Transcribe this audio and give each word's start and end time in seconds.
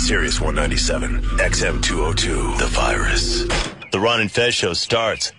Sirius 0.00 0.40
197, 0.40 1.20
XM 1.38 1.82
202, 1.82 2.56
The 2.56 2.66
Virus. 2.68 3.44
The 3.92 4.00
Ron 4.00 4.22
and 4.22 4.32
Fez 4.32 4.54
show 4.54 4.72
starts 4.72 5.30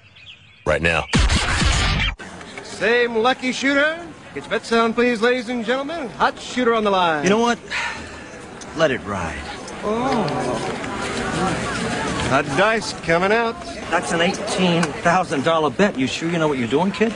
right 0.66 0.82
now. 0.82 1.08
Same 2.64 3.16
lucky 3.16 3.54
shooter. 3.54 4.00
Get 4.34 4.44
your 4.44 4.50
bet 4.52 4.64
sound, 4.64 4.94
please, 4.94 5.20
ladies 5.20 5.50
and 5.50 5.66
gentlemen. 5.66 6.08
Hot 6.10 6.40
shooter 6.40 6.76
on 6.76 6.84
the 6.84 6.92
line. 6.92 7.24
You 7.24 7.32
know 7.32 7.40
what? 7.40 7.60
Let 8.78 8.92
it 8.92 9.04
ride. 9.04 9.42
Oh. 9.84 10.24
Hot 12.30 12.46
dice 12.56 12.94
coming 13.02 13.32
out. 13.32 13.60
That's 13.90 14.14
an 14.14 14.20
$18,000 14.20 15.76
bet. 15.76 15.98
You 15.98 16.06
sure 16.06 16.30
you 16.30 16.38
know 16.38 16.48
what 16.48 16.60
you're 16.60 16.68
doing, 16.68 16.92
kid? 16.92 17.14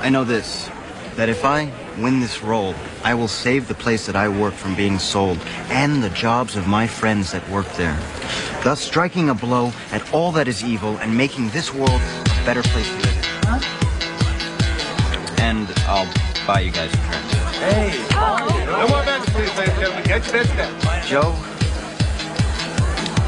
I 0.00 0.10
know 0.10 0.24
this 0.24 0.70
that 1.16 1.28
if 1.28 1.44
I 1.44 1.66
win 1.98 2.20
this 2.20 2.42
role, 2.42 2.74
I 3.02 3.14
will 3.14 3.28
save 3.28 3.68
the 3.68 3.74
place 3.74 4.06
that 4.06 4.16
I 4.16 4.28
work 4.28 4.54
from 4.54 4.74
being 4.74 4.98
sold 4.98 5.38
and 5.68 6.02
the 6.02 6.10
jobs 6.10 6.56
of 6.56 6.66
my 6.66 6.86
friends 6.86 7.32
that 7.32 7.48
work 7.50 7.70
there. 7.74 7.98
Thus, 8.62 8.80
striking 8.80 9.28
a 9.28 9.34
blow 9.34 9.72
at 9.92 10.12
all 10.12 10.32
that 10.32 10.48
is 10.48 10.64
evil 10.64 10.96
and 10.98 11.16
making 11.16 11.50
this 11.50 11.72
world 11.72 12.00
a 12.00 12.44
better 12.44 12.62
place 12.62 12.88
to 12.88 12.96
live 12.96 13.16
in. 13.16 13.24
And 15.42 15.68
I'll 15.86 16.08
buy 16.46 16.60
you 16.60 16.70
guys 16.70 16.92
a 16.92 16.96
drink. 16.96 17.24
Hey! 17.60 18.06
No 18.66 18.88
more 18.88 19.04
bets, 19.04 19.28
please, 19.30 19.54
ladies 19.56 19.74
and 19.74 19.80
gentlemen. 19.80 20.04
Get 20.04 20.24
your 20.24 20.32
bets 20.32 20.50
down. 20.56 21.06
Joe, 21.06 21.34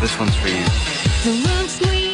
this 0.01 0.19
one's 0.19 0.35
for 0.37 0.49
you. 0.49 2.06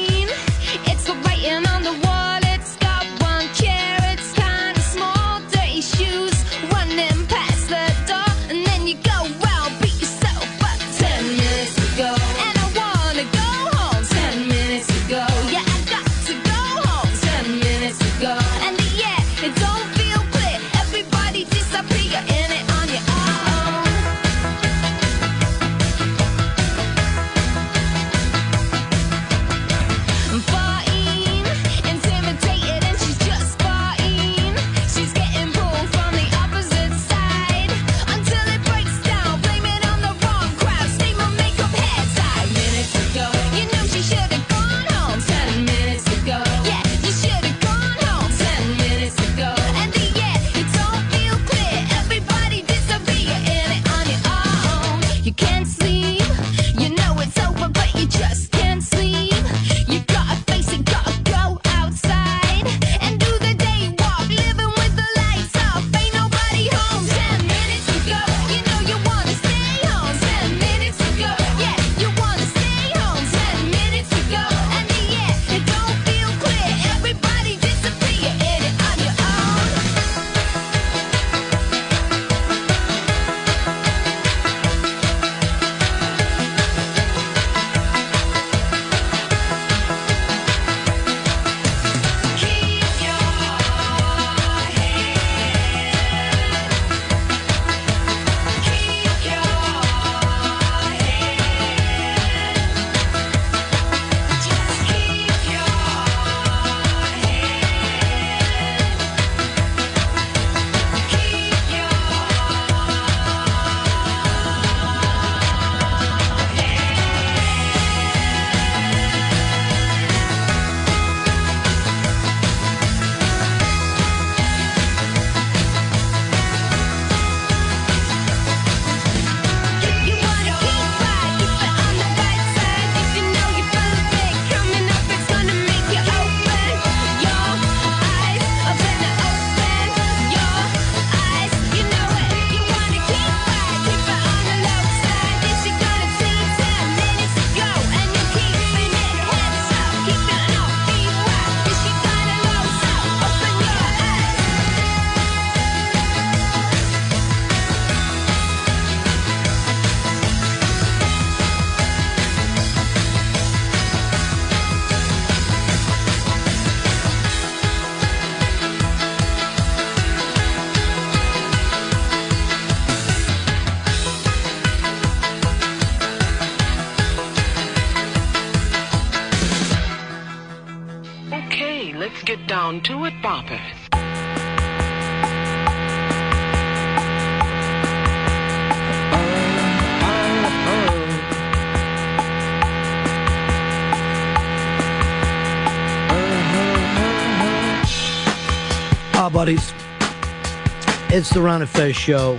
It's 201.15 201.28
the 201.28 201.43
Ron 201.43 201.67
Fez 201.67 201.95
show. 201.95 202.39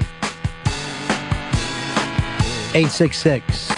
866 2.74 3.72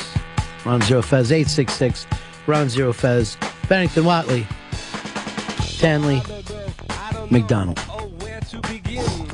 Ron 0.63 0.81
Zero 0.83 1.01
Fez. 1.01 1.33
866 1.33 2.07
Ron 2.47 2.69
Zero 2.69 2.93
Fez. 2.93 3.35
Bennington 3.67 4.05
Whatley. 4.05 4.47
Stanley. 5.61 6.21
McDonald. 7.29 7.75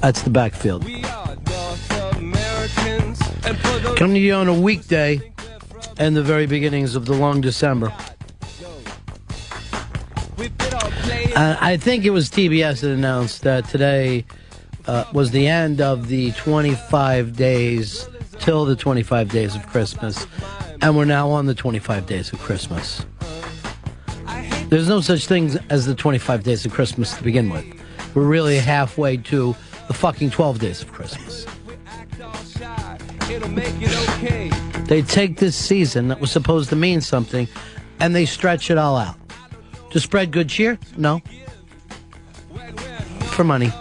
That's 0.02 0.24
the 0.24 0.32
backfield. 0.32 0.82
Coming 3.98 4.16
to 4.16 4.20
you 4.20 4.34
on 4.34 4.48
a 4.48 4.60
weekday 4.60 5.22
and 6.00 6.16
the 6.16 6.24
very 6.24 6.48
beginnings 6.48 6.96
of 6.96 7.06
the 7.06 7.14
long 7.14 7.40
December. 7.40 7.94
Uh, 11.36 11.56
I 11.62 11.78
think 11.78 12.04
it 12.04 12.10
was 12.10 12.32
TBS 12.32 12.82
that 12.82 12.90
announced 12.90 13.44
that 13.44 13.70
today 13.70 14.26
uh, 14.92 15.06
was 15.14 15.32
the 15.32 15.48
end 15.48 15.80
of 15.80 16.10
the 16.10 16.32
25 16.34 17.38
days 17.38 18.10
till 18.40 18.66
the 18.66 18.76
25 18.76 19.30
days 19.30 19.56
of 19.56 19.66
Christmas, 19.68 20.28
and 20.82 20.98
we're 20.98 21.06
now 21.06 21.30
on 21.30 21.46
the 21.46 21.56
25 21.56 22.06
days 22.06 22.34
of 22.34 22.40
Christmas. 22.40 23.06
There's 24.68 24.90
no 24.90 25.00
such 25.00 25.28
thing 25.28 25.58
as 25.70 25.86
the 25.86 25.96
25 25.96 26.44
days 26.44 26.66
of 26.66 26.74
Christmas 26.74 27.16
to 27.16 27.24
begin 27.24 27.50
with. 27.50 27.64
We're 28.14 28.28
really 28.28 28.58
halfway 28.58 29.16
to 29.16 29.56
the 29.88 29.94
fucking 29.94 30.32
12 30.32 30.60
days 30.60 30.82
of 30.82 30.92
Christmas. 30.92 31.46
They 34.90 35.02
take 35.04 35.38
this 35.38 35.56
season 35.56 36.10
that 36.10 36.20
was 36.20 36.32
supposed 36.32 36.70
to 36.72 36.76
mean 36.76 37.00
something 37.00 37.48
and 38.02 38.14
they 38.14 38.26
stretch 38.26 38.70
it 38.70 38.78
all 38.78 38.98
out. 38.98 39.16
To 39.92 40.02
spread 40.02 40.32
good 40.32 40.50
cheer? 40.50 40.78
No. 40.98 41.22
For 43.22 43.46
money. 43.46 43.72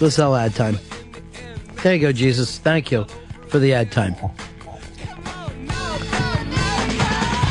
Let's 0.00 0.16
sell 0.16 0.34
ad 0.34 0.54
time. 0.54 0.78
There 1.82 1.94
you 1.94 2.00
go, 2.00 2.12
Jesus. 2.12 2.58
Thank 2.58 2.90
you 2.90 3.06
for 3.48 3.58
the 3.58 3.74
ad 3.74 3.92
time. 3.92 4.14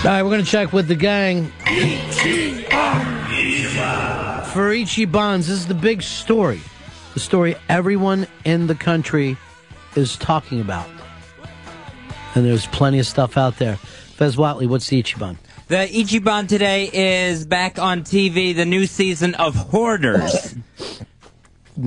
All 0.03 0.09
right, 0.09 0.21
we're 0.21 0.31
going 0.31 0.43
to 0.43 0.51
check 0.51 0.73
with 0.73 0.87
the 0.89 0.95
gang. 0.95 1.45
For 4.51 4.71
Ichibans, 4.73 5.37
this 5.37 5.49
is 5.49 5.67
the 5.67 5.73
big 5.73 6.01
story. 6.01 6.59
The 7.13 7.19
story 7.21 7.55
everyone 7.69 8.27
in 8.43 8.67
the 8.67 8.75
country 8.75 9.37
is 9.95 10.17
talking 10.17 10.59
about. 10.59 10.87
And 12.35 12.45
there's 12.45 12.67
plenty 12.67 12.99
of 12.99 13.05
stuff 13.05 13.37
out 13.37 13.57
there. 13.57 13.77
Fez 13.77 14.35
Whatley, 14.35 14.67
what's 14.67 14.87
the 14.87 15.01
Ichiban? 15.01 15.37
The 15.67 15.87
Ichiban 15.87 16.47
today 16.49 16.89
is 16.91 17.45
back 17.45 17.79
on 17.79 18.01
TV, 18.01 18.53
the 18.55 18.65
new 18.65 18.85
season 18.85 19.35
of 19.35 19.55
Hoarders. 19.55 20.55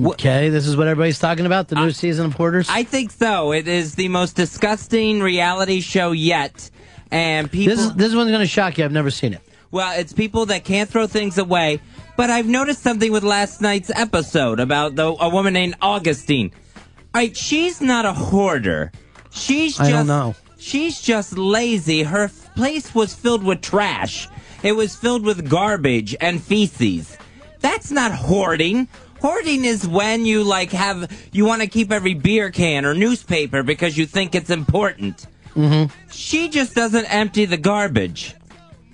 Okay, 0.05 0.49
this 0.49 0.67
is 0.67 0.75
what 0.75 0.87
everybody's 0.87 1.19
talking 1.19 1.45
about, 1.45 1.69
the 1.69 1.75
new 1.75 1.91
season 1.91 2.25
of 2.25 2.33
Hoarders? 2.33 2.67
I 2.69 2.83
think 2.83 3.11
so. 3.11 3.53
It 3.53 3.67
is 3.67 3.95
the 3.95 4.09
most 4.09 4.35
disgusting 4.35 5.21
reality 5.21 5.79
show 5.81 6.11
yet. 6.11 6.69
And 7.09 7.49
people. 7.49 7.75
This, 7.75 7.91
this 7.91 8.15
one's 8.15 8.29
going 8.29 8.41
to 8.41 8.47
shock 8.47 8.77
you. 8.77 8.85
I've 8.85 8.91
never 8.91 9.09
seen 9.11 9.33
it. 9.33 9.41
Well, 9.71 9.97
it's 9.97 10.11
people 10.13 10.47
that 10.47 10.65
can't 10.65 10.89
throw 10.89 11.07
things 11.07 11.37
away. 11.37 11.79
But 12.17 12.29
I've 12.29 12.47
noticed 12.47 12.81
something 12.81 13.11
with 13.11 13.23
last 13.23 13.61
night's 13.61 13.91
episode 13.91 14.59
about 14.59 14.95
the, 14.95 15.05
a 15.05 15.29
woman 15.29 15.53
named 15.53 15.75
Augustine. 15.81 16.51
All 16.75 17.21
right, 17.21 17.35
she's 17.37 17.79
not 17.79 18.05
a 18.05 18.13
hoarder. 18.13 18.91
She's 19.29 19.77
just. 19.77 19.89
I 19.89 19.91
don't 19.91 20.07
know. 20.07 20.35
she's 20.57 20.99
just 20.99 21.37
lazy. 21.37 22.03
Her 22.03 22.29
place 22.55 22.93
was 22.95 23.13
filled 23.13 23.43
with 23.43 23.61
trash. 23.61 24.27
It 24.63 24.71
was 24.71 24.95
filled 24.95 25.23
with 25.23 25.47
garbage 25.49 26.15
and 26.19 26.41
feces. 26.41 27.15
That's 27.59 27.91
not 27.91 28.11
hoarding. 28.11 28.87
Hoarding 29.21 29.65
is 29.65 29.87
when 29.87 30.25
you 30.25 30.43
like 30.43 30.71
have 30.71 31.11
you 31.31 31.45
want 31.45 31.61
to 31.61 31.67
keep 31.67 31.91
every 31.91 32.13
beer 32.13 32.51
can 32.51 32.85
or 32.85 32.93
newspaper 32.93 33.63
because 33.63 33.97
you 33.97 34.05
think 34.05 34.35
it's 34.35 34.49
important. 34.49 35.25
Mm-hmm. 35.55 35.91
She 36.11 36.49
just 36.49 36.75
doesn't 36.75 37.05
empty 37.05 37.45
the 37.45 37.57
garbage. 37.57 38.35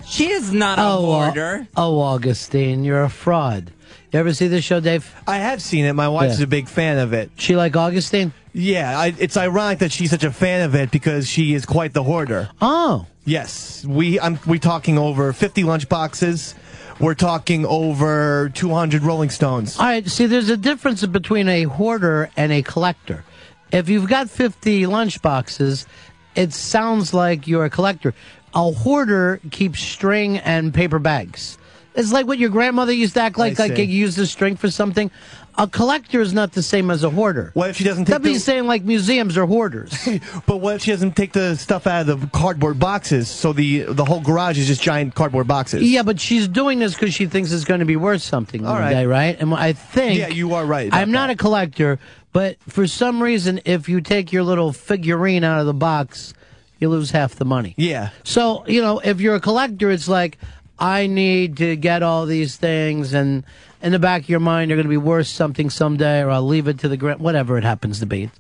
She 0.06 0.30
is 0.30 0.52
not 0.54 0.80
a 0.80 0.82
Oh, 0.84 0.86
Au- 0.86 1.06
hoarder. 1.06 1.68
oh, 1.78 2.00
Augustine, 2.00 2.84
you're 2.84 3.04
a 3.04 3.10
fraud. 3.10 3.72
You 4.12 4.20
ever 4.20 4.34
see 4.34 4.48
this 4.48 4.64
show, 4.64 4.80
Dave? 4.80 5.14
I 5.28 5.38
have 5.38 5.62
seen 5.62 5.86
it. 5.86 5.94
My 5.94 6.08
wife's 6.08 6.38
Yeah. 6.40 6.44
a 6.44 6.48
big 6.48 6.68
fan 6.68 7.00
of 7.00 7.14
it. 7.14 7.32
She 7.38 7.56
like 7.56 7.76
Augustine? 7.76 8.32
Yeah, 8.54 8.98
I, 9.00 9.14
it's 9.18 9.36
ironic 9.38 9.80
that 9.80 9.92
she's 9.92 10.12
such 10.12 10.24
a 10.24 10.32
fan 10.32 10.62
of 10.62 10.76
it 10.76 10.92
because 10.92 11.28
she 11.28 11.54
is 11.54 11.66
quite 11.66 11.94
the 11.94 12.04
hoarder. 12.04 12.50
Oh. 12.62 13.08
Yes, 13.26 13.86
we 13.86 14.20
I'm 14.20 14.38
we 14.46 14.60
talking 14.60 14.98
over 14.98 15.32
50 15.34 15.64
lunch 15.64 15.88
boxes. 15.90 16.54
We're 17.00 17.16
talking 17.16 17.66
over 17.66 18.52
200 18.54 19.02
Rolling 19.02 19.30
Stones. 19.30 19.78
All 19.80 19.86
right, 19.86 20.08
see, 20.08 20.26
there's 20.28 20.50
a 20.50 20.58
difference 20.58 21.06
between 21.06 21.50
a 21.50 21.64
hoarder 21.64 22.30
and 22.38 22.52
a 22.52 22.62
collector. 22.62 23.24
If 23.72 23.90
you've 23.90 24.08
got 24.08 24.30
50 24.30 24.86
lunch 24.86 25.22
boxes, 25.22 25.88
it 26.36 26.54
sounds 26.54 27.14
like 27.14 27.48
you're 27.48 27.66
a 27.66 27.70
collector. 27.70 28.14
A 28.54 28.72
hoarder 28.72 29.42
keeps 29.50 29.80
string 29.82 30.38
and 30.38 30.74
paper 30.74 31.00
bags. 31.00 31.58
It's 31.96 32.12
like 32.12 32.26
what 32.28 32.38
your 32.40 32.50
grandmother 32.50 32.92
used 32.92 33.14
to 33.16 33.22
act 33.22 33.38
like, 33.38 33.60
I 33.60 33.68
like 33.68 33.76
see. 33.78 33.84
you 33.84 34.00
used 34.00 34.18
the 34.18 34.26
string 34.26 34.56
for 34.56 34.70
something. 34.70 35.12
A 35.56 35.68
collector 35.68 36.20
is 36.20 36.34
not 36.34 36.54
the 36.54 36.64
same 36.64 36.90
as 36.90 37.04
a 37.04 37.12
hoarder. 37.12 37.52
What 37.54 37.70
if 37.70 37.76
she 37.76 37.84
doesn't 37.84 38.06
take 38.06 38.14
That'd 38.14 38.24
be 38.24 38.34
the, 38.34 38.40
saying 38.40 38.66
like 38.66 38.82
museums 38.84 39.38
are 39.38 39.46
hoarders. 39.46 39.94
But 40.48 40.58
what 40.58 40.76
if 40.78 40.82
she 40.82 40.90
doesn't 40.92 41.16
take 41.16 41.34
the 41.34 41.56
stuff 41.56 41.86
out 41.86 42.10
of 42.10 42.22
the 42.22 42.28
cardboard 42.28 42.80
boxes? 42.80 43.28
So 43.30 43.54
the 43.54 43.84
the 43.84 44.04
whole 44.04 44.20
garage 44.22 44.58
is 44.58 44.66
just 44.66 44.82
giant 44.82 45.14
cardboard 45.14 45.48
boxes. 45.48 45.84
yeah, 45.84 46.02
but 46.02 46.20
she's 46.20 46.48
doing 46.48 46.80
this 46.80 46.96
because 46.96 47.14
she 47.14 47.28
thinks 47.28 47.52
it's 47.52 47.66
going 47.66 47.82
to 47.82 47.86
be 47.86 47.96
worth 47.96 48.24
something 48.24 48.66
All 48.66 48.74
one 48.74 48.82
right. 48.82 48.94
day, 48.94 49.06
right? 49.06 49.40
And 49.40 49.54
I 49.54 49.74
think 49.74 50.18
Yeah, 50.18 50.30
you 50.30 50.56
are 50.56 50.66
right 50.66 50.92
I'm 50.92 51.12
not 51.12 51.30
a 51.30 51.36
collector, 51.36 52.00
but 52.32 52.58
for 52.68 52.88
some 52.88 53.22
reason, 53.22 53.62
if 53.66 53.88
you 53.88 54.02
take 54.02 54.34
your 54.34 54.42
little 54.42 54.74
figurine 54.74 55.44
out 55.44 55.60
of 55.60 55.68
the 55.68 55.74
box, 55.76 56.34
you 56.80 56.90
lose 56.90 57.12
half 57.12 57.36
the 57.36 57.46
money. 57.46 57.76
Yeah. 57.78 58.10
So 58.24 58.66
you 58.66 58.82
know, 58.82 58.98
if 59.00 59.22
you're 59.22 59.36
a 59.36 59.40
collector, 59.40 59.92
it's 59.92 60.08
like 60.10 60.40
I 60.80 61.08
need 61.08 61.58
to 61.58 61.76
get 61.76 62.04
all 62.04 62.26
these 62.26 62.58
things, 62.58 63.14
and 63.14 63.44
in 63.82 63.92
the 63.92 64.00
back 64.00 64.24
of 64.24 64.30
your 64.30 64.40
mind, 64.40 64.70
they're 64.70 64.78
going 64.78 64.86
to 64.86 64.90
be 64.90 64.98
worth 64.98 65.28
something 65.28 65.70
someday, 65.70 66.22
or 66.22 66.30
I'll 66.30 66.46
leave 66.46 66.68
it 66.68 66.80
to 66.80 66.88
the 66.88 66.98
ground, 66.98 67.20
whatever 67.22 67.58
it 67.58 67.64
happens 67.64 68.00
to 68.00 68.06
be. 68.06 68.32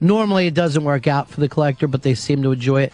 Normally, 0.00 0.46
it 0.46 0.54
doesn't 0.54 0.84
work 0.84 1.06
out 1.06 1.28
for 1.30 1.40
the 1.40 1.48
collector, 1.48 1.88
but 1.88 2.02
they 2.02 2.14
seem 2.14 2.42
to 2.42 2.52
enjoy 2.52 2.82
it. 2.82 2.92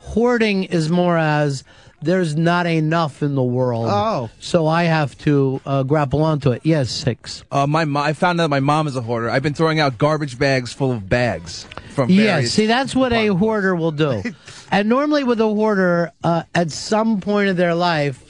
Hoarding 0.00 0.64
is 0.64 0.88
more 0.90 1.18
as 1.18 1.64
there's 2.02 2.36
not 2.36 2.66
enough 2.66 3.22
in 3.22 3.34
the 3.34 3.42
world. 3.42 3.88
Oh. 3.88 4.30
So 4.38 4.66
I 4.66 4.84
have 4.84 5.16
to 5.18 5.60
uh, 5.66 5.82
grapple 5.82 6.22
onto 6.22 6.52
it. 6.52 6.62
Yes, 6.64 6.90
six. 6.90 7.42
Uh, 7.50 7.66
my 7.66 7.84
mo- 7.84 8.00
I 8.00 8.12
found 8.12 8.40
out 8.40 8.50
my 8.50 8.60
mom 8.60 8.86
is 8.86 8.96
a 8.96 9.00
hoarder. 9.00 9.30
I've 9.30 9.42
been 9.42 9.54
throwing 9.54 9.80
out 9.80 9.98
garbage 9.98 10.38
bags 10.38 10.72
full 10.72 10.92
of 10.92 11.08
bags 11.08 11.66
from 11.88 12.10
Yeah, 12.10 12.42
see, 12.42 12.66
that's 12.66 12.94
what 12.94 13.12
a 13.12 13.28
hoarder 13.28 13.74
will 13.74 13.92
do. 13.92 14.22
and 14.70 14.88
normally, 14.88 15.24
with 15.24 15.40
a 15.40 15.46
hoarder, 15.46 16.12
uh, 16.22 16.44
at 16.54 16.70
some 16.70 17.20
point 17.20 17.48
of 17.48 17.56
their 17.56 17.74
life, 17.74 18.25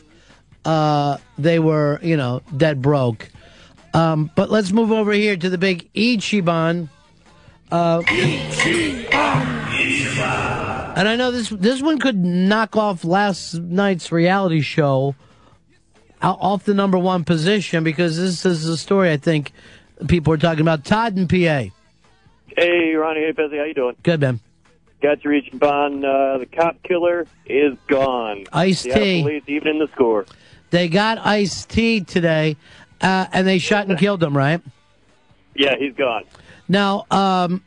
uh, 0.66 1.18
they 1.38 1.58
were, 1.58 2.00
you 2.02 2.16
know, 2.16 2.42
dead 2.56 2.82
broke. 2.82 3.30
Um, 3.94 4.30
but 4.34 4.50
let's 4.50 4.72
move 4.72 4.92
over 4.92 5.12
here 5.12 5.36
to 5.36 5.48
the 5.48 5.56
big 5.56 5.90
Ichiban. 5.94 6.88
Uh, 7.70 8.02
and 10.96 11.08
I 11.08 11.16
know 11.16 11.30
this 11.30 11.48
this 11.48 11.82
one 11.82 11.98
could 11.98 12.16
knock 12.16 12.76
off 12.76 13.04
last 13.04 13.54
night's 13.54 14.12
reality 14.12 14.60
show 14.60 15.16
off 16.22 16.64
the 16.64 16.74
number 16.74 16.98
one 16.98 17.24
position 17.24 17.82
because 17.84 18.16
this 18.16 18.44
is 18.44 18.66
a 18.66 18.76
story 18.76 19.10
I 19.10 19.16
think 19.16 19.52
people 20.06 20.32
are 20.32 20.38
talking 20.38 20.60
about. 20.60 20.84
Todd 20.84 21.16
and 21.16 21.28
PA. 21.28 21.64
Hey, 22.56 22.94
Ronnie. 22.94 23.20
Hey, 23.20 23.32
Busy. 23.32 23.56
How 23.56 23.64
you 23.64 23.74
doing? 23.74 23.96
Good, 24.02 24.20
man. 24.20 24.40
Got 25.02 25.24
your 25.24 25.34
Ichiban. 25.34 26.04
Uh, 26.04 26.38
the 26.38 26.46
cop 26.46 26.82
killer 26.82 27.26
is 27.44 27.76
gone. 27.86 28.46
Ice-T. 28.52 28.90
Seattle 28.90 29.40
even 29.46 29.68
in 29.68 29.78
the 29.78 29.88
score. 29.92 30.24
They 30.70 30.88
got 30.88 31.18
Ice 31.18 31.64
T 31.64 32.00
today, 32.00 32.56
uh, 33.00 33.26
and 33.32 33.46
they 33.46 33.58
shot 33.58 33.88
and 33.88 33.98
killed 33.98 34.22
him. 34.22 34.36
Right 34.36 34.60
Yeah, 35.54 35.76
he's 35.76 35.94
gone. 35.94 36.24
now, 36.68 37.06
um, 37.10 37.62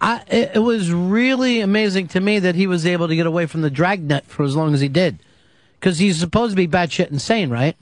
I, 0.00 0.22
it, 0.26 0.52
it 0.56 0.58
was 0.58 0.92
really 0.92 1.60
amazing 1.60 2.08
to 2.08 2.20
me 2.20 2.40
that 2.40 2.56
he 2.56 2.66
was 2.66 2.84
able 2.84 3.08
to 3.08 3.14
get 3.14 3.26
away 3.26 3.46
from 3.46 3.62
the 3.62 3.70
dragnet 3.70 4.26
for 4.26 4.42
as 4.42 4.56
long 4.56 4.74
as 4.74 4.80
he 4.80 4.88
did, 4.88 5.20
because 5.78 5.98
he's 5.98 6.18
supposed 6.18 6.52
to 6.52 6.56
be 6.56 6.66
batshit 6.66 7.10
insane, 7.10 7.50
right? 7.50 7.76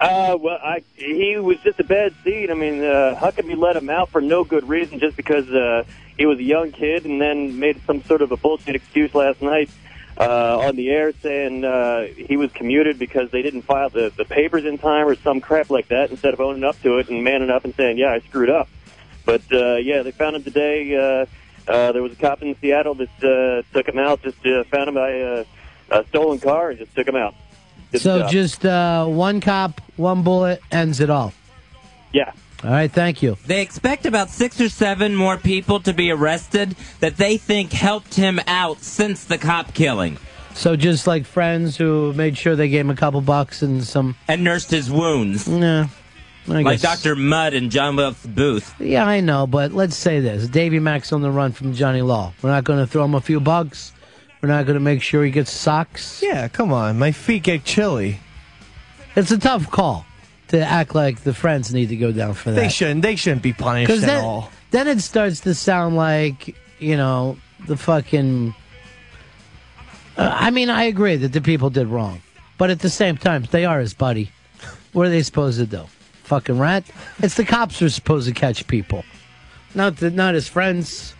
Uh, 0.00 0.36
well, 0.40 0.58
I, 0.62 0.82
he 0.94 1.36
was 1.38 1.58
just 1.58 1.80
a 1.80 1.84
bad 1.84 2.14
seed. 2.22 2.50
I 2.50 2.54
mean, 2.54 2.84
uh, 2.84 3.16
how 3.16 3.32
come 3.32 3.50
you 3.50 3.56
let 3.56 3.76
him 3.76 3.90
out 3.90 4.10
for 4.10 4.20
no 4.20 4.44
good 4.44 4.68
reason 4.68 5.00
just 5.00 5.16
because 5.16 5.50
uh, 5.50 5.82
he 6.16 6.24
was 6.24 6.38
a 6.38 6.42
young 6.42 6.70
kid 6.70 7.04
and 7.04 7.20
then 7.20 7.58
made 7.58 7.80
some 7.84 8.02
sort 8.04 8.22
of 8.22 8.30
a 8.30 8.36
bullshit 8.36 8.76
excuse 8.76 9.12
last 9.14 9.42
night 9.42 9.68
uh, 10.18 10.58
on 10.58 10.76
the 10.76 10.90
air 10.90 11.12
saying 11.12 11.64
uh, 11.64 12.06
he 12.06 12.36
was 12.36 12.50
commuted 12.52 12.98
because 12.98 13.30
they 13.30 13.42
didn't 13.42 13.62
file 13.62 13.88
the, 13.88 14.12
the 14.16 14.24
papers 14.24 14.64
in 14.64 14.76
time 14.78 15.06
or 15.06 15.14
some 15.14 15.40
crap 15.40 15.70
like 15.70 15.88
that 15.88 16.10
instead 16.10 16.34
of 16.34 16.40
owning 16.40 16.64
up 16.64 16.80
to 16.82 16.98
it 16.98 17.08
and 17.08 17.22
manning 17.22 17.50
up 17.50 17.64
and 17.64 17.74
saying, 17.74 17.98
yeah, 17.98 18.12
I 18.12 18.20
screwed 18.20 18.50
up. 18.50 18.68
But, 19.24 19.42
uh, 19.52 19.76
yeah, 19.76 20.02
they 20.02 20.10
found 20.10 20.36
him 20.36 20.42
today. 20.42 20.94
Uh, 20.96 21.70
uh, 21.70 21.92
there 21.92 22.02
was 22.02 22.12
a 22.12 22.16
cop 22.16 22.42
in 22.42 22.56
Seattle 22.60 22.94
that 22.94 23.22
uh, 23.22 23.62
took 23.72 23.86
him 23.86 23.98
out, 23.98 24.22
just 24.22 24.44
uh, 24.44 24.64
found 24.64 24.88
him 24.88 24.94
by 24.94 25.10
a, 25.10 25.44
a 25.90 26.06
stolen 26.06 26.40
car 26.40 26.70
and 26.70 26.78
just 26.78 26.94
took 26.94 27.06
him 27.06 27.16
out. 27.16 27.34
Good 27.92 28.00
so 28.00 28.26
just 28.26 28.66
uh, 28.66 29.06
one 29.06 29.40
cop, 29.40 29.80
one 29.96 30.22
bullet 30.22 30.60
ends 30.70 31.00
it 31.00 31.10
all. 31.10 31.32
Yeah. 32.12 32.32
All 32.64 32.70
right, 32.70 32.90
thank 32.90 33.22
you. 33.22 33.36
They 33.46 33.62
expect 33.62 34.04
about 34.04 34.30
six 34.30 34.60
or 34.60 34.68
seven 34.68 35.14
more 35.14 35.36
people 35.36 35.78
to 35.80 35.92
be 35.92 36.10
arrested 36.10 36.74
that 36.98 37.16
they 37.16 37.36
think 37.36 37.72
helped 37.72 38.14
him 38.14 38.40
out 38.48 38.80
since 38.80 39.24
the 39.24 39.38
cop 39.38 39.74
killing. 39.74 40.18
So 40.54 40.74
just 40.74 41.06
like 41.06 41.24
friends 41.24 41.76
who 41.76 42.12
made 42.14 42.36
sure 42.36 42.56
they 42.56 42.68
gave 42.68 42.80
him 42.80 42.90
a 42.90 42.96
couple 42.96 43.20
bucks 43.20 43.62
and 43.62 43.84
some 43.84 44.16
and 44.26 44.42
nursed 44.42 44.72
his 44.72 44.90
wounds. 44.90 45.46
Yeah, 45.46 45.86
I 46.48 46.50
like 46.50 46.80
guess. 46.80 46.82
Dr. 46.82 47.14
Mudd 47.14 47.54
and 47.54 47.70
John 47.70 47.94
Wilkes 47.94 48.26
Booth. 48.26 48.74
Yeah, 48.80 49.06
I 49.06 49.20
know, 49.20 49.46
but 49.46 49.72
let's 49.72 49.94
say 49.94 50.18
this: 50.18 50.48
Davy 50.48 50.80
Mack's 50.80 51.12
on 51.12 51.22
the 51.22 51.30
run 51.30 51.52
from 51.52 51.74
Johnny 51.74 52.02
Law. 52.02 52.32
We're 52.42 52.50
not 52.50 52.64
going 52.64 52.80
to 52.80 52.88
throw 52.88 53.04
him 53.04 53.14
a 53.14 53.20
few 53.20 53.38
bucks. 53.38 53.92
We're 54.42 54.48
not 54.48 54.66
going 54.66 54.74
to 54.74 54.80
make 54.80 55.00
sure 55.00 55.22
he 55.24 55.30
gets 55.30 55.52
socks. 55.52 56.20
Yeah, 56.24 56.48
come 56.48 56.72
on. 56.72 56.98
My 56.98 57.12
feet 57.12 57.44
get 57.44 57.62
chilly. 57.62 58.18
It's 59.14 59.30
a 59.30 59.38
tough 59.38 59.70
call 59.70 60.06
to 60.48 60.60
act 60.60 60.94
like 60.94 61.20
the 61.20 61.34
friends 61.34 61.72
need 61.72 61.88
to 61.90 61.96
go 61.96 62.12
down 62.12 62.34
for 62.34 62.50
that. 62.50 62.60
They 62.60 62.68
shouldn't. 62.68 63.02
They 63.02 63.16
shouldn't 63.16 63.42
be 63.42 63.52
punished 63.52 63.90
at 63.90 64.00
then, 64.00 64.24
all. 64.24 64.50
then 64.70 64.88
it 64.88 65.00
starts 65.00 65.40
to 65.40 65.54
sound 65.54 65.96
like 65.96 66.56
you 66.78 66.96
know 66.96 67.38
the 67.66 67.76
fucking. 67.76 68.54
Uh, 70.16 70.30
I 70.34 70.50
mean, 70.50 70.70
I 70.70 70.84
agree 70.84 71.16
that 71.16 71.32
the 71.32 71.40
people 71.40 71.70
did 71.70 71.86
wrong, 71.86 72.22
but 72.56 72.70
at 72.70 72.80
the 72.80 72.90
same 72.90 73.16
time, 73.16 73.46
they 73.50 73.64
are 73.64 73.80
his 73.80 73.94
buddy. 73.94 74.30
What 74.92 75.06
are 75.06 75.10
they 75.10 75.22
supposed 75.22 75.58
to 75.58 75.66
do? 75.66 75.84
Fucking 76.24 76.58
rat! 76.58 76.84
It's 77.20 77.34
the 77.34 77.44
cops 77.44 77.78
who 77.78 77.86
are 77.86 77.90
supposed 77.90 78.28
to 78.28 78.34
catch 78.34 78.66
people, 78.66 79.04
not 79.74 79.96
the, 79.96 80.10
not 80.10 80.34
his 80.34 80.48
friends. 80.48 81.14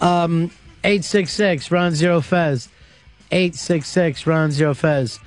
Um, 0.00 0.50
866 0.82 1.70
Ron 1.70 1.94
Zero 1.94 2.20
Fez. 2.20 2.68
866 3.30 4.26
Ron 4.26 4.50
Zero 4.50 4.74
Fez. 4.74 5.20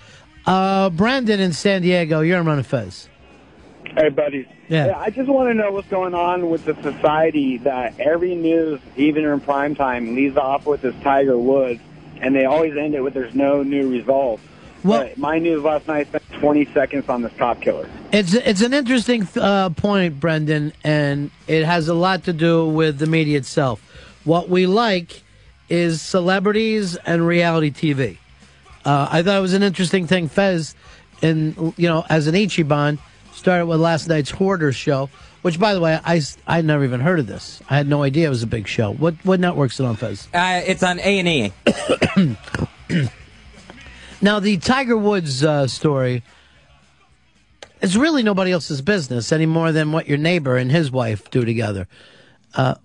Uh, 0.46 0.90
Brandon 0.90 1.40
in 1.40 1.54
San 1.54 1.84
Diego, 1.84 2.22
you're 2.22 2.40
on 2.40 2.46
Ron 2.46 2.58
and 2.58 2.68
Fez. 2.68 3.08
Hey, 3.96 4.10
buddies. 4.10 4.48
Yeah. 4.70 4.98
I 4.98 5.10
just 5.12 5.30
want 5.30 5.50
to 5.50 5.54
know 5.54 5.72
what's 5.72 5.88
going 5.88 6.16
on 6.16 6.50
with 6.50 6.66
the 6.66 6.74
society 6.82 7.58
that 7.60 8.00
every 8.00 8.34
news, 8.36 8.80
even 8.96 9.24
in 9.24 9.40
prime 9.40 9.76
time, 9.76 10.16
leads 10.16 10.36
off 10.36 10.66
with 10.66 10.82
this 10.82 10.96
Tiger 11.04 11.38
Woods, 11.38 11.80
and 12.20 12.36
they 12.36 12.46
always 12.46 12.76
end 12.76 12.96
it 12.96 13.02
with 13.02 13.14
there's 13.14 13.36
no 13.36 13.62
new 13.62 13.90
results. 13.90 14.42
Well- 14.84 15.04
But 15.04 15.18
my 15.18 15.38
news 15.40 15.64
last 15.64 15.88
night 15.88 16.08
spent 16.08 16.24
20 16.34 16.66
seconds 16.74 17.08
on 17.08 17.22
this 17.22 17.32
cop 17.38 17.62
killer. 17.62 17.88
It's 18.12 18.34
it's 18.34 18.62
an 18.62 18.74
interesting 18.74 19.28
uh, 19.36 19.70
point, 19.70 20.20
Brendan, 20.20 20.74
and 20.84 21.30
it 21.48 21.64
has 21.64 21.88
a 21.88 21.94
lot 21.94 22.24
to 22.26 22.34
do 22.34 22.68
with 22.68 22.98
the 23.00 23.08
media 23.08 23.38
itself. 23.38 23.80
What 24.24 24.50
we 24.50 24.66
like 24.66 25.22
is 25.70 26.02
celebrities 26.02 26.96
and 27.06 27.26
reality 27.26 27.72
TV. 27.72 28.18
Uh, 28.86 29.08
I 29.10 29.24
thought 29.24 29.38
it 29.38 29.42
was 29.42 29.54
an 29.54 29.64
interesting 29.64 30.06
thing. 30.08 30.28
Fez, 30.28 30.76
and 31.22 31.74
you 31.78 31.88
know, 31.88 32.06
as 32.10 32.28
an 32.28 32.36
Ichiban, 32.36 33.00
started 33.44 33.66
with 33.66 33.82
last 33.82 34.08
night's 34.08 34.32
Hoarders 34.32 34.74
show, 34.76 35.10
which, 35.42 35.60
by 35.60 35.74
the 35.74 35.82
way, 35.82 36.00
I 36.04 36.22
I 36.48 36.62
never 36.62 36.84
even 36.86 37.02
heard 37.02 37.20
of 37.20 37.28
this. 37.28 37.62
I 37.70 37.76
had 37.76 37.88
no 37.90 38.02
idea 38.02 38.28
it 38.28 38.30
was 38.30 38.42
a 38.42 38.48
big 38.48 38.68
show. 38.70 38.94
What 38.94 39.16
what 39.24 39.40
network's 39.42 39.80
it 39.82 39.86
on, 39.86 39.98
Fez? 39.98 40.28
Uh, 40.34 40.62
it's 40.66 40.82
on 40.82 41.00
A 41.00 41.20
and 41.20 41.28
E. 41.28 42.38
Now, 44.22 44.40
the 44.40 44.56
Tiger 44.56 44.96
Woods 44.96 45.44
uh, 45.44 45.68
story 45.68 46.24
It's 47.82 47.98
really 47.98 48.24
nobody 48.24 48.54
else's 48.54 48.82
business 48.82 49.34
any 49.34 49.46
more 49.46 49.74
than 49.74 49.92
what 49.92 50.08
your 50.08 50.18
neighbor 50.18 50.56
and 50.56 50.72
his 50.72 50.90
wife 50.90 51.30
do 51.30 51.44
together. 51.44 51.90
Uh, 52.56 52.76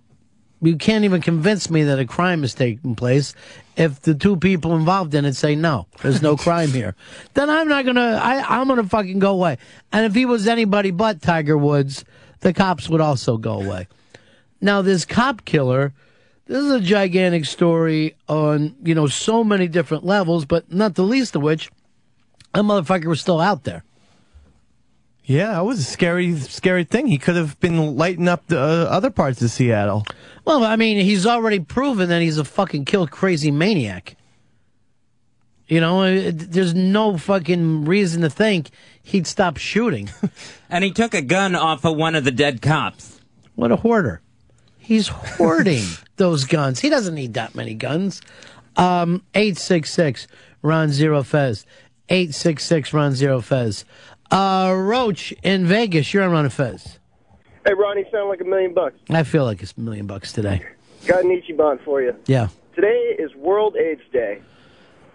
you 0.60 0.76
can't 0.76 1.04
even 1.04 1.20
convince 1.20 1.70
me 1.70 1.84
that 1.84 2.00
a 2.00 2.04
crime 2.06 2.42
is 2.42 2.54
taking 2.54 2.96
place 2.96 3.32
if 3.78 4.02
the 4.02 4.14
two 4.14 4.36
people 4.36 4.74
involved 4.74 5.14
in 5.14 5.24
it 5.24 5.34
say 5.34 5.54
no, 5.54 5.86
there's 6.02 6.20
no 6.20 6.36
crime 6.44 6.70
here. 6.70 6.96
Then 7.34 7.48
I'm 7.48 7.68
not 7.68 7.86
gonna, 7.86 8.20
I, 8.22 8.60
I'm 8.60 8.66
gonna 8.66 8.84
fucking 8.84 9.20
go 9.20 9.30
away. 9.30 9.56
And 9.92 10.04
if 10.04 10.14
he 10.14 10.26
was 10.26 10.48
anybody 10.48 10.90
but 10.90 11.22
Tiger 11.22 11.56
Woods, 11.56 12.04
the 12.40 12.52
cops 12.52 12.88
would 12.88 13.00
also 13.00 13.38
go 13.38 13.60
away. 13.60 13.86
Now, 14.60 14.82
this 14.82 15.04
cop 15.04 15.44
killer, 15.44 15.94
this 16.46 16.58
is 16.58 16.72
a 16.72 16.80
gigantic 16.80 17.44
story 17.44 18.16
on, 18.28 18.74
you 18.82 18.94
know, 18.94 19.06
so 19.06 19.44
many 19.44 19.68
different 19.68 20.04
levels, 20.04 20.44
but 20.44 20.72
not 20.72 20.96
the 20.96 21.04
least 21.04 21.36
of 21.36 21.42
which, 21.42 21.70
that 22.54 22.64
motherfucker 22.64 23.06
was 23.06 23.20
still 23.20 23.40
out 23.40 23.62
there. 23.62 23.84
Yeah, 25.28 25.52
that 25.52 25.64
was 25.66 25.78
a 25.80 25.84
scary, 25.84 26.34
scary 26.36 26.84
thing. 26.84 27.06
He 27.06 27.18
could 27.18 27.36
have 27.36 27.60
been 27.60 27.96
lighting 27.98 28.28
up 28.28 28.46
the 28.46 28.58
uh, 28.58 28.86
other 28.88 29.10
parts 29.10 29.42
of 29.42 29.50
Seattle. 29.50 30.06
Well, 30.46 30.64
I 30.64 30.76
mean, 30.76 31.04
he's 31.04 31.26
already 31.26 31.60
proven 31.60 32.08
that 32.08 32.22
he's 32.22 32.38
a 32.38 32.44
fucking 32.44 32.86
kill 32.86 33.06
crazy 33.06 33.50
maniac. 33.50 34.16
You 35.66 35.82
know, 35.82 36.30
there's 36.30 36.74
no 36.74 37.18
fucking 37.18 37.84
reason 37.84 38.22
to 38.22 38.30
think 38.30 38.70
he'd 39.02 39.26
stop 39.26 39.58
shooting. 39.58 40.10
And 40.70 40.84
he 40.84 40.90
took 40.90 41.14
a 41.14 41.22
gun 41.22 41.54
off 41.54 41.86
of 41.86 41.96
one 41.96 42.14
of 42.14 42.24
the 42.24 42.30
dead 42.30 42.60
cops. 42.60 43.22
What 43.54 43.72
a 43.72 43.76
hoarder. 43.76 44.20
He's 44.76 45.08
hoarding 45.08 45.84
those 46.16 46.44
guns. 46.44 46.80
He 46.80 46.90
doesn't 46.90 47.14
need 47.14 47.34
that 47.34 47.54
many 47.54 47.72
guns. 47.72 48.20
Um, 48.76 49.22
866 49.34 50.26
Ron 50.60 50.90
Zero 50.90 51.22
Fez. 51.22 51.64
866 52.10 52.92
Ron 52.92 53.14
Zero 53.14 53.40
Fez. 53.40 53.86
Uh, 54.30 54.74
Roach 54.76 55.32
in 55.42 55.66
Vegas, 55.66 56.12
you're 56.12 56.22
on 56.22 56.30
Ron 56.30 56.44
and 56.44 56.52
Fez. 56.52 56.98
Hey, 57.64 57.74
Ronnie, 57.74 58.04
sound 58.12 58.28
like 58.28 58.40
a 58.40 58.44
million 58.44 58.74
bucks. 58.74 58.96
I 59.10 59.22
feel 59.22 59.44
like 59.44 59.62
it's 59.62 59.74
a 59.76 59.80
million 59.80 60.06
bucks 60.06 60.32
today. 60.32 60.64
Got 61.06 61.24
an 61.24 61.30
Ichiban 61.30 61.82
for 61.84 62.02
you. 62.02 62.14
Yeah. 62.26 62.48
Today 62.74 63.16
is 63.18 63.34
World 63.34 63.76
AIDS 63.76 64.02
Day. 64.12 64.40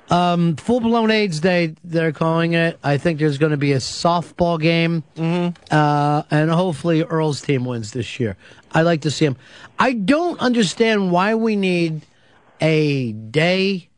Um, 0.10 0.56
full 0.58 0.80
blown 0.80 1.12
AIDS 1.12 1.40
Day, 1.40 1.76
they're 1.84 2.12
calling 2.12 2.54
it. 2.54 2.78
I 2.84 2.98
think 2.98 3.20
there's 3.20 3.38
going 3.38 3.52
to 3.52 3.58
be 3.58 3.72
a 3.72 3.78
softball 3.78 4.60
game, 4.60 5.04
uh, 5.18 6.24
and 6.30 6.52
hopefully 6.52 7.04
Earl's 7.04 7.42
team 7.42 7.64
wins 7.66 7.92
this 7.92 8.20
year. 8.20 8.36
I 8.72 8.82
like 8.82 9.02
to 9.02 9.12
see 9.12 9.26
him. 9.26 9.38
I 9.80 9.94
don't 9.94 10.40
understand 10.40 11.12
why 11.12 11.36
we 11.36 11.56
need 11.56 12.02
a 12.60 13.14
day 13.14 13.90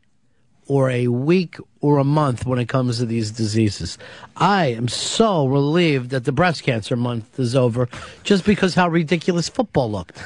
or 0.66 0.90
a 0.90 1.08
week 1.08 1.56
or 1.86 1.98
a 1.98 2.04
month 2.04 2.44
when 2.44 2.58
it 2.58 2.68
comes 2.68 2.98
to 2.98 3.06
these 3.06 3.30
diseases. 3.30 3.96
I 4.36 4.66
am 4.66 4.88
so 4.88 5.46
relieved 5.46 6.10
that 6.10 6.24
the 6.24 6.32
breast 6.32 6.64
cancer 6.64 6.96
month 6.96 7.38
is 7.38 7.54
over, 7.54 7.88
just 8.24 8.44
because 8.44 8.74
how 8.74 8.88
ridiculous 8.88 9.48
football 9.48 9.92
looked. 9.92 10.20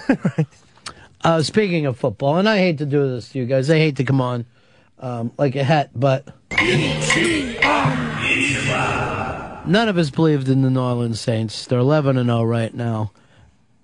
uh, 1.25 1.43
speaking 1.43 1.85
of 1.85 1.99
football, 1.99 2.38
and 2.38 2.49
I 2.49 2.57
hate 2.57 2.79
to 2.79 2.87
do 2.87 3.07
this 3.11 3.29
to 3.33 3.38
you 3.38 3.45
guys, 3.45 3.69
I 3.69 3.76
hate 3.76 3.97
to 3.97 4.05
come 4.05 4.23
on 4.23 4.47
um, 5.00 5.33
like 5.37 5.55
a 5.55 5.62
hat, 5.62 5.90
but 5.95 6.29
none 9.67 9.88
of 9.88 9.99
us 9.99 10.09
believed 10.09 10.49
in 10.49 10.62
the 10.62 10.71
New 10.71 10.81
Orleans 10.81 11.21
Saints. 11.21 11.67
They're 11.67 11.79
11 11.79 12.17
and 12.17 12.31
0 12.31 12.43
right 12.45 12.73
now, 12.73 13.12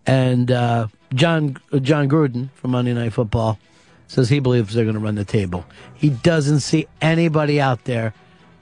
and 0.07 0.51
uh, 0.51 0.87
John 1.13 1.59
uh, 1.75 1.79
Jon 1.81 2.09
Gruden 2.09 2.49
from 2.53 2.71
Monday 2.71 2.95
Night 2.95 3.13
Football 3.13 3.59
says 4.09 4.29
he 4.29 4.39
believes 4.39 4.75
they're 4.75 4.85
going 4.85 4.95
to 4.95 5.01
run 5.01 5.15
the 5.17 5.25
table. 5.25 5.67
He 5.95 6.11
doesn't 6.11 6.61
see 6.61 6.87
anybody 7.01 7.61
out 7.61 7.85
there 7.85 8.15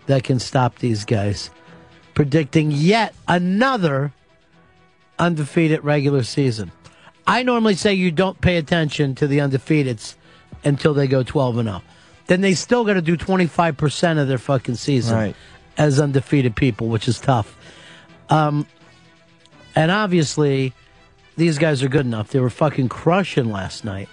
that 0.06 0.24
can 0.24 0.38
stop 0.38 0.78
these 0.78 1.04
guys. 1.04 1.50
Predicting 2.14 2.70
yet 2.70 3.14
another 3.28 4.12
undefeated 5.18 5.84
regular 5.84 6.22
season. 6.22 6.72
I 7.26 7.42
normally 7.42 7.74
say 7.74 7.94
you 7.94 8.10
don't 8.10 8.40
pay 8.40 8.56
attention 8.56 9.14
to 9.16 9.26
the 9.26 9.38
undefeateds 9.38 10.14
until 10.64 10.94
they 10.94 11.06
go 11.06 11.22
12 11.22 11.58
and 11.58 11.68
0. 11.68 11.82
Then 12.26 12.40
they 12.40 12.54
still 12.54 12.84
got 12.84 12.94
to 12.94 13.02
do 13.02 13.16
25% 13.16 14.18
of 14.20 14.28
their 14.28 14.38
fucking 14.38 14.76
season 14.76 15.16
Right. 15.16 15.36
as 15.76 16.00
undefeated 16.00 16.56
people, 16.56 16.88
which 16.88 17.06
is 17.08 17.20
tough. 17.20 17.56
Um, 18.30 18.66
and 19.74 19.90
obviously, 19.90 20.72
these 21.36 21.58
guys 21.58 21.82
are 21.82 21.88
good 21.88 22.06
enough. 22.06 22.30
They 22.30 22.40
were 22.40 22.50
fucking 22.50 22.88
crushing 22.88 23.50
last 23.50 23.84
night. 23.84 24.08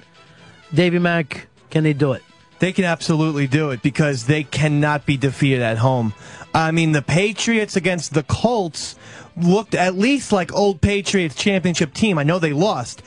Davy 0.74 1.00
Mack, 1.00 1.48
can 1.70 1.84
they 1.84 1.94
do 1.94 2.14
it? 2.14 2.24
They 2.60 2.72
can 2.72 2.86
absolutely 2.86 3.48
do 3.48 3.72
it 3.72 3.82
because 3.82 4.28
they 4.28 4.44
cannot 4.44 5.06
be 5.06 5.18
defeated 5.18 5.62
at 5.62 5.80
home. 5.80 6.14
I 6.54 6.72
mean, 6.72 6.92
the 6.92 7.02
Patriots 7.02 7.76
against 7.76 8.14
the 8.14 8.24
Colts 8.24 8.96
looked 9.36 9.74
at 9.74 9.96
least 9.96 10.32
like 10.32 10.54
old 10.54 10.80
Patriots 10.80 11.36
championship 11.36 11.94
team. 11.94 12.18
I 12.18 12.24
know 12.24 12.40
they 12.40 12.54
lost. 12.54 13.02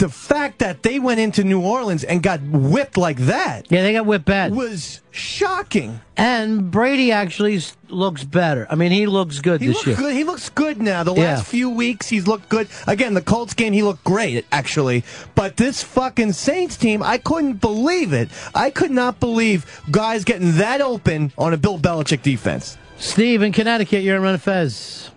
The 0.00 0.08
fact 0.08 0.60
that 0.60 0.82
they 0.82 0.98
went 0.98 1.20
into 1.20 1.44
New 1.44 1.60
Orleans 1.60 2.04
and 2.04 2.22
got 2.22 2.40
whipped 2.40 2.96
like 2.96 3.18
that 3.18 3.66
Yeah, 3.70 3.82
they 3.82 3.92
got 3.92 4.06
whipped 4.06 4.24
bad. 4.24 4.54
was 4.54 5.02
shocking. 5.10 6.00
And 6.16 6.70
Brady 6.70 7.12
actually 7.12 7.60
looks 7.90 8.24
better. 8.24 8.66
I 8.70 8.76
mean, 8.76 8.92
he 8.92 9.04
looks 9.04 9.40
good 9.40 9.60
He 9.60 9.66
this 9.66 9.76
looks 9.76 9.86
year. 9.88 9.96
good. 9.96 10.14
He 10.14 10.24
looks 10.24 10.48
good 10.48 10.80
now. 10.80 11.02
The 11.02 11.12
Yeah. 11.14 11.34
last 11.34 11.46
few 11.46 11.68
weeks, 11.68 12.08
he's 12.08 12.26
looked 12.26 12.48
good. 12.48 12.68
Again, 12.86 13.12
the 13.12 13.20
Colts 13.20 13.52
game, 13.52 13.74
he 13.74 13.82
looked 13.82 14.02
great, 14.04 14.46
actually. 14.50 15.04
But 15.34 15.58
this 15.58 15.82
fucking 15.82 16.32
Saints 16.32 16.76
team, 16.78 17.02
I 17.02 17.18
couldn't 17.18 17.60
believe 17.60 18.14
it. 18.14 18.30
I 18.54 18.70
could 18.70 18.90
not 18.90 19.20
believe 19.20 19.66
guys 19.90 20.24
getting 20.24 20.52
that 20.56 20.80
open 20.80 21.30
on 21.36 21.52
a 21.52 21.58
Bill 21.58 21.78
Belichick 21.78 22.22
defense. 22.22 22.78
Steve 22.96 23.42
in 23.42 23.52
Connecticut, 23.52 24.02
you're 24.02 24.16
in 24.16 24.22
Ron 24.22 24.38
Fez. 24.38 25.10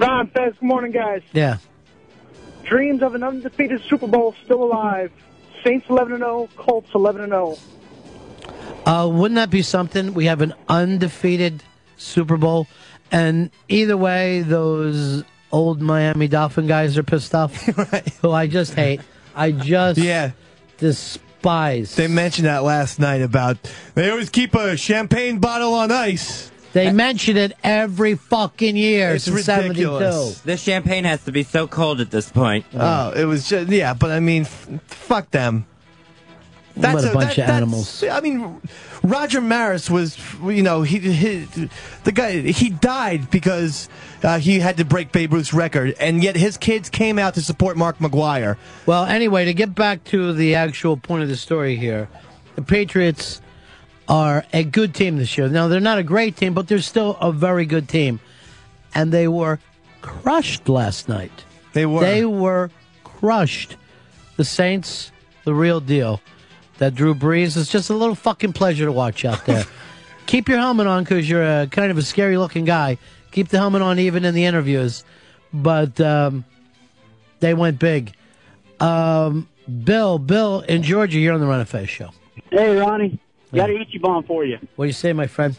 Ron 0.00 0.26
Fez, 0.34 0.52
good 0.58 0.66
morning, 0.66 0.90
guys. 0.90 1.22
Yeah. 1.32 1.58
Dreams 2.68 3.02
of 3.02 3.14
an 3.14 3.22
undefeated 3.22 3.82
Super 3.88 4.06
Bowl 4.06 4.34
still 4.44 4.62
alive. 4.62 5.12
Saints 5.64 5.86
11 5.88 6.18
0, 6.18 6.48
Colts 6.56 6.88
11 6.94 7.28
0. 7.30 7.56
Uh, 8.84 9.08
wouldn't 9.12 9.36
that 9.36 9.50
be 9.50 9.62
something? 9.62 10.14
We 10.14 10.26
have 10.26 10.42
an 10.42 10.54
undefeated 10.68 11.62
Super 11.96 12.36
Bowl, 12.36 12.66
and 13.10 13.50
either 13.68 13.96
way, 13.96 14.42
those 14.42 15.24
old 15.52 15.80
Miami 15.80 16.28
Dolphin 16.28 16.66
guys 16.66 16.96
are 16.98 17.02
pissed 17.02 17.34
off. 17.34 17.66
right. 17.92 18.08
Who 18.22 18.30
I 18.30 18.46
just 18.46 18.74
hate. 18.74 19.00
I 19.34 19.52
just 19.52 19.98
Yeah. 20.00 20.32
despise. 20.78 21.94
They 21.94 22.08
mentioned 22.08 22.46
that 22.46 22.62
last 22.64 22.98
night 22.98 23.22
about 23.22 23.58
they 23.94 24.10
always 24.10 24.28
keep 24.30 24.54
a 24.54 24.76
champagne 24.76 25.38
bottle 25.38 25.74
on 25.74 25.90
ice. 25.92 26.50
They 26.76 26.92
mention 26.92 27.36
it 27.38 27.52
every 27.64 28.16
fucking 28.16 28.76
year 28.76 29.14
It's 29.14 29.24
since 29.24 29.48
ridiculous. 29.48 30.36
'72. 30.36 30.46
This 30.46 30.62
champagne 30.62 31.04
has 31.04 31.24
to 31.24 31.32
be 31.32 31.42
so 31.42 31.66
cold 31.66 32.02
at 32.02 32.10
this 32.10 32.30
point. 32.30 32.66
Oh, 32.74 33.12
it 33.12 33.24
was 33.24 33.48
just 33.48 33.70
yeah, 33.70 33.94
but 33.94 34.10
I 34.10 34.20
mean, 34.20 34.42
f- 34.42 34.68
fuck 34.86 35.30
them. 35.30 35.66
What 36.74 37.02
a 37.04 37.12
bunch 37.14 37.38
of 37.38 37.48
animals. 37.48 38.04
I 38.04 38.20
mean, 38.20 38.60
Roger 39.02 39.40
Maris 39.40 39.88
was, 39.88 40.18
you 40.44 40.62
know, 40.62 40.82
he, 40.82 40.98
he 40.98 41.38
the 42.04 42.12
guy 42.12 42.40
he 42.40 42.68
died 42.68 43.30
because 43.30 43.88
uh, 44.22 44.38
he 44.38 44.58
had 44.60 44.76
to 44.76 44.84
break 44.84 45.10
Babe 45.10 45.32
Ruth's 45.32 45.54
record, 45.54 45.94
and 45.98 46.22
yet 46.22 46.36
his 46.36 46.58
kids 46.58 46.90
came 46.90 47.18
out 47.18 47.32
to 47.34 47.40
support 47.40 47.78
Mark 47.78 47.96
McGwire. 47.98 48.58
Well, 48.84 49.06
anyway, 49.06 49.46
to 49.46 49.54
get 49.54 49.74
back 49.74 50.04
to 50.04 50.34
the 50.34 50.54
actual 50.56 50.98
point 50.98 51.22
of 51.22 51.30
the 51.30 51.36
story 51.36 51.76
here, 51.76 52.08
the 52.56 52.62
Patriots 52.62 53.40
are 54.08 54.44
a 54.52 54.64
good 54.64 54.94
team 54.94 55.16
this 55.16 55.36
year. 55.36 55.48
Now, 55.48 55.68
they're 55.68 55.80
not 55.80 55.98
a 55.98 56.02
great 56.02 56.36
team, 56.36 56.54
but 56.54 56.68
they're 56.68 56.78
still 56.80 57.16
a 57.20 57.32
very 57.32 57.66
good 57.66 57.88
team. 57.88 58.20
And 58.94 59.12
they 59.12 59.28
were 59.28 59.58
crushed 60.00 60.68
last 60.68 61.08
night. 61.08 61.32
They 61.72 61.86
were. 61.86 62.00
They 62.00 62.24
were 62.24 62.70
crushed. 63.04 63.76
The 64.36 64.44
Saints, 64.44 65.10
the 65.44 65.54
real 65.54 65.80
deal. 65.80 66.20
that 66.78 66.94
Drew 66.94 67.14
Brees 67.14 67.56
is 67.56 67.68
just 67.68 67.90
a 67.90 67.94
little 67.94 68.14
fucking 68.14 68.52
pleasure 68.52 68.84
to 68.84 68.92
watch 68.92 69.24
out 69.24 69.44
there. 69.46 69.64
Keep 70.26 70.48
your 70.48 70.58
helmet 70.58 70.86
on 70.86 71.04
because 71.04 71.28
you're 71.28 71.62
a 71.62 71.66
kind 71.66 71.90
of 71.90 71.98
a 71.98 72.02
scary 72.02 72.36
looking 72.36 72.64
guy. 72.64 72.98
Keep 73.32 73.48
the 73.48 73.58
helmet 73.58 73.80
on 73.82 73.98
even 73.98 74.24
in 74.24 74.34
the 74.34 74.44
interviews. 74.44 75.04
But 75.52 76.00
um, 76.00 76.44
they 77.40 77.54
went 77.54 77.78
big. 77.78 78.12
Um, 78.80 79.48
Bill, 79.84 80.18
Bill 80.18 80.60
in 80.60 80.82
Georgia, 80.82 81.18
you're 81.18 81.32
on 81.32 81.40
the 81.40 81.46
Ron 81.46 81.60
and 81.60 81.68
Fez 81.68 81.88
show. 81.88 82.10
Hey, 82.50 82.76
Ronnie. 82.76 83.18
Got 83.54 83.70
an 83.70 83.76
Ichiban 83.84 84.26
for 84.26 84.44
you. 84.44 84.58
What 84.76 84.84
do 84.84 84.88
you 84.88 84.92
say, 84.92 85.12
my 85.12 85.26
friend? 85.26 85.56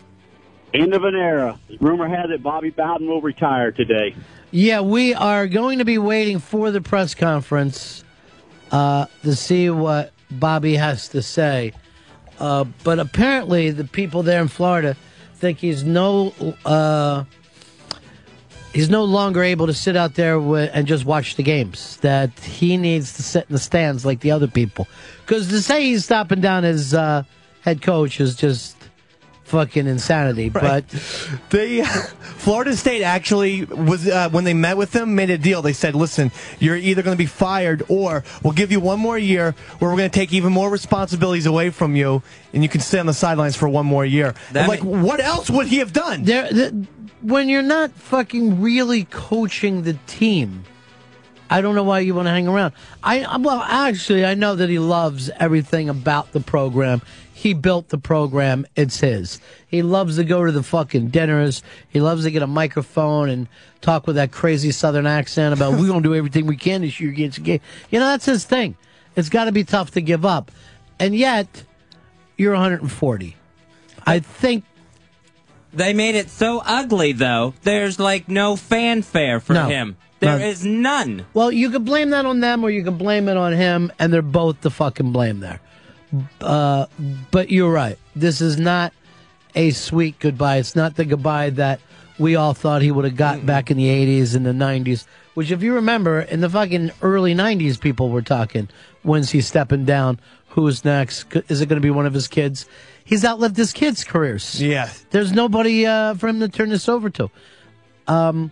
End 0.73 0.93
of 0.93 1.03
an 1.03 1.15
era. 1.15 1.57
Rumor 1.79 2.07
has 2.07 2.29
it 2.29 2.43
Bobby 2.43 2.69
Bowden 2.69 3.07
will 3.07 3.21
retire 3.21 3.71
today. 3.71 4.13
Yeah, 4.51 4.81
we 4.81 5.13
are 5.13 5.47
going 5.47 5.79
to 5.79 5.85
be 5.85 5.97
waiting 5.97 6.39
for 6.39 6.71
the 6.71 6.81
press 6.81 7.15
conference 7.15 8.03
uh, 8.71 9.05
to 9.23 9.35
see 9.35 9.69
what 9.69 10.11
Bobby 10.29 10.75
has 10.75 11.09
to 11.09 11.21
say. 11.21 11.73
Uh, 12.39 12.65
but 12.83 12.99
apparently, 12.99 13.71
the 13.71 13.85
people 13.85 14.23
there 14.23 14.41
in 14.41 14.47
Florida 14.47 14.95
think 15.35 15.57
he's 15.59 15.83
no 15.83 16.33
uh, 16.65 17.23
he's 18.73 18.89
no 18.89 19.05
longer 19.05 19.41
able 19.43 19.67
to 19.67 19.73
sit 19.73 19.95
out 19.95 20.15
there 20.15 20.35
wi- 20.35 20.69
and 20.73 20.85
just 20.87 21.05
watch 21.05 21.35
the 21.35 21.43
games. 21.43 21.97
That 21.97 22.37
he 22.39 22.77
needs 22.77 23.13
to 23.13 23.23
sit 23.23 23.45
in 23.49 23.53
the 23.53 23.59
stands 23.59 24.05
like 24.05 24.19
the 24.19 24.31
other 24.31 24.47
people. 24.47 24.87
Because 25.25 25.47
to 25.47 25.61
say 25.61 25.83
he's 25.83 26.05
stopping 26.05 26.41
down 26.41 26.63
as 26.65 26.93
uh, 26.93 27.23
head 27.67 27.81
coach 27.81 28.21
is 28.21 28.33
just 28.33 28.77
fucking 29.43 29.87
insanity. 29.87 30.47
But 30.47 30.87
They, 31.49 31.83
Florida 32.37 32.77
State 32.77 33.03
actually 33.03 33.65
was 33.65 34.07
uh, 34.07 34.29
when 34.29 34.45
they 34.45 34.53
met 34.53 34.77
with 34.77 34.95
him, 34.95 35.15
made 35.15 35.29
a 35.29 35.37
deal. 35.37 35.61
They 35.61 35.73
said, 35.73 35.93
"Listen, 35.93 36.31
you're 36.59 36.77
either 36.77 37.01
going 37.01 37.15
to 37.15 37.21
be 37.21 37.25
fired, 37.25 37.83
or 37.89 38.23
we'll 38.41 38.53
give 38.53 38.71
you 38.71 38.79
one 38.79 38.99
more 38.99 39.17
year, 39.17 39.53
where 39.79 39.91
we're 39.91 39.97
going 39.97 40.09
to 40.09 40.17
take 40.17 40.31
even 40.31 40.53
more 40.53 40.69
responsibilities 40.69 41.45
away 41.45 41.69
from 41.69 41.97
you, 41.97 42.23
and 42.53 42.63
you 42.63 42.69
can 42.69 42.79
stay 42.79 42.99
on 42.99 43.05
the 43.05 43.13
sidelines 43.13 43.57
for 43.57 43.67
one 43.67 43.85
more 43.85 44.05
year." 44.05 44.33
That 44.53 44.69
like, 44.69 44.83
what 44.83 45.19
else 45.19 45.49
would 45.49 45.67
he 45.67 45.79
have 45.79 45.91
done? 45.91 46.23
There, 46.23 46.49
the, 46.49 46.87
when 47.21 47.49
you're 47.49 47.61
not 47.61 47.91
fucking 47.91 48.61
really 48.61 49.03
coaching 49.05 49.81
the 49.81 49.97
team, 50.07 50.63
I 51.49 51.61
don't 51.61 51.75
know 51.75 51.83
why 51.83 51.99
you 51.99 52.15
want 52.15 52.27
to 52.27 52.31
hang 52.31 52.47
around. 52.47 52.73
I 53.03 53.37
well, 53.37 53.61
actually, 53.61 54.25
I 54.25 54.35
know 54.35 54.55
that 54.55 54.69
he 54.69 54.79
loves 54.79 55.29
everything 55.29 55.89
about 55.89 56.31
the 56.31 56.39
program. 56.39 57.01
He 57.37 57.53
built 57.53 57.89
the 57.89 57.99
program; 57.99 58.65
it's 58.75 58.99
his. 58.99 59.39
He 59.67 59.83
loves 59.83 60.15
to 60.15 60.23
go 60.23 60.43
to 60.43 60.51
the 60.51 60.63
fucking 60.63 61.09
dinners. 61.09 61.61
He 61.87 62.01
loves 62.01 62.23
to 62.23 62.31
get 62.31 62.41
a 62.41 62.47
microphone 62.47 63.29
and 63.29 63.47
talk 63.79 64.07
with 64.07 64.15
that 64.15 64.31
crazy 64.31 64.71
Southern 64.71 65.05
accent 65.05 65.53
about 65.53 65.73
we're 65.79 65.87
gonna 65.87 66.01
do 66.01 66.15
everything 66.15 66.47
we 66.47 66.57
can 66.57 66.81
this 66.81 66.99
year 66.99 67.11
against 67.11 67.37
the 67.37 67.43
game. 67.43 67.59
You 67.91 67.99
know, 67.99 68.07
that's 68.07 68.25
his 68.25 68.43
thing. 68.43 68.75
It's 69.15 69.29
got 69.29 69.45
to 69.45 69.51
be 69.51 69.63
tough 69.63 69.91
to 69.91 70.01
give 70.01 70.25
up, 70.25 70.51
and 70.99 71.15
yet 71.15 71.63
you're 72.37 72.53
140. 72.53 73.35
I 74.05 74.17
think 74.19 74.63
They 75.73 75.93
made 75.93 76.15
it 76.15 76.31
so 76.31 76.63
ugly, 76.65 77.11
though. 77.11 77.53
There's 77.61 77.99
like 77.99 78.27
no 78.27 78.55
fanfare 78.55 79.39
for 79.41 79.53
No. 79.53 79.67
him. 79.67 79.97
There 80.21 80.31
None. 80.39 80.41
is 80.41 80.65
none. 80.65 81.25
Well, 81.35 81.51
you 81.51 81.69
could 81.69 81.85
blame 81.85 82.09
that 82.09 82.25
on 82.25 82.39
them 82.39 82.63
or 82.63 82.71
you 82.71 82.83
can 82.83 82.97
blame 82.97 83.29
it 83.29 83.37
on 83.37 83.53
him, 83.53 83.91
and 83.99 84.11
they're 84.11 84.23
both 84.23 84.61
the 84.61 84.71
fucking 84.71 85.11
blame 85.11 85.39
there. 85.39 85.59
Uh, 86.41 86.87
but 87.31 87.49
you're 87.49 87.71
right. 87.71 87.97
This 88.15 88.41
is 88.41 88.57
not 88.57 88.93
a 89.55 89.71
sweet 89.71 90.19
goodbye. 90.19 90.57
It's 90.57 90.75
not 90.75 90.95
the 90.95 91.05
goodbye 91.05 91.51
that 91.51 91.79
we 92.19 92.35
all 92.35 92.53
thought 92.53 92.81
he 92.81 92.91
would 92.91 93.05
have 93.05 93.15
got 93.15 93.45
back 93.45 93.69
in 93.69 93.77
the 93.77 93.87
80s 93.87 94.35
and 94.35 94.45
the 94.45 94.51
90s. 94.51 95.05
Which, 95.33 95.51
if 95.51 95.61
you 95.61 95.75
remember, 95.75 96.21
in 96.21 96.41
the 96.41 96.49
fucking 96.49 96.91
early 97.01 97.35
90s, 97.35 97.79
people 97.79 98.09
were 98.09 98.21
talking, 98.23 98.69
when's 99.03 99.29
he 99.29 99.41
stepping 99.41 99.85
down? 99.85 100.19
Who's 100.49 100.83
next? 100.83 101.27
Is 101.47 101.61
it 101.61 101.69
going 101.69 101.79
to 101.79 101.85
be 101.85 101.91
one 101.91 102.07
of 102.07 102.13
his 102.13 102.27
kids? 102.27 102.65
He's 103.03 103.23
outlived 103.23 103.55
his 103.55 103.71
kids' 103.71 104.03
careers. 104.03 104.59
Yeah. 104.61 104.89
There's 105.11 105.31
nobody 105.31 105.85
uh, 105.85 106.15
for 106.15 106.27
him 106.27 106.39
to 106.39 106.49
turn 106.49 106.69
this 106.69 106.89
over 106.89 107.09
to. 107.11 107.29
Um, 108.07 108.51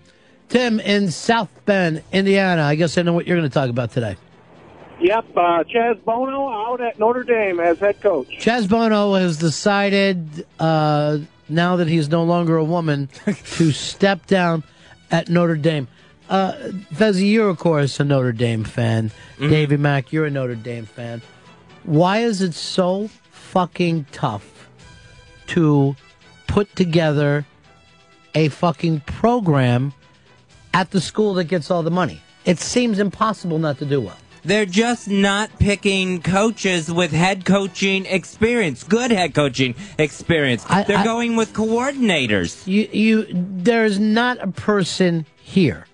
Tim 0.50 0.80
in 0.80 1.10
South 1.10 1.50
Bend, 1.66 2.04
Indiana. 2.12 2.64
I 2.64 2.76
guess 2.76 2.98
I 2.98 3.02
know 3.02 3.14
what 3.14 3.26
you're 3.26 3.38
going 3.38 3.50
to 3.50 3.54
talk 3.54 3.70
about 3.70 3.92
today. 3.92 4.16
Yep, 5.02 5.26
uh, 5.36 5.64
Chaz 5.64 6.04
Bono 6.04 6.50
out 6.50 6.82
at 6.82 6.98
Notre 7.00 7.24
Dame 7.24 7.60
as 7.60 7.80
head 7.80 8.02
coach. 8.02 8.28
Chaz 8.40 8.68
Bono 8.68 9.14
has 9.14 9.38
decided, 9.38 10.46
uh, 10.60 11.20
now 11.50 11.76
that 11.76 11.88
he's 11.88 12.10
no 12.10 12.24
longer 12.24 12.58
a 12.58 12.64
woman, 12.64 13.10
to 13.26 13.72
step 13.72 14.26
down 14.26 14.64
at 15.12 15.30
Notre 15.30 15.58
Dame. 15.58 15.88
Uh, 16.30 16.54
Fezzi, 16.94 17.30
you're, 17.30 17.50
of 17.50 17.60
course, 17.60 18.00
a 18.00 18.04
Notre 18.04 18.32
Dame 18.32 18.64
fan. 18.64 19.12
Davey 19.38 19.78
Mack, 19.78 20.12
you're 20.12 20.26
a 20.26 20.32
Notre 20.32 20.56
Dame 20.56 20.86
fan. 20.86 21.22
Why 21.84 22.20
is 22.20 22.42
it 22.42 22.54
so 22.54 23.10
fucking 23.32 24.08
tough 24.12 24.70
to 25.48 25.96
put 26.48 26.76
together 26.76 27.46
a 28.34 28.50
fucking 28.50 29.02
program 29.02 29.94
at 30.74 30.92
the 30.92 31.00
school 31.02 31.36
that 31.36 31.44
gets 31.44 31.70
all 31.70 31.84
the 31.84 31.92
money? 31.92 32.22
It 32.46 32.60
seems 32.60 32.98
impossible 32.98 33.60
not 33.60 33.78
to 33.80 33.86
do 33.86 34.02
well. 34.02 34.18
They're 34.46 34.68
just 34.68 35.08
not 35.08 35.50
picking 35.58 36.22
coaches 36.22 36.92
with 36.92 37.12
head 37.12 37.46
coaching 37.46 38.06
experience, 38.06 38.84
good 38.84 39.10
head 39.10 39.34
coaching 39.34 39.74
experience. 39.98 40.64
They're 40.64 41.00
I- 41.00 41.04
going 41.04 41.36
with 41.36 41.52
coordinators. 41.54 42.66
You, 42.68 42.88
you, 42.92 43.26
there's 43.32 44.00
not 44.00 44.38
a 44.40 44.52
person 44.52 45.26
here 45.38 45.88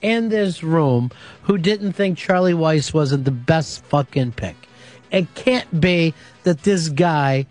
in 0.00 0.30
this 0.30 0.62
room 0.62 1.10
who 1.42 1.58
didn't 1.58 1.92
think 1.92 2.16
Charlie 2.16 2.54
Weis 2.54 2.94
wasn't 2.94 3.26
the 3.26 3.30
best 3.32 3.84
fucking 3.84 4.32
pick. 4.32 4.56
It 5.10 5.34
can't 5.34 5.80
be 5.80 6.14
that 6.44 6.62
this 6.62 6.88
guy 6.88 7.46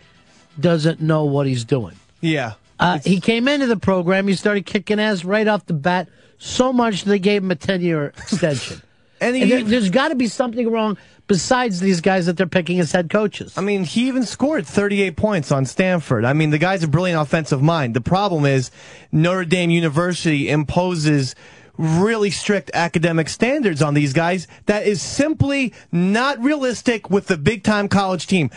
doesn't 0.59 0.99
know 0.99 1.25
what 1.25 1.45
he's 1.45 1.63
doing. 1.63 1.95
Yeah. 2.21 2.53
Uh, 2.79 2.97
he 2.99 3.19
came 3.19 3.47
into 3.47 3.67
the 3.67 3.77
program, 3.77 4.27
he 4.27 4.33
started 4.33 4.65
kicking 4.65 4.99
ass 4.99 5.23
right 5.23 5.47
off 5.47 5.65
the 5.67 5.73
bat, 5.73 6.09
so 6.39 6.73
much 6.73 7.03
they 7.03 7.19
gave 7.19 7.43
him 7.43 7.51
a 7.51 7.55
10 7.55 7.81
year 7.81 8.05
extension. 8.17 8.81
and 9.21 9.35
And 9.35 9.51
there, 9.51 9.63
there's 9.63 9.89
got 9.89 10.09
to 10.09 10.15
be 10.15 10.27
something 10.27 10.69
wrong 10.71 10.97
besides 11.27 11.79
these 11.79 12.01
guys 12.01 12.25
that 12.25 12.37
they're 12.37 12.47
picking 12.47 12.79
as 12.79 12.91
head 12.91 13.09
coaches. 13.09 13.57
I 13.57 13.61
mean, 13.61 13.83
he 13.83 14.07
even 14.07 14.23
scored 14.23 14.65
38 14.65 15.17
points 15.17 15.51
on 15.51 15.65
Stanford. 15.65 16.25
I 16.25 16.33
mean, 16.33 16.51
the 16.51 16.57
guy's 16.57 16.83
a 16.83 16.87
brilliant 16.87 17.21
offensive 17.21 17.61
mind. 17.61 17.93
The 17.95 18.01
problem 18.01 18.45
is 18.45 18.71
Notre 19.11 19.45
Dame 19.45 19.69
University 19.69 20.49
imposes 20.49 21.35
really 21.77 22.31
strict 22.31 22.71
academic 22.73 23.29
standards 23.29 23.81
on 23.81 23.93
these 23.93 24.13
guys 24.13 24.47
that 24.65 24.87
is 24.87 25.01
simply 25.01 25.73
not 25.91 26.39
realistic 26.41 27.09
with 27.09 27.27
the 27.27 27.37
big 27.37 27.63
time 27.63 27.87
college 27.87 28.25
team. 28.25 28.49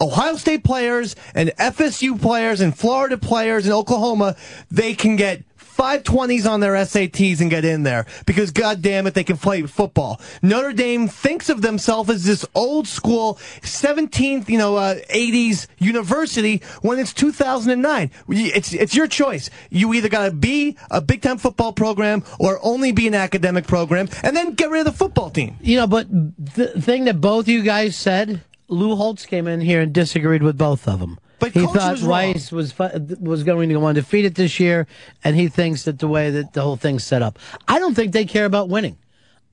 Ohio 0.00 0.36
State 0.36 0.64
players 0.64 1.14
and 1.34 1.50
FSU 1.50 2.20
players 2.20 2.60
and 2.60 2.76
Florida 2.76 3.16
players 3.16 3.66
and 3.66 3.72
Oklahoma, 3.72 4.36
they 4.70 4.94
can 4.94 5.16
get 5.16 5.44
520s 5.82 6.48
on 6.48 6.60
their 6.60 6.74
SATs 6.74 7.40
and 7.40 7.50
get 7.50 7.64
in 7.64 7.82
there 7.82 8.06
because 8.24 8.52
god 8.52 8.82
damn 8.82 9.08
it 9.08 9.14
they 9.14 9.24
can 9.24 9.36
play 9.36 9.62
football. 9.62 10.20
Notre 10.40 10.72
Dame 10.72 11.08
thinks 11.08 11.48
of 11.48 11.60
themselves 11.60 12.08
as 12.08 12.24
this 12.24 12.46
old 12.54 12.86
school 12.86 13.34
17th, 13.62 14.48
you 14.48 14.58
know, 14.58 14.76
uh, 14.76 14.94
80s 15.10 15.66
university 15.78 16.62
when 16.82 17.00
it's 17.00 17.12
2009. 17.12 18.12
It's 18.28 18.72
it's 18.72 18.94
your 18.94 19.08
choice. 19.08 19.50
You 19.70 19.92
either 19.94 20.08
got 20.08 20.26
to 20.26 20.30
be 20.30 20.76
a 20.88 21.00
big 21.00 21.20
time 21.20 21.38
football 21.38 21.72
program 21.72 22.22
or 22.38 22.60
only 22.62 22.92
be 22.92 23.08
an 23.08 23.14
academic 23.14 23.66
program 23.66 24.08
and 24.22 24.36
then 24.36 24.54
get 24.54 24.70
rid 24.70 24.86
of 24.86 24.92
the 24.92 24.92
football 24.92 25.30
team. 25.30 25.56
You 25.60 25.78
know, 25.78 25.88
but 25.88 26.06
the 26.08 26.80
thing 26.80 27.06
that 27.06 27.20
both 27.20 27.48
you 27.48 27.60
guys 27.62 27.96
said, 27.96 28.42
Lou 28.68 28.94
Holtz 28.94 29.26
came 29.26 29.48
in 29.48 29.60
here 29.60 29.80
and 29.80 29.92
disagreed 29.92 30.44
with 30.44 30.56
both 30.56 30.86
of 30.86 31.00
them. 31.00 31.18
But 31.42 31.52
he 31.52 31.66
coach 31.66 31.74
thought 31.74 31.90
was 31.90 32.02
wrong. 32.04 32.34
Was 32.52 32.78
was 33.20 33.42
going 33.42 33.68
to 33.68 33.74
go 33.74 33.84
undefeated 33.84 34.36
this 34.36 34.60
year, 34.60 34.86
and 35.24 35.34
he 35.34 35.48
thinks 35.48 35.82
that 35.84 35.98
the 35.98 36.06
way 36.06 36.30
that 36.30 36.52
the 36.52 36.62
whole 36.62 36.76
thing's 36.76 37.02
set 37.02 37.20
up, 37.20 37.38
I 37.66 37.80
don't 37.80 37.94
think 37.94 38.12
they 38.12 38.24
care 38.24 38.44
about 38.44 38.68
winning. 38.68 38.96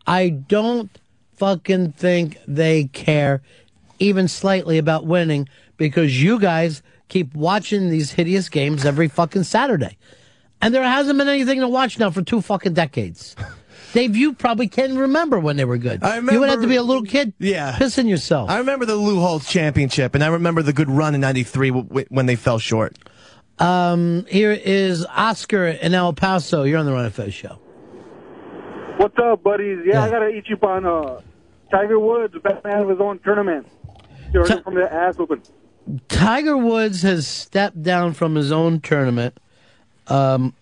I 0.05 0.29
don't 0.29 0.95
fucking 1.37 1.93
think 1.93 2.37
they 2.47 2.85
care 2.85 3.41
even 3.97 4.27
slightly 4.27 4.77
about 4.77 5.07
winning 5.07 5.49
because 5.77 6.21
you 6.21 6.39
guys 6.39 6.83
keep 7.07 7.33
watching 7.33 7.89
these 7.89 8.11
hideous 8.11 8.49
games 8.49 8.85
every 8.85 9.07
fucking 9.07 9.43
Saturday, 9.43 9.97
and 10.61 10.75
there 10.75 10.83
hasn't 10.83 11.17
been 11.17 11.27
anything 11.27 11.59
to 11.59 11.67
watch 11.67 11.97
now 11.97 12.11
for 12.11 12.21
two 12.21 12.41
fucking 12.41 12.73
decades. 12.73 13.35
Dave, 13.93 14.15
you 14.15 14.33
probably 14.33 14.67
can't 14.67 14.93
remember 14.97 15.39
when 15.39 15.57
they 15.57 15.65
were 15.65 15.77
good. 15.77 16.03
I 16.03 16.17
you 16.19 16.39
would 16.39 16.49
have 16.49 16.61
to 16.61 16.67
be 16.67 16.75
a 16.75 16.83
little 16.83 17.03
kid, 17.03 17.33
Yeah. 17.39 17.75
pissing 17.77 18.07
yourself. 18.07 18.49
I 18.49 18.57
remember 18.59 18.85
the 18.85 18.95
Lou 18.95 19.19
Holtz 19.19 19.49
championship, 19.49 20.13
and 20.15 20.23
I 20.23 20.27
remember 20.27 20.61
the 20.61 20.73
good 20.73 20.89
run 20.89 21.15
in 21.15 21.21
'93 21.21 21.69
w- 21.69 21.87
w- 21.87 22.05
when 22.09 22.25
they 22.27 22.35
fell 22.35 22.59
short. 22.59 22.97
Um, 23.57 24.25
here 24.29 24.51
is 24.51 25.05
Oscar 25.05 25.67
in 25.67 25.93
El 25.93 26.13
Paso. 26.13 26.63
You're 26.63 26.79
on 26.79 26.85
the 26.85 26.93
Ron 26.93 27.05
and 27.05 27.13
Fez 27.13 27.33
show. 27.33 27.59
What's 28.97 29.17
up, 29.17 29.43
buddies? 29.43 29.79
Yeah, 29.85 30.03
I 30.03 30.09
got 30.09 30.19
to 30.19 30.27
eat 30.29 30.45
you 30.47 30.57
on 30.61 30.85
uh, 30.85 31.21
Tiger 31.71 31.99
Woods, 31.99 32.33
the 32.33 32.39
best 32.41 32.63
man 32.63 32.79
of 32.81 32.89
his 32.89 32.99
own 32.99 33.19
tournament. 33.19 33.65
You 34.33 34.41
heard 34.41 34.49
him 34.49 34.63
from 34.63 34.75
the 34.75 34.91
ass 34.93 35.15
open. 35.19 35.41
Tiger 36.07 36.55
Woods 36.57 37.01
has 37.01 37.25
stepped 37.25 37.81
down 37.81 38.13
from 38.13 38.35
his 38.35 38.51
own 38.51 38.79
tournament, 38.81 39.39
um, 40.07 40.53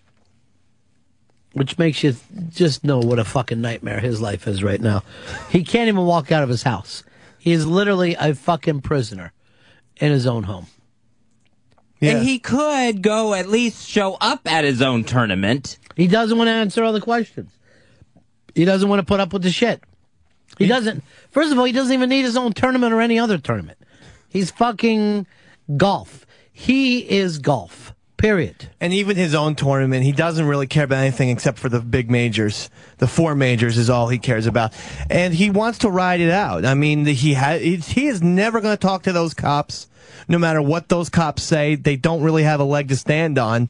which 1.58 1.78
makes 1.78 2.04
you 2.04 2.15
just 2.50 2.84
know 2.84 3.00
what 3.00 3.20
a 3.20 3.26
fucking 3.26 3.60
nightmare 3.60 4.00
his 4.00 4.22
life 4.22 4.48
is 4.48 4.63
right 4.63 4.80
now. 4.80 5.04
He 5.50 5.63
can't 5.63 5.88
even 5.88 6.06
walk 6.06 6.32
out 6.32 6.43
of 6.43 6.50
his 6.50 6.63
house. 6.63 7.04
He 7.39 7.52
is 7.52 7.65
literally 7.65 8.15
a 8.20 8.36
fucking 8.36 8.82
prisoner 8.82 9.34
in 9.98 10.12
his 10.12 10.28
own 10.28 10.43
home. 10.43 10.67
And 12.00 12.24
he 12.24 12.38
could 12.38 13.02
go 13.02 13.34
at 13.34 13.48
least 13.48 13.88
show 13.88 14.17
up 14.22 14.41
at 14.46 14.63
his 14.63 14.84
own 14.84 15.04
tournament. 15.04 15.80
He 15.96 16.08
doesn't 16.08 16.38
want 16.38 16.48
to 16.48 16.52
answer 16.52 16.84
all 16.84 16.93
the 16.93 17.02
questions. 17.02 17.52
He 18.54 18.65
doesn't 18.65 18.88
want 18.88 19.00
to 19.00 19.06
put 19.06 19.20
up 19.20 19.34
with 19.34 19.41
the 19.41 19.50
shit. 19.50 19.82
He 20.60 20.67
doesn't. 20.67 21.04
First 21.32 21.52
of 21.52 21.58
all, 21.58 21.65
he 21.65 21.72
doesn't 21.72 21.93
even 21.93 22.10
need 22.10 22.24
his 22.24 22.38
own 22.38 22.54
tournament 22.54 22.93
or 22.93 23.02
any 23.02 23.17
other 23.17 23.39
tournament. 23.39 23.80
He's 24.30 24.52
fucking 24.52 25.26
golf. 25.76 26.26
He 26.52 27.00
is 27.00 27.39
golf. 27.39 27.93
Period. 28.17 28.69
And 28.82 28.93
even 28.93 29.15
his 29.15 29.36
own 29.36 29.53
tournament, 29.53 30.03
he 30.03 30.12
doesn't 30.12 30.47
really 30.47 30.65
care 30.65 30.86
about 30.86 30.97
anything 30.97 31.30
except 31.30 31.60
for 31.60 31.69
the 31.69 31.80
big 31.80 32.10
majors. 32.10 32.67
The 32.97 33.08
four 33.08 33.36
majors 33.36 33.77
is 33.77 33.91
all 33.91 34.08
he 34.08 34.17
cares 34.17 34.47
about, 34.47 34.73
and 35.08 35.36
he 35.36 35.51
wants 35.51 35.77
to 35.80 35.89
ride 35.89 36.19
it 36.19 36.32
out. 36.32 36.65
I 36.65 36.73
mean, 36.73 37.06
he 37.06 37.36
ha- 37.36 37.60
he 37.60 37.75
he 37.75 38.08
is 38.08 38.23
never 38.23 38.60
going 38.60 38.73
to 38.75 38.82
talk 38.82 39.03
to 39.03 39.13
those 39.13 39.36
cops, 39.36 39.88
no 40.27 40.39
matter 40.39 40.63
what 40.63 40.89
those 40.89 41.10
cops 41.10 41.43
say. 41.43 41.75
They 41.75 41.95
don't 41.95 42.23
really 42.23 42.41
have 42.41 42.60
a 42.60 42.63
leg 42.63 42.88
to 42.89 42.95
stand 42.95 43.38
on. 43.38 43.69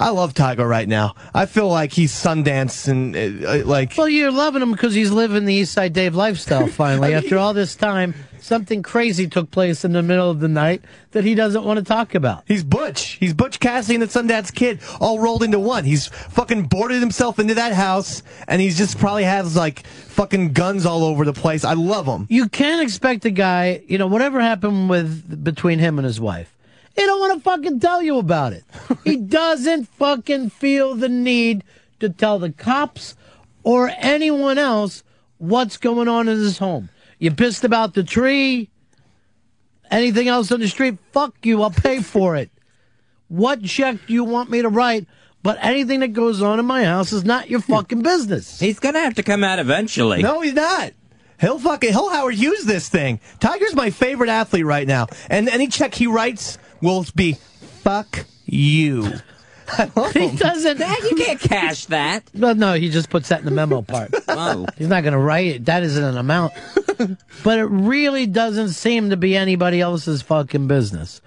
I 0.00 0.08
love 0.08 0.32
Tiger 0.32 0.66
right 0.66 0.88
now. 0.88 1.14
I 1.34 1.44
feel 1.44 1.68
like 1.68 1.92
he's 1.92 2.10
Sundance 2.10 2.88
and 2.88 3.14
uh, 3.14 3.50
uh, 3.50 3.64
like. 3.66 3.98
Well, 3.98 4.08
you're 4.08 4.30
loving 4.30 4.62
him 4.62 4.72
because 4.72 4.94
he's 4.94 5.10
living 5.10 5.44
the 5.44 5.52
East 5.52 5.72
Side 5.74 5.92
Dave 5.92 6.14
lifestyle 6.14 6.66
finally. 6.68 7.12
After 7.12 7.36
all 7.36 7.52
this 7.52 7.76
time, 7.76 8.14
something 8.40 8.82
crazy 8.82 9.28
took 9.28 9.50
place 9.50 9.84
in 9.84 9.92
the 9.92 10.02
middle 10.02 10.30
of 10.30 10.40
the 10.40 10.48
night 10.48 10.82
that 11.10 11.24
he 11.24 11.34
doesn't 11.34 11.64
want 11.64 11.78
to 11.78 11.84
talk 11.84 12.14
about. 12.14 12.44
He's 12.46 12.64
Butch. 12.64 13.18
He's 13.20 13.34
Butch 13.34 13.60
Cassidy 13.60 13.96
and 13.96 14.02
the 14.02 14.06
Sundance 14.06 14.54
Kid 14.54 14.80
all 15.00 15.18
rolled 15.18 15.42
into 15.42 15.58
one. 15.58 15.84
He's 15.84 16.06
fucking 16.06 16.68
boarded 16.68 17.00
himself 17.00 17.38
into 17.38 17.52
that 17.54 17.74
house, 17.74 18.22
and 18.48 18.62
he's 18.62 18.78
just 18.78 18.96
probably 18.98 19.24
has 19.24 19.54
like 19.54 19.86
fucking 19.86 20.54
guns 20.54 20.86
all 20.86 21.04
over 21.04 21.26
the 21.26 21.34
place. 21.34 21.62
I 21.62 21.74
love 21.74 22.06
him. 22.06 22.26
You 22.30 22.48
can't 22.48 22.82
expect 22.82 23.26
a 23.26 23.30
guy, 23.30 23.82
you 23.86 23.98
know, 23.98 24.06
whatever 24.06 24.40
happened 24.40 24.88
with 24.88 25.44
between 25.44 25.78
him 25.78 25.98
and 25.98 26.06
his 26.06 26.18
wife. 26.18 26.56
He 26.96 27.02
don't 27.06 27.20
want 27.20 27.34
to 27.34 27.40
fucking 27.40 27.80
tell 27.80 28.02
you 28.02 28.18
about 28.18 28.52
it. 28.52 28.64
he 29.04 29.16
doesn't 29.40 29.88
fucking 29.88 30.50
feel 30.50 30.94
the 30.94 31.08
need 31.08 31.64
to 32.00 32.08
tell 32.08 32.38
the 32.38 32.52
cops 32.52 33.16
or 33.62 33.90
anyone 33.98 34.58
else 34.58 35.02
what's 35.38 35.76
going 35.76 36.08
on 36.08 36.28
in 36.28 36.38
his 36.38 36.58
home. 36.58 36.88
You 37.18 37.30
pissed 37.30 37.64
about 37.64 37.94
the 37.94 38.02
tree? 38.02 38.70
Anything 39.90 40.28
else 40.28 40.52
on 40.52 40.60
the 40.60 40.68
street? 40.68 40.98
Fuck 41.12 41.34
you. 41.44 41.62
I'll 41.62 41.70
pay 41.70 42.00
for 42.00 42.36
it. 42.36 42.50
What 43.28 43.62
check 43.62 44.06
do 44.06 44.12
you 44.12 44.24
want 44.24 44.50
me 44.50 44.62
to 44.62 44.68
write? 44.68 45.06
But 45.42 45.58
anything 45.62 46.00
that 46.00 46.08
goes 46.08 46.42
on 46.42 46.58
in 46.58 46.66
my 46.66 46.84
house 46.84 47.12
is 47.12 47.24
not 47.24 47.48
your 47.48 47.60
fucking 47.60 48.02
business. 48.02 48.60
He's 48.60 48.78
gonna 48.78 49.00
have 49.00 49.14
to 49.14 49.22
come 49.22 49.42
out 49.42 49.58
eventually. 49.58 50.22
No, 50.22 50.40
he's 50.40 50.52
not. 50.52 50.92
He'll 51.40 51.58
fucking 51.58 51.90
he'll 51.92 52.10
Howard 52.10 52.34
Hughes 52.34 52.64
this 52.64 52.88
thing. 52.88 53.20
Tiger's 53.38 53.74
my 53.74 53.90
favorite 53.90 54.28
athlete 54.28 54.66
right 54.66 54.86
now, 54.86 55.06
and 55.30 55.48
any 55.48 55.68
check 55.68 55.94
he 55.94 56.06
writes 56.06 56.58
will 56.80 57.04
be 57.14 57.32
fuck 57.32 58.26
you. 58.44 59.12
Oh. 59.96 60.10
He 60.12 60.36
doesn't. 60.36 60.78
you 60.78 61.16
can't 61.16 61.40
cash 61.40 61.86
that. 61.86 62.24
Well, 62.34 62.54
no, 62.54 62.74
he 62.74 62.90
just 62.90 63.08
puts 63.08 63.28
that 63.28 63.38
in 63.40 63.44
the 63.44 63.50
memo 63.50 63.82
part. 63.82 64.12
Oh. 64.28 64.66
He's 64.78 64.88
not 64.88 65.02
going 65.02 65.12
to 65.12 65.18
write 65.18 65.46
it. 65.46 65.64
That 65.66 65.82
isn't 65.82 66.02
an 66.02 66.16
amount. 66.16 66.54
but 67.44 67.58
it 67.58 67.66
really 67.66 68.26
doesn't 68.26 68.70
seem 68.70 69.10
to 69.10 69.16
be 69.16 69.36
anybody 69.36 69.80
else's 69.80 70.22
fucking 70.22 70.66
business. 70.66 71.20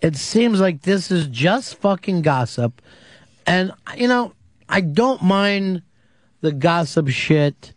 It 0.00 0.16
seems 0.16 0.60
like 0.60 0.82
this 0.82 1.10
is 1.10 1.28
just 1.28 1.76
fucking 1.76 2.22
gossip. 2.22 2.82
And, 3.46 3.72
you 3.96 4.08
know, 4.08 4.32
I 4.68 4.80
don't 4.80 5.22
mind 5.22 5.82
the 6.40 6.52
gossip 6.52 7.08
shit. 7.08 7.72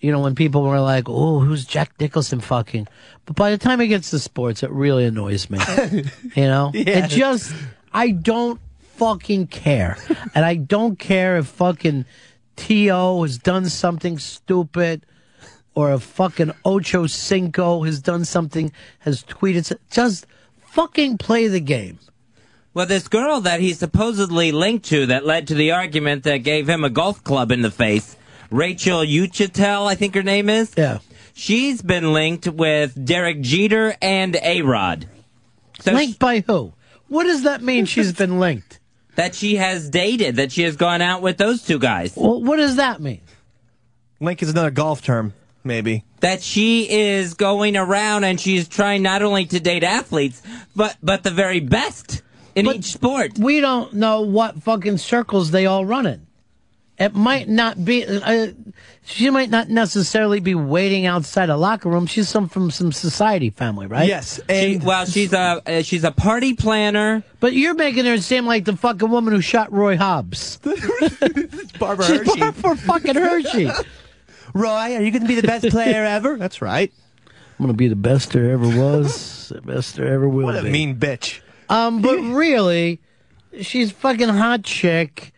You 0.00 0.12
know, 0.12 0.20
when 0.20 0.34
people 0.34 0.62
were 0.62 0.80
like, 0.80 1.08
oh, 1.08 1.40
who's 1.40 1.64
Jack 1.64 1.92
Nicholson 1.98 2.40
fucking? 2.40 2.86
But 3.24 3.36
by 3.36 3.50
the 3.50 3.58
time 3.58 3.80
it 3.80 3.88
gets 3.88 4.10
to 4.10 4.18
sports, 4.18 4.62
it 4.62 4.70
really 4.70 5.04
annoys 5.04 5.48
me. 5.48 5.58
you 6.36 6.44
know? 6.44 6.70
Yeah. 6.74 7.04
It 7.04 7.08
just, 7.10 7.54
I 7.92 8.10
don't 8.10 8.60
fucking 8.96 9.46
care. 9.48 9.96
and 10.34 10.44
I 10.44 10.56
don't 10.56 10.98
care 10.98 11.38
if 11.38 11.46
fucking 11.46 12.04
T.O. 12.56 13.22
has 13.22 13.38
done 13.38 13.68
something 13.68 14.18
stupid 14.18 15.06
or 15.74 15.92
if 15.92 16.02
fucking 16.02 16.52
Ocho 16.64 17.06
Cinco 17.06 17.82
has 17.82 18.00
done 18.00 18.24
something, 18.24 18.72
has 19.00 19.22
tweeted. 19.22 19.76
Just 19.90 20.26
fucking 20.68 21.18
play 21.18 21.48
the 21.48 21.60
game. 21.60 21.98
Well, 22.74 22.86
this 22.86 23.08
girl 23.08 23.40
that 23.42 23.60
he 23.60 23.72
supposedly 23.72 24.52
linked 24.52 24.86
to 24.86 25.06
that 25.06 25.24
led 25.24 25.48
to 25.48 25.54
the 25.54 25.72
argument 25.72 26.24
that 26.24 26.38
gave 26.38 26.68
him 26.68 26.84
a 26.84 26.90
golf 26.90 27.24
club 27.24 27.50
in 27.50 27.62
the 27.62 27.70
face, 27.70 28.16
Rachel 28.50 29.00
Uchitel, 29.00 29.86
I 29.86 29.94
think 29.94 30.14
her 30.14 30.22
name 30.22 30.48
is. 30.48 30.72
Yeah. 30.76 30.98
She's 31.34 31.82
been 31.82 32.12
linked 32.12 32.46
with 32.48 33.04
Derek 33.04 33.40
Jeter 33.40 33.94
and 34.00 34.36
A 34.42 34.62
Rod. 34.62 35.06
linked 35.84 36.18
by 36.18 36.40
who? 36.40 36.72
What 37.08 37.24
does 37.24 37.42
that 37.42 37.62
mean 37.62 37.84
she's 37.86 38.12
been 38.12 38.38
linked? 38.40 38.80
That 39.16 39.34
she 39.34 39.56
has 39.56 39.88
dated, 39.88 40.36
that 40.36 40.52
she 40.52 40.62
has 40.62 40.76
gone 40.76 41.00
out 41.02 41.22
with 41.22 41.38
those 41.38 41.62
two 41.62 41.78
guys. 41.78 42.14
Well, 42.16 42.42
what 42.42 42.56
does 42.56 42.76
that 42.76 43.00
mean? 43.00 43.20
Link 44.20 44.42
is 44.42 44.50
another 44.50 44.70
golf 44.70 45.02
term, 45.02 45.32
maybe. 45.64 46.04
That 46.20 46.42
she 46.42 46.88
is 46.90 47.34
going 47.34 47.76
around 47.76 48.24
and 48.24 48.40
she's 48.40 48.68
trying 48.68 49.02
not 49.02 49.22
only 49.22 49.46
to 49.46 49.60
date 49.60 49.84
athletes, 49.84 50.42
but 50.74 50.96
but 51.02 51.22
the 51.22 51.30
very 51.30 51.60
best 51.60 52.22
in 52.54 52.66
each 52.66 52.86
sport. 52.92 53.38
We 53.38 53.60
don't 53.60 53.92
know 53.94 54.22
what 54.22 54.62
fucking 54.62 54.98
circles 54.98 55.50
they 55.50 55.66
all 55.66 55.84
run 55.84 56.06
in. 56.06 56.25
It 56.98 57.14
might 57.14 57.48
not 57.48 57.84
be. 57.84 58.04
Uh, 58.06 58.48
she 59.04 59.28
might 59.30 59.50
not 59.50 59.68
necessarily 59.68 60.40
be 60.40 60.54
waiting 60.54 61.04
outside 61.06 61.50
a 61.50 61.56
locker 61.56 61.88
room. 61.90 62.06
She's 62.06 62.28
some 62.28 62.48
from 62.48 62.70
some 62.70 62.90
society 62.90 63.50
family, 63.50 63.86
right? 63.86 64.08
Yes, 64.08 64.40
She, 64.48 64.78
well, 64.78 65.04
she's 65.04 65.32
a 65.32 65.62
uh, 65.66 65.82
she's 65.82 66.04
a 66.04 66.10
party 66.10 66.54
planner. 66.54 67.22
But 67.38 67.52
you're 67.52 67.74
making 67.74 68.06
her 68.06 68.18
seem 68.18 68.46
like 68.46 68.64
the 68.64 68.76
fucking 68.76 69.10
woman 69.10 69.34
who 69.34 69.40
shot 69.42 69.70
Roy 69.72 69.96
Hobbs. 69.96 70.56
Barbara 71.78 72.06
She's 72.06 72.18
Hershey. 72.18 72.40
Barbara 72.40 72.76
fucking 72.76 73.14
Hershey. 73.14 73.70
Roy, 74.54 74.94
are 74.96 75.02
you 75.02 75.10
going 75.10 75.22
to 75.22 75.28
be 75.28 75.34
the 75.38 75.46
best 75.46 75.68
player 75.68 76.02
ever? 76.06 76.36
That's 76.38 76.62
right. 76.62 76.90
I'm 77.58 77.64
gonna 77.64 77.72
be 77.76 77.88
the 77.88 77.96
best 77.96 78.32
there 78.32 78.50
ever 78.50 78.68
was, 78.68 79.48
the 79.48 79.62
best 79.62 79.96
there 79.96 80.12
ever 80.12 80.28
will 80.28 80.40
be. 80.40 80.44
What 80.44 80.56
a 80.56 80.62
be. 80.62 80.70
mean 80.70 80.96
bitch. 80.96 81.40
Um, 81.70 82.02
but 82.02 82.18
really, 82.18 83.00
she's 83.62 83.90
fucking 83.92 84.28
hot 84.28 84.62
chick. 84.62 85.32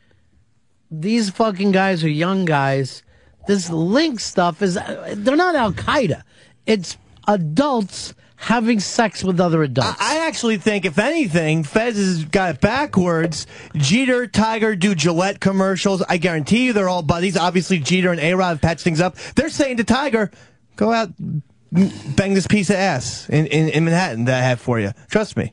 These 0.90 1.31
fucking 1.31 1.72
guys 1.72 2.03
are 2.05 2.09
young 2.09 2.44
guys. 2.44 3.03
This 3.46 3.70
link 3.70 4.20
stuff 4.20 4.62
is, 4.62 4.74
they're 4.74 5.37
not 5.37 5.55
Al 5.55 5.72
Qaeda. 5.72 6.22
It's 6.66 6.96
adults 7.27 8.14
having 8.37 8.79
sex 8.79 9.24
with 9.24 9.40
other 9.40 9.62
adults. 9.62 10.01
I 10.01 10.27
actually 10.27 10.59
think, 10.59 10.85
if 10.85 10.98
anything, 10.98 11.64
Fez 11.64 11.96
has 11.96 12.24
got 12.24 12.55
it 12.55 12.61
backwards. 12.61 13.46
Jeter, 13.74 14.27
Tiger 14.27 14.77
do 14.77 14.94
Gillette 14.94 15.40
commercials. 15.40 16.03
I 16.09 16.18
guarantee 16.18 16.66
you 16.66 16.72
they're 16.72 16.88
all 16.88 17.03
buddies. 17.03 17.37
Obviously, 17.37 17.79
Jeter 17.81 18.12
and 18.12 18.20
A-Rod 18.20 18.48
have 18.48 18.61
patched 18.61 18.85
things 18.85 19.01
up. 19.01 19.16
They're 19.35 19.48
saying 19.48 19.79
to 19.79 19.85
Tiger, 19.85 20.31
go 20.77 20.92
out, 20.92 21.11
bang 21.18 22.35
this 22.35 22.46
piece 22.46 22.70
of 22.70 22.77
ass 22.77 23.29
in, 23.29 23.46
in, 23.46 23.68
in 23.70 23.85
Manhattan 23.85 24.27
that 24.27 24.42
I 24.42 24.46
have 24.46 24.61
for 24.61 24.79
you. 24.79 24.92
Trust 25.11 25.37
me. 25.37 25.53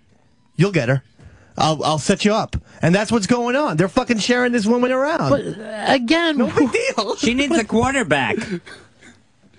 You'll 0.55 0.71
get 0.71 0.89
her. 0.89 1.03
I'll, 1.57 1.83
I'll 1.83 1.99
set 1.99 2.25
you 2.25 2.33
up. 2.33 2.55
And 2.81 2.93
that's 2.93 3.11
what's 3.11 3.27
going 3.27 3.55
on. 3.55 3.77
They're 3.77 3.87
fucking 3.87 4.19
sharing 4.19 4.51
this 4.51 4.65
woman 4.65 4.91
around. 4.91 5.29
But 5.29 5.93
again, 5.93 6.37
no 6.37 6.47
big 6.47 6.71
deal. 6.95 7.15
She 7.15 7.33
needs 7.33 7.57
a 7.57 7.63
quarterback. 7.63 8.37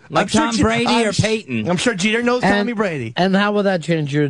Like 0.09 0.33
I'm 0.37 0.41
Tom 0.41 0.55
Je- 0.55 0.63
Brady 0.63 0.87
I'm 0.87 1.09
or 1.09 1.13
Peyton. 1.13 1.69
I'm 1.69 1.77
sure 1.77 1.95
Jeter 1.95 2.23
knows 2.23 2.43
Tommy 2.43 2.75
Brady. 2.75 3.13
And 3.17 3.35
how 3.35 3.53
will 3.53 3.65
that 3.65 3.83
change 3.83 4.15
your 4.15 4.27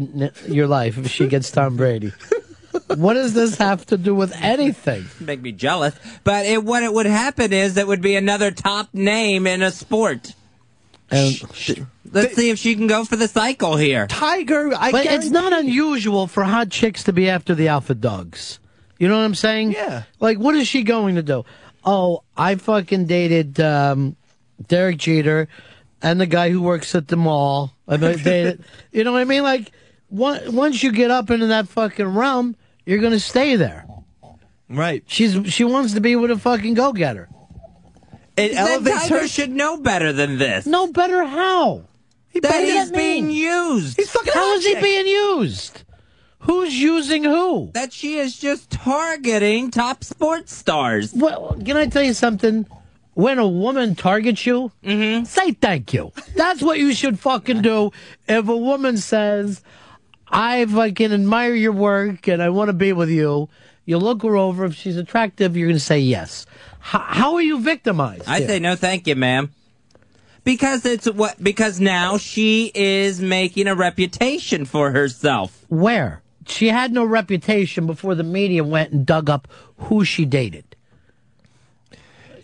your 0.46 0.66
life 0.66 0.96
if 0.96 1.10
she 1.10 1.28
gets 1.28 1.50
Tom 1.50 1.76
Brady? 1.76 2.12
what 2.96 3.14
does 3.14 3.34
this 3.34 3.56
have 3.58 3.84
to 3.86 3.98
do 3.98 4.14
with 4.14 4.34
anything? 4.36 5.04
Make 5.20 5.42
me 5.42 5.52
jealous. 5.52 5.94
But 6.24 6.46
it, 6.46 6.64
what 6.64 6.82
it 6.82 6.92
would 6.92 7.06
happen 7.06 7.52
is 7.52 7.76
it 7.76 7.86
would 7.86 8.00
be 8.00 8.16
another 8.16 8.50
top 8.50 8.92
name 8.94 9.46
in 9.46 9.62
a 9.62 9.70
sport. 9.70 10.32
And 11.10 11.40
Let's 12.12 12.34
see 12.34 12.50
if 12.50 12.58
she 12.58 12.74
can 12.74 12.86
go 12.86 13.04
for 13.04 13.16
the 13.16 13.28
cycle 13.28 13.76
here. 13.76 14.06
Tiger, 14.06 14.72
I 14.74 14.90
but 14.92 15.06
it's 15.06 15.30
not 15.30 15.52
unusual 15.52 16.26
for 16.26 16.44
hot 16.44 16.70
chicks 16.70 17.04
to 17.04 17.12
be 17.12 17.28
after 17.28 17.54
the 17.54 17.68
alpha 17.68 17.94
dogs. 17.94 18.58
You 18.98 19.08
know 19.08 19.16
what 19.18 19.24
I'm 19.24 19.34
saying? 19.34 19.72
Yeah. 19.72 20.04
Like, 20.20 20.38
what 20.38 20.54
is 20.54 20.66
she 20.66 20.82
going 20.82 21.16
to 21.16 21.22
do? 21.22 21.44
Oh, 21.84 22.22
I 22.36 22.56
fucking 22.56 23.06
dated 23.06 23.60
um, 23.60 24.16
Derek 24.66 24.96
Jeter 24.96 25.48
and 26.02 26.20
the 26.20 26.26
guy 26.26 26.50
who 26.50 26.62
works 26.62 26.94
at 26.94 27.08
the 27.08 27.16
mall. 27.16 27.72
I 27.86 27.96
dated, 27.96 28.64
you 28.92 29.04
know 29.04 29.12
what 29.12 29.20
I 29.20 29.24
mean? 29.24 29.42
Like, 29.42 29.70
on- 30.16 30.54
once 30.54 30.82
you 30.82 30.92
get 30.92 31.10
up 31.10 31.30
into 31.30 31.46
that 31.48 31.68
fucking 31.68 32.06
realm, 32.06 32.56
you're 32.84 33.00
going 33.00 33.12
to 33.12 33.20
stay 33.20 33.56
there. 33.56 33.86
Right. 34.68 35.04
She's 35.06 35.52
she 35.52 35.62
wants 35.62 35.94
to 35.94 36.00
be 36.00 36.16
with 36.16 36.30
a 36.32 36.38
fucking 36.38 36.74
go 36.74 36.92
getter. 36.92 37.28
It 38.36 38.54
elevates 38.54 39.08
her. 39.08 39.26
should 39.28 39.50
know 39.50 39.78
better 39.78 40.12
than 40.12 40.38
this. 40.38 40.66
No 40.66 40.92
better 40.92 41.24
how? 41.24 41.84
that 42.42 42.64
he's 42.64 42.90
being 42.90 43.30
used. 43.30 43.96
He's 43.96 44.10
fucking 44.10 44.32
How 44.32 44.52
is 44.54 44.66
he 44.66 44.74
being 44.74 45.06
used? 45.06 45.84
Who's 46.40 46.74
using 46.74 47.24
who? 47.24 47.70
That 47.72 47.92
she 47.92 48.18
is 48.18 48.38
just 48.38 48.70
targeting 48.70 49.70
top 49.70 50.04
sports 50.04 50.52
stars. 50.52 51.14
Well, 51.14 51.56
can 51.64 51.78
I 51.78 51.86
tell 51.86 52.02
you 52.02 52.12
something? 52.12 52.66
when 53.16 53.38
a 53.38 53.48
woman 53.48 53.94
targets 53.94 54.44
you, 54.44 54.70
mm-hmm. 54.84 55.24
say 55.24 55.52
thank 55.52 55.94
you. 55.94 56.12
That's 56.34 56.62
what 56.62 56.78
you 56.78 56.92
should 56.92 57.18
fucking 57.18 57.62
do. 57.62 57.90
If 58.28 58.46
a 58.46 58.56
woman 58.56 58.98
says, 58.98 59.62
I 60.28 60.66
fucking 60.66 61.14
admire 61.14 61.54
your 61.54 61.72
work 61.72 62.28
and 62.28 62.42
I 62.42 62.50
want 62.50 62.68
to 62.68 62.74
be 62.74 62.92
with 62.92 63.08
you, 63.08 63.48
you 63.86 63.96
look 63.96 64.22
her 64.22 64.36
over. 64.36 64.66
If 64.66 64.74
she's 64.74 64.98
attractive, 64.98 65.56
you're 65.56 65.68
going 65.68 65.78
to 65.78 65.80
say 65.80 65.98
yes. 65.98 66.44
H- 66.94 67.00
how 67.04 67.34
are 67.34 67.42
you 67.42 67.60
victimized? 67.60 68.24
I 68.26 68.38
here? 68.38 68.48
say 68.48 68.58
no, 68.58 68.76
thank 68.76 69.06
you, 69.06 69.16
ma'am. 69.16 69.52
Because 70.44 70.86
it's 70.86 71.10
what? 71.10 71.42
Because 71.42 71.80
now 71.80 72.18
she 72.18 72.70
is 72.74 73.20
making 73.20 73.66
a 73.66 73.74
reputation 73.74 74.64
for 74.64 74.92
herself. 74.92 75.64
Where? 75.68 76.22
She 76.46 76.68
had 76.68 76.92
no 76.92 77.04
reputation 77.04 77.86
before 77.86 78.14
the 78.14 78.22
media 78.22 78.62
went 78.62 78.92
and 78.92 79.04
dug 79.04 79.28
up 79.28 79.48
who 79.78 80.04
she 80.04 80.24
dated. 80.24 80.64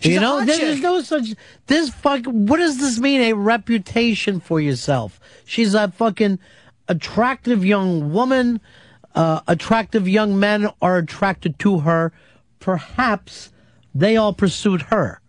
She's 0.01 0.15
you 0.15 0.21
know, 0.21 0.45
there- 0.45 0.59
there's 0.59 0.81
no 0.81 1.01
such. 1.03 1.29
This 1.69 1.91
fuck. 1.91 2.25
What 2.25 2.57
does 2.57 2.79
this 2.79 2.99
mean? 2.99 3.21
A 3.21 3.35
reputation 3.35 4.41
for 4.41 4.61
yourself? 4.61 5.21
She's 5.45 5.75
a 5.75 5.87
fucking 5.89 6.41
attractive 6.89 7.65
young 7.65 8.13
woman. 8.13 8.61
Uh, 9.15 9.43
attractive 9.47 10.09
young 10.09 10.41
men 10.41 10.69
are 10.81 10.97
attracted 10.97 11.57
to 11.61 11.81
her. 11.81 12.13
Perhaps 12.59 13.52
they 13.95 14.17
all 14.17 14.33
pursued 14.33 14.83
her. 14.83 15.21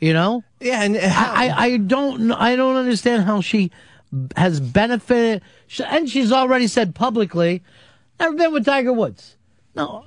You 0.00 0.12
know? 0.12 0.44
Yeah, 0.60 0.82
and 0.82 0.96
uh, 0.96 1.00
I, 1.02 1.48
I, 1.48 1.64
I 1.64 1.76
don't, 1.78 2.32
I 2.32 2.56
don't 2.56 2.76
understand 2.76 3.24
how 3.24 3.40
she 3.40 3.70
has 4.36 4.60
benefited, 4.60 5.42
and 5.86 6.08
she's 6.08 6.30
already 6.30 6.66
said 6.66 6.94
publicly, 6.94 7.62
never 8.20 8.36
been 8.36 8.52
with 8.52 8.64
Tiger 8.64 8.92
Woods. 8.92 9.36
No, 9.74 10.04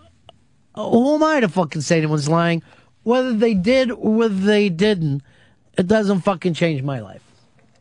uh, 0.75 0.89
who 0.89 1.15
am 1.15 1.23
I 1.23 1.39
to 1.39 1.49
fucking 1.49 1.81
say 1.81 1.97
anyone's 1.97 2.29
lying? 2.29 2.63
Whether 3.03 3.33
they 3.33 3.53
did 3.53 3.91
or 3.91 4.13
whether 4.13 4.35
they 4.35 4.69
didn't, 4.69 5.23
it 5.77 5.87
doesn't 5.87 6.21
fucking 6.21 6.53
change 6.53 6.83
my 6.83 6.99
life. 6.99 7.23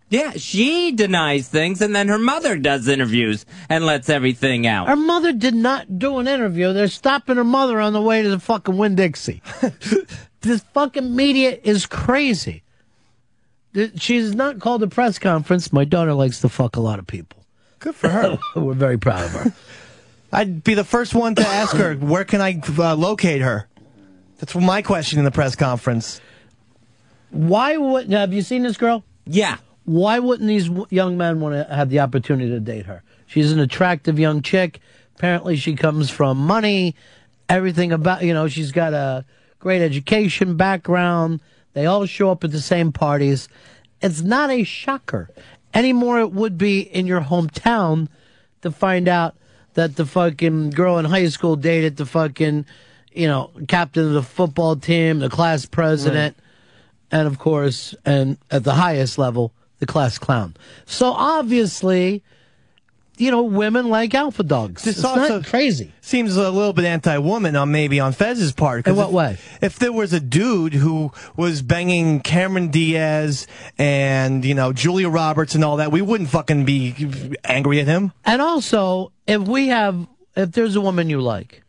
Yeah, 0.09 0.33
she 0.37 0.93
denies 0.93 1.49
things, 1.49 1.81
and 1.83 1.95
then 1.95 2.07
her 2.09 2.19
mother 2.19 2.57
does 2.57 2.87
interviews 2.87 3.45
and 3.69 3.85
lets 3.85 4.09
everything 4.09 4.65
out. 4.67 4.89
Her 4.89 4.95
mother 4.95 5.33
did 5.33 5.55
not 5.55 5.99
do 5.99 6.19
an 6.19 6.29
interview. 6.29 6.73
They're 6.73 6.87
stopping 6.89 7.37
her 7.37 7.45
mother 7.45 7.81
on 7.81 7.93
the 7.93 8.01
way 8.01 8.23
to 8.23 8.29
the 8.29 8.39
fucking 8.39 8.77
Winn 8.77 8.95
Dixie. 8.95 9.43
this 10.43 10.63
fucking 10.75 11.15
media 11.17 11.59
is 11.65 11.87
crazy. 11.87 12.63
Th- 13.75 14.01
She's 14.01 14.33
not 14.35 14.61
called 14.61 14.85
a 14.85 14.87
press 14.87 15.19
conference. 15.19 15.73
My 15.73 15.85
daughter 15.85 16.15
likes 16.15 16.41
to 16.43 16.49
fuck 16.49 16.77
a 16.77 16.81
lot 16.81 17.01
of 17.01 17.07
people. 17.09 17.43
Good 17.81 17.97
for 17.97 18.09
her. 18.09 18.39
We're 18.57 18.75
very 18.75 18.99
proud 18.99 19.25
of 19.25 19.33
her. 19.33 19.53
I'd 20.33 20.63
be 20.63 20.75
the 20.75 20.85
first 20.85 21.15
one 21.15 21.35
to 21.35 21.47
ask 21.47 21.75
her, 21.77 21.95
where 21.97 22.25
can 22.25 22.41
I 22.41 22.61
uh, 22.79 22.95
locate 22.95 23.43
her? 23.43 23.69
That's 24.39 24.55
my 24.55 24.83
question 24.83 25.19
in 25.19 25.25
the 25.25 25.31
press 25.33 25.57
conference. 25.57 26.21
Why 27.31 27.77
would 27.77 28.11
have 28.13 28.33
you 28.33 28.43
seen 28.43 28.63
this 28.63 28.77
girl? 28.77 29.03
Yeah. 29.25 29.57
Why 29.87 30.19
wouldn't 30.19 30.49
these 30.49 30.69
young 30.91 31.17
men 31.17 31.41
want 31.41 31.55
to 31.55 31.75
have 31.75 31.91
the 31.91 32.01
opportunity 32.01 32.51
to 32.51 32.61
date 32.61 32.87
her? 32.87 33.03
She's 33.27 33.53
an 33.53 33.61
attractive 33.61 34.19
young 34.19 34.43
chick. 34.43 34.81
Apparently, 35.15 35.57
she 35.57 35.75
comes 35.75 36.11
from 36.11 36.39
money. 36.39 36.97
Everything 37.49 37.93
about 37.93 38.23
you 38.23 38.35
know, 38.35 38.49
she's 38.49 38.73
got 38.73 38.93
a 38.93 39.25
great 39.61 39.81
education 39.83 40.57
background. 40.57 41.41
They 41.73 41.87
all 41.87 42.05
show 42.07 42.33
up 42.33 42.43
at 42.43 42.51
the 42.51 42.61
same 42.61 42.91
parties. 42.91 43.49
It's 44.03 44.23
not 44.23 44.51
a 44.51 44.65
shocker 44.65 45.31
anymore. 45.73 46.19
It 46.19 46.33
would 46.33 46.59
be 46.59 46.81
in 46.81 47.07
your 47.07 47.21
hometown 47.21 48.09
to 48.63 48.73
find 48.73 49.07
out 49.07 49.37
that 49.75 49.95
the 49.95 50.07
fucking 50.07 50.71
girl 50.71 50.99
in 50.99 51.05
high 51.05 51.29
school 51.29 51.55
dated 51.55 51.97
the 51.97 52.07
fucking, 52.07 52.67
you 53.13 53.29
know, 53.29 53.51
captain 53.69 54.07
of 54.07 54.13
the 54.15 54.23
football 54.23 54.75
team, 54.75 55.21
the 55.21 55.29
class 55.29 55.65
president, 55.65 56.37
and 57.13 57.29
of 57.29 57.39
course, 57.39 57.95
and 58.05 58.37
at 58.51 58.65
the 58.65 58.75
highest 58.75 59.17
level, 59.19 59.53
the 59.79 59.87
class 59.87 60.19
clown. 60.19 60.57
So 60.87 61.13
obviously, 61.13 62.23
you 63.19 63.31
know, 63.31 63.43
women 63.43 63.89
like 63.89 64.15
alpha 64.15 64.43
dogs. 64.43 64.83
This 64.83 64.97
it's 64.97 65.05
also 65.05 65.39
not 65.39 65.47
crazy. 65.47 65.93
Seems 66.01 66.37
a 66.37 66.51
little 66.51 66.73
bit 66.73 66.85
anti-woman 66.85 67.57
on 67.57 67.71
maybe 67.71 67.99
on 68.01 68.13
Fez's 68.13 68.53
part. 68.53 68.87
In 68.87 68.97
what 68.97 69.09
if, 69.09 69.13
way? 69.13 69.39
If 69.63 69.79
there 69.79 69.93
was 69.93 70.13
a 70.13 70.21
dude 70.21 70.75
who 70.75 71.13
was 71.37 71.63
banging 71.63 72.21
Cameron 72.21 72.69
Diaz 72.69 73.47
and 73.79 74.45
you 74.45 74.55
know 74.55 74.73
Julia 74.73 75.09
Roberts 75.09 75.55
and 75.55 75.65
all 75.65 75.79
that, 75.79 75.93
we 75.93 76.03
wouldn't 76.03 76.31
fucking 76.31 76.65
be 76.65 77.35
angry 77.45 77.81
at 77.81 77.87
him. 77.87 78.13
And 78.25 78.43
also, 78.43 79.13
if 79.27 79.43
we 79.43 79.69
have, 79.69 80.07
if 80.37 80.53
there's 80.53 80.77
a 80.77 80.81
woman 80.81 81.09
you 81.09 81.21
like, 81.21 81.63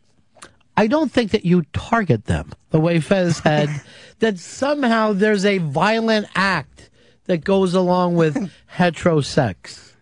I 0.76 0.86
don't 0.86 1.10
think 1.10 1.32
that 1.32 1.44
you 1.44 1.62
target 1.72 2.26
them 2.26 2.52
the 2.70 2.78
way 2.78 3.00
Fez 3.00 3.40
had, 3.40 3.68
that 4.18 4.38
somehow 4.38 5.12
there's 5.12 5.44
a 5.44 5.58
violent 5.58 6.26
act 6.34 6.87
that 7.28 7.44
goes 7.44 7.72
along 7.74 8.16
with 8.16 8.50
heterosex. 8.76 9.92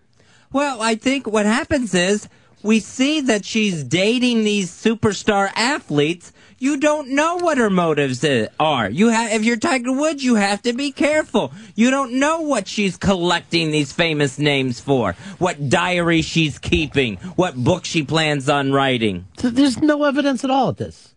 Well, 0.52 0.80
I 0.80 0.94
think 0.94 1.26
what 1.26 1.44
happens 1.44 1.92
is 1.94 2.28
we 2.62 2.80
see 2.80 3.20
that 3.22 3.44
she's 3.44 3.84
dating 3.84 4.44
these 4.44 4.70
superstar 4.70 5.50
athletes. 5.54 6.32
You 6.58 6.78
don't 6.78 7.10
know 7.10 7.36
what 7.36 7.58
her 7.58 7.68
motives 7.68 8.24
are. 8.58 8.88
You 8.88 9.08
have, 9.08 9.30
if 9.32 9.44
you're 9.44 9.58
Tiger 9.58 9.92
Woods, 9.92 10.24
you 10.24 10.36
have 10.36 10.62
to 10.62 10.72
be 10.72 10.90
careful. 10.90 11.52
You 11.74 11.90
don't 11.90 12.14
know 12.18 12.40
what 12.40 12.66
she's 12.66 12.96
collecting 12.96 13.70
these 13.72 13.92
famous 13.92 14.38
names 14.38 14.80
for, 14.80 15.12
what 15.38 15.68
diary 15.68 16.22
she's 16.22 16.58
keeping, 16.58 17.16
what 17.36 17.56
book 17.56 17.84
she 17.84 18.02
plans 18.04 18.48
on 18.48 18.72
writing. 18.72 19.26
Th- 19.36 19.52
There's 19.52 19.82
no 19.82 20.04
evidence 20.04 20.44
at 20.44 20.50
all 20.50 20.70
of 20.70 20.76
this. 20.78 21.14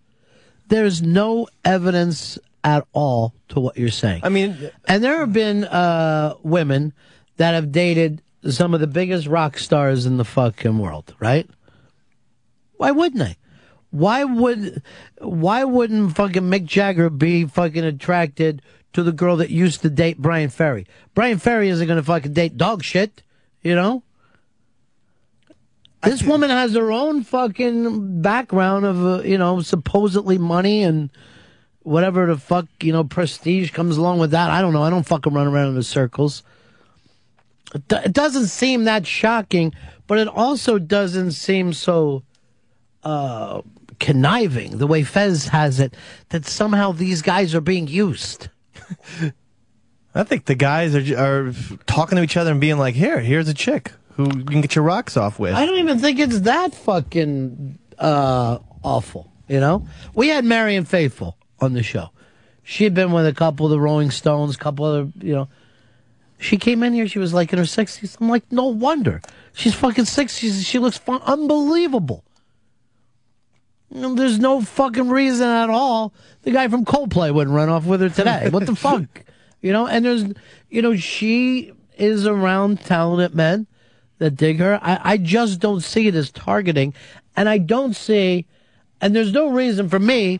There's 0.67 1.02
no 1.02 1.48
evidence 1.63 2.38
at 2.63 2.86
all 2.93 3.34
to 3.50 3.60
what 3.60 3.78
you're 3.78 3.89
saying. 3.89 4.22
I 4.24 4.30
mean, 4.30 4.69
and 4.88 5.04
there 5.04 5.19
have 5.19 5.34
been 5.34 5.63
uh, 5.63 6.36
women 6.43 6.93
that 7.38 7.54
have 7.54 7.72
dated 7.72 8.22
some 8.50 8.74
of 8.74 8.80
the 8.80 8.88
biggest 8.88 9.28
rock 9.28 9.58
stars 9.58 10.06
in 10.06 10.17
the 10.17 10.26
fucking 10.26 10.78
world, 10.78 11.15
right? 11.19 11.50
Why 12.78 12.91
wouldn't 12.91 13.19
they? 13.19 13.38
Why 13.91 14.24
would 14.24 14.84
why 15.19 15.63
wouldn't 15.63 16.15
fucking 16.15 16.43
Mick 16.43 16.65
Jagger 16.65 17.10
be 17.10 17.45
fucking 17.45 17.84
attracted 17.84 18.62
to 18.93 19.04
the 19.04 19.12
girl 19.12 19.38
that 19.38 19.50
used 19.50 19.82
to 19.82 19.89
date 19.89 20.19
Bryan 20.19 20.50
Ferry? 20.50 20.86
Bryan 21.15 21.39
Ferry 21.39 21.69
isn't 21.69 21.88
gonna 21.88 22.04
fucking 22.04 22.34
date 22.34 22.56
dog 22.56 22.84
shit, 22.84 23.24
you 23.63 23.76
know? 23.76 24.04
This 26.02 26.24
woman 26.24 26.50
has 26.50 26.76
her 26.76 26.93
own 26.93 27.24
fucking 27.24 28.22
background 28.22 28.86
of, 28.86 29.06
uh, 29.06 29.22
you 29.24 29.38
know, 29.38 29.60
supposedly 29.60 30.38
money 30.38 30.82
and 30.82 31.10
whatever 31.84 32.28
the 32.28 32.38
fuck, 32.38 32.68
you 32.82 32.92
know, 32.92 33.04
prestige 33.04 33.72
comes 33.72 33.98
along 33.98 34.20
with 34.20 34.32
that. 34.32 34.50
I 34.50 34.62
don't 34.62 34.74
know. 34.74 34.84
I 34.84 34.89
don't 34.89 35.06
fucking 35.06 35.34
run 35.34 35.48
around 35.48 35.70
in 35.70 35.76
the 35.76 35.84
circles. 35.84 36.44
It, 37.74 37.88
do- 37.88 37.98
it 37.98 38.13
doesn't 38.13 38.48
seem 38.48 38.86
that 38.86 39.06
shocking, 39.06 39.74
but 40.08 40.18
it 40.18 40.28
also 40.28 40.80
doesn't 40.80 41.32
seem 41.32 41.74
so 41.74 42.24
uh, 43.04 43.62
conniving 44.00 44.78
the 44.78 44.88
way 44.88 45.04
Fez 45.04 45.48
has 45.48 45.80
it 45.80 45.96
that 46.30 46.46
somehow 46.46 46.92
these 46.92 47.22
guys 47.22 47.54
are 47.56 47.62
being 47.62 47.88
used. 47.88 48.50
I 50.15 50.24
think 50.24 50.46
the 50.46 50.56
guys 50.56 50.96
are 50.96 51.18
are 51.18 51.54
talking 51.86 52.15
to 52.15 52.24
each 52.24 52.36
other 52.36 52.52
and 52.52 52.60
being 52.60 52.80
like, 52.80 52.96
"Here, 52.96 53.20
here's 53.20 53.48
a 53.48 53.54
chick 53.54 53.92
who 54.15 54.24
you 54.26 54.44
can 54.44 54.62
get 54.62 54.74
your 54.76 54.84
rocks 54.84 55.15
off 55.15 55.38
with." 55.38 55.54
I 55.54 55.68
don't 55.68 55.78
even 55.78 56.00
think 56.00 56.18
it's 56.18 56.42
that 56.42 56.74
fucking 56.74 57.78
uh, 58.00 58.58
awful. 58.84 59.32
You 59.48 59.60
know, 59.60 59.88
we 60.15 60.30
had 60.30 60.46
Marianne 60.46 60.86
Faithfull 60.86 61.38
on 61.62 61.74
the 61.74 61.84
show. 61.84 62.10
She 62.63 62.84
had 62.84 62.93
been 62.93 63.12
with 63.12 63.26
a 63.26 63.34
couple 63.34 63.65
of 63.65 63.72
the 63.72 63.80
Rolling 63.80 64.12
Stones, 64.12 64.58
couple 64.58 64.86
other, 64.86 65.12
you 65.19 65.34
know. 65.34 65.48
She 66.38 66.58
came 66.58 66.84
in 66.84 66.93
here. 66.93 67.08
She 67.08 67.19
was 67.19 67.34
like 67.34 67.52
in 67.52 67.60
her 67.60 67.65
sixties. 67.65 68.17
I'm 68.22 68.30
like, 68.30 68.50
no 68.52 68.65
wonder 68.65 69.22
she's 69.54 69.74
fucking 69.74 70.06
sixties. 70.06 70.65
She 70.65 70.80
looks 70.80 70.98
fun, 70.98 71.22
unbelievable. 71.24 72.24
There's 73.91 74.39
no 74.39 74.62
fucking 74.62 75.10
reason 75.10 75.48
at 75.48 75.69
all. 75.69 76.13
The 76.43 76.52
guy 76.52 76.67
from 76.67 76.86
Coldplay 76.86 77.34
wouldn't 77.34 77.56
run 77.56 77.69
off 77.69 77.86
with 77.86 78.02
her 78.02 78.10
today. 78.10 78.50
What 78.50 78.65
the 78.65 78.76
fuck? 78.88 79.24
You 79.62 79.74
know, 79.74 79.88
and 79.88 80.06
there's, 80.06 80.26
you 80.69 80.82
know, 80.82 80.95
she 80.95 81.74
is 81.98 82.26
around 82.26 82.82
talented 82.82 83.36
men 83.36 83.67
that 84.19 84.32
dig 84.32 84.60
her. 84.60 84.80
I, 84.82 85.00
I 85.04 85.17
just 85.17 85.60
don't 85.60 85.82
see 85.82 86.08
it 86.08 86.15
as 86.15 86.32
targeting. 86.32 86.93
And 87.36 87.50
I 87.50 87.58
don't 87.58 87.95
see, 87.95 88.45
and 89.02 89.15
there's 89.15 89.34
no 89.34 89.50
reason 89.50 89.89
for 89.89 90.00
me 90.00 90.39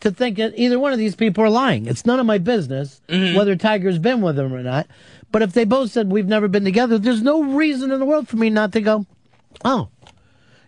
to 0.00 0.10
think 0.10 0.36
that 0.36 0.54
either 0.56 0.78
one 0.78 0.92
of 0.92 0.98
these 0.98 1.16
people 1.16 1.44
are 1.44 1.50
lying. 1.50 1.86
It's 1.86 2.06
none 2.06 2.20
of 2.20 2.26
my 2.26 2.38
business 2.38 3.00
mm-hmm. 3.08 3.36
whether 3.36 3.56
Tiger's 3.56 3.98
been 3.98 4.20
with 4.20 4.36
them 4.36 4.52
or 4.52 4.62
not. 4.62 4.86
But 5.30 5.42
if 5.42 5.52
they 5.52 5.64
both 5.64 5.90
said 5.90 6.10
we've 6.10 6.26
never 6.26 6.48
been 6.48 6.64
together, 6.64 6.98
there's 6.98 7.22
no 7.22 7.42
reason 7.42 7.90
in 7.90 7.98
the 7.98 8.06
world 8.06 8.28
for 8.28 8.36
me 8.36 8.50
not 8.50 8.72
to 8.72 8.80
go, 8.80 9.06
oh. 9.64 9.88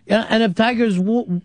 Yeah, 0.05 0.25
and 0.29 0.43
if 0.43 0.55
Tiger's 0.55 0.97
w- 0.97 1.41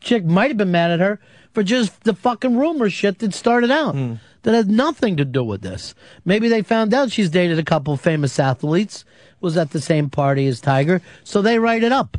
chick 0.00 0.24
might 0.24 0.50
have 0.50 0.56
been 0.56 0.70
mad 0.70 0.90
at 0.90 1.00
her 1.00 1.18
for 1.52 1.62
just 1.62 2.04
the 2.04 2.14
fucking 2.14 2.56
rumor 2.56 2.88
shit 2.88 3.18
that 3.18 3.34
started 3.34 3.70
out 3.70 3.94
hmm. 3.94 4.14
that 4.42 4.54
had 4.54 4.70
nothing 4.70 5.16
to 5.16 5.24
do 5.24 5.42
with 5.42 5.62
this. 5.62 5.94
Maybe 6.24 6.48
they 6.48 6.62
found 6.62 6.94
out 6.94 7.10
she's 7.10 7.30
dated 7.30 7.58
a 7.58 7.64
couple 7.64 7.96
famous 7.96 8.38
athletes, 8.38 9.04
was 9.40 9.56
at 9.56 9.70
the 9.70 9.80
same 9.80 10.08
party 10.08 10.46
as 10.46 10.60
Tiger, 10.60 11.02
so 11.24 11.42
they 11.42 11.58
write 11.58 11.82
it 11.82 11.92
up. 11.92 12.18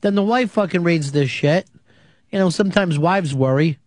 Then 0.00 0.14
the 0.14 0.22
wife 0.22 0.52
fucking 0.52 0.82
reads 0.82 1.12
this 1.12 1.30
shit. 1.30 1.66
You 2.30 2.38
know, 2.38 2.50
sometimes 2.50 2.98
wives 2.98 3.34
worry. 3.34 3.78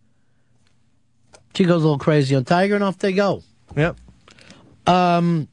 She 1.56 1.64
goes 1.64 1.84
a 1.84 1.86
little 1.86 1.98
crazy 1.98 2.36
on 2.36 2.44
Tiger, 2.44 2.76
and 2.76 2.84
off 2.84 2.98
they 2.98 3.14
go. 3.14 3.42
Yep. 3.76 3.98
Um, 4.88 5.48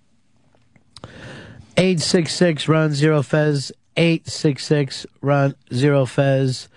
eight 1.76 2.00
six 2.00 2.34
six 2.34 2.68
Ron 2.68 2.92
zero 2.92 3.22
fez. 3.22 3.72
Eight 3.96 4.28
six 4.28 4.64
six 4.64 5.06
Ron 5.20 5.54
zero 5.72 6.06
fez. 6.06 6.68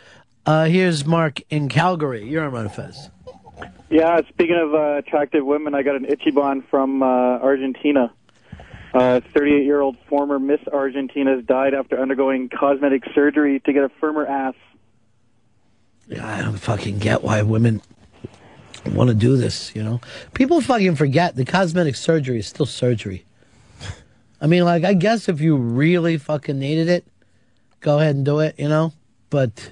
Uh, 0.45 0.65
here's 0.65 1.05
Mark 1.05 1.41
in 1.49 1.69
Calgary. 1.69 2.27
You're 2.27 2.45
on 2.45 2.51
Ron 2.51 2.69
Fez. 2.69 3.09
Yeah, 3.89 4.21
speaking 4.29 4.57
of 4.57 4.73
uh, 4.75 4.97
attractive 4.97 5.43
women, 5.43 5.73
I 5.73 5.81
got 5.81 5.95
an 5.95 6.05
Ichiban 6.05 6.67
from 6.69 7.01
uh, 7.01 7.05
Argentina. 7.05 8.13
Uh, 8.93 9.19
38-year-old 9.35 9.97
former 10.07 10.39
Miss 10.39 10.61
Argentina 10.71 11.35
has 11.35 11.43
died 11.43 11.73
after 11.73 11.99
undergoing 11.99 12.49
cosmetic 12.49 13.03
surgery 13.13 13.59
to 13.61 13.73
get 13.73 13.83
a 13.83 13.89
firmer 13.99 14.25
ass. 14.25 14.53
Yeah, 16.07 16.25
I 16.25 16.41
don't 16.41 16.57
fucking 16.57 16.99
get 16.99 17.23
why 17.23 17.41
women 17.41 17.81
want 18.93 19.09
to 19.09 19.13
do 19.15 19.37
this. 19.37 19.73
You 19.75 19.83
know, 19.83 20.01
people 20.33 20.61
fucking 20.61 20.95
forget 20.95 21.35
the 21.35 21.45
cosmetic 21.45 21.95
surgery 21.95 22.39
is 22.39 22.47
still 22.47 22.65
surgery. 22.65 23.25
I 24.41 24.47
mean, 24.47 24.63
like, 24.65 24.83
I 24.83 24.93
guess 24.93 25.27
if 25.29 25.41
you 25.41 25.55
really 25.55 26.17
fucking 26.17 26.59
needed 26.59 26.89
it, 26.89 27.05
go 27.79 27.99
ahead 27.99 28.15
and 28.15 28.25
do 28.25 28.39
it. 28.39 28.55
You 28.59 28.69
know, 28.69 28.93
but 29.29 29.71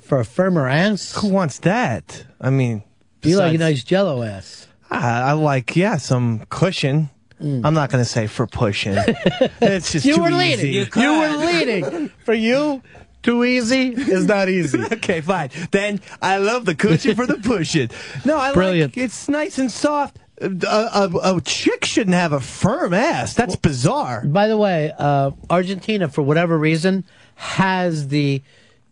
for 0.00 0.18
a 0.20 0.24
firmer 0.24 0.68
ass, 0.68 1.14
Who 1.20 1.28
wants 1.28 1.58
that? 1.60 2.24
I 2.40 2.50
mean, 2.50 2.82
you 3.22 3.36
like 3.36 3.54
a 3.54 3.58
nice 3.58 3.84
Jello 3.84 4.22
ass. 4.22 4.66
I, 4.90 5.20
I 5.20 5.32
like, 5.32 5.76
yeah, 5.76 5.96
some 5.96 6.44
cushion. 6.50 7.08
I'm 7.40 7.74
not 7.74 7.90
going 7.90 8.02
to 8.04 8.08
say 8.08 8.28
for 8.28 8.46
pushing. 8.46 8.94
it's 9.60 9.90
just 9.90 10.06
Mm. 10.06 10.08
you 10.08 10.14
too 10.14 10.22
were 10.22 10.28
easy. 10.30 10.36
leading. 10.72 11.02
You, 11.02 11.18
were 11.18 11.36
leading. 11.44 12.08
For 12.24 12.34
you, 12.34 12.82
too 13.22 13.44
easy 13.44 13.88
is 13.88 14.26
not 14.26 14.48
easy. 14.48 14.80
okay, 14.92 15.20
fine. 15.20 15.50
Then 15.70 16.00
I 16.20 16.38
love 16.38 16.64
the 16.64 16.74
cushion 16.74 17.14
for 17.16 17.26
the 17.26 17.38
pushing. 17.38 17.90
No, 18.24 18.36
I 18.38 18.52
Brilliant. 18.52 18.96
like 18.96 19.04
it's 19.04 19.28
nice 19.28 19.58
and 19.58 19.70
soft. 19.70 20.18
A, 20.40 20.48
a, 20.66 21.36
a 21.36 21.40
chick 21.40 21.84
shouldn't 21.84 22.14
have 22.14 22.32
a 22.32 22.40
firm 22.40 22.92
ass. 22.94 23.34
That's 23.34 23.54
bizarre. 23.54 24.24
By 24.26 24.48
the 24.48 24.56
way, 24.56 24.92
uh, 24.98 25.30
Argentina, 25.48 26.08
for 26.08 26.22
whatever 26.22 26.58
reason, 26.58 27.04
has 27.36 28.08
the 28.08 28.42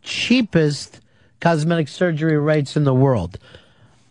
cheapest 0.02 1.00
cosmetic 1.40 1.88
surgery 1.88 2.38
rates 2.38 2.76
in 2.76 2.84
the 2.84 2.94
world. 2.94 3.38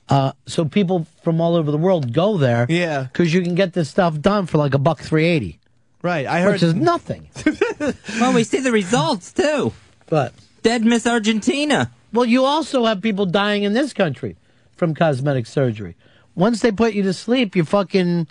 Uh, 0.10 0.34
so 0.48 0.66
people 0.66 1.06
from 1.24 1.40
all 1.40 1.56
over 1.56 1.72
the 1.72 1.78
world 1.78 2.12
go 2.14 2.38
there. 2.38 2.66
Yeah. 2.68 3.04
Because 3.04 3.34
you 3.34 3.42
can 3.42 3.56
get 3.56 3.74
this 3.74 3.90
stuff 3.90 4.20
done 4.20 4.48
for 4.48 4.58
like 4.58 4.74
a 4.74 4.80
buck 4.80 5.00
three 5.00 5.26
eighty. 5.26 5.60
Right. 6.02 6.26
I 6.26 6.42
heard 6.42 6.54
Which 6.54 6.64
is 6.64 6.74
nothing. 6.76 7.30
Well, 8.20 8.34
we 8.34 8.44
see 8.44 8.60
the 8.60 8.72
results 8.72 9.32
too. 9.32 9.72
But 10.10 10.34
dead 10.64 10.84
Miss 10.84 11.06
Argentina. 11.08 11.92
Well, 12.12 12.26
you 12.26 12.46
also 12.46 12.86
have 12.86 13.02
people 13.02 13.26
dying 13.26 13.64
in 13.64 13.74
this 13.74 13.94
country 13.94 14.36
from 14.76 14.96
cosmetic 14.96 15.46
surgery. 15.46 15.96
Once 16.36 16.62
they 16.62 16.72
put 16.72 16.94
you 16.94 17.04
to 17.04 17.14
sleep, 17.14 17.56
you 17.56 17.64
fucking 17.64 18.28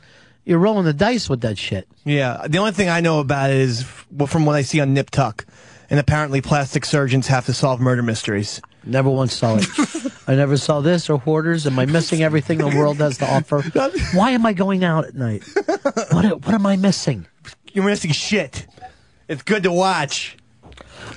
you're 0.48 0.58
rolling 0.58 0.86
the 0.86 0.94
dice 0.94 1.28
with 1.28 1.42
that 1.42 1.58
shit. 1.58 1.86
Yeah, 2.04 2.46
the 2.48 2.56
only 2.56 2.72
thing 2.72 2.88
I 2.88 3.00
know 3.00 3.20
about 3.20 3.50
it 3.50 3.56
is 3.56 3.82
from 3.82 4.46
what 4.46 4.56
I 4.56 4.62
see 4.62 4.80
on 4.80 4.94
Nip 4.94 5.10
Tuck, 5.10 5.44
and 5.90 6.00
apparently 6.00 6.40
plastic 6.40 6.86
surgeons 6.86 7.26
have 7.26 7.44
to 7.46 7.52
solve 7.52 7.80
murder 7.80 8.02
mysteries. 8.02 8.62
Never 8.82 9.10
once 9.10 9.34
saw 9.36 9.58
it. 9.60 9.66
I 10.26 10.34
never 10.34 10.56
saw 10.56 10.80
this 10.80 11.10
or 11.10 11.18
hoarders. 11.18 11.66
Am 11.66 11.78
I 11.78 11.84
missing 11.84 12.22
everything 12.22 12.58
the 12.58 12.68
world 12.68 12.96
has 12.96 13.18
to 13.18 13.30
offer? 13.30 13.60
Why 14.14 14.30
am 14.30 14.46
I 14.46 14.54
going 14.54 14.84
out 14.84 15.04
at 15.04 15.14
night? 15.14 15.42
What 16.10 16.46
what 16.46 16.54
am 16.54 16.64
I 16.64 16.76
missing? 16.76 17.26
You're 17.72 17.84
missing 17.84 18.12
shit. 18.12 18.66
It's 19.28 19.42
good 19.42 19.64
to 19.64 19.72
watch. 19.72 20.37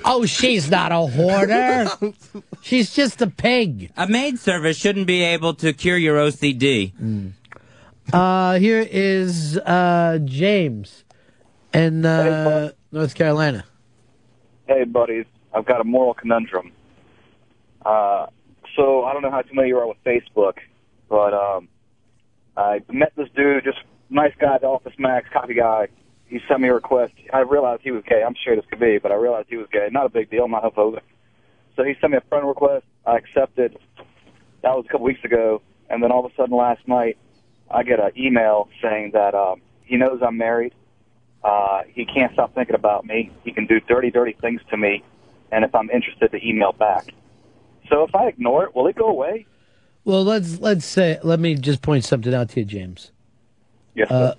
Oh, 0.04 0.26
she's 0.26 0.70
not 0.70 0.92
a 0.92 0.98
hoarder. 1.06 1.86
she's 2.62 2.94
just 2.94 3.20
a 3.22 3.26
pig. 3.26 3.92
A 3.96 4.06
maid 4.06 4.38
service 4.38 4.76
shouldn't 4.76 5.06
be 5.06 5.22
able 5.22 5.54
to 5.54 5.72
cure 5.72 5.96
your 5.96 6.16
OCD. 6.16 6.92
Uh, 8.12 8.58
here 8.58 8.86
is 8.90 9.56
uh, 9.58 10.18
James 10.24 11.04
in 11.72 12.04
uh, 12.04 12.72
North 12.90 13.14
Carolina. 13.14 13.64
Hey, 14.66 14.84
buddies, 14.84 15.26
I've 15.54 15.66
got 15.66 15.80
a 15.80 15.84
moral 15.84 16.14
conundrum. 16.14 16.72
Uh, 17.84 18.26
so 18.76 19.04
I 19.04 19.12
don't 19.12 19.22
know 19.22 19.30
how 19.30 19.42
familiar 19.42 19.68
you 19.68 19.78
are 19.78 19.88
with 19.88 20.02
Facebook, 20.04 20.54
but 21.08 21.34
um, 21.34 21.68
I 22.56 22.80
met 22.90 23.12
this 23.16 23.28
dude, 23.34 23.64
just 23.64 23.78
nice 24.08 24.32
guy, 24.38 24.58
the 24.58 24.66
Office 24.66 24.94
Max 24.98 25.28
copy 25.32 25.54
guy. 25.54 25.88
He 26.32 26.40
sent 26.48 26.62
me 26.62 26.68
a 26.68 26.72
request. 26.74 27.12
I 27.30 27.40
realized 27.40 27.82
he 27.82 27.90
was 27.90 28.02
gay. 28.08 28.22
I'm 28.26 28.34
sure 28.42 28.56
this 28.56 28.64
could 28.70 28.80
be, 28.80 28.96
but 28.96 29.12
I 29.12 29.16
realized 29.16 29.48
he 29.50 29.58
was 29.58 29.66
gay. 29.70 29.88
Not 29.92 30.06
a 30.06 30.08
big 30.08 30.30
deal. 30.30 30.44
I'm 30.44 30.50
not 30.52 30.62
homophobic. 30.62 31.02
So 31.76 31.84
he 31.84 31.92
sent 32.00 32.12
me 32.12 32.16
a 32.16 32.22
friend 32.22 32.48
request. 32.48 32.86
I 33.04 33.18
accepted. 33.18 33.78
That 34.62 34.74
was 34.74 34.86
a 34.88 34.92
couple 34.92 35.04
weeks 35.04 35.22
ago, 35.24 35.60
and 35.90 36.02
then 36.02 36.10
all 36.10 36.24
of 36.24 36.32
a 36.32 36.34
sudden 36.34 36.56
last 36.56 36.88
night, 36.88 37.18
I 37.70 37.82
get 37.82 38.00
an 38.00 38.12
email 38.16 38.70
saying 38.80 39.10
that 39.12 39.34
um, 39.34 39.60
he 39.84 39.98
knows 39.98 40.20
I'm 40.26 40.38
married. 40.38 40.72
Uh, 41.44 41.82
he 41.86 42.06
can't 42.06 42.32
stop 42.32 42.54
thinking 42.54 42.76
about 42.76 43.04
me. 43.04 43.30
He 43.44 43.52
can 43.52 43.66
do 43.66 43.78
dirty, 43.80 44.10
dirty 44.10 44.34
things 44.40 44.62
to 44.70 44.78
me, 44.78 45.04
and 45.50 45.66
if 45.66 45.74
I'm 45.74 45.90
interested, 45.90 46.30
to 46.30 46.48
email 46.48 46.72
back. 46.72 47.12
So 47.90 48.04
if 48.04 48.14
I 48.14 48.28
ignore 48.28 48.64
it, 48.64 48.74
will 48.74 48.86
it 48.86 48.96
go 48.96 49.08
away? 49.08 49.44
Well, 50.06 50.24
let's 50.24 50.60
let's 50.60 50.86
say 50.86 51.18
let 51.22 51.40
me 51.40 51.56
just 51.56 51.82
point 51.82 52.04
something 52.04 52.32
out 52.32 52.48
to 52.50 52.60
you, 52.60 52.64
James. 52.64 53.12
Yes, 53.94 54.10
Uh, 54.10 54.34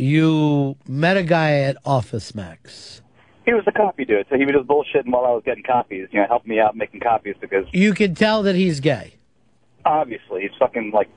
you 0.00 0.76
met 0.88 1.16
a 1.16 1.22
guy 1.22 1.60
at 1.60 1.76
Office 1.84 2.34
Max. 2.34 3.02
He 3.44 3.54
was 3.54 3.64
a 3.66 3.72
copy 3.72 4.04
dude, 4.04 4.26
so 4.30 4.36
he 4.36 4.44
was 4.44 4.54
just 4.54 4.68
bullshitting 4.68 5.10
while 5.10 5.24
I 5.24 5.30
was 5.30 5.42
getting 5.44 5.64
copies. 5.64 6.08
You 6.12 6.20
know, 6.20 6.26
helping 6.28 6.50
me 6.50 6.60
out 6.60 6.76
making 6.76 7.00
copies 7.00 7.34
because 7.40 7.66
You 7.72 7.94
can 7.94 8.14
tell 8.14 8.42
that 8.44 8.54
he's 8.54 8.80
gay. 8.80 9.14
obviously 9.84 10.42
he's 10.42 10.50
fucking 10.58 10.90
like. 10.92 11.08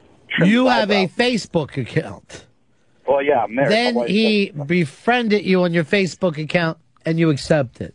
You 0.43 0.67
have 0.67 0.89
a. 0.89 1.07
Facebook 1.07 1.77
account. 1.77 2.45
Well, 3.07 3.21
yeah, 3.21 3.43
I'm 3.43 3.53
married. 3.53 3.71
Then 3.71 3.95
wife's- 3.95 4.11
he 4.11 4.51
befriended 4.65 5.45
you 5.45 5.61
on 5.63 5.73
your 5.73 5.83
Facebook 5.83 6.37
account, 6.41 6.77
and 7.05 7.19
you 7.19 7.29
accept 7.29 7.81
it. 7.81 7.93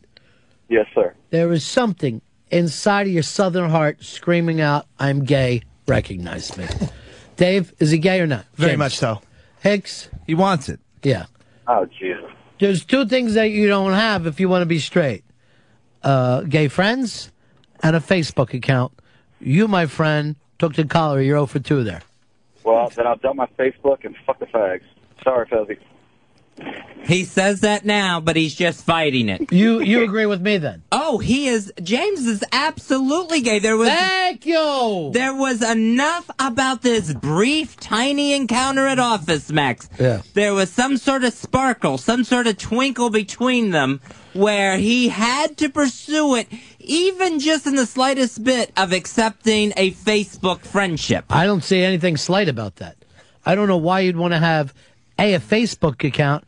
Yes, 0.69 0.87
sir. 0.95 1.15
There 1.31 1.51
is 1.53 1.65
something 1.65 2.21
inside 2.51 3.07
of 3.07 3.13
your 3.13 3.23
southern 3.23 3.71
heart 3.71 4.05
screaming 4.05 4.61
out, 4.61 4.87
"I'm 5.01 5.25
gay. 5.25 5.63
Recognize 5.89 6.57
me." 6.57 6.67
Dave, 7.37 7.73
is 7.81 7.91
he 7.91 7.99
gay 7.99 8.21
or 8.21 8.27
not? 8.27 8.45
Very 8.55 8.73
James. 8.73 8.79
much 8.79 8.97
so. 8.99 9.21
Hicks, 9.61 10.09
He 10.27 10.35
wants 10.35 10.69
it. 10.69 10.81
yeah. 11.03 11.27
Oh, 11.67 11.87
Jesus. 11.87 12.25
There's 12.59 12.85
two 12.85 13.07
things 13.07 13.35
that 13.35 13.51
you 13.51 13.69
don't 13.69 13.93
have 13.93 14.27
if 14.27 14.41
you 14.41 14.49
want 14.49 14.63
to 14.63 14.67
be 14.67 14.79
straight: 14.79 15.23
uh, 16.03 16.41
gay 16.43 16.69
friends 16.69 17.31
and 17.83 17.95
a 17.95 18.01
Facebook 18.01 18.55
account. 18.55 18.93
You, 19.41 19.69
my 19.69 19.87
friend, 19.87 20.35
took 20.59 20.75
the 20.75 20.85
collar. 20.85 21.21
You're 21.21 21.37
0 21.37 21.47
for 21.47 21.59
2 21.61 21.85
there. 21.85 22.03
Well, 22.65 22.89
then 22.97 23.07
I'll 23.07 23.17
dump 23.17 23.37
my 23.37 23.47
Facebook 23.59 24.05
and 24.05 24.17
fuck 24.27 24.39
the 24.41 24.47
fags. 24.47 24.83
Sorry, 25.23 25.47
Fuzzy. 25.47 25.79
He 27.05 27.25
says 27.25 27.61
that 27.61 27.87
now, 27.87 28.21
but 28.21 28.37
he's 28.37 28.55
just 28.55 28.85
fighting 28.85 29.31
it. 29.31 29.51
You 29.51 29.81
you 29.81 30.03
agree 30.03 30.27
with 30.27 30.43
me 30.43 30.59
then? 30.59 30.83
Oh, 30.93 31.17
he 31.17 31.47
is. 31.49 31.73
James 31.83 32.27
is 32.27 32.45
absolutely 32.53 33.41
gay. 33.41 33.61
There 33.61 33.79
was. 33.79 33.89
Thank 33.89 34.45
you. 34.45 35.11
There 35.15 35.35
was 35.35 35.63
enough 35.63 36.29
about 36.39 36.83
this 36.83 37.15
brief, 37.15 37.77
tiny 37.79 38.35
encounter 38.35 38.87
at 38.87 38.99
Office 38.99 39.51
Max. 39.51 39.89
Yeah. 39.99 40.21
There 40.35 40.53
was 40.53 40.71
some 40.71 40.99
sort 40.99 41.25
of 41.25 41.33
sparkle, 41.33 41.97
some 41.97 42.25
sort 42.25 42.47
of 42.47 42.59
twinkle 42.59 43.09
between 43.09 43.71
them, 43.71 44.03
where 44.35 44.77
he 44.77 45.09
had 45.09 45.57
to 45.59 45.71
pursue 45.71 46.35
it, 46.35 46.49
even 46.79 47.39
just 47.39 47.67
in 47.67 47.75
the 47.77 47.87
slightest 47.87 48.45
bit 48.45 48.71
of 48.77 48.93
accepting 48.93 49.73
a 49.79 49.93
Facebook 49.93 50.61
friendship. 50.61 51.25
I 51.31 51.47
don't 51.47 51.65
see 51.65 51.81
anything 51.83 52.19
slight 52.19 52.49
about 52.51 52.77
that. 52.77 52.97
I 53.47 53.55
don't 53.55 53.69
know 53.69 53.79
why 53.79 54.01
you'd 54.01 54.17
want 54.19 54.35
to 54.35 54.39
have 54.39 54.75
a 55.19 55.35
a 55.35 55.41
Facebook 55.41 56.03
account, 56.07 56.45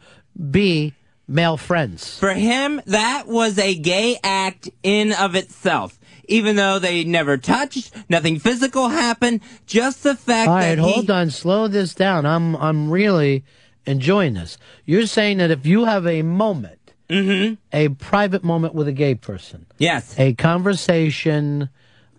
b 0.51 0.95
male 1.27 1.57
friends. 1.57 2.19
For 2.19 2.33
him, 2.35 2.81
that 2.87 3.27
was 3.27 3.59
a 3.59 3.75
gay 3.75 4.19
act 4.23 4.69
in 4.83 5.13
of 5.13 5.35
itself. 5.35 5.99
Even 6.27 6.55
though 6.57 6.79
they 6.79 7.03
never 7.05 7.37
touched, 7.37 7.93
nothing 8.09 8.39
physical 8.39 8.89
happened, 8.89 9.41
just 9.67 10.05
the 10.05 10.15
fact 10.15 10.49
All 10.49 10.57
that 10.57 10.79
right, 10.79 10.79
he 10.79 10.85
hold 10.93 11.11
on, 11.11 11.31
slow 11.31 11.67
this 11.67 11.95
down. 11.95 12.25
I'm 12.25 12.55
I'm 12.57 12.89
really 12.91 13.45
enjoying 13.87 14.35
this. 14.35 14.57
You're 14.85 15.07
saying 15.07 15.39
that 15.39 15.51
if 15.51 15.67
you 15.67 15.85
have 15.87 16.07
a 16.07 16.23
moment, 16.23 16.77
a 17.11 17.89
private 17.99 18.45
moment 18.45 18.75
with 18.75 18.87
a 18.87 18.93
gay 18.93 19.17
person, 19.17 19.67
Yes. 19.79 20.15
a 20.19 20.35
conversation, 20.35 21.69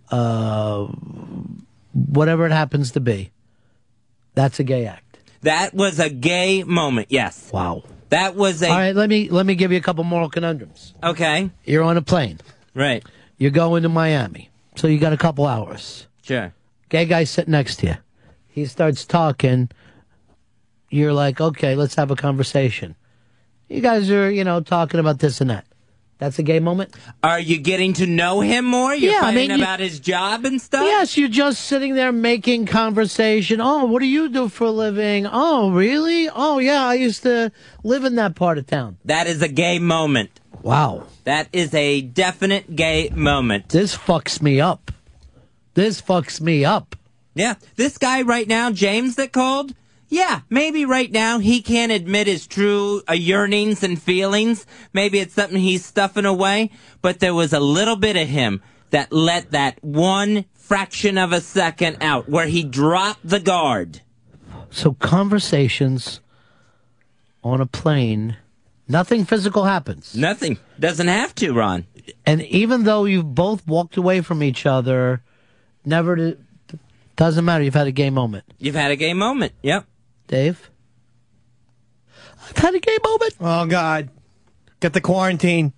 uh, 0.09 0.87
whatever 1.93 2.45
it 2.45 2.51
happens 2.51 2.91
to 2.91 2.99
be, 2.99 3.31
that's 4.33 4.59
a 4.59 4.63
gay 4.65 4.85
act. 4.85 5.10
That 5.41 5.73
was 5.73 5.99
a 5.99 6.09
gay 6.09 6.63
moment, 6.63 7.07
yes. 7.09 7.51
Wow. 7.51 7.83
That 8.09 8.35
was 8.35 8.61
a 8.61 8.69
All 8.69 8.77
right, 8.77 8.95
let 8.95 9.09
me 9.09 9.29
let 9.29 9.45
me 9.45 9.55
give 9.55 9.71
you 9.71 9.77
a 9.77 9.81
couple 9.81 10.03
moral 10.03 10.29
conundrums. 10.29 10.93
Okay. 11.01 11.49
You're 11.63 11.83
on 11.83 11.97
a 11.97 12.01
plane. 12.01 12.39
Right. 12.75 13.03
You're 13.37 13.51
going 13.51 13.83
to 13.83 13.89
Miami, 13.89 14.49
so 14.75 14.87
you 14.87 14.99
got 14.99 15.13
a 15.13 15.17
couple 15.17 15.47
hours. 15.47 16.07
Sure. 16.21 16.53
Gay 16.89 17.05
guy 17.05 17.23
sitting 17.23 17.51
next 17.51 17.77
to 17.77 17.87
you. 17.87 17.95
He 18.47 18.65
starts 18.65 19.05
talking. 19.05 19.69
You're 20.89 21.13
like, 21.13 21.39
okay, 21.39 21.75
let's 21.75 21.95
have 21.95 22.11
a 22.11 22.17
conversation. 22.17 22.95
You 23.69 23.79
guys 23.79 24.11
are, 24.11 24.29
you 24.29 24.43
know, 24.43 24.59
talking 24.59 24.99
about 24.99 25.19
this 25.19 25.39
and 25.39 25.49
that. 25.49 25.65
That's 26.21 26.37
a 26.37 26.43
gay 26.43 26.59
moment. 26.59 26.95
Are 27.23 27.39
you 27.39 27.57
getting 27.57 27.93
to 27.93 28.05
know 28.05 28.41
him 28.41 28.63
more? 28.65 28.93
You're 28.93 29.13
Yeah, 29.13 29.21
I 29.23 29.33
mean, 29.33 29.49
you- 29.49 29.55
about 29.55 29.79
his 29.79 29.99
job 29.99 30.45
and 30.45 30.61
stuff? 30.61 30.83
Yes, 30.85 31.17
you're 31.17 31.27
just 31.27 31.63
sitting 31.65 31.95
there 31.95 32.11
making 32.11 32.67
conversation. 32.67 33.59
Oh, 33.59 33.85
what 33.85 34.01
do 34.01 34.05
you 34.05 34.29
do 34.29 34.47
for 34.47 34.65
a 34.65 34.71
living? 34.71 35.25
Oh, 35.25 35.71
really? 35.71 36.29
Oh, 36.29 36.59
yeah, 36.59 36.85
I 36.85 36.93
used 36.93 37.23
to 37.23 37.51
live 37.83 38.05
in 38.05 38.17
that 38.17 38.35
part 38.35 38.59
of 38.59 38.67
town. 38.67 38.97
That 39.03 39.25
is 39.25 39.41
a 39.41 39.47
gay 39.47 39.79
moment. 39.79 40.29
Wow. 40.61 41.07
That 41.23 41.47
is 41.51 41.73
a 41.73 42.01
definite 42.01 42.75
gay 42.75 43.09
moment. 43.15 43.69
This 43.69 43.97
fucks 43.97 44.43
me 44.43 44.61
up. 44.61 44.91
This 45.73 45.99
fucks 46.03 46.39
me 46.39 46.63
up. 46.63 46.95
Yeah. 47.33 47.55
This 47.77 47.97
guy 47.97 48.21
right 48.21 48.47
now, 48.47 48.69
James 48.69 49.15
that 49.15 49.31
called, 49.31 49.73
yeah, 50.11 50.41
maybe 50.49 50.83
right 50.83 51.09
now 51.09 51.39
he 51.39 51.61
can't 51.61 51.91
admit 51.91 52.27
his 52.27 52.45
true 52.45 53.01
uh, 53.09 53.13
yearnings 53.13 53.81
and 53.81 53.99
feelings. 53.99 54.65
Maybe 54.91 55.19
it's 55.19 55.33
something 55.33 55.57
he's 55.57 55.85
stuffing 55.85 56.25
away, 56.25 56.69
but 57.01 57.21
there 57.21 57.33
was 57.33 57.53
a 57.53 57.61
little 57.61 57.95
bit 57.95 58.17
of 58.17 58.27
him 58.27 58.61
that 58.89 59.13
let 59.13 59.51
that 59.51 59.81
one 59.81 60.43
fraction 60.53 61.17
of 61.17 61.31
a 61.31 61.39
second 61.39 61.97
out 62.01 62.27
where 62.27 62.45
he 62.45 62.61
dropped 62.61 63.21
the 63.23 63.39
guard. 63.39 64.01
So 64.69 64.91
conversations 64.93 66.19
on 67.41 67.61
a 67.61 67.65
plane, 67.65 68.35
nothing 68.89 69.23
physical 69.23 69.63
happens. 69.63 70.13
Nothing. 70.13 70.57
Doesn't 70.77 71.07
have 71.07 71.33
to, 71.35 71.53
Ron. 71.53 71.87
And 72.25 72.41
even 72.41 72.83
though 72.83 73.05
you've 73.05 73.33
both 73.33 73.65
walked 73.65 73.95
away 73.95 74.19
from 74.19 74.43
each 74.43 74.65
other, 74.65 75.23
never 75.85 76.17
to, 76.17 76.37
doesn't 77.15 77.45
matter. 77.45 77.63
You've 77.63 77.75
had 77.75 77.87
a 77.87 77.91
gay 77.93 78.09
moment. 78.09 78.43
You've 78.59 78.75
had 78.75 78.91
a 78.91 78.97
gay 78.97 79.13
moment. 79.13 79.53
Yep. 79.61 79.85
Dave? 80.31 80.71
I've 82.49 82.57
had 82.57 82.73
a 82.73 82.79
gay 82.79 82.97
moment. 83.03 83.33
Oh 83.41 83.65
God, 83.67 84.09
get 84.79 84.93
the 84.93 85.01
quarantine. 85.01 85.73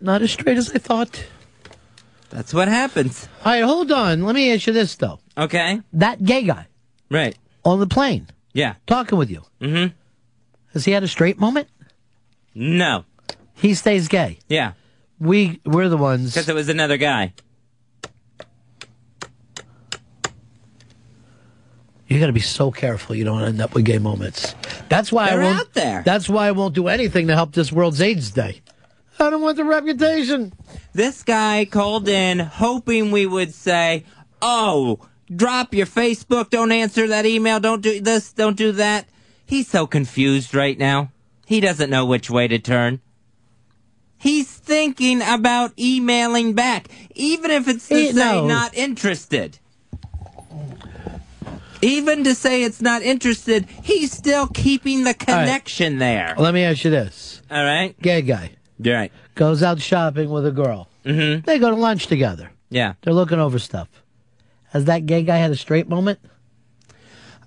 Not 0.00 0.22
as 0.22 0.32
straight 0.32 0.56
as 0.56 0.70
I 0.74 0.78
thought. 0.78 1.22
That's 2.30 2.54
what 2.54 2.68
happens. 2.68 3.28
All 3.44 3.52
right, 3.52 3.62
hold 3.62 3.92
on. 3.92 4.24
Let 4.24 4.34
me 4.34 4.52
ask 4.52 4.66
you 4.66 4.72
this 4.72 4.96
though. 4.96 5.20
Okay. 5.36 5.80
That 5.92 6.24
gay 6.24 6.44
guy 6.44 6.66
Right. 7.10 7.36
on 7.64 7.78
the 7.78 7.86
plane 7.86 8.26
Yeah. 8.54 8.74
talking 8.86 9.18
with 9.18 9.30
you, 9.30 9.42
Mm-hmm. 9.60 9.94
has 10.72 10.84
he 10.86 10.92
had 10.92 11.02
a 11.02 11.08
straight 11.08 11.38
moment? 11.38 11.68
No. 12.54 13.04
He 13.54 13.74
stays 13.74 14.08
gay. 14.08 14.38
Yeah. 14.48 14.72
We 15.18 15.60
we're 15.66 15.90
the 15.90 15.98
ones. 15.98 16.32
Because 16.32 16.48
it 16.48 16.54
was 16.54 16.70
another 16.70 16.96
guy. 16.96 17.34
You 22.10 22.18
got 22.18 22.26
to 22.26 22.32
be 22.32 22.40
so 22.40 22.72
careful 22.72 23.14
you 23.14 23.22
don't 23.24 23.42
end 23.42 23.60
up 23.60 23.72
with 23.72 23.84
gay 23.84 23.98
moments. 23.98 24.56
That's 24.88 25.12
why 25.12 25.30
They're 25.30 25.40
I 25.42 25.44
won't. 25.44 25.60
out 25.60 25.72
there. 25.74 26.02
That's 26.04 26.28
why 26.28 26.48
I 26.48 26.50
won't 26.50 26.74
do 26.74 26.88
anything 26.88 27.28
to 27.28 27.34
help 27.36 27.52
this 27.52 27.70
World's 27.70 28.00
AIDS 28.02 28.32
Day. 28.32 28.60
I 29.20 29.30
don't 29.30 29.40
want 29.42 29.56
the 29.56 29.64
reputation. 29.64 30.52
This 30.92 31.22
guy 31.22 31.66
called 31.70 32.08
in 32.08 32.40
hoping 32.40 33.12
we 33.12 33.26
would 33.26 33.54
say, 33.54 34.04
"Oh, 34.42 34.98
drop 35.34 35.72
your 35.72 35.86
Facebook, 35.86 36.50
don't 36.50 36.72
answer 36.72 37.06
that 37.06 37.26
email, 37.26 37.60
don't 37.60 37.80
do 37.82 38.00
this, 38.00 38.32
don't 38.32 38.56
do 38.56 38.72
that." 38.72 39.06
He's 39.46 39.68
so 39.68 39.86
confused 39.86 40.52
right 40.54 40.76
now. 40.78 41.12
He 41.46 41.60
doesn't 41.60 41.90
know 41.90 42.06
which 42.06 42.28
way 42.28 42.48
to 42.48 42.58
turn. 42.58 43.00
He's 44.18 44.48
thinking 44.50 45.22
about 45.22 45.72
emailing 45.78 46.54
back, 46.54 46.88
even 47.14 47.50
if 47.50 47.68
it's 47.68 47.88
to 47.88 47.94
He- 47.94 48.12
say 48.12 48.14
no. 48.14 48.46
not 48.46 48.74
interested. 48.74 49.58
Even 51.82 52.24
to 52.24 52.34
say 52.34 52.62
it's 52.62 52.80
not 52.80 53.02
interested, 53.02 53.66
he's 53.82 54.12
still 54.12 54.46
keeping 54.46 55.04
the 55.04 55.14
connection 55.14 55.98
there. 55.98 56.34
Let 56.36 56.54
me 56.54 56.62
ask 56.62 56.84
you 56.84 56.90
this: 56.90 57.42
All 57.50 57.64
right? 57.64 57.98
Gay 58.00 58.22
guy 58.22 58.52
right. 58.88 59.12
goes 59.34 59.62
out 59.62 59.80
shopping 59.80 60.30
with 60.30 60.46
a 60.46 60.52
girl. 60.52 60.88
Mm-hmm. 61.04 61.44
They 61.44 61.58
go 61.58 61.70
to 61.70 61.76
lunch 61.76 62.06
together. 62.06 62.50
Yeah. 62.70 62.94
They're 63.02 63.14
looking 63.14 63.38
over 63.38 63.58
stuff. 63.58 63.88
Has 64.68 64.86
that 64.86 65.06
gay 65.06 65.22
guy 65.22 65.36
had 65.36 65.50
a 65.50 65.56
straight 65.56 65.88
moment? 65.88 66.20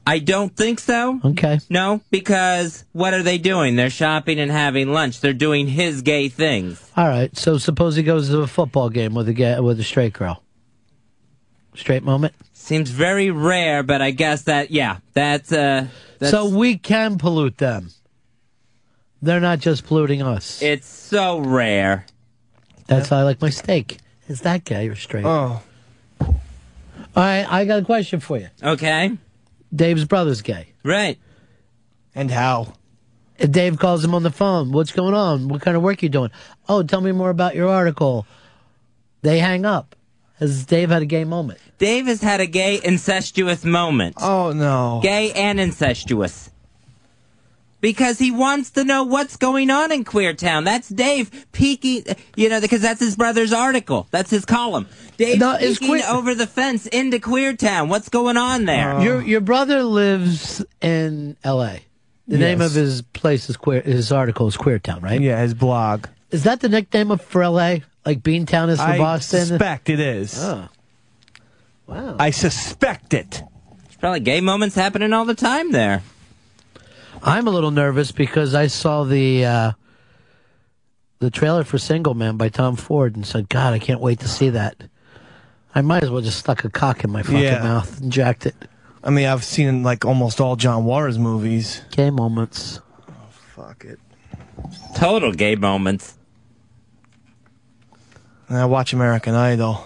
I 0.06 0.20
don't 0.20 0.54
think 0.54 0.80
so. 0.80 1.22
Okay. 1.24 1.60
No, 1.70 2.02
because 2.12 2.84
what 2.92 3.14
are 3.14 3.24
they 3.24 3.38
doing? 3.38 3.78
They're 3.78 3.90
shopping 3.90 4.38
and 4.38 4.52
having 4.52 4.92
lunch. 4.92 5.22
They're 5.22 5.32
doing 5.32 5.66
his 5.68 6.02
gay 6.02 6.28
things. 6.28 6.92
All 6.98 7.08
right. 7.08 7.36
So 7.38 7.58
suppose 7.58 7.96
he 7.96 8.04
goes 8.04 8.28
to 8.30 8.42
a 8.42 8.48
football 8.48 8.90
game 8.90 9.14
with 9.14 9.30
a 9.30 9.34
gay, 9.34 9.58
with 9.62 9.80
a 9.80 9.84
straight 9.84 10.12
girl. 10.12 10.44
Straight 11.76 12.04
moment. 12.04 12.34
Seems 12.64 12.91
very 12.91 13.30
rare, 13.30 13.84
but 13.84 14.01
I 14.01 14.11
guess 14.11 14.43
that 14.43 14.72
yeah, 14.72 14.99
that's 15.11 15.51
uh 15.51 15.88
that's, 16.20 16.32
so 16.32 16.47
we 16.47 16.78
can 16.78 17.18
pollute 17.18 17.57
them. 17.57 17.89
They're 19.22 19.41
not 19.41 19.59
just 19.59 19.86
polluting 19.86 20.22
us. 20.22 20.61
it's 20.61 20.88
so 20.88 21.39
rare. 21.39 22.05
That's 22.88 23.09
how 23.09 23.18
I 23.18 23.24
like 23.24 23.41
my 23.41 23.49
steak. 23.49 23.97
Is 24.30 24.41
that 24.41 24.64
gay 24.64 24.88
or 24.88 24.95
straight? 24.95 25.26
Oh. 25.26 25.61
All 26.22 26.34
right, 27.18 27.45
I 27.51 27.66
got 27.66 27.80
a 27.80 27.86
question 27.86 28.22
for 28.22 28.38
you. 28.38 28.47
Okay. 28.64 29.18
Dave's 29.76 30.05
brother's 30.05 30.41
gay. 30.41 30.68
Right. 30.86 31.20
And 32.16 32.32
how? 32.32 32.76
And 33.39 33.53
Dave 33.53 33.78
calls 33.78 34.05
him 34.05 34.16
on 34.16 34.24
the 34.24 34.32
phone. 34.32 34.72
What's 34.72 34.93
going 34.93 35.14
on? 35.14 35.49
What 35.49 35.61
kind 35.61 35.76
of 35.76 35.84
work 35.84 36.01
you 36.01 36.07
doing? 36.07 36.32
Oh, 36.70 36.82
tell 36.82 37.01
me 37.01 37.11
more 37.11 37.30
about 37.30 37.55
your 37.55 37.68
article. 37.68 38.26
They 39.22 39.39
hang 39.39 39.66
up. 39.66 39.97
Has 40.44 40.66
Dave 40.66 40.89
had 40.89 41.02
a 41.02 41.06
gay 41.06 41.24
moment? 41.24 41.58
Dave 41.78 42.06
has 42.08 42.22
had 42.22 42.41
a 42.41 42.46
gay 42.46 42.78
incestuous 42.84 43.64
moment. 43.64 44.18
Oh 44.20 44.52
no. 44.52 45.00
Gay 45.02 45.32
and 45.32 45.58
incestuous. 45.58 46.50
Because 47.80 48.20
he 48.20 48.30
wants 48.30 48.72
to 48.72 48.84
know 48.84 49.04
what's 49.04 49.38
going 49.38 49.70
on 49.70 49.94
in 49.94 50.04
Queer 50.04 50.34
Town. 50.34 50.66
That's 50.66 50.89
Dave 50.89 51.46
peeking, 51.54 52.04
you 52.36 52.50
know, 52.50 52.60
because 52.60 52.82
that's 52.82 53.00
his 53.00 53.16
brother's 53.16 53.54
article. 53.54 54.06
That's 54.12 54.30
his 54.30 54.44
column. 54.44 54.88
Dave 55.16 55.39
No, 55.39 55.58
peeking 55.58 55.88
Queer- 55.88 56.10
over 56.10 56.36
the 56.36 56.48
fence 56.48 56.88
into 56.88 57.20
Queer 57.20 57.54
Town. 57.56 57.88
What's 57.88 58.10
going 58.10 58.36
on 58.36 58.66
there? 58.66 58.96
Uh. 58.96 59.02
Your 59.04 59.22
your 59.22 59.41
brother 59.41 59.82
lives 59.84 60.62
in 60.82 61.38
L.A. 61.46 61.84
The 62.28 62.38
name 62.38 62.60
of 62.60 62.74
his 62.74 63.02
place 63.02 63.50
is 63.50 63.56
queer. 63.56 63.80
His 63.80 64.12
article 64.12 64.48
is 64.48 64.58
Queer 64.58 64.80
Town, 64.80 65.00
right? 65.02 65.22
Yeah, 65.22 65.41
his 65.41 65.54
blog. 65.54 66.08
Is 66.32 66.44
that 66.44 66.60
the 66.60 66.68
nickname 66.68 67.12
of 67.12 67.22
for 67.22 67.44
L.A. 67.44 67.84
Like 68.06 68.22
Beantown 68.22 68.70
is 68.70 68.80
for 68.80 68.86
I 68.86 68.97
Boston? 68.97 69.39
I 69.39 69.43
suspect 69.45 69.89
it 69.89 69.99
is. 69.99 70.38
Oh. 70.43 70.68
Wow. 71.88 72.16
I 72.20 72.32
suspect 72.32 73.14
it. 73.14 73.41
There's 73.84 73.95
probably 73.99 74.20
gay 74.22 74.41
moments 74.41 74.76
happening 74.76 75.14
all 75.14 75.26
the 75.26 75.36
time 75.36 75.72
there. 75.72 76.01
I'm 77.22 77.47
a 77.47 77.51
little 77.51 77.72
nervous 77.72 78.12
because 78.12 78.54
I 78.56 78.68
saw 78.68 79.04
the 79.06 79.45
uh, 79.45 79.72
the 81.20 81.32
trailer 81.32 81.64
for 81.64 81.78
Single 81.78 82.14
Man 82.14 82.36
by 82.36 82.49
Tom 82.49 82.76
Ford 82.76 83.16
and 83.16 83.26
said, 83.26 83.47
"God, 83.47 83.74
I 83.74 83.80
can't 83.80 84.01
wait 84.01 84.20
to 84.20 84.28
see 84.28 84.49
that." 84.49 84.76
I 85.76 85.82
might 85.82 86.04
as 86.04 86.10
well 86.12 86.22
just 86.22 86.39
stuck 86.39 86.64
a 86.66 86.70
cock 86.70 87.04
in 87.04 87.10
my 87.12 87.24
fucking 87.24 87.39
Yeah. 87.41 87.64
mouth 87.64 87.99
and 88.01 88.12
jacked 88.12 88.45
it. 88.45 88.56
I 89.04 89.10
mean, 89.10 89.26
I've 89.26 89.43
seen 89.43 89.84
like 89.84 90.06
almost 90.06 90.39
all 90.41 90.56
John 90.56 90.86
Waters 90.86 91.18
movies. 91.18 91.82
Gay 91.91 92.10
moments. 92.10 92.80
Fuck 93.56 93.86
it. 93.86 93.99
Total 94.95 95.32
gay 95.32 95.56
moments. 95.56 96.18
And 98.50 98.58
I 98.58 98.66
watch 98.66 98.94
American 98.94 99.36
Idol. 99.36 99.86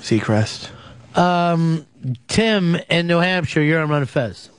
Seacrest. 0.00 0.70
Um, 1.16 1.86
Tim 2.26 2.76
in 2.90 3.06
New 3.06 3.18
Hampshire, 3.18 3.62
you're 3.62 3.80
on 3.80 3.88
Ron 3.88 4.04
Fez. 4.06 4.50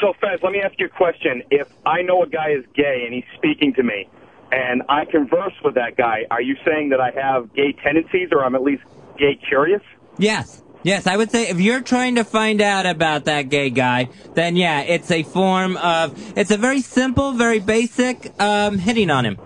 So, 0.00 0.12
Fez, 0.20 0.40
let 0.42 0.52
me 0.52 0.60
ask 0.60 0.74
you 0.78 0.86
a 0.86 0.88
question. 0.88 1.42
If 1.50 1.68
I 1.86 2.02
know 2.02 2.22
a 2.22 2.28
guy 2.28 2.50
is 2.50 2.64
gay 2.74 3.04
and 3.04 3.14
he's 3.14 3.24
speaking 3.36 3.72
to 3.74 3.82
me, 3.82 4.08
and 4.50 4.82
I 4.88 5.04
converse 5.06 5.54
with 5.64 5.74
that 5.76 5.96
guy, 5.96 6.26
are 6.30 6.42
you 6.42 6.56
saying 6.64 6.90
that 6.90 7.00
I 7.00 7.10
have 7.10 7.54
gay 7.54 7.72
tendencies, 7.72 8.28
or 8.32 8.44
I'm 8.44 8.54
at 8.54 8.62
least 8.62 8.82
gay 9.16 9.36
curious? 9.48 9.82
Yes. 10.18 10.62
Yes, 10.82 11.06
I 11.06 11.16
would 11.16 11.30
say 11.30 11.48
if 11.48 11.60
you're 11.60 11.80
trying 11.80 12.16
to 12.16 12.24
find 12.24 12.60
out 12.60 12.86
about 12.86 13.26
that 13.26 13.42
gay 13.48 13.70
guy, 13.70 14.08
then 14.34 14.56
yeah, 14.56 14.80
it's 14.80 15.12
a 15.12 15.22
form 15.22 15.76
of, 15.76 16.36
it's 16.36 16.50
a 16.50 16.56
very 16.56 16.80
simple, 16.80 17.32
very 17.32 17.60
basic, 17.60 18.32
um, 18.40 18.78
hitting 18.78 19.08
on 19.08 19.24
him. 19.24 19.38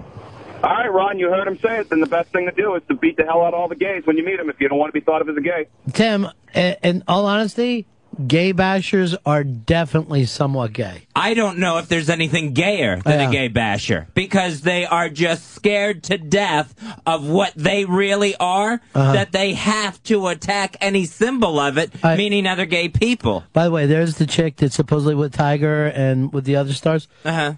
All 0.66 0.72
right, 0.74 0.92
Ron, 0.92 1.18
you 1.18 1.30
heard 1.30 1.46
him 1.46 1.58
say 1.58 1.78
it. 1.78 1.90
Then 1.90 2.00
the 2.00 2.06
best 2.06 2.30
thing 2.30 2.46
to 2.46 2.52
do 2.52 2.74
is 2.74 2.82
to 2.88 2.94
beat 2.96 3.16
the 3.16 3.22
hell 3.24 3.42
out 3.42 3.54
of 3.54 3.60
all 3.60 3.68
the 3.68 3.76
gays 3.76 4.04
when 4.04 4.16
you 4.16 4.24
meet 4.24 4.36
them 4.38 4.50
if 4.50 4.60
you 4.60 4.68
don't 4.68 4.78
want 4.78 4.88
to 4.92 4.98
be 5.00 5.04
thought 5.04 5.20
of 5.22 5.28
as 5.28 5.36
a 5.36 5.40
gay. 5.40 5.66
Tim, 5.92 6.26
in 6.54 7.04
all 7.06 7.26
honesty, 7.26 7.86
gay 8.26 8.52
bashers 8.52 9.14
are 9.24 9.44
definitely 9.44 10.24
somewhat 10.24 10.72
gay. 10.72 11.02
I 11.14 11.34
don't 11.34 11.58
know 11.58 11.78
if 11.78 11.86
there's 11.88 12.10
anything 12.10 12.52
gayer 12.52 12.96
than 13.04 13.20
Yeah. 13.20 13.28
a 13.28 13.32
gay 13.32 13.46
basher 13.48 14.08
because 14.14 14.62
they 14.62 14.84
are 14.86 15.08
just 15.08 15.52
scared 15.52 16.02
to 16.04 16.18
death 16.18 16.74
of 17.06 17.28
what 17.28 17.52
they 17.54 17.84
really 17.84 18.34
are 18.36 18.80
Uh-huh. 18.94 19.12
that 19.12 19.30
they 19.32 19.52
have 19.52 20.02
to 20.04 20.26
attack 20.26 20.76
any 20.80 21.04
symbol 21.04 21.60
of 21.60 21.78
it, 21.78 21.92
I- 22.02 22.16
meaning 22.16 22.44
other 22.46 22.66
gay 22.66 22.88
people. 22.88 23.44
By 23.52 23.64
the 23.64 23.70
way, 23.70 23.86
there's 23.86 24.16
the 24.16 24.26
chick 24.26 24.56
that's 24.56 24.74
supposedly 24.74 25.14
with 25.14 25.32
Tiger 25.32 25.86
and 25.86 26.32
with 26.32 26.44
the 26.44 26.56
other 26.56 26.72
stars. 26.72 27.06
Uh 27.24 27.32
huh. 27.32 27.52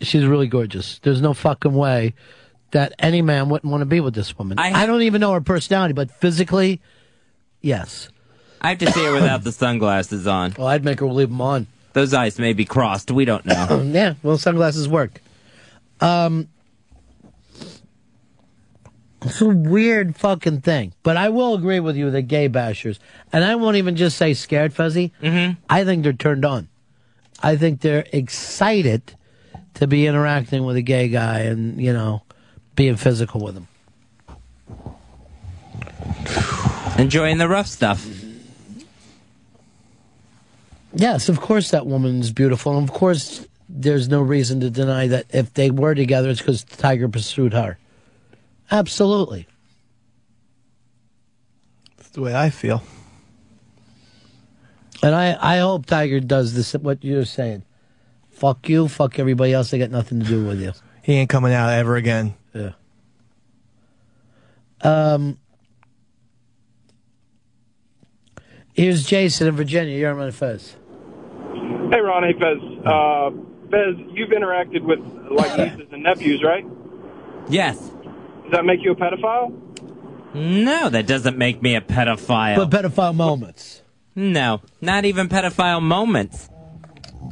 She's 0.00 0.24
really 0.24 0.46
gorgeous. 0.48 0.98
There's 1.02 1.20
no 1.20 1.34
fucking 1.34 1.74
way 1.74 2.14
that 2.72 2.94
any 2.98 3.22
man 3.22 3.48
wouldn't 3.48 3.70
want 3.70 3.82
to 3.82 3.86
be 3.86 4.00
with 4.00 4.14
this 4.14 4.38
woman. 4.38 4.58
I, 4.58 4.86
don't 4.86 5.02
even 5.02 5.20
know 5.20 5.32
her 5.32 5.40
personality, 5.40 5.94
but 5.94 6.10
physically, 6.10 6.80
yes. 7.60 8.08
I 8.60 8.70
have 8.70 8.78
to 8.78 8.90
see 8.90 9.04
her 9.04 9.12
without 9.12 9.44
the 9.44 9.52
sunglasses 9.52 10.26
on. 10.26 10.54
Well, 10.56 10.68
I'd 10.68 10.84
make 10.84 11.00
her 11.00 11.06
leave 11.06 11.30
them 11.30 11.40
on. 11.40 11.66
Those 11.92 12.14
eyes 12.14 12.38
may 12.38 12.52
be 12.52 12.64
crossed. 12.64 13.10
We 13.10 13.24
don't 13.24 13.44
know. 13.44 13.82
yeah, 13.92 14.14
well, 14.22 14.38
sunglasses 14.38 14.88
work. 14.88 15.20
Um, 16.00 16.48
it's 19.22 19.40
a 19.40 19.48
weird 19.48 20.16
fucking 20.16 20.62
thing, 20.62 20.94
but 21.02 21.16
I 21.16 21.28
will 21.28 21.54
agree 21.54 21.80
with 21.80 21.96
you 21.96 22.10
that 22.10 22.22
gay 22.22 22.48
bashers, 22.48 22.98
and 23.32 23.44
I 23.44 23.56
won't 23.56 23.76
even 23.76 23.96
just 23.96 24.16
say 24.16 24.34
scared 24.34 24.72
fuzzy. 24.72 25.12
Mm-hmm. 25.20 25.60
I 25.68 25.84
think 25.84 26.04
they're 26.04 26.12
turned 26.12 26.44
on. 26.44 26.68
I 27.42 27.56
think 27.56 27.80
they're 27.80 28.06
excited 28.12 29.14
to 29.74 29.86
be 29.86 30.06
interacting 30.06 30.64
with 30.64 30.76
a 30.76 30.82
gay 30.82 31.08
guy 31.08 31.40
and 31.40 31.80
you 31.80 31.92
know 31.92 32.22
being 32.76 32.96
physical 32.96 33.40
with 33.40 33.56
him. 33.56 33.68
Enjoying 36.98 37.38
the 37.38 37.48
rough 37.48 37.66
stuff. 37.66 38.06
Yes, 40.92 41.28
of 41.28 41.40
course 41.40 41.70
that 41.70 41.86
woman's 41.86 42.32
beautiful, 42.32 42.76
and 42.76 42.88
of 42.88 42.94
course 42.94 43.46
there's 43.68 44.08
no 44.08 44.20
reason 44.20 44.60
to 44.60 44.70
deny 44.70 45.06
that 45.06 45.26
if 45.30 45.54
they 45.54 45.70
were 45.70 45.94
together, 45.94 46.30
it's 46.30 46.40
because 46.40 46.64
Tiger 46.64 47.08
pursued 47.08 47.52
her. 47.52 47.78
Absolutely. 48.70 49.46
That's 51.96 52.10
the 52.10 52.20
way 52.22 52.34
I 52.34 52.50
feel. 52.50 52.82
And 55.02 55.14
I, 55.14 55.36
I 55.40 55.58
hope 55.58 55.86
Tiger 55.86 56.20
does 56.20 56.54
this. 56.54 56.74
What 56.74 57.02
you're 57.04 57.24
saying, 57.24 57.62
fuck 58.30 58.68
you, 58.68 58.88
fuck 58.88 59.18
everybody 59.18 59.52
else. 59.52 59.70
They 59.70 59.78
got 59.78 59.90
nothing 59.90 60.20
to 60.20 60.26
do 60.26 60.44
with 60.44 60.60
you. 60.60 60.72
He 61.02 61.14
ain't 61.14 61.30
coming 61.30 61.52
out 61.52 61.72
ever 61.72 61.96
again. 61.96 62.34
Yeah. 64.84 65.12
Um. 65.14 65.38
Here's 68.74 69.04
Jason 69.04 69.48
in 69.48 69.56
Virginia. 69.56 69.96
You're 69.98 70.18
on 70.18 70.30
Fez. 70.30 70.76
Hey, 71.90 72.00
Ron. 72.00 72.22
Hey, 72.22 72.32
Fez. 72.38 72.86
Uh, 72.86 73.30
Fez, 73.70 73.96
you've 74.14 74.30
interacted 74.30 74.82
with 74.82 75.00
like 75.30 75.58
nieces 75.58 75.88
and 75.92 76.02
nephews, 76.04 76.42
right? 76.42 76.64
Yes. 77.48 77.78
Does 77.78 78.52
that 78.52 78.64
make 78.64 78.80
you 78.82 78.92
a 78.92 78.96
pedophile? 78.96 79.52
No, 80.34 80.88
that 80.88 81.06
doesn't 81.06 81.36
make 81.36 81.60
me 81.60 81.74
a 81.74 81.80
pedophile. 81.80 82.56
But 82.56 82.70
pedophile 82.70 83.14
moments. 83.14 83.82
No, 84.14 84.60
not 84.80 85.04
even 85.04 85.28
pedophile 85.28 85.82
moments. 85.82 86.48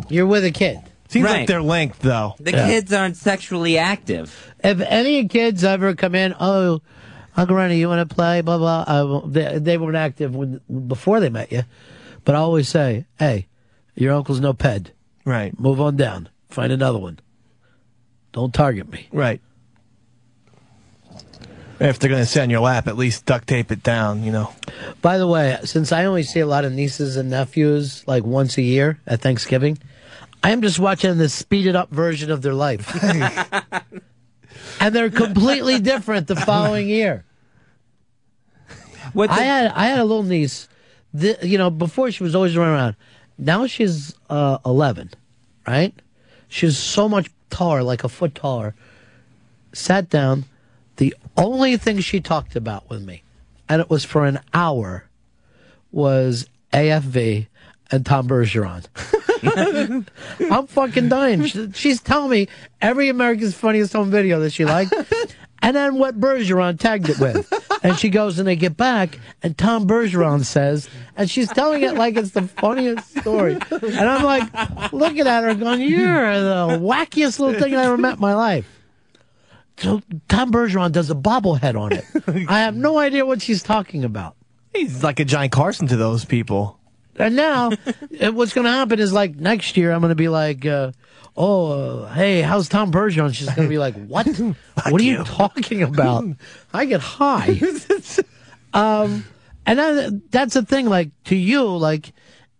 You're 0.08 0.26
with 0.26 0.44
a 0.44 0.50
kid. 0.50 0.80
Seems 1.08 1.24
Right. 1.24 1.38
like 1.40 1.46
they're 1.48 1.62
linked, 1.62 2.00
though. 2.00 2.34
The 2.38 2.52
kids 2.52 2.92
aren't 2.92 3.16
sexually 3.16 3.78
active. 3.78 4.52
If 4.62 4.80
any 4.80 5.26
kids 5.28 5.64
ever 5.64 5.94
come 5.94 6.14
in, 6.14 6.34
oh, 6.38 6.82
Uncle 7.38 7.54
Ronnie, 7.54 7.78
you 7.78 7.88
want 7.88 8.08
to 8.08 8.12
play? 8.12 8.40
Blah 8.40 8.58
blah. 8.58 8.84
I 8.86 9.22
they, 9.28 9.58
they 9.60 9.78
weren't 9.78 9.96
active 9.96 10.34
when, 10.34 10.60
before 10.88 11.20
they 11.20 11.28
met 11.28 11.52
you, 11.52 11.62
but 12.24 12.34
I 12.34 12.38
always 12.38 12.68
say, 12.68 13.06
hey, 13.16 13.46
your 13.94 14.12
uncle's 14.12 14.40
no 14.40 14.52
ped. 14.52 14.90
Right. 15.24 15.58
Move 15.58 15.80
on 15.80 15.96
down. 15.96 16.30
Find 16.48 16.72
another 16.72 16.98
one. 16.98 17.20
Don't 18.32 18.52
target 18.52 18.90
me. 18.90 19.06
Right. 19.12 19.40
If 21.78 22.00
they're 22.00 22.10
going 22.10 22.22
to 22.22 22.26
sit 22.26 22.42
on 22.42 22.50
your 22.50 22.60
lap, 22.60 22.88
at 22.88 22.96
least 22.96 23.24
duct 23.24 23.46
tape 23.46 23.70
it 23.70 23.84
down, 23.84 24.24
you 24.24 24.32
know. 24.32 24.52
By 25.00 25.16
the 25.16 25.28
way, 25.28 25.58
since 25.62 25.92
I 25.92 26.06
only 26.06 26.24
see 26.24 26.40
a 26.40 26.46
lot 26.46 26.64
of 26.64 26.72
nieces 26.72 27.16
and 27.16 27.30
nephews 27.30 28.02
like 28.08 28.24
once 28.24 28.58
a 28.58 28.62
year 28.62 28.98
at 29.06 29.20
Thanksgiving, 29.20 29.78
I 30.42 30.50
am 30.50 30.60
just 30.60 30.80
watching 30.80 31.18
the 31.18 31.28
speeded 31.28 31.76
up 31.76 31.88
version 31.90 32.32
of 32.32 32.42
their 32.42 32.54
life. 32.54 32.92
and 34.80 34.94
they're 34.94 35.10
completely 35.10 35.80
different 35.80 36.26
the 36.26 36.36
following 36.36 36.88
year. 36.88 37.24
I 39.16 39.42
had 39.42 39.72
I 39.72 39.86
had 39.86 39.98
a 39.98 40.04
little 40.04 40.22
niece, 40.22 40.68
the, 41.14 41.38
you 41.42 41.58
know, 41.58 41.70
before 41.70 42.10
she 42.10 42.22
was 42.22 42.34
always 42.34 42.56
running 42.56 42.74
around. 42.74 42.96
Now 43.38 43.66
she's 43.66 44.14
uh, 44.28 44.58
11, 44.66 45.10
right? 45.66 45.94
She's 46.48 46.76
so 46.76 47.08
much 47.08 47.30
taller, 47.50 47.82
like 47.82 48.04
a 48.04 48.08
foot 48.08 48.34
taller. 48.34 48.74
Sat 49.72 50.08
down. 50.10 50.44
The 50.96 51.14
only 51.36 51.76
thing 51.76 52.00
she 52.00 52.20
talked 52.20 52.56
about 52.56 52.90
with 52.90 53.02
me, 53.04 53.22
and 53.68 53.80
it 53.80 53.88
was 53.88 54.04
for 54.04 54.26
an 54.26 54.40
hour, 54.52 55.04
was 55.92 56.48
AFV 56.72 57.46
and 57.90 58.04
Tom 58.04 58.28
Bergeron. 58.28 58.84
I'm 60.50 60.66
fucking 60.66 61.08
dying. 61.08 61.44
She- 61.46 61.72
She's 61.72 62.00
telling 62.00 62.30
me 62.30 62.48
every 62.80 63.08
America's 63.08 63.54
Funniest 63.54 63.92
Home 63.92 64.10
Video 64.10 64.40
that 64.40 64.52
she 64.52 64.64
liked, 64.64 64.92
and 65.62 65.76
then 65.76 65.98
what 65.98 66.18
Bergeron 66.20 66.78
tagged 66.78 67.08
it 67.08 67.18
with. 67.18 67.52
And 67.82 67.96
she 67.98 68.08
goes 68.10 68.38
and 68.40 68.48
they 68.48 68.56
get 68.56 68.76
back, 68.76 69.18
and 69.42 69.56
Tom 69.56 69.86
Bergeron 69.86 70.44
says, 70.44 70.88
and 71.16 71.30
she's 71.30 71.48
telling 71.48 71.82
it 71.84 71.94
like 71.94 72.16
it's 72.16 72.32
the 72.32 72.42
funniest 72.42 73.16
story. 73.18 73.56
And 73.70 73.98
I'm 74.00 74.24
like 74.24 74.92
looking 74.92 75.26
at 75.26 75.44
her 75.44 75.54
going, 75.54 75.80
You're 75.82 76.40
the 76.40 76.78
wackiest 76.80 77.38
little 77.38 77.60
thing 77.60 77.74
I 77.76 77.84
ever 77.84 77.96
met 77.96 78.14
in 78.14 78.20
my 78.20 78.34
life. 78.34 78.66
So 79.76 80.00
Tom 80.28 80.50
Bergeron 80.50 80.90
does 80.90 81.08
a 81.08 81.14
bobblehead 81.14 81.78
on 81.78 81.92
it. 81.92 82.04
I 82.50 82.60
have 82.60 82.74
no 82.74 82.98
idea 82.98 83.24
what 83.24 83.40
she's 83.40 83.62
talking 83.62 84.02
about. 84.02 84.34
He's 84.74 85.04
like 85.04 85.20
a 85.20 85.24
Johnny 85.24 85.48
Carson 85.48 85.86
to 85.86 85.96
those 85.96 86.24
people. 86.24 86.77
And 87.18 87.36
now, 87.36 87.70
what's 88.20 88.52
going 88.52 88.64
to 88.64 88.70
happen 88.70 88.98
is 88.98 89.12
like 89.12 89.36
next 89.36 89.76
year, 89.76 89.92
I'm 89.92 90.00
going 90.00 90.10
to 90.10 90.14
be 90.14 90.28
like, 90.28 90.64
uh, 90.64 90.92
oh, 91.36 91.70
uh, 92.02 92.12
hey, 92.12 92.42
how's 92.42 92.68
Tom 92.68 92.92
Bergeron? 92.92 93.34
She's 93.34 93.48
going 93.48 93.66
to 93.66 93.68
be 93.68 93.78
like, 93.78 93.94
what? 94.06 94.26
what 94.26 95.00
are 95.00 95.04
you 95.04 95.24
talking 95.24 95.82
about? 95.82 96.24
I 96.72 96.84
get 96.84 97.00
high. 97.00 97.60
um, 98.74 99.24
and 99.66 99.78
then, 99.78 100.22
that's 100.30 100.54
the 100.54 100.62
thing. 100.62 100.86
Like 100.86 101.10
to 101.24 101.36
you, 101.36 101.64
like 101.64 102.12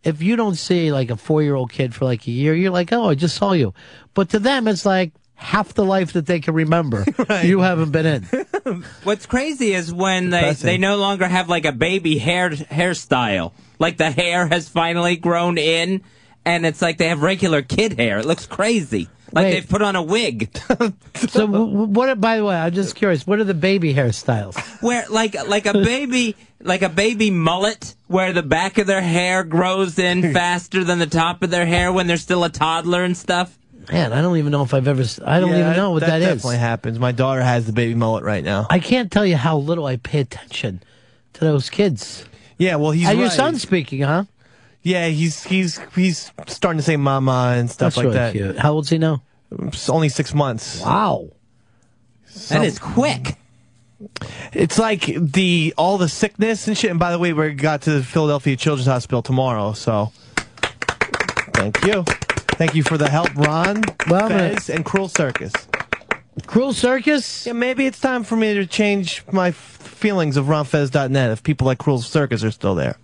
if 0.05 0.23
you 0.23 0.37
don't 0.37 0.55
see 0.55 0.93
like 0.93 1.11
a 1.11 1.17
four 1.17 1.43
year 1.43 1.55
old 1.55 1.73
kid 1.73 1.95
for 1.95 2.05
like 2.05 2.27
a 2.27 2.31
year, 2.31 2.55
you're 2.55 2.71
like, 2.71 2.93
oh, 2.93 3.11
I 3.11 3.15
just 3.15 3.37
saw 3.37 3.53
you. 3.53 3.75
But 4.15 4.31
to 4.31 4.39
them, 4.39 4.69
it's 4.69 4.85
like 4.85 5.13
half 5.35 5.75
the 5.75 5.85
life 5.85 6.13
that 6.15 6.27
they 6.27 6.41
can 6.41 6.55
remember. 6.55 7.05
You 7.43 7.61
haven't 7.61 7.93
been 7.93 8.07
in. 8.07 8.85
What's 9.05 9.27
crazy 9.27 9.73
is 9.73 9.93
when 9.93 10.31
they, 10.31 10.53
they 10.53 10.79
no 10.79 10.97
longer 10.97 11.27
have 11.27 11.49
like 11.49 11.65
a 11.65 11.73
baby 11.73 12.19
hair 12.19 12.51
hairstyle. 12.51 13.53
Like 13.79 13.97
the 13.97 14.11
hair 14.11 14.47
has 14.47 14.69
finally 14.69 15.17
grown 15.17 15.59
in, 15.59 16.03
and 16.45 16.67
it's 16.67 16.83
like 16.83 16.99
they 16.99 17.09
have 17.09 17.23
regular 17.23 17.63
kid 17.63 17.99
hair. 17.99 18.19
It 18.19 18.27
looks 18.27 18.47
crazy. 18.47 19.09
Like 19.33 19.45
Wait. 19.45 19.51
they've 19.53 19.69
put 19.69 19.83
on 19.83 19.95
a 19.97 20.03
wig. 20.03 20.51
So 21.19 21.47
w- 21.47 21.67
w- 21.67 21.87
what? 21.89 22.21
By 22.21 22.37
the 22.37 22.45
way, 22.45 22.55
I'm 22.57 22.73
just 22.73 22.95
curious. 22.95 23.27
What 23.27 23.41
are 23.41 23.45
the 23.45 23.53
baby 23.53 23.93
hairstyles? 23.93 24.57
where 24.83 25.05
like 25.11 25.35
like 25.49 25.67
a 25.67 25.73
baby 25.73 26.37
like 26.63 26.83
a 26.83 26.89
baby 26.89 27.31
mullet 27.33 27.95
where 28.07 28.33
the 28.33 28.43
back 28.45 28.79
of 28.79 28.87
their 28.87 29.01
hair 29.03 29.43
grows 29.43 29.99
in 29.99 30.33
faster 30.33 30.85
than 30.85 30.99
the 31.01 31.07
top 31.09 31.43
of 31.43 31.51
their 31.51 31.67
hair 31.67 31.93
when 31.93 32.07
they're 32.07 32.17
still 32.17 32.45
a 32.45 32.49
toddler 32.49 33.03
and 33.03 33.17
stuff. 33.17 33.59
Man, 33.93 34.13
I 34.13 34.23
don't 34.23 34.37
even 34.37 34.53
know 34.53 34.63
if 34.63 34.73
I've 34.75 34.87
ever. 34.87 35.03
I 35.25 35.41
don't 35.41 35.51
Yeah, 35.51 35.61
even 35.61 35.77
know 35.77 35.91
what 35.91 36.01
that 36.01 36.21
is. 36.23 36.27
definitely 36.29 36.59
happens. 36.59 36.99
My 37.01 37.11
daughter 37.13 37.43
has 37.43 37.67
the 37.67 37.73
baby 37.73 37.95
mullet 37.95 38.23
right 38.25 38.45
now. 38.45 38.67
I 38.71 38.79
can't 38.79 39.11
tell 39.11 39.27
you 39.27 39.37
how 39.37 39.59
little 39.59 39.87
I 39.87 39.97
pay 39.97 40.21
attention 40.21 40.81
to 41.35 41.41
those 41.41 41.69
kids. 41.69 42.25
Yeah, 42.59 42.77
well, 42.77 42.91
he's 42.91 43.09
and 43.09 43.19
your 43.19 43.29
right. 43.29 43.37
son's 43.37 43.63
speaking, 43.63 44.03
huh? 44.03 44.25
Yeah, 44.83 45.09
he's 45.09 45.45
he's 45.45 45.81
he's 45.95 46.33
starting 46.47 46.79
to 46.79 46.83
say 46.85 46.97
"mama" 46.97 47.55
and 47.57 47.71
stuff 47.71 47.95
That's 47.95 47.97
like 47.99 48.05
really 48.05 48.17
that. 48.17 48.33
cute. 48.33 48.59
How 48.59 48.73
old's 48.73 48.91
he 48.91 48.99
now? 48.99 49.23
It's 49.51 49.89
only 49.89 50.09
six 50.09 50.35
months. 50.35 50.81
Wow, 50.83 51.31
that 52.49 52.65
is 52.65 52.79
quick. 52.79 53.37
It's 54.53 54.79
like 54.79 55.07
the 55.07 55.75
all 55.77 55.99
the 55.99 56.09
sickness 56.09 56.69
and 56.69 56.77
shit. 56.77 56.91
And 56.91 57.01
by 57.01 57.11
the 57.13 57.19
way, 57.19 57.33
we 57.33 57.53
got 57.55 57.83
to 57.83 57.91
the 57.93 58.03
Philadelphia 58.03 58.57
Children's 58.57 58.87
Hospital 58.87 59.23
tomorrow, 59.23 59.73
so 59.73 60.13
thank 61.55 61.85
you, 61.85 62.03
thank 62.57 62.75
you 62.75 62.83
for 62.83 62.97
the 62.99 63.09
help, 63.09 63.35
Ron, 63.35 63.83
Well. 64.09 64.29
Fez, 64.29 64.71
and 64.71 64.85
Cruel 64.85 65.09
Circus. 65.09 65.53
Cruel 66.47 66.73
Circus. 66.73 67.47
Yeah, 67.47 67.53
maybe 67.53 67.87
it's 67.87 68.01
time 68.01 68.25
for 68.25 68.37
me 68.37 68.55
to 68.55 68.67
change 68.67 69.23
my 69.33 69.49
f- 69.49 69.55
feelings 69.55 70.37
of 70.37 70.47
RonFez.net 70.47 71.31
if 71.31 71.43
people 71.43 71.67
like 71.67 71.79
Cruel 71.79 72.01
Circus 72.01 72.45
are 72.45 72.51
still 72.51 72.75
there. 72.75 72.97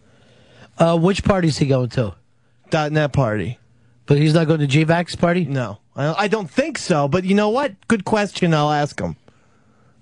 Uh, 0.78 0.98
which 0.98 1.24
party's 1.24 1.58
he 1.58 1.66
going 1.66 1.88
to? 1.90 2.14
.net 2.72 3.12
party. 3.12 3.58
But 4.06 4.18
he's 4.18 4.34
not 4.34 4.46
going 4.46 4.60
to 4.60 4.66
GVAX 4.66 5.18
party. 5.18 5.44
No, 5.44 5.78
I, 5.96 6.24
I 6.24 6.28
don't 6.28 6.50
think 6.50 6.76
so. 6.78 7.08
But 7.08 7.24
you 7.24 7.34
know 7.34 7.50
what? 7.50 7.72
Good 7.88 8.04
question. 8.04 8.52
I'll 8.52 8.70
ask 8.70 8.98
him. 9.00 9.16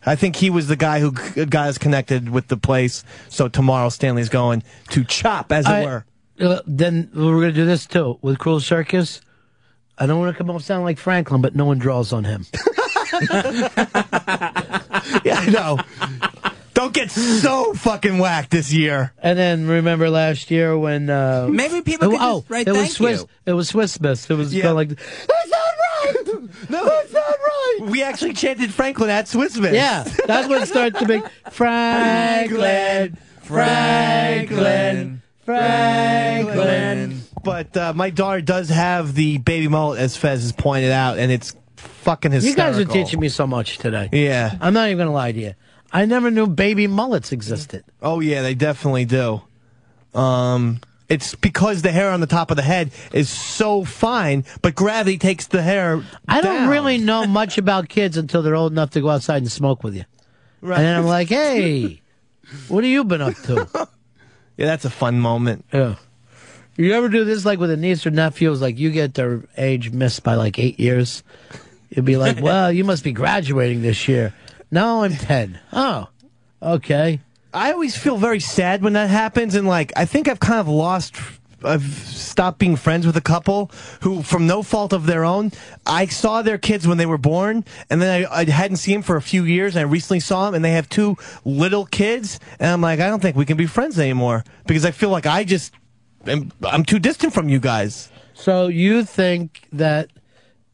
I 0.04 0.16
think 0.16 0.34
he 0.36 0.50
was 0.50 0.66
the 0.66 0.74
guy 0.76 0.98
who 0.98 1.12
got 1.12 1.68
us 1.68 1.78
connected 1.78 2.28
with 2.28 2.48
the 2.48 2.56
place. 2.56 3.04
So 3.28 3.48
tomorrow 3.48 3.88
Stanley's 3.88 4.28
going 4.28 4.64
to 4.90 5.04
chop, 5.04 5.52
as 5.52 5.66
it 5.66 5.70
I- 5.70 5.84
were. 5.84 6.04
Uh, 6.40 6.60
then 6.66 7.08
we're 7.14 7.22
going 7.40 7.50
to 7.50 7.52
do 7.52 7.66
this 7.66 7.86
too 7.86 8.18
with 8.22 8.38
Cruel 8.38 8.58
Circus. 8.58 9.20
I 9.98 10.06
don't 10.06 10.18
want 10.18 10.34
to 10.34 10.38
come 10.38 10.50
off 10.50 10.62
sounding 10.62 10.86
like 10.86 10.98
Franklin, 10.98 11.42
but 11.42 11.54
no 11.54 11.66
one 11.66 11.78
draws 11.78 12.12
on 12.12 12.24
him. 12.24 12.46
yeah, 15.24 15.38
I 15.38 15.48
know. 15.50 15.78
Don't 16.74 16.94
get 16.94 17.10
so 17.10 17.74
fucking 17.74 18.18
whacked 18.18 18.50
this 18.50 18.72
year. 18.72 19.12
And 19.22 19.38
then 19.38 19.66
remember 19.68 20.08
last 20.10 20.50
year 20.50 20.76
when 20.76 21.10
uh, 21.10 21.46
Maybe 21.50 21.82
people 21.82 22.10
could 22.10 22.18
oh, 22.20 22.40
just 22.40 22.50
write 22.50 22.66
it 22.68 22.72
was 22.72 22.92
Swiss. 22.94 23.20
you. 23.20 23.28
It 23.46 23.52
was 23.52 23.68
Swiss 23.68 24.00
Miss. 24.00 24.28
It 24.30 24.34
was 24.34 24.54
Yeah. 24.54 24.62
kinda 24.62 24.74
like 24.74 24.88
That's 24.88 25.50
not 25.50 25.74
right. 26.04 26.48
No, 26.70 26.84
that's 26.84 27.12
not 27.12 27.22
right. 27.22 27.78
We 27.82 28.02
actually 28.02 28.32
chanted 28.32 28.72
Franklin 28.72 29.10
at 29.10 29.28
Swiss 29.28 29.56
Miss. 29.58 29.74
yeah. 29.74 30.04
That's 30.26 30.48
when 30.48 30.62
it 30.62 30.66
started 30.66 30.96
to 31.00 31.06
be 31.06 31.22
Franklin, 31.50 33.18
Franklin, 33.42 35.22
Franklin. 35.44 37.20
But 37.44 37.76
uh, 37.76 37.92
my 37.92 38.10
daughter 38.10 38.40
does 38.40 38.68
have 38.70 39.14
the 39.14 39.38
baby 39.38 39.66
mullet, 39.68 39.98
as 40.00 40.16
Fez 40.16 40.42
has 40.42 40.52
pointed 40.52 40.92
out, 40.92 41.18
and 41.18 41.30
it's 41.32 41.54
fucking 42.02 42.32
You 42.32 42.54
guys 42.54 42.78
are 42.78 42.84
teaching 42.84 43.20
me 43.20 43.28
so 43.28 43.46
much 43.46 43.78
today. 43.78 44.08
Yeah. 44.12 44.56
I'm 44.60 44.74
not 44.74 44.88
even 44.88 44.98
going 44.98 45.08
to 45.08 45.12
lie 45.12 45.32
to 45.32 45.40
you. 45.40 45.54
I 45.92 46.06
never 46.06 46.30
knew 46.30 46.46
baby 46.46 46.86
mullets 46.86 47.32
existed. 47.32 47.84
Oh 48.00 48.20
yeah, 48.20 48.42
they 48.42 48.54
definitely 48.54 49.04
do. 49.04 49.42
Um, 50.14 50.80
it's 51.08 51.34
because 51.34 51.82
the 51.82 51.92
hair 51.92 52.10
on 52.10 52.20
the 52.20 52.26
top 52.26 52.50
of 52.50 52.56
the 52.56 52.62
head 52.62 52.90
is 53.12 53.28
so 53.28 53.84
fine, 53.84 54.44
but 54.62 54.74
gravity 54.74 55.18
takes 55.18 55.46
the 55.48 55.60
hair. 55.62 56.02
I 56.26 56.40
don't 56.40 56.68
really 56.68 56.96
know 56.98 57.26
much 57.26 57.58
about 57.58 57.88
kids 57.90 58.16
until 58.16 58.42
they're 58.42 58.56
old 58.56 58.72
enough 58.72 58.90
to 58.90 59.00
go 59.02 59.10
outside 59.10 59.42
and 59.42 59.52
smoke 59.52 59.84
with 59.84 59.94
you. 59.94 60.04
Right. 60.62 60.78
And 60.78 60.86
then 60.86 60.96
I'm 60.96 61.06
like, 61.06 61.28
hey, 61.28 62.00
what 62.68 62.84
have 62.84 62.90
you 62.90 63.04
been 63.04 63.20
up 63.22 63.34
to? 63.44 63.88
Yeah, 64.58 64.66
that's 64.66 64.84
a 64.84 64.90
fun 64.90 65.18
moment. 65.18 65.64
Yeah. 65.72 65.96
You 66.76 66.92
ever 66.92 67.08
do 67.08 67.24
this 67.24 67.44
like 67.46 67.58
with 67.58 67.70
a 67.70 67.76
niece 67.76 68.06
or 68.06 68.10
nephew? 68.10 68.52
It's 68.52 68.60
like 68.60 68.78
you 68.78 68.90
get 68.90 69.14
their 69.14 69.42
age 69.56 69.90
missed 69.90 70.22
by 70.22 70.34
like 70.34 70.58
eight 70.58 70.78
years. 70.78 71.22
You'd 71.94 72.04
be 72.04 72.16
like, 72.16 72.40
well, 72.42 72.72
you 72.72 72.84
must 72.84 73.04
be 73.04 73.12
graduating 73.12 73.82
this 73.82 74.08
year. 74.08 74.34
No, 74.70 75.04
I'm 75.04 75.14
10. 75.14 75.60
Oh, 75.72 76.08
okay. 76.62 77.20
I 77.54 77.72
always 77.72 77.96
feel 77.96 78.16
very 78.16 78.40
sad 78.40 78.82
when 78.82 78.94
that 78.94 79.10
happens, 79.10 79.54
and 79.54 79.68
like 79.68 79.92
I 79.94 80.06
think 80.06 80.26
I've 80.28 80.40
kind 80.40 80.58
of 80.60 80.68
lost. 80.68 81.14
I've 81.64 81.84
stopped 81.84 82.58
being 82.58 82.74
friends 82.74 83.06
with 83.06 83.16
a 83.16 83.20
couple 83.20 83.70
who, 84.00 84.22
from 84.22 84.48
no 84.48 84.64
fault 84.64 84.92
of 84.92 85.06
their 85.06 85.24
own, 85.24 85.52
I 85.86 86.06
saw 86.06 86.42
their 86.42 86.58
kids 86.58 86.88
when 86.88 86.98
they 86.98 87.06
were 87.06 87.18
born, 87.18 87.64
and 87.88 88.02
then 88.02 88.26
I, 88.26 88.40
I 88.40 88.44
hadn't 88.46 88.78
seen 88.78 88.94
them 88.94 89.02
for 89.02 89.14
a 89.14 89.22
few 89.22 89.44
years, 89.44 89.76
and 89.76 89.86
I 89.86 89.88
recently 89.88 90.18
saw 90.18 90.46
them, 90.46 90.54
and 90.54 90.64
they 90.64 90.72
have 90.72 90.88
two 90.88 91.16
little 91.44 91.86
kids, 91.86 92.40
and 92.58 92.70
I'm 92.70 92.80
like, 92.80 92.98
I 92.98 93.08
don't 93.08 93.20
think 93.20 93.36
we 93.36 93.44
can 93.44 93.56
be 93.56 93.66
friends 93.66 93.96
anymore 93.96 94.42
because 94.66 94.84
I 94.84 94.90
feel 94.90 95.10
like 95.10 95.26
I 95.26 95.44
just, 95.44 95.72
am, 96.26 96.50
I'm 96.64 96.84
too 96.84 96.98
distant 96.98 97.32
from 97.32 97.48
you 97.48 97.60
guys. 97.60 98.10
So 98.34 98.66
you 98.66 99.04
think 99.04 99.60
that 99.72 100.10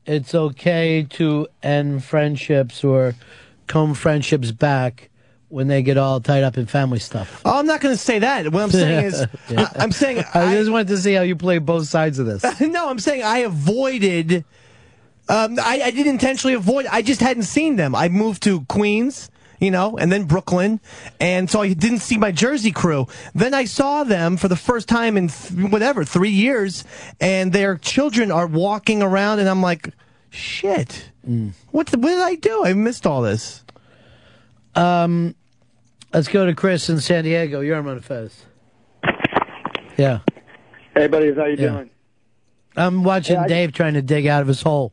it's 0.09 0.35
okay 0.35 1.07
to 1.11 1.47
end 1.63 2.03
friendships 2.03 2.83
or 2.83 3.15
come 3.67 3.95
friendships 3.95 4.51
back 4.51 5.11
when 5.49 5.69
they 5.69 5.83
get 5.83 5.97
all 5.97 6.21
tied 6.21 6.43
up 6.43 6.57
in 6.57 6.67
family 6.67 6.99
stuff? 6.99 7.43
Oh, 7.45 7.59
I'm 7.59 7.67
not 7.67 7.81
going 7.81 7.95
to 7.95 8.01
say 8.01 8.19
that. 8.19 8.51
What 8.51 8.63
I'm 8.63 8.71
saying 8.71 9.05
is, 9.05 9.27
Yeah. 9.49 9.69
I, 9.77 9.85
am 9.85 9.93
saying 9.93 10.25
I 10.35 10.55
just 10.55 10.71
wanted 10.71 10.89
to 10.89 10.99
see 10.99 11.13
how 11.13 11.23
you 11.23 11.37
play 11.37 11.59
both 11.59 11.87
sides 11.87 12.19
of 12.19 12.27
this. 12.27 12.43
no, 12.61 12.89
I'm 12.89 12.99
saying 12.99 13.23
I 13.23 13.39
avoided. 13.39 14.45
Um, 15.29 15.59
I, 15.61 15.83
I 15.85 15.91
didn't 15.91 16.13
intentionally 16.13 16.55
avoid. 16.55 16.87
I 16.87 17.03
just 17.03 17.21
hadn't 17.21 17.43
seen 17.45 17.77
them. 17.77 17.95
I 17.95 18.09
moved 18.09 18.43
to 18.45 18.63
Queens, 18.63 19.31
you 19.61 19.71
know, 19.71 19.97
and 19.99 20.11
then 20.13 20.25
Brooklyn, 20.25 20.81
and 21.21 21.51
so 21.51 21.61
I 21.63 21.73
didn't 21.73 21.99
see 21.99 22.17
my 22.19 22.31
Jersey 22.33 22.71
crew. 22.73 23.07
Then 23.35 23.55
I 23.55 23.65
saw 23.65 24.05
them 24.05 24.37
for 24.37 24.49
the 24.49 24.57
first 24.57 24.89
time 24.89 25.17
in 25.17 25.29
th- 25.29 25.71
whatever 25.71 26.05
three 26.05 26.31
years, 26.31 26.85
and 27.21 27.53
their 27.53 27.77
children 27.77 28.31
are 28.31 28.47
walking 28.47 29.03
around, 29.03 29.39
and 29.41 29.49
I'm 29.49 29.63
like, 29.63 29.91
shit. 30.31 31.11
What, 31.71 31.89
the, 31.89 31.99
what 31.99 32.09
did 32.09 32.21
I 32.23 32.37
do? 32.37 32.65
I 32.65 32.73
missed 32.73 33.07
all 33.07 33.21
this. 33.23 33.63
Um, 34.75 35.35
let's 36.13 36.29
go 36.29 36.47
to 36.47 36.55
Chris 36.55 36.89
in 36.89 37.01
San 37.01 37.25
Diego. 37.25 37.61
You're 37.61 37.77
on 37.77 38.01
Fez. 38.01 38.45
Yeah. 39.97 40.21
Hey, 40.95 41.07
buddies, 41.09 41.37
how 41.37 41.45
you 41.47 41.57
Yeah. 41.59 41.69
doing? 41.71 41.91
I'm 42.77 43.03
watching 43.03 43.35
Yeah, 43.37 43.43
I- 43.43 43.49
Dave 43.49 43.73
trying 43.73 43.95
to 43.95 44.03
dig 44.03 44.27
out 44.27 44.41
of 44.43 44.49
his 44.49 44.63
hole 44.63 44.93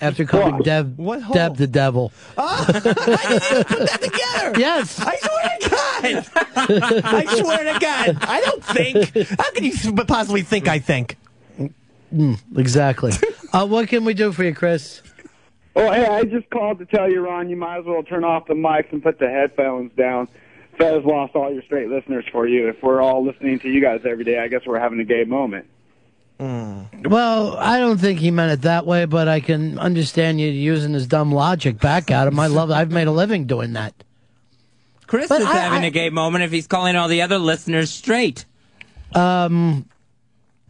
after 0.00 0.24
calling 0.24 0.56
What? 0.56 0.64
Deb, 0.64 0.98
What 0.98 1.22
hole? 1.22 1.34
Deb 1.34 1.56
the 1.56 1.66
devil. 1.66 2.12
Oh 2.38 2.64
put 2.66 2.82
that 2.84 3.98
together. 4.00 4.58
Yes. 4.58 4.98
I 5.00 5.16
swear 5.16 5.58
to 5.58 5.70
God. 5.70 7.04
I 7.04 7.40
swear 7.40 7.72
to 7.72 7.78
God. 7.78 8.18
I 8.22 8.40
don't 8.40 8.64
think. 8.64 9.28
How 9.38 9.50
can 9.52 9.64
you 9.64 10.04
possibly 10.04 10.42
think 10.42 10.68
I 10.68 10.78
think? 10.78 11.16
Mm, 12.12 12.38
exactly. 12.56 13.12
uh, 13.52 13.66
what 13.66 13.88
can 13.88 14.04
we 14.04 14.14
do 14.14 14.32
for 14.32 14.42
you, 14.44 14.54
Chris? 14.54 15.02
Oh, 15.76 15.90
hey, 15.92 16.04
I 16.04 16.24
just 16.24 16.50
called 16.50 16.78
to 16.80 16.86
tell 16.86 17.10
you, 17.10 17.20
Ron, 17.20 17.48
you 17.48 17.56
might 17.56 17.78
as 17.78 17.84
well 17.84 18.02
turn 18.02 18.24
off 18.24 18.46
the 18.48 18.54
mics 18.54 18.92
and 18.92 19.02
put 19.02 19.18
the 19.18 19.28
headphones 19.28 19.92
down. 19.96 20.28
Fez 20.76 21.04
lost 21.04 21.36
all 21.36 21.52
your 21.52 21.62
straight 21.62 21.88
listeners 21.88 22.24
for 22.32 22.46
you. 22.46 22.68
If 22.68 22.82
we're 22.82 23.00
all 23.00 23.24
listening 23.24 23.60
to 23.60 23.68
you 23.68 23.80
guys 23.80 24.00
every 24.04 24.24
day, 24.24 24.38
I 24.38 24.48
guess 24.48 24.62
we're 24.66 24.80
having 24.80 24.98
a 24.98 25.04
gay 25.04 25.24
moment. 25.24 25.66
Well, 26.40 27.56
I 27.58 27.78
don't 27.78 27.98
think 27.98 28.18
he 28.20 28.30
meant 28.30 28.52
it 28.52 28.62
that 28.62 28.86
way, 28.86 29.04
but 29.04 29.28
I 29.28 29.40
can 29.40 29.78
understand 29.78 30.40
you 30.40 30.48
using 30.48 30.94
his 30.94 31.06
dumb 31.06 31.32
logic 31.32 31.78
back 31.78 32.10
at 32.10 32.26
him. 32.28 32.40
I 32.40 32.46
love. 32.58 32.70
I've 32.70 32.90
made 32.90 33.06
a 33.08 33.12
living 33.12 33.46
doing 33.46 33.74
that. 33.74 33.92
Chris 35.06 35.28
But 35.28 35.42
is 35.42 35.46
I- 35.46 35.56
having 35.58 35.82
I- 35.82 35.86
a 35.86 35.90
gay 35.90 36.08
moment 36.10 36.44
if 36.44 36.50
he's 36.50 36.66
calling 36.66 36.96
all 36.96 37.08
the 37.08 37.22
other 37.22 37.38
listeners 37.38 37.90
straight. 37.90 38.44
Um, 39.14 39.86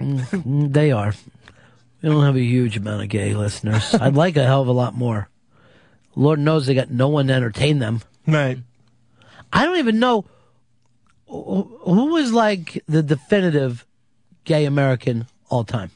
mm, 0.01 0.73
they 0.73 0.91
are. 0.93 1.15
We 2.03 2.09
don't 2.09 2.25
have 2.25 2.37
a 2.37 2.41
huge 2.43 2.77
amount 2.79 3.03
of 3.03 3.09
gay 3.09 3.35
listeners. 3.35 3.95
I'd 4.01 4.15
like 4.17 4.37
a 4.37 4.45
hell 4.45 4.63
of 4.63 4.69
a 4.69 4.73
lot 4.73 4.95
more. 4.97 5.29
Lord 6.17 6.39
knows 6.41 6.67
they 6.67 6.75
got 6.75 6.91
no 6.91 7.09
one 7.09 7.29
to 7.29 7.33
entertain 7.35 7.79
them. 7.79 8.01
Right. 8.27 8.59
I 9.53 9.65
don't 9.67 9.79
even 9.79 9.99
know 10.01 10.25
who 11.29 11.63
who 11.85 12.07
was 12.13 12.33
like 12.33 12.83
the 12.89 13.03
definitive 13.03 13.87
gay 14.45 14.65
American 14.65 15.27
all 15.51 15.65
time. 15.65 15.91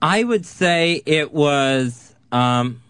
I 0.00 0.24
would 0.24 0.46
say 0.46 1.02
it 1.04 1.32
was. 1.32 2.14
Um, 2.32 2.80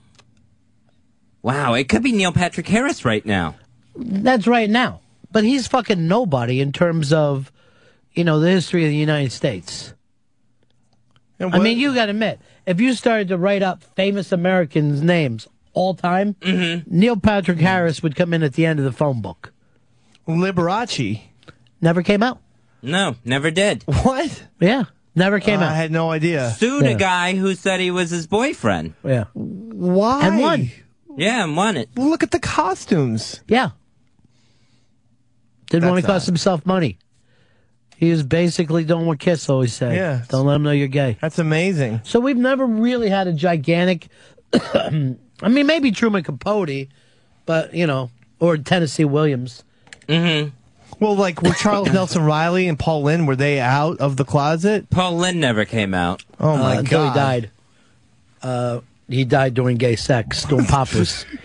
wow, 1.42 1.74
it 1.74 1.88
could 1.88 2.02
be 2.02 2.12
Neil 2.12 2.32
Patrick 2.32 2.68
Harris 2.68 3.04
right 3.04 3.24
now. 3.24 3.56
That's 3.96 4.46
right 4.46 4.70
now. 4.70 5.00
But 5.32 5.44
he's 5.44 5.66
fucking 5.66 6.06
nobody 6.06 6.60
in 6.60 6.72
terms 6.72 7.12
of, 7.12 7.52
you 8.12 8.24
know, 8.24 8.40
the 8.40 8.50
history 8.50 8.84
of 8.84 8.90
the 8.90 8.96
United 8.96 9.32
States. 9.32 9.92
I 11.40 11.58
mean, 11.58 11.78
you 11.78 11.94
got 11.94 12.06
to 12.06 12.10
admit, 12.10 12.40
if 12.66 12.80
you 12.80 12.94
started 12.94 13.28
to 13.28 13.38
write 13.38 13.62
up 13.62 13.82
famous 13.82 14.32
Americans' 14.32 15.02
names 15.02 15.46
all 15.72 15.94
time, 15.94 16.34
Neil 16.86 17.16
Patrick 17.16 17.58
Harris 17.58 18.02
would 18.02 18.16
come 18.16 18.34
in 18.34 18.42
at 18.42 18.54
the 18.54 18.66
end 18.66 18.78
of 18.80 18.84
the 18.84 18.92
phone 18.92 19.20
book. 19.20 19.52
Liberace. 20.26 21.20
Never 21.80 22.02
came 22.02 22.22
out. 22.22 22.40
No, 22.82 23.14
never 23.24 23.50
did. 23.50 23.84
What? 23.84 24.44
Yeah, 24.60 24.84
never 25.18 25.40
came 25.40 25.60
Uh, 25.60 25.64
out. 25.64 25.72
I 25.72 25.74
had 25.74 25.90
no 25.90 26.10
idea. 26.10 26.50
Sued 26.58 26.84
Yeah. 26.84 26.90
a 26.92 26.94
guy 26.96 27.34
who 27.36 27.54
said 27.54 27.80
he 27.80 27.90
was 27.90 28.10
his 28.10 28.26
boyfriend. 28.26 28.94
Yeah. 29.04 29.24
Why? 29.34 30.26
And 30.26 30.38
won. 30.40 30.70
Yeah, 31.16 31.44
and 31.44 31.56
won 31.56 31.76
it. 31.76 31.88
Look 31.96 32.22
at 32.22 32.30
the 32.30 32.38
costumes. 32.38 33.40
Yeah. 33.48 33.70
Didn't 35.70 35.88
want 35.88 35.98
to 36.00 36.06
That's 36.06 36.14
cost 36.20 36.26
himself 36.26 36.64
money. 36.64 36.98
He 37.96 38.10
was 38.10 38.22
basically 38.22 38.84
doing 38.84 39.06
what 39.06 39.18
Kiss 39.18 39.48
always 39.48 39.74
say. 39.74 39.96
Yeah. 39.96 40.22
Don't 40.28 40.46
let 40.46 40.54
him 40.56 40.62
know 40.62 40.70
you're 40.70 40.86
gay. 40.88 41.18
That's 41.20 41.38
amazing. 41.38 42.00
So 42.04 42.20
we've 42.20 42.36
never 42.36 42.64
really 42.64 43.08
had 43.08 43.26
a 43.26 43.32
gigantic. 43.32 44.08
I 44.52 45.48
mean, 45.48 45.66
maybe 45.66 45.90
Truman 45.90 46.22
Capote, 46.22 46.86
but 47.44 47.74
you 47.74 47.86
know, 47.86 48.10
or 48.38 48.56
Tennessee 48.56 49.04
Williams. 49.04 49.64
Mm-hmm. 50.08 50.50
Well, 51.00 51.14
like 51.16 51.42
were 51.42 51.52
Charles 51.52 51.92
Nelson 51.92 52.24
Reilly 52.24 52.68
and 52.68 52.78
Paul 52.78 53.02
Lynde 53.02 53.26
were 53.28 53.36
they 53.36 53.60
out 53.60 53.98
of 54.00 54.16
the 54.16 54.24
closet? 54.24 54.90
Paul 54.90 55.16
Lynde 55.16 55.40
never 55.40 55.64
came 55.64 55.94
out. 55.94 56.24
Oh 56.40 56.56
my 56.56 56.76
uh, 56.76 56.78
Until 56.80 57.04
god! 57.04 57.12
he 57.12 57.18
died. 57.18 57.50
Uh, 58.42 58.80
he 59.08 59.24
died 59.24 59.54
during 59.54 59.76
gay 59.76 59.96
sex, 59.96 60.44
doing 60.44 60.66
poppers. 60.66 61.24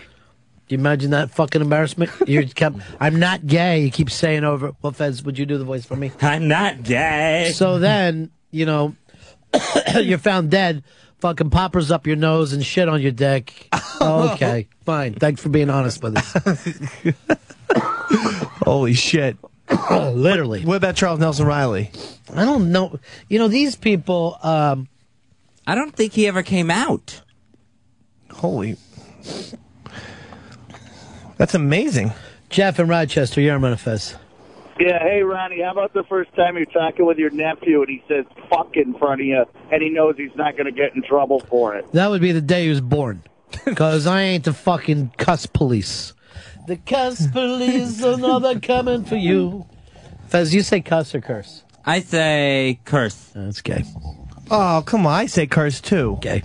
Do 0.66 0.74
you 0.74 0.78
imagine 0.78 1.10
that 1.10 1.30
fucking 1.30 1.60
embarrassment? 1.60 2.10
You 2.26 2.46
kept, 2.46 2.78
I'm 2.98 3.18
not 3.18 3.46
gay. 3.46 3.80
You 3.80 3.90
keep 3.90 4.10
saying 4.10 4.44
over. 4.44 4.72
Well, 4.80 4.92
Fez, 4.92 5.22
would 5.22 5.38
you 5.38 5.44
do 5.44 5.58
the 5.58 5.64
voice 5.64 5.84
for 5.84 5.94
me? 5.94 6.10
I'm 6.22 6.48
not 6.48 6.82
gay. 6.82 7.52
So 7.54 7.78
then, 7.78 8.30
you 8.50 8.64
know, 8.64 8.96
you're 10.00 10.16
found 10.16 10.50
dead. 10.50 10.82
Fucking 11.18 11.50
poppers 11.50 11.90
up 11.90 12.06
your 12.06 12.16
nose 12.16 12.54
and 12.54 12.64
shit 12.64 12.88
on 12.88 13.00
your 13.00 13.12
dick. 13.12 13.68
Okay, 14.00 14.68
fine. 14.84 15.14
Thanks 15.14 15.40
for 15.40 15.48
being 15.48 15.70
honest 15.70 16.02
with 16.02 16.18
us. 16.18 16.36
Holy 18.64 18.94
shit! 18.94 19.36
Literally. 19.90 20.64
What 20.64 20.76
about 20.76 20.96
Charles 20.96 21.20
Nelson 21.20 21.46
Reilly? 21.46 21.90
I 22.34 22.44
don't 22.44 22.72
know. 22.72 22.98
You 23.28 23.38
know, 23.38 23.48
these 23.48 23.76
people. 23.76 24.38
Um, 24.42 24.88
I 25.66 25.74
don't 25.74 25.94
think 25.94 26.12
he 26.12 26.26
ever 26.26 26.42
came 26.42 26.70
out. 26.70 27.22
Holy, 28.30 28.76
that's 31.36 31.54
amazing. 31.54 32.12
Jeff 32.50 32.78
in 32.78 32.88
Rochester, 32.88 33.40
you're 33.40 33.54
on 33.54 33.60
Manifest. 33.62 34.16
Yeah, 34.78 34.98
hey 34.98 35.22
Ronnie, 35.22 35.62
how 35.62 35.70
about 35.70 35.92
the 35.92 36.02
first 36.04 36.34
time 36.34 36.56
you're 36.56 36.66
talking 36.66 37.06
with 37.06 37.16
your 37.16 37.30
nephew 37.30 37.80
and 37.80 37.88
he 37.88 38.02
says 38.08 38.24
"fuck" 38.50 38.76
in 38.76 38.94
front 38.94 39.20
of 39.20 39.26
you, 39.26 39.44
and 39.70 39.82
he 39.82 39.88
knows 39.88 40.16
he's 40.16 40.34
not 40.34 40.56
going 40.56 40.66
to 40.66 40.72
get 40.72 40.96
in 40.96 41.02
trouble 41.02 41.40
for 41.40 41.76
it? 41.76 41.90
That 41.92 42.10
would 42.10 42.20
be 42.20 42.32
the 42.32 42.40
day 42.40 42.64
he 42.64 42.70
was 42.70 42.80
born. 42.80 43.22
Because 43.64 44.08
I 44.08 44.22
ain't 44.22 44.44
the 44.44 44.52
fucking 44.52 45.12
cuss 45.16 45.46
police. 45.46 46.12
The 46.66 46.76
cuss 46.76 47.26
police, 47.26 48.02
another 48.02 48.58
coming 48.58 49.04
for 49.04 49.16
you. 49.16 49.66
Fez, 50.28 50.54
you 50.54 50.62
say 50.62 50.80
cuss 50.80 51.14
or 51.14 51.20
curse? 51.20 51.62
I 51.84 52.00
say 52.00 52.80
curse. 52.84 53.30
That's 53.34 53.60
gay. 53.60 53.84
Oh 54.50 54.82
come 54.86 55.06
on! 55.06 55.12
I 55.12 55.26
say 55.26 55.46
curse 55.46 55.80
too. 55.80 56.18
Gay. 56.22 56.42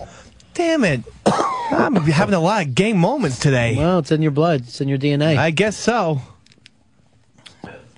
Damn 0.52 0.84
it! 0.84 1.02
I'm 1.26 1.96
having 1.96 2.34
a 2.34 2.40
lot 2.40 2.66
of 2.66 2.74
gay 2.74 2.92
moments 2.92 3.38
today. 3.38 3.76
Well, 3.76 4.00
it's 4.00 4.12
in 4.12 4.20
your 4.20 4.30
blood. 4.32 4.62
It's 4.62 4.80
in 4.80 4.88
your 4.88 4.98
DNA. 4.98 5.38
I 5.38 5.50
guess 5.50 5.76
so. 5.76 6.20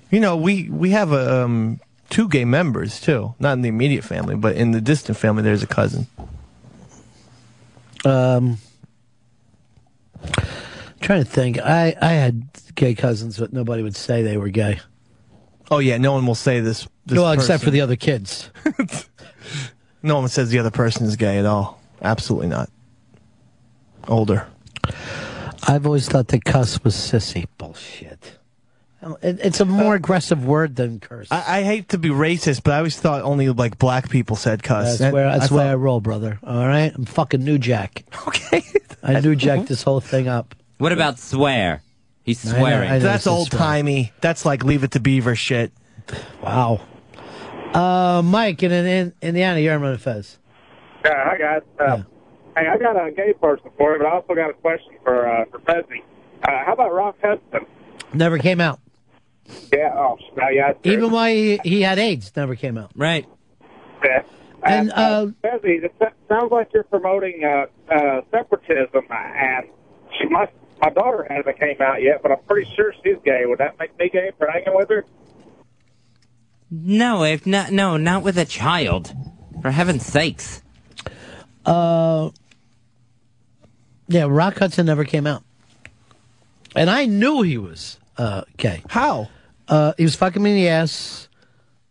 You 0.09 0.19
know, 0.19 0.37
we 0.37 0.69
we 0.69 0.91
have 0.91 1.11
um, 1.11 1.81
two 2.09 2.29
gay 2.29 2.45
members 2.45 3.01
too. 3.01 3.33
Not 3.39 3.53
in 3.53 3.61
the 3.61 3.69
immediate 3.69 4.03
family, 4.03 4.35
but 4.35 4.55
in 4.55 4.71
the 4.71 4.79
distant 4.79 5.17
family, 5.17 5.43
there's 5.43 5.63
a 5.63 5.67
cousin. 5.67 6.07
Um, 8.05 8.59
trying 11.03 11.23
to 11.23 11.29
think. 11.29 11.59
I 11.59 11.95
I 12.01 12.13
had 12.13 12.47
gay 12.75 12.95
cousins, 12.95 13.37
but 13.37 13.53
nobody 13.53 13.83
would 13.83 13.95
say 13.95 14.23
they 14.23 14.37
were 14.37 14.49
gay. 14.49 14.79
Oh 15.69 15.79
yeah, 15.79 15.97
no 15.97 16.13
one 16.13 16.25
will 16.25 16.35
say 16.35 16.59
this. 16.59 16.87
this 17.05 17.17
well, 17.17 17.31
except 17.31 17.63
for 17.63 17.71
the 17.71 17.81
other 17.81 17.95
kids. 17.95 18.49
No 20.03 20.19
one 20.19 20.27
says 20.27 20.49
the 20.49 20.59
other 20.59 20.69
person 20.69 21.05
is 21.05 21.15
gay 21.15 21.39
at 21.39 21.45
all. 21.45 21.81
Absolutely 22.01 22.49
not. 22.49 22.69
Older. 24.09 24.45
I've 25.65 25.85
always 25.85 26.09
thought 26.09 26.27
that 26.27 26.43
cuss 26.43 26.83
was 26.83 26.93
sissy. 26.93 27.47
Bullshit. 27.57 28.37
It, 29.21 29.39
it's 29.41 29.61
a 29.61 29.65
more 29.65 29.93
uh, 29.93 29.97
aggressive 29.97 30.45
word 30.45 30.75
than 30.75 30.99
curse. 30.99 31.29
I, 31.31 31.59
I 31.59 31.63
hate 31.63 31.89
to 31.89 31.97
be 31.97 32.09
racist, 32.09 32.63
but 32.63 32.73
I 32.73 32.77
always 32.77 32.99
thought 32.99 33.21
only 33.23 33.49
like 33.49 33.77
black 33.77 34.09
people 34.09 34.35
said 34.35 34.61
cuss. 34.61 34.99
That's 34.99 35.13
where 35.13 35.25
that's 35.25 35.51
I 35.51 35.55
where 35.55 35.71
I 35.71 35.75
roll, 35.75 36.01
brother. 36.01 36.37
All 36.43 36.67
right, 36.67 36.91
I'm 36.93 37.05
fucking 37.05 37.43
New 37.43 37.57
Jack. 37.57 38.03
Okay, 38.27 38.63
I 39.01 39.19
New 39.21 39.35
Jack 39.35 39.65
this 39.67 39.83
whole 39.83 39.99
thing 40.01 40.27
up. 40.27 40.55
What 40.83 40.91
about 40.91 41.17
swear? 41.17 41.81
He's 42.23 42.45
I 42.45 42.51
know- 42.51 42.57
swearing. 42.59 42.89
I 42.89 42.97
know 42.97 43.03
That's 43.05 43.23
this 43.23 43.33
is 43.33 43.39
old 43.39 43.51
timey. 43.51 44.11
That's 44.19 44.45
like 44.45 44.65
leave 44.65 44.83
it 44.83 44.91
to 44.91 44.99
Beaver 44.99 45.33
shit. 45.33 45.71
Wow. 46.41 46.81
Uh, 47.73 48.21
Mike 48.21 48.61
in, 48.63 48.73
in 48.73 49.13
Indiana, 49.21 49.61
you're 49.61 49.81
on 49.81 49.97
Fez. 49.97 50.39
Yeah, 51.05 51.11
hi 51.23 51.37
guys. 51.37 51.61
Uh, 51.79 52.03
Hey, 52.57 52.67
I 52.67 52.77
got 52.77 52.97
a 53.01 53.11
gay 53.11 53.31
person 53.31 53.71
for 53.77 53.93
you, 53.93 53.99
but 53.99 54.07
I 54.07 54.11
also 54.11 54.35
got 54.35 54.49
a 54.49 54.53
question 54.55 54.91
for 55.05 55.25
uh, 55.25 55.45
for 55.45 55.59
Fezzi. 55.59 56.03
Uh, 56.43 56.65
how 56.65 56.73
about 56.73 56.93
Rock 56.93 57.15
Hudson? 57.23 57.65
Never 58.13 58.37
came 58.37 58.59
out. 58.59 58.81
Yeah, 59.71 59.93
oh, 59.95 60.17
now 60.35 60.49
yeah. 60.49 60.73
Even 60.83 61.11
while 61.11 61.29
he, 61.33 61.61
he 61.63 61.81
had 61.81 61.97
AIDS, 61.97 62.33
never 62.35 62.55
came 62.57 62.77
out. 62.77 62.91
Right. 62.93 63.25
Yeah. 64.03 64.23
And 64.63 64.91
uh, 64.91 65.27
Fezzi, 65.41 65.81
it 65.81 65.93
s- 66.01 66.11
sounds 66.27 66.51
like 66.51 66.71
you're 66.73 66.83
promoting 66.83 67.41
uh, 67.45 67.67
uh, 67.89 68.21
separatism, 68.31 69.01
and 69.09 69.65
she 70.19 70.27
must. 70.27 70.51
My 70.83 70.89
daughter 70.89 71.25
hasn't 71.29 71.57
came 71.57 71.81
out 71.81 72.01
yet, 72.01 72.21
but 72.21 72.33
I'm 72.33 72.39
pretty 72.45 72.69
sure 72.75 72.93
she's 73.03 73.15
gay. 73.23 73.45
Would 73.45 73.59
that 73.59 73.79
make 73.79 73.97
me 73.97 74.09
gay 74.09 74.31
for 74.37 74.47
hanging 74.47 74.75
with 74.75 74.89
her? 74.89 75.05
No, 76.69 77.23
if 77.23 77.45
not, 77.45 77.71
no, 77.71 77.95
not 77.95 78.21
with 78.21 78.37
a 78.37 78.43
child. 78.43 79.13
For 79.61 79.71
heaven's 79.71 80.05
sakes. 80.05 80.61
uh, 81.65 82.31
yeah, 84.09 84.25
Rock 84.27 84.57
Hudson 84.59 84.85
never 84.87 85.05
came 85.05 85.25
out, 85.25 85.43
and 86.75 86.89
I 86.89 87.05
knew 87.05 87.43
he 87.43 87.57
was 87.57 87.97
uh, 88.17 88.41
gay. 88.57 88.83
How? 88.89 89.29
Uh, 89.69 89.93
he 89.97 90.03
was 90.03 90.15
fucking 90.17 90.43
me 90.43 90.49
in 90.51 90.57
the 90.57 90.67
ass, 90.67 91.29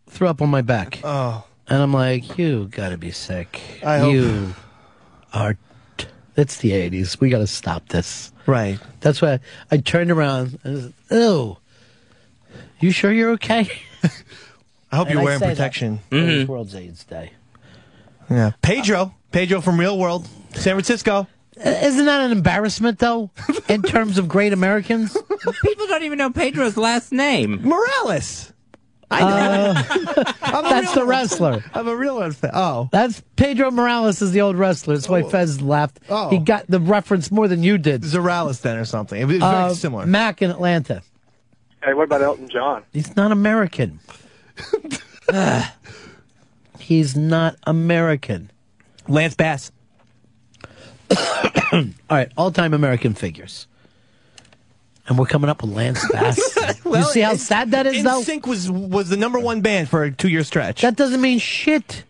threw 0.07 0.27
up 0.27 0.39
on 0.43 0.49
my 0.49 0.61
back. 0.61 0.99
Oh. 1.03 1.43
And 1.67 1.81
I'm 1.81 1.93
like, 1.93 2.37
you 2.37 2.67
gotta 2.69 2.97
be 2.97 3.09
sick. 3.09 3.59
I 3.83 3.97
hope- 3.97 4.13
you 4.13 4.53
are. 5.33 5.57
It's 6.35 6.57
the 6.57 6.71
80s. 6.71 7.19
We 7.19 7.29
gotta 7.29 7.47
stop 7.47 7.87
this. 7.89 8.31
Right. 8.45 8.79
That's 9.01 9.21
why 9.21 9.33
I, 9.33 9.39
I 9.71 9.77
turned 9.77 10.11
around 10.11 10.59
and 10.63 10.73
was, 10.75 10.91
ew. 11.11 11.57
You 12.79 12.91
sure 12.91 13.11
you're 13.11 13.31
okay? 13.31 13.69
I 14.91 14.95
hope 14.97 15.07
And 15.07 15.13
you're 15.13 15.21
I 15.21 15.23
wearing 15.23 15.39
say 15.39 15.45
that. 15.47 15.53
protection. 15.55 15.99
It's 16.11 16.47
World's 16.49 16.75
AIDS 16.75 17.03
Day. 17.03 17.33
Yeah. 18.29 18.51
Pedro. 18.61 19.13
Pedro 19.31 19.61
from 19.61 19.79
Real 19.79 19.97
World, 19.97 20.27
San 20.53 20.75
Francisco. 20.75 21.27
Uh, 21.57 21.69
Isn't 21.69 22.05
that 22.05 22.21
an 22.21 22.31
embarrassment, 22.31 22.99
though, 22.99 23.31
in 23.67 23.81
terms 23.81 24.17
of 24.19 24.27
great 24.27 24.53
Americans? 24.53 25.13
People 25.63 25.87
don't 25.87 26.03
even 26.03 26.17
know 26.19 26.29
Pedro's 26.29 26.77
last 26.77 27.11
name. 27.11 27.61
Morales. 27.63 28.52
Uh, 29.21 29.83
I'm 30.41 30.65
a 30.65 30.69
that's 30.69 30.85
real 30.87 30.93
the 30.93 30.99
one. 31.01 31.07
wrestler. 31.09 31.63
I'm 31.73 31.87
a 31.87 31.95
real 31.95 32.15
one 32.17 32.31
fan. 32.31 32.51
Oh. 32.53 32.89
That's 32.91 33.21
Pedro 33.35 33.71
Morales 33.71 34.21
is 34.21 34.31
the 34.31 34.41
old 34.41 34.55
wrestler. 34.55 34.95
That's 34.95 35.09
why 35.09 35.23
Fez 35.23 35.61
laughed. 35.61 35.99
Oh. 36.09 36.29
He 36.29 36.37
got 36.39 36.65
the 36.67 36.79
reference 36.79 37.31
more 37.31 37.47
than 37.47 37.63
you 37.63 37.77
did. 37.77 38.01
Zorales 38.03 38.61
then 38.61 38.77
or 38.77 38.85
something. 38.85 39.19
It 39.21 39.25
was 39.25 39.37
very 39.37 39.51
Uh, 39.53 39.73
similar. 39.73 40.05
Mac 40.05 40.41
in 40.41 40.49
Atlanta. 40.51 41.01
Hey, 41.83 41.93
what 41.93 42.03
about 42.03 42.21
Elton 42.21 42.47
John? 42.49 42.83
He's 42.93 43.15
not 43.15 43.31
American. 43.31 43.99
Ugh. 45.31 45.63
He's 46.79 47.15
not 47.15 47.55
American. 47.65 48.51
Lance 49.07 49.35
Bass. 49.35 49.71
All 51.71 51.83
right, 52.09 52.31
all-time 52.37 52.73
American 52.73 53.13
figures. 53.13 53.67
And 55.07 55.17
we're 55.17 55.25
coming 55.25 55.49
up 55.49 55.61
with 55.61 55.71
Lance 55.71 56.05
Bass. 56.11 56.39
you 56.85 57.03
see 57.03 57.21
how 57.21 57.35
sad 57.35 57.71
that 57.71 57.85
is, 57.87 58.03
though? 58.03 58.21
Sync 58.21 58.47
was 58.47 58.71
was 58.71 59.09
the 59.09 59.17
number 59.17 59.39
one 59.39 59.61
band 59.61 59.89
for 59.89 60.03
a 60.03 60.11
two 60.11 60.29
year 60.29 60.43
stretch. 60.43 60.81
That 60.81 60.95
doesn't 60.95 61.19
mean 61.19 61.39
shit 61.39 62.05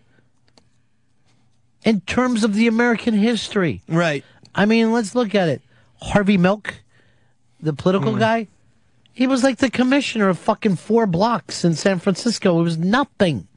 in 1.84 2.02
terms 2.02 2.44
of 2.44 2.54
the 2.54 2.68
American 2.68 3.14
history. 3.14 3.82
Right. 3.88 4.24
I 4.56 4.66
mean, 4.66 4.92
let's 4.92 5.16
look 5.16 5.36
at 5.36 5.50
it. 5.50 5.62
Harvey 6.02 6.38
Milk, 6.38 6.76
the 7.60 7.74
political 7.74 8.14
mm. 8.14 8.20
guy, 8.20 8.48
he 9.14 9.28
was 9.28 9.44
like 9.44 9.58
the 9.58 9.70
commissioner 9.70 10.30
of 10.30 10.38
fucking 10.40 10.76
four 10.76 11.06
blocks 11.06 11.64
in 11.64 11.76
San 11.76 12.00
Francisco. 12.00 12.60
It 12.60 12.64
was 12.64 12.78
nothing. 12.78 13.48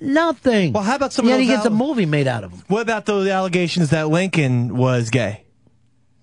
Nothing. 0.00 0.72
Well, 0.72 0.82
how 0.82 0.96
about 0.96 1.12
some 1.12 1.26
Yet 1.26 1.40
he 1.40 1.46
gets 1.46 1.64
a 1.64 1.70
movie 1.70 2.06
made 2.06 2.28
out 2.28 2.44
of 2.44 2.52
him. 2.52 2.62
What 2.68 2.82
about 2.82 3.06
those 3.06 3.26
allegations 3.26 3.90
that 3.90 4.08
Lincoln 4.08 4.76
was 4.76 5.10
gay? 5.10 5.44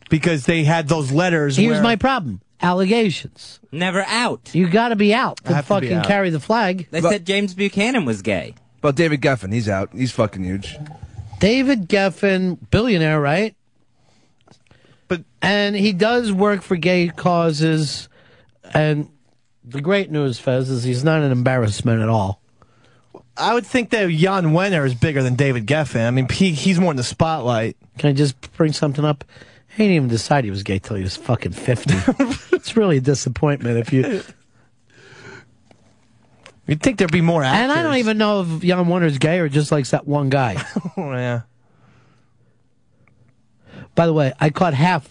Because 0.10 0.46
they 0.46 0.64
had 0.64 0.88
those 0.88 1.12
letters. 1.12 1.58
Here's 1.58 1.74
where- 1.74 1.84
my 1.84 1.96
problem. 1.96 2.42
Allegations. 2.62 3.60
Never 3.72 4.04
out. 4.08 4.52
You 4.54 4.70
got 4.70 4.90
to 4.90 4.96
be 4.96 5.14
out 5.14 5.38
to 5.44 5.54
have 5.54 5.68
to 5.68 5.74
be 5.82 5.88
fucking 5.88 5.98
out. 6.00 6.08
carry 6.08 6.30
the 6.30 6.40
flag. 6.40 6.88
They 6.92 7.02
said 7.02 7.26
James 7.26 7.54
Buchanan 7.54 8.06
was 8.06 8.22
gay. 8.22 8.56
But 8.82 8.96
David 8.96 9.22
Geffen, 9.22 9.52
he's 9.52 9.68
out. 9.68 9.90
He's 9.94 10.12
fucking 10.12 10.44
huge. 10.44 10.78
David 11.40 11.90
Geffen, 11.90 12.58
billionaire, 12.72 13.20
right? 13.20 13.56
But 15.08 15.24
and 15.42 15.76
he 15.76 15.92
does 15.92 16.32
work 16.32 16.62
for 16.62 16.76
gay 16.76 17.10
causes. 17.10 18.10
And 18.74 19.10
the 19.64 19.82
great 19.82 20.12
news, 20.12 20.40
Fez, 20.40 20.70
is 20.70 20.84
he's 20.84 21.04
not 21.04 21.22
an 21.22 21.32
embarrassment 21.32 22.02
at 22.02 22.10
all. 22.10 22.42
I 23.38 23.54
would 23.54 23.66
think 23.66 23.90
that 23.90 24.10
Jan 24.10 24.48
Wenner 24.48 24.86
is 24.86 24.96
bigger 24.96 25.22
than 25.22 25.36
David 25.36 25.66
Geffen. 25.68 26.08
I 26.08 26.12
mean, 26.12 26.30
he, 26.30 26.52
he's 26.52 26.80
more 26.80 26.92
in 26.92 26.98
the 26.98 27.04
spotlight. 27.04 27.76
Can 27.98 28.10
I 28.10 28.14
just 28.14 28.54
bring 28.54 28.72
something 28.72 29.04
up? 29.04 29.26
He 29.76 29.84
didn't 29.84 29.96
even 29.96 30.08
decide 30.10 30.46
he 30.46 30.52
was 30.52 30.64
gay 30.64 30.80
till 30.80 30.96
he 30.96 31.04
was 31.04 31.18
fucking 31.18 31.52
fifty. 31.52 31.96
it's 32.56 32.78
really 32.78 32.98
a 32.98 33.02
disappointment 33.02 33.78
if 33.78 33.92
you. 33.92 34.22
You'd 36.68 36.82
think 36.82 36.98
there'd 36.98 37.12
be 37.12 37.22
more 37.22 37.44
actors. 37.44 37.62
And 37.62 37.72
I 37.72 37.84
don't 37.84 37.98
even 37.98 38.18
know 38.18 38.42
if 38.42 38.62
Jan 38.62 38.86
Wenner's 38.86 39.18
gay 39.20 39.40
or 39.40 39.50
just 39.50 39.72
likes 39.72 39.92
that 39.92 40.08
one 40.08 40.30
guy. 40.30 40.64
Oh, 40.98 41.12
yeah. 41.12 41.42
By 43.96 44.06
the 44.08 44.14
way, 44.14 44.34
I 44.40 44.50
caught 44.50 44.74
half 44.74 45.08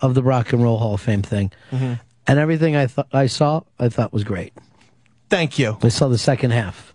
of 0.00 0.14
the 0.14 0.22
Rock 0.22 0.52
and 0.52 0.62
Roll 0.62 0.78
Hall 0.78 0.94
of 0.94 1.00
Fame 1.00 1.22
thing, 1.22 1.52
Mhm. 1.70 2.00
and 2.26 2.38
everything 2.38 2.76
I 2.76 2.86
thought 2.88 3.08
I 3.12 3.26
saw, 3.26 3.62
I 3.78 3.88
thought 3.88 4.12
was 4.12 4.24
great. 4.24 4.52
Thank 5.30 5.58
you. 5.58 5.78
I 5.82 5.88
saw 5.88 6.08
the 6.08 6.18
second 6.18 6.50
half. 6.50 6.94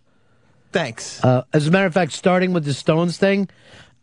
Thanks. 0.71 1.23
Uh, 1.23 1.43
as 1.53 1.67
a 1.67 1.71
matter 1.71 1.85
of 1.85 1.93
fact, 1.93 2.11
starting 2.11 2.53
with 2.53 2.65
the 2.65 2.73
Stones 2.73 3.17
thing, 3.17 3.49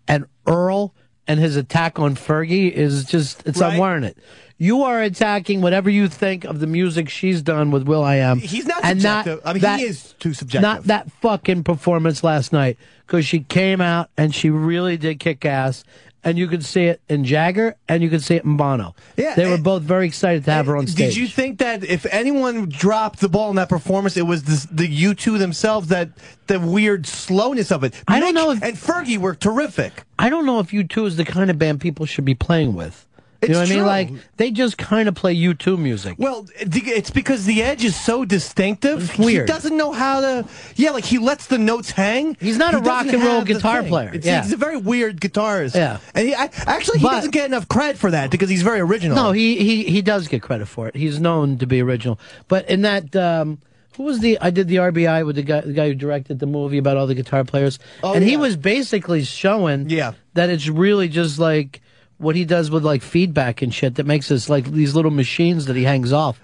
and 0.08 0.24
Earl 0.46 0.94
and 1.26 1.40
his 1.40 1.56
attack 1.56 1.98
on 1.98 2.14
Fergie 2.16 2.70
is 2.70 3.04
just 3.04 3.42
it's 3.46 3.60
Right. 3.60 3.72
unwarranted. 3.72 4.16
You 4.56 4.82
are 4.84 5.02
attacking 5.02 5.60
whatever 5.62 5.90
you 5.90 6.06
think 6.08 6.44
of 6.44 6.60
the 6.60 6.66
music 6.68 7.08
she's 7.08 7.42
done 7.42 7.72
with 7.72 7.88
will.i.am. 7.88 8.38
He's 8.38 8.66
not 8.66 8.84
and 8.84 9.02
subjective. 9.02 9.40
I 9.44 9.52
mean, 9.52 9.62
that- 9.62 9.80
he 9.80 9.86
is 9.86 10.14
too 10.20 10.32
subjective. 10.32 10.62
Not 10.62 10.84
that 10.84 11.10
fucking 11.20 11.64
performance 11.64 12.22
last 12.22 12.52
night 12.52 12.78
because 13.06 13.26
she 13.26 13.40
came 13.40 13.80
out 13.80 14.10
and 14.16 14.32
she 14.34 14.50
really 14.50 14.96
did 14.96 15.18
kick 15.18 15.44
ass. 15.44 15.82
And 16.24 16.38
you 16.38 16.48
could 16.48 16.64
see 16.64 16.84
it 16.84 17.00
in 17.08 17.24
Jagger 17.24 17.76
and 17.88 18.02
you 18.02 18.08
could 18.08 18.22
see 18.22 18.36
it 18.36 18.44
in 18.44 18.56
Bono. 18.56 18.94
Yeah, 19.16 19.34
they 19.34 19.46
were 19.46 19.54
eh, 19.54 19.58
both 19.58 19.82
very 19.82 20.06
excited 20.06 20.44
to 20.46 20.52
have 20.52 20.66
her 20.66 20.76
on 20.76 20.86
stage. 20.86 21.14
Did 21.14 21.16
you 21.16 21.28
think 21.28 21.58
that 21.58 21.84
if 21.84 22.06
anyone 22.06 22.68
dropped 22.68 23.20
the 23.20 23.28
ball 23.28 23.50
in 23.50 23.56
that 23.56 23.68
performance, 23.68 24.16
it 24.16 24.26
was 24.26 24.44
this, 24.44 24.64
the 24.70 24.88
U2 24.88 25.38
themselves 25.38 25.88
that 25.88 26.10
the 26.46 26.58
weird 26.58 27.06
slowness 27.06 27.70
of 27.70 27.84
it? 27.84 27.94
I 28.08 28.20
don't 28.20 28.34
know 28.34 28.50
if 28.50 28.62
and 28.62 28.76
Fergie 28.76 29.18
were 29.18 29.34
terrific. 29.34 30.04
I 30.18 30.30
don't 30.30 30.46
know 30.46 30.60
if 30.60 30.70
U2 30.70 31.06
is 31.06 31.16
the 31.16 31.24
kind 31.24 31.50
of 31.50 31.58
band 31.58 31.80
people 31.80 32.06
should 32.06 32.24
be 32.24 32.34
playing 32.34 32.74
with. 32.74 33.06
You 33.48 33.54
know 33.54 33.60
what 33.60 33.62
It's 33.68 33.72
I 33.72 33.74
mean? 33.76 33.86
Like 33.86 34.10
they 34.36 34.50
just 34.50 34.78
kind 34.78 35.08
of 35.08 35.14
play 35.14 35.34
U2 35.36 35.78
music. 35.78 36.16
Well, 36.18 36.46
it's 36.58 37.10
because 37.10 37.44
the 37.46 37.62
edge 37.62 37.84
is 37.84 37.94
so 37.96 38.24
distinctive. 38.24 39.18
weird. 39.18 39.48
He 39.48 39.52
doesn't 39.54 39.76
know 39.76 39.92
how 39.92 40.20
to. 40.20 40.48
Yeah, 40.76 40.90
like 40.90 41.04
he 41.04 41.18
lets 41.18 41.46
the 41.46 41.58
notes 41.58 41.90
hang. 41.90 42.36
He's 42.40 42.58
not 42.58 42.74
He 42.74 42.80
a 42.80 42.82
rock 42.82 43.06
and 43.06 43.22
roll 43.22 43.42
guitar 43.42 43.82
player. 43.82 44.10
It's, 44.14 44.26
Yeah. 44.26 44.42
he's 44.42 44.52
a 44.52 44.56
very 44.56 44.76
weird 44.76 45.20
guitarist. 45.20 45.74
Yeah. 45.74 45.98
and 46.14 46.28
he, 46.28 46.34
I, 46.34 46.50
actually 46.66 46.98
he 46.98 47.04
But- 47.04 47.12
doesn't 47.12 47.30
get 47.32 47.46
enough 47.46 47.68
credit 47.68 47.96
for 47.98 48.10
that 48.10 48.30
because 48.30 48.48
he's 48.48 48.62
very 48.62 48.80
original. 48.80 49.16
No, 49.16 49.32
he, 49.32 49.56
he 49.56 49.84
he 49.84 50.02
does 50.02 50.28
get 50.28 50.42
credit 50.42 50.66
for 50.66 50.88
it. 50.88 50.96
He's 50.96 51.20
known 51.20 51.58
to 51.58 51.66
be 51.66 51.80
original. 51.82 52.18
But 52.48 52.68
in 52.68 52.82
that, 52.82 53.14
um, 53.16 53.58
who 53.96 54.02
was 54.04 54.20
the? 54.20 54.38
I 54.40 54.50
did 54.50 54.66
the 54.68 54.76
RBI 54.76 55.24
with 55.24 55.36
the 55.36 55.42
guy, 55.42 55.60
the 55.60 55.72
guy 55.72 55.88
who 55.88 55.94
directed 55.94 56.40
the 56.40 56.46
movie 56.46 56.78
about 56.78 56.96
all 56.96 57.06
the 57.06 57.14
guitar 57.14 57.44
players, 57.44 57.78
Oh, 58.02 58.12
and 58.14 58.24
he 58.24 58.36
was 58.36 58.56
basically 58.56 59.22
showing 59.22 59.88
Yeah. 59.88 60.12
that 60.34 60.50
it's 60.50 60.66
really 60.68 61.08
just 61.08 61.38
like 61.38 61.80
what 62.18 62.36
he 62.36 62.44
does 62.44 62.70
with 62.70 62.84
like 62.84 63.02
feedback 63.02 63.62
and 63.62 63.72
shit 63.74 63.96
that 63.96 64.06
makes 64.06 64.30
us 64.30 64.48
like 64.48 64.66
these 64.70 64.94
little 64.94 65.10
machines 65.10 65.66
that 65.66 65.76
he 65.76 65.84
hangs 65.84 66.12
off. 66.12 66.40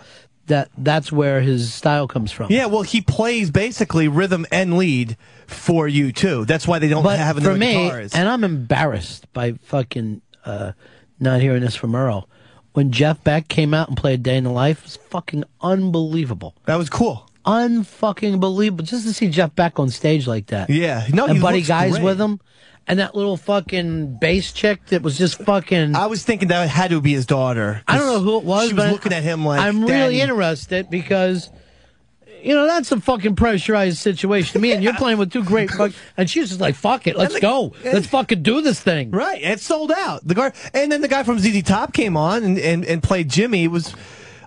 That 0.47 0.69
that's 0.77 1.13
where 1.13 1.41
his 1.43 1.73
style 1.73 2.09
comes 2.09 2.33
from. 2.33 2.51
Yeah, 2.51 2.67
well, 2.67 2.83
he 2.83 3.01
plays 3.03 3.51
basically 3.53 4.09
rhythm 4.09 4.47
and 4.51 4.77
lead 4.77 5.17
for 5.47 5.87
U2. 5.87 6.45
That's 6.47 6.67
why 6.67 6.81
they 6.81 6.89
don't 6.89 7.05
But 7.05 7.19
have 7.21 7.37
for 7.37 7.43
another 7.43 7.59
me, 7.59 7.75
guitarist. 7.75 8.17
and 8.17 8.29
I'm 8.29 8.43
embarrassed 8.43 9.33
by 9.33 9.53
fucking 9.63 10.23
uh, 10.45 10.73
not 11.21 11.41
hearing 11.41 11.61
this 11.61 11.77
from 11.77 11.95
Earl. 11.95 12.29
When 12.73 12.91
Jeff 12.91 13.23
Beck 13.23 13.47
came 13.49 13.75
out 13.75 13.89
and 13.89 13.97
played 13.97 14.23
Day 14.25 14.37
in 14.39 14.45
the 14.45 14.51
Life, 14.51 14.79
it 14.81 14.85
was 14.85 14.97
fucking 14.97 15.45
unbelievable. 15.61 16.57
That 16.67 16.77
was 16.77 16.91
cool. 16.91 17.29
Unfucking 17.45 18.41
believable. 18.41 18.85
Just 18.85 19.07
to 19.07 19.13
see 19.15 19.29
Jeff 19.29 19.55
Beck 19.55 19.79
on 19.79 19.91
stage 19.91 20.27
like 20.27 20.47
that. 20.47 20.71
Yeah. 20.71 21.07
No, 21.13 21.27
and 21.27 21.41
Buddy 21.41 21.63
Guy's 21.63 21.93
great. 21.93 22.03
with 22.05 22.21
him. 22.21 22.41
And 22.91 22.99
that 22.99 23.15
little 23.15 23.37
fucking 23.37 24.19
bass 24.19 24.51
chick 24.51 24.85
that 24.87 25.01
was 25.03 25.17
just 25.17 25.39
fucking. 25.45 25.95
I 25.95 26.07
was 26.07 26.25
thinking 26.25 26.49
that 26.49 26.69
had 26.69 26.91
to 26.91 27.01
be 27.01 27.13
his 27.13 27.25
daughter. 27.25 27.83
I 27.87 27.97
don't 27.97 28.07
know 28.09 28.19
who 28.19 28.39
it 28.39 28.43
was, 28.45 28.67
She 28.67 28.75
was 28.75 28.85
but 28.85 28.91
looking 28.93 29.13
at 29.13 29.23
him 29.23 29.45
like, 29.45 29.61
I'm 29.61 29.87
"Daddy." 29.87 29.93
really 29.93 30.21
interested 30.21 30.91
because, 30.91 31.51
you 32.43 32.53
know, 32.53 32.67
that's 32.67 32.91
a 32.91 33.01
fucking 33.01 33.37
pressurized 33.37 33.99
situation 33.99 34.55
to 34.55 34.59
me. 34.59 34.73
And 34.73 34.83
you're 34.83 34.95
playing 34.99 35.19
with 35.19 35.31
two 35.33 35.45
great, 35.45 35.71
fuck, 35.71 35.93
and 36.17 36.29
she's 36.29 36.49
just 36.49 36.61
like, 36.61 36.75
"Fuck 36.75 37.07
it, 37.07 37.15
let's 37.15 37.35
the- 37.35 37.41
go, 37.41 37.73
let's 37.85 38.09
fucking 38.09 38.43
do 38.43 38.61
this 38.61 38.81
thing." 38.81 39.13
Right, 39.13 39.41
it 39.41 39.61
sold 39.61 39.93
out. 39.93 40.27
The 40.27 40.35
guy, 40.35 40.53
and 40.75 40.91
then 40.91 41.01
the 41.01 41.07
guy 41.07 41.23
from 41.23 41.39
ZZ 41.39 41.63
Top 41.63 41.93
came 41.93 42.17
on 42.17 42.43
and, 42.43 42.59
and, 42.59 42.85
and 42.85 43.01
played 43.01 43.29
Jimmy. 43.31 43.63
It 43.63 43.69
was, 43.71 43.95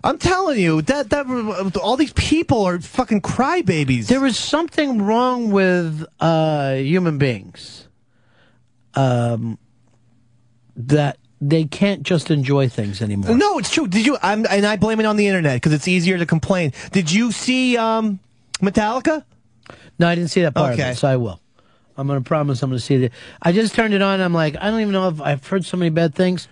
I'm 0.03 0.17
telling 0.17 0.59
you 0.59 0.81
that 0.81 1.11
that 1.11 1.77
all 1.81 1.95
these 1.95 2.11
people 2.11 2.65
are 2.67 2.77
fucking 2.81 3.21
crybabies. 3.21 4.07
There 4.07 4.25
is 4.25 4.37
something 4.37 5.01
wrong 5.01 5.49
with 5.49 6.05
uh, 6.19 6.73
human 6.73 7.17
beings. 7.17 7.82
Um, 8.95 9.57
that 10.75 11.17
they 11.41 11.65
can't 11.65 12.03
just 12.03 12.31
enjoy 12.31 12.69
things 12.69 13.01
anymore. 13.01 13.35
No, 13.37 13.57
it's 13.59 13.69
true. 13.69 13.87
Did 13.87 14.05
you? 14.05 14.17
I'm, 14.21 14.45
and 14.49 14.65
I 14.65 14.75
blame 14.77 14.99
it 14.99 15.05
on 15.05 15.17
the 15.17 15.27
internet 15.27 15.55
because 15.57 15.73
it's 15.73 15.87
easier 15.87 16.17
to 16.17 16.25
complain. 16.25 16.71
Did 16.91 17.11
you 17.11 17.31
see 17.31 17.77
um, 17.77 18.19
Metallica? 18.61 19.23
No, 19.99 20.07
I 20.07 20.15
didn't 20.15 20.29
see 20.31 20.41
that 20.41 20.55
part 20.55 20.73
Okay. 20.73 20.83
of 20.83 20.89
it, 20.89 20.97
so 20.97 21.07
I 21.07 21.17
will. 21.17 21.39
I'm 21.95 22.07
going 22.07 22.21
to 22.23 22.27
promise 22.27 22.63
I'm 22.63 22.71
going 22.71 22.79
to 22.79 22.83
see 22.85 22.95
it. 22.95 23.11
I 23.41 23.51
just 23.51 23.75
turned 23.75 23.93
it 23.93 24.01
on. 24.01 24.15
And 24.15 24.23
I'm 24.23 24.33
like, 24.33 24.55
I 24.59 24.71
don't 24.71 24.81
even 24.81 24.93
know 24.93 25.09
if 25.09 25.21
I've 25.21 25.45
heard 25.45 25.63
so 25.63 25.77
many 25.77 25.89
bad 25.91 26.15
things, 26.15 26.47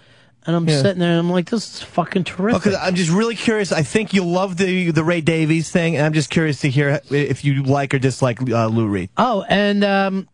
and 0.46 0.56
I'm 0.56 0.68
Yeah. 0.70 0.82
sitting 0.82 1.00
there 1.00 1.10
and 1.10 1.20
I'm 1.20 1.32
like, 1.32 1.50
this 1.50 1.76
is 1.78 1.82
fucking 1.82 2.26
terrific. 2.26 2.62
Because 2.62 2.78
I'm 2.80 2.94
just 2.94 3.10
really 3.10 3.36
curious. 3.36 3.72
I 3.72 3.82
think 3.82 4.14
you'll 4.14 4.28
love 4.28 4.58
the 4.58 4.92
the 4.92 5.04
Ray 5.04 5.22
Davies 5.22 5.72
thing, 5.72 5.96
and 5.96 6.06
I'm 6.06 6.14
just 6.14 6.30
curious 6.30 6.62
to 6.62 6.70
hear 6.70 7.02
if 7.10 7.44
you 7.44 7.64
like 7.64 7.94
or 7.94 8.00
dislike 8.00 8.40
uh, 8.52 8.68
Lou 8.68 8.88
Reed. 8.88 9.10
Oh, 9.18 9.44
and 9.50 9.84
um, 9.84 10.28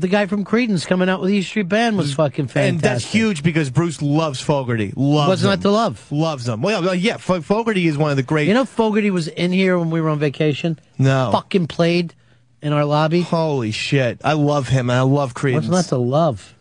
the 0.00 0.08
guy 0.08 0.26
from 0.26 0.44
Creedence 0.44 0.86
coming 0.86 1.08
out 1.08 1.20
with 1.20 1.30
E 1.30 1.42
Street 1.42 1.68
Band 1.68 1.96
was 1.96 2.14
fucking 2.14 2.46
fantastic. 2.46 2.72
And 2.72 2.80
that's 2.80 3.04
huge 3.04 3.42
because 3.42 3.70
Bruce 3.70 4.00
loves 4.00 4.40
Fogerty. 4.40 4.92
Loves 4.96 5.28
What's 5.28 5.42
him. 5.42 5.50
not 5.50 5.60
to 5.62 5.70
love? 5.70 6.10
Loves 6.10 6.44
them. 6.44 6.62
Well, 6.62 6.88
uh, 6.88 6.92
yeah, 6.92 7.18
yeah, 7.20 7.40
Fogerty 7.40 7.86
is 7.86 7.98
one 7.98 8.10
of 8.10 8.16
the 8.16 8.22
great. 8.22 8.48
You 8.48 8.54
know, 8.54 8.64
Fogerty 8.64 9.10
was 9.10 9.28
in 9.28 9.52
here 9.52 9.78
when 9.78 9.90
we 9.90 10.00
were 10.00 10.08
on 10.08 10.18
vacation. 10.18 10.78
No. 10.98 11.30
fucking 11.32 11.66
played 11.66 12.14
in 12.62 12.72
our 12.72 12.84
lobby. 12.84 13.20
Holy 13.20 13.70
shit! 13.70 14.20
I 14.24 14.32
love 14.32 14.68
him. 14.68 14.90
and 14.90 14.98
I 14.98 15.02
love 15.02 15.34
Creedence. 15.34 15.54
What's 15.54 15.68
not 15.68 15.84
to 15.86 15.96
love? 15.98 16.54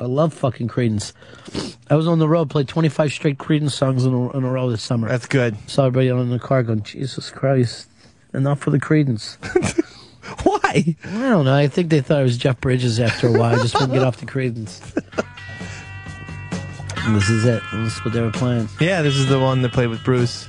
I 0.00 0.04
love 0.04 0.34
fucking 0.34 0.68
Creedence. 0.68 1.12
I 1.88 1.94
was 1.94 2.08
on 2.08 2.18
the 2.18 2.28
road, 2.28 2.50
played 2.50 2.66
25 2.66 3.12
straight 3.12 3.38
Creedence 3.38 3.72
songs 3.72 4.04
in 4.04 4.12
a, 4.12 4.30
in 4.36 4.42
a 4.42 4.50
row 4.50 4.68
this 4.68 4.82
summer. 4.82 5.08
That's 5.08 5.26
good. 5.26 5.56
Saw 5.68 5.86
everybody 5.86 6.10
on 6.10 6.28
the 6.30 6.40
car 6.40 6.62
going, 6.64 6.82
Jesus 6.82 7.30
Christ, 7.30 7.88
enough 8.34 8.58
for 8.58 8.70
the 8.70 8.80
Creedence. 8.80 9.36
Why? 10.72 10.96
I 11.04 11.28
don't 11.30 11.44
know. 11.44 11.54
I 11.54 11.68
think 11.68 11.90
they 11.90 12.00
thought 12.00 12.20
it 12.20 12.24
was 12.24 12.36
Jeff 12.38 12.60
Bridges 12.60 12.98
after 13.00 13.28
a 13.28 13.32
while. 13.32 13.54
I 13.58 13.62
just 13.62 13.74
wouldn't 13.74 13.92
get 13.92 14.02
off 14.04 14.18
the 14.18 14.26
Creedence. 14.26 14.80
And 17.04 17.16
this 17.16 17.28
is 17.28 17.44
it. 17.44 17.62
This 17.72 17.96
is 17.96 18.04
what 18.04 18.14
they 18.14 18.20
were 18.20 18.30
playing. 18.30 18.68
Yeah, 18.80 19.02
this 19.02 19.16
is 19.16 19.28
the 19.28 19.38
one 19.40 19.62
that 19.62 19.72
played 19.72 19.88
with 19.88 20.04
Bruce. 20.04 20.46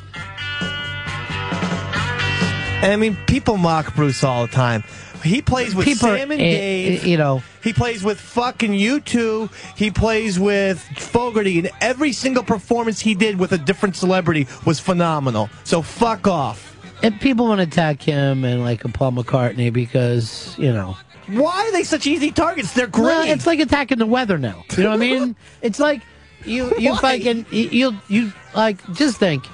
And 2.83 2.91
I 2.91 2.95
mean, 2.97 3.17
people 3.27 3.57
mock 3.57 3.95
Bruce 3.95 4.23
all 4.23 4.45
the 4.45 4.51
time. 4.51 4.83
He 5.23 5.41
plays 5.41 5.73
with 5.73 5.85
People 5.85 6.09
are- 6.09 6.17
Sam 6.17 6.31
and 6.31 6.41
eh, 6.41 6.43
Dave. 6.43 7.03
eh, 7.03 7.07
you 7.07 7.17
know. 7.17 7.41
He 7.63 7.71
plays 7.71 8.03
with 8.03 8.19
fucking 8.19 8.71
U2. 8.73 9.49
He 9.77 9.89
plays 9.89 10.37
with 10.37 10.81
Fogerty, 10.97 11.59
and 11.59 11.69
every 11.79 12.11
single 12.11 12.43
performance 12.43 12.99
he 12.99 13.15
did 13.15 13.39
with 13.39 13.53
a 13.53 13.57
different 13.57 13.95
celebrity 13.95 14.47
was 14.65 14.81
phenomenal. 14.81 15.49
So 15.63 15.81
fuck 15.81 16.27
off. 16.27 16.72
And 17.03 17.19
people 17.19 17.47
want 17.47 17.59
to 17.59 17.67
attack 17.67 18.01
him 18.01 18.45
and 18.45 18.61
like 18.61 18.85
a 18.85 18.89
Paul 18.89 19.11
McCartney 19.11 19.71
because, 19.71 20.57
you 20.57 20.71
know. 20.71 20.97
Why 21.27 21.67
are 21.67 21.71
they 21.71 21.83
such 21.83 22.07
easy 22.07 22.31
targets? 22.31 22.73
They're 22.73 22.87
great. 22.87 23.03
Well, 23.03 23.27
it's 23.27 23.45
like 23.45 23.59
attacking 23.59 23.97
the 23.97 24.05
weather 24.05 24.37
now. 24.37 24.63
You 24.77 24.83
know 24.83 24.89
what 24.91 24.95
I 24.95 24.99
mean? 24.99 25.35
It's 25.61 25.79
like 25.79 26.01
you 26.45 26.73
you 26.77 26.95
fucking 26.97 27.45
you 27.51 27.69
you, 27.69 27.97
you 28.09 28.33
like 28.53 28.93
just 28.93 29.17
think 29.17 29.45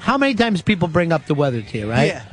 how 0.00 0.18
many 0.18 0.34
times 0.34 0.62
people 0.62 0.88
bring 0.88 1.12
up 1.12 1.26
the 1.26 1.34
weather 1.34 1.62
to 1.62 1.78
you, 1.78 1.88
right? 1.88 2.08
Yeah. 2.08 2.24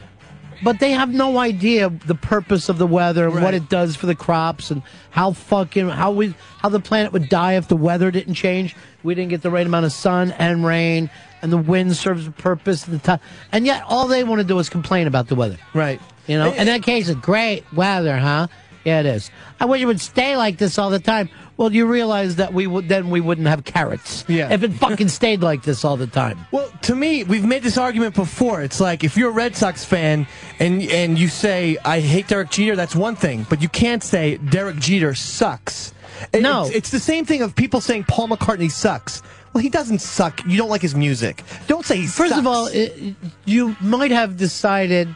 But 0.63 0.79
they 0.79 0.91
have 0.91 1.11
no 1.11 1.39
idea 1.39 1.89
the 1.89 2.15
purpose 2.15 2.69
of 2.69 2.77
the 2.77 2.85
weather 2.85 3.27
and 3.27 3.41
what 3.41 3.53
it 3.53 3.67
does 3.69 3.95
for 3.95 4.05
the 4.05 4.13
crops 4.13 4.69
and 4.69 4.83
how 5.09 5.31
fucking 5.33 5.89
how 5.89 6.11
we 6.11 6.35
how 6.59 6.69
the 6.69 6.79
planet 6.79 7.13
would 7.13 7.29
die 7.29 7.53
if 7.53 7.67
the 7.67 7.75
weather 7.77 8.11
didn't 8.11 8.35
change. 8.35 8.75
We 9.01 9.15
didn't 9.15 9.29
get 9.29 9.41
the 9.41 9.49
right 9.49 9.65
amount 9.65 9.85
of 9.85 9.91
sun 9.91 10.31
and 10.33 10.63
rain, 10.65 11.09
and 11.41 11.51
the 11.51 11.57
wind 11.57 11.95
serves 11.95 12.27
a 12.27 12.31
purpose 12.31 12.83
at 12.85 12.91
the 12.91 12.99
time. 12.99 13.19
And 13.51 13.65
yet, 13.65 13.83
all 13.87 14.07
they 14.07 14.23
want 14.23 14.39
to 14.41 14.47
do 14.47 14.57
is 14.59 14.69
complain 14.69 15.07
about 15.07 15.27
the 15.27 15.35
weather. 15.35 15.57
Right. 15.73 16.01
You 16.27 16.37
know, 16.37 16.51
eh, 16.51 16.53
in 16.53 16.59
eh. 16.59 16.77
that 16.77 16.83
case, 16.83 17.09
it's 17.09 17.19
great 17.19 17.63
weather, 17.73 18.17
huh? 18.17 18.47
Yeah, 18.83 19.01
it 19.01 19.05
is. 19.05 19.29
I 19.59 19.65
wish 19.65 19.81
it 19.81 19.85
would 19.85 20.01
stay 20.01 20.35
like 20.35 20.57
this 20.57 20.79
all 20.79 20.89
the 20.89 20.99
time. 20.99 21.29
Well, 21.55 21.71
you 21.71 21.85
realize 21.85 22.37
that 22.37 22.53
we 22.53 22.65
would 22.65 22.89
then 22.89 23.11
we 23.11 23.21
wouldn't 23.21 23.47
have 23.47 23.63
carrots. 23.63 24.25
Yeah. 24.27 24.51
If 24.51 24.63
it 24.63 24.73
fucking 24.73 25.09
stayed 25.09 25.41
like 25.41 25.61
this 25.61 25.85
all 25.85 25.97
the 25.97 26.07
time. 26.07 26.39
Well, 26.51 26.71
to 26.83 26.95
me, 26.95 27.23
we've 27.23 27.45
made 27.45 27.61
this 27.61 27.77
argument 27.77 28.15
before. 28.15 28.63
It's 28.63 28.79
like 28.79 29.03
if 29.03 29.15
you're 29.15 29.29
a 29.29 29.33
Red 29.33 29.55
Sox 29.55 29.85
fan 29.85 30.25
and 30.59 30.81
and 30.83 31.19
you 31.19 31.27
say 31.27 31.77
I 31.85 31.99
hate 31.99 32.27
Derek 32.27 32.49
Jeter, 32.49 32.75
that's 32.75 32.95
one 32.95 33.15
thing, 33.15 33.45
but 33.47 33.61
you 33.61 33.69
can't 33.69 34.01
say 34.01 34.37
Derek 34.37 34.77
Jeter 34.77 35.13
sucks. 35.13 35.93
And 36.33 36.43
No. 36.43 36.65
it's, 36.65 36.75
it's 36.75 36.91
the 36.91 36.99
same 36.99 37.25
thing 37.25 37.41
of 37.41 37.55
people 37.55 37.81
saying 37.81 38.05
Paul 38.05 38.29
McCartney 38.29 38.71
sucks. 38.71 39.21
Well, 39.53 39.61
he 39.61 39.69
doesn't 39.69 39.99
suck. 39.99 40.45
You 40.45 40.57
don't 40.57 40.69
like 40.69 40.81
his 40.81 40.95
music. 40.95 41.43
Don't 41.67 41.85
say 41.85 41.97
he 41.97 42.07
First 42.07 42.29
sucks. 42.29 42.39
of 42.39 42.47
all, 42.47 42.67
it, 42.67 43.15
you 43.45 43.75
might 43.81 44.11
have 44.11 44.37
decided 44.37 45.13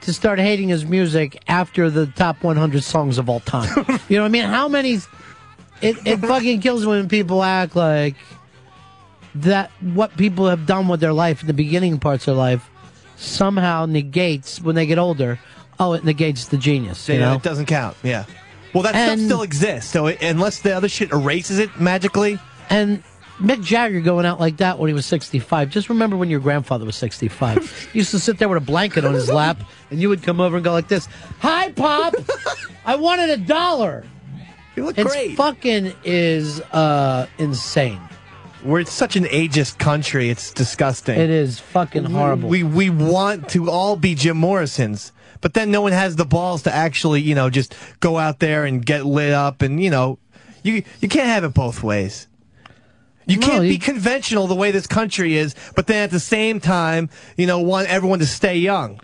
to 0.00 0.12
start 0.12 0.38
hating 0.40 0.68
his 0.70 0.84
music 0.84 1.42
after 1.46 1.88
the 1.90 2.06
top 2.06 2.42
100 2.42 2.82
songs 2.82 3.18
of 3.18 3.28
all 3.28 3.40
time. 3.40 3.68
you 4.08 4.16
know 4.16 4.22
what 4.22 4.26
I 4.26 4.28
mean? 4.28 4.44
How 4.44 4.66
many? 4.68 4.94
It, 5.82 5.96
it 6.04 6.18
fucking 6.18 6.60
kills 6.62 6.84
when 6.84 7.08
people 7.08 7.42
act 7.44 7.76
like 7.76 8.16
that 9.36 9.70
what 9.80 10.16
people 10.16 10.48
have 10.48 10.66
done 10.66 10.88
with 10.88 11.00
their 11.00 11.12
life 11.12 11.40
in 11.42 11.46
the 11.46 11.52
beginning 11.54 11.98
parts 11.98 12.26
of 12.28 12.36
life 12.36 12.68
somehow 13.16 13.86
negates 13.86 14.60
when 14.60 14.74
they 14.74 14.86
get 14.86 14.98
older. 14.98 15.38
Oh, 15.78 15.92
it 15.92 16.04
negates 16.04 16.48
the 16.48 16.56
genius. 16.56 17.08
You 17.08 17.14
Yeah, 17.14 17.20
know? 17.20 17.34
it 17.36 17.42
doesn't 17.42 17.66
count. 17.66 17.96
Yeah. 18.02 18.24
Well, 18.74 18.82
that 18.82 18.94
And- 18.94 19.20
stuff 19.20 19.26
still 19.28 19.42
exists. 19.42 19.90
So 19.90 20.06
it, 20.08 20.20
unless 20.22 20.60
the 20.60 20.72
other 20.76 20.88
shit 20.88 21.12
erases 21.12 21.58
it 21.58 21.78
magically, 21.80 22.38
And 22.68 23.02
Mick 23.40 23.64
Jagger 23.64 24.00
going 24.00 24.26
out 24.26 24.38
like 24.38 24.58
that 24.58 24.78
when 24.78 24.88
he 24.88 24.94
was 24.94 25.06
65. 25.06 25.70
Just 25.70 25.88
remember 25.88 26.16
when 26.16 26.28
your 26.28 26.40
grandfather 26.40 26.84
was 26.84 26.96
65. 26.96 27.88
he 27.92 27.98
used 28.00 28.10
to 28.10 28.18
sit 28.18 28.38
there 28.38 28.48
with 28.48 28.62
a 28.62 28.64
blanket 28.66 29.04
on 29.04 29.14
his 29.14 29.30
lap, 29.30 29.58
and 29.90 30.00
you 30.00 30.08
would 30.10 30.22
come 30.22 30.40
over 30.40 30.56
and 30.56 30.64
go 30.64 30.72
like 30.72 30.88
this 30.88 31.08
Hi, 31.38 31.72
Pop! 31.72 32.14
I 32.84 32.96
wanted 32.96 33.30
a 33.30 33.38
dollar. 33.38 34.04
You 34.76 34.84
look 34.84 34.98
it's 34.98 35.10
great. 35.10 35.36
fucking 35.36 35.94
is 36.04 36.60
uh, 36.60 37.26
insane. 37.38 38.00
we're 38.62 38.84
such 38.84 39.16
an 39.16 39.24
ageist 39.24 39.78
country. 39.78 40.28
It's 40.28 40.52
disgusting. 40.52 41.18
It 41.18 41.30
is 41.30 41.58
fucking 41.58 42.04
horrible. 42.04 42.48
We 42.48 42.62
we 42.62 42.90
want 42.90 43.48
to 43.50 43.70
all 43.70 43.96
be 43.96 44.14
Jim 44.14 44.36
Morrisons, 44.36 45.12
but 45.40 45.54
then 45.54 45.70
no 45.70 45.80
one 45.80 45.92
has 45.92 46.16
the 46.16 46.24
balls 46.26 46.62
to 46.64 46.74
actually, 46.74 47.22
you 47.22 47.34
know, 47.34 47.48
just 47.48 47.74
go 48.00 48.18
out 48.18 48.38
there 48.38 48.64
and 48.66 48.84
get 48.84 49.06
lit 49.06 49.32
up, 49.32 49.62
and 49.62 49.82
you 49.82 49.90
know, 49.90 50.18
you 50.62 50.82
you 51.00 51.08
can't 51.08 51.26
have 51.28 51.42
it 51.44 51.54
both 51.54 51.82
ways. 51.82 52.26
You 53.30 53.38
No, 53.38 53.46
can't 53.46 53.62
be 53.62 53.78
conventional 53.78 54.46
the 54.46 54.54
way 54.54 54.70
this 54.70 54.86
country 54.86 55.36
is, 55.36 55.54
but 55.76 55.86
then 55.86 56.02
at 56.04 56.10
the 56.10 56.20
same 56.20 56.60
time, 56.60 57.10
you 57.36 57.46
know, 57.46 57.60
want 57.60 57.88
everyone 57.88 58.18
to 58.20 58.26
stay 58.26 58.56
young. 58.56 59.00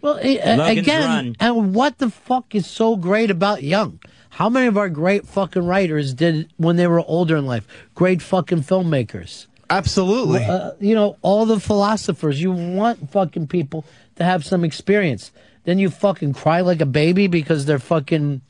Well, 0.00 0.18
a- 0.20 0.38
a- 0.38 0.66
again, 0.78 1.08
Ron. 1.08 1.36
and 1.40 1.74
what 1.74 1.98
the 1.98 2.10
fuck 2.10 2.54
is 2.54 2.66
so 2.66 2.96
great 2.96 3.30
about 3.30 3.62
Young? 3.62 4.00
How 4.30 4.48
many 4.48 4.66
of 4.66 4.76
our 4.76 4.88
great 4.88 5.26
fucking 5.26 5.64
writers 5.64 6.12
did 6.14 6.50
when 6.56 6.76
they 6.76 6.86
were 6.86 7.00
older 7.06 7.36
in 7.36 7.46
life? 7.46 7.66
Great 7.94 8.20
fucking 8.20 8.62
filmmakers. 8.62 9.46
Absolutely. 9.70 10.44
Uh, 10.44 10.72
you 10.80 10.94
know, 10.94 11.16
all 11.22 11.46
the 11.46 11.60
philosophers. 11.60 12.42
You 12.42 12.50
want 12.50 13.10
fucking 13.12 13.46
people 13.46 13.84
to 14.16 14.24
have 14.24 14.44
some 14.44 14.64
experience. 14.64 15.30
Then 15.64 15.78
you 15.78 15.88
fucking 15.88 16.32
cry 16.34 16.60
like 16.62 16.80
a 16.80 16.86
baby 16.86 17.26
because 17.26 17.66
their 17.66 17.78
fucking 17.78 18.40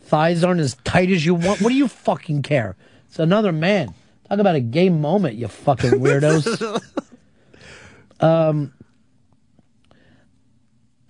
thighs 0.00 0.42
aren't 0.42 0.60
as 0.60 0.74
tight 0.84 1.10
as 1.10 1.24
you 1.24 1.34
want. 1.34 1.60
What 1.60 1.68
do 1.70 1.76
you 1.76 1.86
fucking 1.88 2.42
care? 2.42 2.74
It's 3.08 3.18
another 3.18 3.52
man. 3.52 3.94
Talk 4.28 4.40
about 4.40 4.56
a 4.56 4.60
gay 4.60 4.88
moment, 4.88 5.36
you 5.36 5.46
fucking 5.46 5.92
weirdos. 5.92 6.82
um, 8.20 8.72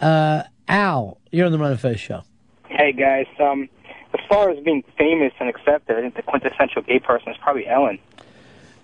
uh, 0.00 0.42
Al, 0.68 1.18
you're 1.30 1.46
on 1.46 1.52
the 1.52 1.58
Ron 1.58 1.72
and 1.72 1.80
Fez 1.80 1.98
show. 1.98 2.22
Hey 2.68 2.92
guys, 2.92 3.26
um, 3.40 3.70
as 4.12 4.20
far 4.28 4.50
as 4.50 4.62
being 4.62 4.84
famous 4.98 5.32
and 5.40 5.48
accepted, 5.48 5.96
I 5.96 6.02
think 6.02 6.16
the 6.16 6.22
quintessential 6.22 6.82
gay 6.82 6.98
person 6.98 7.30
is 7.30 7.38
probably 7.40 7.66
Ellen. 7.66 7.98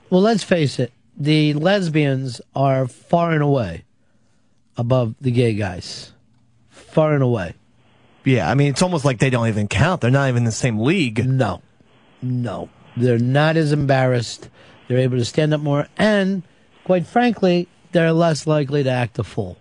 Well, 0.08 0.22
let's 0.22 0.44
face 0.44 0.78
it. 0.78 0.92
The 1.16 1.52
lesbians 1.52 2.40
are 2.54 2.88
far 2.88 3.32
and 3.32 3.42
away 3.42 3.84
above 4.78 5.14
the 5.20 5.30
gay 5.30 5.52
guys. 5.52 6.12
Far 6.70 7.12
and 7.12 7.22
away. 7.22 7.54
Yeah, 8.24 8.50
I 8.50 8.54
mean, 8.54 8.70
it's 8.70 8.82
almost 8.82 9.04
like 9.04 9.18
they 9.18 9.30
don't 9.30 9.48
even 9.48 9.68
count. 9.68 10.00
They're 10.00 10.10
not 10.10 10.28
even 10.28 10.38
in 10.38 10.44
the 10.44 10.52
same 10.52 10.78
league. 10.78 11.26
No, 11.26 11.60
no. 12.22 12.70
They're 12.96 13.18
not 13.18 13.56
as 13.56 13.72
embarrassed. 13.72 14.48
They're 14.88 14.98
able 14.98 15.16
to 15.18 15.24
stand 15.24 15.54
up 15.54 15.60
more, 15.60 15.86
and 15.96 16.42
quite 16.84 17.06
frankly, 17.06 17.68
they're 17.92 18.12
less 18.12 18.46
likely 18.46 18.82
to 18.82 18.90
act 18.90 19.18
a 19.18 19.24
fool. 19.24 19.56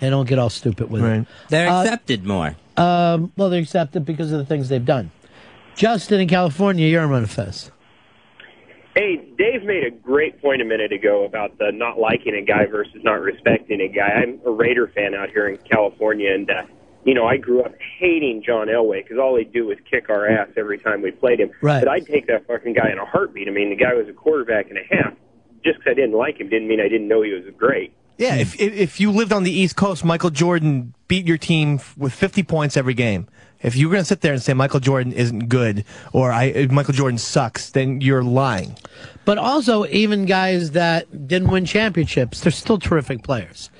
They 0.00 0.10
don't 0.10 0.28
get 0.28 0.38
all 0.38 0.50
stupid 0.50 0.90
with 0.90 1.04
it. 1.04 1.26
They're 1.48 1.68
Uh, 1.68 1.82
accepted 1.82 2.24
more. 2.24 2.56
Um, 2.76 3.32
well, 3.36 3.50
they're 3.50 3.60
accepted 3.62 4.04
because 4.04 4.32
of 4.32 4.38
the 4.38 4.44
things 4.44 4.68
they've 4.68 4.84
done. 4.84 5.10
Justin 5.74 6.20
in 6.20 6.28
California, 6.28 6.86
you're 6.86 7.02
on 7.02 7.10
Ron 7.10 7.26
Fez. 7.26 7.70
Hey, 8.94 9.16
Dave 9.38 9.62
made 9.64 9.84
a 9.84 9.90
great 9.90 10.40
point 10.42 10.60
a 10.60 10.64
minute 10.66 10.92
ago 10.92 11.24
about 11.24 11.56
the 11.58 11.72
not 11.72 11.98
liking 11.98 12.34
a 12.34 12.42
guy 12.42 12.66
versus 12.66 13.00
not 13.02 13.20
respecting 13.22 13.80
a 13.80 13.88
guy. 13.88 14.08
I'm 14.22 14.38
a 14.44 14.50
Raider 14.50 14.86
fan 14.94 15.14
out 15.14 15.30
here 15.30 15.48
in 15.48 15.56
California, 15.58 16.32
and 16.34 16.50
uh, 16.50 16.62
you 17.04 17.14
know 17.14 17.26
I 17.26 17.36
grew 17.36 17.62
up 17.62 17.74
hating 17.98 18.42
John 18.44 18.68
Elway 18.68 19.02
because 19.02 19.18
all 19.18 19.36
he'd 19.36 19.52
do 19.52 19.66
was 19.66 19.78
kick 19.90 20.08
our 20.08 20.26
ass 20.28 20.48
every 20.56 20.78
time 20.78 21.02
we 21.02 21.10
played 21.10 21.40
him. 21.40 21.50
Right. 21.60 21.80
But 21.80 21.88
I'd 21.88 22.06
take 22.06 22.26
that 22.28 22.46
fucking 22.46 22.74
guy 22.74 22.90
in 22.90 22.98
a 22.98 23.04
heartbeat. 23.04 23.48
I 23.48 23.50
mean, 23.50 23.70
the 23.70 23.76
guy 23.76 23.94
was 23.94 24.08
a 24.08 24.12
quarterback 24.12 24.70
and 24.70 24.78
a 24.78 24.94
half. 24.94 25.14
Just 25.64 25.78
because 25.78 25.92
I 25.92 25.94
didn't 25.94 26.16
like 26.16 26.40
him 26.40 26.48
didn't 26.48 26.66
mean 26.66 26.80
I 26.80 26.88
didn't 26.88 27.06
know 27.06 27.22
he 27.22 27.32
was 27.32 27.44
great. 27.56 27.94
Yeah, 28.18 28.36
if, 28.36 28.60
if 28.60 28.72
if 28.74 29.00
you 29.00 29.10
lived 29.10 29.32
on 29.32 29.42
the 29.42 29.50
East 29.50 29.76
Coast, 29.76 30.04
Michael 30.04 30.30
Jordan 30.30 30.94
beat 31.08 31.26
your 31.26 31.38
team 31.38 31.80
with 31.96 32.12
50 32.12 32.42
points 32.42 32.76
every 32.76 32.94
game. 32.94 33.26
If 33.62 33.76
you're 33.76 33.90
going 33.90 34.02
to 34.02 34.06
sit 34.06 34.22
there 34.22 34.32
and 34.32 34.42
say 34.42 34.54
Michael 34.54 34.80
Jordan 34.80 35.12
isn't 35.12 35.48
good 35.48 35.84
or 36.12 36.32
I 36.32 36.50
uh, 36.50 36.66
Michael 36.72 36.94
Jordan 36.94 37.18
sucks, 37.18 37.70
then 37.70 38.00
you're 38.00 38.22
lying. 38.22 38.76
But 39.24 39.38
also, 39.38 39.86
even 39.86 40.26
guys 40.26 40.72
that 40.72 41.28
didn't 41.28 41.50
win 41.50 41.64
championships, 41.64 42.40
they're 42.40 42.52
still 42.52 42.78
terrific 42.78 43.22
players. 43.22 43.70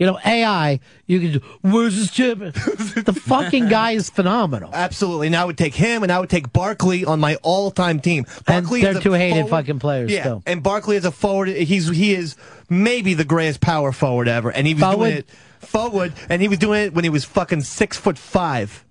You 0.00 0.06
know, 0.06 0.18
AI, 0.24 0.80
you 1.06 1.20
can 1.20 1.32
do, 1.34 1.40
where's 1.60 1.94
his 1.94 2.10
chip? 2.10 2.38
the 2.38 3.20
fucking 3.22 3.68
guy 3.68 3.90
is 3.92 4.08
phenomenal. 4.08 4.70
Absolutely. 4.72 5.26
And 5.26 5.36
I 5.36 5.44
would 5.44 5.58
take 5.58 5.74
him 5.74 6.02
and 6.02 6.10
I 6.10 6.18
would 6.18 6.30
take 6.30 6.52
Barkley 6.54 7.04
on 7.04 7.20
my 7.20 7.36
all-time 7.42 8.00
team. 8.00 8.24
Barkley 8.46 8.80
they're 8.80 8.92
is 8.92 8.96
a 8.96 9.00
two 9.02 9.12
hated 9.12 9.34
forward- 9.42 9.50
fucking 9.50 9.78
players 9.78 10.10
Yeah, 10.10 10.22
still. 10.22 10.42
and 10.46 10.62
Barkley 10.62 10.96
is 10.96 11.04
a 11.04 11.10
forward. 11.12 11.48
He's 11.48 11.86
he 11.90 12.14
is 12.14 12.34
maybe 12.70 13.12
the 13.12 13.26
greatest 13.26 13.60
power 13.60 13.92
forward 13.92 14.26
ever, 14.26 14.48
and 14.50 14.66
he 14.66 14.72
was 14.72 14.82
Forward? 14.82 14.96
doing 15.06 15.18
it 15.18 15.30
forward, 15.60 16.14
and 16.30 16.40
he 16.40 16.48
was 16.48 16.58
doing 16.58 16.86
it 16.86 16.94
when 16.94 17.04
he 17.04 17.10
was 17.10 17.26
fucking 17.26 17.60
six 17.60 17.98
foot 17.98 18.16
five. 18.16 18.86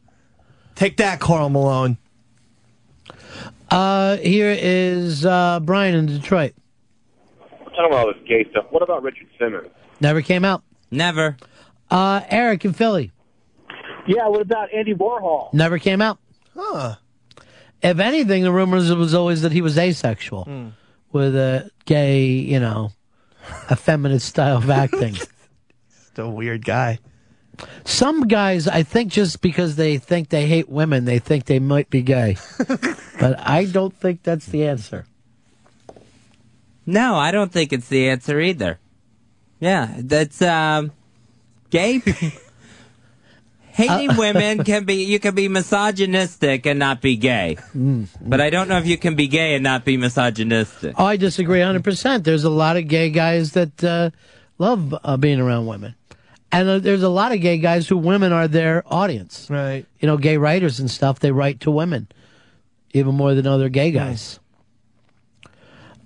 Take 0.75 0.97
that, 0.97 1.19
Karl 1.19 1.49
Malone. 1.49 1.97
Uh, 3.71 4.17
here 4.17 4.55
is 4.57 5.25
uh, 5.25 5.59
Brian 5.61 5.95
in 5.95 6.05
Detroit. 6.05 6.53
We're 7.59 7.65
talking 7.71 7.85
about 7.87 7.93
all 8.07 8.13
this 8.13 8.21
gay 8.27 8.45
stuff. 8.51 8.65
What 8.69 8.83
about 8.83 9.01
Richard 9.01 9.27
Simmons? 9.39 9.69
Never 9.99 10.21
came 10.21 10.45
out. 10.45 10.61
Never. 10.91 11.37
Uh, 11.89 12.21
Eric 12.29 12.65
in 12.65 12.73
Philly. 12.73 13.11
Yeah, 14.07 14.27
what 14.27 14.41
about 14.41 14.73
Andy 14.73 14.93
Warhol? 14.95 15.53
Never 15.53 15.77
came 15.79 16.01
out. 16.01 16.19
Huh. 16.55 16.95
If 17.81 17.99
anything, 17.99 18.43
the 18.43 18.51
rumors 18.51 18.91
was 18.93 19.13
always 19.13 19.41
that 19.43 19.51
he 19.51 19.61
was 19.61 19.77
asexual 19.77 20.43
Hmm. 20.45 20.67
with 21.11 21.35
a 21.35 21.69
gay, 21.85 22.25
you 22.25 22.59
know, 22.59 22.91
effeminate 23.71 24.21
style 24.21 24.57
of 24.57 24.69
acting. 24.69 25.15
Still 25.89 26.27
a 26.27 26.31
weird 26.31 26.65
guy. 26.65 26.99
Some 27.83 28.27
guys, 28.27 28.67
I 28.67 28.83
think, 28.83 29.11
just 29.11 29.41
because 29.41 29.75
they 29.75 29.97
think 29.97 30.29
they 30.29 30.47
hate 30.47 30.69
women, 30.69 31.05
they 31.05 31.19
think 31.19 31.45
they 31.45 31.59
might 31.59 31.89
be 31.89 32.01
gay. 32.01 32.37
but 33.19 33.39
I 33.39 33.65
don't 33.65 33.93
think 33.95 34.23
that's 34.23 34.45
the 34.45 34.65
answer. 34.65 35.05
No, 36.85 37.15
I 37.15 37.31
don't 37.31 37.51
think 37.51 37.71
it's 37.73 37.87
the 37.89 38.09
answer 38.09 38.39
either. 38.39 38.79
Yeah, 39.59 39.93
that's 39.97 40.41
um, 40.41 40.91
gay. 41.69 42.01
Hating 43.71 44.11
Uh, 44.11 44.15
women 44.17 44.63
can 44.63 44.83
be 44.83 45.05
you 45.05 45.19
can 45.19 45.35
be 45.35 45.47
misogynistic 45.47 46.65
and 46.65 46.79
not 46.79 47.01
be 47.01 47.15
gay, 47.15 47.57
but 48.21 48.41
I 48.41 48.49
don't 48.49 48.67
know 48.67 48.77
if 48.77 48.85
you 48.85 48.97
can 48.97 49.15
be 49.15 49.27
gay 49.27 49.55
and 49.55 49.63
not 49.63 49.85
be 49.85 49.95
misogynistic. 49.95 50.95
Oh, 50.97 51.05
I 51.05 51.15
disagree 51.15 51.59
100%. 51.59 52.23
There's 52.23 52.43
a 52.43 52.49
lot 52.49 52.75
of 52.75 52.87
gay 52.87 53.09
guys 53.09 53.53
that 53.53 53.81
uh, 53.83 54.09
love 54.57 54.93
uh, 55.03 55.17
being 55.17 55.39
around 55.39 55.65
women. 55.67 55.95
And 56.51 56.67
uh, 56.67 56.79
there's 56.79 57.03
a 57.03 57.09
lot 57.09 57.31
of 57.31 57.41
gay 57.41 57.57
guys 57.57 57.87
who 57.87 57.97
women 57.97 58.33
are 58.33 58.47
their 58.47 58.83
audience. 58.87 59.47
Right. 59.49 59.85
You 59.99 60.07
know, 60.07 60.17
gay 60.17 60.37
writers 60.37 60.79
and 60.79 60.89
stuff, 60.89 61.19
they 61.19 61.31
write 61.31 61.61
to 61.61 61.71
women 61.71 62.07
even 62.91 63.15
more 63.15 63.33
than 63.35 63.47
other 63.47 63.69
gay 63.69 63.91
guys. 63.91 64.39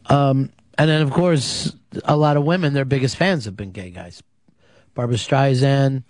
Um, 0.08 0.52
and 0.78 0.90
then, 0.90 1.02
of 1.02 1.12
course, 1.12 1.74
a 2.06 2.16
lot 2.16 2.38
of 2.38 2.44
women, 2.44 2.74
their 2.74 2.86
biggest 2.86 3.18
fans 3.18 3.46
have 3.46 3.56
been 3.56 3.72
gay 3.72 3.90
guys. 3.90 4.22
Barbra 4.94 5.16
Streisand, 5.18 6.04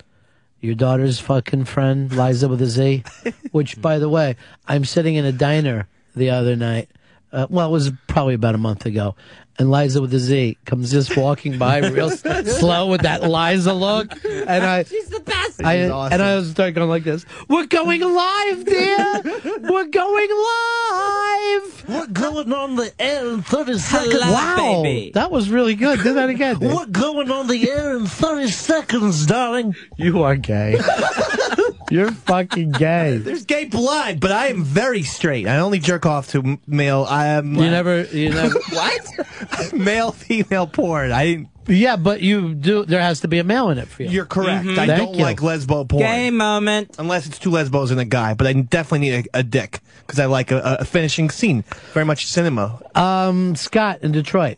your 0.59 0.75
daughter's 0.75 1.19
fucking 1.19 1.65
friend, 1.65 2.15
Liza 2.15 2.47
with 2.47 2.61
a 2.61 2.67
Z, 2.67 3.03
which, 3.51 3.81
by 3.81 3.99
the 3.99 4.09
way, 4.09 4.35
I'm 4.67 4.85
sitting 4.85 5.15
in 5.15 5.25
a 5.25 5.31
diner 5.31 5.87
the 6.15 6.29
other 6.29 6.55
night. 6.55 6.89
Uh, 7.31 7.47
well, 7.49 7.67
it 7.67 7.71
was 7.71 7.91
probably 8.07 8.35
about 8.35 8.55
a 8.55 8.59
month 8.59 8.85
ago. 8.85 9.15
And 9.57 9.71
Liza 9.71 10.01
with 10.01 10.13
a 10.13 10.19
Z 10.19 10.57
comes 10.65 10.91
just 10.91 11.15
walking 11.17 11.57
by 11.57 11.79
real 11.79 12.09
slow 12.11 12.87
with 12.87 13.01
that 13.01 13.23
Liza 13.23 13.73
look. 13.73 14.13
And 14.25 14.63
I, 14.63 14.83
She's 14.83 15.09
the 15.09 15.19
best. 15.19 15.42
I, 15.63 15.89
awesome. 15.89 16.13
and 16.13 16.21
I 16.21 16.35
was 16.35 16.51
start 16.51 16.73
going 16.73 16.89
like 16.89 17.03
this. 17.03 17.25
We're 17.47 17.67
going 17.67 18.01
live, 18.01 18.65
dear. 18.65 19.21
We're 19.69 19.85
going 19.85 20.29
live. 20.29 21.89
We're 21.89 22.07
going 22.07 22.53
on 22.53 22.75
the 22.75 22.93
air 22.99 23.27
in 23.27 23.41
30 23.41 23.77
seconds. 23.77 24.13
wow, 24.21 24.83
that 25.13 25.31
was 25.31 25.49
really 25.49 25.75
good. 25.75 26.01
Do 26.01 26.13
that 26.13 26.29
again. 26.29 26.59
Dave. 26.59 26.73
We're 26.73 26.85
going 26.85 27.31
on 27.31 27.47
the 27.47 27.69
air 27.69 27.95
in 27.95 28.05
30 28.05 28.47
seconds, 28.47 29.25
darling. 29.25 29.75
You 29.97 30.23
are 30.23 30.35
gay. 30.35 30.79
You're 31.91 32.11
fucking 32.11 32.71
gay. 32.71 33.17
There's 33.17 33.45
gay 33.45 33.65
blood, 33.65 34.19
but 34.19 34.31
I 34.31 34.47
am 34.47 34.63
very 34.63 35.03
straight. 35.03 35.47
I 35.47 35.57
only 35.57 35.79
jerk 35.79 36.05
off 36.05 36.29
to 36.29 36.59
male. 36.65 37.05
I 37.07 37.27
am. 37.27 37.53
You 37.55 37.63
uh, 37.63 37.69
never, 37.69 38.03
you 38.05 38.29
never. 38.29 38.59
what? 38.69 39.73
male 39.73 40.11
female 40.11 40.67
porn. 40.67 41.11
I 41.11 41.25
didn't. 41.25 41.49
Yeah, 41.67 41.95
but 41.95 42.21
you 42.21 42.53
do. 42.53 42.83
There 42.85 42.99
has 43.01 43.21
to 43.21 43.27
be 43.27 43.39
a 43.39 43.43
male 43.43 43.69
in 43.69 43.77
it 43.77 43.87
for 43.87 44.03
you. 44.03 44.09
You're 44.09 44.25
correct. 44.25 44.65
Mhm. 44.65 44.77
I 44.77 44.85
Thank 44.87 44.97
don't 44.99 45.15
you. 45.15 45.23
like 45.23 45.37
lesbo 45.39 45.87
porn. 45.87 46.03
Gay 46.03 46.29
moment. 46.29 46.95
Unless 46.99 47.27
it's 47.27 47.39
two 47.39 47.51
lesbos 47.51 47.89
and 47.91 47.99
a 47.99 48.05
guy, 48.05 48.33
but 48.33 48.47
I 48.47 48.53
definitely 48.53 49.09
need 49.09 49.27
a, 49.33 49.39
a 49.39 49.43
dick 49.43 49.79
because 50.05 50.19
I 50.19 50.25
like 50.25 50.51
a, 50.51 50.77
a 50.79 50.85
finishing 50.85 51.29
scene. 51.29 51.63
Very 51.93 52.05
much 52.05 52.25
cinema. 52.27 52.81
Um, 52.95 53.55
Scott 53.55 53.99
in 54.01 54.11
Detroit. 54.11 54.57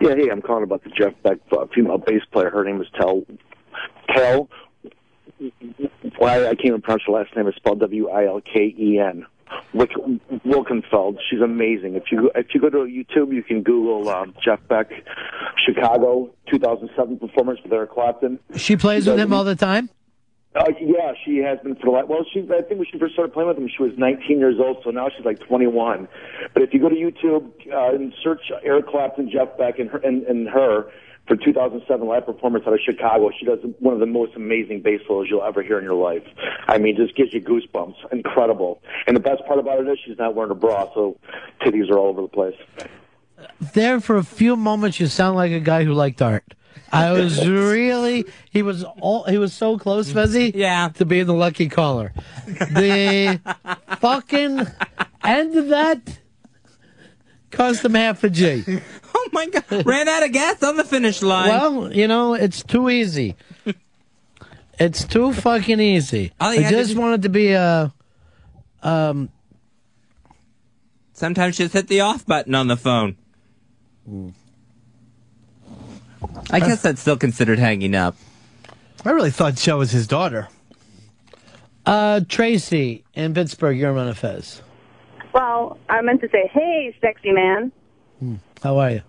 Yeah, 0.00 0.14
hey, 0.14 0.30
I'm 0.30 0.40
calling 0.40 0.62
about 0.62 0.82
the 0.84 0.90
Jeff 0.90 1.12
Beck 1.22 1.38
uh, 1.52 1.66
female 1.74 1.98
bass 1.98 2.22
player. 2.32 2.48
Her 2.48 2.64
name 2.64 2.80
is 2.80 2.88
Tal. 2.98 3.22
Tal. 4.14 4.48
Why 6.18 6.46
I 6.46 6.54
can't 6.54 6.64
even 6.66 6.80
pronounce 6.82 7.02
her 7.06 7.12
last 7.12 7.34
name. 7.36 7.46
It's 7.46 7.56
spelled 7.56 7.80
W 7.80 8.08
I 8.08 8.26
L 8.26 8.40
K 8.40 8.74
E 8.78 8.98
N. 8.98 9.26
Wick, 9.72 9.90
Wilkenfeld. 10.46 11.18
She's 11.28 11.40
amazing. 11.40 11.94
If 11.94 12.04
you 12.10 12.30
if 12.34 12.54
you 12.54 12.60
go 12.60 12.70
to 12.70 12.78
YouTube, 12.78 13.32
you 13.32 13.42
can 13.42 13.62
Google 13.62 14.08
um, 14.08 14.34
Jeff 14.42 14.60
Beck, 14.68 14.90
Chicago 15.64 16.32
2007 16.50 17.18
performance 17.18 17.60
with 17.62 17.72
Eric 17.72 17.92
Clapton. 17.92 18.38
She 18.56 18.76
plays 18.76 19.06
with 19.06 19.18
him 19.18 19.32
all 19.32 19.44
the 19.44 19.56
time. 19.56 19.90
Uh, 20.52 20.64
yeah, 20.80 21.12
she 21.24 21.36
has 21.36 21.60
been 21.60 21.76
for 21.76 21.86
the 21.86 21.90
last. 21.92 22.08
Well, 22.08 22.26
she 22.32 22.40
I 22.40 22.62
think 22.62 22.80
when 22.80 22.86
she 22.90 22.98
first 22.98 23.12
started 23.12 23.32
playing 23.32 23.48
with 23.48 23.58
him, 23.58 23.68
she 23.68 23.82
was 23.82 23.92
19 23.96 24.38
years 24.40 24.56
old. 24.58 24.78
So 24.82 24.90
now 24.90 25.08
she's 25.08 25.24
like 25.24 25.38
21. 25.38 26.08
But 26.52 26.62
if 26.64 26.74
you 26.74 26.80
go 26.80 26.88
to 26.88 26.94
YouTube 26.96 27.52
uh, 27.72 27.94
and 27.94 28.12
search 28.22 28.40
Eric 28.64 28.88
Clapton, 28.88 29.30
Jeff 29.30 29.56
Beck, 29.56 29.78
and 29.78 29.88
her 29.90 29.98
and, 29.98 30.24
and 30.24 30.48
her 30.48 30.90
for 31.30 31.36
2007 31.36 32.08
live 32.08 32.26
performance 32.26 32.64
out 32.66 32.72
of 32.72 32.80
Chicago, 32.84 33.30
she 33.38 33.46
does 33.46 33.60
one 33.78 33.94
of 33.94 34.00
the 34.00 34.06
most 34.06 34.34
amazing 34.34 34.82
bass 34.82 35.00
solos 35.06 35.28
you'll 35.30 35.44
ever 35.44 35.62
hear 35.62 35.78
in 35.78 35.84
your 35.84 35.94
life. 35.94 36.24
I 36.66 36.78
mean, 36.78 36.96
just 36.96 37.14
gives 37.14 37.32
you 37.32 37.40
goosebumps. 37.40 37.94
Incredible. 38.10 38.82
And 39.06 39.14
the 39.14 39.20
best 39.20 39.46
part 39.46 39.60
about 39.60 39.78
it 39.78 39.86
is 39.88 39.96
she's 40.04 40.18
not 40.18 40.34
wearing 40.34 40.50
a 40.50 40.56
bra, 40.56 40.92
so 40.92 41.16
titties 41.60 41.88
are 41.88 41.96
all 41.96 42.08
over 42.08 42.22
the 42.22 42.28
place. 42.28 42.56
There 43.60 44.00
for 44.00 44.16
a 44.16 44.24
few 44.24 44.56
moments, 44.56 44.98
you 44.98 45.06
sound 45.06 45.36
like 45.36 45.52
a 45.52 45.60
guy 45.60 45.84
who 45.84 45.94
liked 45.94 46.20
art. 46.20 46.42
I 46.92 47.12
was 47.12 47.48
really. 47.48 48.24
He 48.50 48.62
was 48.62 48.82
all. 48.82 49.22
He 49.24 49.38
was 49.38 49.52
so 49.52 49.78
close, 49.78 50.10
Fezzy. 50.12 50.50
Yeah. 50.52 50.88
To 50.94 51.04
being 51.04 51.26
the 51.26 51.34
lucky 51.34 51.68
caller. 51.68 52.12
The 52.46 53.40
fucking 54.00 54.66
end 55.22 55.56
of 55.56 55.68
that 55.68 56.18
cost 57.50 57.84
him 57.84 57.94
half 57.94 58.22
a 58.24 58.30
G. 58.30 58.64
Oh 59.12 59.28
my 59.32 59.46
god! 59.48 59.84
Ran 59.86 60.08
out 60.08 60.22
of 60.24 60.32
gas 60.32 60.62
on 60.62 60.76
the 60.76 60.84
finish 60.84 61.20
line. 61.20 61.48
Well, 61.50 61.92
you 61.92 62.08
know, 62.08 62.34
it's 62.34 62.62
too 62.62 62.88
easy. 62.88 63.36
It's 64.78 65.04
too 65.04 65.32
fucking 65.32 65.78
easy. 65.78 66.32
All 66.40 66.50
I 66.50 66.54
you 66.54 66.62
had 66.62 66.70
to 66.70 66.76
just 66.76 66.94
do- 66.94 67.00
wanted 67.00 67.22
to 67.22 67.28
be 67.28 67.52
a. 67.52 67.92
Um, 68.82 69.28
Sometimes 71.12 71.58
just 71.58 71.74
hit 71.74 71.86
the 71.88 72.00
off 72.00 72.24
button 72.24 72.54
on 72.54 72.66
the 72.68 72.76
phone. 72.78 73.16
I 76.50 76.60
guess 76.60 76.82
that's 76.82 77.00
still 77.00 77.16
considered 77.16 77.58
hanging 77.58 77.94
up. 77.94 78.16
I 79.04 79.10
really 79.10 79.30
thought 79.30 79.54
Joe 79.56 79.78
was 79.78 79.90
his 79.90 80.06
daughter. 80.06 80.48
uh, 81.86 82.20
Tracy 82.28 83.04
in 83.14 83.34
Pittsburgh, 83.34 83.76
you're 83.78 83.96
on 83.96 84.08
a 84.08 84.14
Fez. 84.14 84.62
Well, 85.32 85.78
I 85.88 86.00
meant 86.02 86.20
to 86.22 86.28
say, 86.28 86.50
hey, 86.52 86.94
sexy 87.00 87.32
man. 87.32 87.72
How 88.62 88.78
are 88.78 88.90
you? 88.90 89.02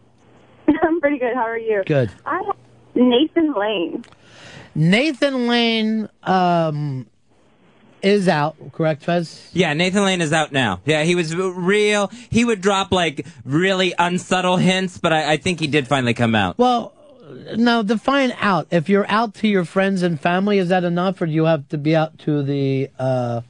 I'm 0.84 1.02
pretty 1.02 1.18
good. 1.18 1.36
How 1.36 1.42
are 1.42 1.58
you? 1.58 1.84
Good. 1.86 2.12
I 2.26 2.42
Nathan 2.96 3.54
Lane. 3.54 4.06
Nathan 4.76 5.48
Lane, 5.48 6.10
um, 6.24 7.08
is 8.02 8.28
out, 8.28 8.56
correct, 8.72 9.04
Fez? 9.04 9.50
Yeah, 9.54 9.74
Nathan 9.74 10.04
Lane 10.04 10.22
is 10.22 10.34
out 10.34 10.52
now. 10.52 10.82
Yeah, 10.86 11.04
he 11.04 11.16
was 11.16 11.36
real. 11.36 12.12
He 12.30 12.46
would 12.46 12.62
drop 12.62 12.92
like 12.92 13.26
really 13.46 13.94
unsubtle 13.98 14.58
hints, 14.58 14.98
but 14.98 15.14
I, 15.14 15.34
I 15.34 15.38
think 15.38 15.60
he 15.60 15.68
did 15.68 15.88
finally 15.88 16.14
come 16.14 16.36
out. 16.36 16.58
Well, 16.58 16.94
now 17.56 17.82
define 17.82 18.34
out. 18.40 18.68
If 18.72 18.90
you're 18.90 19.10
out 19.10 19.36
to 19.36 19.48
your 19.48 19.66
friends 19.66 20.02
and 20.02 20.20
family, 20.20 20.58
is 20.58 20.70
that 20.70 20.84
enough, 20.84 21.22
or 21.22 21.26
do 21.26 21.32
you 21.32 21.46
have 21.46 21.68
to 21.70 21.78
be 21.78 21.96
out 21.96 22.18
to 22.20 22.44
the 22.44 22.90
uh, 22.98 23.42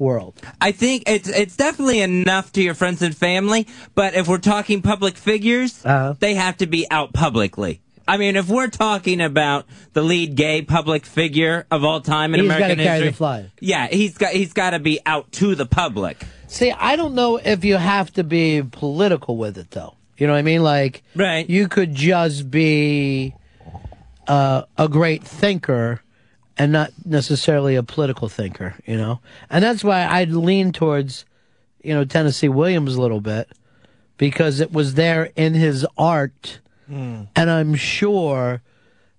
world? 0.00 0.34
I 0.60 0.72
think 0.72 1.04
it's 1.06 1.28
it's 1.28 1.56
definitely 1.56 2.00
enough 2.00 2.52
to 2.54 2.62
your 2.62 2.74
friends 2.74 3.02
and 3.02 3.16
family, 3.16 3.68
but 3.94 4.14
if 4.14 4.26
we're 4.26 4.38
talking 4.38 4.82
public 4.82 5.16
figures, 5.16 5.84
Uh-huh. 5.84 6.14
they 6.18 6.34
have 6.34 6.56
to 6.56 6.66
be 6.66 6.86
out 6.90 7.12
publicly. 7.12 7.80
I 8.08 8.16
mean, 8.16 8.34
if 8.34 8.48
we're 8.48 8.66
talking 8.66 9.20
about 9.20 9.66
the 9.92 10.02
lead 10.02 10.34
gay 10.34 10.62
public 10.62 11.06
figure 11.06 11.64
of 11.70 11.84
all 11.84 12.00
time 12.00 12.34
in 12.34 12.40
He's 12.40 12.50
American 12.50 12.78
history, 12.80 13.50
yeah, 13.60 13.86
he's 13.86 14.18
got 14.18 14.32
he's 14.32 14.52
got 14.52 14.70
to 14.70 14.80
be 14.80 14.98
out 15.06 15.30
to 15.32 15.54
the 15.54 15.66
public. 15.66 16.24
See, 16.48 16.72
I 16.72 16.96
don't 16.96 17.14
know 17.14 17.36
if 17.36 17.64
you 17.64 17.76
have 17.76 18.12
to 18.14 18.24
be 18.24 18.62
political 18.62 19.36
with 19.36 19.56
it, 19.58 19.70
though. 19.70 19.94
You 20.18 20.26
know 20.26 20.32
what 20.32 20.40
I 20.40 20.42
mean? 20.42 20.64
Like, 20.64 21.04
right? 21.14 21.48
You 21.48 21.68
could 21.68 21.94
just 21.94 22.50
be 22.50 23.34
uh, 24.26 24.62
a 24.76 24.88
great 24.88 25.22
thinker 25.22 26.02
and 26.60 26.72
not 26.72 26.92
necessarily 27.06 27.74
a 27.74 27.82
political 27.82 28.28
thinker. 28.28 28.74
You 28.84 28.98
know, 28.98 29.20
and 29.48 29.64
that's 29.64 29.82
why 29.82 30.04
I'd 30.06 30.30
lean 30.30 30.72
towards, 30.72 31.24
you 31.82 31.94
know, 31.94 32.04
Tennessee 32.04 32.50
Williams 32.50 32.96
a 32.96 33.00
little 33.00 33.22
bit 33.22 33.48
because 34.18 34.60
it 34.60 34.70
was 34.70 34.92
there 34.92 35.30
in 35.36 35.54
his 35.54 35.86
art, 35.96 36.60
and 37.34 37.50
I'm 37.50 37.74
sure 37.74 38.60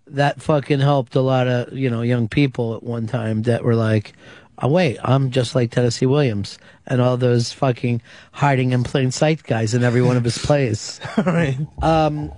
that 0.05 0.39
fucking 0.41 0.81
helped 0.81 1.15
a 1.15 1.21
lot 1.21 1.47
of 1.47 1.73
you 1.73 1.89
know 1.89 2.03
young 2.03 2.27
people 2.27 2.75
at 2.75 2.83
one 2.83 3.07
time 3.07 3.41
that 3.43 3.63
were 3.63 3.75
like, 3.75 4.13
oh, 4.59 4.67
"Wait, 4.67 4.99
I'm 5.03 5.31
just 5.31 5.55
like 5.55 5.71
Tennessee 5.71 6.05
Williams," 6.05 6.59
and 6.85 7.01
all 7.01 7.17
those 7.17 7.51
fucking 7.53 8.03
hiding 8.33 8.71
in 8.71 8.83
plain 8.83 9.09
sight 9.09 9.41
guys 9.41 9.73
in 9.73 9.83
every 9.83 10.03
one 10.03 10.15
of 10.15 10.23
his 10.23 10.37
plays. 10.45 10.99
right. 11.25 11.57
Um, 11.81 12.31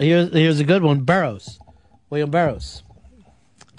here's 0.00 0.32
here's 0.32 0.58
a 0.58 0.64
good 0.64 0.82
one: 0.82 1.02
Burroughs, 1.02 1.60
William 2.10 2.32
Burroughs. 2.32 2.82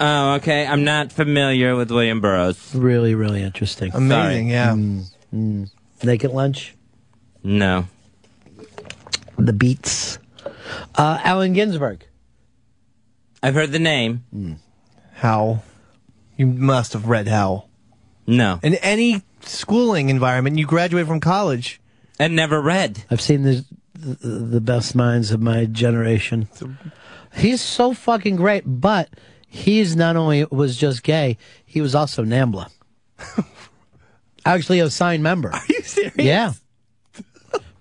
Oh, 0.00 0.34
okay. 0.36 0.66
I'm 0.66 0.82
not 0.82 1.12
familiar 1.12 1.76
with 1.76 1.90
William 1.90 2.20
Burroughs. 2.22 2.74
Really, 2.74 3.14
really 3.14 3.42
interesting. 3.42 3.92
Amazing, 3.94 4.48
yeah. 4.48 4.70
Mm, 4.72 5.04
mm. 5.34 5.70
Naked 6.02 6.30
Lunch, 6.30 6.74
No. 7.42 7.86
The 9.36 9.52
Beats, 9.52 10.18
uh, 10.96 11.18
Allen 11.22 11.52
Ginsberg. 11.52 12.06
I've 13.42 13.54
heard 13.54 13.72
the 13.72 13.78
name. 13.78 14.24
Howl. 15.14 15.62
You 16.36 16.46
must 16.46 16.92
have 16.94 17.06
read 17.08 17.28
Howl. 17.28 17.68
No. 18.26 18.60
In 18.62 18.74
any 18.76 19.22
schooling 19.42 20.08
environment, 20.08 20.58
you 20.58 20.66
graduate 20.66 21.06
from 21.06 21.20
college. 21.20 21.80
And 22.18 22.36
never 22.36 22.60
read. 22.60 23.04
I've 23.10 23.20
seen 23.20 23.42
the, 23.42 23.64
the 23.94 24.28
the 24.28 24.60
best 24.60 24.94
minds 24.94 25.30
of 25.30 25.40
my 25.40 25.64
generation. 25.64 26.48
He's 27.34 27.60
so 27.62 27.94
fucking 27.94 28.36
great, 28.36 28.62
but 28.66 29.08
he's 29.50 29.94
not 29.96 30.16
only 30.16 30.44
was 30.46 30.76
just 30.78 31.02
gay, 31.02 31.36
he 31.66 31.80
was 31.82 31.94
also 31.94 32.24
NAMBLA. 32.24 32.70
Actually, 34.46 34.80
a 34.80 34.88
signed 34.88 35.22
member. 35.22 35.52
Are 35.52 35.60
you 35.68 35.82
serious? 35.82 36.14
Yeah. 36.16 36.52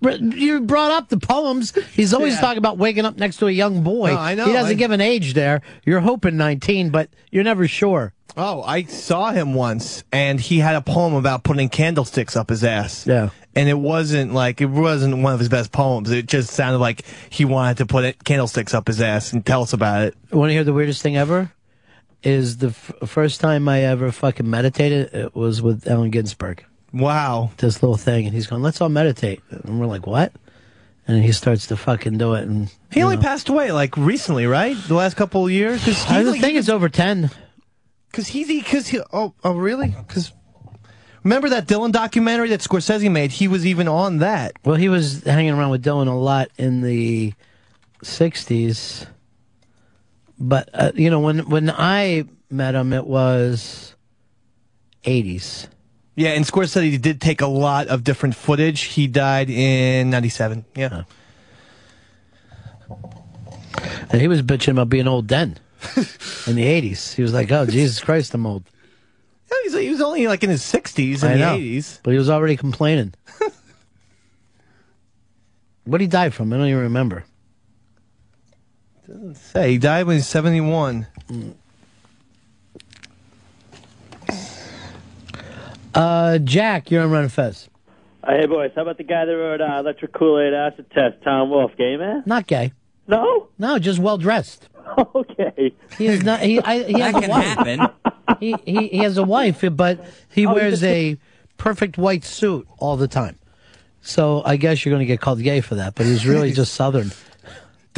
You 0.02 0.62
brought 0.62 0.92
up 0.92 1.10
the 1.10 1.18
poems. 1.18 1.74
He's 1.94 2.14
always 2.14 2.34
Yeah. 2.36 2.42
talking 2.42 2.58
about 2.58 2.78
waking 2.78 3.06
up 3.06 3.18
next 3.18 3.38
to 3.38 3.48
a 3.48 3.52
young 3.52 3.84
boy. 3.84 4.10
No, 4.12 4.18
I 4.18 4.34
know. 4.36 4.46
He 4.46 4.54
doesn't 4.54 4.72
I- 4.72 4.76
give 4.76 4.92
an 4.92 5.02
age 5.02 5.34
there. 5.34 5.62
You're 5.86 6.00
hoping 6.00 6.38
19, 6.38 6.90
but 6.90 7.10
you're 7.32 7.44
never 7.44 7.68
sure. 7.68 8.14
Oh, 8.38 8.62
I 8.62 8.84
saw 8.84 9.32
him 9.32 9.54
once, 9.54 10.04
and 10.14 10.40
he 10.40 10.60
had 10.60 10.76
a 10.76 10.82
poem 10.82 11.14
about 11.16 11.44
putting 11.44 11.68
candlesticks 11.68 12.38
up 12.38 12.50
his 12.50 12.64
ass. 12.64 13.06
Yeah. 13.06 13.30
And 13.56 13.68
it 13.68 13.78
wasn't 13.78 14.34
like, 14.34 14.62
it 14.62 14.68
wasn't 14.70 15.18
one 15.18 15.34
of 15.34 15.40
his 15.40 15.50
best 15.50 15.74
poems. 15.74 16.10
It 16.12 16.28
just 16.28 16.52
sounded 16.52 16.78
like 16.78 17.04
he 17.30 17.44
wanted 17.44 17.78
to 17.78 17.86
put 17.86 18.06
it, 18.06 18.24
candlesticks 18.24 18.74
up 18.74 18.88
his 18.88 19.02
ass 19.02 19.34
and 19.34 19.46
tell 19.46 19.64
us 19.64 19.74
about 19.74 20.04
it. 20.04 20.16
Want 20.32 20.50
to 20.50 20.54
hear 20.54 20.64
the 20.64 20.72
weirdest 20.74 21.02
thing 21.02 21.18
ever? 21.18 21.52
Is 22.22 22.58
the 22.58 22.68
f- 22.68 22.92
first 23.06 23.40
time 23.40 23.70
I 23.70 23.82
ever 23.84 24.12
fucking 24.12 24.50
meditated, 24.50 25.14
it 25.14 25.36
was 25.36 25.62
with 25.62 25.88
Allen 25.88 26.10
Ginsberg. 26.12 26.66
Wow. 26.92 27.52
This 27.58 27.82
little 27.82 27.96
thing, 27.98 28.26
and 28.26 28.34
he's 28.36 28.46
going, 28.48 28.62
let's 28.62 28.82
all 28.82 28.90
meditate. 28.90 29.42
And 29.50 29.80
we're 29.80 29.86
like, 29.86 30.06
what? 30.06 30.34
And 31.08 31.24
he 31.24 31.32
starts 31.32 31.68
to 31.68 31.78
fucking 31.78 32.18
do 32.18 32.34
it. 32.34 32.44
And 32.48 32.70
He 32.92 33.02
only 33.04 33.16
know. 33.16 33.22
passed 33.22 33.48
away 33.50 33.72
like 33.72 33.96
recently, 33.96 34.48
right? 34.48 34.76
The 34.88 34.96
last 34.96 35.16
couple 35.16 35.46
of 35.46 35.52
years. 35.52 35.84
Cause 35.86 36.06
I 36.08 36.18
he's 36.20 36.28
uh, 36.28 36.32
like- 36.32 36.42
think 36.42 36.58
it's 36.58 36.68
over 36.70 36.90
10. 36.90 37.32
Cause 38.12 38.28
he's 38.28 38.48
because 38.48 38.88
he 38.88 39.00
oh 39.14 39.34
oh 39.44 39.54
really? 39.54 39.96
Cause 40.08 40.34
remember 41.24 41.48
that 41.50 41.68
Dylan 41.68 41.92
documentary 41.92 42.50
that 42.50 42.60
Scorsese 42.60 43.10
made? 43.10 43.32
He 43.32 43.48
was 43.48 43.66
even 43.66 43.88
on 43.88 44.18
that. 44.18 44.54
Well, 44.66 44.76
he 44.78 44.90
was 44.90 45.24
hanging 45.24 45.52
around 45.54 45.70
with 45.70 45.84
Dylan 45.86 46.08
a 46.08 46.12
lot 46.12 46.50
in 46.58 46.82
the 46.82 47.34
60s. 48.04 49.06
But, 50.40 50.70
uh, 50.74 50.92
you 50.96 51.10
know, 51.10 51.20
when, 51.20 51.50
when 51.50 51.70
I 51.70 52.26
met 52.50 52.76
him, 52.76 52.94
it 52.94 53.06
was 53.06 53.96
80s. 55.04 55.68
Yeah, 56.16 56.32
and 56.32 56.46
Scorsese 56.46 57.02
did 57.02 57.22
take 57.22 57.42
a 57.42 57.48
lot 57.48 57.88
of 57.88 58.04
different 58.04 58.36
footage. 58.36 58.82
He 58.82 59.08
died 59.08 59.50
in 59.50 60.10
'97. 60.10 60.66
Yeah. 60.76 61.04
And 64.10 64.20
he 64.20 64.28
was 64.28 64.42
bitching 64.42 64.72
about 64.72 64.90
being 64.90 65.08
old 65.08 65.30
then 65.30 65.58
in 66.46 66.56
the 66.56 66.66
80s. 66.66 67.14
He 67.14 67.22
was 67.22 67.34
like, 67.34 67.50
oh, 67.54 67.66
Jesus 67.66 68.02
Christ, 68.02 68.34
I'm 68.34 68.46
old. 68.46 68.64
Yeah, 69.50 69.58
he's, 69.64 69.74
he 69.78 69.90
was 69.90 70.02
only 70.02 70.28
like 70.28 70.44
in 70.44 70.50
his 70.50 70.62
60s 70.62 71.24
in 71.24 71.30
I 71.30 71.34
the 71.34 71.40
know, 71.40 71.58
80s. 71.58 72.00
But 72.04 72.12
he 72.12 72.18
was 72.18 72.30
already 72.30 72.58
complaining. 72.58 73.14
what 75.86 76.00
did 76.00 76.02
he 76.02 76.08
die 76.08 76.32
from? 76.32 76.52
I 76.52 76.58
don't 76.58 76.68
even 76.68 76.82
remember. 76.82 77.24
Doesn't 79.10 79.36
say. 79.36 79.72
He 79.72 79.78
died 79.80 80.06
when 80.06 80.16
he 80.16 80.20
was 80.20 80.28
71. 80.28 81.08
Uh, 85.94 86.38
Jack, 86.40 86.92
you're 86.92 87.04
on 87.04 87.12
Ron 87.12 87.30
Fez. 87.30 87.70
Hey, 88.26 88.46
boys, 88.46 88.72
how 88.76 88.84
about 88.84 88.98
the 88.98 89.04
guy 89.04 89.26
that 89.26 89.32
wrote 89.36 89.62
uh, 89.62 89.80
Electric 89.80 90.14
Kool-Aid 90.14 90.54
Acid 90.54 90.92
Test, 90.92 91.24
Tom 91.24 91.50
Wolfe? 91.50 91.76
Gay 91.78 91.98
man? 91.98 92.24
Not 92.26 92.46
gay. 92.48 92.74
No? 93.08 93.48
No, 93.58 93.80
just 93.80 93.98
well 94.00 94.18
dressed. 94.18 94.68
okay. 95.16 95.74
He 95.98 96.06
is 96.06 96.24
not. 96.24 96.42
He, 96.42 96.60
I, 96.60 96.84
he 96.84 97.00
has 97.00 97.14
That 97.14 97.18
a 97.18 97.22
can 97.22 97.30
wife. 97.32 97.46
happen. 97.46 97.88
He, 98.40 98.56
he 98.66 98.88
he 98.90 98.98
has 99.00 99.18
a 99.18 99.24
wife, 99.24 99.64
but 99.72 100.06
he 100.30 100.46
Oh, 100.46 100.54
wears 100.54 100.84
a 100.84 101.18
perfect 101.58 101.98
white 101.98 102.24
suit 102.24 102.68
all 102.78 102.96
the 102.98 103.08
time. 103.08 103.40
So 104.02 104.44
I 104.46 104.56
guess 104.58 104.86
you're 104.86 104.92
going 104.92 105.02
to 105.02 105.06
get 105.12 105.20
called 105.22 105.42
gay 105.42 105.62
for 105.62 105.76
that. 105.76 105.96
But 105.96 106.06
he's 106.06 106.28
really 106.28 106.52
just 106.54 106.74
Southern. 106.76 107.12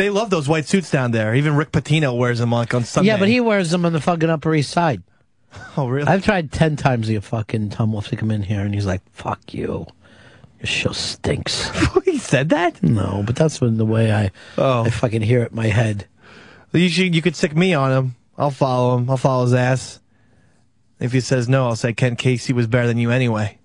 They 0.02 0.10
love 0.10 0.32
those 0.32 0.50
white 0.50 0.66
suits 0.68 0.90
down 0.90 1.12
there. 1.12 1.36
Even 1.36 1.56
Rick 1.56 1.72
Pitino 1.72 2.18
wears 2.18 2.40
them 2.40 2.52
like 2.52 2.74
on 2.74 2.86
Sunday. 2.86 3.10
Yeah, 3.10 3.18
but 3.18 3.28
he 3.28 3.40
wears 3.40 3.70
them 3.70 3.86
on 3.86 3.94
the 3.94 4.02
fucking 4.02 4.32
Upper 4.32 4.56
East 4.56 4.72
Side. 4.72 5.04
Oh, 5.78 5.88
really? 5.88 6.08
I've 6.08 6.24
tried 6.24 6.52
ten 6.52 6.76
times 6.76 7.06
to 7.06 7.14
get 7.14 7.24
fucking 7.24 7.70
Tom 7.70 7.92
Wolfe 7.92 8.08
to 8.08 8.16
come 8.16 8.32
in 8.32 8.42
here, 8.42 8.62
and 8.62 8.74
he's 8.74 8.88
like, 8.88 9.02
"Fuck 9.12 9.54
you, 9.54 9.86
your 10.60 10.66
show 10.66 10.92
stinks." 10.92 11.70
he 12.06 12.18
said 12.18 12.50
that? 12.50 12.82
No, 12.82 13.22
but 13.26 13.36
that's 13.36 13.62
when 13.62 13.78
the 13.78 13.86
way 13.86 14.12
I 14.12 14.32
Oh. 14.58 14.86
I 14.86 14.90
fucking 14.90 15.22
hear 15.22 15.44
it 15.44 15.52
in 15.52 15.56
my 15.58 15.68
head. 15.68 16.08
You 16.74 16.90
should, 16.90 17.14
you 17.14 17.22
could 17.22 17.36
stick 17.36 17.56
me 17.56 17.74
on 17.76 17.92
him. 17.92 18.16
I'll 18.40 18.50
follow 18.50 18.98
him. 18.98 19.08
I'll 19.10 19.18
follow 19.18 19.44
his 19.44 19.54
ass. 19.54 20.00
If 21.00 21.12
he 21.12 21.20
says 21.20 21.48
no, 21.48 21.66
I'll 21.68 21.76
say 21.76 21.94
Ken 21.94 22.16
Casey 22.16 22.54
was 22.54 22.66
better 22.66 22.88
than 22.88 22.98
you 22.98 23.12
anyway. 23.12 23.60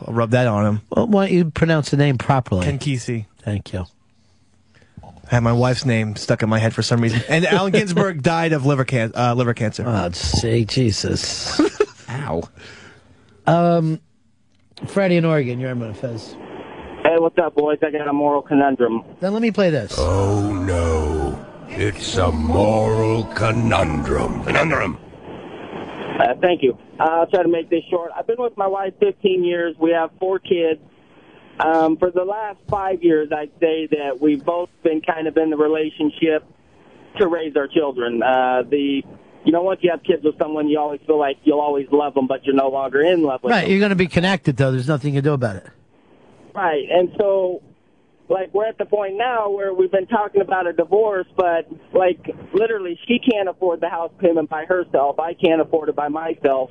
I'll 0.00 0.14
rub 0.14 0.30
that 0.30 0.46
on 0.46 0.64
him. 0.64 0.80
Well, 0.90 1.06
why 1.08 1.26
don't 1.26 1.36
you 1.36 1.50
pronounce 1.50 1.90
the 1.90 1.96
name 1.98 2.16
properly? 2.16 2.64
Ken 2.64 2.78
Kesey. 2.78 3.26
Thank 3.42 3.72
you. 3.72 3.84
I 5.30 5.34
had 5.36 5.42
my 5.42 5.52
wife's 5.52 5.84
name 5.84 6.16
stuck 6.16 6.42
in 6.42 6.48
my 6.48 6.58
head 6.58 6.74
for 6.74 6.82
some 6.82 7.00
reason. 7.00 7.22
And 7.28 7.46
Allen 7.46 7.72
Ginsberg 7.72 8.22
died 8.22 8.52
of 8.52 8.66
liver, 8.66 8.84
can- 8.84 9.12
uh, 9.16 9.34
liver 9.34 9.54
cancer. 9.54 9.84
Oh, 9.86 10.10
say 10.10 10.64
Jesus. 10.64 11.58
Ow. 12.08 12.42
Um, 13.46 14.00
Freddie 14.86 15.16
in 15.16 15.24
Oregon, 15.24 15.60
you're 15.60 15.70
on 15.70 15.94
Fez. 15.94 16.32
Hey, 17.04 17.18
what's 17.18 17.36
up, 17.38 17.54
boys? 17.54 17.78
I 17.82 17.90
got 17.90 18.08
a 18.08 18.12
moral 18.12 18.40
conundrum. 18.42 19.04
Then 19.20 19.32
let 19.34 19.42
me 19.42 19.50
play 19.50 19.68
this. 19.70 19.94
Oh 19.98 20.52
no, 20.54 21.44
it's 21.68 22.16
a 22.16 22.32
moral 22.32 23.24
conundrum. 23.34 24.42
Conundrum. 24.44 24.98
Uh, 26.18 26.34
thank 26.40 26.62
you. 26.62 26.78
I'll 26.98 27.26
try 27.26 27.42
to 27.42 27.48
make 27.48 27.68
this 27.68 27.82
short. 27.90 28.10
I've 28.16 28.26
been 28.26 28.36
with 28.40 28.56
my 28.56 28.66
wife 28.66 28.94
15 29.00 29.44
years. 29.44 29.74
We 29.78 29.90
have 29.90 30.10
four 30.18 30.38
kids. 30.38 30.80
Um, 31.60 31.96
for 31.96 32.10
the 32.10 32.24
last 32.24 32.58
five 32.68 33.02
years, 33.02 33.28
I'd 33.30 33.50
say 33.60 33.86
that 33.92 34.20
we've 34.20 34.44
both 34.44 34.68
been 34.82 35.00
kind 35.00 35.28
of 35.28 35.36
in 35.36 35.50
the 35.50 35.56
relationship 35.56 36.44
to 37.18 37.28
raise 37.28 37.56
our 37.56 37.68
children. 37.68 38.22
Uh, 38.22 38.62
the, 38.68 39.02
you 39.44 39.52
know, 39.52 39.62
once 39.62 39.80
you 39.82 39.90
have 39.90 40.02
kids 40.02 40.24
with 40.24 40.36
someone, 40.38 40.68
you 40.68 40.78
always 40.80 41.00
feel 41.06 41.18
like 41.18 41.36
you'll 41.44 41.60
always 41.60 41.86
love 41.92 42.14
them, 42.14 42.26
but 42.26 42.44
you're 42.44 42.56
no 42.56 42.68
longer 42.68 43.00
in 43.02 43.22
love 43.22 43.40
with 43.42 43.52
Right, 43.52 43.62
them. 43.62 43.70
you're 43.70 43.78
going 43.78 43.90
to 43.90 43.96
be 43.96 44.08
connected 44.08 44.56
though. 44.56 44.72
There's 44.72 44.88
nothing 44.88 45.14
you 45.14 45.18
can 45.20 45.24
do 45.24 45.32
about 45.34 45.56
it. 45.56 45.66
Right. 46.54 46.84
And 46.90 47.10
so, 47.20 47.62
like, 48.28 48.52
we're 48.54 48.66
at 48.66 48.78
the 48.78 48.84
point 48.86 49.16
now 49.16 49.50
where 49.50 49.72
we've 49.74 49.90
been 49.92 50.06
talking 50.06 50.40
about 50.40 50.66
a 50.66 50.72
divorce, 50.72 51.26
but, 51.36 51.68
like, 51.92 52.26
literally, 52.52 52.98
she 53.06 53.18
can't 53.20 53.48
afford 53.48 53.80
the 53.80 53.88
house 53.88 54.12
payment 54.18 54.48
by 54.48 54.64
herself. 54.64 55.18
I 55.20 55.34
can't 55.34 55.60
afford 55.60 55.88
it 55.88 55.94
by 55.96 56.08
myself. 56.08 56.70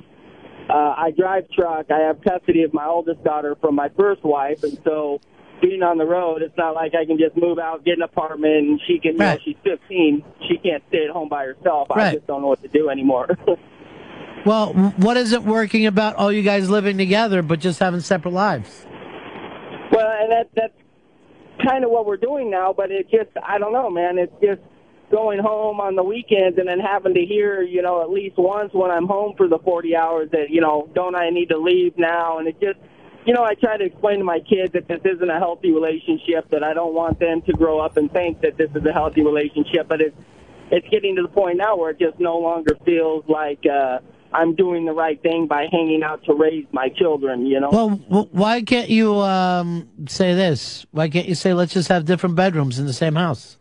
Uh, 0.68 0.94
I 0.96 1.12
drive 1.16 1.50
truck. 1.50 1.90
I 1.90 2.00
have 2.00 2.20
custody 2.22 2.62
of 2.62 2.72
my 2.72 2.86
oldest 2.86 3.22
daughter 3.24 3.56
from 3.60 3.74
my 3.74 3.88
first 3.96 4.24
wife, 4.24 4.62
and 4.62 4.78
so 4.84 5.20
being 5.60 5.82
on 5.82 5.98
the 5.98 6.06
road, 6.06 6.42
it's 6.42 6.56
not 6.56 6.74
like 6.74 6.94
I 6.94 7.04
can 7.04 7.18
just 7.18 7.36
move 7.36 7.58
out, 7.58 7.84
get 7.84 7.96
an 7.96 8.02
apartment, 8.02 8.54
and 8.54 8.80
she 8.86 8.98
can. 8.98 9.12
You 9.12 9.18
know, 9.18 9.38
she's 9.44 9.56
15. 9.64 10.24
She 10.48 10.58
can't 10.58 10.82
stay 10.88 11.04
at 11.04 11.10
home 11.10 11.28
by 11.28 11.44
herself. 11.44 11.90
I 11.90 12.12
just 12.14 12.26
don't 12.26 12.42
know 12.42 12.48
what 12.48 12.62
to 12.62 12.68
do 12.68 12.88
anymore. 12.90 13.28
Well, 14.44 14.74
what 14.74 15.16
isn't 15.16 15.44
working 15.44 15.86
about 15.86 16.16
all 16.16 16.30
you 16.30 16.42
guys 16.42 16.68
living 16.68 16.98
together 16.98 17.40
but 17.40 17.60
just 17.60 17.78
having 17.78 18.00
separate 18.00 18.32
lives? 18.32 18.84
Well, 19.90 20.10
and 20.20 20.32
that 20.32 20.50
that's 20.54 20.74
kind 21.66 21.82
of 21.84 21.90
what 21.90 22.04
we're 22.04 22.18
doing 22.18 22.50
now, 22.50 22.74
but 22.76 22.90
it 22.90 23.08
just 23.10 23.30
I 23.42 23.58
don't 23.58 23.72
know, 23.72 23.88
man. 23.88 24.18
It's 24.18 24.32
just 24.42 24.60
going 25.14 25.38
home 25.38 25.78
on 25.78 25.94
the 25.94 26.02
weekends 26.02 26.58
and 26.58 26.66
then 26.66 26.80
having 26.80 27.14
to 27.14 27.24
hear, 27.24 27.62
you 27.62 27.80
know, 27.82 28.02
at 28.02 28.10
least 28.10 28.36
once 28.36 28.74
when 28.74 28.90
I'm 28.90 29.06
home 29.06 29.34
for 29.36 29.46
the 29.46 29.58
40 29.60 29.94
hours 29.94 30.28
that, 30.32 30.50
you 30.50 30.60
know, 30.60 30.90
don't 30.92 31.14
I 31.14 31.30
need 31.30 31.50
to 31.50 31.58
leave 31.58 31.96
now? 31.96 32.38
And 32.38 32.48
it 32.48 32.60
just, 32.60 32.80
you 33.24 33.32
know, 33.32 33.44
I 33.44 33.54
try 33.54 33.76
to 33.76 33.84
explain 33.84 34.18
to 34.18 34.24
my 34.24 34.40
kids 34.40 34.72
that 34.72 34.88
this 34.88 35.00
isn't 35.04 35.30
a 35.30 35.38
healthy 35.38 35.70
relationship, 35.70 36.50
that 36.50 36.64
I 36.64 36.74
don't 36.74 36.94
want 36.94 37.20
them 37.20 37.42
to 37.42 37.52
grow 37.52 37.78
up 37.78 37.96
and 37.96 38.10
think 38.12 38.40
that 38.40 38.56
this 38.56 38.70
is 38.74 38.84
a 38.84 38.92
healthy 38.92 39.22
relationship, 39.22 39.86
but 39.88 40.00
it's 40.00 40.16
it's 40.72 40.88
getting 40.88 41.14
to 41.14 41.22
the 41.22 41.28
point 41.28 41.58
now 41.58 41.76
where 41.76 41.90
it 41.90 42.00
just 42.00 42.18
no 42.18 42.38
longer 42.38 42.76
feels 42.84 43.24
like 43.28 43.60
uh 43.66 43.98
I'm 44.32 44.56
doing 44.56 44.84
the 44.84 44.92
right 44.92 45.22
thing 45.22 45.46
by 45.46 45.68
hanging 45.70 46.02
out 46.02 46.24
to 46.24 46.34
raise 46.34 46.66
my 46.72 46.88
children, 46.88 47.46
you 47.46 47.60
know. 47.60 47.70
Well, 47.70 48.28
why 48.32 48.62
can't 48.62 48.90
you 48.90 49.14
um, 49.20 49.88
say 50.08 50.34
this? 50.34 50.84
Why 50.90 51.08
can't 51.08 51.28
you 51.28 51.36
say 51.36 51.54
let's 51.54 51.72
just 51.72 51.88
have 51.88 52.04
different 52.04 52.34
bedrooms 52.34 52.80
in 52.80 52.86
the 52.86 52.92
same 52.92 53.14
house? 53.14 53.58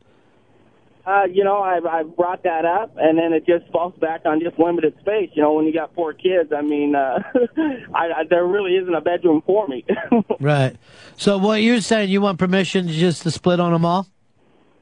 Uh, 1.06 1.24
you 1.30 1.44
know, 1.44 1.58
I 1.58 1.80
I 1.86 2.04
brought 2.04 2.44
that 2.44 2.64
up, 2.64 2.96
and 2.98 3.18
then 3.18 3.34
it 3.34 3.46
just 3.46 3.70
falls 3.74 3.94
back 4.00 4.22
on 4.26 4.40
just 4.40 4.58
limited 4.58 4.96
space. 5.02 5.30
You 5.34 5.42
know, 5.42 5.54
when 5.54 5.66
you 5.66 5.74
got 5.74 5.94
four 5.96 6.14
kids, 6.14 6.54
I 6.56 6.62
mean, 6.62 6.96
uh, 6.96 7.20
I, 7.94 8.06
I 8.20 8.24
there 8.30 8.46
really 8.46 8.76
isn't 8.78 8.94
a 8.94 9.02
bedroom 9.02 9.42
for 9.46 9.68
me. 9.68 9.86
Right. 10.40 10.76
So 11.18 11.38
what 11.38 11.62
you're 11.62 11.82
saying, 11.82 12.10
you 12.10 12.22
want 12.22 12.40
permission 12.40 12.88
just 12.88 13.24
to 13.24 13.32
split 13.32 13.60
on 13.60 13.72
them 13.74 13.84
all? 13.86 14.08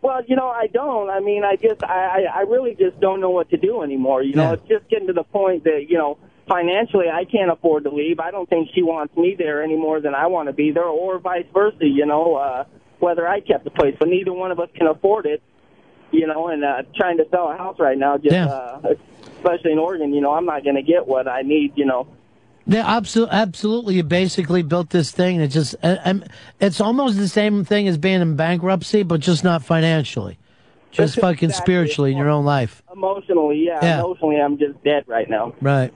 well, 0.04 0.22
you 0.28 0.36
know, 0.36 0.48
I 0.48 0.68
don't. 0.68 1.10
I 1.10 1.20
mean, 1.20 1.44
I 1.44 1.56
just 1.56 1.84
I 1.84 2.26
I 2.34 2.40
I 2.40 2.42
really 2.42 2.76
just 2.76 3.00
don't 3.00 3.20
know 3.20 3.32
what 3.32 3.50
to 3.50 3.58
do 3.58 3.82
anymore. 3.82 4.22
You 4.24 4.36
know, 4.36 4.44
Yeah. 4.50 4.54
it's 4.54 4.68
just 4.68 4.90
getting 4.90 5.08
to 5.08 5.14
the 5.14 5.24
point 5.24 5.64
that 5.66 5.88
you 5.90 5.98
know. 5.98 6.18
Financially, 6.48 7.06
I 7.08 7.24
can't 7.24 7.50
afford 7.50 7.84
to 7.86 7.92
leave. 7.92 8.20
I 8.20 8.30
don't 8.32 8.50
think 8.50 8.70
she 8.76 8.82
wants 8.84 9.16
me 9.16 9.36
there 9.38 9.64
any 9.64 9.78
more 9.78 10.02
than 10.02 10.14
I 10.14 10.28
want 10.28 10.50
to 10.50 10.54
be 10.54 10.72
there, 10.72 10.84
or 10.84 11.18
vice 11.18 11.46
versa. 11.54 11.86
You 11.88 12.06
know, 12.06 12.36
uh, 12.36 12.66
whether 13.00 13.26
I 13.26 13.40
kept 13.40 13.64
the 13.64 13.70
place, 13.70 13.96
but 13.98 14.10
neither 14.10 14.34
one 14.34 14.52
of 14.52 14.60
us 14.60 14.68
can 14.76 14.88
afford 14.88 15.28
it. 15.28 15.42
You 16.12 16.28
know, 16.28 16.48
and 16.50 16.64
uh, 16.64 16.84
trying 16.96 17.18
to 17.18 17.26
sell 17.32 17.50
a 17.50 17.58
house 17.58 17.78
right 17.80 17.98
now, 17.98 18.18
just 18.18 18.34
Yeah. 18.34 18.48
uh, 18.48 18.94
especially 19.38 19.72
in 19.72 19.80
Oregon, 19.80 20.14
you 20.14 20.22
know, 20.22 20.32
I'm 20.34 20.46
not 20.46 20.64
going 20.64 20.76
to 20.76 20.82
get 20.82 21.08
what 21.08 21.28
I 21.28 21.42
need. 21.42 21.74
You 21.76 21.86
know, 21.86 22.08
Yeah, 22.68 22.84
absolutely. 22.86 23.34
Absolutely, 23.36 23.96
you 23.96 24.04
basically 24.04 24.62
built 24.62 24.90
this 24.90 25.12
thing. 25.12 25.40
It 25.42 25.48
just, 25.48 25.76
I, 25.84 25.98
I'm, 26.06 26.24
it's 26.60 26.82
almost 26.82 27.18
the 27.18 27.28
same 27.30 27.64
thing 27.66 27.88
as 27.88 27.98
being 27.98 28.22
in 28.22 28.36
bankruptcy, 28.36 29.04
but 29.04 29.20
just 29.22 29.44
not 29.44 29.64
financially, 29.64 30.38
just 30.92 31.16
fucking 31.16 31.50
Exactly. 31.50 31.64
spiritually 31.74 32.12
in 32.12 32.18
your 32.18 32.30
own 32.30 32.44
life. 32.46 32.84
emotionally, 32.94 33.64
yeah, 33.66 33.80
Yeah. 33.82 34.00
emotionally, 34.00 34.40
I'm 34.42 34.58
just 34.58 34.84
dead 34.84 35.06
right 35.08 35.30
now. 35.30 35.54
Right. 35.62 35.94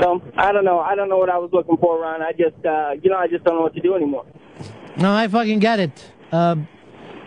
So 0.00 0.20
I 0.36 0.50
don't 0.50 0.64
know. 0.64 0.80
I 0.80 0.96
don't 0.96 1.08
know 1.08 1.18
what 1.18 1.30
I 1.30 1.38
was 1.38 1.50
looking 1.52 1.76
for, 1.76 2.00
Ron. 2.00 2.22
I 2.22 2.32
just, 2.32 2.56
uh, 2.66 2.92
you 3.00 3.08
know, 3.10 3.16
I 3.16 3.28
just 3.28 3.44
don't 3.44 3.54
know 3.54 3.60
what 3.62 3.74
to 3.74 3.80
do 3.80 3.94
anymore. 3.94 4.24
No, 4.96 5.12
I 5.12 5.28
fucking 5.28 5.60
get 5.60 5.78
it. 5.78 6.04
Uh, 6.32 6.56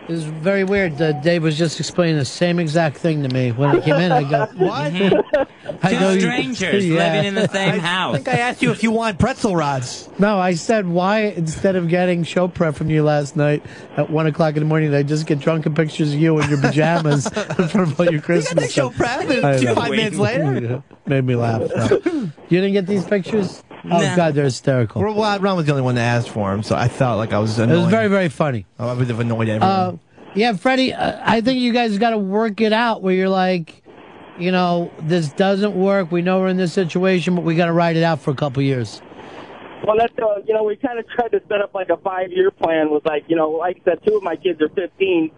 it 0.08 0.12
was 0.12 0.24
very 0.24 0.64
weird. 0.64 1.00
Uh, 1.00 1.12
Dave 1.20 1.42
was 1.42 1.58
just 1.58 1.80
explaining 1.80 2.16
the 2.16 2.24
same 2.24 2.58
exact 2.58 2.96
thing 2.98 3.22
to 3.22 3.28
me 3.34 3.50
when 3.52 3.70
I 3.76 3.80
came 3.80 3.94
in. 3.96 4.12
I 4.12 4.22
go, 4.22 4.46
What? 4.56 5.48
I 5.82 5.90
Two 5.92 5.98
go, 5.98 6.10
you- 6.12 6.20
strangers 6.20 6.86
Yeah. 6.86 7.12
living 7.12 7.24
in 7.26 7.34
the 7.34 7.48
same 7.48 7.74
I 7.74 7.78
house. 7.78 8.14
I 8.14 8.18
think 8.18 8.28
I 8.28 8.38
asked 8.38 8.62
you 8.62 8.70
if 8.70 8.82
you 8.82 8.90
want 8.92 9.18
pretzel 9.18 9.54
rods. 9.56 10.08
No, 10.18 10.38
I 10.38 10.54
said 10.54 10.86
why 10.86 11.20
instead 11.22 11.74
of 11.76 11.88
getting 11.88 12.22
show 12.22 12.46
prep 12.48 12.76
from 12.76 12.88
you 12.88 13.02
last 13.02 13.36
night 13.36 13.64
at 13.96 14.08
one 14.08 14.26
o'clock 14.26 14.54
in 14.56 14.60
the 14.60 14.66
morning, 14.66 14.90
did 14.92 14.96
I 14.98 15.02
just 15.02 15.26
get 15.26 15.40
drunken 15.40 15.74
pictures 15.74 16.14
of 16.14 16.20
you 16.20 16.38
in 16.40 16.48
your 16.48 16.60
pajamas 16.60 17.26
in 17.26 17.68
front 17.68 17.90
of 17.92 18.00
all 18.00 18.06
your 18.10 18.20
Christmas. 18.22 18.72
show 18.72 18.90
stuff? 18.90 18.96
prep 18.96 19.28
and 19.30 19.44
I 19.44 19.58
know. 19.60 19.74
five 19.74 19.90
minutes 19.90 20.16
later? 20.18 20.60
Yeah, 20.60 20.80
Made 21.06 21.24
me 21.24 21.34
laugh. 21.36 21.62
though. 21.74 21.96
you 22.04 22.30
didn't 22.60 22.72
get 22.72 22.86
these 22.86 23.04
pictures? 23.04 23.62
Oh 23.90 23.98
Nah. 24.00 24.16
God, 24.16 24.34
they're 24.34 24.44
hysterical. 24.44 25.02
Well, 25.02 25.14
well, 25.14 25.38
Ron 25.38 25.56
was 25.56 25.66
the 25.66 25.72
only 25.72 25.82
one 25.82 25.94
that 25.96 26.02
asked 26.02 26.30
for 26.30 26.52
him, 26.52 26.62
so 26.62 26.74
I 26.76 26.88
felt 26.88 27.18
like 27.18 27.32
I 27.32 27.38
was 27.38 27.58
It 27.58 27.64
annoying. 27.64 27.82
was 27.82 27.90
very, 27.90 28.08
very 28.08 28.28
funny. 28.28 28.66
I 28.78 28.92
would 28.92 29.06
have 29.08 29.20
annoyed 29.20 29.48
everyone. 29.48 29.62
Uh, 29.62 29.96
yeah, 30.34 30.52
Freddie, 30.54 30.92
uh, 30.92 31.20
I 31.24 31.40
think 31.40 31.60
you 31.60 31.72
guys 31.72 31.96
got 31.98 32.10
to 32.10 32.18
work 32.18 32.60
it 32.60 32.72
out 32.72 33.00
where 33.02 33.14
you're 33.14 33.28
like, 33.28 33.82
you 34.38 34.50
know, 34.52 34.90
this 35.00 35.32
doesn't 35.32 35.74
work. 35.74 36.10
We 36.12 36.20
know 36.22 36.40
we're 36.40 36.48
in 36.48 36.56
this 36.58 36.72
situation, 36.72 37.34
but 37.36 37.42
we 37.44 37.54
got 37.54 37.66
to 37.66 37.72
ride 37.72 37.96
it 37.96 38.02
out 38.02 38.20
for 38.20 38.32
a 38.32 38.34
couple 38.34 38.62
years. 38.62 39.00
Well, 39.86 39.96
that's 39.98 40.12
uh, 40.18 40.40
you 40.46 40.52
know, 40.52 40.64
we 40.64 40.76
kind 40.76 40.98
of 40.98 41.06
tried 41.08 41.28
to 41.28 41.40
set 41.48 41.60
up 41.60 41.74
like 41.74 41.88
a 41.90 41.96
five-year 41.98 42.50
plan. 42.50 42.90
Was 42.90 43.02
like, 43.04 43.24
you 43.28 43.36
know, 43.36 43.50
like 43.50 43.78
I 43.86 43.90
said, 43.92 43.98
two 44.06 44.16
of 44.16 44.22
my 44.22 44.34
kids 44.36 44.60
are 44.60 44.68
15, 44.70 45.30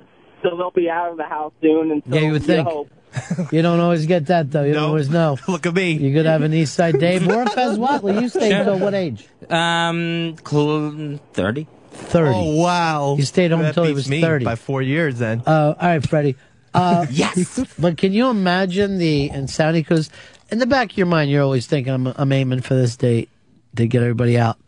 so 0.43 0.57
they'll 0.57 0.71
be 0.71 0.89
out 0.89 1.11
of 1.11 1.17
the 1.17 1.25
house 1.25 1.53
soon. 1.61 1.91
And 1.93 2.03
so 2.09 2.15
Yeah, 2.15 2.21
you 2.23 2.33
would 2.33 2.43
think. 2.45 2.67
hope- 2.67 2.89
You 3.53 3.63
don't 3.63 3.81
always 3.81 4.07
get 4.07 4.27
that 4.27 4.51
though. 4.51 4.65
You 4.65 4.75
don't 4.75 4.85
always 4.85 5.09
know. 5.11 5.37
Look 5.49 5.67
at 5.67 5.75
me. 5.75 5.93
You 5.93 6.13
could 6.15 6.27
have 6.27 6.43
an 6.43 6.53
East 6.55 6.75
Side 6.75 6.99
Dave 6.99 7.27
or 7.29 7.43
a 7.43 7.49
Fez 7.51 7.79
Whatley. 7.79 8.21
You 8.23 8.29
stayed 8.29 8.51
Sure. 8.51 8.59
until 8.61 8.79
what 8.79 8.95
age? 8.95 9.27
Um, 9.51 10.37
30. 10.39 11.67
Thirty. 11.91 12.31
Oh 12.33 12.55
wow! 12.57 13.17
You 13.19 13.25
stayed 13.25 13.51
home 13.51 13.61
until 13.63 13.83
he 13.85 13.93
was 13.93 14.07
30. 14.07 14.45
by 14.45 14.55
four 14.55 14.81
years. 14.83 15.19
Then 15.19 15.43
Uh, 15.45 15.75
all 15.81 15.89
right, 15.89 16.07
Freddie. 16.09 16.37
Uh, 16.73 17.07
yes. 17.11 17.59
But 17.79 17.97
can 17.99 18.13
you 18.13 18.29
imagine 18.29 18.99
the 18.99 19.31
insanity? 19.31 19.81
Because 19.81 20.09
in 20.51 20.59
the 20.61 20.67
back 20.67 20.93
of 20.93 20.97
your 20.97 21.07
mind, 21.09 21.29
you're 21.31 21.43
always 21.43 21.67
thinking, 21.67 21.93
I'm, 21.93 22.07
I'm 22.07 22.31
aiming 22.31 22.61
for 22.61 22.75
this 22.75 22.95
date 22.97 23.31
to 23.77 23.87
get 23.89 24.03
everybody 24.03 24.39
out. 24.39 24.59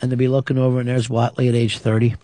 And 0.00 0.10
to 0.10 0.16
be 0.16 0.28
looking 0.28 0.56
over 0.56 0.80
and 0.80 0.88
there's 0.88 1.08
Whatley 1.08 1.48
at 1.50 1.54
age 1.54 1.76
30. 1.78 2.14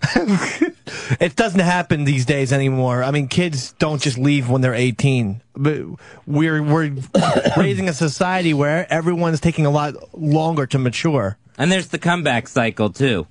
It 1.21 1.37
doesn't 1.37 1.61
happen 1.61 2.05
these 2.05 2.25
days 2.25 2.53
anymore. 2.53 3.03
I 3.03 3.11
mean, 3.11 3.29
kids 3.29 3.73
don't 3.79 4.01
just 4.01 4.19
leave 4.19 4.49
when 4.49 4.61
they're 4.61 4.75
18. 4.75 5.43
But 5.55 5.83
we're 6.27 6.63
we're 6.63 6.95
raising 7.57 7.89
a 7.89 7.93
society 7.93 8.55
where 8.55 8.91
everyone's 8.93 9.41
taking 9.41 9.67
a 9.67 9.71
lot 9.71 9.95
longer 10.17 10.67
to 10.67 10.79
mature. 10.79 11.39
And 11.59 11.73
there's 11.73 11.89
the 11.89 11.99
comeback 11.99 12.49
cycle 12.49 12.91
too. 12.91 13.27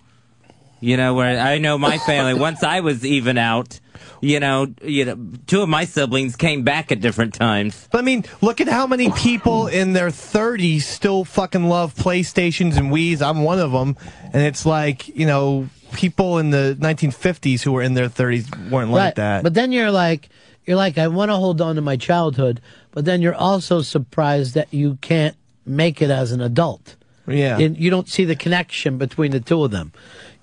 You 0.82 0.98
know, 0.98 1.14
where 1.14 1.40
I 1.40 1.57
know 1.57 1.77
my 1.77 1.98
family. 1.98 2.34
once 2.40 2.61
I 2.61 2.82
was 2.82 3.06
even 3.06 3.38
out, 3.38 3.80
you 4.22 4.40
know, 4.40 4.73
you 4.82 5.06
know, 5.06 5.18
two 5.48 5.61
of 5.61 5.69
my 5.69 5.86
siblings 5.86 6.36
came 6.36 6.64
back 6.64 6.91
at 6.91 6.99
different 6.99 7.34
times. 7.34 7.88
But 7.91 7.99
I 7.99 8.02
mean, 8.02 8.26
look 8.41 8.61
at 8.61 8.68
how 8.68 8.88
many 8.88 9.11
people 9.11 9.68
in 9.68 9.94
their 9.94 10.10
30s 10.10 10.82
still 10.82 11.23
fucking 11.23 11.65
love 11.69 11.95
PlayStations 11.95 12.77
and 12.77 12.91
Wii's. 12.91 13.22
I'm 13.22 13.44
one 13.44 13.60
of 13.60 13.72
them, 13.72 13.95
and 14.34 14.44
it's 14.44 14.65
like 14.65 15.07
you 15.07 15.26
know, 15.26 15.69
people 15.95 16.38
in 16.38 16.49
the 16.51 16.77
1950s 16.80 17.61
who 17.61 17.72
were 17.72 17.81
in 17.81 17.93
their 17.93 18.09
30s 18.09 18.69
weren't 18.69 18.91
like 18.91 18.99
Right. 19.01 19.15
that. 19.15 19.43
But 19.43 19.53
then 19.53 19.72
you're 19.72 19.91
like, 19.91 20.30
you're 20.65 20.77
like, 20.77 20.97
I 20.97 21.07
want 21.07 21.30
to 21.31 21.35
hold 21.35 21.61
on 21.61 21.76
to 21.76 21.81
my 21.81 21.95
childhood, 21.97 22.61
but 22.91 23.05
then 23.05 23.22
you're 23.22 23.35
also 23.35 23.81
surprised 23.81 24.53
that 24.55 24.73
you 24.73 24.97
can't 25.01 25.35
make 25.65 26.01
it 26.01 26.09
as 26.09 26.31
an 26.31 26.41
adult. 26.41 26.95
Yeah. 27.27 27.57
And 27.57 27.77
you 27.77 27.89
don't 27.89 28.07
see 28.07 28.26
the 28.26 28.35
connection 28.35 28.97
between 28.97 29.31
the 29.31 29.39
two 29.39 29.63
of 29.63 29.72
them. 29.72 29.91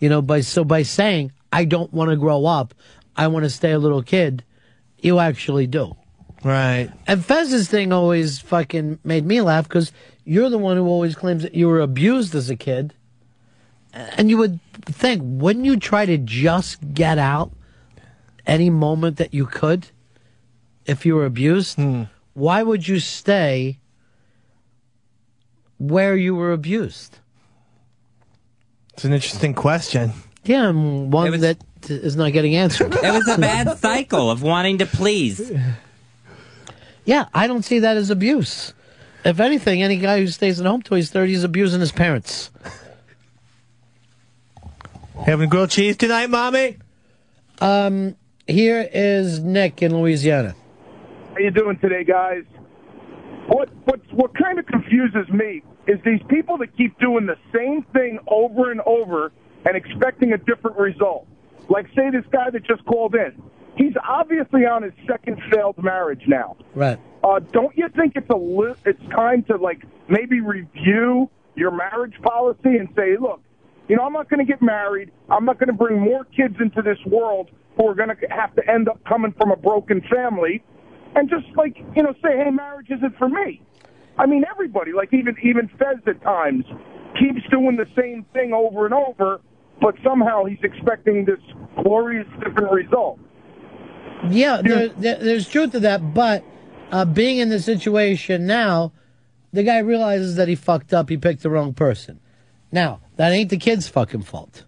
You 0.01 0.09
know, 0.09 0.21
by 0.23 0.41
so 0.41 0.65
by 0.65 0.83
saying 0.83 1.31
I 1.53 1.65
don't 1.65 1.93
want 1.93 2.11
to 2.11 2.17
grow 2.17 2.45
up, 2.47 2.75
I 3.17 3.29
want 3.29 3.45
to 3.45 3.51
stay 3.51 3.71
a 3.73 3.79
little 3.79 4.03
kid, 4.03 4.43
you 4.99 5.19
actually 5.21 5.67
do. 5.69 5.97
Right. 6.43 6.91
And 7.07 7.25
Fez's 7.25 7.69
thing 7.69 7.93
always 7.93 8.41
fucking 8.41 8.99
made 9.05 9.25
me 9.25 9.41
laugh 9.41 9.69
because 9.69 9.93
you're 10.25 10.51
the 10.51 10.59
one 10.59 10.77
who 10.77 10.87
always 10.87 11.15
claims 11.15 11.43
that 11.45 11.55
you 11.55 11.69
were 11.69 11.81
abused 11.81 12.35
as 12.35 12.51
a 12.51 12.57
kid. 12.57 12.95
And 13.93 14.31
you 14.31 14.39
would 14.39 14.59
think, 14.85 15.23
wouldn't 15.25 15.65
you 15.65 15.77
try 15.77 16.07
to 16.07 16.17
just 16.19 16.95
get 16.95 17.19
out 17.19 17.53
any 18.47 18.71
moment 18.71 19.19
that 19.19 19.35
you 19.35 19.47
could 19.47 19.89
if 20.87 21.05
you 21.05 21.15
were 21.15 21.27
abused? 21.27 21.77
Hmm. 21.77 22.05
Why 22.35 22.63
would 22.63 22.89
you 22.89 22.99
stay 22.99 23.79
where 25.79 26.17
you 26.17 26.35
were 26.35 26.53
abused? 26.53 27.19
It's 28.95 29.05
an 29.05 29.13
interesting 29.13 29.55
question. 29.55 30.13
Yeah, 30.45 30.69
and 30.69 31.13
one 31.13 31.41
that 31.41 31.59
is 31.89 32.17
not 32.17 32.33
getting 32.33 32.57
answered. 32.57 32.95
It 32.95 33.03
was 33.03 33.29
a 33.29 33.39
bad 33.41 33.79
cycle 33.79 34.31
of 34.31 34.43
wanting 34.43 34.79
to 34.79 34.87
please. 34.87 35.53
Yeah, 37.05 37.27
I 37.35 37.47
don't 37.47 37.63
see 37.63 37.81
that 37.81 37.97
as 37.97 38.11
abuse. 38.11 38.73
If 39.25 39.41
anything, 39.41 39.83
any 39.83 39.99
guy 39.99 40.19
who 40.19 40.27
stays 40.27 40.61
at 40.61 40.67
home 40.67 40.83
till 40.83 40.97
he's 40.97 41.11
30 41.11 41.35
is 41.35 41.45
abusing 41.45 41.81
his 41.81 41.93
parents. 41.93 42.51
Having 45.25 45.49
grilled 45.51 45.71
cheese 45.71 45.97
tonight, 45.97 46.31
mommy? 46.31 46.79
Um, 47.61 48.17
here 48.47 48.89
is 48.93 49.39
Nick 49.41 49.83
in 49.83 49.97
Louisiana. 49.97 50.55
How 51.31 51.39
you 51.39 51.51
doing 51.51 51.79
today, 51.79 52.05
guys? 52.05 52.43
What 53.47 53.69
what 53.85 54.01
what 54.13 54.37
kind 54.37 54.59
of 54.59 54.67
confuses 54.67 55.29
me 55.33 55.63
is 55.87 55.99
these 56.05 56.21
people 56.29 56.59
that 56.59 56.77
keep 56.77 56.99
doing 56.99 57.27
the 57.27 57.37
same 57.55 57.83
thing 57.93 58.19
over 58.29 58.71
and 58.71 58.81
over 58.87 59.33
and 59.65 59.77
expecting 59.77 60.33
a 60.33 60.39
different 60.39 60.77
result. 60.77 61.27
Like 61.69 61.87
say 61.97 62.11
this 62.11 62.25
guy 62.33 62.51
that 62.51 62.65
just 62.65 62.85
called 62.85 63.15
in. 63.15 63.41
He's 63.77 63.95
obviously 64.07 64.67
on 64.67 64.83
his 64.83 64.93
second 65.09 65.41
failed 65.53 65.83
marriage 65.83 66.23
now. 66.27 66.57
Right. 66.75 66.99
uh, 67.25 67.41
don't 67.53 67.77
you 67.77 67.89
think 67.97 68.15
it's 68.17 68.29
a 68.29 68.37
li- 68.37 68.75
it's 68.85 69.03
time 69.11 69.45
to 69.45 69.57
like 69.57 69.83
maybe 70.09 70.41
review 70.41 71.31
your 71.55 71.71
marriage 71.71 72.15
policy 72.23 72.77
and 72.77 72.89
say, 72.97 73.17
look, 73.21 73.41
you 73.93 73.99
know, 73.99 74.05
I'm 74.05 74.15
not 74.15 74.31
going 74.31 74.39
to 74.39 74.51
get 74.51 74.63
married. 74.63 75.11
I'm 75.29 75.45
not 75.45 75.59
going 75.59 75.67
to 75.67 75.75
bring 75.75 76.01
more 76.01 76.25
kids 76.25 76.55
into 76.61 76.81
this 76.81 76.97
world 77.05 77.51
who 77.77 77.87
are 77.87 77.95
going 77.95 78.09
to 78.09 78.17
have 78.31 78.57
to 78.57 78.63
end 78.67 78.89
up 78.89 78.99
coming 79.05 79.35
from 79.37 79.51
a 79.51 79.57
broken 79.57 80.01
family, 80.11 80.65
and 81.15 81.29
just 81.29 81.45
like 81.59 81.77
you 81.95 82.03
know, 82.03 82.15
say, 82.23 82.39
hey, 82.43 82.51
marriage 82.51 82.87
isn't 82.89 83.19
for 83.19 83.29
me. 83.29 83.61
I 84.17 84.25
mean, 84.25 84.47
everybody, 84.51 84.95
like 84.95 85.13
even 85.13 85.37
even 85.43 85.69
Fez 85.79 85.99
at 86.07 86.23
times, 86.23 86.65
keeps 87.21 87.43
doing 87.51 87.77
the 87.77 87.85
same 87.95 88.25
thing 88.33 88.55
over 88.55 88.87
and 88.87 88.95
over, 88.95 89.43
but 89.83 89.95
somehow 90.03 90.47
he's 90.47 90.63
expecting 90.63 91.27
this 91.27 91.41
glorious 91.85 92.27
different 92.43 92.73
result. 92.73 93.19
Yeah, 94.31 94.63
there, 94.63 94.89
there, 94.89 95.19
there's 95.19 95.47
truth 95.47 95.73
to 95.73 95.81
that, 95.81 96.15
but 96.15 96.43
uh, 96.91 97.05
being 97.05 97.41
in 97.41 97.51
the 97.51 97.61
situation 97.61 98.47
now, 98.47 98.93
the 99.53 99.63
guy 99.63 99.81
realizes 99.81 100.37
that 100.37 100.49
he 100.49 100.55
fucked 100.55 100.95
up. 100.95 101.11
He 101.11 101.19
picked 101.19 101.43
the 101.43 101.51
wrong 101.51 101.75
person. 101.75 102.22
Now, 102.73 103.01
that 103.17 103.33
ain't 103.33 103.51
the 103.51 103.59
kid's 103.59 103.87
fucking 103.87 104.23
fault. 104.23 104.65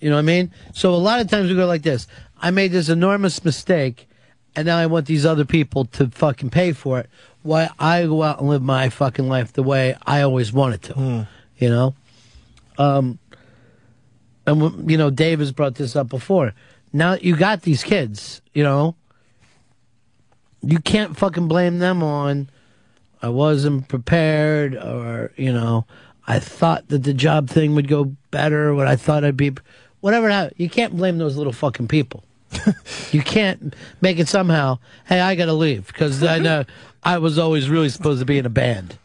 You 0.00 0.08
know 0.08 0.16
what 0.16 0.20
I 0.20 0.22
mean? 0.22 0.52
So 0.72 0.94
a 0.94 0.96
lot 0.96 1.20
of 1.20 1.28
times 1.28 1.50
we 1.50 1.56
go 1.56 1.66
like 1.66 1.82
this 1.82 2.06
I 2.40 2.50
made 2.50 2.72
this 2.72 2.88
enormous 2.88 3.44
mistake, 3.44 4.08
and 4.56 4.66
now 4.66 4.78
I 4.78 4.86
want 4.86 5.06
these 5.06 5.26
other 5.26 5.44
people 5.44 5.84
to 5.86 6.08
fucking 6.08 6.50
pay 6.50 6.72
for 6.72 7.00
it. 7.00 7.10
Why 7.42 7.68
I 7.78 8.04
go 8.04 8.22
out 8.22 8.40
and 8.40 8.48
live 8.48 8.62
my 8.62 8.88
fucking 8.88 9.28
life 9.28 9.52
the 9.52 9.62
way 9.62 9.96
I 10.06 10.22
always 10.22 10.52
wanted 10.52 10.82
to. 10.82 11.28
You 11.58 11.68
know? 11.68 11.94
Um, 12.78 13.18
and, 14.46 14.90
you 14.90 14.96
know, 14.96 15.10
Dave 15.10 15.40
has 15.40 15.52
brought 15.52 15.74
this 15.74 15.94
up 15.94 16.08
before. 16.08 16.54
Now 16.92 17.12
that 17.12 17.24
you 17.24 17.36
got 17.36 17.62
these 17.62 17.82
kids, 17.82 18.40
you 18.52 18.62
know, 18.62 18.96
you 20.62 20.78
can't 20.78 21.16
fucking 21.16 21.48
blame 21.48 21.78
them 21.78 22.02
on 22.02 22.48
I 23.22 23.28
wasn't 23.28 23.86
prepared 23.86 24.74
or, 24.74 25.32
you 25.36 25.52
know, 25.52 25.86
I 26.26 26.38
thought 26.38 26.88
that 26.88 27.02
the 27.02 27.14
job 27.14 27.48
thing 27.48 27.74
would 27.74 27.88
go 27.88 28.16
better 28.30 28.74
What 28.74 28.86
I 28.86 28.96
thought 28.96 29.24
I'd 29.24 29.36
be 29.36 29.52
whatever. 30.00 30.50
You 30.56 30.68
can't 30.68 30.96
blame 30.96 31.18
those 31.18 31.36
little 31.36 31.52
fucking 31.52 31.88
people. 31.88 32.24
you 33.12 33.22
can't 33.22 33.74
make 34.00 34.18
it 34.18 34.28
somehow, 34.28 34.78
hey, 35.06 35.20
I 35.20 35.34
got 35.34 35.46
to 35.46 35.54
leave 35.54 35.86
because 35.86 36.22
I 36.22 36.38
know 36.38 36.64
I 37.02 37.18
was 37.18 37.38
always 37.38 37.70
really 37.70 37.88
supposed 37.88 38.20
to 38.20 38.26
be 38.26 38.38
in 38.38 38.46
a 38.46 38.50
band. 38.50 38.98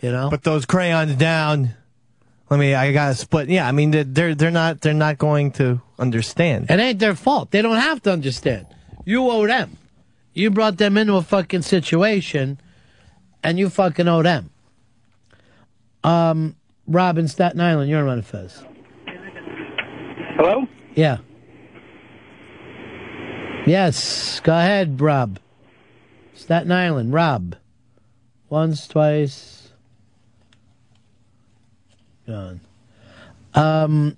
You 0.00 0.12
know? 0.12 0.28
But 0.30 0.42
those 0.42 0.66
crayons 0.66 1.14
down. 1.14 1.70
Let 2.50 2.60
me. 2.60 2.74
I 2.74 2.92
gotta 2.92 3.14
split. 3.14 3.48
Yeah, 3.48 3.66
I 3.66 3.72
mean 3.72 3.92
they're, 3.92 4.34
they're 4.34 4.50
not 4.50 4.82
they're 4.82 4.92
not 4.92 5.16
going 5.16 5.52
to 5.52 5.80
understand. 5.98 6.66
It 6.68 6.78
ain't 6.78 6.98
their 6.98 7.14
fault. 7.14 7.50
They 7.50 7.62
don't 7.62 7.76
have 7.76 8.02
to 8.02 8.12
understand. 8.12 8.66
You 9.06 9.30
owe 9.30 9.46
them. 9.46 9.78
You 10.34 10.50
brought 10.50 10.76
them 10.76 10.98
into 10.98 11.14
a 11.14 11.22
fucking 11.22 11.62
situation, 11.62 12.60
and 13.42 13.58
you 13.58 13.70
fucking 13.70 14.06
owe 14.06 14.22
them. 14.22 14.50
Um, 16.04 16.56
Rob 16.86 17.18
in 17.18 17.28
Staten 17.28 17.60
Island, 17.60 17.90
you're 17.90 18.08
on 18.08 18.22
Fez. 18.22 18.62
Hello? 20.36 20.66
Yeah. 20.94 21.18
Yes, 23.66 24.40
go 24.40 24.52
ahead, 24.52 25.00
Rob. 25.00 25.38
Staten 26.34 26.72
Island, 26.72 27.12
Rob. 27.12 27.56
Once, 28.48 28.88
twice. 28.88 29.70
Gone. 32.26 32.60
Um, 33.54 34.16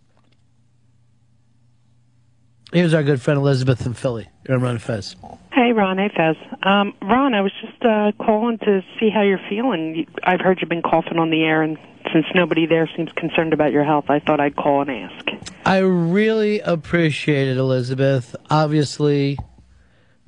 here's 2.74 2.92
our 2.92 3.02
good 3.02 3.22
friend 3.22 3.38
Elizabeth 3.38 3.86
in 3.86 3.94
Philly. 3.94 4.28
You're 4.46 4.56
on 4.56 4.62
Ron 4.62 4.78
Fez. 4.78 5.16
Hey, 5.52 5.72
Ron. 5.72 5.98
Hey, 5.98 6.10
Fez. 6.14 6.36
Um, 6.62 6.92
Ron, 7.00 7.32
I 7.34 7.40
was 7.40 7.52
just 7.62 7.82
uh, 7.84 8.12
calling 8.18 8.58
to 8.58 8.82
see 8.98 9.08
how 9.08 9.22
you're 9.22 9.40
feeling. 9.48 10.06
I've 10.22 10.40
heard 10.40 10.58
you've 10.60 10.68
been 10.68 10.82
coughing 10.82 11.18
on 11.18 11.30
the 11.30 11.42
air, 11.44 11.62
and 11.62 11.78
since 12.12 12.26
nobody 12.34 12.66
there 12.66 12.90
seems 12.96 13.10
concerned 13.12 13.52
about 13.52 13.72
your 13.72 13.84
health, 13.84 14.06
I 14.10 14.18
thought 14.18 14.40
I'd 14.40 14.56
call 14.56 14.82
and 14.82 14.90
ask. 14.90 15.54
I 15.64 15.78
really 15.78 16.60
appreciate 16.60 17.48
it, 17.48 17.56
Elizabeth. 17.56 18.36
Obviously, 18.50 19.38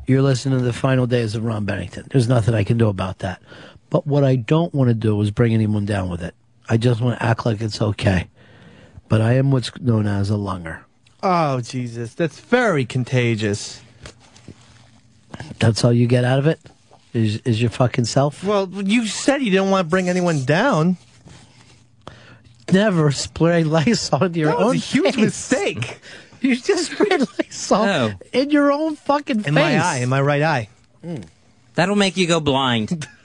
you're 0.06 0.22
listening 0.22 0.58
to 0.58 0.64
the 0.64 0.72
final 0.72 1.06
days 1.06 1.34
of 1.34 1.44
Ron 1.44 1.64
Bennington. 1.64 2.06
There's 2.10 2.28
nothing 2.28 2.54
I 2.54 2.64
can 2.64 2.78
do 2.78 2.88
about 2.88 3.18
that. 3.18 3.42
But 3.90 4.06
what 4.06 4.24
I 4.24 4.36
don't 4.36 4.72
want 4.72 4.88
to 4.88 4.94
do 4.94 5.20
is 5.20 5.30
bring 5.30 5.52
anyone 5.52 5.84
down 5.84 6.08
with 6.08 6.22
it. 6.22 6.34
I 6.68 6.76
just 6.76 7.00
want 7.00 7.18
to 7.18 7.24
act 7.24 7.44
like 7.44 7.60
it's 7.60 7.82
okay. 7.82 8.28
But 9.08 9.20
I 9.20 9.34
am 9.34 9.50
what's 9.50 9.78
known 9.80 10.06
as 10.06 10.30
a 10.30 10.36
lunger. 10.36 10.85
Oh 11.28 11.60
Jesus, 11.60 12.14
that's 12.14 12.38
very 12.38 12.84
contagious. 12.84 13.82
That's 15.58 15.84
all 15.84 15.92
you 15.92 16.06
get 16.06 16.24
out 16.24 16.38
of 16.38 16.46
it? 16.46 16.60
Is 17.12 17.38
is 17.38 17.60
your 17.60 17.70
fucking 17.70 18.04
self? 18.04 18.44
Well, 18.44 18.68
you 18.70 19.08
said 19.08 19.42
you 19.42 19.50
didn't 19.50 19.70
want 19.70 19.86
to 19.86 19.90
bring 19.90 20.08
anyone 20.08 20.44
down. 20.44 20.98
Never 22.70 23.10
spray 23.10 23.64
Lysol 23.64 24.22
into 24.22 24.38
your 24.38 24.50
That 24.50 24.58
was 24.58 24.66
own 24.68 24.74
a 24.74 24.78
huge 24.78 25.14
face. 25.16 25.16
mistake. 25.16 25.98
You 26.40 26.54
just 26.54 26.92
sprayed 26.92 27.20
Lysol 27.38 27.82
oh. 27.82 28.12
in 28.32 28.50
your 28.50 28.70
own 28.70 28.94
fucking 28.94 29.38
face. 29.38 29.48
In 29.48 29.54
my 29.54 29.84
eye, 29.84 29.96
in 29.98 30.08
my 30.08 30.20
right 30.20 30.42
eye. 30.42 30.68
Hmm. 31.02 31.22
That'll 31.74 31.96
make 31.96 32.16
you 32.16 32.28
go 32.28 32.38
blind. 32.38 33.08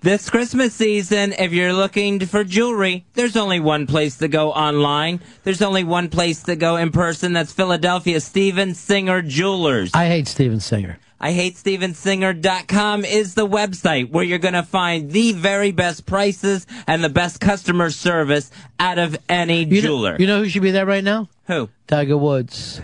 this 0.00 0.30
Christmas 0.30 0.74
season, 0.74 1.32
if 1.38 1.52
you're 1.52 1.72
looking 1.72 2.20
for 2.20 2.42
jewelry, 2.44 3.04
there's 3.14 3.36
only 3.36 3.60
one 3.60 3.86
place 3.86 4.18
to 4.18 4.28
go 4.28 4.50
online. 4.52 5.20
There's 5.44 5.62
only 5.62 5.84
one 5.84 6.08
place 6.08 6.42
to 6.44 6.56
go 6.56 6.76
in 6.76 6.90
person. 6.90 7.32
That's 7.32 7.52
Philadelphia 7.52 8.20
Steven 8.20 8.74
Singer 8.74 9.22
Jewelers. 9.22 9.90
I 9.94 10.06
hate 10.06 10.26
Steven 10.28 10.60
Singer. 10.60 10.98
I 11.22 11.32
hate 11.32 11.56
StevenSinger.com 11.56 13.04
is 13.04 13.34
the 13.34 13.46
website 13.46 14.10
where 14.10 14.24
you're 14.24 14.38
going 14.38 14.54
to 14.54 14.62
find 14.62 15.10
the 15.10 15.32
very 15.32 15.70
best 15.70 16.06
prices 16.06 16.66
and 16.86 17.04
the 17.04 17.10
best 17.10 17.40
customer 17.40 17.90
service 17.90 18.50
out 18.78 18.98
of 18.98 19.18
any 19.28 19.64
You 19.64 19.82
know, 19.82 19.88
jeweler. 19.88 20.16
you 20.18 20.26
know 20.26 20.38
who 20.42 20.48
should 20.48 20.62
be 20.62 20.70
there 20.70 20.86
right 20.86 21.04
now? 21.04 21.28
Who? 21.46 21.68
Tiger 21.86 22.16
Woods. 22.16 22.80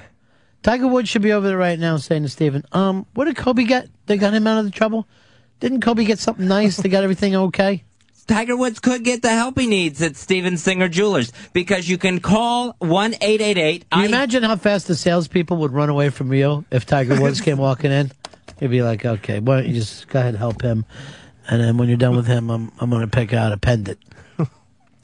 Tiger 0.62 0.86
Woods 0.86 1.09
should 1.09 1.22
be 1.22 1.32
over 1.32 1.47
there 1.48 1.56
right 1.56 1.78
now 1.78 1.97
saying 1.97 2.24
to 2.24 2.28
Steven, 2.28 2.62
um, 2.72 3.06
what 3.14 3.24
did 3.24 3.36
Kobe 3.36 3.64
get? 3.64 3.88
They 4.05 4.18
got 4.18 4.34
him 4.34 4.47
out 4.47 4.59
of 4.59 4.66
the 4.66 4.70
trouble? 4.70 5.09
Didn't 5.61 5.81
Kobe 5.81 6.05
get 6.05 6.19
something 6.19 6.47
nice? 6.47 6.77
They 6.77 6.89
got 6.89 7.03
everything 7.03 7.35
okay? 7.37 7.85
Tiger 8.27 8.57
Woods 8.57 8.81
could 8.81 9.05
get 9.05 9.23
the 9.23 9.31
help 9.31 9.59
he 9.59 9.66
needs 9.66 10.03
at 10.03 10.16
Steven 10.16 10.57
Singer 10.57 10.89
Jewelers 10.89 11.33
because 11.53 11.89
you 11.89 11.97
can 11.97 12.19
call 12.20 12.74
1 12.81 13.15
888 13.15 13.89
Can 13.91 14.01
you 14.01 14.09
imagine 14.09 14.43
how 14.43 14.57
fast 14.57 14.89
the 14.89 14.97
salespeople 14.97 15.57
would 15.59 15.73
run 15.73 15.89
away 15.89 16.11
from 16.11 16.33
you 16.33 16.65
if 16.70 16.87
Tiger 16.87 17.20
Woods 17.20 17.41
came 17.41 17.59
walking 17.59 17.93
in? 17.93 18.11
He'd 18.59 18.70
be 18.70 18.83
like, 18.83 19.05
okay, 19.05 19.39
why 19.39 19.61
don't 19.61 19.69
you 19.69 19.74
just 19.74 20.09
go 20.09 20.19
ahead 20.19 20.31
and 20.31 20.39
help 20.39 20.62
him? 20.62 20.85
And 21.49 21.61
then 21.61 21.77
when 21.77 21.89
you're 21.89 21.99
done 21.99 22.16
with 22.16 22.27
him, 22.27 22.51
I'm, 22.51 22.73
I'm 22.81 22.91
going 22.91 23.03
to 23.03 23.09
pick 23.09 23.33
out 23.33 23.53
a 23.53 23.57
pendant. 23.57 23.99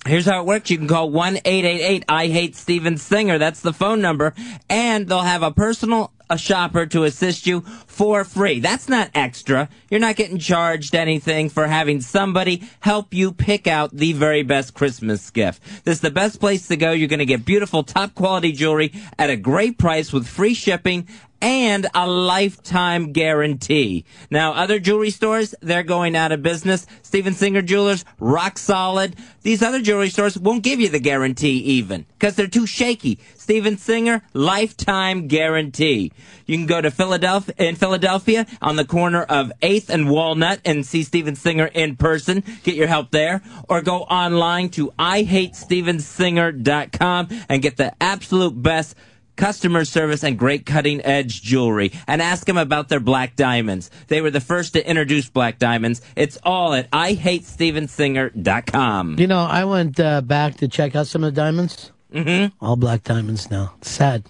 Here's 0.07 0.27
how 0.27 0.41
it 0.41 0.47
works. 0.47 0.71
You 0.71 0.79
can 0.79 0.89
call 0.89 1.11
1-888 1.11 2.05
I 2.09 2.27
hate 2.27 2.57
Steven 2.57 2.97
Singer. 2.97 3.39
That's 3.39 3.61
the 3.61 3.73
phone 3.73 4.01
number. 4.01 4.35
And 4.69 5.07
they'll 5.07 5.21
have 5.21 5.43
a 5.43 5.53
personal 5.53 6.13
a 6.33 6.39
shopper 6.39 6.87
to 6.87 7.05
assist 7.05 7.47
you 7.47 7.61
for 7.61 8.25
free. 8.25 8.59
That's 8.59 8.89
not 8.89 9.11
extra. 9.15 9.69
You're 9.91 10.01
not 10.01 10.17
getting 10.17 10.39
charged 10.39 10.95
anything 10.95 11.51
for 11.51 11.67
having 11.67 12.01
somebody 12.01 12.63
help 12.81 13.13
you 13.13 13.33
pick 13.33 13.67
out 13.67 13.95
the 13.95 14.15
very 14.15 14.43
best 14.43 14.73
Christmas 14.73 15.29
gift. 15.31 15.63
This 15.85 15.97
is 15.97 16.01
the 16.01 16.11
best 16.11 16.41
place 16.41 16.69
to 16.69 16.77
go. 16.79 16.93
You're 16.93 17.09
going 17.09 17.19
to 17.19 17.27
get 17.27 17.45
beautiful, 17.45 17.83
top 17.83 18.15
quality 18.15 18.53
jewelry 18.53 18.95
at 19.19 19.29
a 19.29 19.37
great 19.37 19.77
price 19.77 20.11
with 20.11 20.27
free 20.27 20.55
shipping 20.55 21.07
and 21.43 21.87
a 21.93 22.09
lifetime 22.09 23.13
guarantee. 23.13 24.07
Now, 24.31 24.53
other 24.53 24.79
jewelry 24.79 25.11
stores, 25.11 25.55
they're 25.61 25.83
going 25.83 26.17
out 26.17 26.31
of 26.31 26.41
business. 26.43 26.87
Steven 27.03 27.35
Singer 27.35 27.63
Jewelers, 27.63 28.05
rock 28.21 28.59
solid. 28.59 29.17
These 29.43 29.61
other 29.61 29.83
jewelry 29.83 30.09
stores 30.09 30.39
won't 30.39 30.63
give 30.63 30.79
you 30.81 30.89
the 30.89 31.01
guarantee 31.01 31.59
even 31.59 32.07
because 32.13 32.37
they're 32.37 32.47
too 32.47 32.67
shaky. 32.67 33.19
Steven 33.37 33.77
Singer, 33.77 34.23
lifetime 34.33 35.27
guarantee. 35.27 36.13
You 36.47 36.57
can 36.57 36.67
go 36.67 36.81
to 36.81 36.93
Philadelphia, 36.93 37.57
in 37.59 37.75
Philadelphia 37.75 38.47
on 38.61 38.77
the 38.77 38.85
corner 38.85 39.25
of 39.25 39.51
8th 39.61 39.89
and 39.89 40.09
Walnut 40.09 40.61
and 40.65 40.87
see 40.87 41.03
Steven 41.03 41.35
Singer 41.35 41.67
in 41.67 41.97
person. 41.97 42.45
Get 42.63 42.77
your 42.77 42.87
help 42.87 43.11
there. 43.11 43.43
Or 43.69 43.83
go 43.83 44.03
online 44.03 44.69
to 44.71 44.93
IHateStevenSinger.com 44.97 47.29
and 47.49 47.63
get 47.63 47.77
the 47.77 47.93
absolute 48.01 48.63
best 48.63 48.95
customer 49.37 49.85
service 49.85 50.25
and 50.25 50.39
great 50.39 50.65
cutting 50.67 51.05
edge 51.05 51.43
jewelry 51.43 51.93
and 52.07 52.23
ask 52.23 52.47
them 52.47 52.57
about 52.57 52.89
their 52.89 53.01
black 53.01 53.37
diamonds. 53.37 53.91
They 54.09 54.21
were 54.21 54.31
the 54.31 54.41
first 54.41 54.73
to 54.75 54.89
introduce 54.89 55.29
black 55.29 55.59
diamonds. 55.59 56.01
It's 56.17 56.39
all 56.43 56.75
at 56.75 56.91
IHateStevenSinger.com. 56.91 59.19
You 59.19 59.27
know, 59.27 59.41
I 59.41 59.65
went 59.65 59.99
uh, 60.01 60.21
back 60.21 60.57
to 60.59 60.69
check 60.69 60.95
out 60.97 61.07
some 61.07 61.25
of 61.25 61.35
the 61.35 61.41
diamonds. 61.41 61.93
Mm-hmm. 62.13 62.63
All 62.65 62.77
black 62.77 63.03
diamonds 63.05 63.51
now. 63.51 63.75
Sad. 63.81 64.25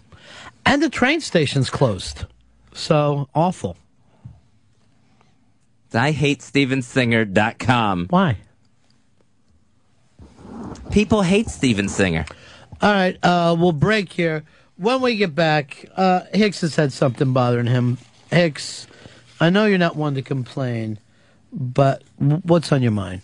And 0.65 0.81
the 0.83 0.89
train 0.89 1.21
station's 1.21 1.69
closed. 1.69 2.25
So 2.73 3.29
awful. 3.35 3.77
IHateStevenSinger.com. 5.91 8.07
Why? 8.09 8.37
People 10.91 11.23
hate 11.23 11.49
Steven 11.49 11.89
Singer. 11.89 12.25
All 12.81 12.93
right, 12.93 13.17
uh, 13.23 13.55
we'll 13.59 13.73
break 13.73 14.13
here. 14.13 14.45
When 14.83 15.01
we 15.01 15.15
get 15.15 15.33
back, 15.33 15.87
uh, 15.97 16.23
Hicks 16.35 16.63
has 16.63 16.75
had 16.75 16.93
something 16.93 17.33
bothering 17.33 17.69
him. 17.69 17.99
Hicks, 18.33 18.89
I 19.39 19.49
know 19.49 19.65
you're 19.65 19.79
not 19.79 19.95
one 19.95 20.17
to 20.17 20.23
complain, 20.23 20.99
but 21.53 22.03
what's 22.19 22.73
on 22.73 22.83
your 22.83 22.91
mind? 22.91 23.23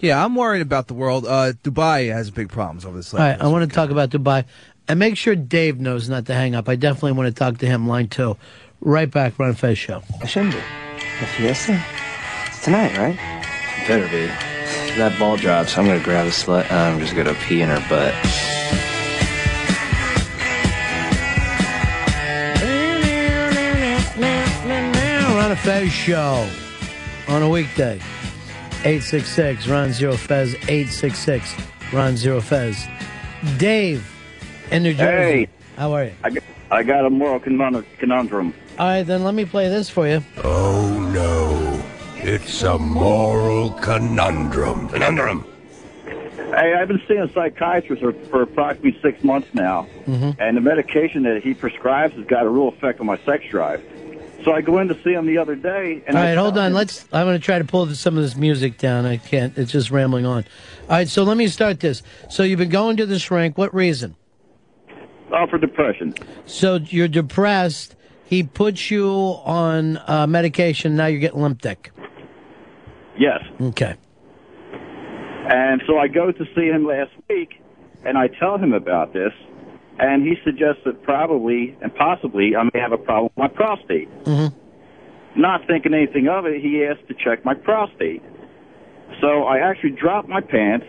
Yeah, 0.00 0.24
I'm 0.24 0.34
worried 0.34 0.60
about 0.60 0.88
the 0.88 0.94
world. 0.94 1.24
Uh, 1.24 1.52
Dubai 1.62 2.12
has 2.12 2.32
big 2.32 2.48
problems 2.48 2.84
over 2.84 2.96
this. 2.96 3.14
All 3.14 3.20
right, 3.20 3.40
I 3.40 3.46
want 3.46 3.70
to 3.70 3.72
talk 3.72 3.90
about 3.90 4.10
Dubai. 4.10 4.44
And 4.88 4.98
make 4.98 5.16
sure 5.16 5.36
Dave 5.36 5.78
knows 5.78 6.08
not 6.08 6.26
to 6.26 6.34
hang 6.34 6.56
up. 6.56 6.68
I 6.68 6.74
definitely 6.74 7.12
want 7.12 7.28
to 7.28 7.38
talk 7.38 7.58
to 7.58 7.66
him, 7.66 7.86
line 7.86 8.08
two. 8.08 8.36
Right 8.80 9.08
back, 9.08 9.38
Ron 9.38 9.54
Fez 9.54 9.78
Show. 9.78 10.02
I 10.20 10.26
shouldn't 10.26 10.54
be. 10.54 10.60
The 11.20 11.26
fiesta? 11.26 11.80
It's 12.48 12.64
tonight, 12.64 12.98
right? 12.98 13.16
Better 13.86 14.08
be. 14.08 14.24
If 14.24 14.96
that 14.96 15.16
ball 15.16 15.36
drops, 15.36 15.78
I'm 15.78 15.86
gonna 15.86 16.02
grab 16.02 16.26
a 16.26 16.30
slut 16.30 16.64
and 16.64 16.74
I'm 16.74 16.98
just 16.98 17.14
gonna 17.14 17.34
pee 17.34 17.62
in 17.62 17.68
her 17.68 17.86
butt. 17.88 18.12
Fez 25.62 25.92
Show 25.92 26.48
on 27.28 27.42
a 27.42 27.48
weekday. 27.48 27.94
866 28.84 29.68
Ron 29.68 29.92
Zero 29.92 30.16
Fez. 30.16 30.54
866 30.68 31.54
Ron 31.92 32.16
Zero 32.16 32.40
Fez. 32.40 32.86
Dave 33.58 34.04
in 34.70 34.82
New 34.82 34.94
Jersey. 34.94 35.40
Hey. 35.42 35.48
How 35.76 35.92
are 35.92 36.04
you? 36.06 36.12
I 36.24 36.30
got, 36.30 36.42
I 36.70 36.82
got 36.82 37.06
a 37.06 37.10
moral 37.10 37.38
conundrum. 37.40 38.54
All 38.78 38.86
right, 38.86 39.02
then 39.02 39.22
let 39.24 39.34
me 39.34 39.44
play 39.44 39.68
this 39.68 39.88
for 39.88 40.08
you. 40.08 40.22
Oh 40.42 41.10
no. 41.14 41.82
It's 42.16 42.62
a 42.62 42.78
moral 42.78 43.70
conundrum. 43.70 44.88
Conundrum. 44.88 45.44
Hey, 46.06 46.74
I've 46.74 46.88
been 46.88 47.00
seeing 47.08 47.20
a 47.20 47.32
psychiatrist 47.32 48.02
for, 48.02 48.12
for 48.30 48.42
approximately 48.42 48.98
six 49.00 49.24
months 49.24 49.48
now, 49.54 49.86
Mhm. 50.06 50.36
and 50.38 50.56
the 50.56 50.60
medication 50.60 51.22
that 51.22 51.42
he 51.42 51.54
prescribes 51.54 52.14
has 52.14 52.26
got 52.26 52.44
a 52.44 52.48
real 52.48 52.68
effect 52.68 53.00
on 53.00 53.06
my 53.06 53.16
sex 53.24 53.44
drive. 53.48 53.82
So 54.44 54.52
I 54.52 54.60
go 54.60 54.78
in 54.78 54.88
to 54.88 54.94
see 55.04 55.12
him 55.12 55.26
the 55.26 55.38
other 55.38 55.54
day, 55.54 56.02
and 56.06 56.16
All 56.16 56.22
I 56.22 56.34
hold 56.34 56.58
on. 56.58 56.68
him- 56.68 56.72
Let's. 56.72 57.06
I'm 57.12 57.26
going 57.26 57.38
to 57.38 57.44
try 57.44 57.58
to 57.58 57.64
pull 57.64 57.86
some 57.94 58.16
of 58.16 58.22
this 58.22 58.36
music 58.36 58.76
down. 58.78 59.06
I 59.06 59.18
can't. 59.18 59.56
It's 59.56 59.70
just 59.70 59.90
rambling 59.90 60.26
on. 60.26 60.44
All 60.82 60.96
right, 60.96 61.08
so 61.08 61.22
let 61.22 61.36
me 61.36 61.46
start 61.48 61.78
this. 61.80 62.02
So 62.28 62.42
you've 62.42 62.58
been 62.58 62.68
going 62.68 62.96
to 62.96 63.06
the 63.06 63.18
shrink. 63.18 63.56
What 63.56 63.72
reason? 63.72 64.16
Oh, 65.32 65.46
for 65.48 65.58
depression. 65.58 66.14
So 66.44 66.76
you're 66.76 67.08
depressed. 67.08 67.94
He 68.24 68.42
puts 68.42 68.90
you 68.90 69.08
on 69.08 69.98
uh, 70.06 70.26
medication. 70.26 70.96
Now 70.96 71.06
you're 71.06 71.20
getting 71.20 71.40
limp 71.40 71.60
dick. 71.62 71.90
Yes. 73.18 73.40
Okay. 73.60 73.94
And 74.64 75.82
so 75.86 75.98
I 75.98 76.08
go 76.08 76.32
to 76.32 76.44
see 76.54 76.66
him 76.66 76.86
last 76.86 77.10
week, 77.28 77.60
and 78.04 78.16
I 78.18 78.28
tell 78.28 78.58
him 78.58 78.72
about 78.72 79.12
this, 79.12 79.32
and 79.98 80.22
he 80.26 80.34
suggests 80.44 80.82
that 80.84 81.02
probably 81.02 81.76
and 81.82 81.94
possibly 81.94 82.56
I 82.56 82.64
may 82.64 82.80
have 82.80 82.92
a 82.92 82.98
problem 82.98 83.30
with 83.36 83.38
my 83.38 83.48
prostate. 83.48 84.08
Mm-hmm. 84.24 85.40
Not 85.40 85.66
thinking 85.66 85.94
anything 85.94 86.28
of 86.28 86.46
it, 86.46 86.60
he 86.60 86.84
asked 86.84 87.08
to 87.08 87.14
check 87.14 87.44
my 87.44 87.54
prostate. 87.54 88.22
So 89.20 89.44
I 89.44 89.58
actually 89.58 89.90
drop 89.90 90.28
my 90.28 90.40
pants. 90.40 90.86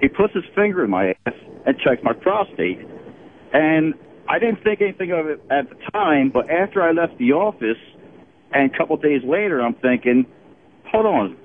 He 0.00 0.08
puts 0.08 0.34
his 0.34 0.44
finger 0.54 0.84
in 0.84 0.90
my 0.90 1.14
ass 1.26 1.34
and 1.66 1.78
checks 1.78 2.02
my 2.02 2.12
prostate. 2.12 2.78
And 3.52 3.94
I 4.28 4.38
didn't 4.38 4.62
think 4.62 4.80
anything 4.80 5.12
of 5.12 5.26
it 5.26 5.40
at 5.50 5.68
the 5.68 5.76
time, 5.92 6.30
but 6.30 6.50
after 6.50 6.82
I 6.82 6.92
left 6.92 7.18
the 7.18 7.32
office, 7.32 7.78
and 8.52 8.72
a 8.72 8.76
couple 8.76 8.96
days 8.96 9.22
later, 9.24 9.60
I'm 9.60 9.74
thinking, 9.74 10.26
hold 10.90 11.06
on, 11.06 11.36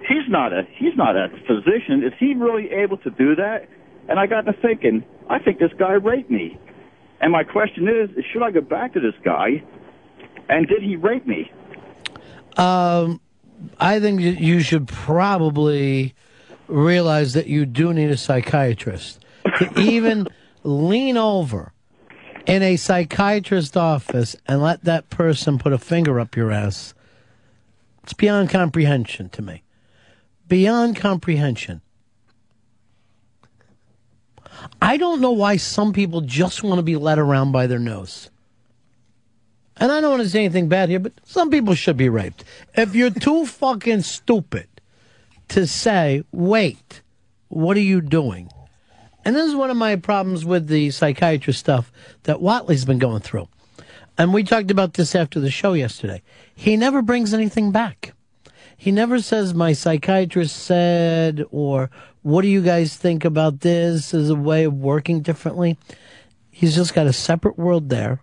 he's 0.00 0.28
not 0.28 0.52
a 0.52 0.62
he's 0.76 0.96
not 0.96 1.16
a 1.16 1.28
physician. 1.46 2.02
Is 2.04 2.12
he 2.18 2.34
really 2.34 2.70
able 2.70 2.98
to 2.98 3.10
do 3.10 3.34
that? 3.36 3.68
And 4.08 4.18
I 4.18 4.26
got 4.26 4.42
to 4.42 4.52
thinking, 4.54 5.04
I 5.28 5.38
think 5.38 5.58
this 5.58 5.72
guy 5.78 5.92
raped 5.92 6.30
me. 6.30 6.58
And 7.20 7.32
my 7.32 7.44
question 7.44 7.88
is, 7.88 8.10
should 8.32 8.42
I 8.42 8.50
go 8.50 8.60
back 8.60 8.94
to 8.94 9.00
this 9.00 9.14
guy? 9.24 9.62
And 10.48 10.66
did 10.66 10.82
he 10.82 10.96
rape 10.96 11.26
me? 11.26 11.50
Um, 12.56 13.20
I 13.78 14.00
think 14.00 14.20
you 14.20 14.60
should 14.60 14.88
probably 14.88 16.14
realize 16.68 17.34
that 17.34 17.46
you 17.46 17.66
do 17.66 17.92
need 17.92 18.10
a 18.10 18.16
psychiatrist 18.16 19.24
to 19.58 19.70
even 19.80 20.28
lean 20.62 21.16
over 21.16 21.72
in 22.46 22.62
a 22.62 22.76
psychiatrist's 22.76 23.76
office 23.76 24.36
and 24.46 24.62
let 24.62 24.84
that 24.84 25.10
person 25.10 25.58
put 25.58 25.72
a 25.72 25.78
finger 25.78 26.18
up 26.18 26.36
your 26.36 26.50
ass. 26.50 26.94
It's 28.04 28.14
beyond 28.14 28.48
comprehension 28.48 29.28
to 29.30 29.42
me. 29.42 29.64
Beyond 30.46 30.96
comprehension. 30.96 31.82
I 34.80 34.96
don't 34.96 35.20
know 35.20 35.32
why 35.32 35.56
some 35.56 35.92
people 35.92 36.20
just 36.20 36.62
want 36.62 36.78
to 36.78 36.82
be 36.82 36.96
led 36.96 37.18
around 37.18 37.52
by 37.52 37.66
their 37.66 37.78
nose. 37.78 38.30
And 39.76 39.92
I 39.92 40.00
don't 40.00 40.10
want 40.10 40.22
to 40.22 40.28
say 40.28 40.44
anything 40.44 40.68
bad 40.68 40.88
here, 40.88 40.98
but 40.98 41.12
some 41.24 41.50
people 41.50 41.74
should 41.74 41.96
be 41.96 42.08
raped. 42.08 42.44
If 42.74 42.94
you're 42.94 43.10
too 43.10 43.46
fucking 43.46 44.02
stupid 44.02 44.68
to 45.48 45.66
say, 45.66 46.24
wait, 46.32 47.02
what 47.48 47.76
are 47.76 47.80
you 47.80 48.00
doing? 48.00 48.50
And 49.24 49.36
this 49.36 49.46
is 49.46 49.54
one 49.54 49.70
of 49.70 49.76
my 49.76 49.96
problems 49.96 50.44
with 50.44 50.68
the 50.68 50.90
psychiatrist 50.90 51.60
stuff 51.60 51.92
that 52.24 52.38
Whatley's 52.38 52.84
been 52.84 52.98
going 52.98 53.20
through. 53.20 53.48
And 54.16 54.34
we 54.34 54.42
talked 54.42 54.70
about 54.70 54.94
this 54.94 55.14
after 55.14 55.38
the 55.38 55.50
show 55.50 55.74
yesterday. 55.74 56.22
He 56.54 56.76
never 56.76 57.02
brings 57.02 57.32
anything 57.32 57.70
back. 57.70 58.14
He 58.80 58.92
never 58.92 59.20
says, 59.20 59.54
my 59.54 59.72
psychiatrist 59.72 60.56
said, 60.56 61.44
or 61.50 61.90
what 62.22 62.42
do 62.42 62.48
you 62.48 62.62
guys 62.62 62.96
think 62.96 63.24
about 63.24 63.60
this 63.60 64.14
as 64.14 64.30
a 64.30 64.36
way 64.36 64.62
of 64.62 64.74
working 64.74 65.20
differently? 65.20 65.76
He's 66.48 66.76
just 66.76 66.94
got 66.94 67.08
a 67.08 67.12
separate 67.12 67.58
world 67.58 67.88
there. 67.88 68.22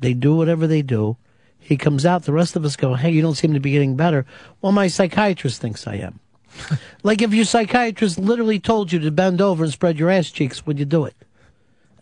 They 0.00 0.14
do 0.14 0.34
whatever 0.34 0.66
they 0.66 0.82
do. 0.82 1.16
He 1.60 1.76
comes 1.76 2.04
out. 2.04 2.24
The 2.24 2.32
rest 2.32 2.56
of 2.56 2.64
us 2.64 2.74
go, 2.74 2.94
hey, 2.94 3.12
you 3.12 3.22
don't 3.22 3.36
seem 3.36 3.54
to 3.54 3.60
be 3.60 3.70
getting 3.70 3.94
better. 3.94 4.26
Well, 4.60 4.72
my 4.72 4.88
psychiatrist 4.88 5.60
thinks 5.60 5.86
I 5.86 5.94
am. 5.94 6.18
like 7.04 7.22
if 7.22 7.32
your 7.32 7.44
psychiatrist 7.44 8.18
literally 8.18 8.58
told 8.58 8.90
you 8.90 8.98
to 8.98 9.12
bend 9.12 9.40
over 9.40 9.62
and 9.62 9.72
spread 9.72 9.96
your 9.96 10.10
ass 10.10 10.32
cheeks, 10.32 10.66
would 10.66 10.80
you 10.80 10.84
do 10.84 11.04
it? 11.04 11.14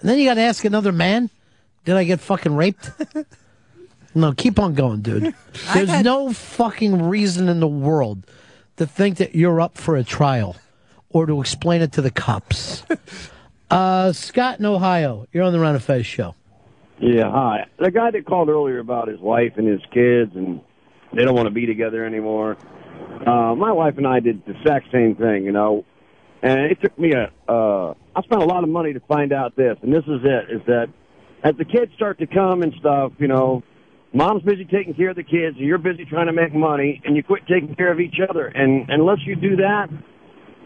And 0.01 0.09
then 0.09 0.19
you 0.19 0.25
got 0.25 0.35
to 0.35 0.41
ask 0.41 0.65
another 0.65 0.93
man, 0.93 1.29
did 1.85 1.97
I 1.97 2.05
get 2.05 2.21
fucking 2.21 2.57
raped? 2.57 2.91
no, 4.15 4.33
keep 4.33 4.59
on 4.59 4.75
going, 4.75 5.03
dude. 5.03 5.35
There's 5.75 6.03
no 6.03 6.33
fucking 6.33 7.03
reason 7.03 7.49
in 7.49 7.61
the 7.61 7.69
world 7.69 8.27
to 8.77 8.87
think 8.87 9.19
that 9.19 9.35
you're 9.35 9.61
up 9.61 9.77
for 9.77 9.97
a 9.97 10.05
trial 10.05 10.57
or 11.11 11.27
to 11.27 11.41
explain 11.41 11.83
it 11.83 11.93
to 11.93 12.03
the 12.03 12.11
cops. 12.11 12.83
uh, 13.71 14.13
Scott 14.13 14.59
in 14.59 14.67
Ohio, 14.67 15.27
you're 15.33 15.45
on 15.45 15.53
the 15.53 15.61
Ron 15.61 15.75
of 15.75 15.85
Fez 15.85 16.07
show. 16.07 16.35
Yeah, 16.99 17.31
hi. 17.31 17.67
The 17.79 17.91
guy 17.91 18.11
that 18.11 18.27
called 18.27 18.49
earlier 18.49 18.79
about 18.79 19.09
his 19.09 19.21
wife 19.21 19.55
and 19.57 19.67
his 19.67 19.81
kids, 19.93 20.33
and 20.35 20.61
they 21.15 21.25
don't 21.25 21.35
want 21.35 21.47
to 21.47 21.55
be 21.55 21.67
together 21.67 22.05
anymore. 22.05 22.59
Uh, 23.27 23.55
my 23.55 23.73
wife 23.73 23.95
and 23.97 24.07
I 24.07 24.21
did 24.21 24.45
the 24.45 24.53
exact 24.53 24.93
same 24.93 25.17
thing, 25.17 25.45
you 25.45 25.53
know. 25.53 25.85
And 26.43 26.59
it 26.71 26.81
took 26.81 26.99
me 26.99 27.13
a, 27.13 27.31
uh, 27.51 27.95
I 28.15 28.23
spent 28.23 28.43
a 28.43 28.47
lot 28.47 28.65
of 28.65 28.71
money 28.71 28.93
to 28.93 29.01
find 29.01 29.33
out 29.33 29.57
this, 29.57 29.77
and 29.83 29.93
this 29.93 30.05
is 30.05 30.21
it, 30.25 30.51
is 30.51 30.63
that 30.67 30.89
as 31.43 31.55
the 31.57 31.65
kids 31.65 31.93
start 31.95 32.19
to 32.19 32.27
come 32.27 32.63
and 32.63 32.75
stuff, 32.79 33.13
you 33.19 33.29
know, 33.29 33.63
mom's 34.13 34.43
busy 34.43 34.65
taking 34.65 34.95
care 34.95 35.11
of 35.11 35.17
the 35.17 35.23
kids, 35.23 35.57
and 35.57 35.67
you're 35.67 35.79
busy 35.79 36.05
trying 36.05 36.27
to 36.27 36.33
make 36.33 36.55
money, 36.55 37.01
and 37.05 37.17
you 37.17 37.23
quit 37.23 37.43
taking 37.47 37.75
care 37.75 37.93
of 37.93 38.01
each 38.01 38.17
other. 38.29 38.47
And 38.47 38.89
unless 38.89 39.19
you 39.25 39.37
do 39.37 39.57
that, 39.57 39.89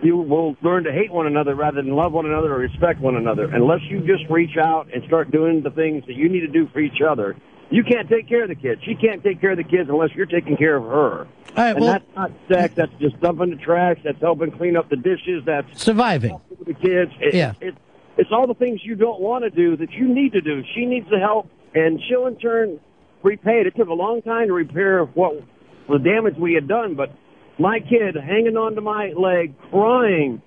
you 0.02 0.16
will 0.16 0.56
learn 0.62 0.84
to 0.84 0.92
hate 0.92 1.12
one 1.12 1.26
another 1.26 1.54
rather 1.54 1.80
than 1.80 1.94
love 1.94 2.12
one 2.12 2.26
another 2.26 2.52
or 2.52 2.58
respect 2.58 3.00
one 3.00 3.16
another. 3.16 3.44
Unless 3.44 3.80
you 3.88 4.00
just 4.00 4.28
reach 4.30 4.56
out 4.56 4.88
and 4.92 5.02
start 5.06 5.30
doing 5.30 5.62
the 5.62 5.70
things 5.70 6.04
that 6.06 6.14
you 6.14 6.28
need 6.28 6.40
to 6.40 6.48
do 6.48 6.68
for 6.72 6.80
each 6.80 7.00
other, 7.06 7.36
you 7.70 7.82
can't 7.82 8.08
take 8.08 8.28
care 8.28 8.42
of 8.42 8.48
the 8.48 8.54
kids. 8.54 8.82
She 8.84 8.94
can't 8.94 9.22
take 9.22 9.40
care 9.40 9.52
of 9.52 9.56
the 9.56 9.64
kids 9.64 9.88
unless 9.88 10.10
you're 10.14 10.26
taking 10.26 10.56
care 10.56 10.76
of 10.76 10.84
her. 10.84 11.26
right, 11.56 11.70
and 11.70 11.80
well- 11.80 11.92
that's 11.92 12.16
not 12.16 12.32
sex. 12.48 12.74
That's 12.74 12.92
just 13.00 13.18
dumping 13.20 13.50
the 13.50 13.56
trash. 13.56 13.98
That's 14.04 14.20
helping 14.20 14.50
clean 14.50 14.76
up 14.76 14.90
the 14.90 14.96
dishes. 14.96 15.42
That's 15.46 15.82
surviving 15.82 16.38
with 16.50 16.66
the 16.68 16.74
kids. 16.74 17.12
It, 17.20 17.34
Yeah. 17.34 17.54
It, 17.60 17.74
it's 18.16 18.30
all 18.30 18.46
the 18.46 18.54
things 18.54 18.80
you 18.84 18.94
don't 18.94 19.20
want 19.20 19.42
to 19.44 19.50
do 19.50 19.76
that 19.76 19.90
you 19.92 20.06
need 20.06 20.32
to 20.34 20.40
do. 20.40 20.62
She 20.74 20.86
needs 20.86 21.08
the 21.10 21.18
help, 21.18 21.48
and 21.74 22.00
she'll 22.08 22.26
in 22.26 22.36
turn 22.36 22.78
repay 23.24 23.62
it. 23.62 23.74
Took 23.76 23.88
a 23.88 23.92
long 23.94 24.22
time 24.22 24.46
to 24.48 24.52
repair 24.52 25.04
what 25.04 25.42
the 25.88 25.98
damage 25.98 26.36
we 26.38 26.54
had 26.54 26.68
done, 26.68 26.94
but 26.94 27.10
my 27.58 27.80
kid 27.80 28.14
hanging 28.14 28.56
onto 28.56 28.80
my 28.80 29.12
leg, 29.16 29.54
crying, 29.70 30.42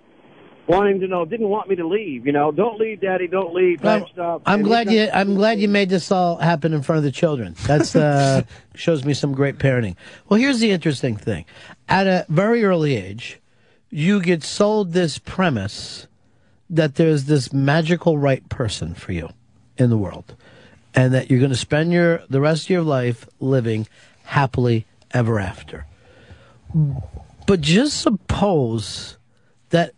wanting 0.67 0.99
to 0.99 1.07
know, 1.07 1.25
didn't 1.25 1.49
want 1.49 1.69
me 1.69 1.75
to 1.77 1.87
leave. 1.87 2.25
You 2.25 2.31
know, 2.31 2.51
don't 2.51 2.79
leave, 2.79 3.01
Daddy, 3.01 3.27
don't 3.27 3.53
leave. 3.53 3.81
Type 3.81 4.07
stuff. 4.11 4.41
I'm 4.45 4.59
And 4.59 4.63
glad 4.65 4.91
you. 4.91 5.09
I'm 5.13 5.35
glad 5.35 5.59
you 5.59 5.67
made 5.67 5.89
this 5.89 6.11
all 6.11 6.37
happen 6.37 6.73
in 6.73 6.81
front 6.81 6.97
of 6.97 7.03
the 7.03 7.11
children. 7.11 7.55
That's 7.65 7.95
uh, 7.95 8.43
shows 8.75 9.03
me 9.05 9.13
some 9.13 9.33
great 9.33 9.57
parenting. 9.57 9.95
Well, 10.29 10.39
here's 10.39 10.59
the 10.59 10.71
interesting 10.71 11.17
thing: 11.17 11.45
at 11.89 12.07
a 12.07 12.25
very 12.29 12.63
early 12.63 12.95
age, 12.95 13.39
you 13.89 14.21
get 14.21 14.43
sold 14.43 14.93
this 14.93 15.17
premise 15.17 16.07
that 16.69 16.95
there's 16.95 17.25
this 17.25 17.53
magical 17.53 18.17
right 18.17 18.47
person 18.49 18.93
for 18.93 19.13
you 19.13 19.29
in 19.77 19.89
the 19.89 19.97
world, 19.97 20.35
and 20.97 21.13
that 21.13 21.29
you're 21.29 21.39
going 21.39 21.51
to 21.51 21.55
spend 21.55 21.93
your 21.93 22.23
the 22.27 22.41
rest 22.41 22.63
of 22.63 22.69
your 22.71 22.81
life 22.81 23.29
living 23.39 23.87
happily 24.23 24.87
ever 25.11 25.39
after. 25.39 25.85
But 27.45 27.61
just 27.61 28.01
suppose 28.01 29.17
that 29.69 29.93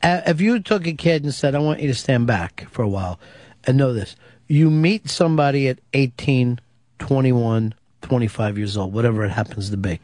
uh, 0.00 0.20
if 0.26 0.40
you 0.40 0.60
took 0.60 0.86
a 0.86 0.92
kid 0.92 1.24
and 1.24 1.34
said, 1.34 1.56
I 1.56 1.58
want 1.58 1.80
you 1.80 1.88
to 1.88 1.94
stand 1.94 2.28
back 2.28 2.68
for 2.70 2.82
a 2.82 2.88
while 2.88 3.18
and 3.64 3.76
know 3.76 3.92
this, 3.92 4.14
you 4.46 4.70
meet 4.70 5.10
somebody 5.10 5.66
at 5.68 5.80
18, 5.92 6.60
21, 7.00 7.74
25 8.02 8.58
years 8.58 8.76
old, 8.76 8.92
whatever 8.92 9.24
it 9.24 9.30
happens 9.30 9.70
to 9.70 9.76
be. 9.76 9.98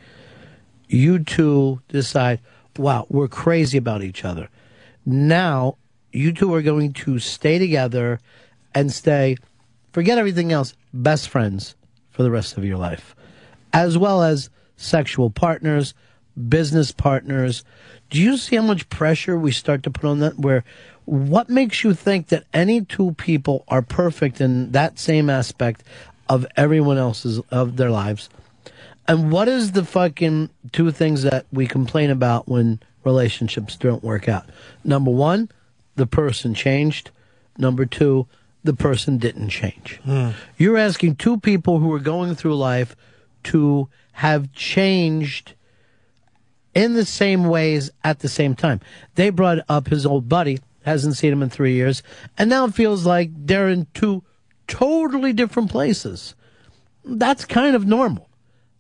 you 0.89 1.21
two 1.21 1.81
decide, 1.89 2.41
wow, 2.77 3.07
we're 3.09 3.29
crazy 3.29 3.79
about 3.79 4.03
each 4.03 4.25
other. 4.25 4.49
Now, 5.07 5.77
you 6.11 6.33
two 6.33 6.53
are 6.55 6.63
going 6.63 6.93
to 6.95 7.21
stay 7.21 7.61
together 7.61 8.19
and 8.75 8.91
stay, 8.93 9.37
forget 9.93 10.19
everything 10.19 10.53
else, 10.53 10.75
best 10.93 11.29
friends 11.29 11.75
for 12.11 12.23
the 12.23 12.31
rest 12.31 12.57
of 12.57 12.65
your 12.65 12.79
life, 12.79 13.15
as 13.73 13.97
well 13.97 14.23
as 14.23 14.51
sexual 14.77 15.31
partners, 15.31 15.95
business 16.49 16.93
partners. 16.93 17.65
Do 18.09 18.21
you 18.21 18.37
see 18.37 18.57
how 18.57 18.62
much 18.62 18.89
pressure 18.89 19.39
we 19.39 19.53
start 19.53 19.83
to 19.85 19.91
put 19.91 20.05
on 20.05 20.21
that? 20.21 20.39
Where 20.39 20.65
what 21.05 21.49
makes 21.49 21.83
you 21.83 21.95
think 21.95 22.29
that 22.29 22.45
any 22.53 22.85
two 22.85 23.12
people 23.12 23.65
are 23.69 23.83
perfect 23.83 24.41
in 24.41 24.73
that 24.73 24.99
same 24.99 25.29
aspect 25.29 25.83
of 26.29 26.47
everyone 26.57 26.99
else's 26.99 27.41
of 27.51 27.77
their 27.77 27.91
lives? 27.91 28.29
And 29.09 29.33
what 29.33 29.49
is 29.49 29.73
the 29.73 29.85
fucking 29.85 30.51
two 30.73 30.93
things 30.93 31.23
that 31.23 31.47
we 31.53 31.67
complain 31.67 32.11
about 32.11 32.49
when 32.49 32.79
relationships 33.03 33.77
don't 33.77 34.05
work 34.05 34.29
out? 34.29 34.47
Number 34.85 35.11
one, 35.11 35.49
the 35.97 36.07
person 36.07 36.55
changed. 36.55 37.11
Number 37.59 37.87
two, 37.87 38.29
the 38.62 38.74
person 38.74 39.19
didn't 39.19 39.49
change. 39.49 40.01
Hmm. 40.05 40.31
You're 40.57 40.77
asking 40.77 41.16
two 41.16 41.39
people 41.39 41.78
who 41.78 41.93
are 41.93 42.01
going 42.01 42.35
through 42.35 42.57
life 42.57 42.95
to 43.45 43.89
have 44.12 44.53
changed 44.53 45.55
in 46.74 46.95
the 46.95 47.05
same 47.05 47.45
ways 47.45 47.91
at 48.05 48.20
the 48.20 48.28
same 48.28 48.55
time. 48.55 48.81
They 49.15 49.31
brought 49.31 49.59
up 49.69 49.89
his 49.89 50.07
old 50.07 50.28
buddy, 50.28 50.59
hasn't 50.85 51.16
seen 51.16 51.32
him 51.32 51.43
in 51.43 51.51
three 51.51 51.74
years, 51.74 52.03
and 52.39 52.51
now 52.51 52.66
it 52.66 52.74
feels 52.74 53.07
like 53.07 53.31
they're 53.35 53.69
in 53.69 53.87
two 53.95 54.23
totally 54.66 55.32
different 55.32 55.70
places. 55.70 56.35
That's 57.05 57.45
kind 57.45 57.74
of 57.74 57.87
normal. 57.87 58.28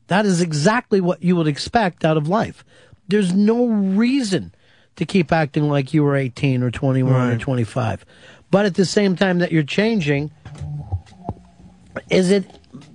That 0.08 0.26
is 0.26 0.40
exactly 0.40 1.00
what 1.00 1.22
you 1.22 1.36
would 1.36 1.46
expect 1.46 2.04
out 2.04 2.16
of 2.16 2.28
life. 2.28 2.64
There's 3.08 3.32
no 3.32 3.66
reason 3.66 4.54
to 4.96 5.06
keep 5.06 5.32
acting 5.32 5.68
like 5.68 5.94
you 5.94 6.02
were 6.04 6.16
18 6.16 6.62
or 6.62 6.70
21 6.70 7.30
or 7.30 7.38
25. 7.38 8.04
But 8.50 8.66
at 8.66 8.74
the 8.74 8.84
same 8.84 9.16
time 9.16 9.38
that 9.38 9.52
you're 9.52 9.62
changing, 9.62 10.30
is 12.08 12.30
it 12.30 12.44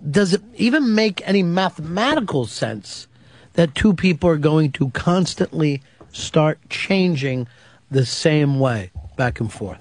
does 0.09 0.33
it 0.33 0.41
even 0.55 0.95
make 0.95 1.27
any 1.27 1.43
mathematical 1.43 2.45
sense 2.45 3.07
that 3.53 3.75
two 3.75 3.93
people 3.93 4.29
are 4.29 4.37
going 4.37 4.71
to 4.73 4.89
constantly 4.91 5.81
start 6.11 6.59
changing 6.69 7.47
the 7.89 8.05
same 8.05 8.59
way 8.59 8.91
back 9.17 9.39
and 9.39 9.51
forth? 9.51 9.79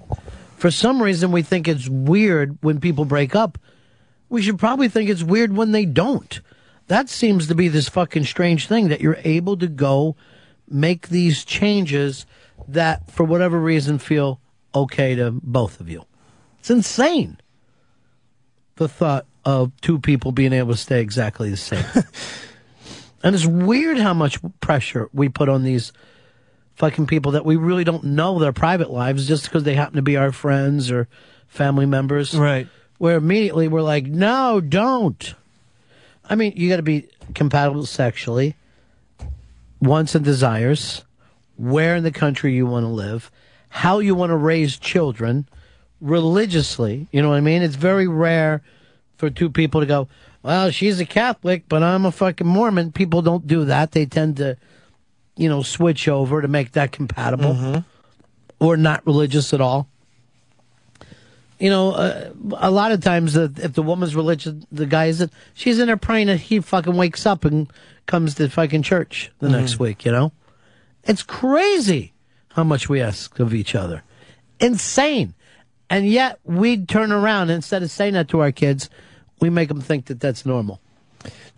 For 0.57 0.71
some 0.71 1.03
reason 1.03 1.31
we 1.31 1.43
think 1.43 1.69
it's 1.69 1.89
weird 1.89 2.57
when 2.63 2.81
people 2.81 3.05
break 3.05 3.35
up. 3.35 3.59
We 4.29 4.41
should 4.43 4.59
probably 4.59 4.89
think 4.89 5.11
it's 5.11 5.23
weird 5.23 5.55
when 5.55 5.73
they 5.73 5.85
don't. 5.85 6.41
That 6.87 7.09
seems 7.09 7.47
to 7.49 7.55
be 7.55 7.69
this 7.69 7.89
fucking 7.89 8.25
strange 8.25 8.67
thing 8.67 8.89
that 8.89 9.01
you're 9.01 9.19
able 9.25 9.57
to 9.59 9.67
go 9.67 10.17
make 10.69 11.09
these 11.09 11.45
changes 11.45 12.27
that 12.67 13.11
for 13.11 13.25
whatever 13.25 13.59
reason 13.59 13.99
feel 13.99 14.41
okay 14.75 15.15
to 15.15 15.31
both 15.31 15.81
of 15.81 15.89
you. 15.89 16.05
It's 16.59 16.71
insane. 16.71 17.39
The 18.77 18.89
thought 18.89 19.27
of 19.45 19.73
two 19.81 19.99
people 19.99 20.33
being 20.33 20.53
able 20.53 20.73
to 20.73 20.79
stay 20.79 21.01
exactly 21.01 21.51
the 21.51 21.57
same. 21.57 21.85
and 23.23 23.35
it's 23.35 23.47
weird 23.47 23.99
how 23.99 24.15
much 24.15 24.39
pressure 24.61 25.09
we 25.13 25.29
put 25.29 25.49
on 25.49 25.63
these 25.63 25.93
fucking 26.77 27.07
people 27.07 27.33
that 27.33 27.45
we 27.45 27.57
really 27.57 27.85
don't 27.85 28.05
know 28.05 28.39
their 28.39 28.53
private 28.53 28.91
lives 28.91 29.29
just 29.29 29.45
because 29.45 29.63
they 29.63 29.75
happen 29.75 29.97
to 29.97 30.03
be 30.03 30.17
our 30.17 30.33
friends 30.33 30.91
or 30.91 31.09
family 31.47 31.87
members. 31.87 32.35
Right. 32.35 32.67
Where 32.99 33.17
immediately 33.17 33.69
we're 33.69 33.83
like, 33.83 34.07
no, 34.07 34.61
don't. 34.61 35.35
I 36.29 36.35
mean, 36.35 36.55
you 36.57 36.69
got 36.69 36.77
to 36.77 36.83
be 36.83 37.09
compatible 37.35 37.87
sexually, 37.87 38.57
wants 39.81 40.15
and 40.15 40.25
desires, 40.25 41.05
where 41.57 41.97
in 41.97 42.03
the 42.03 42.11
country 42.11 42.55
you 42.55 42.67
want 42.67 42.85
to 42.85 42.89
live, 42.89 43.31
how 43.75 43.99
you 43.99 44.15
want 44.15 44.31
to 44.31 44.37
raise 44.37 44.79
children 44.79 45.49
religiously. 46.01 47.09
You 47.11 47.21
know 47.21 47.31
what 47.31 47.39
I 47.39 47.41
mean? 47.41 47.61
It's 47.61 47.75
very 47.75 48.07
rare 48.07 48.63
for 49.17 49.31
two 49.31 49.51
people 49.51 49.81
to 49.81 49.87
go, 49.87 50.07
well, 50.45 50.71
she's 50.71 51.01
a 51.01 51.05
Catholic, 51.05 51.65
but 51.69 51.83
I'm 51.83 52.07
a 52.07 52.13
fucking 52.13 52.47
Mormon. 52.47 52.93
People 52.93 53.21
don't 53.21 53.49
do 53.49 53.65
that. 53.65 53.91
They 53.91 54.07
tend 54.07 54.37
to, 54.37 54.57
you 55.37 55.49
know, 55.49 55.63
switch 55.63 56.07
over 56.07 56.41
to 56.41 56.47
make 56.47 56.71
that 56.73 56.93
compatible 56.93 57.85
or 58.61 58.77
not 58.77 59.05
religious 59.09 59.53
at 59.53 59.61
all. 59.61 59.89
You 61.59 61.71
know, 61.71 61.91
uh, 61.95 62.31
a 62.57 62.71
lot 62.71 62.93
of 62.93 63.01
times 63.01 63.37
uh, 63.37 63.49
if 63.57 63.73
the 63.73 63.83
woman's 63.83 64.15
religious, 64.15 64.55
the 64.71 64.87
guy 64.87 65.07
isn't. 65.07 65.33
She's 65.55 65.81
in 65.81 65.89
there 65.89 65.97
praying 65.97 66.29
that 66.29 66.39
he 66.39 66.61
fucking 66.61 66.95
wakes 66.95 67.27
up 67.27 67.45
and 67.45 67.69
comes 68.07 68.37
to 68.37 68.49
fucking 68.49 68.83
church 68.83 69.33
the 69.41 69.49
next 69.49 69.81
week. 69.81 70.05
You 70.05 70.13
know, 70.13 70.33
it's 71.03 71.25
crazy 71.25 72.14
how 72.55 72.65
much 72.65 72.89
we 72.89 73.01
ask 73.01 73.39
of 73.41 73.53
each 73.53 73.75
other. 73.75 74.03
Insane, 74.61 75.35
and 75.91 76.07
yet 76.07 76.39
we'd 76.45 76.89
turn 76.89 77.13
around 77.13 77.51
instead 77.51 77.83
of 77.83 77.91
saying 77.91 78.15
that 78.15 78.29
to 78.29 78.41
our 78.41 78.53
kids, 78.53 78.89
we 79.41 79.51
make 79.51 79.69
them 79.69 79.81
think 79.81 80.07
that 80.07 80.21
that's 80.21 80.47
normal. 80.47 80.81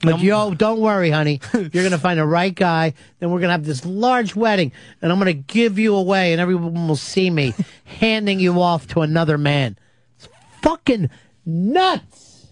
Like, 0.03 0.23
yo, 0.23 0.53
don't 0.53 0.81
worry, 0.81 1.11
honey. 1.11 1.41
You're 1.55 1.69
going 1.71 1.91
to 1.91 1.99
find 1.99 2.19
the 2.19 2.27
right 2.27 2.55
guy. 2.55 2.93
Then 3.19 3.31
we're 3.31 3.41
going 3.41 3.49
to 3.49 3.53
have 3.53 3.65
this 3.65 3.85
large 3.87 4.37
wedding, 4.37 4.73
and 5.01 5.11
I'm 5.11 5.19
going 5.19 5.27
to 5.27 5.33
give 5.33 5.79
you 5.79 5.97
away, 5.97 6.33
and 6.33 6.41
everyone 6.41 6.87
will 6.87 6.97
see 6.97 7.31
me 7.31 7.55
handing 7.85 8.39
you 8.39 8.61
off 8.61 8.87
to 8.89 9.01
another 9.01 9.39
man. 9.39 9.79
It's 10.17 10.29
fucking 10.63 11.11
nuts. 11.45 12.49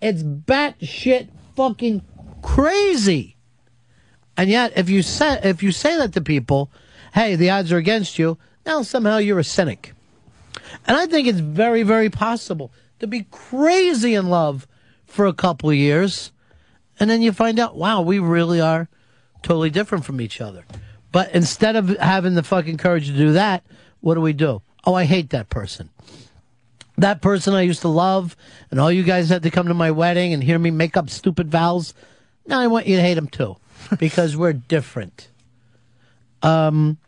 It's 0.00 0.22
batshit 0.22 1.28
fucking 1.56 2.02
crazy. 2.42 3.36
And 4.36 4.48
yet, 4.48 4.72
if 4.76 4.88
you 4.88 5.02
say 5.02 5.38
if 5.42 5.62
you 5.62 5.72
say 5.72 5.96
that 5.98 6.14
to 6.14 6.20
people, 6.20 6.70
hey, 7.14 7.36
the 7.36 7.50
odds 7.50 7.72
are 7.72 7.78
against 7.78 8.18
you. 8.18 8.38
Now 8.66 8.82
somehow 8.82 9.18
you're 9.18 9.38
a 9.38 9.44
cynic. 9.44 9.94
And 10.86 10.96
I 10.96 11.06
think 11.06 11.26
it's 11.26 11.40
very, 11.40 11.82
very 11.82 12.10
possible 12.10 12.72
to 12.98 13.06
be 13.06 13.26
crazy 13.30 14.14
in 14.14 14.28
love 14.28 14.66
for 15.06 15.26
a 15.26 15.32
couple 15.32 15.70
of 15.70 15.76
years, 15.76 16.32
and 17.00 17.10
then 17.10 17.22
you 17.22 17.32
find 17.32 17.58
out, 17.58 17.76
wow, 17.76 18.02
we 18.02 18.18
really 18.18 18.60
are 18.60 18.88
totally 19.42 19.70
different 19.70 20.04
from 20.04 20.20
each 20.20 20.40
other. 20.40 20.64
But 21.10 21.34
instead 21.34 21.74
of 21.74 21.88
having 21.98 22.34
the 22.34 22.42
fucking 22.42 22.76
courage 22.76 23.06
to 23.06 23.12
do 23.12 23.32
that, 23.32 23.64
what 24.00 24.14
do 24.14 24.20
we 24.20 24.32
do? 24.32 24.62
Oh, 24.84 24.94
I 24.94 25.04
hate 25.04 25.30
that 25.30 25.48
person. 25.48 25.90
That 26.98 27.22
person 27.22 27.54
I 27.54 27.62
used 27.62 27.80
to 27.80 27.88
love, 27.88 28.36
and 28.70 28.78
all 28.78 28.92
you 28.92 29.02
guys 29.02 29.30
had 29.30 29.42
to 29.42 29.50
come 29.50 29.66
to 29.68 29.74
my 29.74 29.90
wedding 29.90 30.34
and 30.34 30.44
hear 30.44 30.58
me 30.58 30.70
make 30.70 30.96
up 30.96 31.10
stupid 31.10 31.50
vows. 31.50 31.94
Now 32.46 32.60
I 32.60 32.66
want 32.66 32.86
you 32.86 32.96
to 32.96 33.02
hate 33.02 33.18
him 33.18 33.28
too, 33.28 33.56
because 33.98 34.36
we're 34.36 34.52
different. 34.52 35.29
Um, 36.42 36.98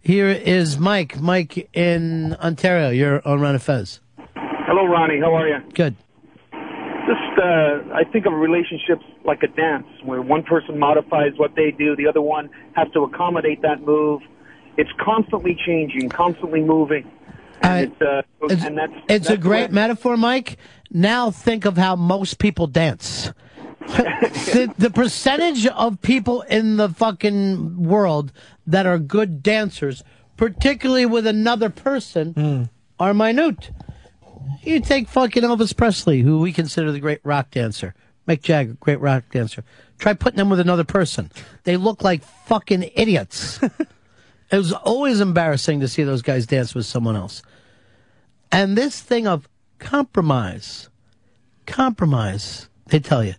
here 0.00 0.28
is 0.28 0.78
Mike. 0.78 1.20
Mike 1.20 1.68
in 1.74 2.34
Ontario. 2.34 2.90
You're 2.90 3.26
on 3.26 3.40
Ron 3.40 3.54
and 3.54 3.62
Fez. 3.62 4.00
Hello, 4.36 4.84
Ronnie. 4.86 5.20
How 5.20 5.34
are 5.34 5.48
you? 5.48 5.58
Good. 5.74 5.96
Just, 6.52 7.38
uh, 7.42 7.94
I 7.94 8.04
think 8.12 8.26
of 8.26 8.34
relationships 8.34 9.02
like 9.24 9.42
a 9.42 9.46
dance 9.48 9.86
where 10.04 10.20
one 10.20 10.42
person 10.42 10.78
modifies 10.78 11.32
what 11.36 11.54
they 11.56 11.70
do, 11.70 11.96
the 11.96 12.06
other 12.06 12.20
one 12.20 12.50
has 12.74 12.88
to 12.92 13.04
accommodate 13.04 13.62
that 13.62 13.80
move. 13.80 14.20
It's 14.76 14.90
constantly 15.00 15.56
changing, 15.66 16.10
constantly 16.10 16.60
moving. 16.60 17.10
And, 17.62 17.90
it's, 17.92 18.02
uh, 18.02 18.22
It's, 18.42 18.64
and 18.64 18.78
that's, 18.78 18.92
it's 19.08 19.30
a 19.30 19.36
great 19.38 19.62
what- 19.62 19.72
metaphor, 19.72 20.16
Mike. 20.16 20.58
Now 20.90 21.30
think 21.30 21.64
of 21.64 21.76
how 21.76 21.96
most 21.96 22.38
people 22.38 22.66
dance. 22.66 23.32
the, 23.88 24.72
the 24.76 24.90
percentage 24.90 25.66
of 25.66 26.00
people 26.02 26.42
in 26.42 26.76
the 26.76 26.90
fucking 26.90 27.82
world 27.82 28.32
that 28.68 28.86
are 28.86 28.98
good 28.98 29.42
dancers, 29.42 30.04
particularly 30.36 31.06
with 31.06 31.26
another 31.26 31.70
person, 31.70 32.32
hmm. 32.34 32.62
are 33.00 33.14
minute. 33.14 33.70
You 34.62 34.80
take 34.80 35.08
fucking 35.08 35.42
Elvis 35.42 35.76
Presley, 35.76 36.20
who 36.20 36.40
we 36.40 36.52
consider 36.52 36.92
the 36.92 37.00
great 37.00 37.20
rock 37.24 37.50
dancer, 37.50 37.94
Mick 38.28 38.42
Jagger, 38.42 38.74
great 38.74 39.00
rock 39.00 39.24
dancer. 39.32 39.64
Try 39.98 40.12
putting 40.12 40.36
them 40.36 40.50
with 40.50 40.60
another 40.60 40.84
person. 40.84 41.32
They 41.64 41.76
look 41.76 42.04
like 42.04 42.22
fucking 42.22 42.90
idiots. 42.94 43.60
it 43.62 44.56
was 44.56 44.72
always 44.72 45.20
embarrassing 45.20 45.80
to 45.80 45.88
see 45.88 46.04
those 46.04 46.22
guys 46.22 46.46
dance 46.46 46.74
with 46.74 46.86
someone 46.86 47.16
else. 47.16 47.42
And 48.52 48.76
this 48.76 49.00
thing 49.00 49.26
of 49.26 49.48
compromise, 49.78 50.90
compromise, 51.66 52.68
they 52.86 53.00
tell 53.00 53.24
you. 53.24 53.34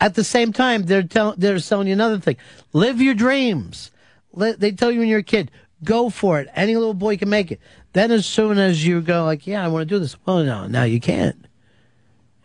At 0.00 0.14
the 0.14 0.24
same 0.24 0.52
time, 0.52 0.84
they're 0.84 1.02
tell, 1.02 1.34
they're 1.36 1.58
telling 1.60 1.86
you 1.86 1.92
another 1.92 2.18
thing: 2.18 2.36
live 2.72 3.00
your 3.00 3.14
dreams. 3.14 3.92
Let, 4.32 4.60
they 4.60 4.72
tell 4.72 4.90
you 4.90 5.00
when 5.00 5.08
you're 5.08 5.20
a 5.20 5.24
kid, 5.24 5.50
go 5.84 6.10
for 6.10 6.40
it. 6.40 6.48
Any 6.54 6.76
little 6.76 6.94
boy 6.94 7.16
can 7.16 7.28
make 7.28 7.50
it. 7.52 7.60
Then, 7.92 8.10
as 8.10 8.24
soon 8.24 8.58
as 8.58 8.86
you 8.86 9.00
go, 9.00 9.24
like, 9.24 9.46
yeah, 9.46 9.64
I 9.64 9.68
want 9.68 9.82
to 9.82 9.94
do 9.94 9.98
this. 9.98 10.16
Well, 10.24 10.42
no, 10.42 10.66
now 10.66 10.84
you 10.84 11.00
can't. 11.00 11.46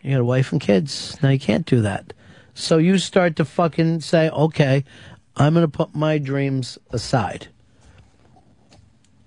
You 0.02 0.12
got 0.12 0.20
a 0.20 0.24
wife 0.24 0.52
and 0.52 0.60
kids. 0.60 1.16
Now 1.22 1.30
you 1.30 1.38
can't 1.38 1.66
do 1.66 1.80
that. 1.82 2.12
So 2.54 2.78
you 2.78 2.98
start 2.98 3.36
to 3.36 3.44
fucking 3.44 4.00
say, 4.00 4.28
okay, 4.30 4.84
I'm 5.36 5.54
going 5.54 5.64
to 5.64 5.68
put 5.68 5.94
my 5.94 6.18
dreams 6.18 6.78
aside. 6.90 7.48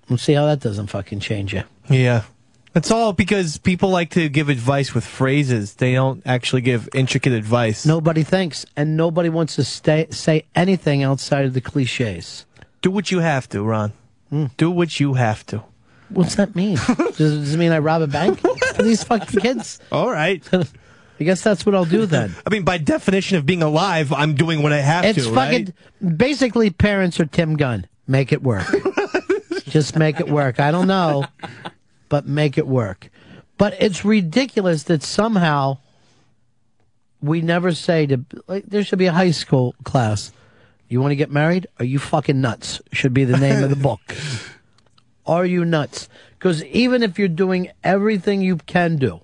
We'll 0.08 0.18
see 0.18 0.34
how 0.34 0.46
that 0.46 0.60
doesn't 0.60 0.88
fucking 0.88 1.20
change 1.20 1.54
you. 1.54 1.62
Yeah. 1.88 2.22
It's 2.74 2.90
all 2.90 3.12
because 3.12 3.58
people 3.58 3.90
like 3.90 4.10
to 4.10 4.28
give 4.28 4.48
advice 4.48 4.94
with 4.94 5.04
phrases. 5.04 5.74
They 5.74 5.94
don't 5.94 6.22
actually 6.24 6.62
give 6.62 6.88
intricate 6.94 7.32
advice. 7.32 7.84
Nobody 7.84 8.22
thinks, 8.22 8.64
and 8.76 8.96
nobody 8.96 9.28
wants 9.28 9.56
to 9.56 9.64
stay, 9.64 10.06
say 10.10 10.46
anything 10.54 11.02
outside 11.02 11.44
of 11.44 11.52
the 11.54 11.60
cliches. 11.60 12.46
Do 12.82 12.90
what 12.90 13.10
you 13.10 13.20
have 13.20 13.48
to, 13.50 13.62
Ron. 13.62 13.92
Hmm. 14.30 14.46
Do 14.56 14.70
what 14.70 15.00
you 15.00 15.14
have 15.14 15.46
to. 15.46 15.62
What's 16.10 16.34
that 16.34 16.54
mean? 16.54 16.76
does, 16.96 17.16
does 17.16 17.54
it 17.54 17.56
mean 17.58 17.72
I 17.72 17.78
rob 17.78 18.02
a 18.02 18.06
bank 18.06 18.40
for 18.74 18.82
these 18.82 19.02
fucking 19.04 19.40
kids? 19.40 19.80
All 19.90 20.10
right. 20.10 20.46
I 21.20 21.24
guess 21.24 21.42
that's 21.42 21.64
what 21.64 21.74
I'll 21.74 21.84
do 21.84 22.04
then. 22.06 22.34
I 22.46 22.50
mean, 22.50 22.64
by 22.64 22.78
definition 22.78 23.38
of 23.38 23.46
being 23.46 23.62
alive, 23.62 24.12
I'm 24.12 24.34
doing 24.34 24.62
what 24.62 24.72
I 24.72 24.78
have 24.78 25.04
It's 25.04 25.18
to, 25.18 25.24
It's 25.28 25.34
fucking 25.34 25.74
right? 26.02 26.18
basically 26.18 26.70
parents 26.70 27.20
are 27.20 27.26
Tim 27.26 27.56
Gunn. 27.56 27.86
Make 28.08 28.32
it 28.32 28.42
work. 28.42 28.66
Just 29.66 29.96
make 29.96 30.18
it 30.18 30.28
work. 30.28 30.58
I 30.58 30.70
don't 30.72 30.88
know, 30.88 31.24
but 32.08 32.26
make 32.26 32.58
it 32.58 32.66
work. 32.66 33.08
But 33.56 33.76
it's 33.78 34.04
ridiculous 34.04 34.82
that 34.84 35.02
somehow 35.04 35.78
we 37.22 37.40
never 37.40 37.72
say 37.72 38.06
to 38.06 38.24
like 38.48 38.66
there 38.66 38.82
should 38.82 38.98
be 38.98 39.06
a 39.06 39.12
high 39.12 39.30
school 39.30 39.76
class. 39.84 40.32
You 40.92 41.00
want 41.00 41.12
to 41.12 41.16
get 41.16 41.30
married? 41.30 41.66
Are 41.78 41.86
you 41.86 41.98
fucking 41.98 42.40
nuts? 42.40 42.82
Should 42.92 43.14
be 43.14 43.24
the 43.24 43.38
name 43.38 43.64
of 43.64 43.70
the 43.70 43.76
book. 43.88 44.00
Are 45.24 45.46
you 45.46 45.64
nuts? 45.64 46.06
Because 46.38 46.62
even 46.64 47.02
if 47.02 47.18
you're 47.18 47.28
doing 47.28 47.70
everything 47.82 48.42
you 48.42 48.58
can 48.58 48.96
do, 48.96 49.22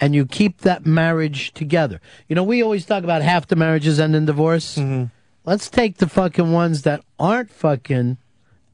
and 0.00 0.14
you 0.14 0.26
keep 0.26 0.58
that 0.58 0.86
marriage 0.86 1.52
together. 1.54 2.00
You 2.28 2.36
know, 2.36 2.44
we 2.44 2.62
always 2.62 2.86
talk 2.86 3.02
about 3.02 3.22
half 3.22 3.48
the 3.48 3.56
marriages 3.56 3.98
end 3.98 4.14
in 4.14 4.26
divorce. 4.26 4.76
Mm-hmm. 4.76 5.06
Let's 5.44 5.70
take 5.70 5.96
the 5.96 6.08
fucking 6.08 6.52
ones 6.52 6.82
that 6.82 7.02
aren't 7.18 7.50
fucking 7.50 8.18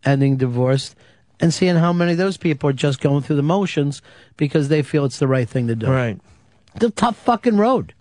ending 0.04 0.36
divorce 0.36 0.94
and 1.40 1.54
seeing 1.54 1.76
how 1.76 1.92
many 1.92 2.12
of 2.12 2.18
those 2.18 2.36
people 2.36 2.68
are 2.68 2.74
just 2.74 3.00
going 3.00 3.22
through 3.22 3.36
the 3.36 3.42
motions 3.42 4.02
because 4.36 4.68
they 4.68 4.82
feel 4.82 5.04
it's 5.04 5.18
the 5.18 5.28
right 5.28 5.48
thing 5.48 5.68
to 5.68 5.76
do. 5.76 5.86
Right. 5.86 6.18
It's 6.74 6.84
a 6.84 6.90
tough 6.90 7.16
fucking 7.16 7.56
road. 7.56 7.94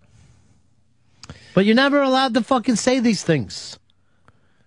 But 1.54 1.66
you're 1.66 1.76
never 1.76 2.02
allowed 2.02 2.34
to 2.34 2.42
fucking 2.42 2.76
say 2.76 3.00
these 3.00 3.24
things. 3.24 3.78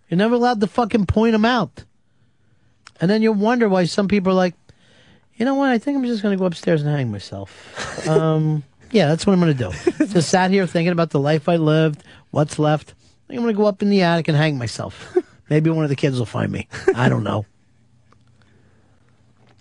You're 0.09 0.19
never 0.19 0.35
allowed 0.35 0.61
to 0.61 0.67
fucking 0.67 1.07
point 1.07 1.33
them 1.33 1.45
out. 1.45 1.85
And 3.01 3.11
then 3.11 3.23
you 3.23 3.33
wonder 3.33 3.69
why 3.69 3.85
some 3.85 4.09
people 4.09 4.33
are 4.33 4.37
like, 4.37 4.55
you 5.37 5.45
know 5.45 5.55
what? 5.55 5.71
I 5.71 5.79
think 5.79 5.99
I'm 5.99 6.05
just 6.05 6.23
going 6.23 6.37
to 6.37 6.39
go 6.39 6.47
upstairs 6.47 6.83
and 6.83 6.91
hang 6.91 7.11
myself. 7.11 8.09
um, 8.09 8.63
yeah, 8.91 9.09
that's 9.09 9.27
what 9.27 9.35
I'm 9.35 9.41
going 9.41 9.57
to 9.57 9.71
do. 9.71 10.07
just 10.07 10.31
sat 10.31 10.51
here 10.51 10.67
thinking 10.67 10.93
about 10.93 11.11
the 11.11 11.21
life 11.21 11.49
I 11.49 11.57
lived, 11.57 12.03
what's 12.31 12.59
left. 12.59 12.91
I 12.93 13.29
think 13.29 13.39
I'm 13.39 13.45
going 13.45 13.55
to 13.55 13.59
go 13.59 13.67
up 13.67 13.83
in 13.83 13.91
the 13.91 14.03
attic 14.03 14.29
and 14.29 14.37
hang 14.37 14.57
myself. 14.57 15.17
Maybe 15.51 15.71
one 15.71 15.85
of 15.85 15.91
the 15.91 15.97
kids 15.97 16.19
will 16.19 16.27
find 16.27 16.51
me. 16.51 16.69
I 16.95 17.09
don't 17.09 17.25
know. 17.25 17.45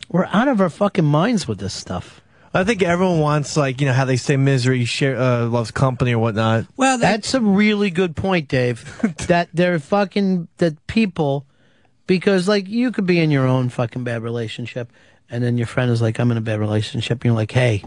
We're 0.10 0.26
out 0.26 0.48
of 0.48 0.62
our 0.62 0.70
fucking 0.70 1.06
minds 1.06 1.48
with 1.48 1.60
this 1.60 1.74
stuff. 1.74 2.22
I 2.56 2.64
think 2.64 2.82
everyone 2.82 3.20
wants, 3.20 3.58
like, 3.58 3.82
you 3.82 3.88
know, 3.88 3.92
how 3.92 4.06
they 4.06 4.16
say 4.16 4.38
misery 4.38 4.86
share, 4.86 5.18
uh, 5.18 5.46
loves 5.48 5.72
company 5.72 6.14
or 6.14 6.20
whatnot. 6.20 6.66
Well, 6.78 6.98
that's 6.98 7.34
a 7.34 7.42
really 7.42 7.90
good 7.90 8.16
point, 8.16 8.48
Dave. 8.48 8.98
that 9.28 9.50
they're 9.54 9.78
fucking 9.78 10.48
that 10.58 10.88
people, 10.88 11.46
because 12.08 12.48
like 12.48 12.70
you 12.70 12.94
could 12.94 13.06
be 13.06 13.20
in 13.20 13.30
your 13.30 13.46
own 13.46 13.68
fucking 13.68 14.06
bad 14.06 14.24
relationship, 14.24 14.90
and 15.30 15.44
then 15.44 15.58
your 15.58 15.68
friend 15.68 15.92
is 15.92 16.02
like, 16.02 16.18
"I'm 16.18 16.32
in 16.32 16.38
a 16.38 16.42
bad 16.42 16.62
relationship," 16.62 17.18
and 17.18 17.26
you're 17.26 17.36
like, 17.36 17.52
"Hey, 17.52 17.84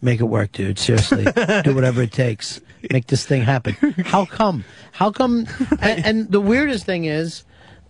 make 0.00 0.20
it 0.20 0.24
work, 0.24 0.52
dude. 0.52 0.78
Seriously, 0.78 1.24
do 1.64 1.74
whatever 1.74 2.02
it 2.02 2.12
takes, 2.12 2.60
make 2.92 3.08
this 3.08 3.26
thing 3.26 3.42
happen." 3.42 3.74
How 4.04 4.24
come? 4.24 4.64
How 4.92 5.10
come? 5.10 5.48
And, 5.80 6.06
and 6.06 6.30
the 6.30 6.40
weirdest 6.40 6.86
thing 6.86 7.06
is, 7.06 7.42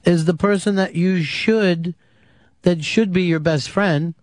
is 0.07 0.25
the 0.25 0.35
person 0.35 0.77
that 0.77 0.95
you 0.95 1.23
should, 1.23 1.95
that 2.63 2.83
should 2.85 3.13
be 3.13 3.25
your 3.25 3.41
best 3.41 3.69
friend. 3.69 4.15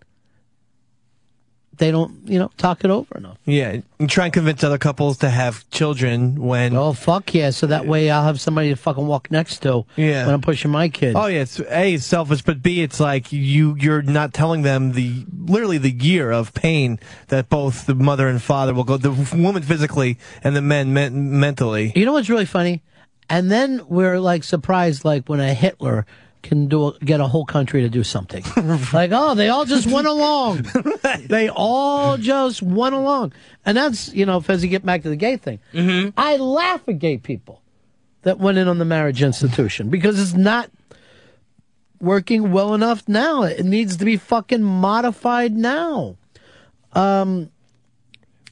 They 1.79 1.91
don't, 1.91 2.27
you 2.27 2.37
know, 2.37 2.51
talk 2.57 2.83
it 2.83 2.91
over 2.91 3.17
enough. 3.17 3.37
Yeah, 3.45 3.77
and 3.99 4.09
try 4.09 4.25
and 4.25 4.33
convince 4.33 4.65
other 4.65 4.77
couples 4.77 5.17
to 5.19 5.29
have 5.29 5.67
children 5.69 6.35
when. 6.35 6.75
Oh 6.75 6.91
fuck 6.91 7.33
yeah! 7.33 7.51
So 7.51 7.67
that 7.67 7.85
way 7.87 8.11
I'll 8.11 8.25
have 8.25 8.41
somebody 8.41 8.69
to 8.69 8.75
fucking 8.75 9.07
walk 9.07 9.31
next 9.31 9.61
to. 9.61 9.85
Yeah. 9.95 10.25
When 10.25 10.35
I'm 10.35 10.41
pushing 10.41 10.71
my 10.71 10.89
kid. 10.89 11.15
Oh 11.15 11.27
yeah, 11.27 11.39
it's 11.41 11.57
a 11.57 11.87
it's 11.93 12.05
selfish, 12.05 12.41
but 12.41 12.61
b 12.61 12.81
it's 12.81 12.99
like 12.99 13.31
you 13.31 13.77
you're 13.79 14.01
not 14.01 14.33
telling 14.33 14.63
them 14.63 14.91
the 14.91 15.25
literally 15.37 15.77
the 15.77 15.91
year 15.91 16.31
of 16.31 16.53
pain 16.53 16.99
that 17.29 17.47
both 17.47 17.85
the 17.85 17.95
mother 17.95 18.27
and 18.27 18.41
father 18.41 18.73
will 18.73 18.83
go 18.83 18.97
the 18.97 19.11
woman 19.33 19.63
physically 19.63 20.19
and 20.43 20.57
the 20.57 20.61
men 20.61 20.93
men- 20.93 21.39
mentally. 21.39 21.93
You 21.95 22.05
know 22.05 22.13
what's 22.13 22.29
really 22.29 22.45
funny? 22.45 22.83
And 23.29 23.49
then 23.49 23.83
we're 23.87 24.19
like 24.19 24.43
surprised, 24.43 25.05
like 25.05 25.29
when 25.29 25.39
a 25.39 25.53
Hitler 25.53 26.05
can 26.41 26.67
do 26.67 26.87
a, 26.87 26.99
get 26.99 27.19
a 27.19 27.27
whole 27.27 27.45
country 27.45 27.81
to 27.81 27.89
do 27.89 28.03
something. 28.03 28.43
like, 28.93 29.11
oh, 29.13 29.35
they 29.35 29.49
all 29.49 29.65
just 29.65 29.87
went 29.87 30.07
along. 30.07 30.65
they 31.27 31.49
all 31.49 32.17
just 32.17 32.61
went 32.61 32.95
along. 32.95 33.33
And 33.65 33.77
that's, 33.77 34.13
you 34.13 34.25
know, 34.25 34.43
as 34.47 34.63
you 34.63 34.69
get 34.69 34.85
back 34.85 35.03
to 35.03 35.09
the 35.09 35.15
gay 35.15 35.37
thing, 35.37 35.59
I 36.17 36.37
laugh 36.37 36.81
at 36.87 36.99
gay 36.99 37.17
people 37.17 37.61
that 38.21 38.39
went 38.39 38.57
in 38.57 38.67
on 38.67 38.77
the 38.77 38.85
marriage 38.85 39.21
institution 39.21 39.89
because 39.89 40.19
it's 40.19 40.33
not 40.33 40.69
working 42.01 42.51
well 42.51 42.73
enough 42.73 43.07
now. 43.07 43.43
It 43.43 43.65
needs 43.65 43.97
to 43.97 44.05
be 44.05 44.17
fucking 44.17 44.63
modified 44.63 45.55
now. 45.55 46.15
Um, 46.93 47.51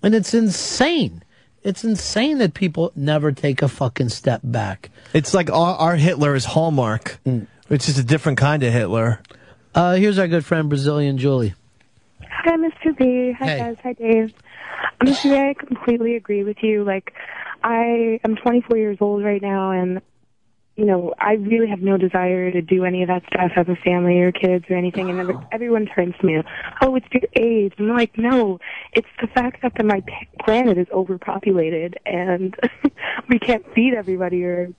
and 0.04 0.14
it's 0.14 0.34
insane. 0.34 1.24
It's 1.64 1.84
insane 1.84 2.38
that 2.38 2.54
people 2.54 2.92
never 2.96 3.32
take 3.32 3.62
a 3.62 3.68
fucking 3.68 4.10
step 4.10 4.42
back. 4.44 4.90
It's 5.14 5.34
like 5.34 5.50
our, 5.50 5.76
our 5.76 5.96
Hitler 5.96 6.36
is 6.36 6.46
Hallmark, 6.46 7.20
which 7.68 7.86
just 7.86 8.00
a 8.00 8.04
different 8.04 8.38
kind 8.38 8.64
of 8.64 8.72
Hitler. 8.74 9.22
Uh, 9.76 9.96
here's 9.96 10.18
our 10.18 10.28
good 10.28 10.46
friend 10.46 10.70
Brazilian 10.70 11.18
Julie. 11.18 11.54
Hi, 12.30 12.56
Mr. 12.58 12.98
B. 12.98 13.34
Hi, 13.38 13.46
Hey. 13.46 13.58
guys. 13.60 13.78
Hi, 13.84 13.94
Dave. 13.94 14.34
Mr. 15.02 15.24
B, 15.24 15.36
I 15.36 15.54
completely 15.54 16.16
agree 16.16 16.44
with 16.44 16.58
you. 16.62 16.84
Like, 16.84 17.14
I 17.64 18.20
am 18.24 18.36
24 18.36 18.78
years 18.78 18.98
old 19.02 19.24
right 19.24 19.42
now, 19.42 19.72
and 19.72 20.02
you 20.76 20.86
know, 20.86 21.12
I 21.20 21.34
really 21.34 21.68
have 21.68 21.82
no 21.82 21.98
desire 21.98 22.52
to 22.52 22.62
do 22.62 22.86
any 22.86 23.02
of 23.02 23.08
that 23.08 23.24
stuff, 23.34 23.50
have 23.56 23.68
a 23.68 23.76
family 23.78 24.20
or 24.20 24.32
kids 24.32 24.66
or 24.70 24.76
anything. 24.76 25.10
And 25.10 25.20
every, 25.20 25.36
everyone 25.52 25.88
turns 25.88 26.14
to 26.22 26.26
me, 26.28 26.44
oh, 26.84 26.96
it's 26.96 27.08
your 27.12 27.24
age. 27.36 27.74
I'm 27.80 27.90
like, 27.90 28.16
no, 28.16 28.60
it's 28.94 29.08
the 29.20 29.26
fact 29.26 29.64
that 29.64 29.84
my 29.84 30.04
planet 30.46 30.78
is 30.78 30.86
overpopulated 30.94 31.98
and 32.06 32.56
we 33.28 33.40
can't 33.40 33.66
feed 33.74 33.96
everybody 33.96 34.44
or 34.44 34.72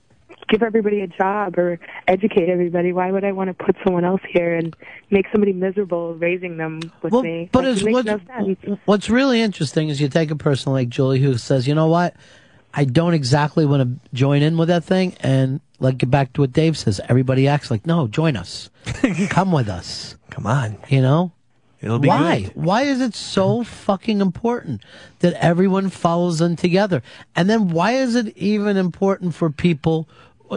give 0.49 0.63
everybody 0.63 1.01
a 1.01 1.07
job 1.07 1.57
or 1.57 1.79
educate 2.07 2.49
everybody. 2.49 2.91
Why 2.91 3.11
would 3.11 3.23
I 3.23 3.31
want 3.31 3.47
to 3.49 3.53
put 3.65 3.75
someone 3.83 4.03
else 4.03 4.21
here 4.29 4.55
and 4.55 4.75
make 5.09 5.25
somebody 5.31 5.53
miserable 5.53 6.15
raising 6.15 6.57
them 6.57 6.79
with 7.01 7.13
me? 7.13 7.49
But 7.51 7.63
Like, 7.63 7.71
it's 7.73 7.81
it 7.81 7.85
makes 7.85 7.93
what's, 7.93 8.05
no 8.07 8.19
sense. 8.65 8.79
what's 8.85 9.09
really 9.09 9.41
interesting 9.41 9.89
is 9.89 10.01
you 10.01 10.09
take 10.09 10.31
a 10.31 10.35
person 10.35 10.73
like 10.73 10.89
Julie 10.89 11.19
who 11.19 11.37
says, 11.37 11.67
you 11.67 11.75
know 11.75 11.87
what, 11.87 12.15
I 12.73 12.85
don't 12.85 13.13
exactly 13.13 13.65
want 13.65 13.83
to 13.83 14.09
join 14.15 14.41
in 14.41 14.57
with 14.57 14.67
that 14.67 14.83
thing, 14.83 15.15
and 15.21 15.59
like 15.79 15.97
get 15.97 16.11
back 16.11 16.33
to 16.33 16.41
what 16.41 16.53
Dave 16.53 16.77
says. 16.77 17.01
Everybody 17.09 17.47
acts 17.47 17.71
like, 17.71 17.85
no, 17.87 18.07
join 18.07 18.35
us, 18.35 18.69
come 19.29 19.51
with 19.51 19.69
us, 19.69 20.15
come 20.29 20.45
on, 20.45 20.77
you 20.89 21.01
know. 21.01 21.31
It'll 21.81 21.97
be 21.97 22.09
Why? 22.09 22.41
good. 22.41 22.51
Why 22.55 22.81
is 22.81 22.99
it 22.99 23.15
so 23.15 23.63
fucking 23.63 24.19
important 24.19 24.81
that 25.19 25.33
everyone 25.35 25.89
follows 25.89 26.39
them 26.39 26.57
together? 26.57 27.01
And 27.37 27.49
then 27.49 27.69
why 27.69 27.93
is 27.93 28.15
it 28.15 28.35
even 28.37 28.75
important 28.75 29.33
for 29.33 29.49
people, 29.49 30.09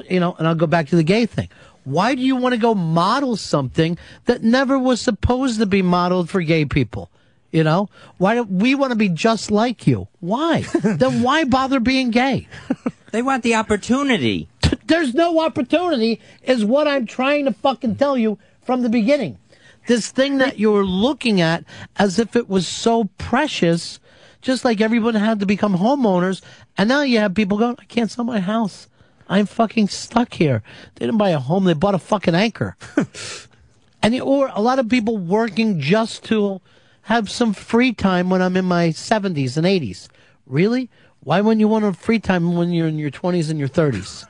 you 0.09 0.21
know, 0.21 0.35
and 0.39 0.47
I'll 0.47 0.55
go 0.55 0.67
back 0.67 0.89
to 0.89 0.97
the 0.97 1.03
gay 1.03 1.27
thing. 1.27 1.49
Why 1.85 2.15
do 2.15 2.23
you 2.23 2.37
want 2.37 2.55
to 2.55 2.61
go 2.61 2.75
model 2.75 3.37
something 3.37 3.99
that 4.27 4.43
never 4.43 4.79
was 4.79 5.01
supposed 5.01 5.59
to 5.59 5.67
be 5.67 5.83
modeled 5.83 6.31
for 6.31 6.41
gay 6.41 6.65
people? 6.65 7.11
You 7.51 7.65
know, 7.65 7.91
why 8.17 8.35
do 8.35 8.45
we 8.45 8.75
want 8.75 8.93
to 8.93 8.97
be 8.97 9.11
just 9.11 9.51
like 9.51 9.87
you? 9.87 10.09
Why? 10.21 10.61
then 10.83 11.23
why 11.23 11.45
bother 11.45 11.81
being 11.81 12.11
gay? 12.11 12.49
They 13.11 13.21
want 13.21 13.43
the 13.43 13.57
opportunity. 13.57 14.49
There's 14.87 15.13
no 15.13 15.41
opportunity, 15.41 16.21
is 16.43 16.65
what 16.65 16.89
I'm 16.89 17.05
trying 17.05 17.45
to 17.45 17.53
fucking 17.53 17.97
tell 17.97 18.17
you 18.17 18.39
from 18.63 18.83
the 18.83 18.89
beginning. 18.89 19.39
This 19.87 20.11
thing 20.11 20.39
that 20.39 20.59
you're 20.59 20.85
looking 20.85 21.41
at 21.41 21.65
as 21.97 22.19
if 22.19 22.37
it 22.37 22.49
was 22.49 22.67
so 22.67 23.05
precious, 23.19 24.01
just 24.41 24.65
like 24.65 24.81
everyone 24.81 25.15
had 25.15 25.41
to 25.41 25.47
become 25.47 25.77
homeowners, 25.77 26.41
and 26.79 26.89
now 26.89 27.03
you 27.03 27.19
have 27.19 27.35
people 27.35 27.59
going, 27.59 27.77
I 27.79 27.85
can't 27.85 28.11
sell 28.11 28.25
my 28.25 28.41
house. 28.41 28.89
I'm 29.33 29.47
fucking 29.47 29.89
stuck 29.89 30.35
here. 30.35 30.63
They 30.95 31.07
didn't 31.07 31.17
buy 31.17 31.31
a 31.31 31.39
home, 31.39 31.65
they 31.65 31.73
bought 31.73 31.95
a 31.95 31.99
fucking 31.99 32.35
anchor. 32.35 32.77
and 34.03 34.21
or 34.21 34.51
a 34.53 34.61
lot 34.61 34.79
of 34.79 34.91
people 34.91 35.17
working 35.17 35.81
just 35.81 36.25
to 36.25 36.61
have 37.05 37.31
some 37.31 37.55
free 37.55 37.95
time 37.95 38.29
when 38.29 38.43
I'm 38.43 38.59
in 38.59 38.67
my 38.67 38.89
70s 38.89 39.57
and 39.57 39.67
80s. 39.67 40.09
Really? 40.45 40.91
Why 41.21 41.41
wouldn't 41.41 41.61
you 41.61 41.69
want 41.69 41.87
a 41.87 41.95
free 41.95 42.19
time 42.19 42.57
when 42.57 42.73
you're 42.73 42.87
in 42.87 42.99
your 42.99 43.11
20s 43.11 43.49
and 43.49 43.59
your 43.59 43.71
30s? 43.71 44.27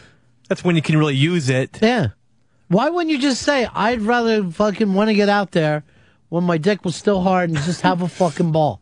That's 0.48 0.64
when 0.64 0.74
you 0.74 0.80
can 0.80 0.96
really 0.96 1.16
use 1.16 1.50
it. 1.50 1.78
Yeah. 1.82 2.08
Why 2.68 2.88
wouldn't 2.88 3.10
you 3.10 3.18
just 3.18 3.42
say, 3.42 3.68
I'd 3.74 4.00
rather 4.00 4.42
fucking 4.42 4.94
want 4.94 5.08
to 5.10 5.14
get 5.14 5.28
out 5.28 5.50
there 5.50 5.84
when 6.30 6.44
my 6.44 6.56
dick 6.56 6.82
was 6.82 6.96
still 6.96 7.20
hard 7.20 7.50
and 7.50 7.58
just 7.58 7.82
have 7.82 8.00
a 8.00 8.08
fucking 8.22 8.52
ball? 8.52 8.80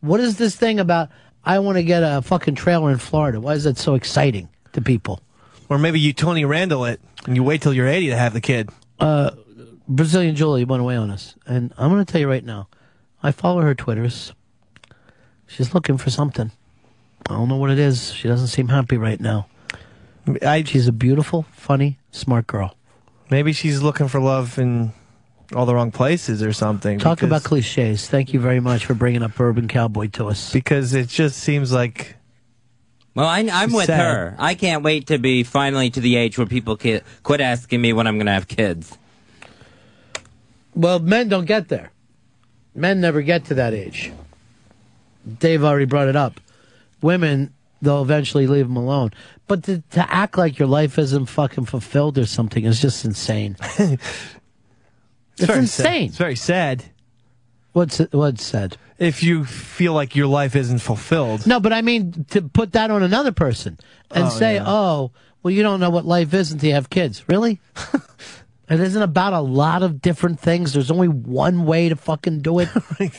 What 0.00 0.18
is 0.18 0.36
this 0.36 0.56
thing 0.56 0.80
about, 0.80 1.10
I 1.44 1.60
want 1.60 1.76
to 1.76 1.84
get 1.84 2.00
a 2.00 2.22
fucking 2.22 2.56
trailer 2.56 2.90
in 2.90 2.98
Florida? 2.98 3.40
Why 3.40 3.52
is 3.52 3.62
that 3.62 3.78
so 3.78 3.94
exciting 3.94 4.48
to 4.76 4.82
people? 4.82 5.20
Or 5.68 5.78
maybe 5.78 5.98
you 5.98 6.12
Tony 6.12 6.44
Randall 6.44 6.84
it 6.84 7.00
and 7.26 7.34
you 7.34 7.42
wait 7.42 7.60
till 7.60 7.74
you're 7.74 7.88
80 7.88 8.08
to 8.10 8.16
have 8.16 8.32
the 8.32 8.40
kid. 8.40 8.70
Uh, 9.00 9.32
Brazilian 9.88 10.36
Julie 10.36 10.64
went 10.64 10.80
away 10.80 10.96
on 10.96 11.10
us. 11.10 11.34
And 11.46 11.74
I'm 11.76 11.90
going 11.90 12.04
to 12.04 12.10
tell 12.10 12.20
you 12.20 12.28
right 12.28 12.44
now, 12.44 12.68
I 13.22 13.32
follow 13.32 13.62
her 13.62 13.74
Twitters. 13.74 14.32
She's 15.46 15.74
looking 15.74 15.98
for 15.98 16.10
something. 16.10 16.50
I 17.28 17.34
don't 17.34 17.48
know 17.48 17.56
what 17.56 17.70
it 17.70 17.78
is. 17.78 18.12
She 18.12 18.28
doesn't 18.28 18.48
seem 18.48 18.68
happy 18.68 18.96
right 18.96 19.20
now. 19.20 19.46
I, 20.42 20.62
she's 20.62 20.88
a 20.88 20.92
beautiful, 20.92 21.46
funny, 21.52 21.98
smart 22.10 22.46
girl. 22.46 22.76
Maybe 23.30 23.52
she's 23.52 23.82
looking 23.82 24.08
for 24.08 24.20
love 24.20 24.58
in 24.58 24.92
all 25.54 25.66
the 25.66 25.74
wrong 25.74 25.92
places 25.92 26.42
or 26.42 26.52
something. 26.52 26.98
Talk 26.98 27.18
because- 27.18 27.28
about 27.28 27.44
cliches. 27.44 28.08
Thank 28.08 28.32
you 28.32 28.40
very 28.40 28.60
much 28.60 28.86
for 28.86 28.94
bringing 28.94 29.22
up 29.22 29.38
Urban 29.38 29.68
Cowboy 29.68 30.08
to 30.08 30.26
us. 30.28 30.52
because 30.52 30.94
it 30.94 31.08
just 31.08 31.38
seems 31.38 31.72
like 31.72 32.16
Well, 33.16 33.26
I, 33.26 33.48
I'm 33.50 33.72
with 33.72 33.86
sad. 33.86 33.98
her. 33.98 34.36
I 34.38 34.54
can't 34.54 34.82
wait 34.82 35.06
to 35.06 35.18
be 35.18 35.42
finally 35.42 35.88
to 35.88 36.00
the 36.00 36.16
age 36.16 36.36
where 36.36 36.46
people 36.46 36.76
ki- 36.76 37.00
quit 37.22 37.40
asking 37.40 37.80
me 37.80 37.94
when 37.94 38.06
I'm 38.06 38.16
going 38.16 38.26
to 38.26 38.32
have 38.32 38.46
kids. 38.46 38.98
Well, 40.74 40.98
men 40.98 41.30
don't 41.30 41.46
get 41.46 41.68
there. 41.68 41.90
Men 42.74 43.00
never 43.00 43.22
get 43.22 43.46
to 43.46 43.54
that 43.54 43.72
age. 43.72 44.12
Dave 45.38 45.64
already 45.64 45.86
brought 45.86 46.08
it 46.08 46.16
up. 46.16 46.38
Women, 47.00 47.54
they'll 47.80 48.02
eventually 48.02 48.46
leave 48.46 48.68
them 48.68 48.76
alone. 48.76 49.12
But 49.46 49.64
to, 49.64 49.82
to 49.92 50.14
act 50.14 50.36
like 50.36 50.58
your 50.58 50.68
life 50.68 50.98
isn't 50.98 51.26
fucking 51.26 51.64
fulfilled 51.64 52.18
or 52.18 52.26
something 52.26 52.66
is 52.66 52.82
just 52.82 53.06
insane. 53.06 53.56
it's 53.78 53.96
very 55.38 55.60
insane. 55.60 55.68
Sad. 55.68 56.08
It's 56.08 56.18
very 56.18 56.36
sad. 56.36 56.84
What's 57.76 57.98
what's 57.98 58.42
said? 58.42 58.78
If 58.98 59.22
you 59.22 59.44
feel 59.44 59.92
like 59.92 60.16
your 60.16 60.28
life 60.28 60.56
isn't 60.56 60.78
fulfilled. 60.78 61.46
No, 61.46 61.60
but 61.60 61.74
I 61.74 61.82
mean 61.82 62.24
to 62.30 62.40
put 62.40 62.72
that 62.72 62.90
on 62.90 63.02
another 63.02 63.32
person 63.32 63.78
and 64.10 64.24
Oh, 64.24 64.28
say, 64.30 64.54
yeah. 64.54 64.64
"Oh, 64.66 65.10
well, 65.42 65.50
you 65.52 65.62
don't 65.62 65.78
know 65.78 65.90
what 65.90 66.06
life 66.06 66.32
is 66.32 66.52
until 66.52 66.68
you 66.68 66.74
have 66.74 66.88
kids." 66.88 67.28
Really? 67.28 67.60
it 68.70 68.80
isn't 68.80 69.02
about 69.02 69.34
a 69.34 69.40
lot 69.40 69.82
of 69.82 70.00
different 70.00 70.40
things. 70.40 70.72
There's 70.72 70.90
only 70.90 71.08
one 71.08 71.66
way 71.66 71.90
to 71.90 71.96
fucking 71.96 72.40
do 72.40 72.60
it. 72.60 72.70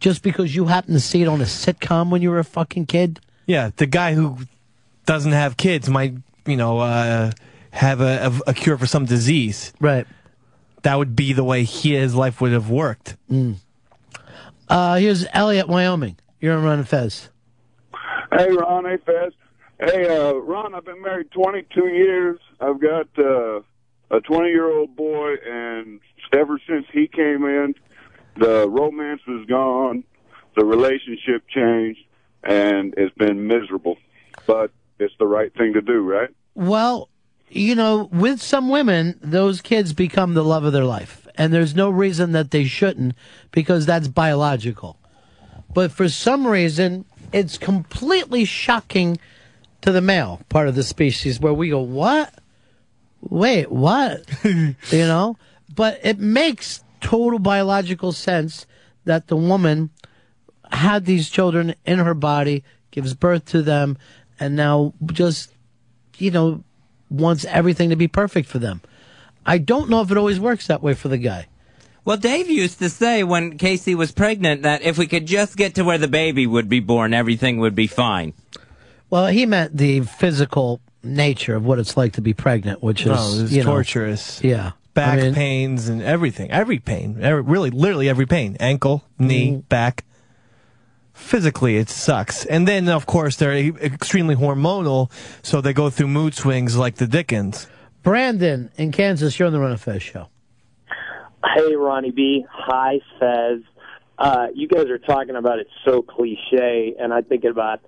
Just 0.00 0.22
because 0.22 0.54
you 0.54 0.66
happen 0.66 0.92
to 0.92 1.00
see 1.00 1.22
it 1.22 1.26
on 1.26 1.40
a 1.40 1.44
sitcom 1.44 2.10
when 2.10 2.20
you 2.20 2.28
were 2.30 2.40
a 2.40 2.44
fucking 2.44 2.84
kid. 2.84 3.20
Yeah, 3.46 3.70
the 3.74 3.86
guy 3.86 4.12
who 4.12 4.36
doesn't 5.06 5.32
have 5.32 5.56
kids 5.56 5.88
might, 5.88 6.12
you 6.44 6.58
know, 6.58 6.78
uh, 6.80 7.30
have 7.70 8.02
a, 8.02 8.30
a, 8.46 8.50
a 8.50 8.52
cure 8.54 8.76
for 8.76 8.84
some 8.86 9.06
disease. 9.06 9.72
Right. 9.80 10.06
That 10.82 10.98
would 10.98 11.16
be 11.16 11.32
the 11.32 11.44
way 11.44 11.64
he, 11.64 11.94
his 11.94 12.14
life 12.14 12.42
would 12.42 12.52
have 12.52 12.68
worked. 12.68 13.16
Mm. 13.30 13.56
Uh, 14.68 14.96
here's 14.96 15.26
Elliot, 15.32 15.68
Wyoming. 15.68 16.16
You're 16.40 16.56
on 16.56 16.64
Ron 16.64 16.84
Fez. 16.84 17.28
Hey, 18.32 18.50
Ron. 18.50 18.84
Hey, 18.84 18.98
Fez. 19.04 19.32
Hey, 19.80 20.06
uh, 20.06 20.34
Ron, 20.34 20.74
I've 20.74 20.84
been 20.84 21.02
married 21.02 21.30
22 21.32 21.88
years. 21.88 22.38
I've 22.60 22.80
got 22.80 23.06
uh, 23.18 23.60
a 24.10 24.20
20 24.20 24.48
year 24.48 24.70
old 24.70 24.96
boy, 24.96 25.34
and 25.46 26.00
ever 26.32 26.60
since 26.68 26.86
he 26.92 27.06
came 27.06 27.44
in, 27.44 27.74
the 28.36 28.68
romance 28.68 29.20
was 29.26 29.46
gone, 29.46 30.04
the 30.56 30.64
relationship 30.64 31.46
changed, 31.48 32.00
and 32.42 32.94
it's 32.96 33.14
been 33.16 33.46
miserable. 33.46 33.96
But 34.46 34.70
it's 34.98 35.14
the 35.18 35.26
right 35.26 35.52
thing 35.54 35.74
to 35.74 35.80
do, 35.80 36.00
right? 36.00 36.30
Well, 36.54 37.08
you 37.48 37.74
know, 37.74 38.08
with 38.12 38.40
some 38.40 38.68
women, 38.68 39.18
those 39.20 39.60
kids 39.60 39.92
become 39.92 40.34
the 40.34 40.44
love 40.44 40.64
of 40.64 40.72
their 40.72 40.84
life. 40.84 41.23
And 41.36 41.52
there's 41.52 41.74
no 41.74 41.90
reason 41.90 42.32
that 42.32 42.50
they 42.50 42.64
shouldn't 42.64 43.14
because 43.50 43.86
that's 43.86 44.08
biological. 44.08 44.98
But 45.72 45.90
for 45.90 46.08
some 46.08 46.46
reason, 46.46 47.04
it's 47.32 47.58
completely 47.58 48.44
shocking 48.44 49.18
to 49.82 49.90
the 49.90 50.00
male 50.00 50.40
part 50.48 50.68
of 50.68 50.76
the 50.76 50.82
species 50.82 51.40
where 51.40 51.52
we 51.52 51.70
go, 51.70 51.80
what? 51.80 52.32
Wait, 53.20 53.70
what? 53.70 54.24
you 54.44 54.74
know? 54.92 55.36
But 55.74 55.98
it 56.02 56.18
makes 56.18 56.84
total 57.00 57.38
biological 57.38 58.12
sense 58.12 58.66
that 59.04 59.26
the 59.26 59.36
woman 59.36 59.90
had 60.70 61.04
these 61.04 61.28
children 61.28 61.74
in 61.84 61.98
her 61.98 62.14
body, 62.14 62.64
gives 62.90 63.14
birth 63.14 63.44
to 63.46 63.62
them, 63.62 63.98
and 64.38 64.56
now 64.56 64.94
just, 65.06 65.52
you 66.18 66.30
know, 66.30 66.62
wants 67.10 67.44
everything 67.44 67.90
to 67.90 67.96
be 67.96 68.08
perfect 68.08 68.48
for 68.48 68.58
them. 68.58 68.80
I 69.46 69.58
don't 69.58 69.90
know 69.90 70.00
if 70.00 70.10
it 70.10 70.16
always 70.16 70.40
works 70.40 70.66
that 70.68 70.82
way 70.82 70.94
for 70.94 71.08
the 71.08 71.18
guy. 71.18 71.46
Well, 72.04 72.16
Dave 72.18 72.50
used 72.50 72.78
to 72.80 72.90
say 72.90 73.24
when 73.24 73.56
Casey 73.56 73.94
was 73.94 74.12
pregnant 74.12 74.62
that 74.62 74.82
if 74.82 74.98
we 74.98 75.06
could 75.06 75.26
just 75.26 75.56
get 75.56 75.74
to 75.76 75.84
where 75.84 75.96
the 75.98 76.08
baby 76.08 76.46
would 76.46 76.68
be 76.68 76.80
born, 76.80 77.14
everything 77.14 77.58
would 77.60 77.74
be 77.74 77.86
fine. 77.86 78.34
Well, 79.10 79.26
he 79.28 79.46
meant 79.46 79.76
the 79.76 80.00
physical 80.00 80.80
nature 81.02 81.54
of 81.54 81.64
what 81.64 81.78
it's 81.78 81.96
like 81.96 82.12
to 82.14 82.20
be 82.20 82.34
pregnant, 82.34 82.82
which 82.82 83.02
is, 83.02 83.06
No, 83.06 83.42
it's 83.44 83.52
you 83.52 83.62
know, 83.64 83.70
torturous. 83.70 84.42
Yeah. 84.44 84.72
Back 84.92 85.18
I 85.18 85.22
mean- 85.22 85.34
pains 85.34 85.88
and 85.88 86.02
everything. 86.02 86.50
Every 86.50 86.78
pain. 86.78 87.18
Every, 87.20 87.42
really, 87.42 87.70
literally 87.70 88.08
every 88.08 88.26
pain. 88.26 88.56
Ankle, 88.60 89.02
knee, 89.18 89.50
Mm-hmm. 89.52 89.60
back. 89.68 90.04
Physically, 91.14 91.76
it 91.76 91.88
sucks. 91.88 92.44
And 92.44 92.66
then, 92.66 92.88
of 92.88 93.06
course, 93.06 93.36
they're 93.36 93.54
e- 93.56 93.72
extremely 93.80 94.34
hormonal, 94.34 95.10
so 95.42 95.60
they 95.60 95.72
go 95.72 95.88
through 95.88 96.08
mood 96.08 96.34
swings 96.34 96.76
like 96.76 96.96
the 96.96 97.06
Dickens. 97.06 97.68
Brandon 98.04 98.70
in 98.76 98.92
Kansas, 98.92 99.38
you're 99.38 99.46
on 99.46 99.52
the 99.52 99.58
Ron 99.58 99.72
and 99.72 99.80
Fez 99.80 100.02
show. 100.02 100.28
Hey, 101.56 101.74
Ronnie 101.74 102.10
B. 102.10 102.46
Hi, 102.50 103.00
Fez. 103.18 103.62
Uh, 104.18 104.48
you 104.54 104.68
guys 104.68 104.88
are 104.88 104.98
talking 104.98 105.34
about 105.34 105.58
it 105.58 105.66
so 105.84 106.02
cliche, 106.02 106.94
and 107.00 107.12
I 107.12 107.22
think 107.22 107.44
about 107.44 107.80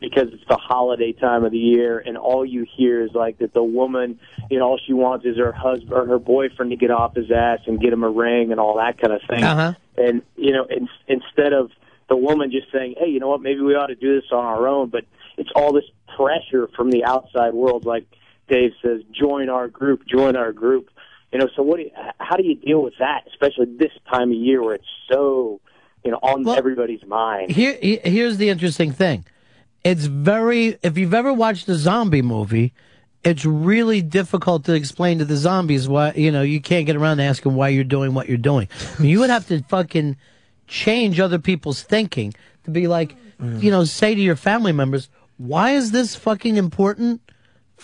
because 0.00 0.28
it's 0.32 0.44
the 0.48 0.56
holiday 0.56 1.12
time 1.12 1.44
of 1.44 1.50
the 1.50 1.58
year, 1.58 1.98
and 1.98 2.16
all 2.16 2.44
you 2.44 2.66
hear 2.76 3.02
is 3.02 3.12
like 3.14 3.38
that 3.38 3.52
the 3.52 3.62
woman, 3.62 4.18
you 4.50 4.58
know, 4.58 4.66
all 4.66 4.80
she 4.86 4.92
wants 4.92 5.26
is 5.26 5.36
her 5.38 5.52
husband 5.52 5.92
or 5.92 6.06
her 6.06 6.18
boyfriend 6.18 6.70
to 6.70 6.76
get 6.76 6.90
off 6.90 7.16
his 7.16 7.30
ass 7.30 7.60
and 7.66 7.80
get 7.80 7.92
him 7.92 8.04
a 8.04 8.10
ring 8.10 8.52
and 8.52 8.60
all 8.60 8.76
that 8.76 8.98
kind 8.98 9.12
of 9.12 9.22
thing. 9.28 9.42
Uh-huh. 9.42 9.74
And 9.96 10.22
you 10.36 10.52
know, 10.52 10.64
in, 10.64 10.88
instead 11.08 11.52
of 11.52 11.70
the 12.08 12.16
woman 12.16 12.52
just 12.52 12.70
saying, 12.72 12.94
"Hey, 12.98 13.08
you 13.08 13.18
know 13.18 13.28
what? 13.28 13.42
Maybe 13.42 13.60
we 13.60 13.74
ought 13.74 13.86
to 13.88 13.96
do 13.96 14.20
this 14.20 14.30
on 14.30 14.44
our 14.44 14.68
own," 14.68 14.88
but 14.88 15.04
it's 15.36 15.50
all 15.56 15.72
this 15.72 15.84
pressure 16.16 16.68
from 16.76 16.90
the 16.90 17.04
outside 17.04 17.54
world, 17.54 17.84
like 17.84 18.06
Dave 18.48 18.72
says, 18.82 19.02
"Join 19.12 19.48
our 19.48 19.68
group, 19.68 20.06
join 20.06 20.36
our 20.36 20.52
group." 20.52 20.90
You 21.32 21.40
know, 21.40 21.48
so 21.56 21.62
what? 21.62 21.78
Do 21.78 21.82
you, 21.84 21.90
how 22.18 22.36
do 22.36 22.44
you 22.44 22.54
deal 22.54 22.82
with 22.82 22.94
that, 22.98 23.24
especially 23.28 23.66
this 23.76 23.92
time 24.10 24.30
of 24.30 24.36
year 24.36 24.62
where 24.62 24.76
it's 24.76 24.84
so, 25.10 25.60
you 26.04 26.12
know, 26.12 26.18
on 26.22 26.46
everybody's 26.48 27.04
mind? 27.04 27.50
Here, 27.50 27.76
here's 27.80 28.36
the 28.36 28.50
interesting 28.50 28.92
thing. 28.92 29.24
It's 29.82 30.06
very, 30.06 30.78
if 30.82 30.96
you've 30.96 31.12
ever 31.12 31.32
watched 31.32 31.68
a 31.68 31.74
zombie 31.74 32.22
movie, 32.22 32.72
it's 33.24 33.44
really 33.44 34.00
difficult 34.00 34.64
to 34.66 34.74
explain 34.74 35.18
to 35.18 35.24
the 35.24 35.36
zombies 35.36 35.88
why, 35.88 36.12
you 36.12 36.30
know, 36.30 36.42
you 36.42 36.60
can't 36.60 36.86
get 36.86 36.94
around 36.94 37.16
to 37.16 37.24
asking 37.24 37.54
why 37.54 37.68
you're 37.68 37.84
doing 37.84 38.14
what 38.14 38.28
you're 38.28 38.38
doing. 38.38 38.68
I 38.96 39.02
mean, 39.02 39.10
you 39.10 39.20
would 39.20 39.30
have 39.30 39.48
to 39.48 39.62
fucking 39.64 40.16
change 40.66 41.18
other 41.20 41.38
people's 41.38 41.82
thinking 41.82 42.32
to 42.64 42.70
be 42.70 42.86
like, 42.86 43.16
you 43.58 43.70
know, 43.70 43.84
say 43.84 44.14
to 44.14 44.20
your 44.20 44.36
family 44.36 44.72
members, 44.72 45.10
why 45.36 45.72
is 45.72 45.90
this 45.90 46.14
fucking 46.14 46.56
important 46.56 47.20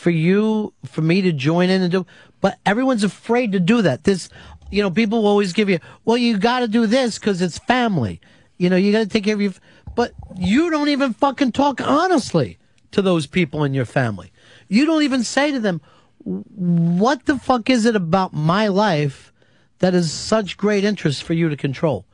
for 0.01 0.11
you, 0.11 0.73
for 0.87 1.03
me 1.03 1.21
to 1.21 1.31
join 1.31 1.69
in 1.69 1.83
and 1.83 1.93
do? 1.93 2.07
But 2.41 2.59
everyone's 2.65 3.05
afraid 3.05 3.53
to 3.53 3.61
do 3.61 3.83
that. 3.83 4.05
This, 4.05 4.31
you 4.71 4.83
know, 4.83 4.91
people 4.91 5.23
will 5.23 5.29
always 5.29 5.53
give 5.53 5.69
you, 5.69 5.79
well, 6.07 6.17
you 6.17 6.39
got 6.39 6.61
to 6.61 6.69
do 6.69 6.87
this 6.87 7.19
because 7.19 7.43
it's 7.43 7.59
family. 7.59 8.19
You 8.57 8.71
know, 8.71 8.77
you 8.77 8.93
got 8.93 9.01
to 9.01 9.07
take 9.07 9.25
care 9.25 9.35
of 9.35 9.43
your, 9.43 9.53
but 9.95 10.13
you 10.39 10.71
don't 10.71 10.89
even 10.89 11.13
fucking 11.13 11.53
talk 11.53 11.83
honestly 11.83 12.59
to 12.93 13.03
those 13.03 13.27
people 13.27 13.63
in 13.63 13.75
your 13.75 13.85
family. 13.85 14.33
You 14.69 14.87
don't 14.87 15.03
even 15.03 15.23
say 15.23 15.53
to 15.53 15.61
them, 15.61 15.83
what 16.25 17.27
the 17.27 17.39
fuck 17.39 17.69
is 17.69 17.85
it 17.85 17.95
about 17.95 18.33
my 18.33 18.69
life 18.69 19.33
that 19.81 19.95
is 19.95 20.11
such 20.13 20.57
great 20.57 20.83
interest 20.83 21.23
for 21.23 21.35
you 21.35 21.51
to 21.51 21.57
control? 21.57 22.07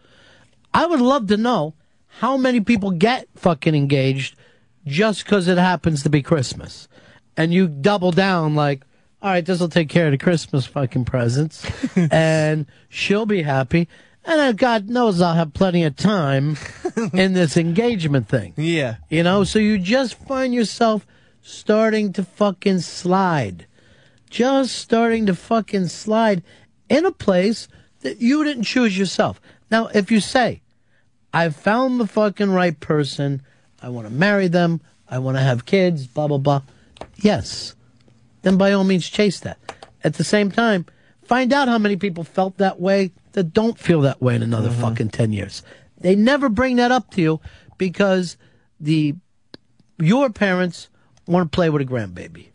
I 0.74 0.86
would 0.86 1.00
love 1.00 1.28
to 1.28 1.36
know 1.36 1.74
how 2.18 2.36
many 2.36 2.60
people 2.60 2.90
get 2.90 3.28
fucking 3.36 3.74
engaged 3.76 4.36
just 4.86 5.24
because 5.24 5.46
it 5.46 5.58
happens 5.58 6.02
to 6.02 6.10
be 6.10 6.22
Christmas. 6.22 6.88
And 7.36 7.52
you 7.52 7.68
double 7.68 8.12
down 8.12 8.54
like, 8.54 8.82
all 9.22 9.30
right, 9.30 9.44
this 9.44 9.60
will 9.60 9.68
take 9.68 9.88
care 9.88 10.06
of 10.06 10.12
the 10.12 10.18
Christmas 10.18 10.66
fucking 10.66 11.04
presents. 11.04 11.66
and 11.96 12.66
she'll 12.88 13.26
be 13.26 13.42
happy. 13.42 13.88
And 14.24 14.40
uh, 14.40 14.52
God 14.52 14.88
knows 14.88 15.20
I'll 15.20 15.34
have 15.34 15.54
plenty 15.54 15.84
of 15.84 15.96
time 15.96 16.56
in 17.12 17.32
this 17.32 17.56
engagement 17.56 18.28
thing. 18.28 18.54
Yeah. 18.56 18.96
You 19.08 19.22
know, 19.22 19.44
so 19.44 19.58
you 19.58 19.78
just 19.78 20.14
find 20.14 20.52
yourself 20.52 21.06
starting 21.42 22.12
to 22.14 22.24
fucking 22.24 22.80
slide. 22.80 23.66
Just 24.28 24.74
starting 24.74 25.26
to 25.26 25.34
fucking 25.34 25.86
slide 25.86 26.42
in 26.88 27.04
a 27.04 27.12
place 27.12 27.68
that 28.00 28.20
you 28.20 28.42
didn't 28.44 28.64
choose 28.64 28.98
yourself. 28.98 29.40
Now, 29.70 29.86
if 29.88 30.10
you 30.10 30.20
say, 30.20 30.62
I 31.32 31.48
found 31.50 32.00
the 32.00 32.06
fucking 32.06 32.50
right 32.50 32.78
person, 32.78 33.42
I 33.82 33.90
want 33.90 34.08
to 34.08 34.12
marry 34.12 34.48
them, 34.48 34.80
I 35.08 35.18
want 35.18 35.36
to 35.36 35.42
have 35.42 35.66
kids, 35.66 36.06
blah, 36.06 36.26
blah, 36.26 36.38
blah. 36.38 36.62
Yes. 37.16 37.74
Then 38.42 38.56
by 38.56 38.72
all 38.72 38.84
means 38.84 39.08
chase 39.08 39.40
that. 39.40 39.58
At 40.04 40.14
the 40.14 40.24
same 40.24 40.50
time, 40.50 40.86
find 41.24 41.52
out 41.52 41.68
how 41.68 41.78
many 41.78 41.96
people 41.96 42.24
felt 42.24 42.58
that 42.58 42.80
way 42.80 43.12
that 43.32 43.52
don't 43.52 43.78
feel 43.78 44.02
that 44.02 44.22
way 44.22 44.34
in 44.34 44.42
another 44.42 44.70
mm-hmm. 44.70 44.80
fucking 44.80 45.10
10 45.10 45.32
years. 45.32 45.62
They 45.98 46.14
never 46.14 46.48
bring 46.48 46.76
that 46.76 46.92
up 46.92 47.10
to 47.12 47.22
you 47.22 47.40
because 47.78 48.36
the 48.78 49.14
your 49.98 50.30
parents 50.30 50.88
want 51.26 51.50
to 51.50 51.54
play 51.54 51.70
with 51.70 51.82
a 51.82 51.84
grandbaby. 51.84 52.48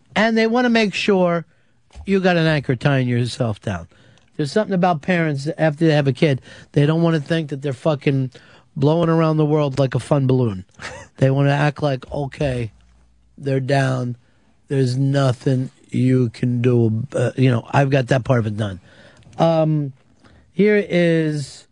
and 0.16 0.36
they 0.36 0.46
want 0.46 0.64
to 0.64 0.70
make 0.70 0.94
sure 0.94 1.46
you 2.06 2.20
got 2.20 2.36
an 2.36 2.46
anchor 2.46 2.74
tying 2.74 3.08
yourself 3.08 3.60
down. 3.60 3.88
There's 4.36 4.52
something 4.52 4.74
about 4.74 5.02
parents 5.02 5.48
after 5.58 5.86
they 5.86 5.92
have 5.92 6.08
a 6.08 6.12
kid, 6.12 6.40
they 6.72 6.86
don't 6.86 7.02
want 7.02 7.16
to 7.16 7.22
think 7.22 7.50
that 7.50 7.62
they're 7.62 7.72
fucking 7.72 8.30
blowing 8.74 9.10
around 9.10 9.36
the 9.36 9.46
world 9.46 9.78
like 9.78 9.94
a 9.94 10.00
fun 10.00 10.26
balloon. 10.26 10.64
they 11.18 11.30
want 11.30 11.48
to 11.48 11.52
act 11.52 11.82
like, 11.82 12.10
okay, 12.10 12.72
they're 13.38 13.60
down. 13.60 14.16
There's 14.68 14.96
nothing 14.96 15.70
you 15.90 16.30
can 16.30 16.62
do. 16.62 17.04
Uh, 17.12 17.32
you 17.36 17.50
know, 17.50 17.66
I've 17.70 17.90
got 17.90 18.08
that 18.08 18.24
part 18.24 18.40
of 18.40 18.46
it 18.46 18.56
done. 18.56 18.80
Um, 19.38 19.92
here 20.52 20.76
is 20.76 21.66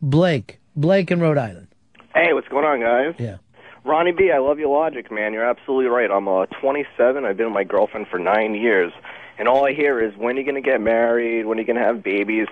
Blake. 0.00 0.58
Blake 0.74 1.10
in 1.10 1.20
Rhode 1.20 1.38
Island. 1.38 1.68
Hey, 2.14 2.32
what's 2.32 2.48
going 2.48 2.64
on, 2.64 2.80
guys? 2.80 3.14
Yeah. 3.18 3.36
Ronnie 3.84 4.12
B, 4.12 4.30
I 4.34 4.38
love 4.38 4.58
your 4.58 4.76
logic, 4.76 5.12
man. 5.12 5.32
You're 5.32 5.48
absolutely 5.48 5.86
right. 5.86 6.10
I'm 6.10 6.26
uh, 6.26 6.46
27. 6.60 7.24
I've 7.24 7.36
been 7.36 7.46
with 7.46 7.54
my 7.54 7.64
girlfriend 7.64 8.08
for 8.08 8.18
nine 8.18 8.54
years. 8.54 8.92
And 9.38 9.48
all 9.48 9.66
I 9.66 9.74
hear 9.74 10.02
is, 10.02 10.16
when 10.16 10.36
are 10.36 10.40
you 10.40 10.44
going 10.44 10.62
to 10.62 10.66
get 10.66 10.80
married? 10.80 11.44
When 11.44 11.58
are 11.58 11.60
you 11.60 11.66
going 11.66 11.76
to 11.76 11.82
have 11.82 12.02
babies? 12.02 12.46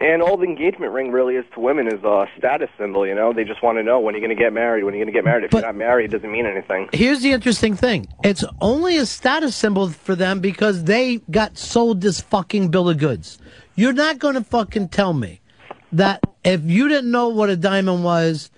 And 0.00 0.22
all 0.22 0.38
the 0.38 0.44
engagement 0.44 0.92
ring 0.92 1.12
really 1.12 1.36
is 1.36 1.44
to 1.54 1.60
women 1.60 1.86
is 1.86 2.02
a 2.02 2.26
status 2.38 2.70
symbol, 2.78 3.06
you 3.06 3.14
know? 3.14 3.34
They 3.34 3.44
just 3.44 3.62
want 3.62 3.76
to 3.76 3.82
know, 3.82 4.00
when 4.00 4.14
are 4.14 4.18
you 4.18 4.26
going 4.26 4.36
to 4.36 4.42
get 4.42 4.52
married? 4.52 4.84
When 4.84 4.94
are 4.94 4.96
you 4.96 5.04
going 5.04 5.12
to 5.12 5.18
get 5.18 5.24
married? 5.24 5.44
If 5.44 5.52
you're 5.52 5.60
not 5.60 5.76
married, 5.76 6.06
it 6.06 6.16
doesn't 6.16 6.32
mean 6.32 6.46
anything. 6.46 6.88
Here's 6.92 7.20
the 7.20 7.32
interesting 7.32 7.76
thing. 7.76 8.08
It's 8.24 8.42
only 8.62 8.96
a 8.96 9.04
status 9.04 9.54
symbol 9.54 9.90
for 9.90 10.14
them 10.14 10.40
because 10.40 10.84
they 10.84 11.18
got 11.30 11.58
sold 11.58 12.00
this 12.00 12.20
fucking 12.22 12.68
bill 12.68 12.88
of 12.88 12.96
goods. 12.96 13.38
You're 13.74 13.92
not 13.92 14.18
going 14.18 14.34
to 14.34 14.44
fucking 14.44 14.88
tell 14.88 15.12
me 15.12 15.40
that 15.92 16.22
if 16.42 16.62
you 16.64 16.88
didn't 16.88 17.10
know 17.10 17.28
what 17.28 17.50
a 17.50 17.56
diamond 17.56 18.02
was, 18.02 18.50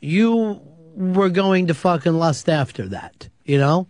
you 0.00 0.62
were 0.94 1.28
going 1.28 1.66
to 1.66 1.74
fucking 1.74 2.14
lust 2.14 2.48
after 2.48 2.88
that, 2.88 3.28
you 3.44 3.58
know? 3.58 3.86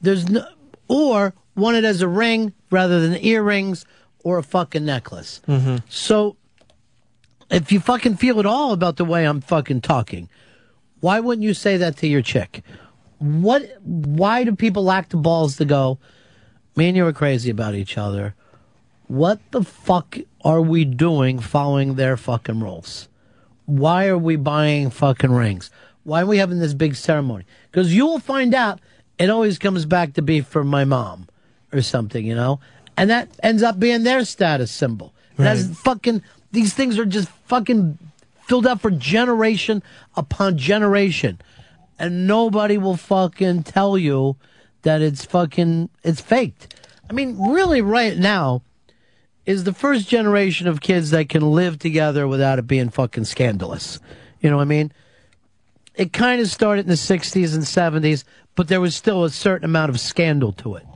There's 0.00 0.28
no, 0.28 0.46
or 0.88 1.34
want 1.56 1.76
it 1.76 1.84
as 1.84 2.02
a 2.02 2.08
ring 2.08 2.52
rather 2.70 3.00
than 3.00 3.22
earrings 3.24 3.84
or 4.22 4.38
a 4.38 4.42
fucking 4.42 4.84
necklace. 4.84 5.40
Mm-hmm. 5.48 5.76
So, 5.88 6.36
if 7.50 7.72
you 7.72 7.80
fucking 7.80 8.16
feel 8.16 8.38
at 8.38 8.46
all 8.46 8.72
about 8.72 8.96
the 8.96 9.04
way 9.04 9.24
I'm 9.24 9.40
fucking 9.40 9.80
talking, 9.80 10.28
why 11.00 11.20
wouldn't 11.20 11.44
you 11.44 11.54
say 11.54 11.76
that 11.76 11.96
to 11.98 12.06
your 12.06 12.22
chick? 12.22 12.62
What? 13.18 13.62
Why 13.82 14.44
do 14.44 14.54
people 14.54 14.84
lack 14.84 15.08
the 15.08 15.16
balls 15.16 15.56
to 15.56 15.64
go? 15.64 15.98
Me 16.74 16.88
and 16.88 16.96
you 16.96 17.06
are 17.06 17.12
crazy 17.12 17.50
about 17.50 17.74
each 17.74 17.96
other. 17.96 18.34
What 19.08 19.40
the 19.52 19.62
fuck 19.62 20.18
are 20.44 20.60
we 20.60 20.84
doing 20.84 21.38
following 21.38 21.94
their 21.94 22.16
fucking 22.16 22.60
rules? 22.60 23.08
Why 23.64 24.08
are 24.08 24.18
we 24.18 24.36
buying 24.36 24.90
fucking 24.90 25.32
rings? 25.32 25.70
Why 26.02 26.22
are 26.22 26.26
we 26.26 26.38
having 26.38 26.58
this 26.58 26.74
big 26.74 26.96
ceremony? 26.96 27.44
Because 27.70 27.94
you 27.94 28.06
will 28.06 28.18
find 28.18 28.54
out 28.54 28.80
it 29.18 29.30
always 29.30 29.58
comes 29.58 29.86
back 29.86 30.12
to 30.14 30.22
be 30.22 30.40
for 30.40 30.62
my 30.64 30.84
mom 30.84 31.28
or 31.72 31.82
something, 31.82 32.24
you 32.24 32.34
know? 32.34 32.60
And 32.96 33.10
that 33.10 33.28
ends 33.42 33.62
up 33.62 33.78
being 33.78 34.02
their 34.02 34.24
status 34.24 34.70
symbol. 34.70 35.12
That's 35.36 35.66
fucking, 35.80 36.22
these 36.52 36.72
things 36.72 36.98
are 36.98 37.04
just 37.04 37.28
fucking 37.46 37.98
filled 38.46 38.66
up 38.66 38.80
for 38.80 38.90
generation 38.90 39.82
upon 40.16 40.56
generation. 40.56 41.38
And 41.98 42.26
nobody 42.26 42.78
will 42.78 42.96
fucking 42.96 43.64
tell 43.64 43.98
you 43.98 44.36
that 44.82 45.02
it's 45.02 45.24
fucking, 45.24 45.90
it's 46.02 46.20
faked. 46.20 46.74
I 47.08 47.12
mean, 47.12 47.50
really, 47.50 47.82
right 47.82 48.16
now 48.16 48.62
is 49.44 49.64
the 49.64 49.72
first 49.72 50.08
generation 50.08 50.66
of 50.66 50.80
kids 50.80 51.10
that 51.10 51.28
can 51.28 51.42
live 51.52 51.78
together 51.78 52.26
without 52.26 52.58
it 52.58 52.66
being 52.66 52.88
fucking 52.88 53.24
scandalous. 53.24 54.00
You 54.40 54.50
know 54.50 54.56
what 54.56 54.62
I 54.62 54.66
mean? 54.66 54.92
It 55.94 56.12
kind 56.12 56.40
of 56.40 56.48
started 56.48 56.86
in 56.86 56.88
the 56.88 56.94
60s 56.94 57.54
and 57.54 57.64
70s, 57.64 58.24
but 58.54 58.68
there 58.68 58.80
was 58.80 58.94
still 58.94 59.24
a 59.24 59.30
certain 59.30 59.64
amount 59.64 59.90
of 59.90 60.00
scandal 60.00 60.52
to 60.52 60.76
it. 60.76 60.86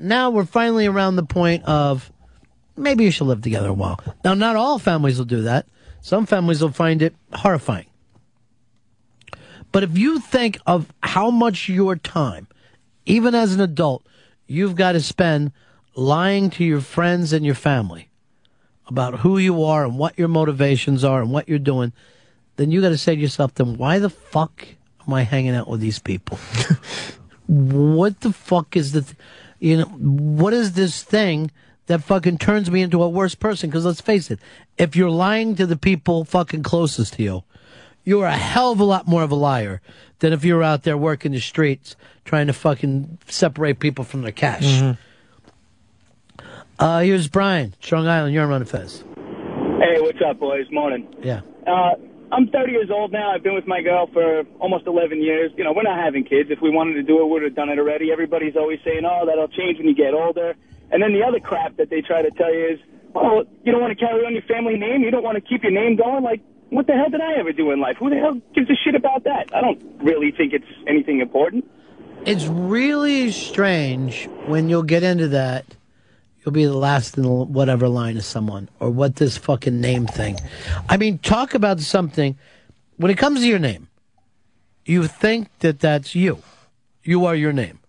Now 0.00 0.30
we're 0.30 0.46
finally 0.46 0.86
around 0.86 1.16
the 1.16 1.22
point 1.22 1.64
of 1.64 2.10
maybe 2.74 3.04
you 3.04 3.10
should 3.10 3.26
live 3.26 3.42
together 3.42 3.68
a 3.68 3.74
while. 3.74 4.00
Now, 4.24 4.34
not 4.34 4.56
all 4.56 4.78
families 4.78 5.18
will 5.18 5.26
do 5.26 5.42
that. 5.42 5.66
Some 6.00 6.24
families 6.24 6.62
will 6.62 6.72
find 6.72 7.02
it 7.02 7.14
horrifying. 7.34 7.86
But 9.72 9.82
if 9.82 9.96
you 9.96 10.18
think 10.18 10.58
of 10.66 10.92
how 11.02 11.30
much 11.30 11.68
your 11.68 11.96
time, 11.96 12.48
even 13.04 13.34
as 13.34 13.54
an 13.54 13.60
adult, 13.60 14.04
you've 14.46 14.74
got 14.74 14.92
to 14.92 15.00
spend 15.00 15.52
lying 15.94 16.48
to 16.50 16.64
your 16.64 16.80
friends 16.80 17.32
and 17.32 17.44
your 17.44 17.54
family 17.54 18.08
about 18.86 19.20
who 19.20 19.38
you 19.38 19.62
are 19.62 19.84
and 19.84 19.98
what 19.98 20.18
your 20.18 20.28
motivations 20.28 21.04
are 21.04 21.20
and 21.20 21.30
what 21.30 21.48
you're 21.48 21.58
doing, 21.58 21.92
then 22.56 22.70
you 22.70 22.80
got 22.80 22.88
to 22.88 22.98
say 22.98 23.14
to 23.14 23.20
yourself, 23.20 23.54
then 23.54 23.76
why 23.76 23.98
the 23.98 24.10
fuck 24.10 24.66
am 25.06 25.14
I 25.14 25.22
hanging 25.22 25.54
out 25.54 25.68
with 25.68 25.80
these 25.80 25.98
people? 25.98 26.38
what 27.46 28.20
the 28.20 28.32
fuck 28.32 28.76
is 28.76 28.92
the, 28.92 29.02
th- 29.02 29.16
you 29.60 29.76
know, 29.76 29.84
what 29.84 30.52
is 30.52 30.72
this 30.72 31.02
thing 31.02 31.50
that 31.86 32.02
fucking 32.02 32.38
turns 32.38 32.70
me 32.70 32.82
into 32.82 33.02
a 33.02 33.08
worse 33.08 33.34
person? 33.34 33.70
Because 33.70 33.84
let's 33.84 34.00
face 34.00 34.30
it, 34.30 34.40
if 34.78 34.96
you're 34.96 35.10
lying 35.10 35.54
to 35.56 35.66
the 35.66 35.76
people 35.76 36.24
fucking 36.24 36.62
closest 36.62 37.14
to 37.14 37.22
you, 37.22 37.44
you're 38.04 38.26
a 38.26 38.36
hell 38.36 38.72
of 38.72 38.80
a 38.80 38.84
lot 38.84 39.06
more 39.06 39.22
of 39.22 39.30
a 39.30 39.36
liar 39.36 39.80
than 40.20 40.32
if 40.32 40.44
you're 40.44 40.62
out 40.62 40.82
there 40.82 40.96
working 40.96 41.32
the 41.32 41.40
streets 41.40 41.94
trying 42.24 42.46
to 42.46 42.52
fucking 42.52 43.18
separate 43.28 43.78
people 43.78 44.04
from 44.04 44.22
their 44.22 44.32
cash. 44.32 44.96
Uh, 46.78 47.00
here's 47.00 47.28
Brian, 47.28 47.74
Strong 47.80 48.06
Island. 48.06 48.32
You're 48.32 48.44
on 48.44 48.50
Ron 48.50 48.64
Fez. 48.64 49.04
Hey, 49.16 50.00
what's 50.00 50.18
up, 50.26 50.38
boys? 50.38 50.66
Morning. 50.70 51.06
Yeah. 51.22 51.42
Uh, 51.66 51.94
I'm 52.32 52.46
30 52.48 52.72
years 52.72 52.90
old 52.90 53.12
now. 53.12 53.32
I've 53.32 53.42
been 53.42 53.54
with 53.54 53.66
my 53.66 53.82
girl 53.82 54.06
for 54.12 54.44
almost 54.60 54.86
11 54.86 55.20
years. 55.20 55.50
You 55.56 55.64
know, 55.64 55.72
we're 55.72 55.82
not 55.82 55.98
having 55.98 56.24
kids. 56.24 56.50
If 56.50 56.60
we 56.60 56.70
wanted 56.70 56.94
to 56.94 57.02
do 57.02 57.20
it, 57.20 57.24
we 57.24 57.32
would 57.32 57.42
have 57.42 57.56
done 57.56 57.68
it 57.68 57.78
already. 57.78 58.12
Everybody's 58.12 58.56
always 58.56 58.78
saying, 58.84 59.02
oh, 59.04 59.26
that'll 59.26 59.48
change 59.48 59.78
when 59.78 59.88
you 59.88 59.94
get 59.94 60.14
older. 60.14 60.54
And 60.92 61.02
then 61.02 61.12
the 61.12 61.22
other 61.22 61.40
crap 61.40 61.76
that 61.78 61.90
they 61.90 62.02
try 62.02 62.22
to 62.22 62.30
tell 62.30 62.54
you 62.54 62.74
is, 62.74 62.78
oh, 63.14 63.44
you 63.64 63.72
don't 63.72 63.80
want 63.80 63.98
to 63.98 64.04
carry 64.04 64.24
on 64.24 64.32
your 64.32 64.42
family 64.42 64.76
name? 64.76 65.02
You 65.02 65.10
don't 65.10 65.24
want 65.24 65.36
to 65.36 65.40
keep 65.40 65.62
your 65.62 65.72
name 65.72 65.96
going? 65.96 66.22
Like, 66.22 66.40
what 66.70 66.86
the 66.86 66.92
hell 66.92 67.10
did 67.10 67.20
I 67.20 67.34
ever 67.38 67.52
do 67.52 67.72
in 67.72 67.80
life? 67.80 67.96
Who 67.98 68.10
the 68.10 68.16
hell 68.16 68.40
gives 68.54 68.70
a 68.70 68.76
shit 68.84 68.94
about 68.94 69.24
that? 69.24 69.50
I 69.52 69.60
don't 69.60 69.82
really 70.00 70.30
think 70.30 70.52
it's 70.52 70.70
anything 70.86 71.20
important. 71.20 71.68
It's 72.26 72.46
really 72.46 73.32
strange 73.32 74.28
when 74.46 74.68
you'll 74.68 74.84
get 74.84 75.02
into 75.02 75.28
that. 75.28 75.64
You'll 76.44 76.52
be 76.52 76.64
the 76.64 76.72
last 76.72 77.16
in 77.16 77.22
the 77.22 77.28
whatever 77.28 77.88
line 77.88 78.16
of 78.16 78.24
someone, 78.24 78.70
or 78.80 78.90
what 78.90 79.16
this 79.16 79.36
fucking 79.36 79.80
name 79.80 80.06
thing. 80.06 80.38
I 80.88 80.96
mean, 80.96 81.18
talk 81.18 81.54
about 81.54 81.80
something. 81.80 82.38
When 82.96 83.10
it 83.10 83.18
comes 83.18 83.40
to 83.40 83.46
your 83.46 83.58
name, 83.58 83.88
you 84.86 85.06
think 85.06 85.48
that 85.58 85.80
that's 85.80 86.14
you. 86.14 86.42
You 87.02 87.26
are 87.26 87.34
your 87.34 87.52
name, 87.52 87.80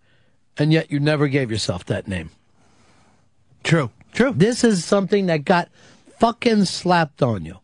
and 0.58 0.74
yet 0.74 0.92
you 0.92 1.00
never 1.00 1.28
gave 1.28 1.50
yourself 1.50 1.86
that 1.86 2.08
name. 2.08 2.30
True. 3.64 3.92
True. 4.14 4.34
This 4.36 4.64
is 4.64 4.84
something 4.84 5.28
that 5.28 5.46
got 5.46 5.70
fucking 6.20 6.66
slapped 6.66 7.24
on 7.24 7.46
you, 7.46 7.60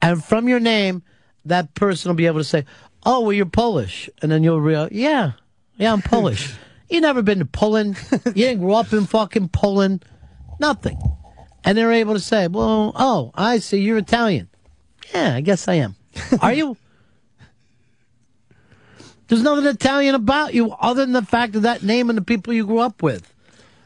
and 0.00 0.24
from 0.24 0.48
your 0.48 0.60
name, 0.60 1.02
that 1.44 1.74
person 1.74 2.08
will 2.08 2.16
be 2.16 2.26
able 2.26 2.40
to 2.40 2.44
say, 2.44 2.64
"Oh, 3.04 3.20
well, 3.20 3.32
you're 3.32 3.46
Polish," 3.46 4.08
and 4.22 4.32
then 4.32 4.42
you'll 4.42 4.60
realize, 4.60 4.92
"Yeah, 4.92 5.32
yeah, 5.76 5.92
I'm 5.92 6.00
Polish." 6.00 6.54
you 6.88 7.00
never 7.00 7.20
been 7.22 7.40
to 7.40 7.44
Poland. 7.44 7.98
you 8.26 8.32
didn't 8.32 8.60
grow 8.60 8.74
up 8.74 8.92
in 8.92 9.04
fucking 9.06 9.48
Poland. 9.48 10.04
Nothing. 10.58 10.98
And 11.64 11.78
they're 11.78 11.92
able 11.92 12.14
to 12.14 12.20
say, 12.20 12.46
well, 12.46 12.92
oh, 12.94 13.32
I 13.34 13.58
see, 13.58 13.80
you're 13.80 13.98
Italian. 13.98 14.48
Yeah, 15.14 15.34
I 15.34 15.40
guess 15.40 15.68
I 15.68 15.74
am. 15.74 15.96
Are 16.40 16.52
you? 16.52 16.76
There's 19.28 19.42
nothing 19.42 19.66
Italian 19.66 20.14
about 20.14 20.54
you 20.54 20.72
other 20.72 21.04
than 21.04 21.12
the 21.12 21.22
fact 21.22 21.56
of 21.56 21.62
that 21.62 21.82
name 21.82 22.10
and 22.10 22.18
the 22.18 22.22
people 22.22 22.52
you 22.52 22.66
grew 22.66 22.78
up 22.78 23.02
with. 23.02 23.32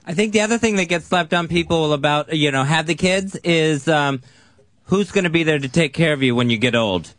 I 0.04 0.14
think 0.14 0.32
the 0.32 0.40
other 0.40 0.58
thing 0.58 0.76
that 0.76 0.86
gets 0.86 1.06
slapped 1.06 1.32
on 1.34 1.48
people 1.48 1.92
about, 1.92 2.34
you 2.34 2.50
know, 2.50 2.64
have 2.64 2.86
the 2.86 2.94
kids 2.94 3.36
is 3.44 3.86
um, 3.86 4.22
who's 4.84 5.10
going 5.10 5.24
to 5.24 5.30
be 5.30 5.44
there 5.44 5.58
to 5.58 5.68
take 5.68 5.92
care 5.92 6.12
of 6.12 6.22
you 6.22 6.34
when 6.34 6.50
you 6.50 6.58
get 6.58 6.74
old. 6.74 7.14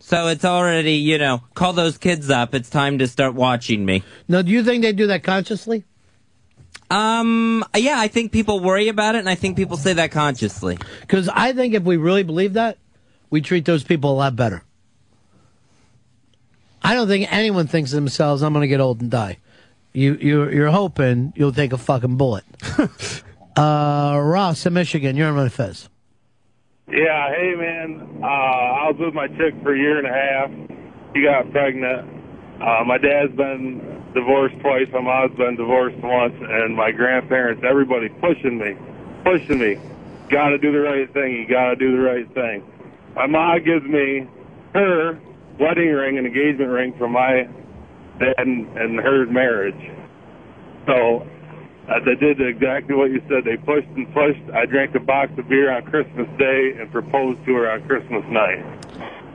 So 0.00 0.26
it's 0.28 0.44
already, 0.44 0.94
you 0.94 1.16
know, 1.16 1.42
call 1.54 1.74
those 1.74 1.96
kids 1.96 2.28
up. 2.28 2.54
It's 2.54 2.68
time 2.68 2.98
to 2.98 3.06
start 3.06 3.34
watching 3.34 3.84
me. 3.84 4.02
Now, 4.26 4.42
do 4.42 4.50
you 4.50 4.64
think 4.64 4.82
they 4.82 4.92
do 4.92 5.06
that 5.06 5.22
consciously? 5.22 5.84
Um, 6.92 7.64
yeah, 7.74 7.98
I 7.98 8.08
think 8.08 8.32
people 8.32 8.60
worry 8.60 8.88
about 8.88 9.14
it, 9.14 9.20
and 9.20 9.28
I 9.28 9.34
think 9.34 9.56
people 9.56 9.78
say 9.78 9.94
that 9.94 10.10
consciously. 10.10 10.76
Because 11.00 11.26
I 11.28 11.54
think 11.54 11.72
if 11.72 11.84
we 11.84 11.96
really 11.96 12.22
believe 12.22 12.52
that, 12.52 12.76
we 13.30 13.40
treat 13.40 13.64
those 13.64 13.82
people 13.82 14.12
a 14.12 14.16
lot 14.16 14.36
better. 14.36 14.62
I 16.82 16.94
don't 16.94 17.08
think 17.08 17.32
anyone 17.32 17.66
thinks 17.66 17.90
to 17.90 17.96
themselves, 17.96 18.42
"I'm 18.42 18.52
going 18.52 18.60
to 18.60 18.68
get 18.68 18.80
old 18.80 19.00
and 19.00 19.10
die." 19.10 19.38
You, 19.94 20.16
you, 20.20 20.50
you're 20.50 20.70
hoping 20.70 21.32
you'll 21.34 21.52
take 21.52 21.72
a 21.72 21.78
fucking 21.78 22.16
bullet. 22.16 22.44
uh, 23.56 24.20
Ross 24.22 24.66
in 24.66 24.74
Michigan, 24.74 25.16
you're 25.16 25.28
on 25.28 25.34
Ron 25.34 25.48
Fez. 25.48 25.88
Yeah, 26.88 27.30
hey 27.30 27.54
man, 27.56 28.20
uh, 28.22 28.26
I 28.26 28.90
was 28.90 28.96
with 28.98 29.14
my 29.14 29.28
chick 29.28 29.54
for 29.62 29.74
a 29.74 29.78
year 29.78 29.98
and 29.98 30.06
a 30.06 30.12
half. 30.12 30.50
She 31.14 31.22
got 31.22 31.50
pregnant. 31.52 32.21
Uh, 32.62 32.84
my 32.84 32.96
dad's 32.98 33.32
been 33.34 33.80
divorced 34.14 34.58
twice. 34.60 34.86
My 34.92 35.00
mom's 35.00 35.36
been 35.36 35.56
divorced 35.56 35.96
once, 35.98 36.34
and 36.40 36.76
my 36.76 36.92
grandparents, 36.92 37.62
everybody 37.68 38.08
pushing 38.08 38.58
me, 38.58 38.76
pushing 39.24 39.58
me. 39.58 39.78
Got 40.30 40.50
to 40.50 40.58
do 40.58 40.70
the 40.72 40.78
right 40.80 41.12
thing. 41.12 41.32
You 41.34 41.46
got 41.48 41.70
to 41.70 41.76
do 41.76 41.96
the 41.96 42.02
right 42.02 42.32
thing. 42.32 42.62
My 43.16 43.26
mom 43.26 43.64
gives 43.64 43.84
me 43.84 44.26
her 44.74 45.18
wedding 45.58 45.88
ring 45.90 46.18
and 46.18 46.26
engagement 46.26 46.70
ring 46.70 46.94
from 46.96 47.12
my 47.12 47.48
dad 48.18 48.34
and, 48.38 48.66
and 48.78 48.98
her 49.00 49.26
marriage. 49.26 49.90
So 50.86 51.26
Uh, 51.88 51.98
they 52.04 52.14
did 52.14 52.40
exactly 52.40 52.94
what 52.94 53.10
you 53.10 53.20
said. 53.28 53.44
They 53.44 53.56
pushed 53.56 53.88
and 53.96 54.06
pushed. 54.14 54.40
I 54.54 54.66
drank 54.66 54.94
a 54.94 55.00
box 55.00 55.32
of 55.36 55.48
beer 55.48 55.72
on 55.72 55.82
Christmas 55.82 56.28
Day 56.38 56.74
and 56.78 56.90
proposed 56.92 57.44
to 57.44 57.54
her 57.56 57.70
on 57.72 57.82
Christmas 57.88 58.24
night. 58.30 58.64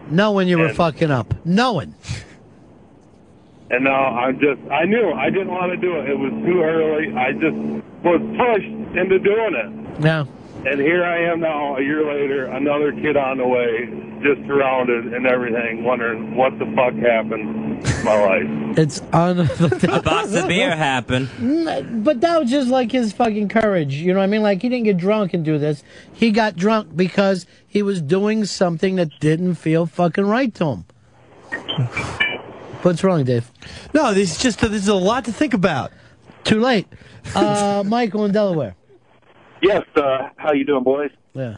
Knowing 0.10 0.48
you 0.48 0.58
were 0.58 0.74
fucking 0.74 1.12
up. 1.12 1.34
Knowing. 1.46 1.94
And 3.70 3.88
uh, 3.88 3.92
now 3.92 4.18
I'm 4.18 4.40
just, 4.40 4.62
I 4.72 4.86
knew 4.86 5.12
I 5.12 5.30
didn't 5.30 5.52
want 5.52 5.72
to 5.72 5.78
do 5.78 5.98
it. 5.98 6.10
It 6.10 6.18
was 6.18 6.32
too 6.46 6.62
early. 6.62 7.14
I 7.16 7.34
just 7.34 7.58
was 8.04 8.22
pushed 8.38 8.98
into 8.98 9.20
doing 9.20 9.56
it. 9.56 10.04
Yeah. 10.04 10.26
And 10.66 10.80
here 10.82 11.04
I 11.04 11.32
am 11.32 11.40
now, 11.42 11.78
a 11.78 11.82
year 11.82 12.06
later, 12.06 12.46
another 12.46 12.92
kid 12.92 13.16
on 13.16 13.38
the 13.38 13.48
way, 13.48 13.88
just 14.24 14.46
surrounded 14.48 15.14
and 15.14 15.28
everything, 15.28 15.84
wondering 15.84 16.36
what 16.36 16.58
the 16.58 16.66
fuck 16.76 16.94
happened 16.96 17.86
to 17.86 18.04
my 18.04 18.26
life. 18.26 18.64
It's 18.78 19.02
un. 19.12 19.40
A 19.40 20.02
box 20.04 20.34
of 20.36 20.48
beer 20.48 20.76
happened. 20.76 21.30
But 22.04 22.22
that 22.22 22.40
was 22.40 22.50
just 22.50 22.70
like 22.70 22.92
his 22.92 23.12
fucking 23.12 23.50
courage. 23.50 23.96
You 23.96 24.14
know 24.14 24.20
what 24.20 24.26
I 24.26 24.28
mean? 24.28 24.44
Like 24.44 24.62
he 24.62 24.70
didn't 24.70 24.86
get 24.86 24.98
drunk 24.98 25.34
and 25.34 25.44
do 25.44 25.58
this. 25.58 25.84
He 26.14 26.32
got 26.32 26.56
drunk 26.56 26.96
because 26.96 27.48
he 27.68 27.82
was 27.82 28.02
doing 28.02 28.46
something 28.46 28.96
that 28.98 29.20
didn't 29.20 29.56
feel 29.56 29.88
fucking 29.88 30.26
right 30.26 30.54
to 30.56 30.66
him. 30.66 30.86
What's 32.88 33.04
wrong, 33.04 33.26
Dave? 33.26 33.52
No, 33.94 34.14
this 34.14 34.32
is 34.32 34.38
just 34.38 34.62
this 34.62 34.72
is 34.84 34.88
a 34.88 34.96
lot 34.96 35.26
to 35.26 35.34
think 35.34 35.54
about. 35.54 35.92
Too 36.46 36.62
late. 36.62 36.88
Uh, 37.36 37.84
Michael 37.86 38.24
in 38.24 38.32
Delaware. 38.32 38.78
Yes, 39.62 39.84
uh, 39.98 40.30
how 40.38 40.54
you 40.54 40.64
doing, 40.64 40.86
boys? 40.86 41.12
Yeah. 41.34 41.58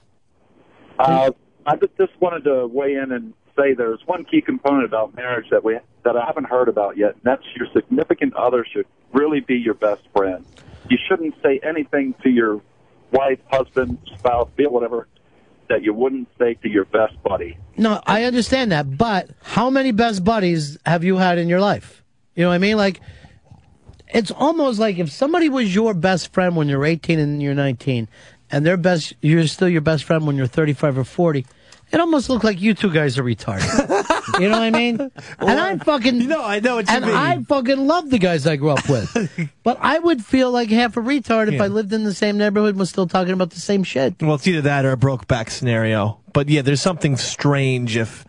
Uh, 0.97 1.29
I 1.67 1.75
just 1.75 1.95
just 1.99 2.19
wanted 2.19 2.45
to 2.45 2.65
weigh 2.65 2.95
in 2.95 3.11
and 3.11 3.35
say 3.55 3.75
there's 3.75 3.99
one 4.07 4.25
key 4.25 4.41
component 4.41 4.85
about 4.85 5.15
marriage 5.15 5.45
that 5.51 5.63
we 5.63 5.77
that 6.03 6.17
I 6.17 6.25
haven't 6.25 6.45
heard 6.45 6.67
about 6.67 6.97
yet, 6.97 7.13
and 7.13 7.21
that's 7.21 7.43
your 7.55 7.67
significant 7.75 8.33
other 8.33 8.65
should 8.65 8.87
really 9.13 9.39
be 9.39 9.53
your 9.53 9.75
best 9.75 10.01
friend. 10.15 10.43
You 10.89 10.97
shouldn't 11.07 11.35
say 11.43 11.59
anything 11.61 12.15
to 12.23 12.29
your 12.31 12.59
wife, 13.11 13.37
husband, 13.51 13.99
spouse, 14.17 14.49
be 14.55 14.63
it 14.63 14.71
whatever, 14.71 15.07
that 15.69 15.83
you 15.83 15.93
wouldn't 15.93 16.27
say 16.37 16.55
to 16.55 16.69
your 16.69 16.85
best 16.85 17.21
buddy. 17.23 17.57
No, 17.77 18.01
I 18.05 18.23
understand 18.25 18.71
that, 18.71 18.97
but 18.97 19.29
how 19.41 19.69
many 19.69 19.91
best 19.91 20.23
buddies 20.23 20.77
have 20.85 21.03
you 21.03 21.17
had 21.17 21.37
in 21.37 21.47
your 21.47 21.61
life? 21.61 22.03
You 22.35 22.43
know 22.43 22.49
what 22.49 22.55
I 22.55 22.59
mean? 22.59 22.77
Like, 22.77 22.99
it's 24.09 24.31
almost 24.31 24.79
like 24.79 24.97
if 24.97 25.11
somebody 25.11 25.49
was 25.49 25.73
your 25.73 25.93
best 25.93 26.33
friend 26.33 26.55
when 26.55 26.67
you're 26.67 26.85
18 26.85 27.19
and 27.19 27.41
you're 27.41 27.53
19, 27.53 28.07
and 28.51 28.65
their 28.65 28.77
best, 28.77 29.13
you're 29.21 29.47
still 29.47 29.69
your 29.69 29.81
best 29.81 30.03
friend 30.03 30.25
when 30.25 30.35
you're 30.35 30.47
35 30.47 30.97
or 30.97 31.03
40. 31.03 31.45
It 31.91 31.99
almost 31.99 32.29
looked 32.29 32.43
like 32.43 32.61
you 32.61 32.73
two 32.75 32.91
guys 32.91 33.17
are 33.17 33.23
retarded. 33.23 34.39
you 34.39 34.47
know 34.47 34.59
what 34.59 34.63
I 34.63 34.69
mean? 34.69 34.99
and 35.39 35.59
I 35.59 35.77
fucking, 35.77 36.21
you 36.21 36.27
know, 36.27 36.43
I 36.43 36.59
know 36.59 36.75
what 36.75 36.87
you 36.87 36.95
and 36.95 37.05
mean. 37.05 37.15
I 37.15 37.41
fucking 37.43 37.87
love 37.87 38.09
the 38.11 38.19
guys 38.19 38.45
I 38.45 38.57
grew 38.57 38.69
up 38.69 38.87
with. 38.87 39.49
but 39.63 39.77
I 39.81 39.97
would 39.97 40.23
feel 40.23 40.51
like 40.51 40.69
half 40.69 40.97
a 40.97 41.01
retard 41.01 41.47
if 41.47 41.55
Yeah. 41.55 41.63
I 41.63 41.67
lived 41.67 41.91
in 41.91 42.03
the 42.03 42.13
same 42.13 42.37
neighborhood 42.37 42.69
and 42.71 42.79
was 42.79 42.89
still 42.89 43.07
talking 43.07 43.33
about 43.33 43.49
the 43.51 43.59
same 43.59 43.83
shit. 43.83 44.21
Well, 44.21 44.35
it's 44.35 44.45
either 44.47 44.61
that 44.61 44.85
or 44.85 44.91
a 44.91 44.97
Brokeback 44.97 45.49
scenario. 45.49 46.19
But 46.31 46.47
yeah, 46.47 46.61
there's 46.61 46.81
something 46.81 47.17
strange 47.17 47.97
if 47.97 48.23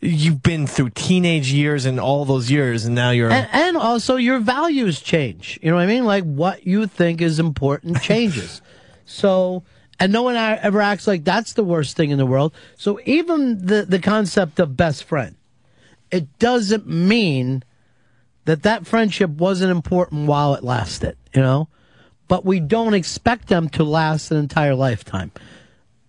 you've 0.00 0.42
been 0.42 0.66
through 0.66 0.90
teenage 0.90 1.52
years 1.52 1.86
and 1.86 2.00
all 2.00 2.24
those 2.24 2.50
years, 2.50 2.84
and 2.84 2.94
now 2.96 3.10
you're. 3.10 3.30
And, 3.30 3.48
and 3.52 3.76
also 3.76 4.16
your 4.16 4.38
values 4.40 5.00
change. 5.00 5.58
You 5.62 5.70
know 5.70 5.76
what 5.76 5.82
I 5.82 5.86
mean? 5.86 6.04
Like 6.04 6.24
what 6.24 6.66
you 6.66 6.86
think 6.88 7.20
is 7.22 7.38
important 7.38 8.02
changes. 8.02 8.60
so, 9.06 9.62
and 10.00 10.12
no 10.12 10.22
one 10.22 10.36
ever 10.36 10.80
acts 10.80 11.06
like 11.06 11.24
that's 11.24 11.52
the 11.52 11.64
worst 11.64 11.96
thing 11.96 12.10
in 12.10 12.18
the 12.18 12.26
world. 12.26 12.52
So 12.76 12.98
even 13.04 13.66
the, 13.66 13.84
the 13.84 13.98
concept 13.98 14.58
of 14.58 14.76
best 14.76 15.04
friend, 15.04 15.36
it 16.10 16.38
doesn't 16.38 16.86
mean 16.86 17.62
that 18.44 18.62
that 18.62 18.86
friendship 18.86 19.30
wasn't 19.30 19.70
important 19.70 20.26
while 20.26 20.54
it 20.54 20.64
lasted, 20.64 21.16
you 21.34 21.40
know? 21.40 21.68
But 22.28 22.44
we 22.44 22.60
don't 22.60 22.94
expect 22.94 23.48
them 23.48 23.68
to 23.70 23.84
last 23.84 24.30
an 24.30 24.38
entire 24.38 24.74
lifetime. 24.74 25.30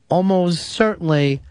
Almost 0.09 0.63
certainly 0.67 1.41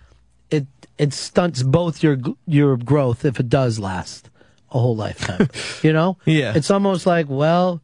it 0.51 0.66
it 0.97 1.12
stunts 1.12 1.62
both 1.62 2.02
your 2.02 2.19
your 2.47 2.77
growth 2.77 3.24
if 3.24 3.40
it 3.40 3.48
does 3.48 3.78
last 3.78 4.31
a 4.70 4.78
whole 4.78 4.97
lifetime. 4.97 5.48
you 5.82 5.93
know? 5.93 6.19
Yeah. 6.24 6.55
It's 6.55 6.70
almost 6.70 7.06
like, 7.06 7.27
well, 7.28 7.81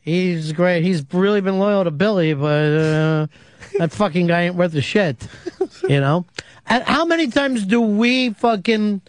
he's 0.00 0.52
great. 0.52 0.82
He's 0.82 1.04
really 1.12 1.40
been 1.40 1.58
loyal 1.58 1.84
to 1.84 1.90
Billy, 1.90 2.34
but 2.34 2.72
uh, 2.72 3.26
that 3.78 3.92
fucking 3.92 4.26
guy 4.26 4.42
ain't 4.42 4.54
worth 4.56 4.74
a 4.74 4.80
shit. 4.80 5.26
you 5.88 6.00
know? 6.00 6.24
And 6.66 6.84
how 6.84 7.04
many 7.04 7.28
times 7.28 7.64
do 7.64 7.80
we 7.80 8.30
fucking 8.30 9.00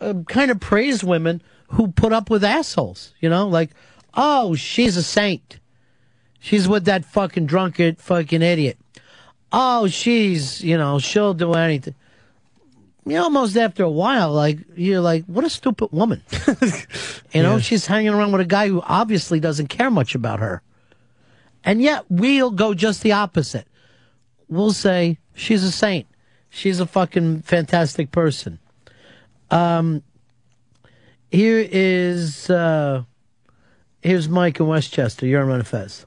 uh, 0.00 0.14
kind 0.28 0.50
of 0.50 0.60
praise 0.60 1.02
women 1.02 1.42
who 1.68 1.88
put 1.88 2.12
up 2.12 2.30
with 2.30 2.44
assholes? 2.44 3.12
You 3.20 3.28
know? 3.30 3.48
Like, 3.48 3.70
oh, 4.14 4.54
she's 4.54 4.96
a 4.96 5.02
saint. 5.02 5.58
She's 6.40 6.68
with 6.68 6.84
that 6.84 7.04
fucking 7.04 7.46
drunkard 7.46 7.98
fucking 7.98 8.42
idiot. 8.42 8.78
Oh, 9.52 9.86
she's, 9.88 10.62
you 10.62 10.76
know, 10.76 10.98
she'll 10.98 11.34
do 11.34 11.54
anything. 11.54 11.94
You 13.04 13.14
know, 13.14 13.24
almost 13.24 13.56
after 13.56 13.84
a 13.84 13.90
while, 13.90 14.32
like, 14.32 14.58
you're 14.74 15.00
like, 15.00 15.24
what 15.26 15.44
a 15.44 15.50
stupid 15.50 15.88
woman. 15.92 16.22
you 17.32 17.42
know, 17.42 17.54
Yeah. 17.54 17.58
she's 17.60 17.86
hanging 17.86 18.08
around 18.12 18.32
with 18.32 18.40
a 18.40 18.44
guy 18.46 18.68
who 18.68 18.82
obviously 18.84 19.38
doesn't 19.38 19.68
care 19.68 19.90
much 19.90 20.14
about 20.16 20.40
her. 20.40 20.60
And 21.66 21.82
yet, 21.82 22.04
we'll 22.08 22.52
go 22.52 22.72
just 22.72 23.02
the 23.02 23.12
opposite. 23.12 23.66
We'll 24.48 24.72
say, 24.72 25.18
she's 25.34 25.64
a 25.64 25.72
saint. 25.72 26.06
She's 26.48 26.80
a 26.80 26.86
fucking 26.86 27.42
fantastic 27.42 28.12
person. 28.12 28.60
Um, 29.50 30.02
here 31.30 31.66
is, 31.68 32.48
uh, 32.48 33.02
here's 34.00 34.28
Mike 34.28 34.60
in 34.60 34.68
Westchester. 34.68 35.26
You're 35.26 35.42
on 35.42 35.48
Ron 35.48 35.62
Fez. 35.64 36.06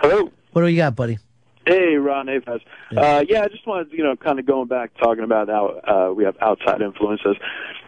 Hello. 0.00 0.32
What 0.52 0.62
do 0.62 0.68
you 0.68 0.78
got, 0.78 0.96
buddy? 0.96 1.18
Hey, 1.66 1.94
Ron 1.94 2.26
Afez. 2.26 2.60
Uh, 2.96 3.24
yeah, 3.28 3.42
I 3.42 3.48
just 3.48 3.66
wanted, 3.66 3.92
you 3.92 4.02
know, 4.02 4.16
kind 4.16 4.38
of 4.40 4.46
going 4.46 4.66
back, 4.66 4.90
talking 4.96 5.22
about 5.22 5.48
how 5.48 5.66
uh, 5.86 6.12
we 6.12 6.24
have 6.24 6.36
outside 6.40 6.82
influences. 6.82 7.36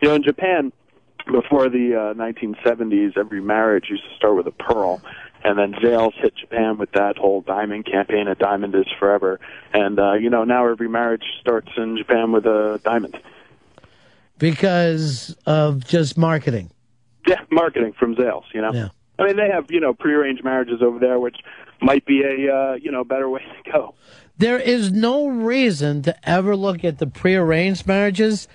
You 0.00 0.08
know, 0.08 0.14
in 0.14 0.22
Japan, 0.22 0.72
before 1.26 1.68
the 1.68 1.94
uh, 1.94 2.14
1970s, 2.14 3.16
every 3.16 3.40
marriage 3.40 3.86
used 3.88 4.04
to 4.04 4.14
start 4.16 4.36
with 4.36 4.46
a 4.46 4.52
pearl. 4.52 5.00
And 5.42 5.58
then 5.58 5.72
Zales 5.74 6.14
hit 6.14 6.34
Japan 6.36 6.78
with 6.78 6.92
that 6.92 7.18
whole 7.18 7.42
diamond 7.42 7.84
campaign, 7.84 8.28
a 8.28 8.34
diamond 8.34 8.74
is 8.74 8.86
forever. 8.98 9.40
And, 9.74 9.98
uh, 9.98 10.14
you 10.14 10.30
know, 10.30 10.44
now 10.44 10.66
every 10.66 10.88
marriage 10.88 11.24
starts 11.40 11.68
in 11.76 11.98
Japan 11.98 12.32
with 12.32 12.46
a 12.46 12.80
diamond. 12.82 13.18
Because 14.38 15.36
of 15.44 15.86
just 15.86 16.16
marketing. 16.16 16.70
Yeah, 17.26 17.40
marketing 17.50 17.92
from 17.92 18.16
Zales, 18.16 18.44
you 18.54 18.62
know? 18.62 18.72
Yeah. 18.72 18.88
I 19.18 19.26
mean, 19.26 19.36
they 19.36 19.48
have, 19.48 19.70
you 19.70 19.80
know, 19.80 19.94
prearranged 19.94 20.42
marriages 20.42 20.82
over 20.82 20.98
there, 20.98 21.20
which 21.20 21.36
might 21.80 22.04
be 22.04 22.22
a, 22.22 22.52
uh, 22.52 22.74
you 22.74 22.90
know, 22.90 23.04
better 23.04 23.28
way 23.28 23.42
to 23.42 23.70
go. 23.70 23.94
There 24.36 24.58
is 24.58 24.90
no 24.90 25.28
reason 25.28 26.02
to 26.02 26.28
ever 26.28 26.56
look 26.56 26.84
at 26.84 26.98
the 26.98 27.06
prearranged 27.06 27.86
marriages 27.86 28.48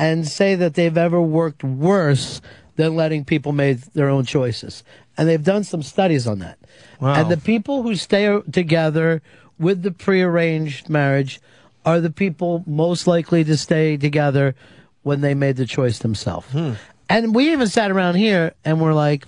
and 0.00 0.26
say 0.26 0.54
that 0.54 0.74
they've 0.74 0.96
ever 0.96 1.20
worked 1.20 1.62
worse 1.62 2.40
than 2.76 2.96
letting 2.96 3.24
people 3.24 3.52
make 3.52 3.80
their 3.92 4.08
own 4.08 4.24
choices. 4.24 4.82
And 5.16 5.28
they've 5.28 5.44
done 5.44 5.62
some 5.62 5.82
studies 5.82 6.26
on 6.26 6.38
that. 6.38 6.58
Wow. 7.00 7.14
And 7.14 7.30
the 7.30 7.36
people 7.36 7.82
who 7.82 7.94
stay 7.94 8.40
together 8.50 9.20
with 9.58 9.82
the 9.82 9.90
prearranged 9.90 10.88
marriage 10.88 11.40
are 11.84 12.00
the 12.00 12.10
people 12.10 12.64
most 12.66 13.06
likely 13.06 13.44
to 13.44 13.56
stay 13.58 13.98
together 13.98 14.54
when 15.02 15.20
they 15.20 15.34
made 15.34 15.56
the 15.56 15.66
choice 15.66 15.98
themselves. 15.98 16.46
Hmm. 16.50 16.72
And 17.10 17.34
we 17.34 17.52
even 17.52 17.68
sat 17.68 17.90
around 17.90 18.14
here 18.14 18.54
and 18.64 18.80
we're 18.80 18.94
like, 18.94 19.26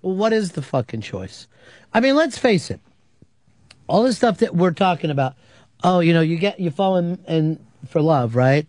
well, 0.00 0.14
what 0.14 0.32
is 0.32 0.52
the 0.52 0.62
fucking 0.62 1.02
choice? 1.02 1.46
I 1.92 2.00
mean, 2.00 2.16
let's 2.16 2.38
face 2.38 2.70
it. 2.70 2.80
All 3.86 4.04
the 4.04 4.14
stuff 4.14 4.38
that 4.38 4.54
we're 4.54 4.70
talking 4.70 5.10
about, 5.10 5.34
oh, 5.84 6.00
you 6.00 6.14
know, 6.14 6.20
you 6.22 6.38
get 6.38 6.58
you 6.58 6.70
fall 6.70 6.96
in, 6.96 7.18
in 7.28 7.58
for 7.88 8.00
love, 8.00 8.36
right? 8.36 8.66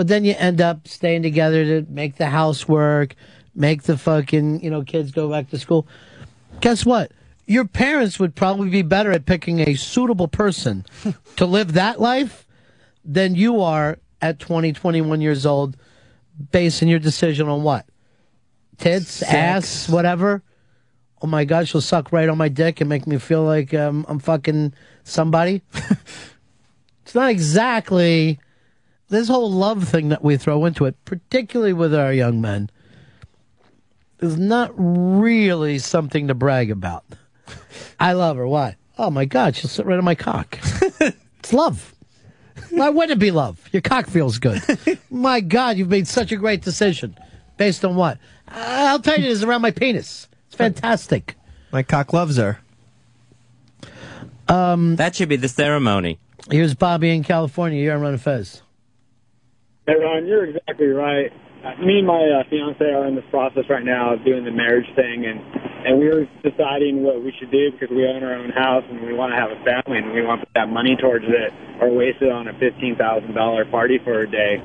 But 0.00 0.08
then 0.08 0.24
you 0.24 0.34
end 0.38 0.62
up 0.62 0.88
staying 0.88 1.24
together 1.24 1.62
to 1.62 1.92
make 1.92 2.16
the 2.16 2.24
house 2.24 2.66
work, 2.66 3.14
make 3.54 3.82
the 3.82 3.98
fucking, 3.98 4.64
you 4.64 4.70
know, 4.70 4.82
kids 4.82 5.10
go 5.10 5.28
back 5.28 5.50
to 5.50 5.58
school. 5.58 5.86
Guess 6.62 6.86
what? 6.86 7.12
Your 7.44 7.66
parents 7.66 8.18
would 8.18 8.34
probably 8.34 8.70
be 8.70 8.80
better 8.80 9.12
at 9.12 9.26
picking 9.26 9.60
a 9.60 9.74
suitable 9.74 10.26
person 10.26 10.86
to 11.36 11.44
live 11.44 11.74
that 11.74 12.00
life 12.00 12.46
than 13.04 13.34
you 13.34 13.60
are 13.60 13.98
at 14.22 14.38
20, 14.38 14.72
21 14.72 15.20
years 15.20 15.44
old, 15.44 15.76
basing 16.50 16.88
your 16.88 16.98
decision 16.98 17.50
on 17.50 17.62
what? 17.62 17.84
Tits, 18.78 19.22
ass, 19.22 19.86
whatever. 19.86 20.42
Oh 21.20 21.26
my 21.26 21.44
God, 21.44 21.68
she'll 21.68 21.82
suck 21.82 22.10
right 22.10 22.30
on 22.30 22.38
my 22.38 22.48
dick 22.48 22.80
and 22.80 22.88
make 22.88 23.06
me 23.06 23.18
feel 23.18 23.42
like 23.42 23.74
um, 23.74 24.06
I'm 24.08 24.18
fucking 24.18 24.72
somebody. 25.04 25.60
it's 27.04 27.14
not 27.14 27.28
exactly 27.28 28.40
this 29.10 29.28
whole 29.28 29.50
love 29.50 29.86
thing 29.88 30.08
that 30.08 30.24
we 30.24 30.36
throw 30.36 30.64
into 30.64 30.86
it, 30.86 30.96
particularly 31.04 31.72
with 31.72 31.94
our 31.94 32.12
young 32.12 32.40
men, 32.40 32.70
is 34.20 34.38
not 34.38 34.72
really 34.76 35.78
something 35.78 36.28
to 36.28 36.34
brag 36.34 36.70
about. 36.70 37.04
I 37.98 38.12
love 38.12 38.36
her. 38.36 38.46
Why? 38.46 38.76
Oh 38.98 39.10
my 39.10 39.24
God, 39.24 39.56
she'll 39.56 39.70
sit 39.70 39.86
right 39.86 39.98
on 39.98 40.04
my 40.04 40.14
cock. 40.14 40.58
it's 41.38 41.52
love. 41.52 41.94
Why 42.70 42.88
wouldn't 42.88 43.12
it 43.12 43.18
be 43.18 43.30
love? 43.30 43.68
Your 43.72 43.82
cock 43.82 44.06
feels 44.06 44.38
good. 44.38 44.62
my 45.10 45.40
God, 45.40 45.76
you've 45.76 45.88
made 45.88 46.06
such 46.06 46.32
a 46.32 46.36
great 46.36 46.62
decision. 46.62 47.18
Based 47.56 47.84
on 47.84 47.96
what? 47.96 48.18
I'll 48.48 49.00
tell 49.00 49.18
you, 49.18 49.30
it's 49.30 49.42
around 49.42 49.62
my 49.62 49.70
penis. 49.70 50.28
It's 50.46 50.56
fantastic. 50.56 51.36
My 51.72 51.82
cock 51.82 52.12
loves 52.12 52.36
her. 52.36 52.60
Um, 54.48 54.96
that 54.96 55.14
should 55.14 55.28
be 55.28 55.36
the 55.36 55.48
ceremony. 55.48 56.18
Here's 56.50 56.74
Bobby 56.74 57.10
in 57.10 57.22
California. 57.22 57.82
You're 57.82 57.94
on 57.94 58.02
Ron 58.02 58.18
Fez. 58.18 58.62
Hey, 59.90 59.98
Ron, 59.98 60.24
you're 60.24 60.44
exactly 60.44 60.86
right. 60.86 61.32
Me 61.82 61.98
and 61.98 62.06
my 62.06 62.22
uh, 62.22 62.48
fiance 62.48 62.84
are 62.84 63.08
in 63.08 63.16
this 63.16 63.24
process 63.28 63.64
right 63.68 63.82
now 63.82 64.14
of 64.14 64.24
doing 64.24 64.44
the 64.44 64.52
marriage 64.52 64.86
thing, 64.94 65.26
and 65.26 65.42
and 65.84 65.98
we 65.98 66.06
were 66.06 66.28
deciding 66.44 67.02
what 67.02 67.24
we 67.24 67.34
should 67.40 67.50
do 67.50 67.72
because 67.72 67.90
we 67.90 68.06
own 68.06 68.22
our 68.22 68.34
own 68.34 68.50
house 68.50 68.84
and 68.88 69.02
we 69.02 69.12
want 69.12 69.32
to 69.32 69.36
have 69.36 69.50
a 69.50 69.58
family 69.64 69.98
and 69.98 70.12
we 70.12 70.22
want 70.22 70.42
to 70.42 70.46
put 70.46 70.54
that 70.54 70.68
money 70.68 70.94
towards 70.94 71.24
it 71.26 71.52
or 71.82 71.90
waste 71.90 72.22
it 72.22 72.30
on 72.30 72.46
a 72.46 72.52
fifteen 72.60 72.94
thousand 72.94 73.34
dollar 73.34 73.64
party 73.64 73.98
for 74.04 74.20
a 74.20 74.30
day. 74.30 74.62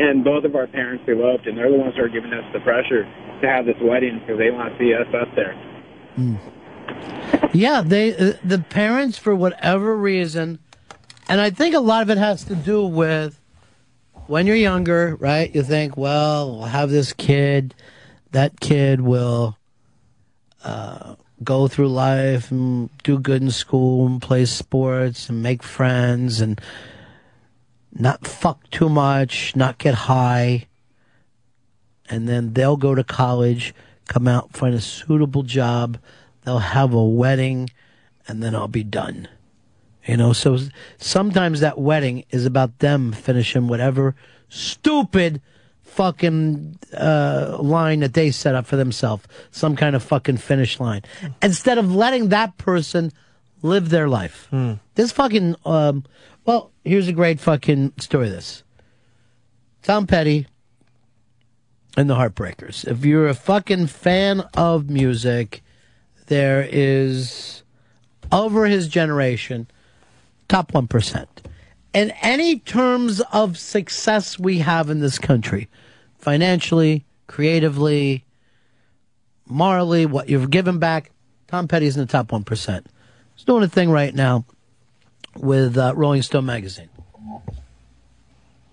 And 0.00 0.24
both 0.24 0.44
of 0.44 0.56
our 0.56 0.66
parents 0.66 1.04
eloped, 1.06 1.46
and 1.46 1.58
they're 1.58 1.70
the 1.70 1.76
ones 1.76 1.96
who 1.96 2.04
are 2.04 2.08
giving 2.08 2.32
us 2.32 2.44
the 2.54 2.60
pressure 2.60 3.04
to 3.04 3.46
have 3.46 3.66
this 3.66 3.76
wedding 3.82 4.18
because 4.20 4.38
they 4.38 4.50
want 4.50 4.72
to 4.72 4.78
see 4.78 4.94
us 4.94 5.12
up 5.12 5.28
there. 5.36 5.52
Yeah, 7.52 7.82
they 7.84 8.16
uh, 8.16 8.32
the 8.42 8.60
parents 8.60 9.18
for 9.18 9.34
whatever 9.34 9.94
reason, 9.94 10.58
and 11.28 11.38
I 11.38 11.50
think 11.50 11.74
a 11.74 11.80
lot 11.80 12.00
of 12.00 12.08
it 12.08 12.16
has 12.16 12.44
to 12.44 12.54
do 12.54 12.86
with 12.86 13.38
when 14.28 14.46
you're 14.46 14.56
younger, 14.56 15.16
right? 15.16 15.52
You 15.54 15.62
think, 15.62 15.96
well, 15.96 16.58
we'll 16.58 16.66
have 16.66 16.90
this 16.90 17.12
kid. 17.12 17.74
That 18.32 18.60
kid 18.60 19.00
will 19.00 19.56
uh, 20.62 21.14
go 21.42 21.66
through 21.66 21.88
life 21.88 22.50
and 22.50 22.90
do 23.02 23.18
good 23.18 23.42
in 23.42 23.50
school 23.50 24.06
and 24.06 24.20
play 24.20 24.44
sports 24.44 25.28
and 25.28 25.42
make 25.42 25.62
friends 25.62 26.40
and 26.40 26.60
not 27.92 28.26
fuck 28.26 28.68
too 28.70 28.90
much, 28.90 29.56
not 29.56 29.78
get 29.78 29.94
high. 29.94 30.66
And 32.10 32.28
then 32.28 32.52
they'll 32.52 32.76
go 32.76 32.94
to 32.94 33.04
college, 33.04 33.74
come 34.06 34.28
out, 34.28 34.52
find 34.52 34.74
a 34.74 34.80
suitable 34.80 35.42
job. 35.42 35.98
They'll 36.44 36.58
have 36.58 36.92
a 36.94 37.04
wedding, 37.04 37.70
and 38.26 38.42
then 38.42 38.54
I'll 38.54 38.68
be 38.68 38.84
done. 38.84 39.28
You 40.08 40.16
know, 40.16 40.32
so 40.32 40.58
sometimes 40.96 41.60
that 41.60 41.78
wedding 41.78 42.24
is 42.30 42.46
about 42.46 42.78
them 42.78 43.12
finishing 43.12 43.68
whatever 43.68 44.14
stupid 44.48 45.42
fucking 45.82 46.78
uh, 46.96 47.58
line 47.60 48.00
that 48.00 48.14
they 48.14 48.30
set 48.30 48.54
up 48.54 48.64
for 48.64 48.76
themselves, 48.76 49.26
some 49.50 49.76
kind 49.76 49.94
of 49.94 50.02
fucking 50.02 50.38
finish 50.38 50.80
line, 50.80 51.02
instead 51.42 51.76
of 51.76 51.94
letting 51.94 52.30
that 52.30 52.56
person 52.56 53.12
live 53.60 53.90
their 53.90 54.08
life. 54.08 54.48
This 54.94 55.12
fucking, 55.12 55.56
um, 55.66 56.04
well, 56.46 56.70
here's 56.84 57.08
a 57.08 57.12
great 57.12 57.38
fucking 57.38 57.92
story. 57.98 58.28
of 58.28 58.32
This 58.32 58.62
Tom 59.82 60.06
Petty 60.06 60.46
and 61.98 62.08
the 62.08 62.14
Heartbreakers. 62.14 62.86
If 62.86 63.04
you're 63.04 63.28
a 63.28 63.34
fucking 63.34 63.88
fan 63.88 64.42
of 64.56 64.88
music, 64.88 65.62
there 66.28 66.66
is 66.70 67.62
over 68.32 68.64
his 68.66 68.88
generation 68.88 69.66
top 70.48 70.72
1%. 70.72 71.26
In 71.94 72.10
any 72.22 72.58
terms 72.58 73.20
of 73.32 73.58
success 73.58 74.38
we 74.38 74.58
have 74.58 74.90
in 74.90 75.00
this 75.00 75.18
country, 75.18 75.68
financially, 76.18 77.04
creatively, 77.26 78.24
morally, 79.46 80.06
what 80.06 80.28
you've 80.28 80.50
given 80.50 80.78
back, 80.78 81.10
Tom 81.46 81.68
Petty's 81.68 81.96
in 81.96 82.02
the 82.02 82.10
top 82.10 82.28
1%. 82.28 82.84
He's 83.34 83.44
doing 83.44 83.62
a 83.62 83.68
thing 83.68 83.90
right 83.90 84.14
now 84.14 84.44
with 85.36 85.76
uh, 85.78 85.94
Rolling 85.94 86.22
Stone 86.22 86.46
magazine. 86.46 86.88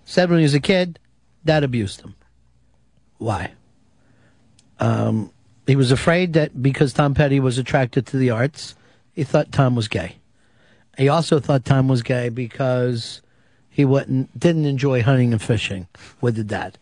Said 0.04 0.30
when 0.30 0.38
he 0.38 0.44
was 0.44 0.54
a 0.54 0.60
kid, 0.60 0.98
dad 1.44 1.64
abused 1.64 2.00
him. 2.00 2.14
Why? 3.18 3.52
Um, 4.78 5.32
he 5.66 5.74
was 5.74 5.90
afraid 5.90 6.34
that 6.34 6.62
because 6.62 6.92
Tom 6.92 7.14
Petty 7.14 7.40
was 7.40 7.58
attracted 7.58 8.06
to 8.06 8.16
the 8.18 8.30
arts, 8.30 8.74
he 9.12 9.24
thought 9.24 9.50
Tom 9.52 9.74
was 9.74 9.88
gay. 9.88 10.16
He 10.96 11.08
also 11.08 11.40
thought 11.40 11.64
Tom 11.64 11.88
was 11.88 12.02
gay 12.02 12.28
because 12.28 13.20
he 13.68 13.84
wouldn't, 13.84 14.38
didn't 14.38 14.64
enjoy 14.64 15.02
hunting 15.02 15.32
and 15.32 15.42
fishing 15.42 15.86
with 16.20 16.36
the 16.36 16.44
dad. 16.44 16.78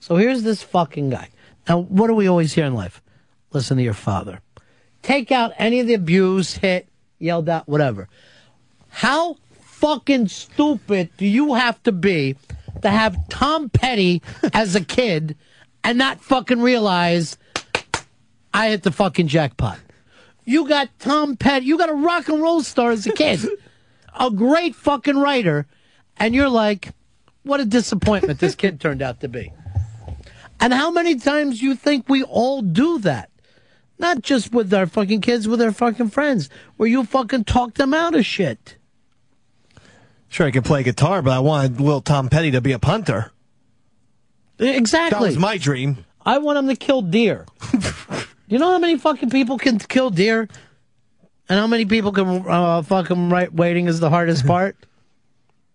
So 0.00 0.16
here's 0.16 0.42
this 0.42 0.62
fucking 0.62 1.10
guy. 1.10 1.28
Now, 1.68 1.80
what 1.80 2.08
do 2.08 2.14
we 2.14 2.26
always 2.26 2.52
hear 2.52 2.64
in 2.64 2.74
life? 2.74 3.00
Listen 3.52 3.76
to 3.76 3.82
your 3.82 3.94
father. 3.94 4.40
Take 5.02 5.30
out 5.30 5.52
any 5.56 5.80
of 5.80 5.86
the 5.86 5.94
abuse, 5.94 6.56
hit, 6.56 6.88
yelled 7.18 7.48
at, 7.48 7.68
whatever. 7.68 8.08
How 8.88 9.36
fucking 9.60 10.28
stupid 10.28 11.10
do 11.16 11.26
you 11.26 11.54
have 11.54 11.80
to 11.84 11.92
be 11.92 12.36
to 12.82 12.90
have 12.90 13.28
Tom 13.28 13.68
Petty 13.68 14.22
as 14.52 14.74
a 14.74 14.84
kid 14.84 15.36
and 15.84 15.98
not 15.98 16.20
fucking 16.20 16.60
realize 16.60 17.38
I 18.52 18.70
hit 18.70 18.82
the 18.82 18.90
fucking 18.90 19.28
jackpot? 19.28 19.78
You 20.46 20.68
got 20.68 20.88
Tom 21.00 21.36
Petty, 21.36 21.66
you 21.66 21.76
got 21.76 21.90
a 21.90 21.94
rock 21.94 22.28
and 22.28 22.40
roll 22.40 22.62
star 22.62 22.92
as 22.92 23.04
a 23.04 23.12
kid, 23.12 23.40
a 24.18 24.30
great 24.30 24.76
fucking 24.76 25.18
writer, 25.18 25.66
and 26.16 26.34
you're 26.34 26.48
like, 26.48 26.90
what 27.42 27.60
a 27.60 27.64
disappointment 27.64 28.38
this 28.38 28.54
kid 28.54 28.80
turned 28.80 29.02
out 29.02 29.20
to 29.20 29.28
be. 29.28 29.52
And 30.60 30.72
how 30.72 30.90
many 30.90 31.16
times 31.16 31.60
you 31.60 31.74
think 31.74 32.08
we 32.08 32.22
all 32.22 32.62
do 32.62 32.98
that? 33.00 33.30
Not 33.98 34.22
just 34.22 34.52
with 34.52 34.72
our 34.72 34.86
fucking 34.86 35.20
kids, 35.20 35.48
with 35.48 35.60
our 35.60 35.72
fucking 35.72 36.10
friends, 36.10 36.48
where 36.76 36.88
you 36.88 37.04
fucking 37.04 37.44
talk 37.44 37.74
them 37.74 37.92
out 37.92 38.14
of 38.14 38.24
shit. 38.24 38.76
Sure, 40.28 40.46
I 40.46 40.50
can 40.52 40.62
play 40.62 40.82
guitar, 40.84 41.22
but 41.22 41.32
I 41.32 41.40
wanted 41.40 41.80
little 41.80 42.00
Tom 42.00 42.28
Petty 42.28 42.52
to 42.52 42.60
be 42.60 42.72
a 42.72 42.78
punter. 42.78 43.32
Exactly. 44.58 45.18
That 45.18 45.26
was 45.26 45.38
my 45.38 45.58
dream. 45.58 46.04
I 46.24 46.38
want 46.38 46.58
him 46.58 46.68
to 46.68 46.76
kill 46.76 47.02
deer. 47.02 47.46
you 48.48 48.58
know 48.58 48.70
how 48.70 48.78
many 48.78 48.98
fucking 48.98 49.30
people 49.30 49.58
can 49.58 49.78
kill 49.78 50.10
deer? 50.10 50.48
And 51.48 51.58
how 51.60 51.66
many 51.66 51.84
people 51.84 52.12
can 52.12 52.44
uh, 52.48 52.82
fucking 52.82 53.30
right 53.30 53.52
waiting 53.52 53.86
is 53.86 54.00
the 54.00 54.10
hardest 54.10 54.46
part? 54.46 54.76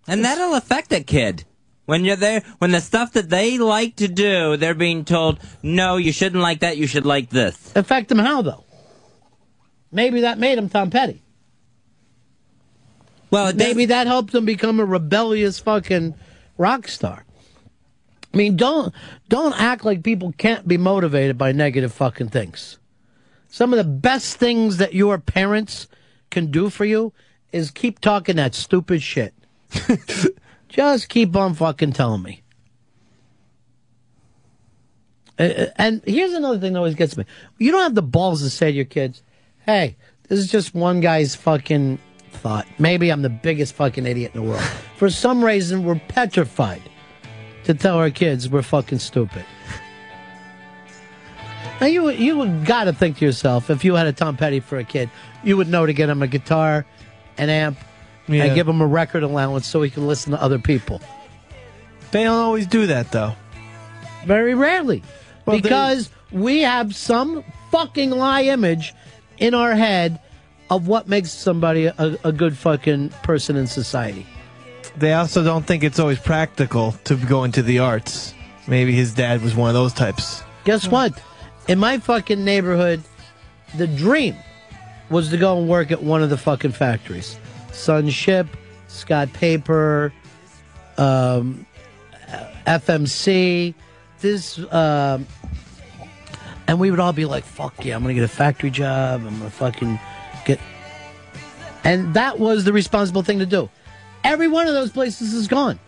And 0.08 0.26
that'll 0.26 0.56
affect 0.56 0.92
a 0.92 1.02
kid. 1.02 1.46
When 1.86 2.06
you're 2.06 2.16
there, 2.16 2.42
when 2.60 2.72
the 2.72 2.80
stuff 2.80 3.14
that 3.14 3.30
they 3.30 3.58
like 3.58 3.98
to 3.98 4.08
do, 4.08 4.56
they're 4.56 4.74
being 4.74 5.04
told, 5.04 5.40
no, 5.62 5.98
you 5.98 6.12
shouldn't 6.12 6.42
like 6.42 6.60
that, 6.62 6.78
you 6.78 6.88
should 6.88 7.06
like 7.06 7.30
this. 7.30 7.74
Affect 7.76 8.08
them 8.10 8.20
how, 8.20 8.42
though? 8.42 8.64
Maybe 9.92 10.22
that 10.22 10.38
made 10.38 10.58
him 10.58 10.70
Tom 10.70 10.90
Petty. 10.90 11.22
Well, 13.30 13.54
maybe 13.54 13.86
that 13.86 14.08
helped 14.08 14.36
him 14.36 14.46
become 14.46 14.80
a 14.80 14.86
rebellious 14.86 15.60
fucking 15.60 16.16
rock 16.58 16.88
star. 16.88 17.26
I 18.34 18.38
mean, 18.38 18.56
don't 18.56 18.94
don't 19.30 19.60
act 19.60 19.84
like 19.84 20.04
people 20.04 20.34
can't 20.38 20.68
be 20.68 20.78
motivated 20.78 21.38
by 21.38 21.52
negative 21.52 21.94
fucking 21.94 22.30
things. 22.30 22.80
Some 23.50 23.74
of 23.74 23.78
the 23.78 23.84
best 23.84 24.38
things 24.38 24.78
that 24.78 24.94
your 24.94 25.18
parents 25.18 25.88
can 26.30 26.52
do 26.52 26.70
for 26.70 26.86
you 26.86 27.12
is 27.52 27.70
keep 27.70 28.00
talking 28.00 28.38
that 28.38 28.56
stupid 28.56 29.02
shit. 29.02 29.34
Just 30.70 31.10
keep 31.10 31.36
on 31.36 31.54
fucking 31.54 31.92
telling 31.92 32.24
me. 32.24 32.44
Uh, 35.38 35.66
And 35.76 36.02
here's 36.06 36.32
another 36.32 36.60
thing 36.60 36.74
that 36.74 36.80
always 36.80 36.96
gets 36.96 37.18
me. 37.18 37.26
You 37.58 37.72
don't 37.72 37.84
have 37.84 37.96
the 37.96 38.02
balls 38.02 38.42
to 38.42 38.50
say 38.50 38.72
to 38.72 38.76
your 38.76 38.86
kids, 38.86 39.22
hey, 39.66 39.98
this 40.30 40.40
is 40.40 40.50
just 40.50 40.74
one 40.74 41.02
guy's 41.02 41.36
fucking 41.36 42.00
thought. 42.32 42.66
Maybe 42.80 43.10
I'm 43.10 43.22
the 43.22 43.30
biggest 43.30 43.74
fucking 43.74 44.06
idiot 44.06 44.32
in 44.34 44.42
the 44.42 44.48
world. 44.50 44.64
For 44.96 45.10
some 45.10 45.44
reason, 45.44 45.84
we're 45.84 46.00
petrified 46.08 46.82
to 47.66 47.74
tell 47.74 47.98
our 47.98 48.10
kids 48.10 48.50
we're 48.50 48.62
fucking 48.62 49.00
stupid. 49.00 49.46
Now 51.80 51.88
you 51.88 52.10
you 52.12 52.48
got 52.64 52.84
to 52.86 52.94
think 52.94 53.18
to 53.18 53.26
yourself, 53.26 53.70
if 53.70 53.84
you 53.84 53.96
had 53.96 54.08
a 54.08 54.14
Tom 54.14 54.38
Petty 54.38 54.60
for 54.60 54.78
a 54.78 54.84
kid, 54.84 55.10
you 55.44 55.58
would 55.58 55.68
know 55.68 55.86
to 55.86 55.94
get 55.94 56.10
him 56.10 56.22
a 56.22 56.28
guitar, 56.28 56.86
an 57.38 57.50
amp, 57.50 57.78
Yeah. 58.28 58.46
and 58.46 58.56
give 58.56 58.68
him 58.68 58.82
a 58.82 58.86
record 58.88 59.24
allowance 59.24 59.66
so 59.68 59.82
he 59.82 59.90
can 59.90 60.08
listen 60.08 60.32
to 60.32 60.42
other 60.42 60.60
people. 60.60 61.02
They 62.12 62.24
don't 62.24 62.38
always 62.40 62.68
do 62.68 62.88
that, 62.88 63.12
though. 63.12 63.34
Very 64.26 64.54
rarely. 64.54 65.02
Well, 65.46 65.56
they- 65.58 65.62
because 65.62 66.10
we 66.32 66.62
have 66.62 66.96
some 66.96 67.44
fucking 67.72 68.12
lie 68.12 68.44
image 68.44 68.94
in 69.40 69.54
our 69.56 69.74
head 69.74 70.20
of 70.70 70.88
what 70.88 71.08
makes 71.08 71.32
somebody 71.32 71.86
a, 71.88 72.18
a 72.24 72.32
good 72.32 72.56
fucking 72.56 73.10
person 73.24 73.56
in 73.56 73.66
society. 73.66 74.28
They 74.98 75.14
also 75.14 75.44
don't 75.44 75.66
think 75.66 75.84
it's 75.84 76.00
always 76.00 76.20
practical 76.20 76.94
to 77.06 77.16
go 77.16 77.44
into 77.44 77.62
the 77.62 77.80
arts. 77.80 78.34
Maybe 78.68 78.94
his 78.94 79.14
dad 79.14 79.42
was 79.42 79.56
one 79.56 79.70
of 79.70 79.74
those 79.74 79.94
types. 79.94 80.44
Guess 80.66 80.88
what? 80.88 81.20
In 81.68 81.80
my 81.80 81.98
fucking 82.00 82.44
neighborhood, 82.44 83.04
the 83.76 83.88
dream 83.88 84.36
was 85.10 85.30
to 85.30 85.38
go 85.38 85.58
and 85.58 85.68
work 85.68 85.92
at 85.92 86.04
one 86.04 86.22
of 86.22 86.30
the 86.30 86.38
fucking 86.38 86.72
factories. 86.72 87.38
Sunship, 87.72 88.48
Scott 88.88 89.32
Paper, 89.34 90.14
um, 90.98 91.66
FMC, 92.68 93.74
this, 94.20 94.60
um, 94.72 95.26
and 96.68 96.80
we 96.80 96.92
would 96.92 97.00
all 97.00 97.14
be 97.14 97.26
like, 97.26 97.44
fuck 97.44 97.84
yeah, 97.84 97.96
I'm 97.96 98.02
gonna 98.02 98.14
get 98.14 98.24
a 98.24 98.28
factory 98.28 98.70
job, 98.70 99.26
I'm 99.26 99.38
gonna 99.40 99.50
fucking 99.50 100.00
get. 100.46 100.60
And 101.84 102.14
that 102.14 102.40
was 102.40 102.64
the 102.64 102.74
responsible 102.74 103.24
thing 103.24 103.40
to 103.40 103.46
do. 103.46 103.70
Every 104.24 104.48
one 104.48 104.68
of 104.68 104.74
those 104.74 104.92
places 104.92 105.34
is 105.34 105.48
gone. 105.48 105.80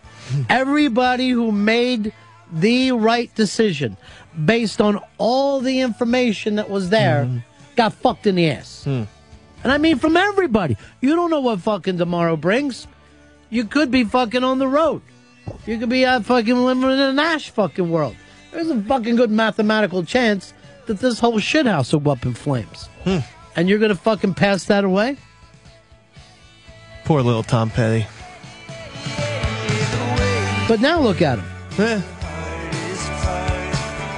Everybody 0.48 1.30
who 1.30 1.52
made 1.52 2.12
the 2.52 2.92
right 2.92 3.34
decision 3.34 3.96
based 4.44 4.80
on 4.80 5.00
all 5.18 5.60
the 5.60 5.80
information 5.80 6.56
that 6.56 6.70
was 6.70 6.90
there 6.90 7.28
got 7.76 7.92
fucked 7.92 8.26
in 8.26 8.34
the 8.36 8.50
ass. 8.50 8.86
And 8.86 9.72
I 9.72 9.78
mean 9.78 9.98
from 9.98 10.16
everybody. 10.16 10.76
You 11.00 11.14
don't 11.16 11.30
know 11.30 11.40
what 11.40 11.60
fucking 11.60 11.98
tomorrow 11.98 12.36
brings. 12.36 12.86
You 13.50 13.64
could 13.64 13.90
be 13.90 14.04
fucking 14.04 14.42
on 14.44 14.58
the 14.58 14.66
road. 14.68 15.02
You 15.66 15.78
could 15.78 15.88
be 15.90 16.04
uh, 16.04 16.20
fucking 16.20 16.56
living 16.56 16.84
in 16.84 16.98
an 16.98 17.16
Nash 17.16 17.50
fucking 17.50 17.90
world. 17.90 18.16
There's 18.50 18.70
a 18.70 18.80
fucking 18.82 19.16
good 19.16 19.30
mathematical 19.30 20.04
chance 20.04 20.54
that 20.86 20.98
this 21.00 21.18
whole 21.18 21.38
shithouse 21.38 21.92
will 21.92 22.00
go 22.00 22.10
up 22.12 22.24
in 22.26 22.34
flames. 22.34 22.88
And 23.56 23.68
you're 23.68 23.78
gonna 23.78 23.94
fucking 23.94 24.34
pass 24.34 24.64
that 24.64 24.84
away? 24.84 25.16
Poor 27.04 27.20
little 27.22 27.42
Tom 27.42 27.70
Petty. 27.70 28.06
But 30.66 30.80
now 30.80 31.00
look 31.00 31.20
at 31.20 31.38
him. 31.38 32.02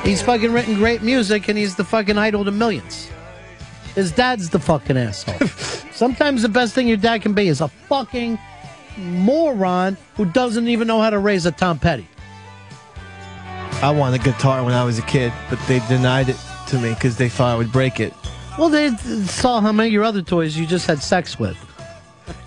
He's 0.04 0.22
fucking 0.22 0.52
written 0.52 0.76
great 0.76 1.02
music 1.02 1.48
and 1.48 1.58
he's 1.58 1.74
the 1.74 1.82
fucking 1.82 2.16
idol 2.16 2.44
to 2.44 2.52
millions. 2.52 3.10
His 3.96 4.12
dad's 4.12 4.50
the 4.50 4.60
fucking 4.60 4.96
asshole. 4.96 5.48
Sometimes 5.92 6.42
the 6.42 6.48
best 6.48 6.74
thing 6.74 6.86
your 6.86 6.98
dad 6.98 7.22
can 7.22 7.32
be 7.32 7.48
is 7.48 7.60
a 7.60 7.68
fucking 7.68 8.38
moron 8.96 9.96
who 10.14 10.26
doesn't 10.26 10.68
even 10.68 10.86
know 10.86 11.00
how 11.00 11.10
to 11.10 11.18
raise 11.18 11.46
a 11.46 11.50
Tom 11.50 11.78
Petty. 11.78 12.06
I 13.82 13.90
wanted 13.90 14.20
a 14.20 14.24
guitar 14.24 14.62
when 14.64 14.74
I 14.74 14.84
was 14.84 14.98
a 14.98 15.02
kid, 15.02 15.32
but 15.50 15.58
they 15.66 15.80
denied 15.88 16.28
it 16.28 16.36
to 16.68 16.78
me 16.78 16.94
because 16.94 17.16
they 17.16 17.28
thought 17.28 17.54
I 17.54 17.56
would 17.56 17.72
break 17.72 17.98
it. 17.98 18.14
Well, 18.58 18.68
they 18.68 18.90
saw 18.96 19.60
how 19.60 19.72
many 19.72 19.88
of 19.88 19.92
your 19.92 20.04
other 20.04 20.22
toys 20.22 20.56
you 20.56 20.66
just 20.66 20.86
had 20.86 21.02
sex 21.02 21.38
with. 21.38 21.58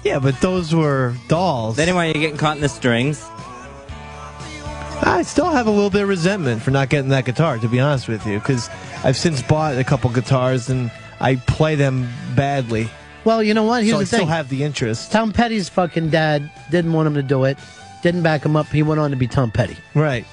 Yeah, 0.03 0.19
but 0.19 0.39
those 0.41 0.73
were 0.73 1.15
dolls. 1.27 1.75
Then 1.75 1.93
why 1.93 2.05
are 2.05 2.07
you 2.07 2.13
getting 2.13 2.37
caught 2.37 2.55
in 2.55 2.61
the 2.61 2.69
strings? 2.69 3.27
I 5.01 5.21
still 5.23 5.49
have 5.49 5.67
a 5.67 5.71
little 5.71 5.89
bit 5.89 6.03
of 6.03 6.09
resentment 6.09 6.61
for 6.61 6.71
not 6.71 6.89
getting 6.89 7.09
that 7.09 7.25
guitar, 7.25 7.57
to 7.57 7.67
be 7.67 7.79
honest 7.79 8.07
with 8.07 8.25
you, 8.25 8.39
because 8.39 8.69
I've 9.03 9.17
since 9.17 9.41
bought 9.41 9.77
a 9.77 9.83
couple 9.83 10.09
guitars 10.09 10.69
and 10.69 10.91
I 11.19 11.35
play 11.35 11.75
them 11.75 12.09
badly. 12.35 12.89
Well, 13.25 13.43
you 13.43 13.53
know 13.53 13.63
what? 13.63 13.83
Here's 13.83 13.93
so 13.93 13.97
the 13.97 14.01
I 14.01 14.05
still 14.05 14.25
have 14.27 14.49
the 14.49 14.63
interest. 14.63 15.11
Tom 15.11 15.31
Petty's 15.31 15.69
fucking 15.69 16.09
dad 16.09 16.49
didn't 16.71 16.93
want 16.93 17.07
him 17.07 17.15
to 17.15 17.23
do 17.23 17.43
it, 17.45 17.57
didn't 18.01 18.23
back 18.23 18.45
him 18.45 18.55
up. 18.55 18.67
He 18.67 18.83
went 18.83 18.99
on 18.99 19.11
to 19.11 19.17
be 19.17 19.27
Tom 19.27 19.51
Petty. 19.51 19.77
Right. 19.93 20.25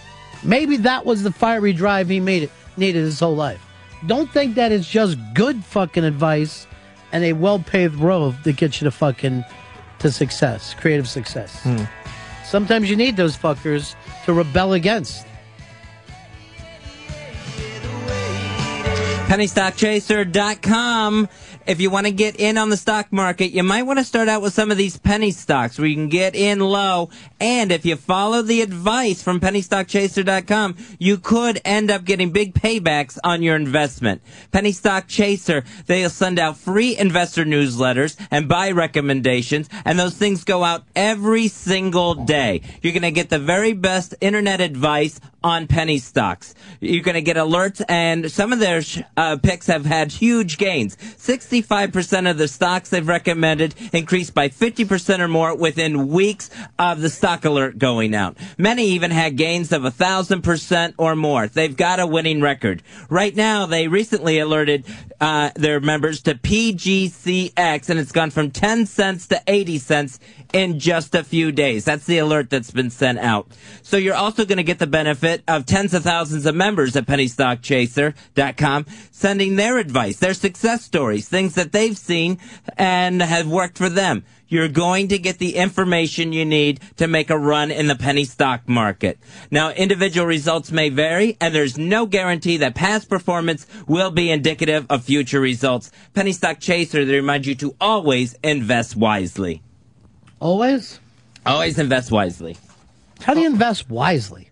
Maybe 0.43 0.77
that 0.79 1.05
was 1.07 1.23
the 1.23 1.33
fiery 1.33 1.73
drive 1.73 2.09
he 2.09 2.21
made 2.21 2.45
it 2.45 2.51
needed 2.77 3.01
his 3.01 3.19
whole 3.21 3.35
life. 3.35 3.61
Don't 4.07 4.31
think 4.31 4.55
that 4.57 4.73
it's 4.73 4.89
just 4.89 5.19
good 5.35 5.65
fucking 5.65 6.05
advice 6.05 6.67
and 7.13 7.25
a 7.25 7.33
well 7.33 7.59
paved 7.59 7.97
road 7.97 8.37
that 8.45 8.57
gets 8.57 8.81
you 8.81 8.85
to 8.85 8.91
fucking 8.91 9.45
to 10.01 10.13
success, 10.13 10.75
creative 10.75 11.09
success. 11.09 11.63
Hmm. 11.63 11.85
Sometimes 12.47 12.89
you 12.89 12.97
need 12.97 13.17
those 13.17 13.37
fuckers 13.37 13.95
to 14.25 14.33
rebel 14.33 14.73
against. 14.73 15.27
PennyStockChaser.com. 19.27 21.29
If 21.67 21.81
you 21.81 21.91
want 21.91 22.07
to 22.07 22.13
get 22.13 22.37
in 22.37 22.59
on 22.59 22.71
the 22.71 22.77
stock 22.77 23.13
market, 23.13 23.49
you 23.49 23.65
might 23.65 23.83
want 23.83 23.99
to 23.99 24.05
start 24.05 24.29
out 24.29 24.41
with 24.41 24.55
some 24.55 24.71
of 24.71 24.77
these 24.77 24.97
penny 24.97 25.33
stocks 25.33 25.79
where 25.79 25.89
you 25.89 25.97
can 25.97 26.09
get 26.09 26.37
in 26.37 26.61
low. 26.61 27.11
And 27.39 27.71
if 27.71 27.85
you 27.85 27.97
follow 27.97 28.41
the 28.41 28.63
advice 28.63 29.23
from 29.23 29.41
PennyStockChaser.com, 29.41 30.77
you 30.99 31.19
could 31.19 31.61
end 31.67 31.91
up 31.91 32.05
getting 32.05 32.31
big 32.31 32.55
paybacks 32.55 33.19
on 33.23 33.43
your 33.43 33.57
investment. 33.57 34.23
Penny 34.53 34.73
Stock 34.73 35.07
Chaser, 35.07 35.63
they'll 35.87 36.09
send 36.09 36.39
out 36.39 36.57
free 36.57 36.97
investor 36.97 37.45
newsletters 37.45 38.17
and 38.31 38.49
buy 38.49 38.71
recommendations, 38.71 39.69
and 39.85 39.99
those 39.99 40.15
things 40.15 40.45
go 40.45 40.65
out 40.65 40.85
every 40.95 41.49
single 41.49 42.15
day. 42.15 42.63
You're 42.81 42.95
going 42.95 43.03
to 43.03 43.11
get 43.11 43.29
the 43.29 43.39
very 43.39 43.75
best 43.75 44.15
internet 44.23 44.63
advice 44.63 45.21
on 45.45 45.67
penny 45.67 45.99
stocks. 45.99 46.55
You're 46.81 47.05
going 47.05 47.15
to 47.15 47.23
get 47.23 47.37
alerts, 47.37 47.83
and 47.89 48.33
some 48.33 48.53
of 48.53 48.61
their 48.61 48.83
uh, 49.17 49.37
picks 49.43 49.67
have 49.67 49.85
had 49.85 50.11
huge 50.11 50.57
gains. 50.57 50.97
65% 50.97 52.31
of 52.31 52.39
the 52.39 52.49
stocks 52.49 52.89
they've 52.91 53.07
recommended 53.07 53.75
increased 53.93 54.35
by 54.35 54.49
50% 54.49 55.21
or 55.21 55.29
more 55.29 55.55
within 55.55 56.09
weeks 56.09 56.51
of 56.79 57.01
the 57.01 57.11
stock 57.11 57.26
alert 57.45 57.79
going 57.79 58.15
out. 58.15 58.37
Many 58.57 58.89
even 58.89 59.11
had 59.11 59.37
gains 59.37 59.73
of 59.73 59.85
a 59.85 59.91
1,000% 59.91 60.95
or 60.99 61.17
more. 61.17 61.49
They've 61.49 61.77
got 61.77 62.01
a 62.01 62.07
winning 62.07 62.41
record. 62.41 62.83
Right 63.11 63.35
now, 63.35 63.67
they 63.67 63.89
recently 63.89 64.39
alerted 64.39 64.85
uh, 65.21 65.51
their 65.57 65.81
members 65.81 66.23
to 66.23 66.35
PGCX, 66.35 67.89
and 67.91 67.99
it's 67.99 68.13
gone 68.13 68.31
from 68.31 68.51
10 68.51 68.87
cents 68.87 69.27
to 69.29 69.43
80 69.47 69.79
cents 69.79 70.21
in 70.53 70.79
just 70.79 71.15
a 71.15 71.25
few 71.25 71.53
days. 71.53 71.85
That's 71.85 72.07
the 72.07 72.19
alert 72.19 72.51
that's 72.51 72.71
been 72.71 72.91
sent 72.91 73.19
out. 73.19 73.49
So 73.83 73.97
you're 73.97 74.15
also 74.15 74.45
going 74.45 74.59
to 74.59 74.63
get 74.63 74.79
the 74.79 74.87
benefit 74.87 75.43
of 75.49 75.67
tens 75.67 75.95
of 75.95 76.03
thousands 76.03 76.47
of 76.47 76.55
members 76.55 76.97
at 76.97 77.07
PennyStockChaser.com 77.07 78.87
sending 79.11 79.57
their 79.57 79.79
advice, 79.79 80.19
their 80.19 80.35
success 80.35 80.85
stories, 80.85 81.29
things 81.29 81.55
that 81.55 81.73
they've 81.73 81.97
seen 81.97 82.39
and 82.77 83.23
have 83.23 83.49
worked 83.49 83.79
for 83.79 83.89
them. 83.89 84.25
You're 84.49 84.69
going 84.69 85.09
to 85.09 85.19
get 85.19 85.39
the 85.39 85.57
information 85.57 86.33
you 86.33 86.45
need 86.45 86.81
to 86.97 87.09
make 87.09 87.31
a 87.31 87.39
run 87.39 87.71
in 87.71 87.89
the 87.89 87.97
penny 87.97 88.25
stock 88.25 88.69
market. 88.69 89.19
Now, 89.51 89.71
individual 89.71 90.27
results 90.27 90.71
may 90.71 90.89
vary, 90.89 91.37
and 91.41 91.55
there's 91.55 91.77
no 91.77 92.07
guarantee 92.07 92.59
that 92.59 92.75
past 92.75 93.09
performance 93.09 93.67
will 93.89 94.11
be 94.11 94.31
indicative 94.31 94.87
of 94.89 95.05
future 95.05 95.41
results. 95.41 95.91
Penny 96.15 96.33
Stock 96.33 96.61
Chaser, 96.61 97.05
they 97.05 97.15
remind 97.15 97.47
you 97.47 97.55
to 97.57 97.75
always 97.81 98.35
invest 98.45 98.95
wisely. 98.95 99.63
Always? 100.39 101.01
Always 101.45 101.79
invest 101.79 102.13
wisely. 102.13 102.57
How 103.21 103.35
do 103.35 103.41
you 103.41 103.47
invest 103.47 103.89
wisely? 103.89 104.51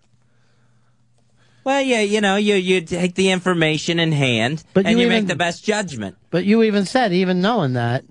Well, 1.63 1.81
yeah, 1.81 2.01
you 2.01 2.21
know, 2.21 2.35
you 2.35 2.55
you 2.55 2.81
take 2.81 3.15
the 3.15 3.31
information 3.31 3.99
in 3.99 4.11
hand, 4.11 4.63
But 4.73 4.85
and 4.85 4.99
you 4.99 5.05
you, 5.05 5.09
make 5.09 5.25
the 5.25 5.35
best 5.35 5.63
judgment. 5.63 6.15
But 6.29 6.45
you 6.45 6.61
even 6.61 6.85
said, 6.85 7.11
even 7.11 7.41
knowing 7.41 7.73
that, 7.73 8.05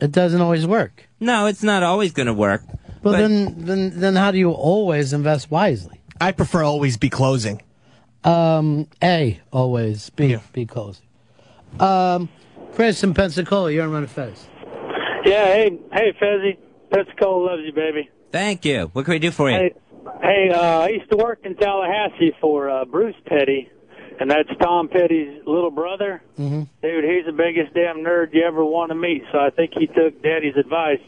it 0.00 0.12
doesn't 0.12 0.40
always 0.40 0.66
work. 0.66 1.08
No, 1.20 1.46
it's 1.46 1.62
not 1.62 1.82
always 1.82 2.12
going 2.12 2.26
to 2.26 2.34
work. 2.34 2.62
Well, 3.02 3.14
then, 3.14 3.64
then, 3.64 4.00
then 4.00 4.16
how 4.16 4.30
do 4.30 4.38
you 4.38 4.50
always 4.50 5.12
invest 5.12 5.50
wisely? 5.50 6.00
I 6.20 6.32
prefer 6.32 6.62
always 6.62 6.96
be 6.96 7.10
closing. 7.10 7.62
Um, 8.24 8.88
A, 9.02 9.40
always. 9.52 10.10
B, 10.10 10.36
be 10.52 10.64
closing. 10.64 11.04
Um, 11.78 12.28
Chris 12.72 13.02
in 13.04 13.14
Pensacola, 13.14 13.70
you're 13.70 13.84
on 13.84 13.90
Ron 13.90 14.02
and 14.02 14.10
Fez. 14.10 14.46
Yeah, 15.24 15.46
hey, 15.46 15.78
hey, 15.92 16.12
Fezzy. 16.20 16.56
Pensacola 16.90 17.44
loves 17.50 17.62
you, 17.64 17.72
baby. 17.72 18.08
Thank 18.32 18.64
you. 18.64 18.90
What 18.92 19.04
can 19.04 19.12
we 19.12 19.18
do 19.18 19.30
for 19.30 19.50
you? 19.50 19.56
Hey, 19.56 19.72
hey, 20.22 20.50
uh, 20.50 20.80
I 20.80 20.88
used 20.88 21.10
to 21.10 21.16
work 21.16 21.40
in 21.44 21.56
Tallahassee 21.56 22.32
for 22.40 22.70
uh, 22.70 22.84
Bruce 22.84 23.14
Petty, 23.26 23.68
and 24.20 24.30
that's 24.30 24.48
Tom 24.60 24.88
Petty's 24.88 25.42
little 25.46 25.70
brother. 25.70 26.22
Mm-hmm. 26.38 26.62
Dude, 26.82 27.04
he's 27.04 27.26
the 27.26 27.32
biggest 27.32 27.74
damn 27.74 27.98
nerd 27.98 28.32
you 28.32 28.42
ever 28.44 28.64
want 28.64 28.90
to 28.90 28.94
meet. 28.94 29.22
So 29.32 29.38
I 29.38 29.50
think 29.50 29.72
he 29.74 29.86
took 29.86 30.22
Daddy's 30.22 30.56
advice, 30.56 31.00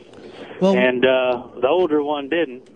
and 0.61 1.05
uh, 1.05 1.49
the 1.61 1.69
older 1.69 2.03
one 2.03 2.29
didn't. 2.29 2.69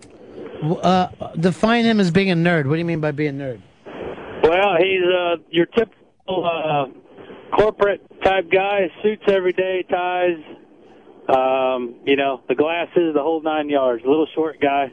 Uh, 0.63 1.07
define 1.39 1.85
him 1.85 1.99
as 1.99 2.11
being 2.11 2.31
a 2.31 2.35
nerd. 2.35 2.65
What 2.65 2.75
do 2.75 2.79
you 2.79 2.85
mean 2.85 3.01
by 3.01 3.11
being 3.11 3.41
a 3.41 3.43
nerd? 3.43 3.61
Well, 4.43 4.75
he's 4.77 5.03
uh, 5.03 5.35
your 5.49 5.65
typical 5.67 6.45
uh, 6.45 6.85
corporate 7.55 8.01
type 8.23 8.49
guy, 8.51 8.91
suits 9.03 9.23
every 9.27 9.53
day, 9.53 9.83
ties. 9.89 10.37
Um, 11.29 11.95
you 12.05 12.15
know, 12.15 12.41
the 12.47 12.55
glasses, 12.55 13.13
the 13.13 13.21
whole 13.21 13.41
nine 13.41 13.69
yards. 13.69 14.03
Little 14.05 14.27
short 14.33 14.59
guy. 14.59 14.91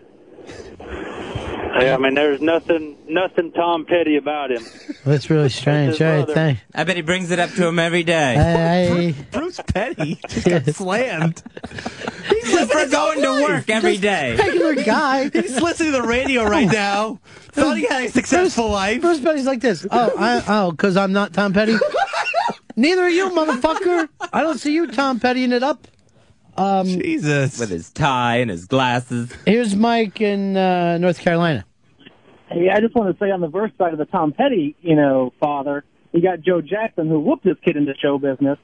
Yeah, 1.81 1.95
I 1.95 1.99
mean, 1.99 2.15
there's 2.15 2.41
nothing, 2.41 2.97
nothing 3.09 3.53
Tom 3.53 3.85
Petty 3.85 4.17
about 4.17 4.51
him. 4.51 4.65
That's 5.05 5.31
really 5.31 5.49
strange. 5.49 5.93
his 5.93 6.01
All 6.01 6.09
right, 6.09 6.17
brother. 6.25 6.35
thank 6.35 6.59
I 6.75 6.85
bet 6.85 6.97
he 6.97 7.03
brings 7.03 7.31
it 7.31 7.39
up 7.39 7.51
to 7.51 7.67
him 7.67 7.79
every 7.79 8.03
day. 8.03 8.37
I, 8.37 9.15
Bruce 9.31 9.61
Petty 9.65 10.19
just 10.29 10.49
got 10.49 10.65
slammed. 10.67 11.43
Just 12.45 12.73
for 12.73 12.87
going 12.89 13.23
to 13.23 13.43
work 13.45 13.71
every 13.71 13.97
day. 13.97 14.35
regular 14.35 14.75
guy. 14.75 15.29
He's 15.33 15.61
listening 15.61 15.93
to 15.93 16.03
the 16.03 16.07
radio 16.07 16.45
right 16.45 16.69
oh. 16.69 16.73
now. 16.73 17.21
Thought 17.53 17.77
he 17.77 17.87
had 17.87 18.05
a 18.05 18.09
successful 18.11 18.71
life. 18.71 19.01
Bruce 19.01 19.21
Petty's 19.21 19.47
like 19.47 19.61
this. 19.61 19.87
Oh, 19.89 20.13
I, 20.19 20.43
oh, 20.49 20.71
because 20.73 20.97
I'm 20.97 21.13
not 21.13 21.33
Tom 21.33 21.53
Petty. 21.53 21.77
Neither 22.77 23.03
are 23.03 23.11
you, 23.11 23.31
motherfucker. 23.31 24.09
I 24.33 24.43
don't 24.43 24.59
see 24.59 24.73
you, 24.73 24.87
Tom 24.89 25.21
Pettying 25.21 25.53
it 25.53 25.63
up. 25.63 25.87
Um, 26.59 26.87
Jesus. 26.87 27.59
With 27.59 27.71
his 27.71 27.91
tie 27.91 28.37
and 28.37 28.51
his 28.51 28.67
glasses. 28.67 29.33
Here's 29.47 29.77
Mike 29.77 30.21
in 30.21 30.57
uh, 30.57 30.99
North 30.99 31.21
Carolina. 31.21 31.65
Hey, 32.51 32.71
I 32.71 32.81
just 32.81 32.95
want 32.95 33.17
to 33.17 33.25
say 33.25 33.31
on 33.31 33.41
the 33.41 33.49
verse 33.49 33.71
side 33.79 33.93
of 33.93 33.99
the 33.99 34.07
Tom 34.07 34.33
Petty, 34.33 34.75
you 34.81 34.97
know, 34.97 35.33
father, 35.39 35.85
you 36.13 36.23
got 36.23 36.41
Joe 36.41 36.61
Jackson 36.61 37.09
who 37.09 37.21
whooped 37.21 37.45
his 37.45 37.57
kid 37.65 37.77
into 37.77 37.95
show 38.01 38.19
business. 38.19 38.59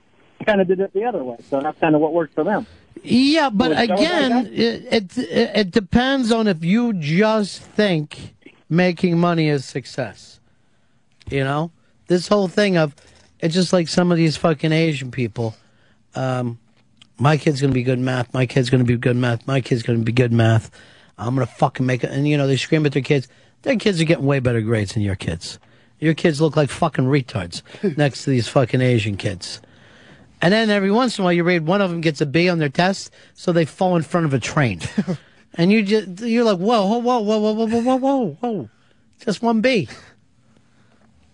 Kind 0.45 0.61
of 0.61 0.67
did 0.67 0.81
it 0.81 0.93
the 0.93 1.05
other 1.05 1.23
way, 1.23 1.37
so 1.49 1.61
that's 1.61 1.79
kind 1.79 1.95
of 1.95 2.01
what 2.01 2.13
worked 2.13 2.35
for 2.35 2.45
them. 2.45 2.67
Yeah, 3.03 3.51
but 3.51 3.71
Was 3.71 3.89
Joe 3.89 3.95
again, 3.95 4.31
like 4.31 4.47
it, 4.53 4.93
it 4.93 5.19
it 5.19 5.71
depends 5.71 6.33
on 6.33 6.49
if 6.49 6.65
you 6.65 6.93
just 6.95 7.63
think 7.63 8.35
making 8.69 9.19
money 9.19 9.49
is 9.49 9.65
success. 9.65 10.41
You 11.31 11.45
know, 11.45 11.71
this 12.09 12.29
whole 12.29 12.49
thing 12.49 12.77
of 12.77 12.95
it's 13.41 13.55
just 13.55 13.73
like 13.73 13.89
some 13.89 14.11
of 14.11 14.19
these 14.19 14.37
fucking 14.37 14.73
Asian 14.73 15.11
people. 15.11 15.55
Um, 16.15 16.59
my 17.19 17.37
kid's 17.37 17.61
gonna 17.61 17.73
be 17.73 17.83
good 17.83 17.99
in 17.99 18.05
math. 18.05 18.33
My 18.35 18.47
kid's 18.47 18.71
gonna 18.71 18.85
be 18.85 18.97
good 18.97 19.13
in 19.17 19.21
math. 19.21 19.47
My 19.47 19.61
kid's 19.61 19.83
gonna 19.83 19.99
be 19.99 20.13
good 20.13 20.31
in 20.31 20.37
math. 20.37 20.71
I'm 21.17 21.35
gonna 21.35 21.47
fucking 21.47 21.87
make 21.87 22.05
it. 22.05 22.11
And 22.11 22.27
you 22.27 22.37
know, 22.37 22.47
they 22.47 22.57
scream 22.57 22.85
at 22.87 22.93
their 22.93 23.03
kids. 23.03 23.29
Their 23.63 23.77
kids 23.77 24.01
are 24.01 24.05
getting 24.05 24.27
way 24.27 24.41
better 24.41 24.61
grades 24.61 24.95
than 24.95 25.03
your 25.03 25.17
kids. 25.17 25.59
Your 26.01 26.15
kids 26.15 26.41
look 26.41 26.57
like 26.57 26.71
fucking 26.71 27.05
retards 27.05 27.63
next 27.97 28.25
to 28.25 28.31
these 28.31 28.49
fucking 28.49 28.81
Asian 28.81 29.17
kids. 29.17 29.61
And 30.43 30.53
then 30.53 30.69
every 30.69 30.91
once 30.91 31.17
in 31.19 31.23
a 31.23 31.25
while, 31.25 31.33
you 31.33 31.45
read 31.45 31.67
one 31.67 31.81
of 31.81 31.91
them 31.91 32.01
gets 32.01 32.21
a 32.21 32.27
B 32.27 32.49
on 32.51 32.59
their 32.59 32.69
test, 32.69 33.11
so 33.33 33.53
they 33.53 33.65
fall 33.65 33.97
in 33.97 34.03
front 34.03 34.27
of 34.27 34.35
a 34.35 34.39
train. 34.39 34.81
and 35.55 35.73
you 35.73 35.83
just 35.83 36.21
you're 36.21 36.45
like, 36.45 36.59
whoa, 36.59 36.87
whoa, 36.87 36.99
whoa, 36.99 37.21
whoa, 37.21 37.39
whoa, 37.39 37.67
whoa, 37.67 37.81
whoa, 37.81 37.97
whoa, 37.97 38.39
whoa, 38.41 38.71
just 39.21 39.41
one 39.41 39.61
B. 39.61 39.89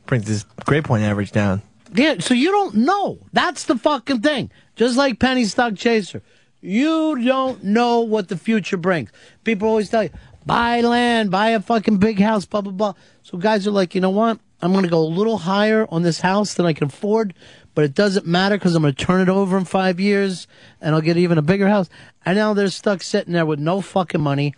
Brings 0.07 0.29
his 0.29 0.45
grade 0.65 0.85
point 0.85 1.03
average 1.03 1.33
down. 1.33 1.63
Yeah, 1.93 2.17
so 2.21 2.35
you 2.35 2.51
don't 2.51 2.77
know. 2.77 3.19
That's 3.33 3.65
the 3.65 3.77
fucking 3.77 4.21
thing. 4.21 4.51
Just 4.77 4.97
like 4.97 5.19
penny 5.19 5.45
stock 5.45 5.77
chaser. 5.77 6.23
You 6.61 7.23
don't 7.23 7.65
know 7.65 8.01
what 8.01 8.29
the 8.29 8.37
future 8.37 8.77
brings. 8.77 9.11
People 9.45 9.69
always 9.69 9.89
tell 9.89 10.05
you, 10.05 10.11
buy 10.45 10.83
land, 10.83 11.31
buy 11.31 11.51
a 11.51 11.61
fucking 11.61 11.99
big 11.99 12.21
house, 12.21 12.45
blah, 12.45 12.61
blah, 12.61 12.73
blah. 12.73 12.95
So 13.23 13.39
guys 13.39 13.67
are 13.67 13.73
like, 13.73 13.95
you 13.95 14.01
know 14.01 14.11
what? 14.11 14.39
I'm 14.63 14.73
going 14.73 14.85
to 14.85 14.91
go 14.91 15.01
a 15.01 15.09
little 15.09 15.39
higher 15.39 15.87
on 15.91 16.03
this 16.03 16.21
house 16.21 16.55
than 16.55 16.67
I 16.67 16.75
can 16.75 16.89
afford, 16.89 17.35
but 17.75 17.85
it 17.85 17.95
doesn't 17.95 18.27
matter 18.27 18.57
because 18.57 18.75
I'm 18.75 18.83
going 18.83 18.95
to 18.95 19.05
turn 19.05 19.23
it 19.23 19.31
over 19.31 19.57
in 19.57 19.65
five 19.65 19.99
years 19.99 20.47
and 20.83 20.95
I'll 20.95 21.01
get 21.01 21.17
even 21.17 21.39
a 21.39 21.43
bigger 21.43 21.69
house. 21.69 21.89
And 22.27 22.37
now 22.37 22.53
they're 22.53 22.69
stuck 22.69 23.03
sitting 23.03 23.33
there 23.33 23.47
with 23.47 23.59
no 23.59 23.81
fucking 23.81 24.21
money, 24.21 24.55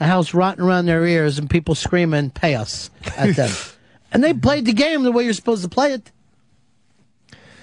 a 0.00 0.06
house 0.06 0.34
rotting 0.34 0.64
around 0.64 0.86
their 0.86 1.06
ears, 1.06 1.38
and 1.38 1.48
people 1.48 1.76
screaming, 1.76 2.30
pay 2.30 2.56
us 2.56 2.90
at 3.16 3.36
them. 3.36 3.50
and 4.12 4.24
they 4.24 4.34
played 4.34 4.64
the 4.64 4.72
game 4.72 5.04
the 5.04 5.12
way 5.12 5.22
you're 5.22 5.32
supposed 5.32 5.62
to 5.62 5.68
play 5.68 5.92
it. 5.92 6.10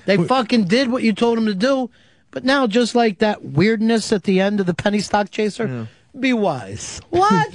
They 0.06 0.18
fucking 0.18 0.66
did 0.66 0.92
what 0.92 1.04
you 1.04 1.14
told 1.14 1.38
them 1.38 1.46
to 1.46 1.56
do. 1.56 1.90
But 2.32 2.44
now, 2.44 2.66
just 2.68 2.96
like 2.96 3.20
that 3.20 3.44
weirdness 3.44 4.12
at 4.12 4.24
the 4.24 4.40
end 4.40 4.60
of 4.60 4.66
the 4.66 4.74
penny 4.74 5.00
stock 5.00 5.30
chaser, 5.30 5.88
be 6.20 6.34
wise. 6.34 7.00
What? 7.10 7.54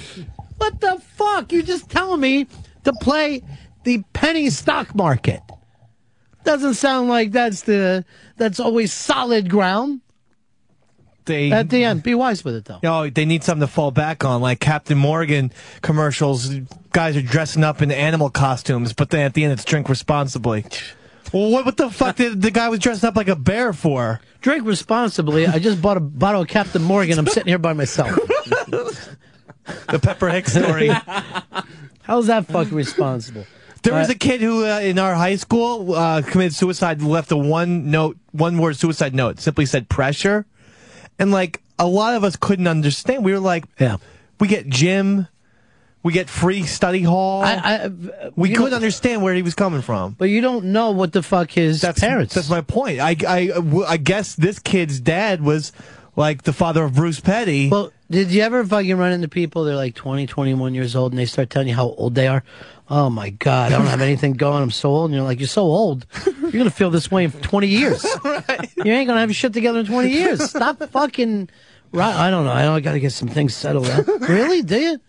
what 0.56 0.80
the 0.80 1.00
fuck? 1.14 1.52
You're 1.52 1.62
just 1.62 1.90
telling 1.90 2.20
me 2.20 2.46
to 2.84 2.92
play 2.92 3.42
the 3.84 4.02
penny 4.12 4.50
stock 4.50 4.94
market. 4.94 5.40
Doesn't 6.44 6.74
sound 6.74 7.08
like 7.08 7.32
that's 7.32 7.62
the 7.62 8.04
that's 8.36 8.60
always 8.60 8.92
solid 8.92 9.50
ground. 9.50 10.00
They 11.24 11.52
At 11.52 11.68
the 11.68 11.84
end, 11.84 12.02
be 12.02 12.14
wise 12.14 12.42
with 12.42 12.54
it 12.54 12.64
though. 12.64 12.80
Oh, 12.82 13.10
they 13.10 13.26
need 13.26 13.44
something 13.44 13.66
to 13.66 13.72
fall 13.72 13.90
back 13.90 14.24
on, 14.24 14.40
like 14.40 14.60
Captain 14.60 14.96
Morgan 14.96 15.52
commercials. 15.82 16.48
Guys 16.92 17.16
are 17.16 17.22
dressing 17.22 17.64
up 17.64 17.82
in 17.82 17.90
animal 17.90 18.30
costumes, 18.30 18.94
but 18.94 19.10
then 19.10 19.20
at 19.26 19.34
the 19.34 19.44
end 19.44 19.52
it's 19.52 19.64
drink 19.64 19.88
responsibly. 19.88 20.64
Well, 21.32 21.50
what, 21.50 21.64
what 21.66 21.76
the 21.76 21.90
fuck 21.90 22.16
did 22.16 22.40
the 22.40 22.50
guy 22.50 22.68
was 22.68 22.78
dressed 22.80 23.04
up 23.04 23.16
like 23.16 23.28
a 23.28 23.36
bear 23.36 23.72
for? 23.72 24.20
Drink 24.40 24.64
responsibly. 24.66 25.46
I 25.46 25.58
just 25.58 25.82
bought 25.82 25.96
a 25.96 26.00
bottle 26.00 26.42
of 26.42 26.48
Captain 26.48 26.82
Morgan. 26.82 27.18
I'm 27.18 27.26
sitting 27.26 27.48
here 27.48 27.58
by 27.58 27.72
myself. 27.74 28.10
the 29.88 29.98
Pepper 30.02 30.28
Hicks 30.30 30.52
story. 30.52 30.90
How's 32.02 32.26
that 32.28 32.46
fucking 32.46 32.74
responsible? 32.74 33.44
There 33.82 33.94
was 33.94 34.08
Uh, 34.08 34.12
a 34.12 34.16
kid 34.16 34.40
who 34.40 34.64
uh, 34.66 34.80
in 34.80 34.98
our 34.98 35.14
high 35.14 35.36
school 35.36 35.94
uh, 35.94 36.22
committed 36.22 36.54
suicide. 36.54 37.00
Left 37.02 37.30
a 37.30 37.36
one 37.36 37.90
note, 37.90 38.16
one 38.32 38.58
word 38.58 38.76
suicide 38.76 39.14
note. 39.14 39.38
Simply 39.40 39.66
said 39.66 39.88
pressure, 39.88 40.46
and 41.18 41.30
like 41.30 41.60
a 41.78 41.86
lot 41.86 42.14
of 42.14 42.24
us 42.24 42.34
couldn't 42.36 42.66
understand. 42.66 43.24
We 43.24 43.32
were 43.32 43.38
like, 43.38 43.64
"Yeah, 43.78 43.98
we 44.40 44.48
get 44.48 44.68
gym, 44.68 45.28
we 46.02 46.12
get 46.12 46.28
free 46.28 46.64
study 46.64 47.02
hall. 47.02 47.44
we 48.36 48.52
couldn't 48.52 48.74
understand 48.74 49.22
where 49.22 49.34
he 49.34 49.42
was 49.42 49.54
coming 49.54 49.82
from. 49.82 50.12
But 50.12 50.26
you 50.26 50.40
don't 50.40 50.66
know 50.66 50.92
what 50.92 51.12
the 51.12 51.22
fuck 51.22 51.50
his 51.50 51.80
that's, 51.80 52.00
parents. 52.00 52.34
That's 52.34 52.50
my 52.50 52.60
point. 52.60 53.00
I, 53.00 53.16
I, 53.26 53.50
I 53.86 53.96
guess 53.96 54.34
this 54.34 54.58
kid's 54.58 55.00
dad 55.00 55.42
was 55.42 55.72
like 56.16 56.42
the 56.42 56.52
father 56.52 56.84
of 56.84 56.94
Bruce 56.94 57.20
Petty. 57.20 57.68
Well, 57.68 57.92
did 58.10 58.30
you 58.30 58.42
ever 58.42 58.64
fucking 58.64 58.96
run 58.96 59.12
into 59.12 59.28
people? 59.28 59.64
They're 59.64 59.76
like 59.76 59.94
20, 59.94 60.26
21 60.26 60.74
years 60.74 60.96
old, 60.96 61.12
and 61.12 61.18
they 61.18 61.26
start 61.26 61.50
telling 61.50 61.68
you 61.68 61.74
how 61.74 61.90
old 61.90 62.14
they 62.14 62.26
are. 62.26 62.42
Oh 62.90 63.10
my 63.10 63.30
god, 63.30 63.72
I 63.72 63.76
don't 63.78 63.86
have 63.86 64.00
anything 64.00 64.32
going. 64.34 64.62
I'm 64.62 64.70
so 64.70 64.90
old, 64.90 65.10
and 65.10 65.14
you're 65.14 65.24
like, 65.24 65.38
you're 65.40 65.46
so 65.46 65.62
old. 65.62 66.06
You're 66.24 66.50
gonna 66.50 66.70
feel 66.70 66.90
this 66.90 67.10
way 67.10 67.24
in 67.24 67.32
20 67.32 67.66
years. 67.66 68.04
You 68.84 68.92
ain't 68.92 69.08
gonna 69.08 69.20
have 69.20 69.28
your 69.28 69.34
shit 69.34 69.52
together 69.52 69.80
in 69.80 69.86
20 69.86 70.08
years. 70.08 70.50
Stop 70.50 70.78
fucking. 70.90 71.50
Right? 71.92 72.14
I 72.14 72.30
don't 72.30 72.44
know. 72.44 72.52
I, 72.52 72.72
I 72.72 72.80
got 72.80 72.92
to 72.92 73.00
get 73.00 73.12
some 73.12 73.28
things 73.28 73.54
settled 73.54 73.88
out. 73.88 74.06
really? 74.28 74.62
Do 74.62 74.78
you? 74.78 75.00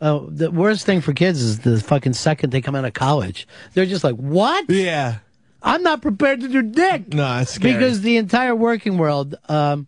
Oh, 0.00 0.26
the 0.30 0.50
worst 0.50 0.84
thing 0.84 1.00
for 1.00 1.12
kids 1.12 1.40
is 1.40 1.60
the 1.60 1.80
fucking 1.80 2.12
second 2.12 2.50
they 2.50 2.60
come 2.60 2.74
out 2.74 2.84
of 2.84 2.92
college, 2.92 3.48
they're 3.74 3.86
just 3.86 4.04
like, 4.04 4.14
"What? 4.16 4.68
Yeah, 4.68 5.16
I'm 5.62 5.82
not 5.82 6.02
prepared 6.02 6.40
to 6.42 6.48
do 6.48 6.62
dick." 6.62 7.14
No, 7.14 7.38
it's 7.38 7.52
scary. 7.54 7.74
because 7.74 8.02
the 8.02 8.16
entire 8.18 8.54
working 8.54 8.98
world. 8.98 9.36
Um, 9.48 9.86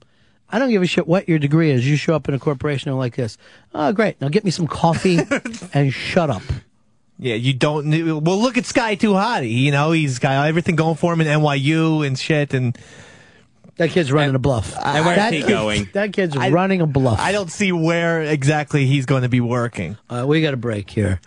I 0.51 0.59
don't 0.59 0.71
give 0.71 0.81
a 0.81 0.87
shit 0.87 1.07
what 1.07 1.29
your 1.29 1.39
degree 1.39 1.71
is. 1.71 1.87
You 1.87 1.97
show 1.97 2.15
up 2.15 2.27
in 2.27 2.33
a 2.35 2.39
corporation 2.39 2.91
like 2.97 3.17
this. 3.17 3.37
Oh, 3.75 3.93
great. 3.93 4.19
Now 4.19 4.31
get 4.31 4.45
me 4.47 4.51
some 4.51 4.67
coffee 4.67 5.19
and 5.75 5.93
shut 5.93 6.31
up. 6.31 6.41
Yeah, 7.19 7.35
you 7.35 7.53
don't. 7.53 7.85
need- 7.87 8.05
Well, 8.05 8.41
look 8.41 8.57
at 8.57 8.65
Sky 8.65 8.95
Too 8.95 9.11
Hottie. 9.13 9.53
You 9.53 9.73
know, 9.73 9.93
he's 9.93 10.19
got 10.19 10.47
everything 10.49 10.75
going 10.75 10.97
for 10.97 11.13
him 11.13 11.21
in 11.21 11.27
NYU 11.27 12.07
and 12.07 12.19
shit. 12.19 12.55
And 12.55 12.79
that 13.79 13.91
kid's 13.91 14.13
running 14.13 14.35
a 14.35 14.39
bluff. 14.39 14.77
And 14.77 15.05
where's 15.05 15.17
That 15.17 15.33
he 15.33 15.41
kid- 15.41 15.49
going? 15.49 15.89
That 15.95 16.13
kid's 16.13 16.37
running 16.37 16.81
a 16.83 16.87
bluff. 16.87 17.19
I 17.19 17.33
don't 17.33 17.51
see 17.51 17.73
where 17.73 18.23
exactly 18.23 18.87
he's 18.87 19.07
going 19.07 19.23
to 19.23 19.29
be 19.29 19.41
working. 19.41 19.97
Uh, 20.11 20.25
we 20.29 20.43
got 20.43 20.53
a 20.55 20.59
break 20.59 20.91
here. 20.91 21.21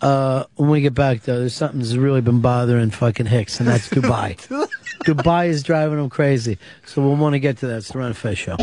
Uh, 0.00 0.44
when 0.56 0.68
we 0.70 0.80
get 0.82 0.92
back, 0.94 1.22
though, 1.22 1.38
there's 1.40 1.54
something 1.54 1.80
that's 1.80 1.94
really 1.94 2.20
been 2.20 2.40
bothering 2.40 2.90
fucking 2.90 3.26
Hicks, 3.26 3.58
and 3.58 3.68
that's 3.68 3.88
Dubai. 3.88 4.36
Dubai 5.04 5.48
is 5.48 5.62
driving 5.62 5.98
him 5.98 6.10
crazy. 6.10 6.58
So 6.86 7.00
we'll 7.02 7.16
want 7.16 7.32
to 7.34 7.38
get 7.40 7.58
to 7.58 7.66
that. 7.68 7.78
It's 7.78 7.88
the 7.92 7.98
Ron 7.98 8.08
and 8.08 8.16
Fez 8.16 8.36
show. 8.38 8.56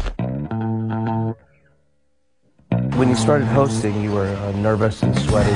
When 2.98 3.10
you 3.10 3.16
started 3.16 3.46
hosting, 3.46 4.02
you 4.04 4.12
were 4.12 4.28
uh, 4.28 4.52
nervous 4.54 5.02
and 5.02 5.18
sweaty 5.18 5.52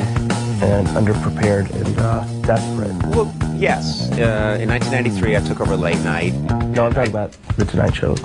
and 0.62 0.88
underprepared 0.90 1.70
and 1.72 2.00
uh, 2.00 2.24
desperate. 2.42 2.94
Well, 3.16 3.34
yes. 3.56 4.12
Uh, 4.12 4.58
in 4.60 4.70
1993, 4.70 5.36
I 5.36 5.40
took 5.42 5.62
over 5.62 5.76
late 5.76 6.00
night. 6.00 6.34
No, 6.34 6.86
I'm 6.86 6.94
talking 6.94 7.12
about 7.12 7.32
the 7.58 7.66
Tonight 7.66 7.96
Show. 7.96 8.16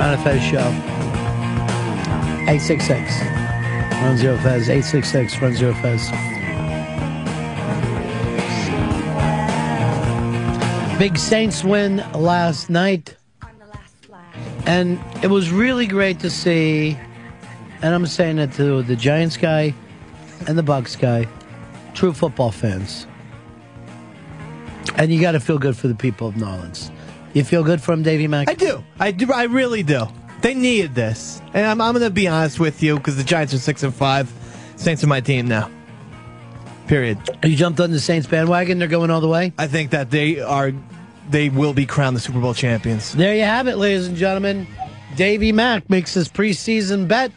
Ron 0.00 0.16
Fez 0.24 0.42
show. 0.42 0.58
866. 2.48 3.20
Run 4.02 4.16
Zero 4.16 4.36
Fez. 4.38 4.68
866. 4.70 5.42
Run 5.42 5.54
Zero 5.54 5.74
Fez. 5.74 6.10
Big 10.98 11.18
Saints 11.18 11.62
win 11.62 11.98
last 12.14 12.70
night. 12.70 13.16
And 14.66 15.00
it 15.22 15.28
was 15.28 15.50
really 15.50 15.86
great 15.86 16.20
to 16.20 16.30
see, 16.30 16.96
and 17.82 17.94
I'm 17.94 18.06
saying 18.06 18.38
it 18.38 18.52
to 18.52 18.82
the 18.82 18.96
Giants 18.96 19.36
guy 19.36 19.74
and 20.46 20.56
the 20.56 20.62
Bucks 20.62 20.96
guy, 20.96 21.26
true 21.94 22.12
football 22.12 22.50
fans. 22.50 23.06
And 24.96 25.12
you 25.12 25.20
got 25.20 25.32
to 25.32 25.40
feel 25.40 25.58
good 25.58 25.76
for 25.76 25.88
the 25.88 25.94
people 25.94 26.28
of 26.28 26.36
New 26.36 26.46
Orleans. 26.46 26.90
You 27.32 27.44
feel 27.44 27.62
good 27.62 27.80
for 27.80 27.92
them, 27.92 28.02
Davy 28.02 28.26
Mack? 28.26 28.48
I 28.48 28.54
do. 28.54 28.84
I 28.98 29.12
do. 29.12 29.32
I 29.32 29.44
really 29.44 29.82
do. 29.82 30.06
They 30.42 30.54
needed 30.54 30.94
this, 30.94 31.40
and 31.52 31.66
I'm, 31.66 31.80
I'm 31.80 31.92
going 31.92 32.04
to 32.04 32.10
be 32.10 32.26
honest 32.26 32.58
with 32.58 32.82
you 32.82 32.96
because 32.96 33.16
the 33.16 33.24
Giants 33.24 33.52
are 33.54 33.58
six 33.58 33.82
and 33.82 33.94
five. 33.94 34.32
Saints 34.76 35.04
are 35.04 35.06
my 35.06 35.20
team 35.20 35.46
now. 35.46 35.70
Period. 36.86 37.18
You 37.44 37.54
jumped 37.54 37.78
on 37.78 37.90
the 37.90 38.00
Saints 38.00 38.26
bandwagon. 38.26 38.78
They're 38.78 38.88
going 38.88 39.10
all 39.10 39.20
the 39.20 39.28
way. 39.28 39.52
I 39.58 39.66
think 39.66 39.90
that 39.90 40.10
they 40.10 40.40
are. 40.40 40.72
They 41.30 41.48
will 41.48 41.72
be 41.72 41.86
crowned 41.86 42.16
the 42.16 42.20
Super 42.20 42.40
Bowl 42.40 42.54
champions. 42.54 43.12
There 43.12 43.34
you 43.34 43.44
have 43.44 43.68
it, 43.68 43.76
ladies 43.76 44.08
and 44.08 44.16
gentlemen. 44.16 44.66
Davy 45.16 45.52
Mack 45.52 45.88
makes 45.88 46.14
his 46.14 46.28
preseason 46.28 47.06
bet. 47.06 47.30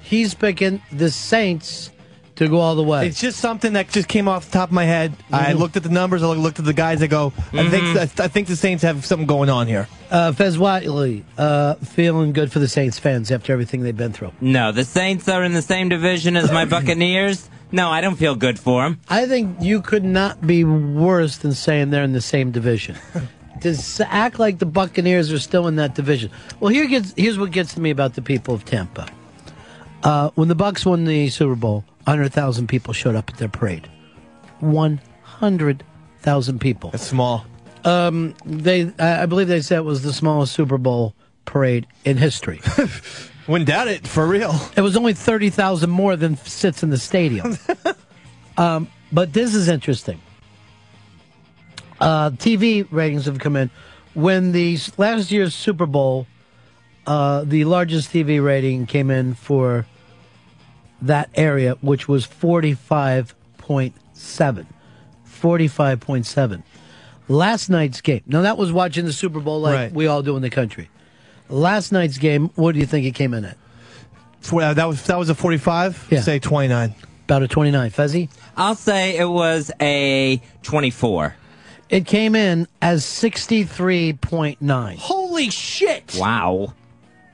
He's 0.00 0.34
picking 0.34 0.80
the 0.92 1.10
Saints 1.10 1.90
to 2.36 2.48
go 2.48 2.58
all 2.58 2.74
the 2.74 2.82
way. 2.82 3.06
It's 3.06 3.20
just 3.20 3.38
something 3.38 3.74
that 3.74 3.88
just 3.90 4.08
came 4.08 4.26
off 4.28 4.46
the 4.46 4.52
top 4.52 4.68
of 4.70 4.72
my 4.72 4.84
head. 4.84 5.12
I 5.32 5.52
Mhm. 5.52 5.58
looked 5.58 5.76
at 5.76 5.82
the 5.84 5.88
numbers. 5.88 6.22
I 6.22 6.26
looked 6.26 6.58
at 6.58 6.64
the 6.64 6.72
guys. 6.72 7.02
I 7.02 7.06
go, 7.06 7.32
I 7.52 7.68
think 7.68 7.96
I 8.20 8.28
think 8.28 8.48
the 8.48 8.56
Saints 8.56 8.82
have 8.82 9.04
something 9.06 9.26
going 9.26 9.50
on 9.50 9.66
here. 9.66 9.86
Uh, 10.10 10.32
Fez 10.32 10.56
Whatley, 10.56 11.22
uh, 11.38 11.74
feeling 11.76 12.32
good 12.32 12.50
for 12.52 12.58
the 12.58 12.68
Saints 12.68 12.98
fans 12.98 13.30
after 13.30 13.52
everything 13.52 13.82
they've 13.82 13.96
been 13.96 14.12
through. 14.12 14.32
No, 14.40 14.72
the 14.72 14.84
Saints 14.84 15.28
are 15.28 15.44
in 15.44 15.52
the 15.54 15.62
same 15.62 15.88
division 15.88 16.36
as 16.36 16.50
my 16.52 16.64
Buccaneers. 16.76 17.48
No, 17.72 17.88
I 17.90 18.00
don't 18.00 18.16
feel 18.16 18.34
good 18.36 18.58
for 18.58 18.82
them. 18.84 19.00
I 19.08 19.26
think 19.26 19.56
you 19.60 19.80
could 19.80 20.04
not 20.04 20.46
be 20.46 20.62
worse 20.64 21.38
than 21.38 21.52
saying 21.52 21.90
they're 21.90 22.04
in 22.04 22.12
the 22.12 22.20
same 22.20 22.50
division. 22.52 22.96
to 23.62 24.06
act 24.10 24.38
like 24.38 24.58
the 24.58 24.66
Buccaneers 24.66 25.32
are 25.32 25.38
still 25.38 25.66
in 25.68 25.76
that 25.76 25.94
division. 25.94 26.30
Well, 26.60 26.72
here 26.72 26.86
gets 26.86 27.14
here's 27.16 27.38
what 27.38 27.50
gets 27.50 27.74
to 27.74 27.80
me 27.80 27.90
about 27.90 28.14
the 28.14 28.22
people 28.22 28.54
of 28.54 28.64
Tampa. 28.64 29.06
Uh, 30.02 30.30
when 30.34 30.48
the 30.48 30.54
Bucks 30.54 30.84
won 30.84 31.04
the 31.04 31.30
Super 31.30 31.54
Bowl, 31.54 31.82
hundred 32.06 32.32
thousand 32.32 32.68
people 32.68 32.92
showed 32.92 33.14
up 33.14 33.30
at 33.30 33.38
their 33.38 33.48
parade. 33.48 33.88
One 34.60 35.00
hundred 35.22 35.84
thousand 36.20 36.60
people. 36.60 36.90
That's 36.90 37.06
small. 37.06 37.46
Um, 37.84 38.34
they, 38.46 38.90
I 38.98 39.26
believe 39.26 39.48
they 39.48 39.60
said 39.60 39.78
it 39.78 39.84
was 39.84 40.02
the 40.02 40.12
smallest 40.12 40.54
Super 40.54 40.78
Bowl 40.78 41.14
parade 41.44 41.86
in 42.04 42.16
history. 42.16 42.60
Wouldn't 43.46 43.68
doubt 43.68 43.88
it 43.88 44.06
for 44.06 44.26
real. 44.26 44.58
It 44.76 44.80
was 44.80 44.96
only 44.96 45.12
thirty 45.12 45.50
thousand 45.50 45.90
more 45.90 46.16
than 46.16 46.36
sits 46.36 46.82
in 46.82 46.90
the 46.90 46.98
stadium. 46.98 47.58
um, 48.56 48.88
but 49.12 49.32
this 49.32 49.54
is 49.54 49.68
interesting. 49.68 50.20
Uh, 52.00 52.30
TV 52.30 52.86
ratings 52.90 53.26
have 53.26 53.38
come 53.38 53.56
in 53.56 53.70
when 54.14 54.52
the 54.52 54.78
last 54.96 55.30
year's 55.30 55.54
Super 55.54 55.86
Bowl, 55.86 56.26
uh, 57.06 57.44
the 57.44 57.64
largest 57.64 58.10
TV 58.10 58.42
rating 58.42 58.86
came 58.86 59.10
in 59.10 59.34
for 59.34 59.86
that 61.06 61.30
area, 61.34 61.76
which 61.80 62.08
was 62.08 62.26
45.7. 62.26 64.66
45.7. 65.26 66.62
Last 67.28 67.70
night's 67.70 68.00
game. 68.00 68.22
Now, 68.26 68.42
that 68.42 68.58
was 68.58 68.72
watching 68.72 69.06
the 69.06 69.12
Super 69.12 69.40
Bowl 69.40 69.60
like 69.60 69.74
Right. 69.74 69.92
we 69.92 70.06
all 70.06 70.22
do 70.22 70.36
in 70.36 70.42
the 70.42 70.50
country. 70.50 70.90
Last 71.48 71.92
night's 71.92 72.18
game, 72.18 72.50
what 72.54 72.72
do 72.72 72.78
you 72.80 72.86
think 72.86 73.06
it 73.06 73.14
came 73.14 73.34
in 73.34 73.44
at? 73.44 73.56
For- 74.40 74.62
uh, 74.62 74.74
that 74.74 74.86
was 74.86 75.02
that 75.04 75.18
was 75.18 75.30
a 75.30 75.34
45. 75.34 76.08
Yeah. 76.10 76.20
Say 76.20 76.38
29. 76.38 76.94
About 77.24 77.42
a 77.42 77.48
29. 77.48 77.90
Fezzi? 77.90 78.28
I'll 78.56 78.74
say 78.74 79.16
it 79.16 79.28
was 79.28 79.70
a 79.80 80.40
24. 80.62 81.34
It 81.88 82.06
came 82.06 82.34
in 82.34 82.66
as 82.82 83.04
63.9. 83.04 84.96
Holy 84.98 85.50
shit! 85.50 86.14
Wow. 86.18 86.74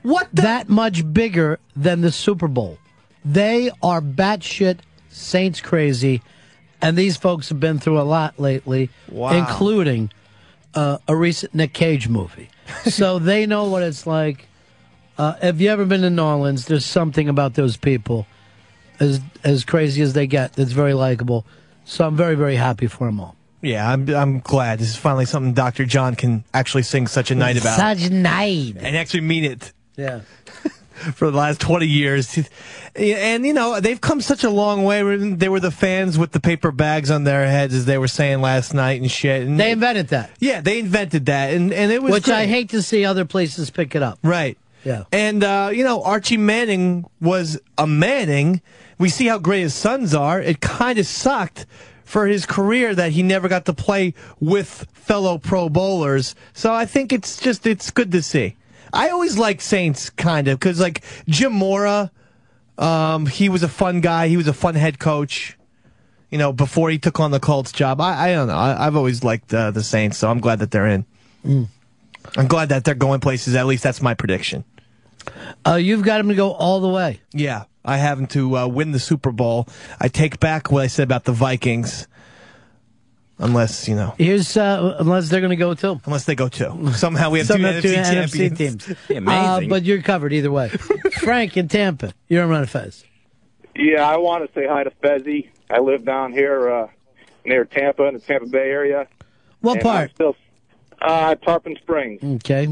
What 0.03 0.29
that 0.33 0.69
much 0.69 1.11
bigger 1.13 1.59
than 1.75 2.01
the 2.01 2.11
Super 2.11 2.47
Bowl. 2.47 2.77
They 3.23 3.69
are 3.83 4.01
batshit 4.01 4.79
Saints 5.09 5.61
crazy, 5.61 6.21
and 6.81 6.97
these 6.97 7.17
folks 7.17 7.49
have 7.49 7.59
been 7.59 7.79
through 7.79 7.99
a 7.99 8.03
lot 8.03 8.39
lately, 8.39 8.89
Wow. 9.09 9.31
including 9.37 10.09
uh, 10.73 10.97
a 11.07 11.15
recent 11.15 11.53
Nick 11.53 11.73
Cage 11.73 12.07
movie. 12.07 12.49
so 12.85 13.19
they 13.19 13.45
know 13.45 13.65
what 13.65 13.83
it's 13.83 14.07
like. 14.07 14.47
Uh, 15.17 15.33
have 15.41 15.59
you 15.61 15.69
ever 15.69 15.85
been 15.85 16.01
to 16.01 16.09
New 16.09 16.23
Orleans? 16.23 16.65
There's 16.65 16.85
something 16.85 17.27
about 17.29 17.53
those 17.55 17.77
people, 17.77 18.25
as 18.99 19.19
as 19.43 19.65
crazy 19.65 20.01
as 20.01 20.13
they 20.13 20.25
get, 20.27 20.53
that's 20.53 20.71
very 20.71 20.93
likable. 20.93 21.45
So 21.85 22.07
I'm 22.07 22.15
very 22.15 22.35
very 22.35 22.55
happy 22.55 22.87
for 22.87 23.05
them 23.07 23.19
all. 23.19 23.35
Yeah, 23.61 23.87
I'm 23.91 24.09
I'm 24.15 24.39
glad 24.39 24.79
this 24.79 24.89
is 24.89 24.95
finally 24.95 25.25
something 25.25 25.53
Dr. 25.53 25.85
John 25.85 26.15
can 26.15 26.43
actually 26.53 26.83
sing 26.83 27.05
such 27.05 27.29
a 27.29 27.35
night 27.35 27.57
about 27.59 27.77
Such 27.77 28.05
a 28.09 28.13
night. 28.13 28.77
and 28.79 28.95
actually 28.97 29.21
mean 29.21 29.43
it. 29.43 29.73
Yeah. 29.97 30.21
for 31.15 31.31
the 31.31 31.37
last 31.37 31.59
20 31.61 31.85
years. 31.87 32.37
And, 32.95 33.45
you 33.45 33.53
know, 33.53 33.79
they've 33.79 33.99
come 33.99 34.21
such 34.21 34.43
a 34.43 34.49
long 34.49 34.83
way. 34.83 35.01
They 35.15 35.49
were 35.49 35.59
the 35.59 35.71
fans 35.71 36.17
with 36.17 36.31
the 36.31 36.39
paper 36.39 36.71
bags 36.71 37.09
on 37.09 37.23
their 37.23 37.47
heads, 37.47 37.73
as 37.73 37.85
they 37.85 37.97
were 37.97 38.07
saying 38.07 38.41
last 38.41 38.73
night 38.73 39.01
and 39.01 39.09
shit. 39.09 39.43
And 39.47 39.59
They 39.59 39.71
invented 39.71 40.09
that. 40.09 40.31
yeah, 40.39 40.61
they 40.61 40.79
invented 40.79 41.25
that. 41.27 41.53
And, 41.53 41.73
and 41.73 41.91
it 41.91 42.01
was 42.03 42.11
Which 42.11 42.29
I 42.29 42.45
hate 42.45 42.69
to 42.69 42.81
see 42.81 43.05
other 43.05 43.25
places 43.25 43.69
pick 43.69 43.95
it 43.95 44.03
up. 44.03 44.19
Right. 44.23 44.57
Yeah. 44.83 45.03
And, 45.11 45.43
uh, 45.43 45.69
you 45.73 45.83
know, 45.83 46.01
Archie 46.03 46.37
Manning 46.37 47.05
was 47.21 47.59
a 47.77 47.85
Manning. 47.87 48.61
We 48.97 49.09
see 49.09 49.27
how 49.27 49.37
great 49.39 49.61
his 49.61 49.73
sons 49.73 50.13
are. 50.13 50.41
It 50.41 50.59
kind 50.59 50.97
of 50.99 51.05
sucked 51.05 51.65
for 52.03 52.27
his 52.27 52.45
career 52.45 52.93
that 52.93 53.11
he 53.13 53.23
never 53.23 53.47
got 53.47 53.65
to 53.65 53.73
play 53.73 54.13
with 54.39 54.85
fellow 54.91 55.37
Pro 55.37 55.69
Bowlers. 55.69 56.35
So 56.53 56.73
I 56.73 56.85
think 56.85 57.13
it's 57.13 57.39
just, 57.39 57.65
it's 57.65 57.89
good 57.91 58.11
to 58.11 58.21
see. 58.21 58.57
I 58.93 59.09
always 59.09 59.37
like 59.37 59.61
Saints, 59.61 60.09
kind 60.09 60.47
of, 60.47 60.59
because, 60.59 60.79
like, 60.79 61.03
Jim 61.27 61.53
Mora, 61.53 62.11
um, 62.77 63.25
he 63.25 63.49
was 63.49 63.63
a 63.63 63.69
fun 63.69 64.01
guy. 64.01 64.27
He 64.27 64.37
was 64.37 64.47
a 64.47 64.53
fun 64.53 64.75
head 64.75 64.99
coach. 64.99 65.57
You 66.29 66.37
know, 66.37 66.53
before 66.53 66.89
he 66.89 66.97
took 66.97 67.19
on 67.19 67.31
the 67.31 67.39
Colts 67.39 67.71
job, 67.71 67.99
I, 67.99 68.29
I 68.29 68.33
don't 68.33 68.47
know. 68.47 68.55
I, 68.55 68.87
I've 68.87 68.95
always 68.95 69.23
liked 69.23 69.53
uh, 69.53 69.71
the 69.71 69.83
Saints, 69.83 70.17
so 70.17 70.29
I'm 70.29 70.39
glad 70.39 70.59
that 70.59 70.71
they're 70.71 70.87
in. 70.87 71.05
Mm. 71.45 71.67
I'm 72.37 72.47
glad 72.47 72.69
that 72.69 72.85
they're 72.85 72.95
going 72.95 73.19
places. 73.19 73.55
At 73.55 73.65
least 73.65 73.83
that's 73.83 74.01
my 74.01 74.13
prediction. 74.13 74.63
Uh, 75.65 75.75
you've 75.75 76.03
got 76.03 76.17
them 76.17 76.29
to 76.29 76.35
go 76.35 76.51
all 76.51 76.79
the 76.79 76.87
way. 76.87 77.19
Yeah, 77.33 77.65
I 77.83 77.97
have 77.97 78.17
them 78.17 78.27
to 78.27 78.57
uh, 78.57 78.67
win 78.67 78.91
the 78.91 78.99
Super 78.99 79.31
Bowl. 79.31 79.67
I 79.99 80.07
take 80.07 80.39
back 80.39 80.71
what 80.71 80.83
I 80.83 80.87
said 80.87 81.03
about 81.03 81.25
the 81.25 81.31
Vikings, 81.31 82.07
unless 83.41 83.87
you 83.87 83.95
know, 83.95 84.13
Here's 84.17 84.55
uh, 84.55 84.95
unless 84.99 85.29
they're 85.29 85.41
going 85.41 85.49
to 85.51 85.55
go 85.57 85.73
too. 85.73 85.99
unless 86.05 86.25
they 86.25 86.35
go 86.35 86.47
two. 86.47 86.91
Somehow 86.93 87.29
we 87.29 87.39
have 87.39 87.47
Some 87.47 87.59
two 87.61 87.65
have 87.67 87.75
NFC 87.75 87.81
two 87.81 87.93
champions. 88.55 88.87
NFC 88.87 88.97
teams. 89.07 89.27
Uh, 89.27 89.61
but 89.67 89.83
you're 89.83 90.01
covered 90.01 90.31
either 90.33 90.51
way. 90.51 90.69
Frank 91.19 91.57
in 91.57 91.67
Tampa, 91.67 92.13
you're 92.27 92.43
on 92.43 92.49
Ron 92.49 92.65
Fez. 92.65 93.03
Yeah, 93.75 94.07
I 94.07 94.17
want 94.17 94.45
to 94.47 94.53
say 94.59 94.67
hi 94.67 94.83
to 94.83 94.91
Fezzi. 95.03 95.49
I 95.69 95.79
live 95.79 96.03
down 96.05 96.33
here 96.33 96.69
uh, 96.69 96.87
near 97.45 97.65
Tampa 97.65 98.03
in 98.05 98.13
the 98.15 98.19
Tampa 98.19 98.47
Bay 98.47 98.69
area. 98.69 99.07
What 99.61 99.73
And 99.75 99.81
part? 99.81 100.09
I'm 100.09 100.15
still 100.15 100.35
uh, 101.01 101.35
Tarpon 101.35 101.75
Springs, 101.81 102.21
Okay. 102.43 102.65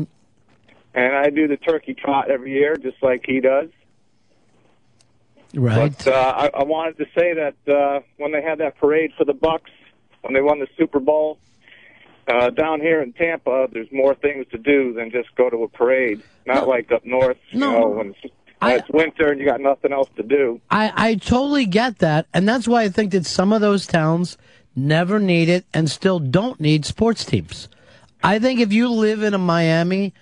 and 0.94 1.16
I 1.16 1.30
do 1.30 1.48
the 1.48 1.58
turkey 1.58 1.94
trot 1.94 2.30
every 2.30 2.52
year, 2.54 2.76
just 2.76 3.02
like 3.02 3.24
he 3.26 3.40
does. 3.40 3.70
Right. 5.56 5.92
But 5.98 6.08
uh, 6.08 6.50
I, 6.54 6.60
I 6.60 6.64
wanted 6.64 6.98
to 6.98 7.06
say 7.18 7.34
that 7.34 7.56
uh, 7.74 8.02
when 8.18 8.32
they 8.32 8.42
had 8.42 8.60
that 8.60 8.78
parade 8.78 9.12
for 9.18 9.26
the 9.26 9.34
Bucks, 9.34 9.72
when 10.22 10.34
they 10.34 10.42
won 10.42 10.60
the 10.60 10.68
Super 10.78 11.00
Bowl, 11.00 11.38
uh, 12.28 12.50
down 12.52 12.80
here 12.80 13.02
in 13.02 13.14
Tampa, 13.14 13.68
there's 13.72 13.92
more 13.92 14.14
things 14.16 14.46
to 14.52 14.58
do 14.58 14.94
than 14.94 15.10
just 15.12 15.34
go 15.36 15.50
to 15.50 15.64
a 15.64 15.68
parade. 15.68 16.22
Not 16.46 16.68
like 16.68 16.92
up 16.92 17.06
north, 17.06 17.38
you 17.50 17.60
No. 17.60 17.80
know, 17.80 17.88
when 17.90 18.08
it's, 18.10 18.34
when 18.60 18.72
it's 18.74 18.90
winter 18.90 19.32
and 19.32 19.40
you 19.40 19.46
got 19.48 19.62
nothing 19.62 19.92
else 19.92 20.10
to 20.18 20.24
do. 20.24 20.62
I, 20.70 20.92
I 20.96 21.16
totally 21.16 21.66
get 21.66 22.00
that. 22.00 22.28
And 22.34 22.48
that's 22.48 22.68
why 22.68 22.84
I 22.84 22.90
think 22.90 23.12
that 23.14 23.26
some 23.26 23.52
of 23.54 23.62
those 23.62 23.88
towns 23.88 24.38
never 24.76 25.20
need 25.20 25.50
it 25.50 25.66
and 25.74 25.90
still 25.90 26.20
don't 26.20 26.60
need 26.60 26.86
sports 26.86 27.26
teams. 27.26 27.68
I 28.24 28.38
think 28.40 28.60
if 28.60 28.72
you 28.74 28.90
live 28.90 29.24
in 29.24 29.34
a 29.34 29.38
Miami, 29.40 30.14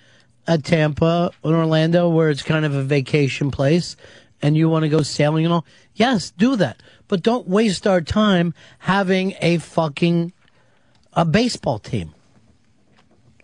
a 0.46 0.56
Tampa, 0.56 1.30
an 1.44 1.54
Orlando, 1.54 2.08
where 2.08 2.30
it's 2.30 2.42
kind 2.42 2.64
of 2.64 2.74
a 2.74 2.82
vacation 2.82 3.50
place 3.50 3.96
and 4.40 4.56
you 4.56 4.68
want 4.68 4.84
to 4.84 4.88
go 4.88 5.02
sailing 5.02 5.44
and 5.44 5.52
all, 5.52 5.66
yes, 5.94 6.30
do 6.30 6.56
that. 6.56 6.82
But 7.08 7.22
don't 7.22 7.48
waste 7.48 7.86
our 7.86 8.00
time 8.00 8.54
having 8.78 9.34
a 9.40 9.58
fucking 9.58 10.32
a 11.14 11.24
baseball 11.24 11.78
team. 11.78 12.14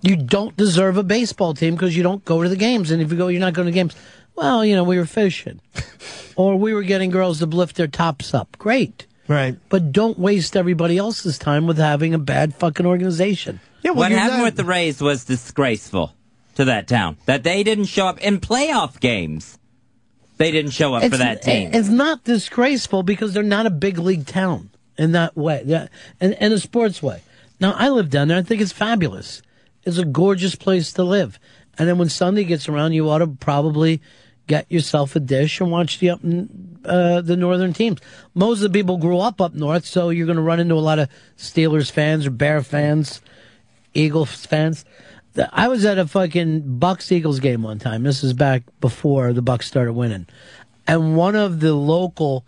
You 0.02 0.16
don't 0.16 0.56
deserve 0.56 0.98
a 0.98 1.02
baseball 1.02 1.54
team 1.54 1.74
because 1.74 1.96
you 1.96 2.02
don't 2.02 2.24
go 2.24 2.42
to 2.42 2.48
the 2.48 2.56
games. 2.56 2.90
And 2.90 3.00
if 3.00 3.10
you 3.10 3.16
go, 3.16 3.28
you're 3.28 3.40
not 3.40 3.54
going 3.54 3.66
to 3.66 3.72
games. 3.72 3.96
Well, 4.36 4.64
you 4.64 4.76
know, 4.76 4.84
we 4.84 4.98
were 4.98 5.06
fishing. 5.06 5.60
or 6.36 6.56
we 6.56 6.74
were 6.74 6.82
getting 6.82 7.10
girls 7.10 7.38
to 7.38 7.46
lift 7.46 7.76
their 7.76 7.86
tops 7.86 8.34
up. 8.34 8.56
Great. 8.58 9.06
Right. 9.28 9.56
But 9.70 9.92
don't 9.92 10.18
waste 10.18 10.56
everybody 10.56 10.98
else's 10.98 11.38
time 11.38 11.66
with 11.66 11.78
having 11.78 12.12
a 12.12 12.18
bad 12.18 12.54
fucking 12.54 12.84
organization. 12.84 13.60
what 13.92 14.12
happened 14.12 14.42
with 14.42 14.56
the 14.56 14.64
Rays 14.64 15.00
was 15.00 15.24
disgraceful 15.24 16.14
to 16.56 16.66
that 16.66 16.86
town. 16.86 17.16
That 17.26 17.42
they 17.42 17.62
didn't 17.62 17.86
show 17.86 18.06
up 18.06 18.20
in 18.20 18.40
playoff 18.40 19.00
games. 19.00 19.58
They 20.36 20.50
didn't 20.50 20.72
show 20.72 20.94
up 20.94 21.02
for 21.02 21.16
that 21.16 21.42
team. 21.42 21.70
It's 21.72 21.88
not 21.88 22.24
disgraceful 22.24 23.02
because 23.02 23.34
they're 23.34 23.42
not 23.42 23.66
a 23.66 23.70
big 23.70 23.98
league 23.98 24.26
town 24.26 24.70
in 24.98 25.12
that 25.12 25.36
way, 25.36 25.62
yeah, 25.64 25.88
in, 26.20 26.32
in 26.34 26.52
a 26.52 26.58
sports 26.58 27.02
way. 27.02 27.22
Now, 27.60 27.72
I 27.76 27.88
live 27.88 28.10
down 28.10 28.28
there. 28.28 28.38
I 28.38 28.42
think 28.42 28.60
it's 28.60 28.72
fabulous. 28.72 29.42
It's 29.84 29.98
a 29.98 30.04
gorgeous 30.04 30.54
place 30.54 30.92
to 30.94 31.04
live. 31.04 31.38
And 31.78 31.88
then 31.88 31.98
when 31.98 32.08
Sunday 32.08 32.44
gets 32.44 32.68
around, 32.68 32.92
you 32.92 33.08
ought 33.10 33.18
to 33.18 33.26
probably 33.26 34.00
get 34.46 34.70
yourself 34.70 35.16
a 35.16 35.20
dish 35.20 35.60
and 35.60 35.70
watch 35.70 35.98
the 35.98 36.10
up 36.10 36.20
uh, 36.84 37.20
the 37.22 37.36
northern 37.36 37.72
teams. 37.72 38.00
Most 38.34 38.62
of 38.62 38.72
the 38.72 38.78
people 38.78 38.98
grew 38.98 39.18
up 39.18 39.40
up 39.40 39.54
north, 39.54 39.86
so 39.86 40.10
you're 40.10 40.26
going 40.26 40.36
to 40.36 40.42
run 40.42 40.60
into 40.60 40.74
a 40.74 40.76
lot 40.76 40.98
of 40.98 41.08
Steelers 41.38 41.90
fans 41.90 42.26
or 42.26 42.30
Bear 42.30 42.62
fans, 42.62 43.22
Eagles 43.94 44.44
fans. 44.46 44.84
The- 45.34 45.48
I 45.52 45.68
was 45.68 45.84
at 45.84 45.98
a 45.98 46.06
fucking 46.06 46.78
Bucks 46.78 47.10
Eagles 47.12 47.40
game 47.40 47.62
one 47.62 47.78
time. 47.78 48.02
This 48.02 48.22
is 48.24 48.32
back 48.32 48.62
before 48.80 49.32
the 49.32 49.42
Bucks 49.42 49.66
started 49.66 49.92
winning, 49.92 50.26
and 50.86 51.16
one 51.16 51.34
of 51.36 51.60
the 51.60 51.74
local 51.74 52.46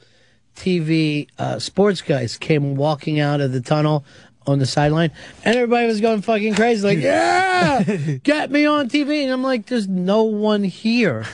TV 0.54 1.28
uh, 1.38 1.58
sports 1.58 2.00
guys 2.00 2.36
came 2.36 2.76
walking 2.76 3.20
out 3.20 3.40
of 3.40 3.52
the 3.52 3.60
tunnel 3.60 4.04
on 4.46 4.60
the 4.60 4.66
sideline, 4.66 5.10
and 5.44 5.56
everybody 5.56 5.86
was 5.86 6.00
going 6.00 6.22
fucking 6.22 6.54
crazy, 6.54 6.86
like, 6.86 6.98
"Yeah, 7.02 7.82
get 8.22 8.50
me 8.50 8.64
on 8.66 8.88
TV!" 8.88 9.24
And 9.24 9.32
I'm 9.32 9.42
like, 9.42 9.66
"There's 9.66 9.88
no 9.88 10.22
one 10.22 10.62
here 10.64 11.26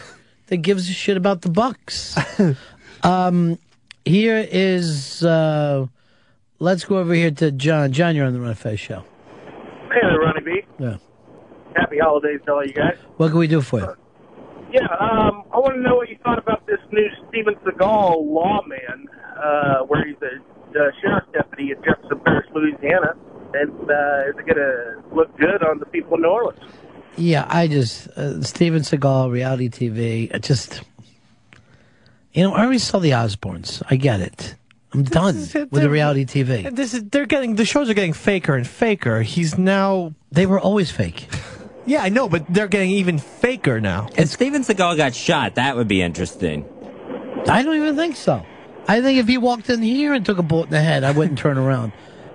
that 0.46 0.58
gives 0.58 0.88
a 0.88 0.92
shit 0.92 1.16
about 1.18 1.42
the 1.42 1.50
Bucks." 1.50 2.16
um, 3.02 3.58
here 4.06 4.46
is. 4.50 5.22
Uh, 5.22 5.86
let's 6.58 6.84
go 6.86 6.96
over 6.96 7.12
here 7.12 7.30
to 7.30 7.50
John. 7.52 7.92
John, 7.92 8.16
you're 8.16 8.24
on 8.26 8.32
the 8.32 8.40
Ron 8.40 8.54
Fez 8.54 8.80
show. 8.80 9.04
Hey 9.92 10.00
there, 10.00 10.18
Ronnie 10.18 10.40
B. 10.42 10.62
Yeah. 10.78 10.96
Happy 11.76 11.98
holidays 11.98 12.40
to 12.46 12.52
all 12.52 12.64
you 12.64 12.72
guys. 12.72 12.96
What 13.16 13.30
can 13.30 13.38
we 13.38 13.46
do 13.46 13.60
for 13.60 13.80
you? 13.80 13.96
Yeah, 14.72 14.86
um, 14.98 15.44
I 15.52 15.58
want 15.58 15.74
to 15.74 15.80
know 15.80 15.96
what 15.96 16.08
you 16.08 16.16
thought 16.24 16.38
about 16.38 16.66
this 16.66 16.78
new 16.90 17.06
Steven 17.28 17.54
Seagal 17.56 18.24
lawman, 18.26 19.06
uh, 19.36 19.80
where 19.80 20.04
he's 20.06 20.16
a, 20.22 20.78
a 20.78 20.90
sheriff's 21.00 21.26
deputy 21.32 21.72
in 21.72 21.76
Jefferson 21.84 22.20
Parish, 22.24 22.46
Louisiana. 22.54 23.14
And 23.54 23.70
uh, 23.70 24.30
is 24.30 24.34
it 24.38 24.46
going 24.46 24.56
to 24.56 25.02
look 25.14 25.36
good 25.36 25.62
on 25.62 25.78
the 25.78 25.84
people 25.86 26.14
in 26.14 26.22
New 26.22 26.28
Orleans? 26.28 26.60
Yeah, 27.16 27.46
I 27.48 27.68
just 27.68 28.08
uh, 28.16 28.42
Steven 28.42 28.80
Seagal, 28.80 29.30
reality 29.30 29.68
TV. 29.68 30.34
It 30.34 30.42
just, 30.42 30.82
you 32.32 32.42
know, 32.42 32.54
I 32.54 32.62
already 32.62 32.78
saw 32.78 32.98
the 32.98 33.10
Osbournes. 33.10 33.82
I 33.90 33.96
get 33.96 34.20
it. 34.20 34.54
I'm 34.94 35.04
done 35.04 35.36
with 35.36 35.70
the 35.70 35.90
reality 35.90 36.24
TV. 36.24 36.74
This 36.74 36.92
is 36.92 37.04
they're 37.04 37.26
getting 37.26 37.54
the 37.56 37.64
shows 37.64 37.88
are 37.88 37.94
getting 37.94 38.12
faker 38.12 38.54
and 38.54 38.66
faker. 38.66 39.22
He's 39.22 39.56
now 39.56 40.14
they 40.30 40.44
were 40.44 40.60
always 40.60 40.90
fake. 40.90 41.28
Yeah, 41.84 42.02
I 42.02 42.09
know, 42.10 42.28
but 42.28 42.46
they're 42.48 42.68
getting 42.68 42.90
even 42.90 43.18
faker 43.18 43.80
now. 43.80 44.09
If 44.16 44.28
Steven 44.28 44.62
Seagal 44.62 44.96
got 44.96 45.14
shot, 45.14 45.56
that 45.56 45.76
would 45.76 45.88
be 45.88 46.00
interesting. 46.00 46.64
I 47.48 47.62
don't 47.62 47.76
even 47.76 47.96
think 47.96 48.16
so. 48.16 48.44
I 48.86 49.00
think 49.00 49.18
if 49.18 49.26
he 49.26 49.38
walked 49.38 49.68
in 49.68 49.82
here 49.82 50.12
and 50.12 50.24
took 50.24 50.38
a 50.38 50.42
bullet 50.42 50.64
in 50.64 50.70
the 50.70 50.80
head, 50.80 51.04
I 51.04 51.10
wouldn't 51.10 51.38
turn 51.38 51.59
around. 51.59 51.92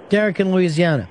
Derek 0.09 0.39
in 0.39 0.51
Louisiana. 0.51 1.09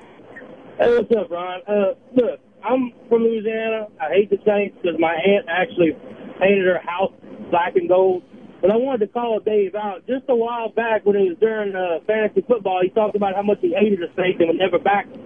Hey, 0.77 0.95
what's 0.95 1.11
up, 1.11 1.29
Ron? 1.31 1.61
Uh, 1.67 1.93
look, 2.13 2.39
I'm 2.63 2.91
from 3.09 3.23
Louisiana. 3.23 3.87
I 3.99 4.09
hate 4.09 4.29
the 4.29 4.37
Saints 4.45 4.77
because 4.81 4.99
my 4.99 5.13
aunt 5.13 5.47
actually 5.49 5.93
painted 6.39 6.65
her 6.65 6.79
house 6.79 7.13
black 7.49 7.75
and 7.75 7.87
gold. 7.87 8.23
But 8.61 8.71
I 8.71 8.75
wanted 8.75 9.05
to 9.05 9.07
call 9.07 9.39
Dave 9.39 9.75
out. 9.75 10.05
Just 10.07 10.25
a 10.29 10.35
while 10.35 10.69
back 10.69 11.05
when 11.05 11.15
it 11.15 11.29
was 11.29 11.37
during 11.39 11.75
uh, 11.75 11.99
fantasy 12.07 12.43
football, 12.47 12.81
he 12.81 12.89
talked 12.89 13.15
about 13.15 13.35
how 13.35 13.43
much 13.43 13.59
he 13.61 13.73
hated 13.73 13.99
the 13.99 14.09
Saints 14.15 14.39
and 14.39 14.49
would 14.49 14.57
never 14.57 14.79
back 14.79 15.11
them. 15.11 15.21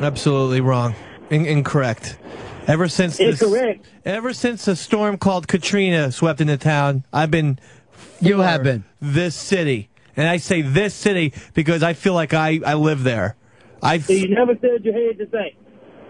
Absolutely 0.00 0.60
wrong. 0.60 0.94
In- 1.30 1.46
incorrect. 1.46 2.18
Ever 2.66 2.88
since 2.88 3.16
this, 3.18 3.40
Incorrect. 3.40 3.86
ever 4.04 4.32
since 4.32 4.66
a 4.66 4.74
storm 4.74 5.18
called 5.18 5.46
Katrina 5.46 6.10
swept 6.10 6.40
into 6.40 6.56
town, 6.56 7.04
I've 7.12 7.30
been. 7.30 7.58
You 8.20 8.40
have 8.40 8.62
been. 8.64 8.84
this 9.00 9.34
city, 9.36 9.88
and 10.16 10.26
I 10.28 10.38
say 10.38 10.62
this 10.62 10.94
city 10.94 11.32
because 11.54 11.82
I 11.82 11.92
feel 11.92 12.14
like 12.14 12.34
I 12.34 12.60
I 12.66 12.74
live 12.74 13.04
there. 13.04 13.36
I 13.82 13.98
So 14.00 14.12
you 14.12 14.28
never 14.28 14.54
said 14.60 14.84
you 14.84 14.92
hated 14.92 15.18
the 15.18 15.36
Saints. 15.36 15.56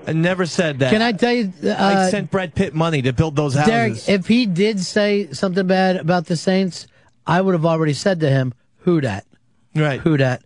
I 0.06 0.12
never 0.12 0.46
said 0.46 0.78
that. 0.78 0.92
Can 0.92 1.02
I 1.02 1.12
tell 1.12 1.32
you? 1.32 1.52
Uh, 1.62 1.74
I 1.78 2.10
sent 2.10 2.30
Brad 2.30 2.54
Pitt 2.54 2.74
money 2.74 3.02
to 3.02 3.12
build 3.12 3.36
those 3.36 3.54
houses. 3.54 4.06
Derek, 4.06 4.08
if 4.08 4.26
he 4.28 4.46
did 4.46 4.80
say 4.80 5.32
something 5.32 5.66
bad 5.66 5.96
about 5.96 6.26
the 6.26 6.36
Saints, 6.36 6.86
I 7.26 7.40
would 7.40 7.52
have 7.52 7.66
already 7.66 7.92
said 7.92 8.20
to 8.20 8.30
him, 8.30 8.54
"Who 8.78 9.00
dat? 9.00 9.26
Right? 9.74 10.00
Who 10.00 10.16
dat? 10.16 10.42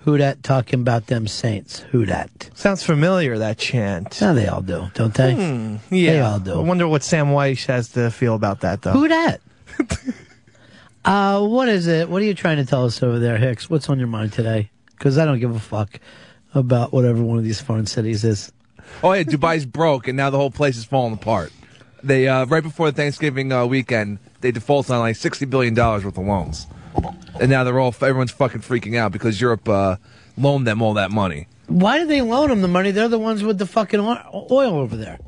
Who 0.00 0.16
dat? 0.16 0.42
Talking 0.42 0.80
about 0.80 1.06
them 1.06 1.26
Saints? 1.26 1.80
Who 1.90 2.04
dat?" 2.04 2.50
Sounds 2.54 2.82
familiar. 2.82 3.38
That 3.38 3.58
chant. 3.58 4.20
Now 4.20 4.32
they 4.32 4.46
all 4.46 4.62
do, 4.62 4.88
don't 4.94 5.14
they? 5.14 5.34
Hmm, 5.34 5.76
yeah. 5.94 6.12
They 6.12 6.20
all 6.20 6.38
do. 6.40 6.54
I 6.54 6.62
wonder 6.62 6.88
what 6.88 7.02
Sam 7.02 7.32
Weiss 7.32 7.66
has 7.66 7.90
to 7.90 8.10
feel 8.10 8.34
about 8.34 8.60
that, 8.60 8.82
though. 8.82 8.92
Who 8.92 9.08
dat? 9.08 9.40
uh, 11.04 11.46
what 11.46 11.68
is 11.68 11.86
it? 11.86 12.08
What 12.08 12.22
are 12.22 12.24
you 12.24 12.34
trying 12.34 12.56
to 12.58 12.64
tell 12.64 12.84
us 12.84 13.02
over 13.02 13.18
there, 13.18 13.36
Hicks? 13.36 13.68
What's 13.68 13.88
on 13.88 13.98
your 13.98 14.08
mind 14.08 14.32
today? 14.32 14.70
Because 14.96 15.18
I 15.18 15.24
don't 15.24 15.38
give 15.40 15.54
a 15.54 15.60
fuck 15.60 16.00
about 16.54 16.92
whatever 16.92 17.22
one 17.22 17.38
of 17.38 17.44
these 17.44 17.60
foreign 17.60 17.86
cities 17.86 18.24
is. 18.24 18.52
Oh 19.02 19.12
yeah, 19.12 19.22
Dubai's 19.22 19.66
broke, 19.78 20.08
and 20.08 20.16
now 20.16 20.30
the 20.30 20.38
whole 20.38 20.50
place 20.50 20.76
is 20.76 20.84
falling 20.84 21.14
apart. 21.14 21.52
They 22.02 22.28
uh, 22.28 22.46
right 22.46 22.62
before 22.62 22.90
the 22.90 22.96
Thanksgiving 22.96 23.52
uh, 23.52 23.66
weekend, 23.66 24.18
they 24.40 24.50
defaulted 24.52 24.92
on 24.92 25.00
like 25.00 25.16
sixty 25.16 25.44
billion 25.44 25.74
dollars 25.74 26.04
worth 26.04 26.16
of 26.18 26.26
loans, 26.26 26.66
and 27.40 27.50
now 27.50 27.64
they're 27.64 27.78
all 27.78 27.94
everyone's 28.00 28.30
fucking 28.32 28.60
freaking 28.62 28.96
out 28.96 29.12
because 29.12 29.40
Europe 29.40 29.68
uh, 29.68 29.96
loaned 30.36 30.66
them 30.66 30.82
all 30.82 30.94
that 30.94 31.10
money. 31.10 31.46
Why 31.66 31.98
did 31.98 32.08
they 32.08 32.22
loan 32.22 32.48
them 32.48 32.62
the 32.62 32.68
money? 32.68 32.90
They're 32.92 33.08
the 33.08 33.18
ones 33.18 33.42
with 33.44 33.58
the 33.58 33.66
fucking 33.66 34.00
oil 34.00 34.78
over 34.78 34.96
there. 34.96 35.18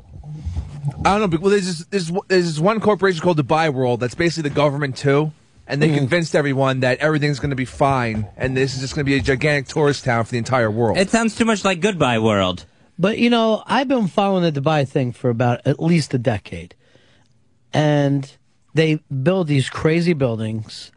I 1.05 1.11
don't 1.11 1.21
know. 1.21 1.27
but- 1.27 1.41
Well, 1.41 1.51
there's 1.51 1.67
this, 1.67 1.85
there's, 1.85 2.11
there's 2.27 2.45
this 2.45 2.59
one 2.59 2.79
corporation 2.79 3.21
called 3.21 3.37
Dubai 3.37 3.71
World 3.71 3.99
that's 3.99 4.15
basically 4.15 4.49
the 4.49 4.55
government 4.55 4.97
too, 4.97 5.31
and 5.67 5.81
they 5.81 5.93
convinced 5.93 6.35
everyone 6.35 6.79
that 6.79 6.97
everything's 6.99 7.39
going 7.39 7.51
to 7.51 7.55
be 7.55 7.65
fine, 7.65 8.27
and 8.37 8.57
this 8.57 8.73
is 8.73 8.81
just 8.81 8.95
going 8.95 9.05
to 9.05 9.09
be 9.09 9.15
a 9.17 9.21
gigantic 9.21 9.67
tourist 9.67 10.03
town 10.03 10.23
for 10.25 10.31
the 10.31 10.37
entire 10.39 10.71
world. 10.71 10.97
It 10.97 11.09
sounds 11.11 11.35
too 11.35 11.45
much 11.45 11.63
like 11.63 11.79
Goodbye 11.79 12.19
World. 12.19 12.65
But 12.97 13.19
you 13.19 13.29
know, 13.29 13.63
I've 13.67 13.87
been 13.87 14.07
following 14.07 14.43
the 14.51 14.61
Dubai 14.61 14.87
thing 14.87 15.11
for 15.11 15.29
about 15.29 15.61
at 15.65 15.81
least 15.81 16.13
a 16.13 16.17
decade. 16.17 16.75
And 17.73 18.29
they 18.73 18.95
build 19.23 19.47
these 19.47 19.69
crazy 19.69 20.13
buildings 20.13 20.91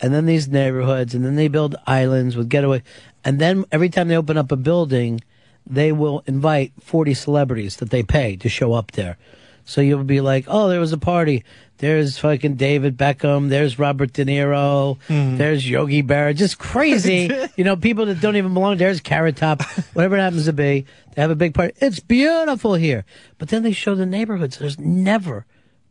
and 0.00 0.14
then 0.14 0.26
these 0.26 0.48
neighborhoods 0.48 1.14
and 1.14 1.24
then 1.24 1.36
they 1.36 1.48
build 1.48 1.76
islands 1.86 2.36
with 2.36 2.48
getaway 2.48 2.82
and 3.24 3.38
then 3.38 3.64
every 3.70 3.88
time 3.88 4.08
they 4.08 4.16
open 4.16 4.38
up 4.38 4.50
a 4.52 4.56
building, 4.56 5.20
they 5.66 5.92
will 5.92 6.22
invite 6.26 6.72
40 6.80 7.14
celebrities 7.14 7.76
that 7.76 7.90
they 7.90 8.02
pay 8.02 8.36
to 8.36 8.48
show 8.48 8.72
up 8.72 8.92
there. 8.92 9.18
So 9.64 9.80
you'll 9.80 10.04
be 10.04 10.20
like, 10.20 10.46
"Oh, 10.48 10.68
there 10.68 10.80
was 10.80 10.92
a 10.92 10.98
party. 10.98 11.44
There's 11.78 12.18
fucking 12.18 12.56
David 12.56 12.96
Beckham. 12.96 13.50
There's 13.50 13.78
Robert 13.78 14.12
De 14.12 14.24
Niro. 14.24 14.98
Hmm. 15.06 15.36
There's 15.36 15.68
Yogi 15.68 16.02
Berra. 16.02 16.34
Just 16.34 16.58
crazy, 16.58 17.30
you 17.56 17.64
know, 17.64 17.76
people 17.76 18.06
that 18.06 18.20
don't 18.20 18.36
even 18.36 18.52
belong. 18.52 18.78
There's 18.78 19.00
Carrot 19.00 19.36
Top, 19.36 19.62
whatever 19.92 20.16
it 20.16 20.20
happens 20.20 20.46
to 20.46 20.52
be. 20.52 20.86
They 21.14 21.22
have 21.22 21.30
a 21.30 21.36
big 21.36 21.54
party. 21.54 21.74
It's 21.80 22.00
beautiful 22.00 22.74
here. 22.74 23.04
But 23.38 23.48
then 23.48 23.62
they 23.62 23.72
show 23.72 23.94
the 23.94 24.06
neighborhoods. 24.06 24.58
There's 24.58 24.78
never 24.78 25.46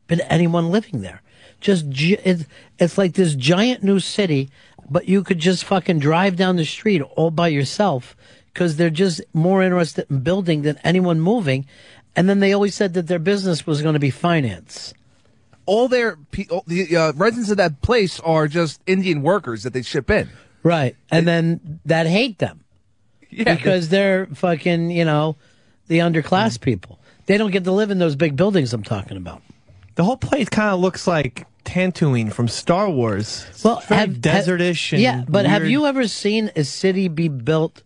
been 0.07 0.21
anyone 0.21 0.71
living 0.71 1.01
there. 1.01 1.21
Just 1.59 1.85
it's 1.89 2.45
it's 2.77 2.97
like 2.97 3.13
this 3.13 3.35
giant 3.35 3.83
new 3.83 3.99
city, 3.99 4.49
but 4.89 5.07
you 5.07 5.23
could 5.23 5.39
just 5.39 5.65
fucking 5.65 5.99
drive 5.99 6.35
down 6.35 6.55
the 6.55 6.65
street 6.65 7.01
all 7.01 7.31
by 7.31 7.47
yourself 7.49 8.15
because 8.53 8.77
they're 8.77 8.89
just 8.89 9.21
more 9.33 9.61
interested 9.61 10.05
in 10.09 10.19
building 10.19 10.61
than 10.63 10.77
anyone 10.83 11.19
moving. 11.19 11.65
And 12.15 12.27
then 12.27 12.39
they 12.39 12.53
always 12.53 12.75
said 12.75 12.93
that 12.95 13.07
their 13.07 13.19
business 13.19 13.67
was 13.67 13.81
going 13.81 13.93
to 13.93 13.99
be 13.99 14.09
finance. 14.09 14.93
all 15.65 15.87
their 15.87 16.17
all 16.49 16.63
the 16.65 16.97
uh, 16.97 17.13
residents 17.13 17.51
of 17.51 17.57
that 17.57 17.81
place 17.81 18.19
are 18.21 18.47
just 18.47 18.81
Indian 18.87 19.21
workers 19.21 19.63
that 19.63 19.71
they 19.73 19.83
ship 19.83 20.09
in. 20.09 20.27
Right. 20.63 20.95
And 21.11 21.27
then 21.27 21.79
that 21.85 22.07
hate 22.07 22.39
them. 22.39 22.63
Yeah. 23.29 23.55
Because 23.55 23.89
they're 23.89 24.25
fucking, 24.33 24.89
you 24.89 25.05
know, 25.05 25.35
the 25.87 25.99
underclass 25.99 26.59
people. 26.59 26.99
They 27.27 27.37
don't 27.37 27.51
get 27.51 27.63
to 27.65 27.71
live 27.71 27.91
in 27.91 27.99
those 27.99 28.15
big 28.15 28.35
buildings 28.35 28.73
I'm 28.73 28.83
talking 28.83 29.15
about. 29.15 29.43
The 29.99 30.05
whole 30.05 30.15
place 30.15 30.47
kind 30.47 30.69
of 30.73 30.79
looks 30.79 31.07
like 31.07 31.45
Tatooine 31.65 32.31
from 32.31 32.47
Star 32.47 32.89
Wars. 32.89 33.45
It's 33.49 33.65
Well, 33.65 33.83
very 33.85 33.99
have- 33.99 34.21
desertish. 34.21 34.93
and 34.93 35.01
yeah, 35.01 35.25
but 35.27 35.45
have 35.45 35.67
you 35.67 35.85
ever 35.87 36.07
seen 36.07 36.51
a 36.55 36.63
city 36.63 37.09
be 37.09 37.27
built 37.27 37.83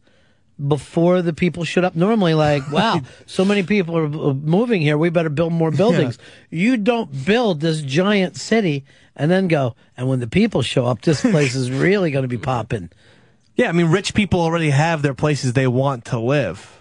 before 0.67 1.23
the 1.23 1.33
people 1.33 1.63
showed 1.63 1.83
up? 1.83 1.95
Normally, 1.95 2.35
like, 2.35 2.71
wow, 2.71 3.01
so 3.25 3.43
many 3.43 3.63
people 3.63 3.97
are 3.97 4.07
moving 4.07 4.79
here, 4.83 4.95
we 4.95 5.09
better 5.09 5.29
build 5.31 5.53
more 5.53 5.71
buildings. 5.71 6.19
You 6.51 6.77
don't 6.77 7.25
build 7.25 7.61
this 7.61 7.81
giant 7.81 8.37
city 8.37 8.85
and 9.15 9.31
then 9.31 9.47
go, 9.47 9.73
and 9.97 10.07
when 10.07 10.19
the 10.19 10.27
people 10.27 10.61
show 10.61 10.85
up, 10.85 11.01
this 11.01 11.21
place 11.21 11.55
is 11.55 11.71
really 11.85 12.11
going 12.11 12.21
to 12.21 12.29
be 12.29 12.37
popping. 12.37 12.91
Yeah, 13.55 13.69
I 13.69 13.71
mean, 13.71 13.87
rich 13.87 14.13
people 14.13 14.39
already 14.39 14.69
have 14.69 15.01
their 15.01 15.15
places 15.15 15.53
they 15.53 15.65
want 15.65 16.05
to 16.05 16.19
live. 16.19 16.79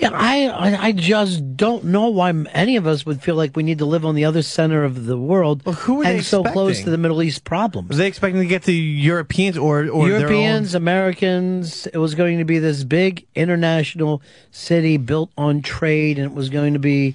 Yeah, 0.00 0.12
I, 0.14 0.86
I 0.86 0.92
just 0.92 1.58
don't 1.58 1.84
know 1.84 2.08
why 2.08 2.30
any 2.52 2.76
of 2.76 2.86
us 2.86 3.04
would 3.04 3.22
feel 3.22 3.34
like 3.34 3.54
we 3.54 3.62
need 3.62 3.78
to 3.78 3.84
live 3.84 4.06
on 4.06 4.14
the 4.14 4.24
other 4.24 4.40
center 4.40 4.82
of 4.82 5.04
the 5.04 5.18
world 5.18 5.62
who 5.62 6.00
are 6.00 6.06
and 6.06 6.24
so 6.24 6.42
close 6.42 6.82
to 6.84 6.90
the 6.90 6.96
Middle 6.96 7.22
East 7.22 7.44
problems. 7.44 7.90
Was 7.90 7.98
they 7.98 8.06
expecting 8.06 8.40
to 8.40 8.46
get 8.46 8.62
to 8.62 8.72
Europeans 8.72 9.58
or 9.58 9.90
or 9.90 10.08
Europeans, 10.08 10.74
Americans. 10.74 11.86
It 11.86 11.98
was 11.98 12.14
going 12.14 12.38
to 12.38 12.46
be 12.46 12.58
this 12.58 12.82
big 12.82 13.26
international 13.34 14.22
city 14.50 14.96
built 14.96 15.32
on 15.36 15.60
trade, 15.60 16.18
and 16.18 16.24
it 16.24 16.34
was 16.34 16.48
going 16.48 16.72
to 16.72 16.78
be, 16.78 17.14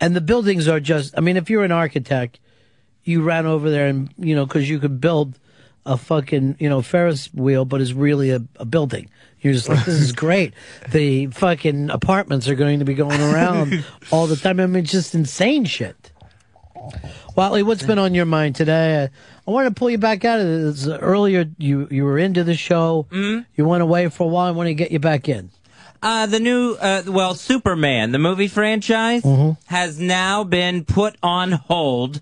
and 0.00 0.16
the 0.16 0.20
buildings 0.20 0.66
are 0.66 0.80
just. 0.80 1.16
I 1.16 1.20
mean, 1.20 1.36
if 1.36 1.48
you're 1.48 1.64
an 1.64 1.70
architect, 1.70 2.40
you 3.04 3.22
ran 3.22 3.46
over 3.46 3.70
there 3.70 3.86
and 3.86 4.12
you 4.18 4.34
know 4.34 4.46
because 4.46 4.68
you 4.68 4.80
could 4.80 5.00
build 5.00 5.38
a 5.86 5.96
fucking 5.96 6.56
you 6.58 6.68
know 6.68 6.82
Ferris 6.82 7.32
wheel, 7.32 7.64
but 7.64 7.80
it's 7.80 7.92
really 7.92 8.30
a, 8.30 8.42
a 8.56 8.64
building. 8.64 9.08
You're 9.40 9.52
just 9.54 9.68
like, 9.68 9.84
this 9.84 10.00
is 10.00 10.12
great. 10.24 10.54
The 10.90 11.26
fucking 11.28 11.90
apartments 11.90 12.48
are 12.48 12.54
going 12.54 12.80
to 12.80 12.84
be 12.84 12.94
going 12.94 13.20
around 13.20 13.84
all 14.10 14.26
the 14.26 14.36
time. 14.36 14.60
I 14.60 14.66
mean, 14.66 14.82
it's 14.82 14.92
just 14.92 15.14
insane 15.14 15.64
shit. 15.64 16.12
Whatley, 17.36 17.62
what's 17.62 17.82
been 17.82 17.98
on 17.98 18.14
your 18.14 18.24
mind 18.26 18.56
today? 18.56 19.02
I, 19.04 19.04
I 19.46 19.50
want 19.50 19.68
to 19.68 19.74
pull 19.78 19.90
you 19.90 19.98
back 19.98 20.24
out 20.24 20.40
of 20.40 20.46
this. 20.46 20.86
Earlier, 20.88 21.46
you 21.58 21.86
you 21.90 22.04
were 22.04 22.18
into 22.18 22.44
the 22.44 22.54
show. 22.54 23.06
You 23.10 23.66
went 23.66 23.82
away 23.82 24.08
for 24.08 24.24
a 24.24 24.26
while. 24.26 24.46
I 24.46 24.50
want 24.52 24.68
to 24.68 24.74
get 24.74 24.90
you 24.90 24.98
back 24.98 25.28
in. 25.28 25.50
Uh, 26.02 26.26
the 26.26 26.38
new, 26.38 26.76
uh, 26.80 27.02
well, 27.06 27.34
Superman, 27.34 28.12
the 28.12 28.18
movie 28.18 28.48
franchise, 28.48 29.24
has 29.66 29.98
now 29.98 30.44
been 30.44 30.84
put 30.84 31.16
on 31.22 31.52
hold. 31.52 32.20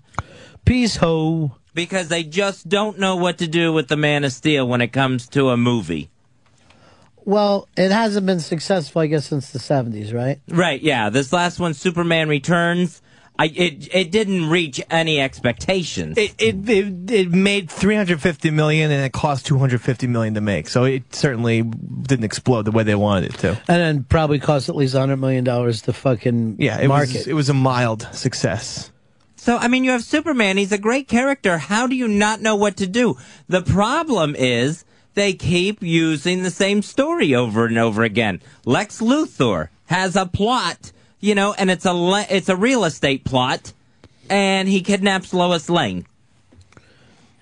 Peace 0.63 0.95
ho. 0.95 1.55
Because 1.75 2.07
they 2.07 2.23
just 2.23 2.67
don't 2.67 2.97
know 2.97 3.17
what 3.17 3.37
to 3.37 3.47
do 3.47 3.71
with 3.71 3.87
the 3.89 3.97
Man 3.97 4.23
of 4.23 4.31
Steel 4.31 4.67
when 4.67 4.81
it 4.81 4.87
comes 4.93 5.27
to 5.29 5.49
a 5.49 5.57
movie. 5.57 6.09
Well, 7.25 7.67
it 7.75 7.91
hasn't 7.91 8.25
been 8.25 8.39
successful, 8.39 9.01
I 9.01 9.07
guess, 9.07 9.25
since 9.27 9.51
the 9.51 9.59
'70s, 9.59 10.13
right? 10.13 10.39
Right, 10.47 10.81
yeah. 10.81 11.09
This 11.09 11.33
last 11.33 11.59
one, 11.59 11.73
Superman 11.73 12.29
Returns, 12.29 13.01
I, 13.37 13.47
it, 13.47 13.93
it 13.93 14.11
didn't 14.11 14.49
reach 14.49 14.79
any 14.89 15.19
expectations. 15.19 16.17
It, 16.17 16.35
it 16.37 16.69
it 16.69 17.11
it 17.11 17.31
made 17.31 17.69
350 17.69 18.51
million 18.51 18.91
and 18.91 19.03
it 19.03 19.11
cost 19.11 19.45
250 19.47 20.07
million 20.07 20.35
to 20.35 20.41
make. 20.41 20.69
So 20.69 20.83
it 20.85 21.13
certainly 21.13 21.63
didn't 21.63 22.23
explode 22.25 22.61
the 22.63 22.71
way 22.71 22.83
they 22.83 22.95
wanted 22.95 23.33
it 23.33 23.39
to. 23.39 23.49
And 23.49 23.57
then 23.67 24.03
probably 24.03 24.39
cost 24.39 24.69
at 24.69 24.75
least 24.75 24.95
hundred 24.95 25.17
million 25.17 25.43
dollars 25.43 25.81
to 25.83 25.93
fucking 25.93 26.57
Yeah, 26.59 26.79
it 26.79 26.87
market. 26.87 27.13
was 27.15 27.27
it 27.27 27.33
was 27.33 27.49
a 27.49 27.53
mild 27.55 28.07
success. 28.13 28.91
So, 29.45 29.57
I 29.57 29.67
mean, 29.67 29.83
you 29.83 29.91
have 29.91 30.03
Superman. 30.03 30.57
He's 30.57 30.71
a 30.71 30.77
great 30.79 31.07
character. 31.07 31.59
How 31.59 31.85
do 31.85 31.95
you 31.95 32.07
not 32.07 32.41
know 32.41 32.55
what 32.55 32.77
to 32.77 32.87
do? 32.87 33.19
The 33.47 33.61
problem 33.61 34.35
is 34.35 34.85
they 35.13 35.33
keep 35.33 35.83
using 35.83 36.41
the 36.41 36.49
same 36.49 36.81
story 36.81 37.35
over 37.35 37.67
and 37.67 37.77
over 37.77 38.01
again. 38.01 38.41
Lex 38.65 39.01
Luthor 39.01 39.69
has 39.85 40.15
a 40.15 40.25
plot, 40.25 40.91
you 41.19 41.35
know, 41.35 41.53
and 41.53 41.69
it's 41.69 41.85
a 41.85 41.93
le- 41.93 42.25
it's 42.27 42.49
a 42.49 42.55
real 42.55 42.85
estate 42.85 43.23
plot, 43.23 43.71
and 44.31 44.67
he 44.67 44.81
kidnaps 44.81 45.31
Lois 45.31 45.69
Lane. 45.69 46.07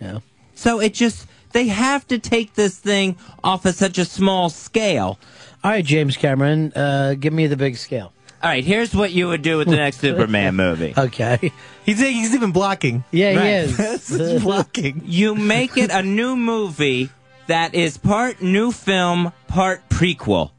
Yeah. 0.01 0.19
So 0.55 0.81
it 0.81 0.93
just 0.93 1.25
they 1.53 1.69
have 1.69 2.05
to 2.09 2.19
take 2.19 2.55
this 2.55 2.77
thing 2.77 3.15
off 3.45 3.65
of 3.65 3.75
such 3.75 3.97
a 3.97 4.03
small 4.03 4.49
scale. 4.49 5.17
All 5.63 5.71
right, 5.71 5.85
James 5.85 6.17
Cameron, 6.17 6.73
uh, 6.75 7.13
give 7.17 7.31
me 7.31 7.47
the 7.47 7.55
big 7.55 7.77
scale. 7.77 8.11
All 8.43 8.49
right, 8.49 8.63
here's 8.63 8.93
what 8.93 9.11
you 9.11 9.29
would 9.29 9.41
do 9.41 9.57
with 9.57 9.69
the 9.69 9.77
next 9.77 9.99
Superman 9.99 10.55
movie. 10.57 10.93
Okay. 10.97 11.51
He's 11.85 11.99
he's 11.99 12.35
even 12.35 12.51
blocking. 12.51 13.03
Yeah, 13.11 13.31
he 13.31 13.37
Right. 13.37 13.47
is. 13.47 14.07
He's 14.09 14.43
blocking. 14.43 15.01
You 15.05 15.33
make 15.33 15.77
it 15.77 15.89
a 15.91 16.03
new 16.03 16.35
movie 16.35 17.09
that 17.47 17.73
is 17.73 17.97
part 17.97 18.41
new 18.41 18.71
film, 18.73 19.31
part 19.47 19.87
prequel. 19.89 20.51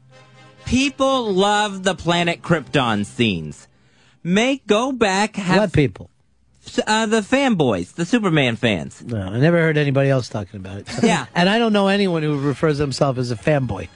People 0.65 1.31
love 1.33 1.83
the 1.83 1.93
planet 1.95 2.41
Krypton 2.41 3.05
scenes. 3.05 3.67
Make 4.23 4.65
go 4.65 4.91
back. 4.91 5.35
Have, 5.35 5.57
What 5.59 5.73
people? 5.73 6.09
Uh, 6.87 7.05
the 7.05 7.21
fanboys, 7.21 7.93
the 7.93 8.05
Superman 8.05 8.55
fans. 8.55 9.03
No, 9.03 9.19
I 9.21 9.37
never 9.39 9.59
heard 9.61 9.77
anybody 9.77 10.09
else 10.09 10.27
talking 10.29 10.59
about 10.59 10.77
it. 10.79 10.87
Yeah. 11.03 11.27
And 11.35 11.47
I 11.47 11.59
don't 11.59 11.73
know 11.73 11.87
anyone 11.87 12.23
who 12.23 12.39
refers 12.39 12.79
himself 12.79 13.19
as 13.19 13.29
a 13.29 13.35
fanboy. 13.35 13.87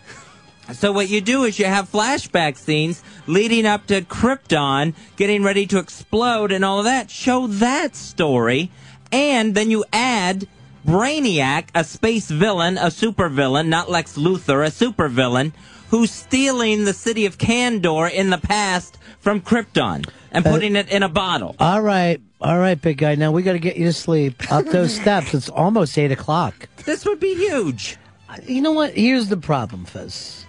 So 0.74 0.92
what 0.92 1.10
you 1.10 1.20
do 1.22 1.44
is 1.44 1.58
you 1.60 1.66
have 1.66 1.92
flashback 1.92 2.58
scenes 2.58 3.04
leading 3.28 3.66
up 3.66 3.88
to 3.88 4.02
Krypton 4.02 4.94
getting 5.18 5.44
ready 5.44 5.66
to 5.68 5.80
explode 5.80 6.52
and 6.52 6.64
all 6.64 6.80
of 6.80 6.86
that. 6.86 7.10
Show 7.10 7.48
that 7.48 7.96
story, 7.96 8.72
and 9.12 9.56
then 9.56 9.72
you 9.72 9.84
add 9.92 10.48
Brainiac, 10.86 11.70
a 11.76 11.84
space 11.84 12.30
villain, 12.30 12.78
a 12.78 12.86
supervillain, 12.88 13.68
not 13.68 13.90
Lex 13.90 14.18
Luthor, 14.18 14.66
a 14.66 14.70
supervillain, 14.72 15.54
who's 15.90 16.12
stealing 16.12 16.86
the 16.86 16.94
city 16.94 17.26
of 17.26 17.38
Kandor 17.38 18.10
in 18.12 18.30
the 18.30 18.38
past 18.38 18.98
from 19.20 19.42
Krypton 19.42 20.08
and 20.32 20.46
Uh, 20.46 20.52
putting 20.52 20.76
it 20.76 20.90
in 20.90 21.04
a 21.04 21.10
bottle. 21.10 21.56
All 21.60 21.82
right, 21.82 22.22
all 22.40 22.60
right, 22.60 22.80
big 22.80 22.98
guy. 23.00 23.16
Now 23.16 23.32
we 23.32 23.42
got 23.42 23.54
to 23.54 23.60
get 23.60 23.76
you 23.78 23.86
to 23.86 23.94
sleep. 23.94 24.52
Up 24.52 24.66
those 24.68 24.94
steps. 25.02 25.34
It's 25.34 25.50
almost 25.50 25.98
eight 25.98 26.12
o'clock. 26.12 26.70
This 26.86 27.06
would 27.06 27.20
be 27.20 27.34
huge. 27.36 27.98
You 28.46 28.62
know 28.62 28.72
what? 28.74 28.94
Here's 28.94 29.28
the 29.30 29.38
problem, 29.38 29.86
Fez. 29.86 30.46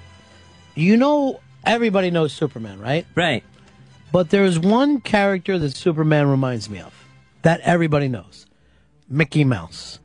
You 0.81 0.97
know, 0.97 1.40
everybody 1.62 2.11
knows 2.11 2.32
Superman, 2.32 2.81
right? 2.81 3.07
Right. 3.15 3.44
But 4.12 4.31
there's 4.31 4.59
one 4.59 5.02
character 5.02 5.59
that 5.59 5.77
Superman 5.77 6.28
reminds 6.28 6.70
me 6.70 6.81
of 6.81 6.94
that 7.43 7.61
everybody 7.61 8.09
knows 8.09 8.47
Mickey 9.07 9.44
Mouse. 9.44 9.98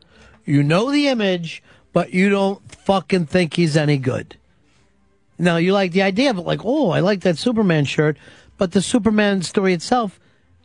You 0.44 0.64
know 0.64 0.92
the 0.92 1.08
image, 1.08 1.64
but 1.94 2.14
you 2.14 2.30
don't 2.30 2.62
fucking 2.70 3.28
think 3.28 3.54
he's 3.54 3.78
any 3.78 3.98
good. 3.98 4.38
Now, 5.40 5.56
you 5.56 5.72
like 5.72 5.94
the 5.94 6.02
idea 6.02 6.30
of 6.30 6.40
it, 6.40 6.42
like, 6.42 6.66
oh, 6.66 6.90
I 6.90 7.00
like 7.00 7.22
that 7.22 7.38
Superman 7.38 7.86
shirt, 7.86 8.18
but 8.58 8.74
the 8.74 8.82
Superman 8.82 9.44
story 9.44 9.74
itself, 9.74 10.20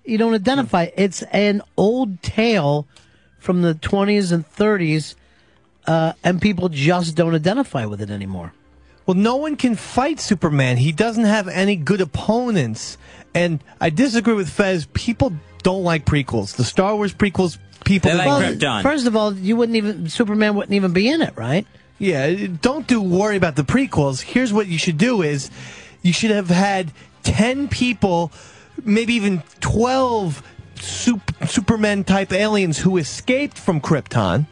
you 0.05 0.19
don't 0.19 0.35
identify. 0.35 0.89
It's 0.97 1.23
an 1.31 1.62
old 1.77 2.20
tale 2.20 2.89
from 3.39 3.62
the 3.62 3.74
20s 3.74 4.32
and 4.32 4.45
30s, 4.45 5.15
uh, 5.87 6.15
and 6.24 6.43
people 6.43 6.69
just 6.69 7.15
don't 7.15 7.37
identify 7.37 7.85
with 7.87 8.03
it 8.03 8.11
anymore. 8.11 8.53
Well, 9.11 9.19
no 9.19 9.35
one 9.35 9.57
can 9.57 9.74
fight 9.74 10.20
Superman. 10.20 10.77
He 10.77 10.93
doesn't 10.93 11.24
have 11.24 11.49
any 11.49 11.74
good 11.74 12.01
opponents. 12.01 12.97
And 13.35 13.59
I 13.81 13.91
disagree 13.91 14.35
with 14.35 14.49
Fez. 14.49 14.87
People 14.93 15.32
don't 15.65 15.82
like 15.82 16.05
prequels. 16.05 16.55
The 16.55 16.62
Star 16.62 16.95
Wars 16.95 17.12
prequels, 17.12 17.59
people 17.85 18.15
like 18.15 18.28
Well, 18.28 18.82
First 18.82 19.09
of 19.09 19.16
all, 19.16 19.35
you 19.35 19.57
wouldn't 19.57 19.74
even 19.74 20.09
Superman 20.09 20.55
wouldn't 20.55 20.74
even 20.74 20.93
be 20.93 21.09
in 21.09 21.23
it, 21.23 21.37
right? 21.37 21.66
Yeah, 21.99 22.47
don't 22.62 22.87
do 22.87 23.03
worry 23.03 23.35
about 23.35 23.57
the 23.57 23.65
prequels. 23.65 24.20
Here's 24.20 24.53
what 24.53 24.69
you 24.69 24.78
should 24.78 24.97
do 24.97 25.23
is 25.23 25.51
you 26.03 26.12
should 26.12 26.31
have 26.31 26.49
had 26.49 26.93
10 27.24 27.66
people, 27.66 28.31
maybe 28.85 29.15
even 29.15 29.43
12 29.59 30.41
sup- 30.82 31.32
Superman 31.47 32.05
type 32.05 32.32
aliens 32.32 32.78
who 32.78 32.97
escaped 32.97 33.59
from 33.59 33.81
Krypton. 33.81 34.47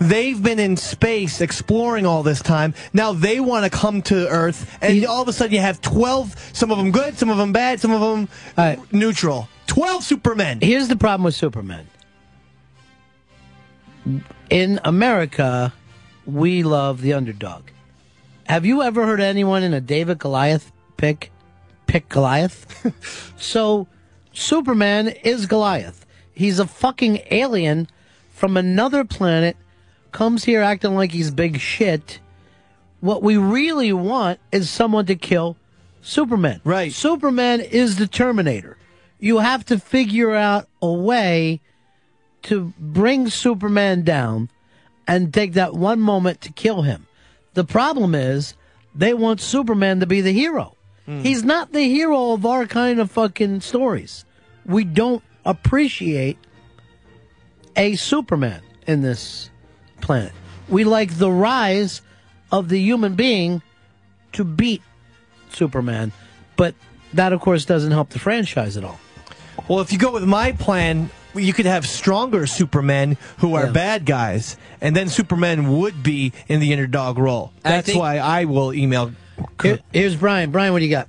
They've 0.00 0.40
been 0.42 0.58
in 0.58 0.76
space 0.76 1.40
exploring 1.40 2.06
all 2.06 2.22
this 2.22 2.42
time. 2.42 2.74
Now 2.92 3.12
they 3.12 3.40
want 3.40 3.64
to 3.64 3.70
come 3.70 4.02
to 4.02 4.28
Earth 4.28 4.78
and 4.80 5.04
all 5.06 5.22
of 5.22 5.28
a 5.28 5.32
sudden 5.32 5.54
you 5.54 5.60
have 5.60 5.80
12, 5.80 6.50
some 6.52 6.70
of 6.70 6.78
them 6.78 6.90
good, 6.90 7.18
some 7.18 7.30
of 7.30 7.38
them 7.38 7.52
bad, 7.52 7.80
some 7.80 7.92
of 7.92 8.00
them 8.00 8.28
uh, 8.56 8.76
neutral. 8.90 9.48
12 9.66 10.04
Supermen. 10.04 10.60
Here's 10.60 10.88
the 10.88 10.96
problem 10.96 11.24
with 11.24 11.34
Superman. 11.34 11.86
In 14.50 14.80
America, 14.84 15.72
we 16.26 16.62
love 16.62 17.00
the 17.00 17.12
underdog. 17.14 17.64
Have 18.46 18.66
you 18.66 18.82
ever 18.82 19.06
heard 19.06 19.20
anyone 19.20 19.62
in 19.62 19.72
a 19.72 19.80
David 19.80 20.18
Goliath 20.18 20.72
pick 20.96 21.30
pick 21.86 22.08
Goliath? 22.08 23.32
so 23.36 23.86
Superman 24.32 25.08
is 25.08 25.46
Goliath. 25.46 26.06
He's 26.32 26.58
a 26.58 26.66
fucking 26.66 27.20
alien 27.30 27.88
from 28.30 28.56
another 28.56 29.04
planet, 29.04 29.56
comes 30.10 30.44
here 30.44 30.62
acting 30.62 30.94
like 30.94 31.12
he's 31.12 31.30
big 31.30 31.60
shit. 31.60 32.18
What 33.00 33.22
we 33.22 33.36
really 33.36 33.92
want 33.92 34.40
is 34.50 34.70
someone 34.70 35.06
to 35.06 35.16
kill 35.16 35.56
Superman. 36.00 36.60
Right. 36.64 36.92
Superman 36.92 37.60
is 37.60 37.96
the 37.96 38.06
Terminator. 38.06 38.76
You 39.18 39.38
have 39.38 39.64
to 39.66 39.78
figure 39.78 40.34
out 40.34 40.68
a 40.80 40.92
way 40.92 41.60
to 42.42 42.72
bring 42.78 43.28
Superman 43.28 44.02
down 44.02 44.50
and 45.06 45.32
take 45.32 45.52
that 45.52 45.74
one 45.74 46.00
moment 46.00 46.40
to 46.42 46.52
kill 46.52 46.82
him. 46.82 47.06
The 47.54 47.64
problem 47.64 48.14
is 48.14 48.54
they 48.94 49.14
want 49.14 49.40
Superman 49.40 50.00
to 50.00 50.06
be 50.06 50.20
the 50.20 50.32
hero. 50.32 50.76
Hmm. 51.06 51.20
He's 51.20 51.44
not 51.44 51.72
the 51.72 51.82
hero 51.82 52.32
of 52.32 52.44
our 52.46 52.66
kind 52.66 53.00
of 53.00 53.10
fucking 53.10 53.60
stories. 53.60 54.24
We 54.66 54.84
don't 54.84 55.22
appreciate 55.44 56.38
a 57.76 57.96
Superman 57.96 58.62
in 58.86 59.02
this 59.02 59.50
planet. 60.00 60.32
We 60.68 60.84
like 60.84 61.18
the 61.18 61.30
rise 61.30 62.02
of 62.50 62.68
the 62.68 62.78
human 62.78 63.14
being 63.14 63.62
to 64.32 64.44
beat 64.44 64.82
Superman, 65.50 66.12
but 66.56 66.74
that, 67.14 67.32
of 67.32 67.40
course, 67.40 67.64
doesn't 67.64 67.90
help 67.92 68.10
the 68.10 68.18
franchise 68.18 68.76
at 68.76 68.84
all. 68.84 68.98
Well, 69.68 69.80
if 69.80 69.92
you 69.92 69.98
go 69.98 70.12
with 70.12 70.24
my 70.24 70.52
plan, 70.52 71.10
you 71.34 71.52
could 71.52 71.66
have 71.66 71.86
stronger 71.86 72.46
Supermen 72.46 73.16
who 73.38 73.54
are 73.54 73.66
Yeah. 73.66 73.72
bad 73.72 74.06
guys, 74.06 74.56
and 74.80 74.94
then 74.96 75.08
Superman 75.08 75.78
would 75.78 76.02
be 76.02 76.32
in 76.48 76.60
the 76.60 76.72
underdog 76.72 77.18
role. 77.18 77.52
That's 77.62 77.94
why 77.94 78.18
I 78.18 78.44
will 78.44 78.72
email. 78.72 79.12
Here- 79.62 79.80
here's 79.92 80.16
Brian. 80.16 80.50
Brian, 80.50 80.72
what 80.72 80.78
do 80.80 80.84
you 80.84 80.90
got? 80.90 81.08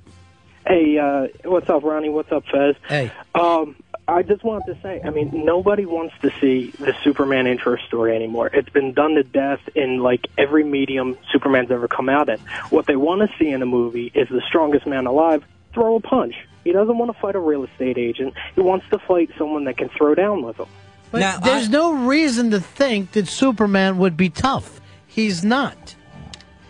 Hey, 0.66 0.98
uh, 0.98 1.28
what's 1.44 1.68
up, 1.68 1.82
Ronnie? 1.82 2.08
What's 2.08 2.32
up, 2.32 2.44
Fez? 2.50 2.76
Hey. 2.88 3.12
Um, 3.34 3.76
I 4.06 4.22
just 4.22 4.44
wanted 4.44 4.74
to 4.74 4.80
say, 4.82 5.00
I 5.02 5.10
mean, 5.10 5.44
nobody 5.44 5.86
wants 5.86 6.14
to 6.22 6.30
see 6.40 6.70
the 6.78 6.94
Superman 7.02 7.46
intro 7.46 7.76
story 7.76 8.14
anymore. 8.14 8.48
It's 8.52 8.68
been 8.68 8.92
done 8.92 9.14
to 9.14 9.22
death 9.22 9.60
in 9.74 9.98
like 9.98 10.26
every 10.36 10.64
medium 10.64 11.16
Superman's 11.32 11.70
ever 11.70 11.88
come 11.88 12.08
out 12.08 12.28
in. 12.28 12.38
What 12.70 12.86
they 12.86 12.96
want 12.96 13.28
to 13.28 13.38
see 13.38 13.50
in 13.50 13.62
a 13.62 13.66
movie 13.66 14.10
is 14.14 14.28
the 14.28 14.42
strongest 14.46 14.86
man 14.86 15.06
alive 15.06 15.44
throw 15.72 15.96
a 15.96 16.00
punch. 16.00 16.34
He 16.64 16.72
doesn't 16.72 16.96
want 16.96 17.12
to 17.12 17.20
fight 17.20 17.34
a 17.34 17.40
real 17.40 17.64
estate 17.64 17.98
agent. 17.98 18.34
He 18.54 18.60
wants 18.60 18.86
to 18.90 18.98
fight 18.98 19.30
someone 19.36 19.64
that 19.64 19.76
can 19.76 19.88
throw 19.90 20.14
down 20.14 20.42
with 20.42 20.58
him. 20.58 20.68
But 21.10 21.42
there's 21.42 21.68
no 21.68 21.92
reason 21.92 22.50
to 22.52 22.60
think 22.60 23.12
that 23.12 23.28
Superman 23.28 23.98
would 23.98 24.16
be 24.16 24.30
tough. 24.30 24.80
He's 25.06 25.44
not. 25.44 25.94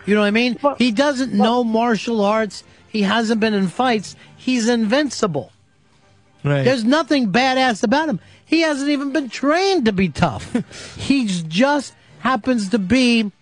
You 0.05 0.13
know 0.13 0.21
what 0.21 0.27
I 0.27 0.31
mean? 0.31 0.59
he 0.77 0.91
doesn't 0.91 1.33
know 1.33 1.63
martial 1.63 2.23
arts. 2.23 2.63
He 2.95 3.01
hasn't 3.01 3.41
been 3.41 3.53
in 3.53 3.67
fights. 3.67 4.15
He's 4.37 4.69
invincible. 4.69 5.51
Right. 6.45 6.63
There's 6.63 6.85
nothing 6.85 7.29
badass 7.29 7.83
about 7.83 8.07
him. 8.07 8.21
He 8.45 8.61
hasn't 8.61 8.89
even 8.89 9.11
been 9.11 9.27
trained 9.27 9.83
to 9.83 9.91
be 9.91 10.07
tough. 10.07 10.95
he 10.97 11.25
just 11.25 11.93
happens 12.19 12.69
to 12.69 12.79
be 12.79 13.33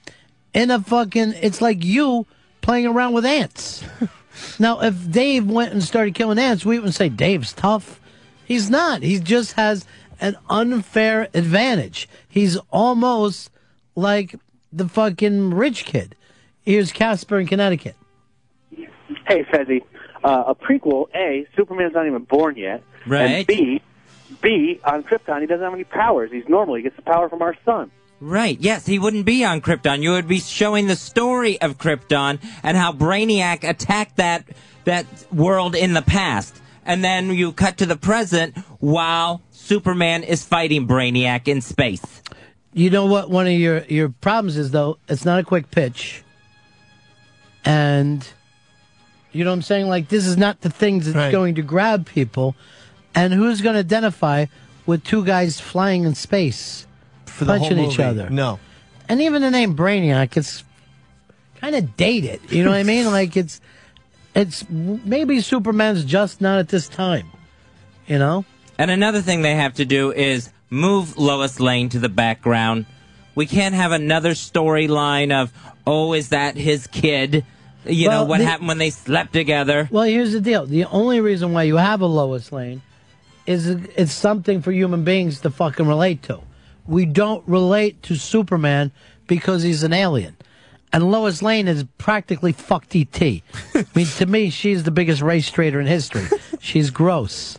in 0.56 0.72
a 0.72 0.82
fucking. 0.82 1.36
It's 1.40 1.62
like 1.62 1.86
you 1.86 2.26
playing 2.62 2.88
around 2.88 3.14
with 3.14 3.28
ants. 3.28 3.84
now, 4.60 4.82
if 4.82 5.12
Dave 5.12 5.46
went 5.48 5.72
and 5.72 5.84
started 5.84 6.16
killing 6.16 6.40
ants, 6.40 6.66
we 6.66 6.80
wouldn't 6.80 6.96
say 6.96 7.10
Dave's 7.10 7.54
tough. 7.54 8.02
He's 8.46 8.72
not. 8.72 9.04
He 9.04 9.20
just 9.20 9.52
has 9.52 9.86
an 10.20 10.36
unfair 10.50 11.30
advantage. 11.36 12.10
He's 12.28 12.58
almost 12.72 13.52
like 13.96 14.36
the 14.72 14.90
fucking 14.90 15.54
rich 15.54 15.86
kid. 15.86 16.16
Here's 16.64 16.92
Casper 16.92 17.40
in 17.40 17.46
Connecticut. 17.46 17.96
Hey, 19.34 19.44
Fezzy. 19.46 19.82
Uh, 20.24 20.44
a 20.48 20.56
prequel, 20.56 21.08
A, 21.16 21.48
Superman's 21.56 21.96
not 21.96 22.06
even 22.06 22.24
born 22.24 22.56
yet. 22.56 22.84
Right. 23.08 23.32
And 23.32 23.48
B, 23.48 23.82
B, 24.42 24.80
on 24.84 25.04
Krypton, 25.04 25.42
he 25.42 25.48
doesn't 25.48 25.64
have 25.64 25.74
any 25.74 25.86
powers. 25.86 26.32
He's 26.32 26.48
normal. 26.48 26.76
He 26.76 26.84
gets 26.84 26.96
the 26.96 27.02
power 27.02 27.30
from 27.30 27.42
our 27.42 27.56
sun. 27.66 27.90
Right. 28.22 28.58
Yes, 28.60 28.86
he 28.86 29.00
wouldn't 29.00 29.26
be 29.26 29.44
on 29.44 29.60
Krypton. 29.62 30.04
You 30.04 30.12
would 30.12 30.28
be 30.28 30.40
showing 30.40 30.86
the 30.86 30.96
story 30.96 31.60
of 31.60 31.80
Krypton 31.80 32.40
and 32.62 32.78
how 32.78 32.94
Brainiac 32.94 33.68
attacked 33.68 34.18
that 34.18 34.46
that 34.86 35.08
world 35.32 35.76
in 35.76 35.94
the 35.94 36.04
past. 36.04 36.62
And 36.86 37.04
then 37.04 37.32
you 37.32 37.54
cut 37.54 37.78
to 37.78 37.88
the 37.88 37.96
present 37.96 38.56
while 38.80 39.42
Superman 39.50 40.22
is 40.24 40.46
fighting 40.46 40.88
Brainiac 40.88 41.48
in 41.48 41.62
space. 41.62 42.22
You 42.72 42.92
know 42.92 43.08
what? 43.08 43.32
One 43.32 43.48
of 43.48 43.54
your 43.54 43.84
your 43.86 44.10
problems 44.10 44.58
is 44.58 44.70
though 44.70 45.00
it's 45.10 45.26
not 45.26 45.40
a 45.40 45.44
quick 45.44 45.72
pitch, 45.72 46.24
and 47.66 48.26
you 49.34 49.44
know 49.44 49.50
what 49.52 49.56
I'm 49.56 49.62
saying. 49.62 49.88
Like 49.88 50.08
this 50.08 50.26
is 50.26 50.38
not 50.38 50.62
the 50.62 50.70
things 50.70 51.12
that's 51.12 51.32
going 51.32 51.56
to 51.56 51.62
grab 51.62 52.06
people, 52.06 52.56
and 53.14 53.34
who's 53.34 53.62
going 53.62 53.74
to 53.74 53.80
identify 53.80 54.46
with 54.86 55.04
two 55.04 55.26
guys 55.26 55.60
flying 55.60 56.04
in 56.04 56.16
space, 56.16 56.88
For 57.26 57.46
the 57.46 57.58
whole 57.58 57.68
punching 57.68 57.84
each 57.84 57.98
movie. 57.98 58.04
other? 58.04 58.30
No. 58.30 58.60
And 59.10 59.22
even 59.22 59.42
the 59.42 59.52
name 59.52 59.76
Brainiac, 59.76 60.38
it's 60.38 60.64
kind 61.60 61.76
of 61.76 61.96
dated. 61.98 62.40
You 62.50 62.64
know 62.64 62.72
what 62.72 62.80
I 62.80 62.84
mean? 62.84 63.06
Like 63.12 63.36
it's 63.36 63.60
it's 64.36 64.68
maybe 64.70 65.42
Superman's 65.42 66.06
just 66.06 66.42
not 66.42 66.60
at 66.60 66.70
this 66.70 66.88
time. 66.88 67.28
You 68.08 68.20
know. 68.20 68.46
And 68.78 68.90
another 68.90 69.22
thing 69.22 69.42
they 69.42 69.56
have 69.56 69.76
to 69.76 69.86
do 69.86 70.12
is 70.12 70.50
move 70.70 71.18
Lois 71.18 71.60
Lane 71.60 71.90
to 71.90 72.00
the 72.00 72.10
background. 72.10 72.86
We 73.36 73.46
can't 73.46 73.76
have 73.76 73.92
another 73.92 74.32
storyline 74.32 75.32
of, 75.32 75.52
oh, 75.88 76.14
is 76.14 76.30
that 76.30 76.56
his 76.56 76.88
kid? 76.88 77.46
You 77.86 78.10
know 78.10 78.24
what 78.24 78.40
the- 78.40 78.46
happened 78.46 78.68
when 78.68 78.78
they 78.78 78.90
slept 78.90 79.34
together. 79.34 79.88
Well, 79.92 80.04
here's 80.04 80.32
the 80.34 80.42
deal. 80.42 80.66
The 80.66 80.86
only 80.86 81.20
reason 81.20 81.54
why 81.54 81.64
you 81.64 81.78
have 81.78 82.02
a 82.02 82.06
Lois 82.06 82.52
Lane 82.52 82.82
is 83.46 83.68
it's 83.68 84.14
something 84.14 84.62
for 84.62 84.72
human 84.72 85.04
beings 85.04 85.42
to 85.42 85.50
fucking 85.50 85.88
relate 85.88 86.24
to. 86.24 86.40
We 86.88 87.06
don't 87.06 87.46
relate 87.48 88.02
to 88.04 88.16
Superman 88.16 88.92
because 89.28 89.64
he's 89.64 89.84
an 89.84 89.94
alien. 89.94 90.38
And 90.92 91.10
Lois 91.12 91.42
Lane 91.42 91.68
is 91.68 91.86
practically 91.98 92.52
fucked 92.52 92.96
ET. 92.96 93.20
I 93.22 93.42
mean, 93.96 94.06
to 94.06 94.26
me, 94.28 94.50
she's 94.50 94.84
the 94.84 94.92
biggest 94.92 95.22
race 95.22 95.50
traitor 95.50 95.80
in 95.80 95.88
history. 95.88 96.26
She's 96.60 96.92
gross. 96.92 97.58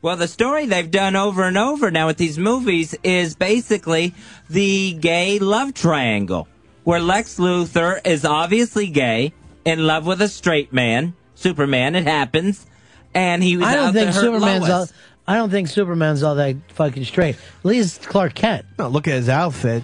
Well, 0.00 0.16
the 0.16 0.28
story 0.28 0.66
they've 0.66 0.90
done 0.90 1.16
over 1.16 1.42
and 1.44 1.58
over 1.58 1.90
now 1.90 2.06
with 2.06 2.16
these 2.16 2.38
movies 2.38 2.94
is 3.02 3.34
basically 3.34 4.14
the 4.48 4.92
gay 4.94 5.38
love 5.38 5.74
triangle, 5.74 6.48
where 6.86 7.00
Lex 7.00 7.36
Luthor 7.40 8.00
is 8.06 8.24
obviously 8.24 8.86
gay, 8.86 9.32
in 9.64 9.84
love 9.84 10.06
with 10.06 10.22
a 10.22 10.28
straight 10.28 10.72
man, 10.72 11.14
Superman. 11.34 11.96
It 11.96 12.04
happens, 12.04 12.64
and 13.12 13.42
he 13.42 13.56
was 13.56 13.66
I 13.66 13.74
don't 13.74 13.86
out 13.88 13.94
think 13.94 14.06
to 14.06 14.12
hurt 14.12 14.20
Superman's 14.20 14.68
Lois. 14.68 14.70
all. 14.92 14.96
I 15.26 15.34
don't 15.34 15.50
think 15.50 15.66
Superman's 15.66 16.22
all 16.22 16.36
that 16.36 16.54
fucking 16.68 17.04
straight. 17.04 17.34
At 17.34 17.64
least 17.64 18.06
Clark 18.06 18.34
Kent. 18.34 18.64
No, 18.78 18.86
look 18.86 19.08
at 19.08 19.14
his 19.14 19.28
outfit. 19.28 19.82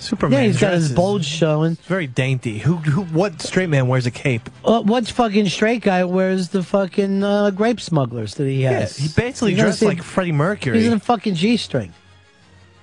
Superman. 0.00 0.40
Yeah, 0.40 0.46
he's 0.46 0.60
got 0.60 0.72
his 0.72 0.82
dresses 0.86 0.96
bulge 0.96 1.24
showing. 1.24 1.74
Very 1.84 2.06
dainty. 2.08 2.58
Who? 2.58 2.76
Who? 2.76 3.02
What 3.04 3.40
straight 3.40 3.68
man 3.68 3.86
wears 3.88 4.06
a 4.06 4.10
cape? 4.12 4.48
Uh, 4.64 4.80
what 4.82 5.06
fucking 5.08 5.48
straight 5.48 5.82
guy 5.82 6.02
wears 6.04 6.48
the 6.50 6.62
fucking 6.64 7.22
uh, 7.24 7.50
grape 7.50 7.80
smugglers 7.80 8.34
that 8.34 8.44
he 8.48 8.62
has? 8.62 8.96
he 8.96 9.08
basically 9.08 9.52
You 9.52 9.56
gotta 9.58 9.66
dressed 9.68 9.80
see- 9.80 9.86
like 9.86 10.02
Freddie 10.02 10.32
Mercury. 10.32 10.78
He's 10.78 10.86
in 10.88 10.92
a 10.94 11.00
fucking 11.00 11.34
g-string. 11.34 11.92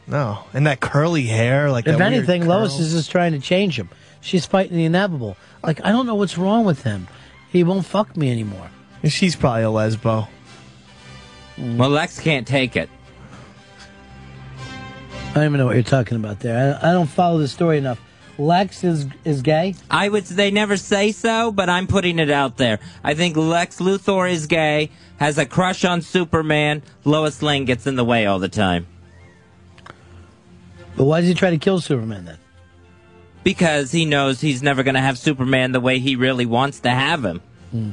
No, 0.08 0.44
and 0.54 0.68
that 0.68 0.80
curly 0.80 1.24
hair, 1.24 1.72
like 1.72 1.88
if 1.88 1.98
that 1.98 2.00
weird 2.00 2.14
anything, 2.14 2.46
Lois 2.46 2.80
is 2.80 2.94
just 2.94 3.10
trying 3.10 3.32
to 3.32 3.40
change 3.40 3.78
him. 3.78 3.90
She's 4.22 4.46
fighting 4.46 4.78
the 4.78 4.86
inevitable. 4.86 5.36
Like 5.64 5.84
I 5.84 5.92
don't 5.92 6.06
know 6.06 6.16
what's 6.16 6.38
wrong 6.38 6.64
with 6.66 6.84
him. 6.84 7.08
He 7.50 7.64
won't 7.64 7.86
fuck 7.86 8.16
me 8.16 8.32
anymore. 8.32 8.70
She's 9.04 9.36
probably 9.36 9.64
a 9.64 9.68
lesbo. 9.68 10.28
Well, 11.58 11.90
Lex 11.90 12.20
can't 12.20 12.48
take 12.48 12.76
it. 12.76 12.90
I 15.30 15.34
don't 15.36 15.46
even 15.46 15.58
know 15.58 15.66
what 15.66 15.76
you're 15.76 15.84
talking 15.84 16.18
about 16.18 16.40
there. 16.40 16.80
I, 16.82 16.90
I 16.90 16.92
don't 16.92 17.08
follow 17.08 17.40
the 17.40 17.48
story 17.48 17.78
enough. 17.78 18.00
Lex 18.38 18.84
is 18.84 19.08
is 19.24 19.42
gay. 19.42 19.74
I 19.90 20.10
would. 20.10 20.26
They 20.26 20.52
never 20.52 20.78
say 20.78 21.14
so, 21.14 21.52
but 21.52 21.68
I'm 21.68 21.88
putting 21.88 22.20
it 22.20 22.30
out 22.30 22.58
there. 22.58 22.80
I 23.04 23.16
think 23.16 23.38
Lex 23.38 23.78
Luthor 23.80 24.30
is 24.30 24.46
gay, 24.46 24.92
has 25.18 25.40
a 25.40 25.46
crush 25.48 25.84
on 25.84 26.02
Superman. 26.02 26.84
Lois 27.06 27.42
Lane 27.42 27.66
gets 27.66 27.88
in 27.88 27.96
the 27.96 28.06
way 28.06 28.28
all 28.28 28.38
the 28.38 28.50
time 28.50 28.86
But 30.98 31.04
why 31.06 31.20
does 31.22 31.28
he 31.28 31.34
try 31.36 31.50
to 31.52 31.58
kill 31.58 31.80
Superman 31.82 32.26
then? 32.26 32.38
because 33.44 33.92
he 33.92 34.06
knows 34.06 34.42
he's 34.42 34.64
never 34.64 34.82
going 34.82 34.96
to 34.96 35.02
have 35.02 35.20
Superman 35.20 35.72
the 35.72 35.80
way 35.80 36.00
he 36.00 36.16
really 36.16 36.48
wants 36.48 36.80
to 36.80 36.90
have 36.90 37.24
him. 37.24 37.42
Hmm. 37.70 37.92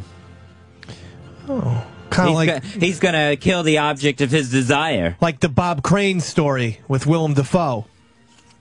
Oh, 1.47 1.86
kind 2.08 2.28
he's 2.31 2.31
of 2.31 2.34
like 2.34 2.62
go- 2.62 2.68
he's 2.81 3.00
going 3.00 3.14
to 3.14 3.36
kill 3.36 3.62
the 3.62 3.76
object 3.78 4.22
of 4.22 4.31
his 4.31 4.50
desire. 4.50 5.14
like 5.20 5.40
the 5.40 5.50
Bob 5.50 5.82
Crane 5.82 6.20
story 6.20 6.81
with 6.89 7.06
Willem 7.06 7.34
Dafoe, 7.34 7.84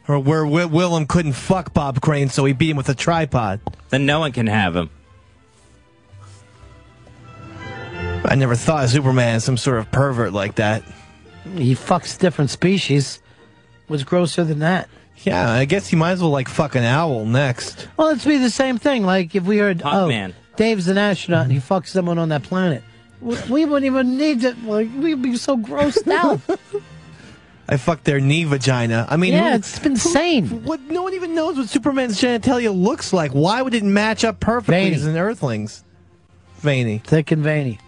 or 0.09 0.19
where 0.19 0.41
Wi- 0.43 0.65
Willem 0.65 1.05
couldn't 1.05 1.31
fuck 1.33 1.73
Bob 1.73 2.01
Crane, 2.01 2.27
so 2.27 2.43
he 2.43 2.51
beat 2.51 2.71
him 2.71 2.77
with 2.77 2.89
a 2.89 2.95
tripod. 2.95 3.61
Then 3.89 4.05
no 4.05 4.19
one 4.19 4.33
can 4.33 4.47
have 4.47 4.75
him. 4.75 4.89
I 8.25 8.35
never 8.35 8.55
thought 8.55 8.83
of 8.83 8.89
Superman 8.89 9.35
as 9.35 9.43
some 9.45 9.55
sort 9.57 9.77
of 9.79 9.91
pervert 9.91 10.33
like 10.33 10.55
that. 10.55 10.83
He 11.55 11.73
fucks 11.73 12.19
different 12.19 12.49
species. 12.51 13.21
What's 13.91 14.03
grosser 14.03 14.43
than 14.45 14.59
that? 14.59 14.89
Yeah, 15.17 15.51
I 15.51 15.65
guess 15.65 15.87
he 15.87 15.95
might 15.97 16.11
as 16.13 16.21
well 16.21 16.31
like 16.31 16.47
fuck 16.49 16.75
an 16.75 16.83
owl 16.83 17.25
next. 17.25 17.87
Well, 17.97 18.07
it'd 18.09 18.27
be 18.27 18.37
the 18.37 18.49
same 18.49 18.77
thing. 18.77 19.03
Like 19.05 19.35
if 19.35 19.43
we 19.43 19.57
heard, 19.57 19.81
oh, 19.85 20.07
man. 20.07 20.33
Dave's 20.55 20.87
an 20.87 20.97
astronaut 20.97 21.43
and 21.43 21.51
he 21.51 21.59
fucks 21.59 21.87
someone 21.87 22.17
on 22.17 22.29
that 22.29 22.43
planet. 22.43 22.83
We, 23.19 23.35
we 23.49 23.65
wouldn't 23.65 23.85
even 23.85 24.17
need 24.17 24.41
to. 24.41 24.55
Like, 24.65 24.89
we'd 24.97 25.21
be 25.21 25.35
so 25.37 25.57
grossed 25.57 26.07
out. 26.11 26.39
I 27.69 27.77
fucked 27.77 28.05
their 28.05 28.19
knee 28.19 28.45
vagina. 28.45 29.05
I 29.09 29.17
mean, 29.17 29.33
Yeah, 29.33 29.51
who- 29.51 29.55
it's 29.57 29.79
insane. 29.85 30.45
who- 30.45 30.55
what? 30.57 30.79
No 30.81 31.03
one 31.03 31.13
even 31.13 31.35
knows 31.35 31.57
what 31.57 31.69
Superman's 31.69 32.19
genitalia 32.19 32.73
looks 32.75 33.13
like. 33.13 33.31
Why 33.31 33.61
would 33.61 33.73
it 33.73 33.83
match 33.83 34.23
up 34.23 34.39
perfectly 34.39 34.75
Veiny. 34.85 34.95
as 34.95 35.05
an 35.05 35.17
Earthling's? 35.17 35.83
Veiny, 36.59 36.97
Thick 36.99 37.31
and 37.31 37.43
veiny. 37.43 37.79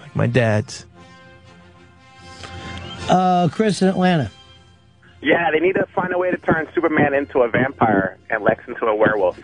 like 0.00 0.14
my 0.16 0.26
dad's. 0.26 0.86
Uh, 3.08 3.48
Chris 3.50 3.82
in 3.82 3.88
Atlanta. 3.88 4.30
Yeah, 5.20 5.50
they 5.52 5.60
need 5.60 5.74
to 5.74 5.86
find 5.86 6.12
a 6.12 6.18
way 6.18 6.30
to 6.30 6.36
turn 6.38 6.68
Superman 6.74 7.14
into 7.14 7.40
a 7.42 7.48
vampire 7.48 8.18
and 8.30 8.42
Lex 8.42 8.66
into 8.66 8.86
a 8.86 8.94
werewolf. 8.94 9.38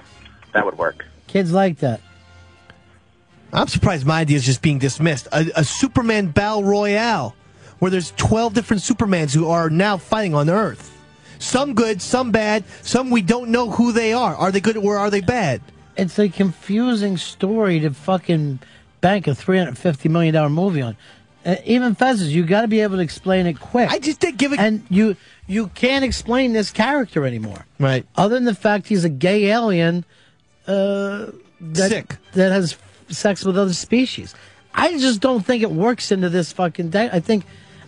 That 0.53 0.65
would 0.65 0.77
work. 0.79 1.05
Kids 1.27 1.53
like 1.53 1.79
that. 1.79 2.01
I'm 3.53 3.69
surprised 3.69 4.05
my 4.07 4.21
idea 4.21 4.37
is 4.37 4.45
just 4.45 4.61
being 4.61 4.79
dismissed. 4.79 5.29
A, 5.33 5.47
a 5.57 5.65
Superman 5.65 6.29
Battle 6.29 6.65
Royale, 6.65 7.35
where 7.79 7.91
there's 7.91 8.11
12 8.13 8.55
different 8.55 8.83
Supermans 8.83 9.35
who 9.35 9.49
are 9.49 9.71
now 9.71 9.97
fighting 9.97 10.35
on 10.35 10.51
Earth. 10.51 10.95
Some 11.39 11.75
good, 11.75 12.03
some 12.03 12.33
bad, 12.33 12.65
some 12.83 13.11
we 13.11 13.23
don't 13.23 13.51
know 13.51 13.71
who 13.71 13.93
they 13.93 14.13
are. 14.13 14.35
Are 14.35 14.51
they 14.51 14.61
good 14.61 14.77
or 14.77 14.99
are 14.99 15.11
they 15.11 15.21
bad? 15.21 15.63
It's 15.97 16.19
a 16.19 16.29
confusing 16.29 17.17
story 17.17 17.81
to 17.81 17.91
fucking 17.91 18.59
bank 19.01 19.29
a 19.29 19.35
three 19.35 19.59
hundred 19.59 19.79
fifty 19.79 20.09
million 20.09 20.35
dollar 20.35 20.51
movie 20.51 20.83
on. 20.83 20.97
Uh, 21.49 21.57
even 21.65 21.97
Fezes, 21.97 22.29
you 22.29 22.45
got 22.45 22.61
to 22.61 22.69
be 22.69 22.81
able 22.81 22.97
to 22.97 23.03
explain 23.03 23.47
it 23.47 23.59
quick. 23.59 23.91
I 23.91 23.99
just 23.99 24.21
did 24.21 24.37
give 24.37 24.53
it, 24.53 24.61
and 24.61 24.85
you 24.91 25.17
you 25.47 25.69
can't 25.69 26.05
explain 26.05 26.53
this 26.53 26.71
character 26.71 27.25
anymore. 27.25 27.65
Right. 27.79 28.05
Other 28.17 28.35
than 28.35 28.45
the 28.45 28.55
fact 28.55 28.87
he's 28.87 29.05
a 29.05 29.09
gay 29.09 29.47
alien, 29.47 30.05
uh, 30.67 31.29
that, 31.59 31.89
Sick. 31.89 32.17
that 32.35 32.53
has 32.53 32.77
sex 33.09 33.47
with 33.47 33.57
other 33.57 33.73
species. 33.73 34.35
I 34.75 34.99
just 34.99 35.21
don't 35.21 35.41
think 35.41 35.63
it 35.63 35.71
works 35.71 36.13
into 36.13 36.29
this 36.29 36.53
fucking 36.53 36.91
day. 36.91 37.09
I 37.11 37.21
think, 37.21 37.47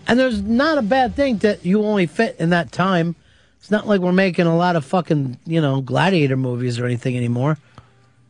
and 0.08 0.18
there's 0.18 0.40
not 0.40 0.78
a 0.78 0.82
bad 0.82 1.14
thing 1.14 1.36
that 1.39 1.62
you 1.62 1.84
only 1.84 2.06
fit 2.06 2.36
in 2.39 2.50
that 2.50 2.72
time. 2.72 3.14
It's 3.58 3.70
not 3.70 3.86
like 3.86 4.00
we're 4.00 4.12
making 4.12 4.47
a 4.47 4.56
lot 4.56 4.74
of 4.74 4.86
fucking 4.86 5.36
you 5.44 5.60
know 5.60 5.82
gladiator 5.82 6.39
movies 6.39 6.80
or 6.80 6.86
anything 6.86 7.14
anymore. 7.14 7.58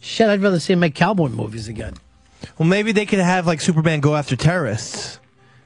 Shit, 0.01 0.29
I'd 0.29 0.43
rather 0.43 0.59
see 0.59 0.73
him 0.73 0.81
make 0.81 0.97
cowboy 0.97 1.29
movies 1.29 1.69
again. 1.69 1.95
Well, 2.59 2.69
maybe 2.69 2.91
they 2.91 3.07
could 3.07 3.21
have 3.21 3.47
like 3.47 3.61
Superman 3.61 4.01
go 4.01 4.17
after 4.17 4.35
terrorists. 4.35 5.20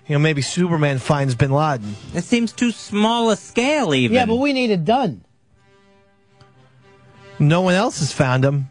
You 0.06 0.14
know, 0.14 0.18
maybe 0.18 0.42
Superman 0.42 0.98
finds 0.98 1.34
Bin 1.34 1.50
Laden. 1.50 1.96
It 2.14 2.24
seems 2.24 2.52
too 2.52 2.72
small 2.72 3.30
a 3.30 3.36
scale, 3.36 3.94
even. 3.94 4.14
Yeah, 4.14 4.26
but 4.26 4.36
we 4.36 4.52
need 4.52 4.70
it 4.70 4.84
done. 4.84 5.24
No 7.38 7.62
one 7.62 7.74
else 7.74 8.00
has 8.00 8.12
found 8.12 8.44
him. 8.44 8.70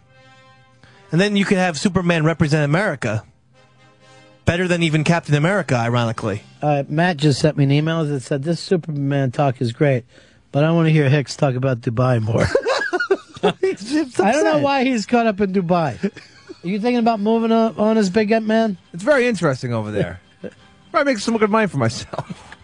And 1.12 1.20
then 1.20 1.36
you 1.36 1.46
could 1.46 1.58
have 1.58 1.78
Superman 1.78 2.24
represent 2.24 2.66
America. 2.66 3.24
Better 4.46 4.68
than 4.68 4.84
even 4.84 5.04
Captain 5.04 5.36
America, 5.36 5.76
ironically. 5.76 6.44
Uh, 6.62 6.84
Matt 6.88 7.18
just 7.18 7.40
sent 7.40 7.58
me 7.58 7.64
an 7.64 7.72
email 7.72 8.06
that 8.06 8.20
said 8.22 8.44
this 8.44 8.60
Superman 8.60 9.32
talk 9.32 9.62
is 9.62 9.72
great, 9.72 10.06
but 10.52 10.64
I 10.64 10.72
want 10.72 10.88
to 10.88 10.92
hear 10.92 11.10
Hicks 11.10 11.36
talk 11.36 11.56
about 11.56 11.82
Dubai 11.82 12.22
more. 12.22 12.46
I 13.44 14.32
don't 14.32 14.44
know 14.44 14.60
why 14.60 14.84
he's 14.84 15.06
caught 15.06 15.28
up 15.28 15.40
in 15.42 15.54
Dubai. 15.54 16.04
Are 16.64 16.68
you 16.68 16.80
thinking 16.80 17.00
about 17.00 17.20
moving 17.20 17.52
on, 17.52 17.76
on 17.78 17.98
as 17.98 18.10
big 18.10 18.32
up 18.32 18.44
man? 18.44 18.78
It's 18.94 19.04
very 19.04 19.28
interesting 19.28 19.74
over 19.74 19.92
there. 19.92 20.20
Probably 20.94 21.14
make 21.14 21.20
some 21.24 21.36
good 21.38 21.50
money 21.50 21.66
for 21.66 21.78
myself. 21.78 22.56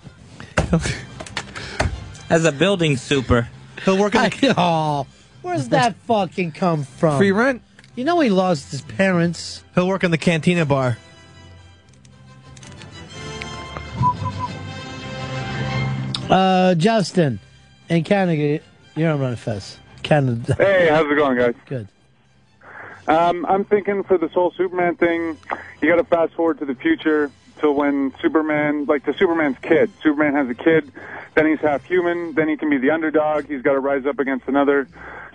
As 2.30 2.46
a 2.46 2.52
building 2.52 2.96
super. 2.96 3.50
He'll 3.84 3.98
work 3.98 4.14
in 4.14 4.22
I, 4.22 4.54
oh, 4.56 5.08
where's 5.42 5.70
that 5.70 5.96
fucking 6.06 6.52
come 6.52 6.84
from? 6.84 7.18
Free 7.18 7.32
rent? 7.32 7.64
You 7.96 8.04
know 8.04 8.20
he 8.20 8.30
lost 8.30 8.70
his 8.70 8.84
parents. 8.84 9.64
He'll 9.74 9.88
work 9.88 10.04
in 10.04 10.12
the 10.12 10.20
cantina 10.20 10.64
bar. 10.68 11.00
Uh, 16.30 16.76
Justin 16.76 17.40
in 17.90 18.04
Canada, 18.04 18.64
you're 18.96 19.10
on 19.10 19.20
Ron 19.20 19.38
Fez. 19.38 19.80
Canada. 20.04 20.54
Hey, 20.54 20.88
how's 20.92 21.12
it 21.12 21.16
going, 21.16 21.36
guys? 21.36 21.56
Good. 21.66 21.88
Um, 23.08 23.44
I'm 23.48 23.66
thinking 23.66 24.04
for 24.04 24.20
this 24.20 24.32
whole 24.34 24.52
Superman 24.52 24.98
thing, 24.98 25.36
you 25.82 25.90
got 25.90 25.96
to 25.96 26.04
fast 26.04 26.34
forward 26.34 26.60
to 26.60 26.66
the 26.66 26.76
future 26.76 27.32
to 27.62 27.72
when 27.72 28.14
Superman, 28.22 28.86
like 28.86 29.06
to 29.06 29.14
Superman's 29.18 29.58
kid. 29.62 29.92
Superman 30.02 30.34
has 30.34 30.50
a 30.50 30.54
kid, 30.54 30.92
then 31.36 31.48
he's 31.48 31.60
half 31.60 31.84
human, 31.86 32.34
then 32.34 32.48
he 32.48 32.58
can 32.58 32.70
be 32.70 32.78
the 32.78 32.92
underdog. 32.92 33.48
He's 33.48 33.62
got 33.62 33.74
to 33.74 33.80
rise 33.80 34.06
up 34.06 34.20
against 34.20 34.48
another, 34.48 34.88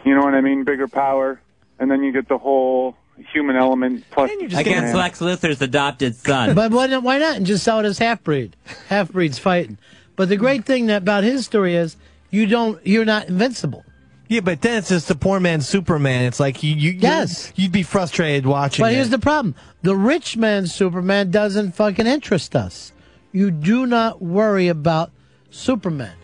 you 0.04 0.14
know 0.14 0.22
what 0.22 0.34
I 0.34 0.40
mean, 0.40 0.64
bigger 0.64 0.88
power, 0.88 1.40
and 1.78 1.90
then 1.90 2.02
you 2.02 2.12
get 2.12 2.28
the 2.28 2.38
whole 2.38 2.96
human 3.32 3.56
element 3.56 4.04
plus 4.10 4.30
Against 4.30 4.56
Superman. 4.56 4.96
Lex 4.96 5.20
Luthor's 5.20 5.62
adopted 5.62 6.16
son. 6.16 6.54
But 6.54 6.72
why 6.72 6.88
not, 6.88 7.02
why 7.02 7.18
not? 7.18 7.42
Just 7.42 7.62
sell 7.64 7.78
it 7.80 7.86
as 7.86 7.98
half 7.98 8.22
breed. 8.24 8.56
Half 8.88 9.12
breeds 9.12 9.38
fighting. 9.38 9.78
But 10.16 10.28
the 10.28 10.36
great 10.36 10.64
thing 10.64 10.86
that, 10.86 11.02
about 11.02 11.24
his 11.24 11.44
story 11.44 11.74
is 11.74 11.96
you 12.30 12.46
don't. 12.46 12.84
You're 12.86 13.04
not 13.04 13.28
invincible. 13.28 13.84
Yeah, 14.28 14.40
but 14.40 14.62
then 14.62 14.78
it's 14.78 14.88
just 14.88 15.08
the 15.08 15.14
poor 15.14 15.38
man's 15.38 15.68
Superman. 15.68 16.24
It's 16.24 16.40
like 16.40 16.62
you, 16.62 16.74
you 16.74 16.92
Yes. 16.92 17.52
you'd, 17.56 17.64
you'd 17.64 17.72
be 17.72 17.82
frustrated 17.82 18.46
watching. 18.46 18.82
But 18.82 18.92
it. 18.92 18.96
here's 18.96 19.10
the 19.10 19.18
problem: 19.18 19.54
the 19.82 19.94
rich 19.94 20.36
man's 20.36 20.74
Superman 20.74 21.30
doesn't 21.30 21.72
fucking 21.72 22.06
interest 22.06 22.56
us. 22.56 22.92
You 23.32 23.50
do 23.50 23.86
not 23.86 24.22
worry 24.22 24.68
about 24.68 25.10
Superman. 25.50 26.14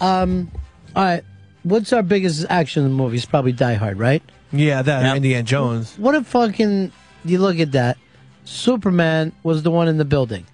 Um, 0.00 0.50
all 0.94 1.04
right, 1.04 1.24
what's 1.62 1.92
our 1.92 2.02
biggest 2.02 2.46
action 2.50 2.84
in 2.84 2.90
the 2.90 2.96
movie? 2.96 3.16
It's 3.16 3.26
probably 3.26 3.52
Die 3.52 3.74
Hard, 3.74 3.98
right? 3.98 4.22
Yeah, 4.52 4.82
that 4.82 5.16
Indiana 5.16 5.42
Jones. 5.42 5.94
What 5.98 6.14
if 6.14 6.26
fucking 6.26 6.92
you 7.24 7.38
look 7.38 7.58
at 7.60 7.72
that? 7.72 7.98
Superman 8.44 9.32
was 9.42 9.62
the 9.62 9.70
one 9.70 9.88
in 9.88 9.98
the 9.98 10.04
building. 10.04 10.46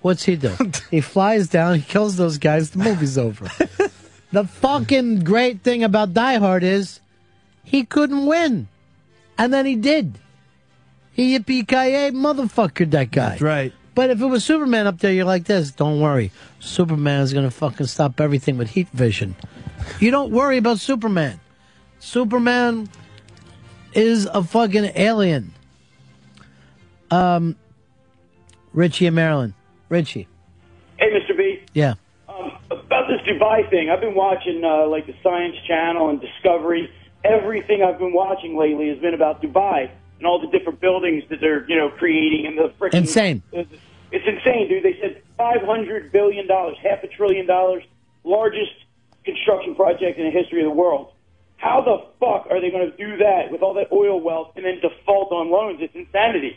What's 0.00 0.24
he 0.24 0.36
do? 0.36 0.54
he 0.90 1.00
flies 1.00 1.48
down, 1.48 1.76
he 1.76 1.82
kills 1.82 2.16
those 2.16 2.38
guys, 2.38 2.70
the 2.70 2.78
movie's 2.78 3.16
over. 3.16 3.48
the 4.34 4.44
fucking 4.44 5.20
great 5.20 5.62
thing 5.62 5.84
about 5.84 6.12
Die 6.12 6.38
Hard 6.38 6.64
is 6.64 6.98
he 7.62 7.84
couldn't 7.84 8.26
win. 8.26 8.66
And 9.38 9.52
then 9.52 9.64
he 9.64 9.76
did. 9.76 10.18
He 11.12 11.38
yippee 11.38 11.68
ki 11.68 12.10
motherfucker 12.16 12.90
that 12.90 13.12
guy. 13.12 13.30
That's 13.30 13.40
right. 13.40 13.72
But 13.94 14.10
if 14.10 14.20
it 14.20 14.26
was 14.26 14.44
Superman 14.44 14.88
up 14.88 14.98
there, 14.98 15.12
you're 15.12 15.24
like 15.24 15.44
this. 15.44 15.70
Don't 15.70 16.00
worry, 16.00 16.32
Superman's 16.58 17.32
gonna 17.32 17.52
fucking 17.52 17.86
stop 17.86 18.20
everything 18.20 18.58
with 18.58 18.70
heat 18.70 18.88
vision. 18.88 19.36
You 20.00 20.10
don't 20.10 20.32
worry 20.32 20.58
about 20.58 20.80
Superman. 20.80 21.38
Superman 22.00 22.88
is 23.92 24.26
a 24.26 24.42
fucking 24.42 24.90
alien. 24.96 25.52
Um, 27.12 27.54
Richie 28.72 29.06
in 29.06 29.14
Maryland. 29.14 29.54
Richie. 29.88 30.26
Hey, 30.96 31.10
Mr. 31.10 31.36
B. 31.36 31.62
Yeah. 31.72 31.94
About 33.04 33.18
this 33.18 33.34
Dubai 33.34 33.68
thing, 33.68 33.90
I've 33.90 34.00
been 34.00 34.14
watching 34.14 34.64
uh, 34.64 34.86
like 34.86 35.06
the 35.06 35.14
Science 35.22 35.56
Channel 35.66 36.08
and 36.08 36.20
Discovery. 36.22 36.90
Everything 37.22 37.82
I've 37.82 37.98
been 37.98 38.14
watching 38.14 38.56
lately 38.56 38.88
has 38.88 38.98
been 38.98 39.12
about 39.12 39.42
Dubai 39.42 39.90
and 40.18 40.26
all 40.26 40.40
the 40.40 40.46
different 40.46 40.80
buildings 40.80 41.22
that 41.28 41.38
they're 41.38 41.68
you 41.68 41.76
know 41.76 41.90
creating 41.90 42.46
and 42.46 42.56
the 42.56 42.72
freaking 42.78 42.94
Insane. 42.94 43.42
It's 43.52 43.68
insane, 44.26 44.68
dude. 44.68 44.84
They 44.84 44.98
said 45.02 45.22
five 45.36 45.60
hundred 45.62 46.12
billion 46.12 46.46
dollars, 46.46 46.78
half 46.82 47.02
a 47.04 47.08
trillion 47.08 47.46
dollars, 47.46 47.82
largest 48.22 48.72
construction 49.24 49.74
project 49.74 50.18
in 50.18 50.24
the 50.24 50.30
history 50.30 50.62
of 50.62 50.66
the 50.66 50.74
world. 50.74 51.12
How 51.58 51.82
the 51.82 52.06
fuck 52.20 52.46
are 52.50 52.58
they 52.58 52.70
going 52.70 52.90
to 52.90 52.96
do 52.96 53.18
that 53.18 53.50
with 53.50 53.60
all 53.60 53.74
that 53.74 53.92
oil 53.92 54.18
wealth 54.18 54.52
and 54.56 54.64
then 54.64 54.80
default 54.80 55.30
on 55.30 55.50
loans? 55.50 55.80
It's 55.82 55.94
insanity. 55.94 56.56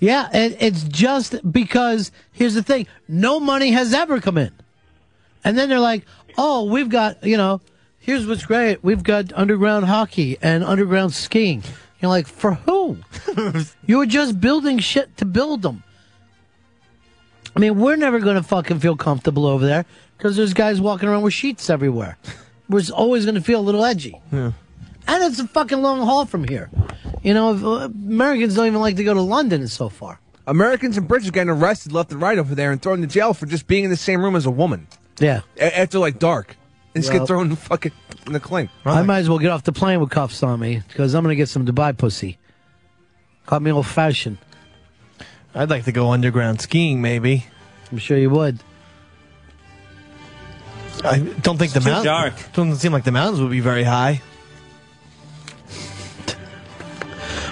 Yeah, 0.00 0.28
it's 0.32 0.82
just 0.84 1.52
because 1.52 2.10
here's 2.32 2.54
the 2.54 2.64
thing: 2.64 2.88
no 3.06 3.38
money 3.38 3.70
has 3.70 3.94
ever 3.94 4.20
come 4.20 4.38
in, 4.38 4.50
and 5.44 5.56
then 5.56 5.68
they're 5.68 5.80
like, 5.80 6.04
"Oh, 6.38 6.64
we've 6.64 6.88
got 6.88 7.24
you 7.24 7.36
know, 7.36 7.60
here's 7.98 8.26
what's 8.26 8.46
great: 8.46 8.82
we've 8.82 9.02
got 9.02 9.32
underground 9.32 9.86
hockey 9.86 10.38
and 10.42 10.64
underground 10.64 11.14
skiing." 11.14 11.62
You're 12.00 12.08
like, 12.08 12.26
for 12.26 12.54
who? 12.54 12.98
you 13.86 13.98
were 13.98 14.06
just 14.06 14.40
building 14.40 14.78
shit 14.78 15.16
to 15.18 15.26
build 15.26 15.62
them. 15.62 15.82
I 17.54 17.60
mean, 17.60 17.78
we're 17.78 17.96
never 17.96 18.20
going 18.20 18.36
to 18.36 18.42
fucking 18.42 18.80
feel 18.80 18.96
comfortable 18.96 19.46
over 19.46 19.66
there 19.66 19.84
because 20.16 20.36
there's 20.36 20.54
guys 20.54 20.80
walking 20.80 21.08
around 21.08 21.22
with 21.22 21.34
sheets 21.34 21.68
everywhere. 21.68 22.16
We're 22.68 22.82
always 22.94 23.24
going 23.24 23.34
to 23.34 23.40
feel 23.42 23.60
a 23.60 23.62
little 23.62 23.84
edgy. 23.84 24.18
Yeah. 24.32 24.52
And 25.08 25.24
it's 25.24 25.40
a 25.40 25.46
fucking 25.46 25.82
long 25.82 26.00
haul 26.00 26.24
from 26.24 26.44
here. 26.44 26.70
You 27.22 27.34
know, 27.34 27.54
if, 27.54 27.64
uh, 27.64 27.90
Americans 27.92 28.54
don't 28.54 28.68
even 28.68 28.80
like 28.80 28.96
to 28.96 29.04
go 29.04 29.12
to 29.12 29.20
London 29.20 29.66
so 29.68 29.88
far. 29.88 30.20
Americans 30.46 30.96
and 30.96 31.08
Brits 31.08 31.28
are 31.28 31.32
getting 31.32 31.50
arrested 31.50 31.92
left 31.92 32.12
and 32.12 32.22
right 32.22 32.38
over 32.38 32.54
there 32.54 32.70
and 32.70 32.80
thrown 32.80 33.02
in 33.02 33.08
jail 33.08 33.34
for 33.34 33.46
just 33.46 33.66
being 33.66 33.84
in 33.84 33.90
the 33.90 33.96
same 33.96 34.22
room 34.22 34.36
as 34.36 34.46
a 34.46 34.50
woman. 34.50 34.86
Yeah. 35.20 35.42
A- 35.58 35.78
after 35.80 35.98
like 36.00 36.18
dark. 36.18 36.56
And 36.94 37.04
just 37.04 37.12
Well- 37.12 37.20
get 37.22 37.28
thrown 37.28 37.42
in 37.44 37.50
the 37.50 37.56
fucking 37.56 37.92
in 38.26 38.32
the 38.32 38.40
clink. 38.40 38.70
I 38.84 39.02
might 39.02 39.20
as 39.20 39.28
well 39.28 39.38
get 39.38 39.50
off 39.50 39.62
the 39.62 39.72
plane 39.72 40.00
with 40.00 40.10
cuffs 40.10 40.42
on 40.42 40.58
me 40.58 40.82
because 40.88 41.14
I'm 41.14 41.22
going 41.22 41.32
to 41.32 41.36
get 41.36 41.48
some 41.48 41.64
Dubai 41.64 41.96
pussy. 41.96 42.38
Caught 43.46 43.62
me 43.62 43.70
old 43.72 43.86
fashioned. 43.86 44.38
I'd 45.54 45.70
like 45.70 45.84
to 45.84 45.92
go 45.92 46.10
underground 46.12 46.60
skiing, 46.60 47.00
maybe. 47.00 47.46
I'm 47.90 47.98
sure 47.98 48.18
you 48.18 48.30
would. 48.30 48.60
I 51.04 51.18
don't 51.18 51.58
think 51.58 51.72
the 51.72 51.80
too 51.80 51.86
mountains. 51.86 52.04
dark. 52.04 52.34
Doesn't 52.52 52.76
seem 52.76 52.92
like 52.92 53.04
the 53.04 53.12
mountains 53.12 53.40
would 53.40 53.50
be 53.50 53.60
very 53.60 53.84
high. 53.84 54.20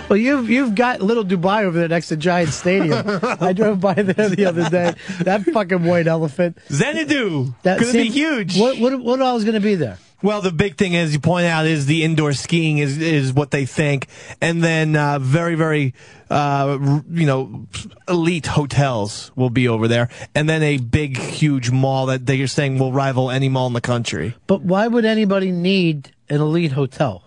Well, 0.09 0.17
you've 0.17 0.49
you've 0.49 0.75
got 0.75 1.03
little 1.03 1.25
Dubai 1.25 1.65
over 1.65 1.79
there 1.79 1.89
next 1.89 2.09
to 2.09 2.17
Giant 2.17 2.51
Stadium. 2.51 3.03
I 3.23 3.53
drove 3.53 3.81
by 3.81 3.95
there 3.95 4.29
the 4.29 4.47
other 4.47 4.69
day. 4.71 4.95
That 5.21 5.43
fucking 5.43 5.85
white 5.85 6.07
elephant. 6.07 6.59
Xanadu. 6.71 7.55
That 7.63 7.81
Gonna 7.81 7.93
be 7.93 8.09
huge. 8.09 8.59
What 8.59 8.79
what 8.79 8.99
what 9.01 9.21
all 9.21 9.37
is 9.37 9.45
going 9.45 9.55
to 9.55 9.61
be 9.61 9.75
there? 9.75 9.99
Well, 10.21 10.41
the 10.41 10.51
big 10.51 10.77
thing, 10.77 10.97
as 10.97 11.13
you 11.13 11.21
point 11.21 11.47
out, 11.47 11.67
is 11.67 11.87
the 11.87 12.03
indoor 12.03 12.33
skiing 12.33 12.79
is 12.79 12.99
is 12.99 13.33
what 13.33 13.51
they 13.51 13.67
think, 13.67 14.09
and 14.41 14.65
then 14.65 14.97
uh, 14.97 15.19
very 15.21 15.55
very 15.55 15.95
uh, 16.31 17.03
you 17.11 17.27
know 17.27 17.67
elite 18.09 18.47
hotels 18.47 19.31
will 19.37 19.51
be 19.51 19.69
over 19.69 19.87
there, 19.87 20.09
and 20.35 20.49
then 20.49 20.63
a 20.63 20.79
big 20.79 21.19
huge 21.19 21.71
mall 21.71 22.07
that 22.07 22.25
they 22.25 22.41
are 22.41 22.49
saying 22.49 22.79
will 22.79 22.93
rival 22.93 23.31
any 23.31 23.49
mall 23.49 23.67
in 23.67 23.75
the 23.75 23.81
country. 23.81 24.35
But 24.47 24.63
why 24.63 24.89
would 24.89 25.05
anybody 25.05 25.53
need 25.53 26.13
an 26.31 26.41
elite 26.41 26.73
hotel 26.73 27.25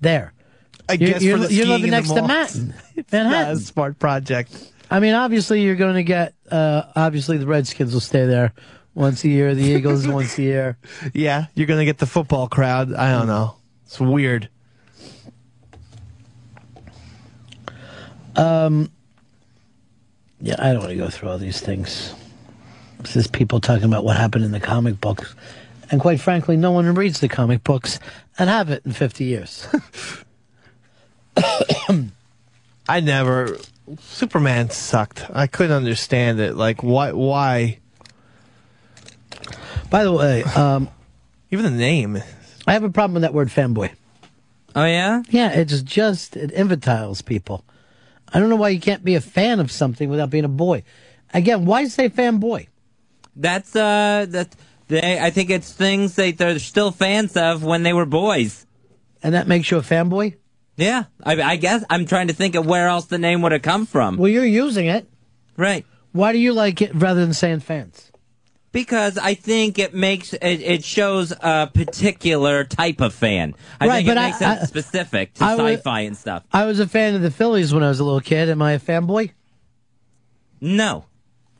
there? 0.00 0.33
I 0.88 0.94
You're- 0.94 1.12
guess 1.12 1.22
you're, 1.22 1.38
for 1.38 1.46
the 1.48 1.54
you're 1.54 1.66
living 1.66 1.90
next 1.90 2.08
to. 2.08 2.16
Manhattan, 2.16 2.74
Manhattan. 3.12 3.56
a 3.56 3.60
smart 3.60 3.98
project. 3.98 4.72
I 4.90 5.00
mean, 5.00 5.14
obviously, 5.14 5.62
you're 5.62 5.76
going 5.76 5.94
to 5.94 6.02
get. 6.02 6.34
Uh, 6.50 6.82
obviously, 6.94 7.38
the 7.38 7.46
Redskins 7.46 7.94
will 7.94 8.00
stay 8.00 8.26
there 8.26 8.52
once 8.94 9.24
a 9.24 9.28
year. 9.28 9.54
The 9.54 9.62
Eagles 9.64 10.06
once 10.18 10.38
a 10.38 10.42
year. 10.42 10.76
Yeah, 11.14 11.46
you're 11.54 11.66
gonna 11.66 11.86
get 11.86 11.98
the 11.98 12.06
football 12.06 12.48
crowd. 12.48 12.92
I 12.92 13.10
don't 13.10 13.26
know. 13.26 13.56
It's 13.86 13.98
weird. 13.98 14.48
Um, 18.36 18.90
yeah, 20.40 20.56
I 20.58 20.72
don't 20.72 20.80
want 20.80 20.90
to 20.90 20.96
go 20.96 21.08
through 21.08 21.30
all 21.30 21.38
these 21.38 21.60
things. 21.60 22.12
This 23.00 23.16
is 23.16 23.26
people 23.26 23.60
talking 23.60 23.84
about 23.84 24.04
what 24.04 24.16
happened 24.16 24.44
in 24.44 24.50
the 24.50 24.60
comic 24.60 25.00
books. 25.00 25.34
And 25.90 26.00
quite 26.00 26.20
frankly, 26.20 26.56
no 26.56 26.72
one 26.72 26.92
reads 26.94 27.20
the 27.20 27.28
comic 27.28 27.62
books 27.62 28.00
and 28.38 28.48
have 28.50 28.70
it 28.70 28.84
in 28.84 28.92
50 28.92 29.24
years. 29.24 29.66
I 32.88 33.00
never. 33.00 33.58
Superman 34.00 34.70
sucked. 34.70 35.26
I 35.32 35.46
couldn't 35.46 35.76
understand 35.76 36.40
it. 36.40 36.56
Like, 36.56 36.82
why? 36.82 37.12
Why? 37.12 37.78
By 39.90 40.04
the 40.04 40.12
way, 40.12 40.42
um, 40.42 40.88
even 41.50 41.64
the 41.64 41.70
name. 41.70 42.22
I 42.66 42.72
have 42.72 42.82
a 42.82 42.90
problem 42.90 43.14
with 43.14 43.22
that 43.22 43.34
word 43.34 43.48
fanboy. 43.48 43.90
Oh, 44.74 44.84
yeah? 44.84 45.22
Yeah, 45.28 45.52
it's 45.52 45.82
just, 45.82 46.36
it 46.36 46.50
infantiles 46.50 47.24
people. 47.24 47.64
I 48.32 48.40
don't 48.40 48.48
know 48.48 48.56
why 48.56 48.70
you 48.70 48.80
can't 48.80 49.04
be 49.04 49.14
a 49.14 49.20
fan 49.20 49.60
of 49.60 49.70
something 49.70 50.08
without 50.08 50.30
being 50.30 50.44
a 50.44 50.48
boy. 50.48 50.82
Again, 51.32 51.64
why 51.66 51.86
say 51.86 52.08
fanboy? 52.08 52.66
That's 53.36 53.74
uh 53.76 54.26
that 54.30 54.54
they 54.88 55.18
I 55.20 55.30
think 55.30 55.50
it's 55.50 55.72
things 55.72 56.16
that 56.16 56.38
they're 56.38 56.58
still 56.58 56.90
fans 56.90 57.36
of 57.36 57.62
when 57.62 57.82
they 57.84 57.92
were 57.92 58.06
boys. 58.06 58.66
And 59.22 59.34
that 59.34 59.46
makes 59.46 59.70
you 59.70 59.78
a 59.78 59.82
fanboy? 59.82 60.34
Yeah. 60.76 61.04
I 61.22 61.40
I 61.40 61.56
guess 61.56 61.84
I'm 61.90 62.06
trying 62.06 62.28
to 62.28 62.34
think 62.34 62.54
of 62.54 62.66
where 62.66 62.88
else 62.88 63.06
the 63.06 63.18
name 63.18 63.42
would 63.42 63.52
have 63.52 63.62
come 63.62 63.86
from. 63.86 64.16
Well, 64.16 64.28
you're 64.30 64.44
using 64.44 64.86
it. 64.86 65.08
Right. 65.56 65.84
Why 66.12 66.32
do 66.32 66.38
you 66.38 66.52
like 66.52 66.82
it 66.82 66.94
rather 66.94 67.20
than 67.20 67.32
saying 67.34 67.60
fans? 67.60 68.10
Because 68.72 69.16
I 69.18 69.34
think 69.34 69.78
it 69.78 69.94
makes 69.94 70.32
it, 70.32 70.42
it 70.42 70.82
shows 70.82 71.32
a 71.32 71.70
particular 71.72 72.64
type 72.64 73.00
of 73.00 73.14
fan. 73.14 73.54
I 73.80 73.86
Right, 73.86 73.96
think 73.98 74.08
it 74.08 74.18
I- 74.18 74.26
makes 74.26 74.40
it 74.40 74.48
I- 74.48 74.64
specific 74.64 75.34
to 75.34 75.44
I 75.44 75.56
sci-fi 75.76 76.00
and 76.00 76.16
stuff. 76.16 76.42
I 76.52 76.64
was 76.66 76.80
a 76.80 76.88
fan 76.88 77.14
of 77.14 77.22
the 77.22 77.30
Phillies 77.30 77.72
when 77.72 77.84
I 77.84 77.88
was 77.88 78.00
a 78.00 78.04
little 78.04 78.20
kid. 78.20 78.48
Am 78.48 78.60
I 78.62 78.72
a 78.72 78.80
fanboy? 78.80 79.30
No. 80.60 81.04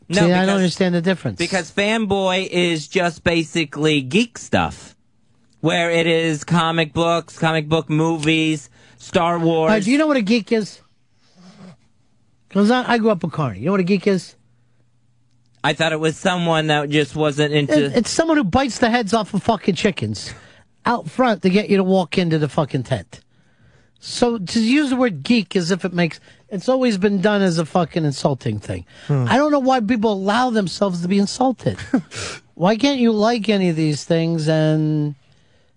No, 0.09 0.27
See, 0.27 0.33
I 0.33 0.45
don't 0.45 0.57
understand 0.57 0.95
the 0.95 1.01
difference. 1.01 1.39
Because 1.39 1.71
fanboy 1.71 2.47
is 2.49 2.89
just 2.89 3.25
basically 3.25 4.03
geek 4.03 4.37
stuff, 4.37 4.97
where 5.61 5.91
it 5.91 6.07
is 6.07 6.45
comic 6.45 6.93
books, 6.93 7.39
comic 7.39 7.69
book 7.69 7.89
movies, 7.89 8.69
Star 9.05 9.39
Wars. 9.39 9.69
All 9.71 9.75
right, 9.77 9.83
do 9.85 9.91
you 9.91 9.99
know 9.99 10.07
what 10.07 10.17
a 10.17 10.23
geek 10.23 10.51
is? 10.51 10.81
Because 12.49 12.71
I, 12.71 12.93
I 12.95 12.99
grew 12.99 13.11
up 13.11 13.23
with 13.23 13.33
Carney. 13.33 13.59
You 13.61 13.67
know 13.67 13.73
what 13.73 13.81
a 13.81 13.85
geek 13.85 14.07
is? 14.07 14.37
I 15.63 15.73
thought 15.73 15.93
it 15.93 16.01
was 16.01 16.17
someone 16.17 16.69
that 16.69 16.89
just 16.91 17.15
wasn't 17.17 17.53
into. 17.53 17.85
It- 17.87 17.97
it's 17.97 18.11
someone 18.11 18.37
who 18.37 18.45
bites 18.45 18.79
the 18.79 18.91
heads 18.91 19.13
off 19.13 19.35
of 19.35 19.43
fucking 19.43 19.75
chickens 19.75 20.33
out 20.87 21.09
front 21.11 21.43
to 21.43 21.51
get 21.51 21.69
you 21.71 21.77
to 21.79 21.85
walk 21.85 22.17
into 22.19 22.39
the 22.39 22.49
fucking 22.49 22.85
tent. 22.85 23.21
So 24.01 24.39
to 24.39 24.61
use 24.61 24.91
the 24.91 24.97
word 24.97 25.23
geek 25.23 25.57
as 25.57 25.71
if 25.71 25.85
it 25.85 25.93
makes 25.95 26.21
it's 26.51 26.69
always 26.69 26.99
been 26.99 27.21
done 27.23 27.41
as 27.43 27.59
a 27.59 27.65
fucking 27.65 28.05
insulting 28.05 28.59
thing. 28.59 28.85
Hmm. 29.07 29.25
I 29.29 29.37
don't 29.37 29.51
know 29.51 29.59
why 29.61 29.81
people 29.81 30.13
allow 30.13 30.51
themselves 30.51 31.01
to 31.03 31.09
be 31.09 31.19
insulted. 31.19 31.79
why 32.55 32.77
can't 32.77 33.01
you 33.01 33.13
like 33.13 33.49
any 33.49 33.71
of 33.71 33.77
these 33.77 34.05
things 34.05 34.47
and 34.49 35.15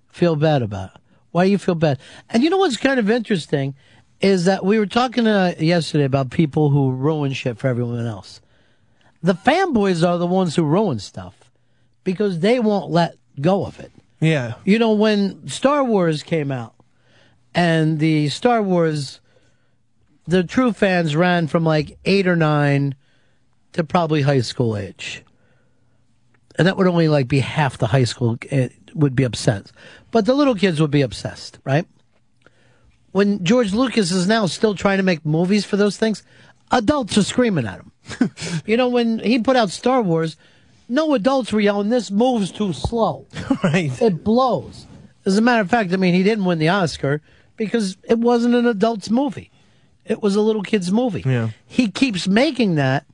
feel 0.10 0.36
bad 0.36 0.62
about 0.62 0.92
it? 0.96 1.02
Why 1.38 1.46
do 1.46 1.52
you 1.52 1.60
feel 1.60 1.76
bad? 1.76 2.00
And 2.32 2.42
you 2.42 2.50
know 2.50 2.58
what's 2.58 2.78
kind 2.78 3.00
of 3.00 3.12
interesting 3.12 3.76
is 4.22 4.46
that 4.46 4.66
we 4.66 4.80
were 4.80 4.88
talking 4.88 5.28
uh, 5.28 5.54
yesterday 5.60 6.06
about 6.06 6.32
people 6.32 6.72
who 6.72 6.92
ruin 6.92 7.32
shit 7.32 7.60
for 7.60 7.68
everyone 7.68 8.08
else. 8.08 8.42
The 9.22 9.36
fanboys 9.36 10.04
are 10.04 10.18
the 10.18 10.26
ones 10.26 10.56
who 10.56 10.64
ruin 10.64 10.98
stuff 10.98 11.52
because 12.04 12.40
they 12.40 12.60
won't 12.60 12.90
let 12.90 13.18
go 13.40 13.68
of 13.68 13.80
it. 13.80 13.92
Yeah. 14.20 14.56
You 14.66 14.80
know, 14.80 14.94
when 14.94 15.48
Star 15.48 15.84
Wars 15.84 16.24
came 16.24 16.52
out 16.52 16.74
and 17.54 18.00
the 18.00 18.30
Star 18.30 18.64
Wars, 18.64 19.20
the 20.26 20.44
true 20.44 20.74
fans 20.74 21.16
ran 21.16 21.46
from 21.46 21.64
like 21.64 22.00
eight 22.04 22.26
or 22.26 22.36
nine 22.36 22.96
to 23.74 23.84
probably 23.84 24.24
high 24.24 24.42
school 24.42 24.76
age. 24.76 25.24
and 26.58 26.68
that 26.68 26.78
would 26.78 26.88
only 26.88 27.08
like 27.08 27.28
be 27.28 27.42
half 27.42 27.78
the 27.78 27.86
high 27.86 28.06
school 28.06 28.40
would 28.96 29.16
be 29.16 29.24
upset, 29.24 29.72
but 30.18 30.26
the 30.26 30.34
little 30.34 30.56
kids 30.56 30.82
would 30.82 30.90
be 30.90 31.04
obsessed, 31.04 31.60
right? 31.64 31.86
When 33.12 33.44
George 33.44 33.72
Lucas 33.72 34.10
is 34.10 34.28
now 34.28 34.48
still 34.48 34.74
trying 34.74 34.98
to 34.98 35.04
make 35.04 35.24
movies 35.24 35.64
for 35.64 35.78
those 35.78 35.96
things, 35.96 36.24
adults 36.72 37.20
are 37.20 37.24
screaming 37.24 37.68
at 37.68 37.82
him. 37.82 37.92
you 38.66 38.78
know, 38.78 38.90
when 38.90 39.20
he 39.20 39.38
put 39.38 39.56
out 39.56 39.70
Star 39.70 40.02
Wars, 40.02 40.36
no 40.90 41.14
adults 41.14 41.54
were 41.54 41.60
yelling, 41.60 41.90
"This 41.90 42.10
moves 42.10 42.52
too 42.52 42.74
slow." 42.74 43.28
right. 43.64 43.92
It 44.02 44.24
blows. 44.24 44.88
As 45.24 45.38
a 45.38 45.42
matter 45.42 45.62
of 45.62 45.70
fact, 45.70 45.94
I 45.94 45.98
mean, 45.98 46.16
he 46.16 46.24
didn't 46.24 46.46
win 46.46 46.58
the 46.58 46.70
Oscar 46.70 47.22
because 47.56 47.96
it 48.04 48.18
wasn't 48.18 48.56
an 48.56 48.66
adult's 48.66 49.12
movie. 49.12 49.52
It 50.04 50.24
was 50.24 50.36
a 50.36 50.42
little 50.42 50.64
kid's 50.64 50.92
movie. 50.92 51.22
Yeah. 51.28 51.52
He 51.68 51.92
keeps 51.92 52.28
making 52.28 52.74
that, 52.74 53.06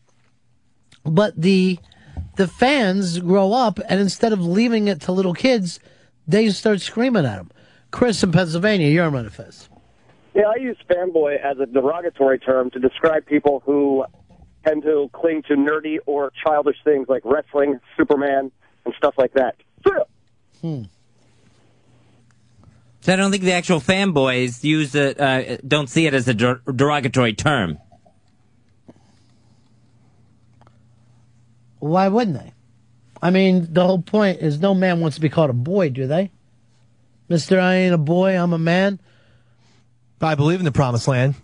but 1.04 1.34
the 1.36 1.80
the 2.38 2.48
fans 2.48 3.20
grow 3.20 3.52
up, 3.52 3.82
and 3.90 4.00
instead 4.00 4.32
of 4.32 4.40
leaving 4.40 4.88
it 4.88 5.02
to 5.02 5.12
little 5.12 5.34
kids, 5.34 5.82
they 6.28 6.50
start 6.50 6.82
screaming 6.82 7.26
at 7.26 7.38
him. 7.38 7.52
Chris 7.92 8.24
in 8.24 8.32
Pennsylvania, 8.32 8.88
you're 8.90 9.06
on 9.06 9.30
Fez. 9.30 9.70
Yeah, 10.34 10.48
I 10.48 10.56
use 10.60 10.78
fanboy 10.90 11.40
as 11.40 11.60
a 11.60 11.68
derogatory 11.68 12.40
term 12.40 12.72
to 12.72 12.80
describe 12.80 13.26
people 13.26 13.62
who 13.66 14.04
tend 14.66 14.84
to 14.84 15.10
cling 15.14 15.44
to 15.44 15.54
nerdy 15.54 15.98
or 16.06 16.32
childish 16.44 16.78
things 16.84 17.08
like 17.08 17.22
wrestling, 17.24 17.80
Superman, 17.96 18.52
and 18.86 18.94
stuff 18.98 19.14
like 19.18 19.34
that. 19.34 19.56
Hmm. 20.62 20.84
So 23.02 23.12
I 23.12 23.18
don't 23.18 23.32
think 23.32 23.44
the 23.44 23.52
actual 23.52 23.82
fanboys 23.82 24.64
use 24.64 24.96
it, 24.96 25.20
uh, 25.20 25.58
don't 25.68 25.90
see 25.90 26.08
it 26.08 26.14
as 26.14 26.28
a 26.30 26.34
der- 26.34 26.62
derogatory 26.74 27.34
term. 27.34 27.78
Why 31.80 32.08
wouldn't 32.08 32.40
they? 32.40 32.53
I 33.24 33.30
mean, 33.30 33.68
the 33.72 33.88
whole 33.88 34.02
point 34.02 34.42
is 34.42 34.60
no 34.60 34.74
man 34.74 35.00
wants 35.00 35.16
to 35.16 35.22
be 35.22 35.30
called 35.30 35.50
a 35.50 35.54
boy, 35.54 35.90
do 35.90 36.08
they? 36.08 36.30
Mister, 37.30 37.58
I 37.58 37.76
ain't 37.76 37.94
a 37.94 37.98
boy, 37.98 38.38
I'm 38.38 38.52
a 38.52 38.58
man. 38.58 39.00
I 40.20 40.36
believe 40.36 40.60
in 40.60 40.66
the 40.66 40.74
promised 40.74 41.08
land. 41.08 41.36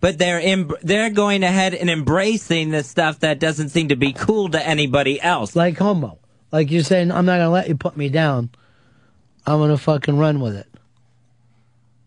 But 0.00 0.16
they're 0.16 0.40
em- 0.40 0.72
they're 0.80 1.10
going 1.10 1.42
ahead 1.42 1.74
and 1.74 1.90
embracing 1.90 2.70
the 2.70 2.82
stuff 2.82 3.20
that 3.20 3.38
doesn't 3.38 3.68
seem 3.68 3.88
to 3.88 3.96
be 3.96 4.14
cool 4.14 4.48
to 4.48 4.66
anybody 4.66 5.20
else. 5.20 5.54
Like 5.54 5.76
homo. 5.76 6.18
Like 6.50 6.70
you're 6.70 6.82
saying, 6.82 7.12
I'm 7.12 7.26
not 7.26 7.36
gonna 7.36 7.50
let 7.50 7.68
you 7.68 7.76
put 7.76 7.98
me 7.98 8.08
down. 8.08 8.48
I'm 9.46 9.58
gonna 9.58 9.76
fucking 9.76 10.16
run 10.16 10.40
with 10.40 10.56
it. 10.56 10.66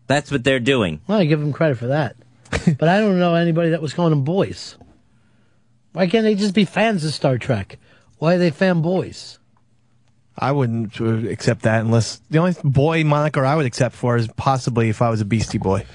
That's 0.08 0.32
what 0.32 0.42
they're 0.42 0.58
doing. 0.58 1.00
Well, 1.06 1.18
I 1.18 1.26
give 1.26 1.38
them 1.38 1.52
credit 1.52 1.78
for 1.78 1.86
that. 1.86 2.16
but 2.76 2.88
I 2.88 2.98
don't 2.98 3.20
know 3.20 3.36
anybody 3.36 3.70
that 3.70 3.80
was 3.80 3.94
calling 3.94 4.10
them 4.10 4.24
boys. 4.24 4.76
Why 5.94 6.08
can't 6.08 6.24
they 6.24 6.34
just 6.34 6.54
be 6.54 6.64
fans 6.64 7.04
of 7.04 7.14
Star 7.14 7.38
Trek? 7.38 7.78
Why 8.18 8.34
are 8.34 8.38
they 8.38 8.50
fanboys? 8.50 9.38
I 10.36 10.50
wouldn't 10.50 11.00
uh, 11.00 11.28
accept 11.28 11.62
that 11.62 11.82
unless 11.82 12.20
the 12.30 12.38
only 12.38 12.56
boy 12.64 13.04
moniker 13.04 13.46
I 13.46 13.54
would 13.54 13.64
accept 13.64 13.94
for 13.94 14.16
is 14.16 14.26
possibly 14.36 14.88
if 14.88 15.00
I 15.00 15.08
was 15.08 15.20
a 15.20 15.24
Beastie 15.24 15.58
Boy. 15.58 15.86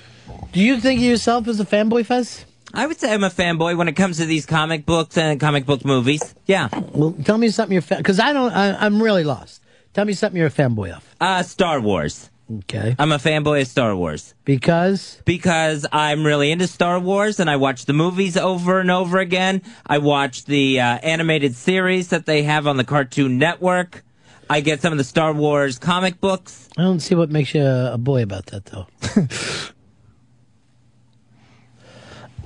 Do 0.54 0.62
you 0.62 0.80
think 0.80 1.00
of 1.00 1.06
yourself 1.06 1.50
as 1.50 1.60
a 1.60 1.66
fanboy, 1.66 2.06
Fez? 2.06 2.46
I 2.74 2.88
would 2.88 2.98
say 2.98 3.14
I'm 3.14 3.26
a 3.26 3.30
fanboy 3.30 3.76
when 3.76 3.90
it 3.90 3.98
comes 3.98 4.18
to 4.18 4.26
these 4.26 4.46
comic 4.46 4.86
books 4.86 5.18
and 5.18 5.38
comic 5.38 5.66
book 5.66 5.84
movies. 5.84 6.34
Yeah. 6.46 6.70
Well, 6.94 7.14
tell 7.26 7.38
me 7.38 7.50
something 7.50 7.74
you're 7.74 7.98
because 7.98 8.22
I 8.22 8.32
don't. 8.32 8.54
I, 8.54 8.86
I'm 8.86 9.04
really 9.04 9.26
lost. 9.26 9.62
Tell 9.94 10.06
me 10.06 10.14
something 10.14 10.38
you're 10.38 10.48
a 10.48 10.52
fanboy 10.52 10.92
of. 10.94 11.16
Uh, 11.20 11.44
Star 11.44 11.82
Wars. 11.82 12.30
Okay. 12.52 12.96
I'm 12.98 13.12
a 13.12 13.18
fanboy 13.18 13.62
of 13.62 13.68
Star 13.68 13.96
Wars. 13.96 14.34
Because? 14.44 15.22
Because 15.24 15.86
I'm 15.92 16.26
really 16.26 16.52
into 16.52 16.68
Star 16.68 17.00
Wars 17.00 17.40
and 17.40 17.50
I 17.50 17.58
watch 17.58 17.86
the 17.86 17.94
movies 17.94 18.38
over 18.38 18.80
and 18.80 18.90
over 18.90 19.20
again. 19.20 19.62
I 19.86 20.00
watch 20.00 20.46
the 20.46 20.80
uh, 20.80 20.98
animated 21.04 21.56
series 21.56 22.08
that 22.10 22.26
they 22.26 22.44
have 22.44 22.66
on 22.66 22.78
the 22.78 22.84
Cartoon 22.84 23.38
Network. 23.38 24.04
I 24.50 24.62
get 24.62 24.82
some 24.82 24.92
of 24.92 24.98
the 24.98 25.04
Star 25.04 25.32
Wars 25.32 25.78
comic 25.78 26.20
books. 26.20 26.70
I 26.76 26.82
don't 26.82 27.02
see 27.02 27.14
what 27.14 27.30
makes 27.30 27.54
you 27.54 27.62
a, 27.62 27.94
a 27.94 27.98
boy 28.00 28.24
about 28.24 28.48
that, 28.48 28.66
though. 28.66 28.88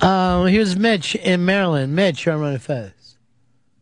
uh, 0.01 0.43
here's 0.47 0.75
Mitch 0.77 1.15
in 1.15 1.45
Maryland. 1.45 1.95
Mitch, 1.95 2.25
you're 2.25 2.35
on 2.35 2.41
Ron 2.41 2.53
and 2.53 2.61
Fez. 2.61 2.91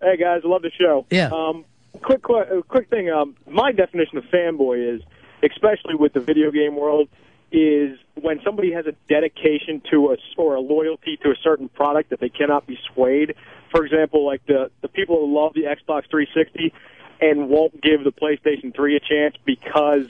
Hey 0.01 0.17
guys, 0.17 0.41
love 0.43 0.61
the 0.61 0.71
show. 0.79 1.05
Yeah. 1.09 1.29
Um, 1.31 1.65
quick, 2.03 2.21
qu- 2.23 2.35
uh, 2.35 2.61
quick 2.67 2.89
thing. 2.89 3.09
Um, 3.09 3.35
my 3.47 3.71
definition 3.71 4.17
of 4.19 4.23
fanboy 4.25 4.95
is, 4.95 5.01
especially 5.43 5.95
with 5.95 6.13
the 6.13 6.19
video 6.19 6.51
game 6.51 6.75
world, 6.75 7.09
is 7.51 7.97
when 8.15 8.39
somebody 8.43 8.71
has 8.71 8.85
a 8.85 8.93
dedication 9.09 9.81
to 9.91 10.11
a 10.11 10.17
or 10.37 10.55
a 10.55 10.61
loyalty 10.61 11.17
to 11.17 11.31
a 11.31 11.35
certain 11.43 11.67
product 11.69 12.09
that 12.11 12.19
they 12.19 12.29
cannot 12.29 12.65
be 12.65 12.79
swayed. 12.93 13.35
For 13.71 13.85
example, 13.85 14.25
like 14.25 14.45
the 14.45 14.71
the 14.81 14.87
people 14.87 15.17
who 15.25 15.35
love 15.35 15.53
the 15.53 15.63
Xbox 15.63 16.09
360 16.09 16.73
and 17.21 17.49
won't 17.49 17.81
give 17.81 18.03
the 18.03 18.11
PlayStation 18.11 18.73
3 18.75 18.95
a 18.95 18.99
chance 18.99 19.35
because 19.45 20.07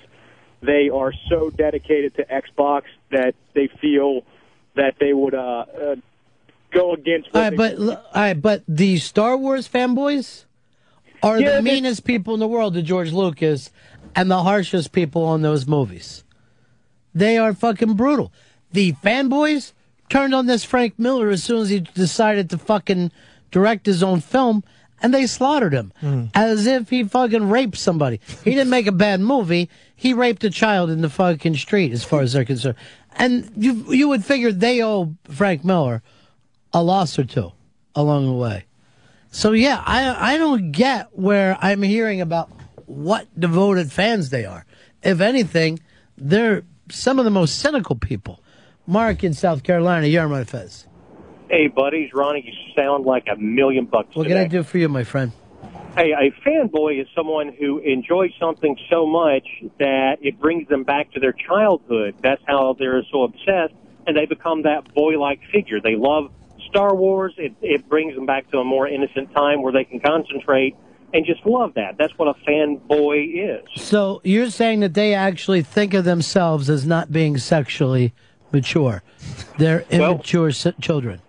they 0.61 0.89
are 0.89 1.13
so 1.29 1.49
dedicated 1.49 2.15
to 2.15 2.25
Xbox 2.25 2.83
that 3.11 3.33
they 3.53 3.67
feel 3.81 4.21
that 4.75 4.95
they 4.99 5.13
would 5.13 5.33
uh, 5.33 5.65
uh, 5.81 5.95
go 6.71 6.93
against. 6.93 7.29
All 7.33 7.41
right, 7.41 7.55
but 7.55 7.73
l- 7.73 7.91
all 7.91 8.21
right, 8.21 8.39
but 8.39 8.63
the 8.67 8.97
Star 8.97 9.35
Wars 9.35 9.67
fanboys 9.67 10.45
are 11.23 11.39
Yeah, 11.39 11.57
the 11.57 11.61
meanest 11.61 12.03
people 12.05 12.33
in 12.33 12.39
the 12.39 12.47
world 12.47 12.73
to 12.75 12.81
George 12.81 13.11
Lucas 13.11 13.71
and 14.15 14.29
the 14.29 14.43
harshest 14.43 14.91
people 14.91 15.23
on 15.23 15.41
those 15.41 15.67
movies. 15.67 16.23
They 17.13 17.37
are 17.37 17.53
fucking 17.53 17.95
brutal. 17.95 18.31
The 18.71 18.93
fanboys 18.93 19.73
turned 20.09 20.33
on 20.33 20.45
this 20.45 20.63
Frank 20.63 20.97
Miller 20.97 21.29
as 21.29 21.43
soon 21.43 21.61
as 21.61 21.69
he 21.69 21.79
decided 21.79 22.49
to 22.49 22.57
fucking 22.57 23.11
direct 23.51 23.85
his 23.85 24.01
own 24.01 24.21
film, 24.21 24.63
and 25.01 25.13
they 25.13 25.27
slaughtered 25.27 25.73
him 25.73 25.91
hmm. 25.99 26.25
as 26.33 26.67
if 26.67 26.89
he 26.89 27.03
fucking 27.03 27.49
raped 27.49 27.77
somebody. 27.77 28.19
He 28.43 28.51
didn't 28.51 28.69
make 28.69 28.87
a 28.87 28.91
bad 28.91 29.19
movie. 29.19 29.69
He 29.95 30.13
raped 30.13 30.43
a 30.43 30.49
child 30.49 30.89
in 30.89 31.01
the 31.01 31.09
fucking 31.09 31.55
street, 31.55 31.91
as 31.91 32.03
far 32.03 32.21
as 32.21 32.33
they're 32.33 32.45
concerned. 32.45 32.77
And 33.17 33.51
you 33.57 33.93
you 33.93 34.07
would 34.07 34.23
figure 34.23 34.51
they 34.51 34.81
owe 34.83 35.15
Frank 35.25 35.65
Miller 35.65 36.01
a 36.73 36.81
loss 36.81 37.19
or 37.19 37.25
two 37.25 37.51
along 37.93 38.25
the 38.25 38.33
way. 38.33 38.65
So 39.31 39.51
yeah, 39.51 39.81
I 39.85 40.33
I 40.33 40.37
don't 40.37 40.71
get 40.71 41.09
where 41.11 41.57
I'm 41.61 41.81
hearing 41.81 42.21
about 42.21 42.49
what 42.91 43.27
devoted 43.39 43.91
fans 43.91 44.29
they 44.29 44.45
are. 44.45 44.65
If 45.01 45.21
anything, 45.21 45.79
they're 46.17 46.63
some 46.89 47.19
of 47.19 47.25
the 47.25 47.31
most 47.31 47.59
cynical 47.59 47.95
people. 47.95 48.43
Mark 48.85 49.23
in 49.23 49.33
South 49.33 49.63
Carolina, 49.63 50.07
you're 50.07 50.23
on 50.23 50.31
my 50.31 50.43
Fez. 50.43 50.87
Hey, 51.49 51.67
buddies, 51.67 52.11
Ronnie, 52.13 52.43
you 52.45 52.81
sound 52.81 53.05
like 53.05 53.27
a 53.31 53.37
million 53.37 53.85
bucks 53.85 54.15
What 54.15 54.23
today. 54.23 54.35
can 54.35 54.43
I 54.43 54.47
do 54.47 54.63
for 54.63 54.77
you, 54.77 54.89
my 54.89 55.03
friend? 55.03 55.31
Hey, 55.95 56.11
a 56.11 56.31
fanboy 56.47 57.01
is 57.01 57.07
someone 57.15 57.53
who 57.53 57.79
enjoys 57.79 58.31
something 58.39 58.77
so 58.89 59.05
much 59.05 59.45
that 59.79 60.17
it 60.21 60.39
brings 60.39 60.67
them 60.69 60.83
back 60.83 61.11
to 61.11 61.19
their 61.19 61.33
childhood. 61.33 62.15
That's 62.21 62.41
how 62.47 62.75
they're 62.79 63.03
so 63.11 63.23
obsessed, 63.23 63.73
and 64.07 64.15
they 64.15 64.25
become 64.25 64.63
that 64.63 64.93
boy-like 64.93 65.41
figure. 65.51 65.81
They 65.81 65.95
love 65.95 66.31
Star 66.69 66.95
Wars. 66.95 67.33
It, 67.37 67.53
it 67.61 67.89
brings 67.89 68.15
them 68.15 68.25
back 68.25 68.49
to 68.51 68.59
a 68.59 68.63
more 68.63 68.87
innocent 68.87 69.33
time 69.33 69.61
where 69.61 69.73
they 69.73 69.83
can 69.83 69.99
concentrate 69.99 70.75
and 71.13 71.25
just 71.25 71.45
love 71.45 71.73
that. 71.75 71.97
That's 71.97 72.13
what 72.17 72.27
a 72.27 72.33
fanboy 72.49 73.59
is. 73.59 73.81
So 73.81 74.21
you're 74.23 74.49
saying 74.49 74.79
that 74.81 74.93
they 74.93 75.13
actually 75.13 75.61
think 75.61 75.93
of 75.93 76.05
themselves 76.05 76.69
as 76.69 76.85
not 76.85 77.11
being 77.11 77.37
sexually 77.37 78.13
mature. 78.51 79.03
They're 79.57 79.85
Well- 79.91 80.13
immature 80.13 80.49
s- 80.49 80.67
children. 80.81 81.21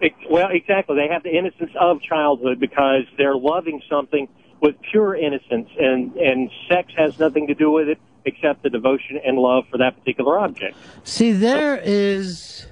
It, 0.00 0.12
well, 0.28 0.48
exactly. 0.50 0.96
They 0.96 1.08
have 1.08 1.22
the 1.22 1.34
innocence 1.34 1.70
of 1.80 2.02
childhood 2.02 2.60
because 2.60 3.04
they're 3.16 3.36
loving 3.36 3.80
something 3.88 4.28
with 4.60 4.74
pure 4.90 5.14
innocence, 5.14 5.68
and 5.78 6.14
and 6.16 6.50
sex 6.68 6.92
has 6.96 7.18
nothing 7.18 7.46
to 7.46 7.54
do 7.54 7.70
with 7.70 7.88
it 7.88 7.98
except 8.26 8.62
the 8.62 8.70
devotion 8.70 9.18
and 9.24 9.38
love 9.38 9.64
for 9.70 9.78
that 9.78 9.96
particular 9.98 10.38
object. 10.38 10.76
See, 11.04 11.32
there 11.32 11.80
is. 11.82 12.66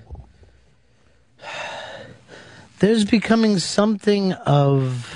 There's 2.81 3.05
becoming 3.05 3.59
something 3.59 4.33
of 4.33 5.07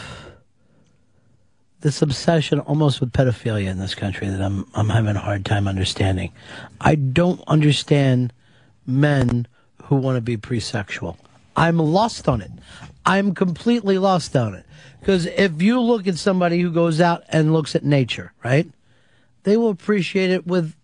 this 1.81 2.03
obsession 2.03 2.61
almost 2.61 3.01
with 3.01 3.13
pedophilia 3.13 3.69
in 3.69 3.79
this 3.79 3.95
country 3.95 4.29
that 4.29 4.41
I'm 4.41 4.67
I'm 4.75 4.89
having 4.89 5.17
a 5.17 5.21
hard 5.21 5.45
time 5.45 5.69
understanding. 5.69 6.33
I 6.81 6.95
don't 6.95 7.41
understand 7.47 8.33
men 8.87 9.47
who 9.85 9.97
want 9.97 10.17
to 10.17 10.21
be 10.21 10.37
pre-sexual. 10.37 11.19
I'm 11.57 11.79
lost 11.79 12.29
on 12.29 12.41
it. 12.41 12.51
I'm 13.05 13.35
completely 13.35 13.99
lost 13.99 14.37
on 14.37 14.55
it. 14.55 14.67
Because 15.01 15.27
if 15.27 15.63
you 15.63 15.81
look 15.81 16.07
at 16.09 16.19
somebody 16.19 16.61
who 16.61 16.71
goes 16.71 17.01
out 17.01 17.23
and 17.29 17.53
looks 17.53 17.77
at 17.77 17.85
nature, 17.85 18.33
right? 18.45 18.69
They 19.45 19.57
will 19.57 19.71
appreciate 19.71 20.31
it 20.31 20.47
with 20.47 20.75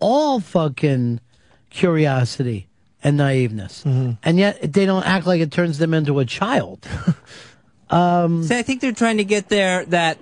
all 0.00 0.40
fucking 0.40 1.20
curiosity 1.68 2.68
and 3.04 3.18
naiveness. 3.18 3.84
Mm-hmm. 3.84 4.12
And 4.22 4.38
yet 4.38 4.72
they 4.72 4.86
don't 4.86 5.06
act 5.06 5.26
like 5.26 5.40
it 5.40 5.52
turns 5.52 5.78
them 5.78 5.92
into 5.92 6.18
a 6.18 6.24
child. 6.24 6.88
um, 7.92 8.42
See, 8.42 8.58
I 8.58 8.62
think 8.62 8.80
they're 8.80 8.92
trying 8.92 9.18
to 9.18 9.24
get 9.24 9.48
there 9.48 9.84
that 9.86 10.18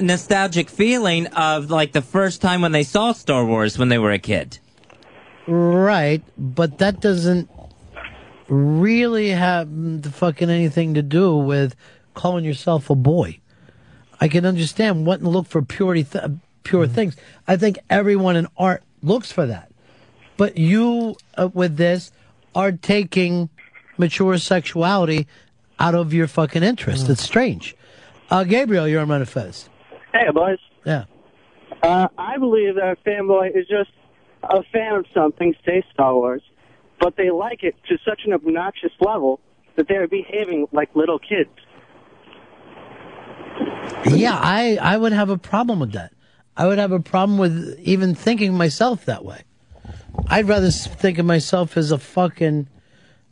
nostalgic 0.00 0.68
feeling 0.68 1.26
of 1.28 1.70
like 1.70 1.92
the 1.92 2.02
first 2.02 2.42
time 2.42 2.60
when 2.60 2.72
they 2.72 2.82
saw 2.82 3.12
Star 3.12 3.44
Wars 3.44 3.78
when 3.78 3.88
they 3.88 3.98
were 3.98 4.12
a 4.12 4.18
kid. 4.18 4.58
right, 5.46 6.22
but 6.36 6.78
that 6.78 7.00
doesn't 7.00 7.48
really 8.48 9.30
have 9.30 9.68
the 10.02 10.10
fucking 10.10 10.50
anything 10.50 10.94
to 10.94 11.02
do 11.02 11.36
with 11.36 11.74
calling 12.14 12.44
yourself 12.44 12.90
a 12.90 12.94
boy. 12.94 13.40
I 14.20 14.28
can 14.28 14.46
understand 14.46 15.06
wanting 15.06 15.24
to 15.24 15.30
look 15.30 15.46
for 15.46 15.62
purity, 15.62 16.04
th- 16.04 16.24
pure 16.62 16.86
things. 16.86 17.16
I 17.46 17.56
think 17.56 17.78
everyone 17.90 18.36
in 18.36 18.46
art 18.56 18.82
looks 19.02 19.32
for 19.32 19.46
that. 19.46 19.70
But 20.36 20.58
you, 20.58 21.16
uh, 21.36 21.48
with 21.52 21.76
this, 21.76 22.12
are 22.54 22.72
taking 22.72 23.48
mature 23.98 24.38
sexuality 24.38 25.26
out 25.78 25.94
of 25.94 26.12
your 26.12 26.26
fucking 26.26 26.62
interest. 26.62 27.08
It's 27.08 27.22
strange. 27.22 27.76
Uh, 28.30 28.44
Gabriel, 28.44 28.88
you're 28.88 29.00
on 29.00 29.08
Ron 29.08 29.20
and 29.20 29.28
Fez. 29.28 29.68
Hey, 30.12 30.30
boys. 30.32 30.58
Yeah. 30.84 31.04
Uh, 31.82 32.08
I 32.18 32.38
believe 32.38 32.76
that 32.76 32.96
a 32.98 33.08
fanboy 33.08 33.56
is 33.56 33.66
just 33.68 33.90
a 34.42 34.62
fan 34.72 34.94
of 34.94 35.06
something, 35.14 35.54
say 35.64 35.84
Star 35.92 36.14
Wars, 36.14 36.42
but 37.00 37.16
they 37.16 37.30
like 37.30 37.62
it 37.62 37.74
to 37.88 37.98
such 38.04 38.22
an 38.24 38.32
obnoxious 38.32 38.92
level 39.00 39.40
that 39.76 39.88
they're 39.88 40.08
behaving 40.08 40.66
like 40.72 40.94
little 40.94 41.18
kids. 41.18 41.50
Yeah, 44.06 44.38
I, 44.40 44.78
I 44.80 44.96
would 44.96 45.12
have 45.12 45.30
a 45.30 45.38
problem 45.38 45.80
with 45.80 45.92
that. 45.92 46.12
I 46.56 46.66
would 46.66 46.78
have 46.78 46.92
a 46.92 47.00
problem 47.00 47.38
with 47.38 47.78
even 47.82 48.14
thinking 48.14 48.54
myself 48.54 49.04
that 49.04 49.24
way. 49.24 49.42
I'd 50.28 50.48
rather 50.48 50.70
think 50.70 51.18
of 51.18 51.26
myself 51.26 51.76
as 51.76 51.92
a 51.92 51.98
fucking, 51.98 52.68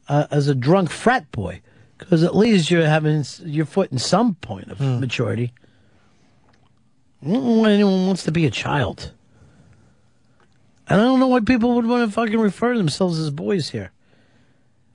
uh, 0.08 0.26
as 0.30 0.48
a 0.48 0.54
drunk 0.54 0.90
frat 0.90 1.30
boy, 1.32 1.62
because 1.98 2.22
at 2.22 2.36
least 2.36 2.70
you're 2.70 2.86
having 2.86 3.24
your 3.44 3.66
foot 3.66 3.92
in 3.92 3.98
some 3.98 4.34
point 4.36 4.70
of 4.70 4.78
hmm. 4.78 5.00
maturity. 5.00 5.52
I 7.22 7.26
don't 7.30 7.44
know 7.44 7.62
why 7.62 7.70
anyone 7.70 8.06
wants 8.06 8.24
to 8.24 8.32
be 8.32 8.46
a 8.46 8.50
child. 8.50 9.12
And 10.88 11.00
I 11.00 11.04
don't 11.04 11.20
know 11.20 11.28
why 11.28 11.40
people 11.40 11.74
would 11.76 11.86
want 11.86 12.06
to 12.06 12.12
fucking 12.12 12.38
refer 12.38 12.72
to 12.72 12.78
themselves 12.78 13.18
as 13.18 13.30
boys 13.30 13.70
here. 13.70 13.92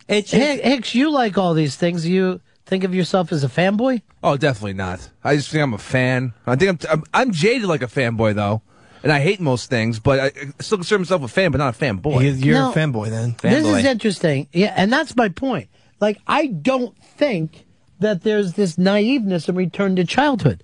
It's 0.07 0.31
Hick- 0.31 0.63
Hicks, 0.63 0.93
you 0.93 1.11
like 1.11 1.37
all 1.37 1.53
these 1.53 1.75
things. 1.75 2.07
You 2.07 2.41
think 2.65 2.83
of 2.83 2.93
yourself 2.93 3.31
as 3.31 3.43
a 3.43 3.47
fanboy? 3.47 4.01
Oh, 4.23 4.37
definitely 4.37 4.73
not. 4.73 5.09
I 5.23 5.35
just 5.35 5.49
think 5.49 5.63
I'm 5.63 5.73
a 5.73 5.79
fan. 5.79 6.33
I 6.45 6.55
think 6.55 6.83
I'm 6.83 6.99
I'm, 6.99 7.03
I'm 7.13 7.31
jaded 7.31 7.67
like 7.67 7.81
a 7.81 7.87
fanboy 7.87 8.35
though, 8.35 8.61
and 9.01 9.11
I 9.11 9.19
hate 9.19 9.39
most 9.39 9.69
things, 9.69 9.99
but 9.99 10.19
I, 10.19 10.25
I 10.25 10.61
still 10.61 10.77
consider 10.77 10.99
myself 10.99 11.23
a 11.23 11.27
fan, 11.27 11.51
but 11.51 11.57
not 11.57 11.75
a 11.75 11.77
fanboy. 11.77 12.43
You're 12.43 12.55
no. 12.55 12.71
A 12.71 12.73
fanboy 12.73 13.09
then. 13.09 13.35
This 13.41 13.65
is 13.65 13.85
interesting. 13.85 14.47
Yeah, 14.51 14.73
and 14.75 14.91
that's 14.91 15.15
my 15.15 15.29
point. 15.29 15.69
Like, 15.99 16.19
I 16.27 16.47
don't 16.47 16.97
think 16.97 17.65
that 17.99 18.23
there's 18.23 18.53
this 18.53 18.77
naiveness 18.77 19.47
and 19.47 19.57
return 19.57 19.95
to 19.97 20.05
childhood. 20.05 20.63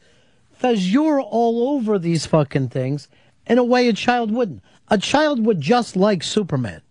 Because 0.53 0.91
you're 0.91 1.21
all 1.21 1.75
over 1.75 1.99
these 1.99 2.25
fucking 2.25 2.69
things 2.69 3.09
in 3.45 3.57
a 3.57 3.63
way 3.63 3.87
a 3.87 3.93
child 3.93 4.31
wouldn't. 4.31 4.63
A 4.87 4.97
child 4.97 5.45
would 5.45 5.59
just 5.59 5.95
like 5.95 6.23
Superman. 6.23 6.81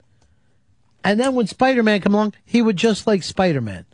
And 1.03 1.19
then 1.19 1.35
when 1.35 1.47
Spider 1.47 1.83
Man 1.83 2.01
come 2.01 2.15
along, 2.15 2.35
he 2.45 2.63
would 2.63 2.77
just 2.77 3.07
like 3.07 3.23
Spider 3.23 3.61
Man. 3.61 3.87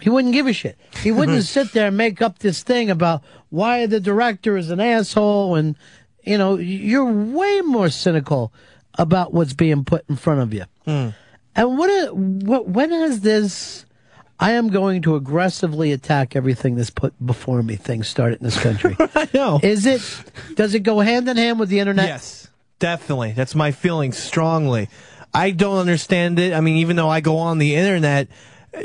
He 0.00 0.10
wouldn't 0.10 0.34
give 0.34 0.46
a 0.46 0.52
shit. 0.52 0.78
He 1.02 1.10
wouldn't 1.12 1.44
sit 1.44 1.72
there 1.72 1.88
and 1.88 1.96
make 1.96 2.22
up 2.22 2.38
this 2.38 2.62
thing 2.62 2.90
about 2.90 3.22
why 3.50 3.86
the 3.86 4.00
director 4.00 4.56
is 4.56 4.70
an 4.70 4.80
asshole 4.80 5.56
and, 5.56 5.76
you 6.22 6.38
know, 6.38 6.56
you're 6.56 7.10
way 7.10 7.60
more 7.62 7.88
cynical 7.88 8.52
about 8.94 9.32
what's 9.32 9.54
being 9.54 9.84
put 9.84 10.04
in 10.08 10.16
front 10.16 10.40
of 10.40 10.52
you. 10.54 10.64
Hmm. 10.84 11.10
And 11.56 11.76
what, 11.76 12.16
what, 12.16 12.68
when 12.68 12.90
has 12.90 13.20
this, 13.20 13.84
I 14.38 14.52
am 14.52 14.68
going 14.68 15.02
to 15.02 15.16
aggressively 15.16 15.92
attack 15.92 16.36
everything 16.36 16.76
that's 16.76 16.90
put 16.90 17.14
before 17.24 17.62
me 17.62 17.76
thing 17.76 18.02
started 18.02 18.40
in 18.40 18.44
this 18.44 18.60
country? 18.60 18.96
I 19.14 19.28
know. 19.34 19.60
Is 19.62 19.86
it, 19.86 20.02
does 20.54 20.74
it 20.74 20.80
go 20.80 21.00
hand 21.00 21.28
in 21.28 21.36
hand 21.36 21.58
with 21.58 21.68
the 21.68 21.80
internet? 21.80 22.06
Yes, 22.06 22.48
definitely. 22.78 23.32
That's 23.32 23.54
my 23.54 23.72
feeling 23.72 24.12
strongly. 24.12 24.88
I 25.34 25.50
don't 25.50 25.78
understand 25.78 26.38
it. 26.38 26.52
I 26.54 26.60
mean, 26.60 26.78
even 26.78 26.96
though 26.96 27.08
I 27.08 27.20
go 27.20 27.38
on 27.38 27.58
the 27.58 27.76
internet, 27.76 28.28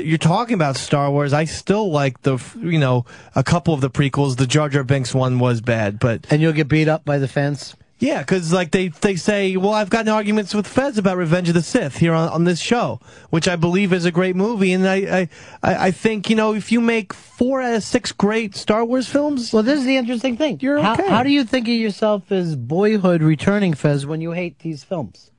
you're 0.00 0.18
talking 0.18 0.54
about 0.54 0.76
Star 0.76 1.10
Wars. 1.10 1.32
I 1.32 1.44
still 1.44 1.90
like 1.90 2.22
the, 2.22 2.38
you 2.56 2.78
know, 2.78 3.04
a 3.34 3.42
couple 3.42 3.74
of 3.74 3.80
the 3.80 3.90
prequels. 3.90 4.36
The 4.36 4.46
Jar 4.46 4.68
Jar 4.68 4.84
Binks 4.84 5.14
one 5.14 5.38
was 5.38 5.60
bad, 5.60 5.98
but 5.98 6.26
and 6.30 6.42
you'll 6.42 6.52
get 6.52 6.68
beat 6.68 6.88
up 6.88 7.04
by 7.04 7.18
the 7.18 7.28
fans. 7.28 7.76
Yeah, 7.98 8.18
because 8.18 8.52
like 8.52 8.72
they 8.72 8.88
they 8.88 9.16
say, 9.16 9.56
well, 9.56 9.72
I've 9.72 9.88
gotten 9.88 10.12
arguments 10.12 10.54
with 10.54 10.66
Fez 10.66 10.98
about 10.98 11.16
Revenge 11.16 11.48
of 11.48 11.54
the 11.54 11.62
Sith 11.62 11.96
here 11.96 12.12
on, 12.12 12.28
on 12.28 12.44
this 12.44 12.60
show, 12.60 13.00
which 13.30 13.48
I 13.48 13.56
believe 13.56 13.90
is 13.94 14.04
a 14.04 14.10
great 14.10 14.36
movie, 14.36 14.72
and 14.72 14.86
I, 14.86 14.96
I 14.96 15.28
I 15.62 15.86
I 15.86 15.90
think 15.92 16.28
you 16.28 16.36
know 16.36 16.52
if 16.52 16.70
you 16.70 16.82
make 16.82 17.14
four 17.14 17.62
out 17.62 17.74
of 17.74 17.82
six 17.82 18.12
great 18.12 18.54
Star 18.54 18.84
Wars 18.84 19.08
films, 19.08 19.50
well, 19.50 19.62
this 19.62 19.78
is 19.78 19.86
the 19.86 19.96
interesting 19.96 20.36
thing. 20.36 20.58
You're 20.60 20.82
How, 20.82 20.92
okay. 20.92 21.08
how 21.08 21.22
do 21.22 21.30
you 21.30 21.44
think 21.44 21.68
of 21.68 21.74
yourself 21.74 22.30
as 22.30 22.54
boyhood 22.54 23.22
returning, 23.22 23.72
Fez, 23.72 24.04
when 24.04 24.20
you 24.20 24.32
hate 24.32 24.58
these 24.58 24.84
films? 24.84 25.30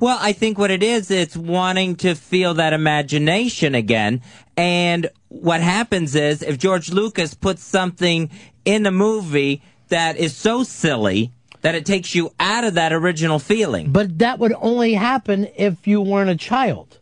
Well, 0.00 0.18
I 0.20 0.32
think 0.32 0.58
what 0.58 0.72
it 0.72 0.82
is, 0.82 1.12
it's 1.12 1.36
wanting 1.36 1.94
to 1.96 2.16
feel 2.16 2.54
that 2.54 2.72
imagination 2.72 3.76
again. 3.76 4.22
And 4.56 5.08
what 5.28 5.60
happens 5.60 6.16
is, 6.16 6.42
if 6.42 6.58
George 6.58 6.90
Lucas 6.90 7.34
puts 7.34 7.62
something 7.62 8.30
in 8.64 8.84
a 8.84 8.90
movie 8.90 9.62
that 9.90 10.16
is 10.16 10.34
so 10.36 10.64
silly 10.64 11.30
that 11.64 11.74
it 11.74 11.86
takes 11.86 12.14
you 12.14 12.30
out 12.38 12.62
of 12.62 12.74
that 12.74 12.92
original 12.92 13.38
feeling. 13.38 13.90
But 13.90 14.18
that 14.18 14.38
would 14.38 14.52
only 14.60 14.92
happen 14.92 15.48
if 15.56 15.86
you 15.86 16.02
weren't 16.02 16.28
a 16.28 16.36
child. 16.36 16.98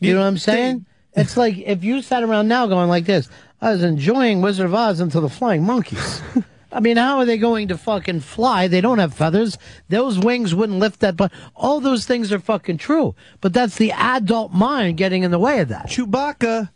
You 0.00 0.14
know 0.14 0.20
what 0.20 0.26
I'm 0.26 0.38
saying? 0.38 0.86
It's 1.12 1.36
like 1.36 1.58
if 1.58 1.84
you 1.84 2.00
sat 2.00 2.22
around 2.22 2.48
now 2.48 2.66
going 2.66 2.88
like 2.88 3.04
this, 3.04 3.28
I 3.60 3.72
was 3.72 3.82
enjoying 3.82 4.40
Wizard 4.40 4.64
of 4.64 4.74
Oz 4.74 5.00
until 5.00 5.20
the 5.20 5.28
flying 5.28 5.64
monkeys. 5.64 6.22
I 6.72 6.80
mean, 6.80 6.96
how 6.96 7.18
are 7.18 7.26
they 7.26 7.36
going 7.36 7.68
to 7.68 7.76
fucking 7.76 8.20
fly? 8.20 8.68
They 8.68 8.80
don't 8.80 9.00
have 9.00 9.12
feathers. 9.12 9.58
Those 9.90 10.18
wings 10.18 10.54
wouldn't 10.54 10.78
lift 10.78 11.00
that 11.00 11.18
but 11.18 11.30
all 11.54 11.80
those 11.80 12.06
things 12.06 12.32
are 12.32 12.38
fucking 12.38 12.78
true. 12.78 13.14
But 13.42 13.52
that's 13.52 13.76
the 13.76 13.92
adult 13.92 14.52
mind 14.54 14.96
getting 14.96 15.24
in 15.24 15.30
the 15.30 15.38
way 15.38 15.60
of 15.60 15.68
that. 15.68 15.88
Chewbacca 15.88 16.70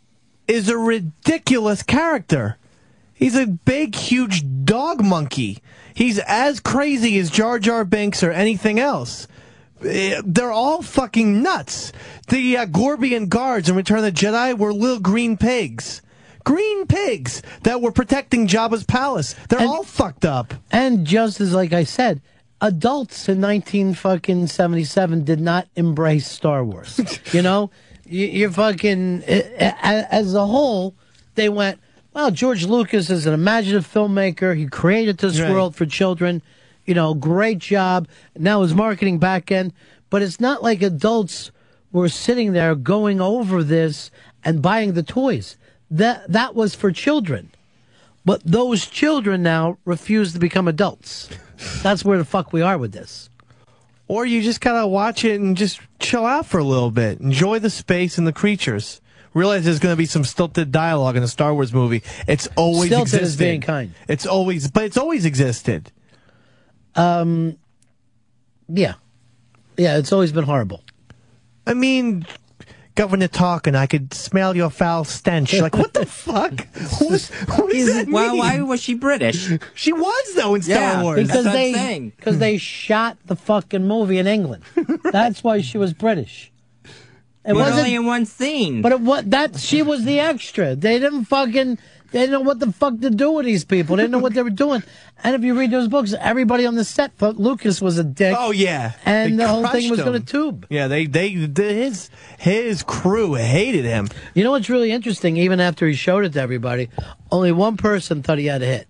is 0.47 0.69
a 0.69 0.77
ridiculous 0.77 1.81
character. 1.81 2.59
He's 3.15 3.35
a 3.35 3.47
big, 3.47 3.95
huge 3.95 4.43
dog 4.63 5.03
monkey. 5.03 5.57
He's 5.93 6.19
as 6.19 6.59
crazy 6.59 7.17
as 7.19 7.29
Jar 7.29 7.59
Jar 7.59 7.83
Binks 7.85 8.23
or 8.23 8.31
anything 8.31 8.79
else. 8.79 9.27
Eh, 9.85 10.21
They're 10.25 10.51
all 10.51 10.81
fucking 10.81 11.41
nuts. 11.41 11.91
The 12.27 12.57
uh, 12.57 12.65
Gamorrean 12.67 13.29
guards 13.29 13.67
in 13.69 13.75
Return 13.75 13.97
of 13.99 14.03
the 14.05 14.11
Jedi 14.11 14.57
were 14.57 14.73
little 14.73 14.99
green 14.99 15.37
pigs. 15.37 16.01
Green 16.43 16.87
pigs 16.87 17.41
that 17.63 17.81
were 17.81 17.91
protecting 17.91 18.47
Jabba's 18.47 18.83
palace. 18.83 19.35
They're 19.49 19.59
all 19.67 19.83
fucked 19.83 20.25
up. 20.25 20.53
And 20.71 21.05
just 21.05 21.39
as 21.41 21.53
like 21.53 21.71
I 21.73 21.83
said, 21.83 22.21
adults 22.61 23.27
in 23.29 23.39
19 23.39 23.93
fucking 23.95 24.47
77 24.47 25.23
did 25.23 25.39
not 25.39 25.67
embrace 25.75 26.27
Star 26.27 26.63
Wars. 26.63 26.99
you 27.33 27.41
know, 27.41 27.69
you, 28.05 28.25
you're 28.25 28.51
fucking 28.51 29.23
a- 29.27 29.41
a- 29.59 30.13
as 30.13 30.33
a 30.33 30.45
whole, 30.45 30.95
they 31.35 31.49
went. 31.49 31.79
Well, 32.13 32.31
George 32.31 32.65
Lucas 32.65 33.09
is 33.09 33.25
an 33.25 33.33
imaginative 33.33 33.87
filmmaker. 33.91 34.55
He 34.55 34.65
created 34.67 35.17
this 35.17 35.39
Right. 35.39 35.49
world 35.51 35.75
for 35.75 35.85
children. 35.85 36.41
You 36.85 36.93
know, 36.93 37.13
great 37.13 37.59
job. 37.59 38.07
Now 38.37 38.63
his 38.63 38.73
marketing 38.73 39.17
back 39.19 39.51
end, 39.51 39.71
but 40.09 40.21
it's 40.21 40.39
not 40.39 40.61
like 40.63 40.81
adults 40.81 41.51
were 41.91 42.09
sitting 42.09 42.53
there 42.53 42.75
going 42.75 43.21
over 43.21 43.63
this 43.63 44.11
and 44.43 44.61
buying 44.61 44.93
the 44.93 45.03
toys. 45.03 45.57
That 45.89 46.29
that 46.31 46.55
was 46.55 46.75
for 46.75 46.91
children. 46.91 47.51
But 48.25 48.41
those 48.45 48.85
children 48.87 49.41
now 49.41 49.77
refuse 49.85 50.33
to 50.33 50.39
become 50.39 50.67
adults. 50.67 51.29
That's 51.83 52.05
where 52.05 52.17
the 52.17 52.25
fuck 52.25 52.53
we 52.53 52.61
are 52.61 52.77
with 52.77 52.91
this. 52.91 53.29
Or 54.07 54.25
you 54.25 54.41
just 54.41 54.61
kind 54.61 54.77
of 54.77 54.89
watch 54.91 55.23
it 55.23 55.39
and 55.39 55.55
just 55.55 55.79
chill 55.99 56.25
out 56.25 56.45
for 56.45 56.57
a 56.59 56.63
little 56.63 56.91
bit. 56.91 57.19
Enjoy 57.19 57.59
the 57.59 57.69
space 57.69 58.17
and 58.17 58.27
the 58.27 58.33
creatures. 58.33 59.00
Realize 59.33 59.63
there's 59.63 59.79
gonna 59.79 59.95
be 59.95 60.05
some 60.05 60.23
stilted 60.25 60.71
dialogue 60.71 61.15
in 61.15 61.23
a 61.23 61.27
Star 61.27 61.53
Wars 61.53 61.73
movie. 61.73 62.03
It's 62.27 62.47
always 62.57 62.89
Stilted 62.89 63.13
existed. 63.15 63.23
is 63.27 63.37
being 63.37 63.61
kind. 63.61 63.93
It's 64.07 64.25
always, 64.25 64.69
but 64.69 64.83
it's 64.83 64.97
always 64.97 65.25
existed. 65.25 65.91
Um, 66.95 67.57
yeah, 68.67 68.95
yeah, 69.77 69.97
it's 69.97 70.11
always 70.11 70.31
been 70.33 70.43
horrible. 70.43 70.83
I 71.65 71.73
mean, 71.73 72.25
Governor 72.95 73.29
talking, 73.29 73.73
I 73.75 73.85
could 73.85 74.13
smell 74.13 74.53
your 74.57 74.69
foul 74.69 75.05
stench. 75.05 75.53
Like, 75.57 75.77
what 75.77 75.93
the 75.93 76.05
fuck? 76.05 76.67
What, 76.99 77.21
what 77.55 77.71
does 77.71 77.93
that 77.93 78.07
Well, 78.09 78.37
why 78.37 78.59
was 78.61 78.81
she 78.81 78.95
British? 78.95 79.49
She 79.75 79.93
was 79.93 80.33
though 80.35 80.55
in 80.55 80.61
Star 80.61 80.75
Yeah, 80.75 81.03
Wars. 81.03 81.27
because 81.27 81.45
That's 81.45 81.55
they 81.55 81.99
because 82.17 82.37
they 82.39 82.57
shot 82.57 83.17
the 83.25 83.37
fucking 83.37 83.87
movie 83.87 84.17
in 84.17 84.27
England. 84.27 84.63
That's 85.03 85.41
why 85.41 85.61
she 85.61 85.77
was 85.77 85.93
British. 85.93 86.50
It 87.43 87.53
wasn't 87.53 87.79
only 87.79 87.95
in 87.95 88.05
one 88.05 88.25
scene. 88.25 88.81
But 88.81 88.91
it, 88.91 88.99
what 89.01 89.31
that 89.31 89.57
she 89.59 89.81
was 89.81 90.03
the 90.05 90.19
extra. 90.19 90.75
They 90.75 90.99
didn't 90.99 91.25
fucking. 91.25 91.77
They 92.11 92.19
didn't 92.19 92.33
know 92.33 92.41
what 92.41 92.59
the 92.59 92.73
fuck 92.73 92.99
to 92.99 93.09
do 93.09 93.31
with 93.31 93.45
these 93.45 93.63
people. 93.63 93.95
They 93.95 94.03
didn't 94.03 94.11
know 94.11 94.19
what 94.19 94.33
they 94.33 94.43
were 94.43 94.49
doing. 94.49 94.83
And 95.23 95.33
if 95.33 95.43
you 95.43 95.57
read 95.57 95.71
those 95.71 95.87
books, 95.87 96.13
everybody 96.19 96.65
on 96.65 96.75
the 96.75 96.83
set 96.83 97.15
thought 97.17 97.37
Lucas 97.37 97.81
was 97.81 97.97
a 97.97 98.03
dick. 98.03 98.35
Oh 98.37 98.51
yeah, 98.51 98.91
and 99.05 99.33
They 99.39 99.43
the 99.43 99.47
whole 99.47 99.65
thing 99.67 99.89
was 99.89 99.99
him. 99.99 100.05
going 100.07 100.19
to 100.21 100.25
tube. 100.25 100.67
Yeah, 100.69 100.87
they 100.89 101.05
they 101.05 101.33
the, 101.35 101.63
his 101.63 102.09
his 102.37 102.83
crew 102.83 103.35
hated 103.35 103.85
him. 103.85 104.09
You 104.33 104.43
know 104.43 104.51
what's 104.51 104.69
really 104.69 104.91
interesting? 104.91 105.37
Even 105.37 105.61
after 105.61 105.87
he 105.87 105.93
showed 105.93 106.25
it 106.25 106.33
to 106.33 106.41
everybody, 106.41 106.89
only 107.31 107.53
one 107.53 107.77
person 107.77 108.21
thought 108.23 108.39
he 108.39 108.47
had 108.47 108.61
a 108.61 108.65
hit. 108.65 108.87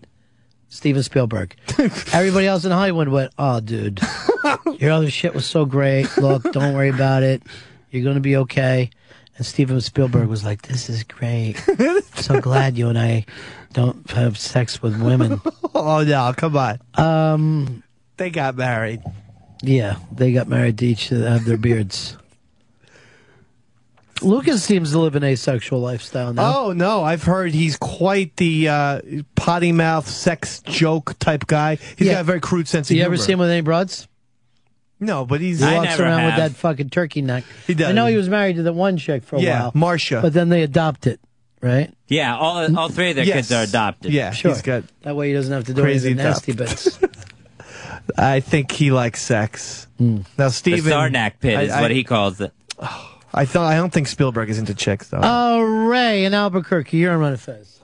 Steven 0.69 1.03
Spielberg. 1.03 1.55
Everybody 2.13 2.47
else 2.47 2.63
in 2.65 2.71
Hollywood 2.71 3.09
went, 3.09 3.33
"Oh, 3.37 3.59
dude, 3.59 3.99
your 4.79 4.91
other 4.91 5.11
shit 5.11 5.35
was 5.35 5.45
so 5.45 5.65
great. 5.65 6.07
Look, 6.17 6.43
don't 6.53 6.73
worry 6.73 6.89
about 6.89 7.23
it. 7.23 7.43
You're 7.91 8.03
going 8.03 8.15
to 8.15 8.21
be 8.21 8.37
okay." 8.37 8.89
And 9.37 9.45
Steven 9.45 9.79
Spielberg 9.81 10.27
was 10.27 10.43
like, 10.43 10.63
"This 10.63 10.89
is 10.89 11.03
great. 11.03 11.55
so 12.15 12.41
glad 12.41 12.77
you 12.77 12.89
and 12.89 12.97
I 12.97 13.25
don't 13.73 14.09
have 14.11 14.37
sex 14.37 14.81
with 14.81 14.99
women." 15.01 15.39
oh 15.75 16.03
no, 16.03 16.33
come 16.35 16.57
on. 16.57 16.79
Um, 16.95 17.83
they 18.17 18.29
got 18.29 18.55
married. 18.55 19.01
Yeah, 19.63 19.97
they 20.11 20.31
got 20.33 20.47
married 20.47 20.77
to 20.79 20.87
each 20.87 21.09
have 21.09 21.45
their 21.45 21.57
beards. 21.57 22.17
Lucas 24.23 24.63
seems 24.63 24.91
to 24.91 24.99
live 24.99 25.15
an 25.15 25.23
asexual 25.23 25.79
lifestyle 25.79 26.31
now. 26.33 26.53
Oh 26.55 26.73
no, 26.73 27.03
I've 27.03 27.23
heard 27.23 27.53
he's 27.53 27.75
quite 27.77 28.35
the 28.37 28.67
uh, 28.69 29.01
potty 29.35 29.71
mouth 29.71 30.07
sex 30.07 30.61
joke 30.61 31.17
type 31.17 31.47
guy. 31.47 31.75
He's 31.97 32.07
Yeah. 32.07 32.13
got 32.15 32.21
a 32.21 32.25
very 32.25 32.39
crude 32.39 32.67
sense 32.67 32.89
of 32.91 32.95
you 32.95 33.01
humor. 33.01 33.15
You 33.15 33.17
ever 33.19 33.23
seen 33.23 33.33
him 33.33 33.39
with 33.39 33.49
any 33.49 33.61
broads? 33.61 34.07
No, 35.03 35.25
but 35.25 35.41
he's 35.41 35.59
He 35.59 35.65
walks 35.65 35.99
around 35.99 36.25
with 36.25 36.35
that 36.37 36.51
fucking 36.51 36.91
turkey 36.91 37.21
neck. 37.23 37.43
He 37.67 37.73
does. 37.73 37.89
I 37.89 37.91
know 37.91 38.05
he 38.05 38.15
was 38.15 38.29
married 38.29 38.55
to 38.57 38.63
the 38.63 38.71
one 38.71 38.97
chick 38.97 39.23
for 39.23 39.35
a 39.37 39.41
Yeah, 39.41 39.61
while, 39.63 39.71
Marcia. 39.73 40.19
But 40.21 40.31
then 40.33 40.49
they 40.49 40.61
adopt 40.61 41.07
it, 41.07 41.19
right? 41.61 41.91
Yeah, 42.07 42.37
all 42.37 42.77
all 42.77 42.87
three 42.89 43.09
of 43.09 43.15
their 43.15 43.25
kids 43.25 43.51
are 43.51 43.63
adopted. 43.63 44.13
Yeah, 44.13 44.31
Sure. 44.31 44.51
he's 44.51 44.61
got 44.61 44.83
That 45.01 45.15
way 45.15 45.29
he 45.29 45.33
doesn't 45.33 45.51
have 45.51 45.65
to 45.65 45.73
do 45.73 45.81
crazy 45.81 46.09
any 46.09 46.13
of 46.13 46.17
the 46.19 46.23
nasty 46.23 46.51
bits. 46.53 46.99
I 48.17 48.39
think 48.39 48.71
he 48.71 48.91
likes 48.91 49.21
sex. 49.21 49.87
Hmm. 49.97 50.17
Now, 50.37 50.45
The 50.47 50.49
Steven, 50.51 50.91
Sarlacc 50.91 51.33
pit 51.39 51.57
I- 51.57 51.61
is 51.63 51.71
I- 51.71 51.81
what 51.81 51.91
he 51.91 52.03
calls 52.03 52.39
it. 52.41 52.51
Oh, 52.79 53.17
I 53.33 53.45
thought. 53.45 53.71
I 53.71 53.75
don't 53.77 53.91
think 53.93 54.07
Spielberg 54.07 54.49
is 54.49 54.59
into 54.59 54.73
chicks 54.75 55.07
though. 55.09 55.19
Oh, 55.23 55.61
Ray 55.61 56.25
in 56.25 56.33
Albuquerque, 56.33 56.97
you're 56.97 57.13
on 57.13 57.19
Ron 57.19 57.31
and 57.31 57.39
Fez. 57.39 57.79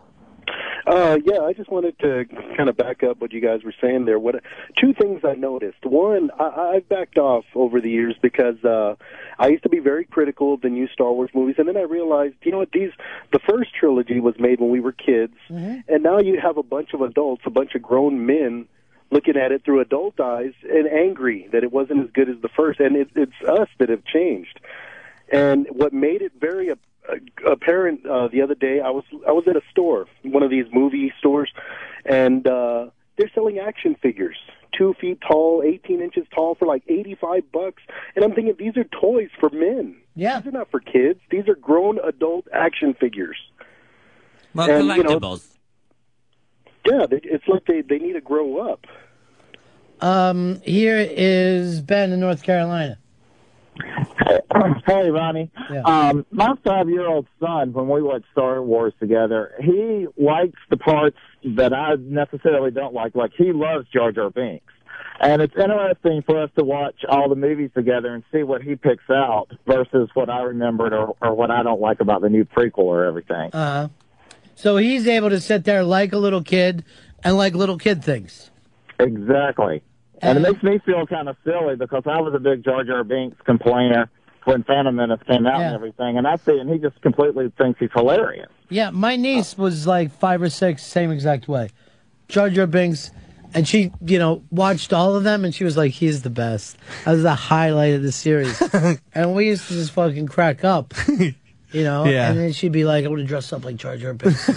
Uh, 0.88 1.20
yeah, 1.26 1.40
I 1.42 1.52
just 1.52 1.70
wanted 1.70 2.00
to 2.00 2.24
kind 2.56 2.70
of 2.70 2.78
back 2.78 3.04
up 3.04 3.20
what 3.20 3.34
you 3.34 3.42
guys 3.42 3.62
were 3.64 3.74
saying 3.82 4.06
there. 4.06 4.18
What 4.18 4.42
two 4.80 4.94
things 4.94 5.20
I 5.26 5.34
noticed? 5.34 5.84
One, 5.84 6.32
I, 6.40 6.76
I've 6.76 6.88
backed 6.88 7.18
off 7.18 7.44
over 7.56 7.82
the 7.82 7.90
years 7.90 8.16
because 8.22 8.64
uh, 8.64 8.96
I 9.38 9.48
used 9.50 9.64
to 9.64 9.70
be 9.70 9.80
very 9.80 10.06
critical 10.06 10.54
of 10.54 10.62
the 10.62 10.70
new 10.70 10.88
Star 10.88 11.12
Wars 11.12 11.30
movies, 11.34 11.56
and 11.58 11.68
then 11.68 11.76
I 11.76 11.82
realized, 11.82 12.36
you 12.44 12.54
know 12.54 12.60
what? 12.60 12.72
These 12.72 12.92
the 13.34 13.40
first 13.40 13.76
trilogy 13.78 14.22
was 14.22 14.40
made 14.40 14.62
when 14.62 14.70
we 14.70 14.80
were 14.80 14.94
kids, 14.94 15.36
and 15.90 16.04
now 16.04 16.20
you 16.20 16.40
have 16.40 16.56
a 16.56 16.64
bunch 16.64 16.94
of 16.94 17.02
adults, 17.02 17.44
a 17.46 17.50
bunch 17.50 17.76
of 17.76 17.82
grown 17.82 18.26
men 18.26 18.66
looking 19.12 19.36
at 19.36 19.52
it 19.52 19.66
through 19.66 19.82
adult 19.82 20.18
eyes 20.22 20.54
and 20.70 20.88
angry 20.88 21.50
that 21.52 21.64
it 21.64 21.72
wasn't 21.72 22.02
as 22.02 22.10
good 22.12 22.30
as 22.30 22.38
the 22.42 22.50
first, 22.50 22.80
and 22.80 22.96
it, 22.96 23.10
it's 23.16 23.42
us 23.46 23.68
that 23.80 23.90
have 23.90 24.06
changed. 24.06 24.60
And 25.30 25.68
what 25.70 25.92
made 25.92 26.22
it 26.22 26.32
very 26.40 26.70
ap- 27.10 27.60
parent 27.62 28.06
uh, 28.06 28.28
the 28.28 28.42
other 28.42 28.56
day, 28.56 28.80
I 28.82 28.90
was 28.90 29.04
I 29.28 29.32
was 29.32 29.46
at 29.48 29.56
a 29.56 29.62
store, 29.72 30.08
one 30.24 30.44
of 30.44 30.50
these 30.50 30.66
movie 30.72 31.14
stores, 31.20 31.52
and 32.06 32.48
uh, 32.48 32.90
they're 33.18 33.32
selling 33.34 33.60
action 33.60 33.96
figures, 34.02 34.38
two 34.78 34.94
feet 35.00 35.20
tall, 35.22 35.64
eighteen 35.64 36.02
inches 36.02 36.26
tall, 36.34 36.56
for 36.56 36.66
like 36.66 36.84
eighty 36.88 37.16
five 37.16 37.52
bucks. 37.52 37.84
And 38.16 38.24
I'm 38.24 38.34
thinking 38.34 38.56
these 38.58 38.78
are 38.78 38.84
toys 38.86 39.30
for 39.40 39.50
men. 39.50 39.96
Yeah, 40.16 40.40
these 40.40 40.48
are 40.48 40.58
not 40.58 40.72
for 40.72 40.80
kids. 40.80 41.20
These 41.30 41.48
are 41.48 41.56
grown 41.56 42.00
adult 42.04 42.48
action 42.54 42.94
figures. 42.94 43.38
Well, 44.54 44.70
And, 44.70 44.88
you 44.88 45.04
know, 45.04 45.20
collectibles. 45.20 45.48
Yeah, 46.86 47.06
they, 47.06 47.20
it's 47.24 47.48
like 47.48 47.66
they 47.66 47.82
they 47.82 48.00
need 48.00 48.14
to 48.14 48.22
grow 48.22 48.72
up. 48.72 48.86
Um, 50.00 50.62
here 50.62 51.00
is 51.00 51.82
Ben 51.82 52.12
in 52.12 52.20
North 52.20 52.44
Carolina. 52.44 53.00
Hey, 54.86 55.10
Ronnie. 55.10 55.52
Um, 55.86 56.26
my 56.32 56.54
five-year-old 56.64 57.28
son, 57.40 57.74
when 57.74 57.88
we 57.88 58.02
watch 58.02 58.24
Star 58.32 58.62
Wars 58.62 58.94
together, 59.00 59.54
he 59.62 60.08
likes 60.18 60.60
the 60.70 60.78
parts 60.78 61.18
that 61.56 61.74
I 61.74 61.96
necessarily 61.96 62.72
don't 62.72 62.94
like. 62.94 63.16
Like 63.16 63.32
he 63.38 63.52
loves 63.54 63.88
Jar 63.94 64.12
Jar 64.12 64.30
Binks, 64.30 64.74
and 65.20 65.42
it's 65.42 65.56
interesting 65.56 66.24
for 66.26 66.42
us 66.42 66.50
to 66.58 66.64
watch 66.64 66.96
all 67.08 67.30
the 67.30 67.36
movies 67.36 67.72
together 67.74 68.14
and 68.14 68.24
see 68.32 68.44
what 68.44 68.62
he 68.62 68.76
picks 68.76 69.10
out 69.10 69.48
versus 69.66 70.10
what 70.14 70.30
I 70.30 70.42
remembered 70.42 70.94
or, 70.94 71.16
or 71.22 71.34
what 71.34 71.52
I 71.52 71.64
don't 71.64 71.82
like 71.82 72.00
about 72.00 72.22
the 72.22 72.30
new 72.30 72.46
prequel 72.46 72.80
or 72.80 73.06
everything. 73.06 73.52
Uh, 73.54 73.90
so 74.56 74.78
he's 74.78 75.08
able 75.08 75.30
to 75.30 75.40
sit 75.40 75.64
there 75.66 75.84
like 75.84 76.14
a 76.14 76.18
little 76.18 76.44
kid 76.44 76.84
and 77.24 77.38
like 77.38 77.54
little 77.56 77.78
kid 77.78 78.04
things. 78.04 78.50
Exactly. 79.00 79.84
And 80.22 80.38
it 80.38 80.42
makes 80.52 80.64
me 80.64 80.80
feel 80.80 81.06
kind 81.08 81.30
of 81.30 81.36
silly 81.44 81.76
because 81.76 82.04
I 82.06 82.20
was 82.22 82.34
a 82.34 82.40
big 82.40 82.64
Jar 82.64 82.84
Jar 82.84 83.04
Binks 83.04 83.38
complainer 83.46 84.10
when 84.46 84.64
Phantom 84.64 84.96
Menace 84.96 85.20
came 85.28 85.46
out 85.46 85.60
and 85.60 85.76
everything, 85.76 86.18
and 86.18 86.26
I 86.26 86.38
see, 86.38 86.58
and 86.58 86.70
he 86.70 86.78
just 86.78 87.02
completely 87.02 87.52
thinks 87.58 87.80
he's 87.82 87.90
hilarious. 87.94 88.48
Yeah, 88.70 88.92
my 88.92 89.18
niece 89.18 89.58
was 89.58 89.86
like 89.86 90.12
five 90.12 90.42
or 90.42 90.50
six, 90.50 90.84
same 90.84 91.12
exact 91.12 91.50
way. 91.50 91.70
Jar 92.30 92.50
Jar 92.50 92.66
Binks, 92.66 93.12
and 93.54 93.68
she, 93.68 93.92
you 94.06 94.20
know, 94.20 94.44
watched 94.50 94.94
all 94.94 95.16
of 95.16 95.26
them, 95.26 95.44
and 95.44 95.54
she 95.54 95.66
was 95.66 95.76
like, 95.76 95.92
"He's 95.92 96.22
the 96.22 96.30
best." 96.30 96.78
That 97.04 97.12
was 97.12 97.24
the 97.24 97.36
highlight 97.36 97.96
of 97.96 98.04
the 98.04 98.12
series, 98.14 98.62
and 99.14 99.36
we 99.36 99.48
used 99.48 99.68
to 99.68 99.74
just 99.74 99.92
fucking 99.92 100.28
crack 100.28 100.64
up, 100.64 100.94
you 101.10 101.84
know. 101.84 102.06
Yeah. 102.10 102.30
And 102.30 102.40
then 102.40 102.54
she'd 102.54 102.72
be 102.72 102.86
like, 102.86 103.04
"I 103.04 103.10
want 103.10 103.20
to 103.20 103.28
dress 103.28 103.52
up 103.52 103.66
like 103.66 103.76
Jar 103.76 103.98
Jar 103.98 104.14
Binks." 104.14 104.48
you 104.48 104.54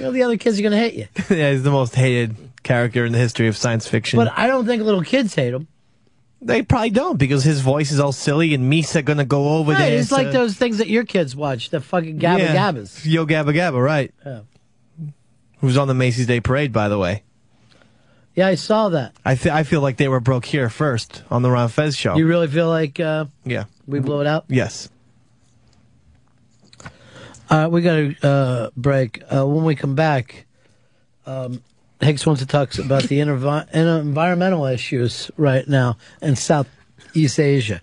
know, 0.00 0.12
the 0.12 0.22
other 0.24 0.36
kids 0.36 0.58
are 0.58 0.62
gonna 0.62 0.76
hate 0.76 0.94
you, 0.94 1.08
yeah, 1.30 1.52
he's 1.52 1.62
the 1.62 1.70
most 1.70 1.94
hated 1.94 2.36
character 2.62 3.04
in 3.04 3.12
the 3.12 3.18
history 3.18 3.48
of 3.48 3.56
science 3.56 3.86
fiction. 3.86 4.16
but 4.18 4.32
I 4.36 4.46
don't 4.46 4.66
think 4.66 4.82
little 4.82 5.02
kids 5.02 5.34
hate 5.34 5.54
him. 5.54 5.68
they 6.40 6.62
probably 6.62 6.90
don't 6.90 7.16
because 7.18 7.42
his 7.44 7.60
voice 7.60 7.90
is 7.92 7.98
all 8.00 8.12
silly 8.12 8.54
and 8.54 8.70
Misa 8.72 9.04
gonna 9.04 9.24
go 9.24 9.56
over 9.58 9.72
Right, 9.72 9.78
there. 9.90 9.98
it's 9.98 10.12
like 10.12 10.30
those 10.32 10.56
things 10.56 10.78
that 10.78 10.88
your 10.88 11.04
kids 11.04 11.34
watch, 11.34 11.70
the 11.70 11.80
fucking 11.80 12.18
Gabba 12.18 12.38
Yeah. 12.38 12.54
Gabbas. 12.72 13.04
Yo 13.04 13.26
Gabba 13.26 13.54
Gabba, 13.54 13.82
right? 13.82 14.12
Yeah. 14.24 14.40
Who's 15.60 15.76
on 15.76 15.88
the 15.88 15.94
Macy's 15.94 16.26
Day 16.26 16.40
Parade, 16.40 16.72
by 16.72 16.88
the 16.88 16.98
way. 16.98 17.24
Yeah, 18.36 18.46
I 18.46 18.54
saw 18.54 18.90
that. 18.90 19.14
I, 19.24 19.34
fe- 19.34 19.50
I 19.50 19.64
feel 19.64 19.80
like 19.80 19.96
they 19.96 20.06
were 20.06 20.20
broke 20.20 20.44
here 20.44 20.70
first 20.70 21.24
on 21.28 21.42
the 21.42 21.50
Ron 21.50 21.68
Fez 21.68 21.96
show. 21.96 22.16
You 22.16 22.28
really 22.28 22.46
feel 22.46 22.68
like 22.68 23.00
uh, 23.00 23.24
yeah. 23.44 23.64
we 23.88 23.98
blew 23.98 24.20
it 24.20 24.28
out? 24.28 24.44
Yes. 24.48 24.88
Uh, 27.50 27.68
we 27.70 27.80
got 27.82 27.94
to 27.96 28.28
uh, 28.28 28.70
break. 28.76 29.22
Uh, 29.34 29.46
when 29.46 29.64
we 29.64 29.74
come 29.74 29.94
back, 29.94 30.46
um, 31.26 31.62
Hicks 32.00 32.24
wants 32.26 32.40
to 32.40 32.46
talk 32.46 32.76
about 32.78 33.04
the 33.04 33.18
envi- 33.18 33.74
environmental 33.74 34.66
issues 34.66 35.30
right 35.36 35.66
now 35.66 35.96
in 36.22 36.36
Southeast 36.36 37.40
Asia. 37.40 37.80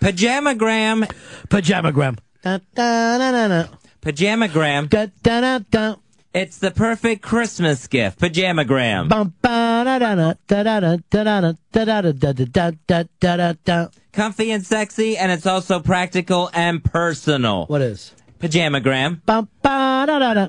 Pajamagram. 0.00 1.08
Pajamagram. 1.48 2.18
Da, 2.42 2.58
da, 2.74 3.18
da, 3.18 3.30
da, 3.32 3.48
da. 3.48 3.68
Pajamagram. 4.02 4.88
Da, 4.88 5.06
da, 5.22 5.40
da, 5.40 5.58
da. 5.70 5.94
It's 6.32 6.58
the 6.58 6.70
perfect 6.70 7.22
Christmas 7.22 7.86
gift. 7.86 8.18
Pajamagram. 8.20 9.08
Bum, 9.08 9.34
ba, 9.42 9.82
da, 9.84 9.98
da, 9.98 10.14
da, 10.14 10.34
da, 10.46 10.62
da, 10.62 10.80
da, 10.80 10.96
da, 11.10 11.52
da, 11.72 12.00
da, 12.00 12.12
da, 12.12 12.12
da, 12.12 12.32
da, 12.32 12.70
da, 12.86 13.04
da, 13.20 13.36
da, 13.36 13.52
da. 13.64 13.86
Comfy 14.12 14.50
and 14.50 14.64
sexy, 14.64 15.16
and 15.16 15.30
it's 15.30 15.46
also 15.46 15.80
practical 15.80 16.50
and 16.54 16.82
personal. 16.82 17.66
What 17.66 17.82
is? 17.82 18.14
Pajamagram. 18.40 19.24
Bum, 19.26 19.48
ba, 19.62 20.04
da, 20.06 20.18
da, 20.18 20.34
da. 20.34 20.48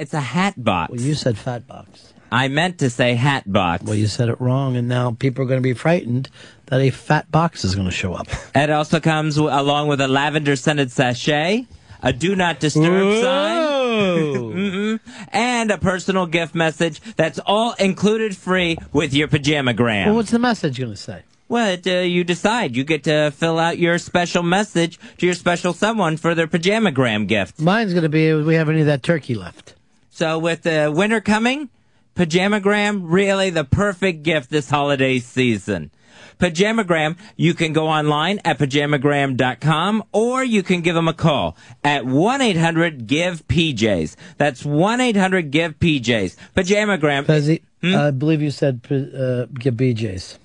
It's 0.00 0.14
a 0.14 0.20
hat 0.20 0.54
box. 0.56 0.92
Well, 0.92 1.00
you 1.00 1.14
said 1.14 1.36
fat 1.36 1.66
box. 1.66 2.14
I 2.32 2.48
meant 2.48 2.78
to 2.78 2.88
say 2.90 3.14
hat 3.14 3.50
box. 3.52 3.82
Well, 3.84 3.94
you 3.96 4.06
said 4.06 4.28
it 4.28 4.40
wrong, 4.40 4.76
and 4.76 4.88
now 4.88 5.10
people 5.12 5.44
are 5.44 5.46
going 5.46 5.58
to 5.60 5.62
be 5.62 5.74
frightened 5.74 6.30
that 6.66 6.80
a 6.80 6.90
fat 6.90 7.30
box 7.30 7.64
is 7.64 7.74
going 7.74 7.86
to 7.88 7.92
show 7.92 8.14
up. 8.14 8.28
It 8.54 8.70
also 8.70 9.00
comes 9.00 9.36
w- 9.36 9.54
along 9.54 9.88
with 9.88 10.00
a 10.00 10.08
lavender 10.08 10.56
scented 10.56 10.90
sachet, 10.90 11.66
a 12.02 12.12
do 12.12 12.34
not 12.34 12.60
disturb 12.60 13.22
sign, 13.22 15.00
and 15.32 15.70
a 15.70 15.76
personal 15.78 16.26
gift 16.26 16.54
message 16.54 17.00
that's 17.16 17.38
all 17.44 17.74
included 17.74 18.36
free 18.36 18.78
with 18.92 19.12
your 19.12 19.28
pajamagram. 19.28 20.06
Well, 20.06 20.14
what's 20.14 20.30
the 20.30 20.38
message 20.38 20.78
going 20.78 20.92
to 20.92 20.96
say? 20.96 21.22
Well, 21.48 21.72
it, 21.72 21.86
uh, 21.86 21.90
you 21.98 22.22
decide. 22.22 22.76
You 22.76 22.84
get 22.84 23.02
to 23.04 23.32
fill 23.32 23.58
out 23.58 23.76
your 23.76 23.98
special 23.98 24.44
message 24.44 25.00
to 25.18 25.26
your 25.26 25.34
special 25.34 25.72
someone 25.72 26.16
for 26.16 26.36
their 26.36 26.46
pajamagram 26.46 27.26
gift. 27.26 27.60
Mine's 27.60 27.92
going 27.92 28.04
to 28.04 28.08
be 28.08 28.32
we 28.32 28.54
have 28.54 28.68
any 28.68 28.80
of 28.80 28.86
that 28.86 29.02
turkey 29.02 29.34
left. 29.34 29.74
So 30.10 30.38
with 30.38 30.62
the 30.62 30.92
winter 30.94 31.20
coming, 31.20 31.70
Pajamagram 32.14 33.02
really 33.04 33.50
the 33.50 33.64
perfect 33.64 34.22
gift 34.22 34.50
this 34.50 34.68
holiday 34.68 35.18
season. 35.20 35.90
Pajamagram, 36.38 37.16
you 37.36 37.54
can 37.54 37.72
go 37.72 37.88
online 37.88 38.40
at 38.44 38.58
pajamagram.com 38.58 40.04
or 40.12 40.42
you 40.42 40.62
can 40.62 40.80
give 40.80 40.94
them 40.94 41.08
a 41.08 41.14
call 41.14 41.56
at 41.84 42.04
1-800-GIVE-PJs. 42.04 44.16
That's 44.38 44.62
1-800-GIVE-PJs. 44.62 46.36
Pajamagram. 46.54 47.26
Fezzi, 47.26 47.62
Hmm? 47.82 47.94
I 47.94 48.10
believe 48.10 48.42
you 48.42 48.50
said 48.50 48.80
uh, 48.90 49.46
give 49.54 49.74
BJ's. 49.74 50.38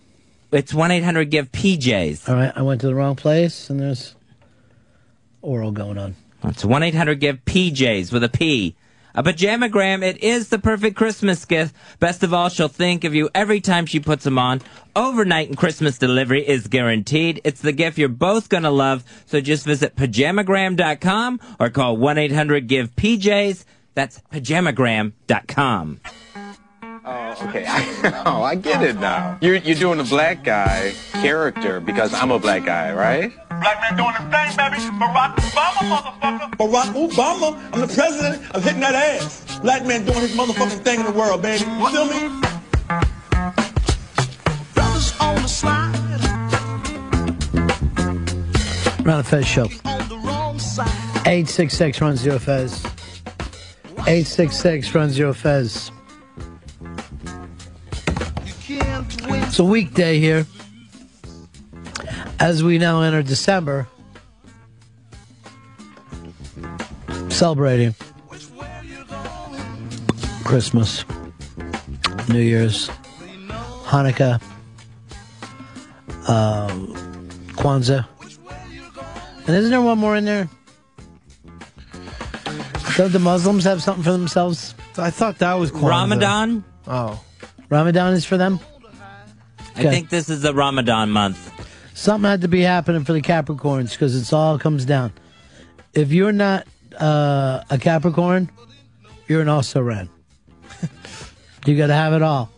It's 0.52 0.72
1-800-GIVE-PJs. 0.72 2.30
All 2.30 2.35
right, 2.35 2.53
I 2.56 2.61
went 2.61 2.80
to 2.82 2.88
the 2.88 2.95
wrong 2.95 3.16
place, 3.18 3.69
and 3.69 3.77
there's 3.80 4.16
oral 5.42 5.72
going 5.72 5.98
on. 5.98 6.16
It's 6.45 6.64
1 6.64 6.84
800 6.84 7.19
give 7.19 7.44
PJs 7.45 8.14
with 8.14 8.24
a 8.24 8.30
P. 8.30 8.76
A 9.18 9.24
pajamagram, 9.24 10.03
it 10.03 10.22
is 10.22 10.50
the 10.50 10.60
perfect 10.60 10.98
Christmas 10.98 11.45
gift. 11.45 11.74
Best 12.02 12.22
of 12.22 12.34
all, 12.34 12.50
she'll 12.50 12.68
think 12.68 13.06
of 13.06 13.16
you 13.16 13.30
every 13.34 13.61
time 13.61 13.85
she 13.85 14.02
puts 14.02 14.26
them 14.26 14.38
on. 14.38 14.61
Overnight 14.94 15.48
and 15.48 15.58
Christmas 15.58 15.98
delivery 15.98 16.45
is 16.45 16.68
guaranteed. 16.68 17.40
It's 17.45 17.61
the 17.61 17.72
gift 17.72 17.98
you're 17.98 18.10
both 18.10 18.50
gonna 18.50 18.72
love. 18.72 19.06
So 19.26 19.40
just 19.40 19.66
visit 19.66 19.95
pajamagram.com 19.95 21.40
or 21.61 21.69
call 21.69 21.95
1 21.95 22.18
800 22.18 22.68
give 22.68 22.94
PJs. 22.98 23.64
That's 23.94 24.19
pajamagram.com. 24.34 26.02
Oh, 27.08 27.35
okay. 27.43 27.66
oh, 28.25 28.42
I 28.42 28.56
get 28.56 28.82
it 28.82 29.00
now. 29.00 29.38
You're, 29.40 29.58
you're 29.58 29.75
doing 29.75 30.00
the 30.00 30.03
black 30.06 30.43
guy 30.43 30.92
character 31.11 31.80
because 31.80 32.11
I'm 32.16 32.32
a 32.32 32.40
black 32.40 32.66
guy, 32.66 32.93
right? 32.93 33.32
Black 33.48 33.80
man 33.80 33.95
doing 33.95 34.16
his 34.16 34.22
thing, 34.22 34.58
baby. 34.58 34.77
Barack 34.98 35.35
Obama, 35.35 36.19
motherfucker. 36.19 36.51
Barack 36.58 37.09
Obama. 37.09 37.74
I'm 37.74 37.82
the 37.82 37.93
president 37.93 38.56
of 38.56 38.64
hitting 38.64 38.80
that 38.80 38.95
ass. 38.95 39.59
Black 39.59 39.85
man 39.85 40.03
doing 40.03 40.22
his 40.22 40.35
motherfucking 40.35 40.84
thing 40.84 41.00
in 41.00 41.06
the 41.06 41.11
world, 41.11 41.43
baby. 41.43 41.64
You 41.64 41.90
feel 41.92 42.06
me? 42.06 42.42
Brothers 44.74 45.14
on 45.19 45.35
the 45.35 45.48
slide. 45.48 45.92
Ron 49.06 49.19
and 49.19 49.27
Fez 49.27 49.45
show. 49.45 49.69
On 49.85 50.09
the 50.09 50.17
wrong 50.25 50.58
side. 50.58 50.88
866 51.27 52.01
run 52.01 52.16
zero 52.16 52.40
Fez. 52.40 52.84
866 54.08 54.95
run 54.95 55.11
zero 55.11 55.34
Fez. 55.34 55.92
It's 59.56 59.61
a 59.61 59.64
weekday 59.64 60.19
here. 60.19 60.45
As 62.42 62.61
we 62.61 62.77
now 62.77 63.03
enter 63.03 63.24
December, 63.24 63.88
celebrating 67.30 67.95
Christmas, 70.43 71.06
New 72.27 72.42
Year's, 72.42 72.90
Hanukkah, 73.85 74.42
um, 76.27 76.93
Kwanzaa. 77.56 78.06
And 79.48 79.56
isn't 79.56 79.72
there 79.72 79.80
one 79.80 80.00
more 80.00 80.17
in 80.17 80.25
there? 80.25 80.50
Don't 82.98 83.14
the 83.14 83.19
Muslims 83.19 83.64
have 83.64 83.82
something 83.82 84.03
for 84.03 84.11
themselves? 84.11 84.75
I 84.98 85.11
thought 85.11 85.38
that 85.38 85.53
was 85.53 85.72
Kwanzaa. 85.72 85.90
Ramadan? 85.90 86.66
Oh. 86.90 87.24
Ramadan 87.69 88.16
is 88.16 88.25
for 88.25 88.35
them? 88.35 88.59
I 89.78 89.84
think 89.84 90.10
this 90.10 90.30
is 90.30 90.42
the 90.42 90.54
Ramadan 90.54 91.10
month. 91.12 91.52
Something 91.94 92.30
had 92.30 92.42
to 92.42 92.48
be 92.48 92.62
happening 92.62 93.04
for 93.04 93.14
the 93.14 93.22
Capricorns 93.22 93.92
because 93.92 94.16
it's 94.20 94.34
all 94.34 94.58
comes 94.60 94.86
down. 94.86 95.14
If 95.94 96.12
you're 96.12 96.32
not 96.34 96.68
uh, 97.00 97.64
a 97.70 97.78
Capricorn, 97.78 98.50
you're 99.28 99.42
an 99.42 99.50
also 99.50 99.82
ran. 99.82 100.10
you 101.66 101.78
got 101.78 101.88
to 101.88 101.94
have 101.94 102.14
it 102.14 102.22
all. 102.22 102.50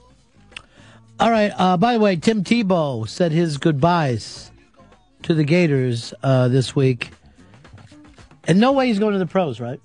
All 1.20 1.30
right. 1.32 1.52
Uh, 1.56 1.78
by 1.78 1.94
the 1.94 2.00
way, 2.00 2.16
Tim 2.16 2.44
Tebow 2.44 3.08
said 3.08 3.32
his 3.32 3.58
goodbyes 3.58 4.52
to 5.24 5.34
the 5.34 5.44
Gators 5.44 6.14
uh, 6.24 6.48
this 6.48 6.76
week. 6.76 7.12
And 8.48 8.60
no 8.60 8.72
way 8.72 8.88
he's 8.88 9.00
going 9.00 9.14
to 9.14 9.20
the 9.20 9.26
pros, 9.26 9.60
right? 9.60 9.80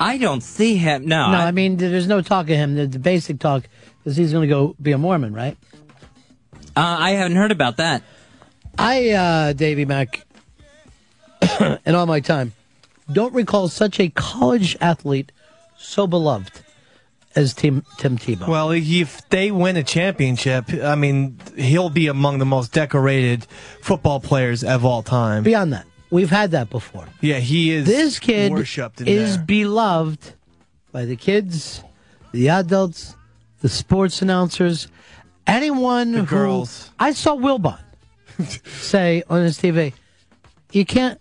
I 0.00 0.18
don't 0.18 0.42
see 0.42 0.76
him. 0.76 1.06
No. 1.06 1.30
no, 1.30 1.38
I- 1.38 1.46
I 1.46 1.50
mean, 1.52 1.76
there's 1.76 2.08
no 2.08 2.20
talk 2.20 2.44
of 2.50 2.56
him. 2.56 2.74
The, 2.74 2.86
the 2.86 2.98
basic 2.98 3.38
talk 3.38 3.64
is 4.04 4.16
he's 4.16 4.32
going 4.32 4.42
to 4.48 4.52
go 4.52 4.74
be 4.82 4.92
a 4.92 4.98
Mormon, 4.98 5.32
right? 5.32 5.56
Uh, 6.76 6.96
I 6.98 7.10
haven't 7.12 7.36
heard 7.36 7.52
about 7.52 7.76
that. 7.76 8.02
I, 8.76 9.10
uh, 9.10 9.52
Davy 9.52 9.84
Mack, 9.84 10.26
in 11.84 11.94
all 11.94 12.06
my 12.06 12.20
time, 12.20 12.52
don't 13.12 13.34
recall 13.34 13.68
such 13.68 14.00
a 14.00 14.08
college 14.08 14.76
athlete 14.80 15.30
so 15.76 16.06
beloved 16.06 16.62
as 17.36 17.54
Tim, 17.54 17.84
Tim 17.98 18.18
Tebow. 18.18 18.48
Well, 18.48 18.70
if 18.70 19.28
they 19.28 19.50
win 19.50 19.76
a 19.76 19.82
championship, 19.82 20.72
I 20.72 20.94
mean, 20.94 21.38
he'll 21.56 21.90
be 21.90 22.06
among 22.08 22.38
the 22.38 22.44
most 22.44 22.72
decorated 22.72 23.44
football 23.80 24.20
players 24.20 24.64
of 24.64 24.84
all 24.84 25.02
time. 25.02 25.42
Beyond 25.42 25.72
that, 25.72 25.86
we've 26.10 26.30
had 26.30 26.52
that 26.52 26.70
before. 26.70 27.06
Yeah, 27.20 27.38
he 27.38 27.70
is. 27.70 27.86
This 27.86 28.18
kid 28.18 28.52
worshipped 28.52 29.00
in 29.00 29.08
is 29.08 29.36
there. 29.36 29.44
beloved 29.46 30.34
by 30.92 31.04
the 31.04 31.16
kids, 31.16 31.82
the 32.32 32.48
adults, 32.48 33.16
the 33.60 33.68
sports 33.68 34.22
announcers, 34.22 34.88
anyone 35.46 36.12
who. 36.12 36.24
girls. 36.24 36.90
I 36.98 37.12
saw 37.12 37.36
Wilbon 37.36 37.80
say 38.66 39.22
on 39.28 39.42
his 39.42 39.58
TV, 39.58 39.92
you 40.72 40.84
can't 40.84 41.20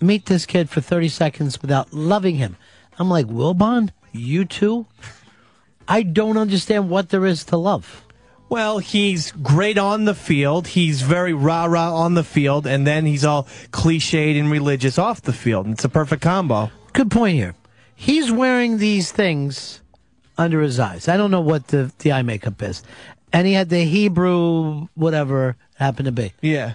meet 0.00 0.26
this 0.26 0.46
kid 0.46 0.70
for 0.70 0.80
30 0.80 1.08
seconds 1.08 1.60
without 1.62 1.92
loving 1.92 2.36
him. 2.36 2.56
I'm 2.98 3.08
like, 3.08 3.26
Wilbon, 3.26 3.90
you 4.12 4.44
too? 4.44 4.86
I 5.88 6.02
don't 6.02 6.36
understand 6.36 6.90
what 6.90 7.08
there 7.08 7.26
is 7.26 7.44
to 7.46 7.56
love. 7.56 8.04
Well, 8.48 8.78
he's 8.78 9.30
great 9.30 9.78
on 9.78 10.06
the 10.06 10.14
field. 10.14 10.66
He's 10.66 11.02
very 11.02 11.32
rah 11.32 11.66
rah 11.66 11.94
on 11.94 12.14
the 12.14 12.24
field, 12.24 12.66
and 12.66 12.84
then 12.84 13.06
he's 13.06 13.24
all 13.24 13.44
cliched 13.70 14.38
and 14.38 14.50
religious 14.50 14.98
off 14.98 15.22
the 15.22 15.32
field. 15.32 15.68
It's 15.68 15.84
a 15.84 15.88
perfect 15.88 16.22
combo. 16.22 16.70
Good 16.92 17.10
point 17.12 17.36
here. 17.36 17.54
He's 17.94 18.32
wearing 18.32 18.78
these 18.78 19.12
things 19.12 19.80
under 20.36 20.62
his 20.62 20.80
eyes. 20.80 21.06
I 21.06 21.16
don't 21.16 21.30
know 21.30 21.40
what 21.40 21.68
the, 21.68 21.92
the 21.98 22.12
eye 22.12 22.22
makeup 22.22 22.60
is. 22.62 22.82
And 23.32 23.46
he 23.46 23.52
had 23.52 23.68
the 23.68 23.84
Hebrew, 23.84 24.88
whatever 24.94 25.56
happened 25.76 26.06
to 26.06 26.12
be. 26.12 26.32
Yeah. 26.40 26.74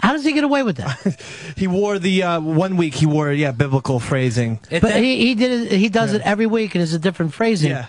How 0.00 0.12
does 0.12 0.24
he 0.24 0.32
get 0.32 0.44
away 0.44 0.62
with 0.62 0.76
that? 0.78 1.20
He 1.56 1.68
wore 1.68 1.98
the 1.98 2.22
uh, 2.24 2.40
one 2.40 2.76
week. 2.76 2.94
He 2.94 3.06
wore 3.06 3.30
yeah 3.30 3.52
biblical 3.52 4.00
phrasing. 4.00 4.58
but 4.68 4.96
he, 4.96 5.18
he 5.26 5.34
did 5.34 5.72
it, 5.72 5.78
he 5.78 5.88
does 5.88 6.12
it 6.12 6.22
every 6.22 6.46
week 6.46 6.74
and 6.74 6.82
it's 6.82 6.92
a 6.92 6.98
different 6.98 7.34
phrasing. 7.34 7.70
Yeah. 7.70 7.86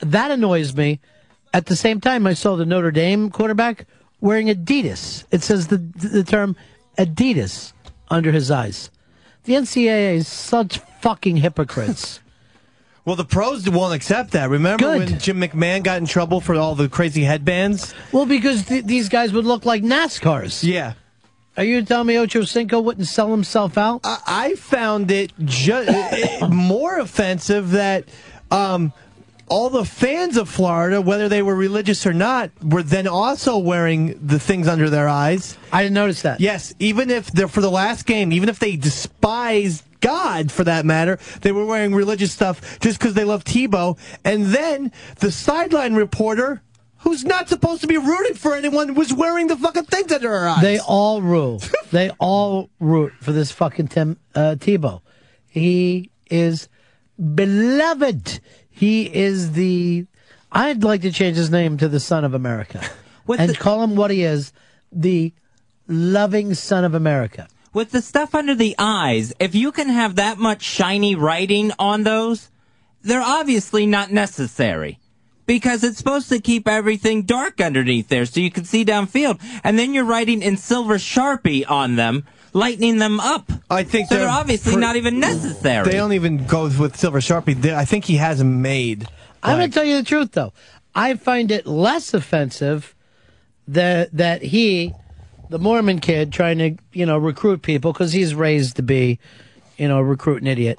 That 0.00 0.30
annoys 0.30 0.76
me. 0.76 1.00
At 1.52 1.66
the 1.66 1.74
same 1.74 2.00
time, 2.00 2.26
I 2.26 2.34
saw 2.34 2.54
the 2.56 2.66
Notre 2.66 2.90
Dame 2.92 3.30
quarterback 3.30 3.86
wearing 4.20 4.48
Adidas. 4.48 5.24
It 5.30 5.42
says 5.42 5.68
the 5.68 5.78
the 5.78 6.22
term 6.22 6.54
Adidas 6.98 7.72
under 8.10 8.30
his 8.30 8.50
eyes. 8.50 8.90
The 9.44 9.54
NCAA 9.54 10.14
is 10.16 10.28
such 10.28 10.78
fucking 11.00 11.38
hypocrites. 11.38 12.20
Well, 13.06 13.16
the 13.16 13.24
pros 13.24 13.68
won't 13.70 13.94
accept 13.94 14.32
that. 14.32 14.50
Remember 14.50 14.98
when 14.98 15.18
Jim 15.20 15.40
McMahon 15.40 15.82
got 15.84 15.98
in 15.98 16.06
trouble 16.06 16.40
for 16.40 16.56
all 16.56 16.74
the 16.74 16.88
crazy 16.88 17.22
headbands? 17.22 17.94
Well, 18.12 18.26
because 18.26 18.66
th- 18.66 18.84
these 18.84 19.08
guys 19.08 19.32
would 19.32 19.44
look 19.46 19.64
like 19.64 19.82
NASCARs. 19.82 20.64
Yeah. 20.64 20.94
Are 21.56 21.64
you 21.64 21.82
telling 21.82 22.08
me 22.08 22.18
Ocho 22.18 22.42
Cinco 22.42 22.80
wouldn't 22.80 23.06
sell 23.06 23.30
himself 23.30 23.78
out? 23.78 24.00
I, 24.04 24.18
I 24.26 24.54
found 24.56 25.10
it 25.12 25.32
ju- 25.44 25.84
it- 25.86 26.50
more 26.50 26.98
offensive 26.98 27.70
that 27.70 28.04
um, 28.50 28.92
all 29.48 29.70
the 29.70 29.84
fans 29.84 30.36
of 30.36 30.48
Florida, 30.48 31.00
whether 31.00 31.28
they 31.28 31.42
were 31.42 31.54
religious 31.54 32.04
or 32.06 32.12
not, 32.12 32.50
were 32.62 32.82
then 32.82 33.06
also 33.06 33.56
wearing 33.56 34.18
the 34.26 34.40
things 34.40 34.66
under 34.66 34.90
their 34.90 35.08
eyes. 35.08 35.56
I 35.72 35.82
didn't 35.84 35.94
notice 35.94 36.22
that. 36.22 36.40
Yes, 36.40 36.74
even 36.80 37.10
if 37.10 37.30
they're 37.30 37.46
for 37.48 37.60
the 37.60 37.70
last 37.70 38.04
game, 38.04 38.32
even 38.32 38.48
if 38.48 38.58
they 38.58 38.74
despised 38.76 39.84
God 40.00 40.50
for 40.50 40.64
that 40.64 40.84
matter, 40.84 41.18
they 41.42 41.52
were 41.52 41.64
wearing 41.64 41.94
religious 41.94 42.32
stuff 42.32 42.78
just 42.80 42.98
because 42.98 43.14
they 43.14 43.24
love 43.24 43.44
Tebow. 43.44 43.98
And 44.24 44.46
then 44.46 44.92
the 45.16 45.30
sideline 45.30 45.94
reporter. 45.94 46.62
Who's 47.00 47.24
not 47.24 47.48
supposed 47.48 47.82
to 47.82 47.86
be 47.86 47.98
rooting 47.98 48.34
for 48.34 48.56
anyone 48.56 48.94
was 48.94 49.12
wearing 49.12 49.46
the 49.46 49.56
fucking 49.56 49.84
things 49.84 50.10
under 50.10 50.28
her 50.28 50.48
eyes. 50.48 50.62
They 50.62 50.80
all 50.80 51.22
root. 51.22 51.70
they 51.92 52.10
all 52.18 52.68
root 52.80 53.12
for 53.20 53.30
this 53.30 53.52
fucking 53.52 53.88
Tim 53.88 54.18
uh, 54.34 54.56
Tebow. 54.58 55.02
He 55.46 56.10
is 56.28 56.68
beloved. 57.34 58.40
He 58.68 59.14
is 59.14 59.52
the. 59.52 60.06
I'd 60.50 60.82
like 60.82 61.02
to 61.02 61.12
change 61.12 61.36
his 61.36 61.50
name 61.50 61.76
to 61.78 61.88
the 61.88 62.00
Son 62.00 62.24
of 62.24 62.34
America, 62.34 62.82
and 63.38 63.56
call 63.58 63.84
him 63.84 63.94
what 63.94 64.10
he 64.10 64.22
is: 64.22 64.52
the 64.90 65.32
loving 65.86 66.54
Son 66.54 66.84
of 66.84 66.94
America. 66.94 67.46
With 67.76 67.90
the 67.90 68.00
stuff 68.00 68.34
under 68.34 68.54
the 68.54 68.74
eyes, 68.78 69.34
if 69.38 69.54
you 69.54 69.70
can 69.70 69.90
have 69.90 70.14
that 70.14 70.38
much 70.38 70.62
shiny 70.62 71.14
writing 71.14 71.72
on 71.78 72.04
those, 72.04 72.48
they're 73.02 73.20
obviously 73.20 73.84
not 73.84 74.10
necessary. 74.10 74.98
Because 75.44 75.84
it's 75.84 75.98
supposed 75.98 76.30
to 76.30 76.40
keep 76.40 76.66
everything 76.66 77.24
dark 77.24 77.60
underneath 77.60 78.08
there 78.08 78.24
so 78.24 78.40
you 78.40 78.50
can 78.50 78.64
see 78.64 78.82
downfield. 78.82 79.42
And 79.62 79.78
then 79.78 79.92
you're 79.92 80.06
writing 80.06 80.40
in 80.40 80.56
silver 80.56 80.94
sharpie 80.94 81.70
on 81.70 81.96
them, 81.96 82.24
lightening 82.54 82.96
them 82.96 83.20
up. 83.20 83.52
I 83.68 83.82
think 83.82 84.08
so 84.08 84.14
they're, 84.14 84.24
they're 84.24 84.32
obviously 84.34 84.72
pre- 84.72 84.80
not 84.80 84.96
even 84.96 85.20
necessary. 85.20 85.84
They 85.84 85.98
don't 85.98 86.14
even 86.14 86.46
go 86.46 86.70
with 86.70 86.96
Silver 86.96 87.20
Sharpie. 87.20 87.60
They- 87.60 87.74
I 87.74 87.84
think 87.84 88.06
he 88.06 88.16
has 88.16 88.38
them 88.38 88.62
made. 88.62 89.06
I'm 89.42 89.58
going 89.58 89.70
to 89.70 89.74
tell 89.74 89.84
you 89.84 89.98
the 89.98 90.02
truth, 90.02 90.32
though. 90.32 90.54
I 90.94 91.12
find 91.16 91.50
it 91.50 91.66
less 91.66 92.14
offensive 92.14 92.94
that 93.68 94.16
that 94.16 94.40
he, 94.40 94.94
the 95.48 95.58
Mormon 95.58 96.00
kid, 96.00 96.32
trying 96.32 96.58
to 96.58 96.76
you 96.92 97.06
know 97.06 97.18
recruit 97.18 97.62
people 97.62 97.92
because 97.92 98.12
he's 98.12 98.34
raised 98.34 98.76
to 98.76 98.82
be, 98.82 99.18
you 99.76 99.88
know, 99.88 99.98
a 99.98 100.04
recruiting 100.04 100.46
idiot, 100.46 100.78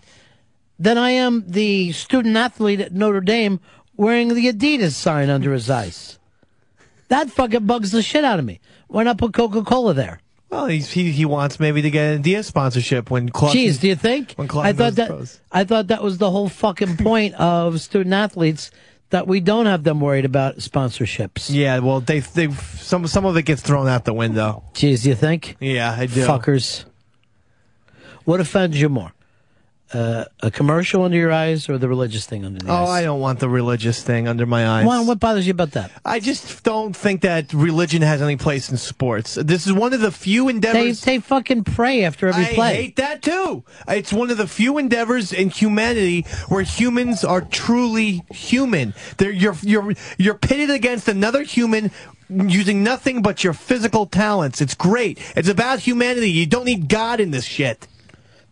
than 0.79 0.97
I 0.97 1.11
am 1.11 1.43
the 1.47 1.91
student 1.91 2.35
athlete 2.35 2.81
at 2.81 2.93
Notre 2.93 3.21
Dame 3.21 3.59
wearing 3.95 4.29
the 4.29 4.51
Adidas 4.51 4.93
sign 4.93 5.29
under 5.29 5.53
his 5.53 5.69
eyes. 5.69 6.19
That 7.09 7.29
fucking 7.29 7.65
bugs 7.65 7.91
the 7.91 8.01
shit 8.01 8.23
out 8.23 8.39
of 8.39 8.45
me. 8.45 8.59
Why 8.87 9.03
not 9.03 9.17
put 9.17 9.33
Coca 9.33 9.63
Cola 9.63 9.93
there? 9.93 10.21
Well, 10.49 10.67
he's, 10.67 10.91
he 10.91 11.11
he 11.11 11.25
wants 11.25 11.59
maybe 11.59 11.81
to 11.81 11.89
get 11.89 12.15
a 12.15 12.19
Adidas 12.19 12.45
sponsorship 12.45 13.11
when 13.11 13.29
Clark. 13.29 13.53
Jeez, 13.53 13.79
do 13.79 13.87
you 13.87 13.95
think? 13.95 14.33
When 14.33 14.47
Clark 14.47 14.67
I 14.67 14.73
thought 14.73 14.95
that 14.95 15.09
pros. 15.09 15.41
I 15.51 15.63
thought 15.65 15.87
that 15.87 16.01
was 16.01 16.19
the 16.19 16.31
whole 16.31 16.47
fucking 16.47 16.97
point 16.97 17.35
of 17.35 17.81
student 17.81 18.13
athletes 18.13 18.71
that 19.09 19.27
we 19.27 19.39
don't 19.39 19.65
have 19.65 19.83
them 19.83 19.99
worried 19.99 20.25
about 20.25 20.57
sponsorships. 20.57 21.49
Yeah, 21.49 21.79
well, 21.79 21.99
they 22.01 22.19
they 22.19 22.51
some 22.51 23.07
some 23.07 23.25
of 23.25 23.37
it 23.37 23.43
gets 23.43 23.61
thrown 23.61 23.87
out 23.87 24.05
the 24.05 24.13
window. 24.13 24.63
Jeez, 24.73 25.05
you 25.05 25.15
think? 25.15 25.55
Yeah, 25.59 25.95
I 25.97 26.05
do. 26.05 26.25
Fuckers. 26.25 26.85
What 28.25 28.39
offends 28.39 28.79
you 28.79 28.89
more? 28.89 29.13
Uh, 29.93 30.25
a 30.41 30.51
commercial 30.51 31.03
under 31.03 31.15
your 31.15 31.31
eyes 31.31 31.69
or 31.69 31.77
the 31.77 31.87
religious 31.87 32.25
thing 32.25 32.43
under 32.43 32.59
the 32.59 32.69
Oh, 32.69 32.75
eyes? 32.83 32.89
I 32.89 33.03
don't 33.03 33.21
want 33.21 33.39
the 33.39 33.47
religious 33.47 34.03
thing 34.03 34.27
under 34.27 34.45
my 34.45 34.67
eyes. 34.67 34.85
Why- 34.85 34.99
what 34.99 35.17
bothers 35.19 35.47
you 35.47 35.51
about 35.51 35.71
that? 35.71 35.91
I 36.03 36.19
just 36.19 36.61
don't 36.65 36.93
think 36.93 37.21
that 37.21 37.53
religion 37.53 38.01
has 38.01 38.21
any 38.21 38.35
place 38.35 38.69
in 38.69 38.75
sports. 38.75 39.35
This 39.35 39.65
is 39.65 39.71
one 39.71 39.93
of 39.93 40.01
the 40.01 40.11
few 40.11 40.49
endeavors. 40.49 41.01
they 41.01 41.19
fucking 41.19 41.63
pray 41.63 42.03
after 42.03 42.27
every 42.27 42.47
I 42.47 42.53
play. 42.53 42.75
hate 42.75 42.95
that 42.97 43.21
too. 43.21 43.63
It's 43.87 44.11
one 44.11 44.29
of 44.29 44.35
the 44.37 44.47
few 44.47 44.77
endeavors 44.77 45.31
in 45.31 45.49
humanity 45.51 46.25
where 46.49 46.63
humans 46.63 47.23
are 47.23 47.39
truly 47.39 48.23
human. 48.29 48.93
They're, 49.17 49.31
you're 49.31 49.55
you're 49.61 49.93
you're 50.17 50.33
pitted 50.35 50.69
against 50.69 51.07
another 51.07 51.43
human 51.43 51.91
using 52.29 52.83
nothing 52.83 53.21
but 53.21 53.41
your 53.45 53.53
physical 53.53 54.05
talents. 54.05 54.59
It's 54.59 54.75
great. 54.75 55.17
It's 55.37 55.47
about 55.47 55.79
humanity. 55.79 56.29
You 56.29 56.45
don't 56.45 56.65
need 56.65 56.89
God 56.89 57.21
in 57.21 57.31
this 57.31 57.45
shit. 57.45 57.87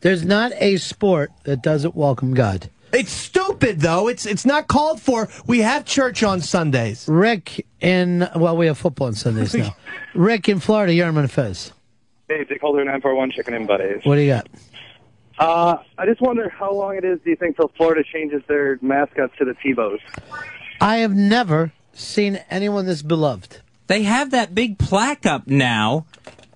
There's 0.06 0.24
not 0.24 0.51
a 0.58 0.77
sport 0.77 1.32
that 1.45 1.64
doesn't 1.64 1.95
welcome 1.95 2.35
God. 2.35 2.69
It's 2.93 3.11
stupid 3.11 3.80
though. 3.80 4.08
It's 4.08 4.27
it's 4.27 4.45
not 4.45 4.67
called 4.67 5.01
for. 5.01 5.30
We 5.48 5.61
have 5.61 5.84
church 5.84 6.22
on 6.22 6.42
Sundays. 6.42 7.08
Rick 7.08 7.66
in 7.82 8.30
well, 8.35 8.56
we 8.56 8.67
have 8.67 8.77
football 8.77 9.08
on 9.08 9.16
Sundays 9.16 9.56
now. 9.56 9.75
Rick 10.14 10.48
in 10.48 10.59
Florida, 10.59 10.93
you're 10.93 11.08
on 11.08 11.27
Fez. 11.27 11.72
Hey, 12.27 12.43
Dick 12.43 12.61
Holder, 12.61 12.82
941 12.85 13.32
Chicken 13.32 13.56
and 13.56 13.67
Buddies. 13.67 14.01
What 14.03 14.17
do 14.17 14.22
you 14.22 14.32
got? 14.32 14.48
Uh, 15.40 15.77
I 15.98 16.06
just 16.06 16.22
wonder 16.22 16.50
how 16.50 16.72
long 16.72 16.98
it 16.98 17.03
is, 17.03 17.17
do 17.24 17.32
you 17.32 17.35
think, 17.35 17.56
till 17.56 17.69
Florida 17.69 18.03
changes 18.03 18.43
their 18.48 18.77
mascots 18.84 19.34
to 19.40 19.45
the 19.45 19.56
Tebows? 19.56 20.01
I 20.80 20.98
have 20.98 21.16
never 21.16 21.74
seen 21.93 22.42
anyone 22.51 22.85
this 22.85 23.01
beloved. 23.01 23.61
They 23.88 24.03
have 24.03 24.30
that 24.30 24.53
big 24.53 24.77
plaque 24.77 25.25
up 25.25 25.48
now 25.48 26.06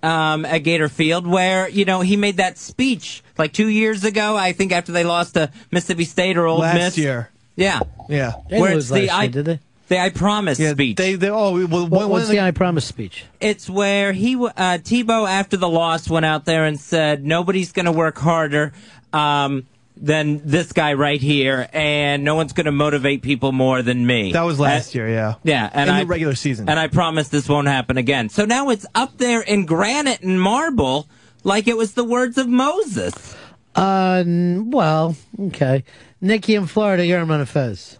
um, 0.03 0.45
at 0.45 0.59
Gator 0.59 0.89
Field 0.89 1.27
where, 1.27 1.67
you 1.69 1.85
know, 1.85 2.01
he 2.01 2.15
made 2.17 2.37
that 2.37 2.57
speech 2.57 3.23
like 3.37 3.53
two 3.53 3.67
years 3.67 4.03
ago, 4.03 4.35
I 4.35 4.51
think 4.53 4.71
after 4.71 4.91
they 4.91 5.03
lost 5.03 5.33
to 5.35 5.51
Mississippi 5.71 6.05
State 6.05 6.37
or 6.37 6.47
Old 6.47 6.61
Last 6.61 6.75
Miss. 6.75 6.97
year. 6.97 7.29
Yeah. 7.55 7.81
Yeah. 8.07 8.33
They 8.49 8.61
Where 8.61 8.77
it's 8.77 8.89
the 8.89 9.07
last 9.07 9.11
I, 9.19 9.27
did 9.27 9.45
they? 9.45 9.59
the 9.89 9.99
I 9.99 10.09
promise 10.09 10.59
Yeah, 10.59 10.71
speech. 10.73 10.97
They, 10.97 11.15
they 11.15 11.29
oh 11.29 11.65
well, 11.67 11.87
What- 11.87 12.09
what's 12.09 12.23
of 12.25 12.29
the 12.29 12.35
the, 12.37 12.43
I 12.43 12.51
promise 12.51 12.85
speech? 12.85 13.25
It's 13.41 13.69
where 13.69 14.13
he, 14.13 14.33
w- 14.33 14.51
uh, 14.55 14.77
Tebow, 14.77 15.27
after 15.27 15.57
the 15.57 15.67
loss, 15.67 16.09
went 16.09 16.25
out 16.25 16.45
there 16.45 16.63
and 16.65 16.79
said, 16.79 17.25
"Nobody's 17.25 17.71
going 17.71 17.85
to 17.87 17.91
work 17.91 18.17
harder 18.19 18.71
um, 19.13 19.65
than 20.01 20.41
this 20.47 20.71
guy 20.71 20.93
right 20.93 21.19
here, 21.21 21.67
and 21.73 22.23
no 22.23 22.35
one's 22.35 22.53
going 22.53 22.65
to 22.65 22.71
motivate 22.71 23.21
people 23.21 23.51
more 23.51 23.81
than 23.81 24.05
me." 24.07 24.31
that 24.31 24.41
was 24.43 24.59
last 24.59 24.87
And- 24.87 24.95
year. 24.95 25.09
Yeah. 25.09 25.33
Yeah, 25.43 25.69
and 25.73 25.89
in 25.89 25.95
I 25.95 25.99
the 26.01 26.05
regular 26.07 26.35
season. 26.35 26.69
and 26.69 26.79
I 26.79 26.87
promise 26.87 27.27
this 27.29 27.47
won't 27.49 27.67
happen 27.67 27.97
again. 27.97 28.29
So 28.29 28.45
now 28.45 28.69
it's 28.69 28.85
up 28.95 29.17
there 29.17 29.41
in 29.41 29.65
granite 29.65 30.21
and 30.21 30.41
marble, 30.41 31.07
like 31.43 31.67
it 31.67 31.77
was 31.77 31.93
the 31.93 32.03
words 32.03 32.37
of 32.37 32.47
Moses. 32.47 33.35
Uh, 33.75 34.23
well, 34.25 35.15
okay. 35.39 35.83
Nikki 36.21 36.55
in 36.55 36.65
Florida, 36.67 37.05
you're 37.05 37.19
on 37.19 37.45
Fez. 37.45 37.99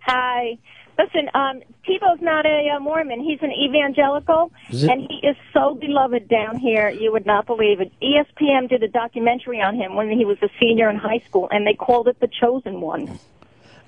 Hi. 0.00 0.58
Listen, 0.98 1.28
um, 1.34 1.60
Tebow's 1.86 2.22
not 2.22 2.46
a, 2.46 2.70
uh 2.74 2.80
Mormon. 2.80 3.20
He's 3.20 3.38
an 3.42 3.52
evangelical, 3.52 4.50
it- 4.70 4.88
and 4.90 5.02
he 5.02 5.26
is 5.26 5.36
so 5.52 5.74
beloved 5.74 6.28
down 6.28 6.56
here. 6.58 6.88
You 6.88 7.12
would 7.12 7.26
not 7.26 7.46
believe 7.46 7.80
it. 7.80 7.92
ESPN 8.02 8.68
did 8.68 8.82
a 8.82 8.88
documentary 8.88 9.60
on 9.60 9.74
him 9.76 9.94
when 9.94 10.10
he 10.10 10.24
was 10.24 10.38
a 10.42 10.48
senior 10.58 10.88
in 10.88 10.96
high 10.96 11.22
school, 11.28 11.48
and 11.50 11.66
they 11.66 11.74
called 11.74 12.08
it 12.08 12.18
The 12.20 12.28
Chosen 12.40 12.80
One. 12.80 13.18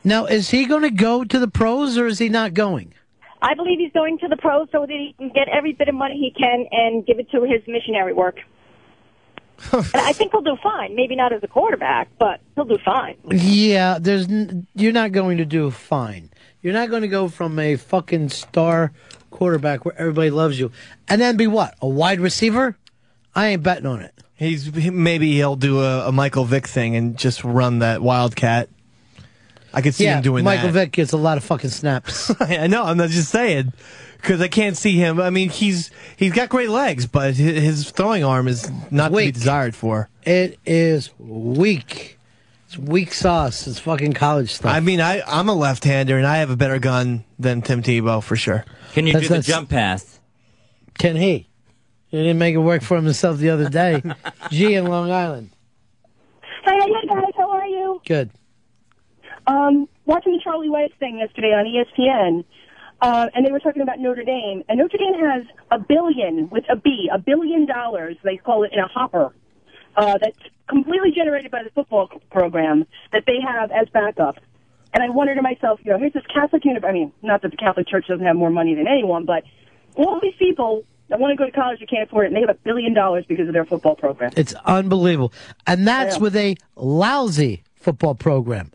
Now, 0.04 0.26
is 0.26 0.50
he 0.50 0.66
going 0.66 0.82
to 0.82 0.90
go 0.90 1.24
to 1.24 1.38
the 1.38 1.48
pros 1.48 1.96
or 1.98 2.06
is 2.06 2.18
he 2.18 2.28
not 2.28 2.54
going? 2.54 2.94
I 3.40 3.54
believe 3.54 3.78
he's 3.78 3.92
going 3.92 4.18
to 4.18 4.28
the 4.28 4.36
pros 4.36 4.68
so 4.72 4.80
that 4.80 4.90
he 4.90 5.14
can 5.16 5.28
get 5.30 5.48
every 5.48 5.72
bit 5.72 5.88
of 5.88 5.94
money 5.94 6.16
he 6.18 6.30
can 6.30 6.66
and 6.70 7.06
give 7.06 7.18
it 7.18 7.30
to 7.30 7.42
his 7.42 7.62
missionary 7.66 8.12
work. 8.12 8.40
and 9.72 9.84
I 9.94 10.12
think 10.12 10.30
he'll 10.32 10.40
do 10.42 10.56
fine. 10.62 10.94
Maybe 10.94 11.16
not 11.16 11.32
as 11.32 11.42
a 11.42 11.48
quarterback, 11.48 12.08
but 12.18 12.40
he'll 12.54 12.64
do 12.64 12.78
fine. 12.84 13.16
Yeah, 13.28 13.98
there's. 14.00 14.28
N- 14.28 14.66
you're 14.74 14.92
not 14.92 15.10
going 15.12 15.38
to 15.38 15.44
do 15.44 15.70
fine. 15.72 16.30
You're 16.62 16.72
not 16.72 16.90
going 16.90 17.02
to 17.02 17.08
go 17.08 17.28
from 17.28 17.58
a 17.58 17.76
fucking 17.76 18.30
star 18.30 18.92
quarterback 19.30 19.84
where 19.84 19.98
everybody 19.98 20.30
loves 20.30 20.58
you, 20.58 20.72
and 21.08 21.20
then 21.20 21.36
be 21.36 21.46
what? 21.46 21.74
A 21.80 21.88
wide 21.88 22.20
receiver? 22.20 22.76
I 23.34 23.48
ain't 23.48 23.62
betting 23.62 23.86
on 23.86 24.00
it. 24.00 24.14
He's 24.34 24.66
he, 24.66 24.90
maybe 24.90 25.32
he'll 25.32 25.56
do 25.56 25.80
a, 25.80 26.08
a 26.08 26.12
Michael 26.12 26.44
Vick 26.44 26.66
thing 26.66 26.96
and 26.96 27.16
just 27.16 27.44
run 27.44 27.80
that 27.80 28.02
wildcat. 28.02 28.68
I 29.72 29.82
could 29.82 29.94
see 29.94 30.04
yeah, 30.04 30.16
him 30.16 30.22
doing 30.22 30.44
Michael 30.44 30.62
that. 30.62 30.68
Michael 30.68 30.80
Vick 30.80 30.92
gets 30.92 31.12
a 31.12 31.16
lot 31.16 31.36
of 31.38 31.44
fucking 31.44 31.70
snaps. 31.70 32.32
I 32.40 32.66
know. 32.66 32.84
I'm 32.84 32.96
not 32.96 33.10
just 33.10 33.30
saying 33.30 33.72
because 34.16 34.40
I 34.40 34.48
can't 34.48 34.76
see 34.76 34.96
him. 34.96 35.20
I 35.20 35.30
mean, 35.30 35.50
he's 35.50 35.90
he's 36.16 36.32
got 36.32 36.48
great 36.48 36.70
legs, 36.70 37.06
but 37.06 37.34
his, 37.34 37.62
his 37.62 37.90
throwing 37.90 38.24
arm 38.24 38.48
is 38.48 38.70
not 38.90 39.10
to 39.10 39.16
be 39.16 39.32
desired 39.32 39.74
for. 39.74 40.08
it 40.22 40.58
is 40.66 41.10
weak. 41.18 42.17
It's 42.68 42.76
weak 42.76 43.14
sauce. 43.14 43.66
It's 43.66 43.78
fucking 43.78 44.12
college 44.12 44.52
stuff. 44.52 44.70
I 44.70 44.80
mean, 44.80 45.00
I 45.00 45.22
I'm 45.26 45.48
a 45.48 45.54
left-hander 45.54 46.18
and 46.18 46.26
I 46.26 46.36
have 46.38 46.50
a 46.50 46.56
better 46.56 46.78
gun 46.78 47.24
than 47.38 47.62
Tim 47.62 47.82
Tebow 47.82 48.22
for 48.22 48.36
sure. 48.36 48.62
Can 48.92 49.06
you 49.06 49.14
That's- 49.14 49.22
do 49.28 49.34
the 49.36 49.40
that's- 49.40 49.46
jump 49.46 49.70
pass? 49.70 50.20
Can 50.98 51.16
he? 51.16 51.48
He 52.08 52.18
didn't 52.18 52.36
make 52.36 52.54
it 52.54 52.58
work 52.58 52.82
for 52.82 52.96
himself 52.96 53.38
the 53.38 53.48
other 53.48 53.70
day. 53.70 54.02
G 54.50 54.74
in 54.74 54.84
Long 54.86 55.10
Island. 55.10 55.48
Hey, 56.62 56.78
hey 56.78 57.06
guys, 57.08 57.32
how 57.38 57.50
are 57.52 57.66
you? 57.66 58.02
Good. 58.06 58.30
Um, 59.46 59.88
watching 60.04 60.32
the 60.32 60.40
Charlie 60.44 60.68
Weis 60.68 60.92
thing 60.98 61.20
yesterday 61.20 61.48
on 61.54 61.64
ESPN, 61.64 62.44
uh, 63.00 63.28
and 63.34 63.46
they 63.46 63.50
were 63.52 63.60
talking 63.60 63.80
about 63.80 63.98
Notre 63.98 64.24
Dame, 64.24 64.62
and 64.68 64.78
Notre 64.78 64.98
Dame 64.98 65.14
has 65.24 65.44
a 65.70 65.78
billion 65.78 66.50
with 66.50 66.64
a 66.68 66.76
B, 66.76 67.08
a 67.10 67.18
billion 67.18 67.64
dollars. 67.64 68.16
They 68.24 68.36
call 68.36 68.64
it 68.64 68.72
in 68.74 68.78
a 68.78 68.88
hopper. 68.88 69.32
Uh, 69.98 70.16
that's 70.22 70.38
completely 70.68 71.10
generated 71.10 71.50
by 71.50 71.64
the 71.64 71.70
football 71.70 72.08
program 72.30 72.86
that 73.12 73.24
they 73.26 73.40
have 73.44 73.72
as 73.72 73.88
backup. 73.88 74.36
And 74.94 75.02
I 75.02 75.08
wonder 75.10 75.34
to 75.34 75.42
myself, 75.42 75.80
you 75.82 75.90
know, 75.90 75.98
here's 75.98 76.12
this 76.12 76.22
Catholic 76.32 76.64
university. 76.64 76.88
I 76.88 76.92
mean, 76.92 77.12
not 77.20 77.42
that 77.42 77.50
the 77.50 77.56
Catholic 77.56 77.88
Church 77.88 78.06
doesn't 78.06 78.24
have 78.24 78.36
more 78.36 78.50
money 78.50 78.76
than 78.76 78.86
anyone, 78.86 79.24
but 79.24 79.42
all 79.96 80.20
these 80.22 80.36
people 80.38 80.84
that 81.08 81.18
want 81.18 81.32
to 81.32 81.36
go 81.36 81.46
to 81.46 81.50
college 81.50 81.80
that 81.80 81.90
can't 81.90 82.08
afford 82.08 82.26
it, 82.26 82.28
and 82.28 82.36
they 82.36 82.40
have 82.40 82.50
a 82.50 82.54
billion 82.62 82.94
dollars 82.94 83.24
because 83.26 83.48
of 83.48 83.54
their 83.54 83.64
football 83.64 83.96
program. 83.96 84.30
It's 84.36 84.54
unbelievable. 84.64 85.32
And 85.66 85.86
that's 85.88 86.16
Yeah. 86.16 86.22
with 86.22 86.36
a 86.36 86.56
lousy 86.76 87.64
football 87.74 88.14
program. 88.14 88.70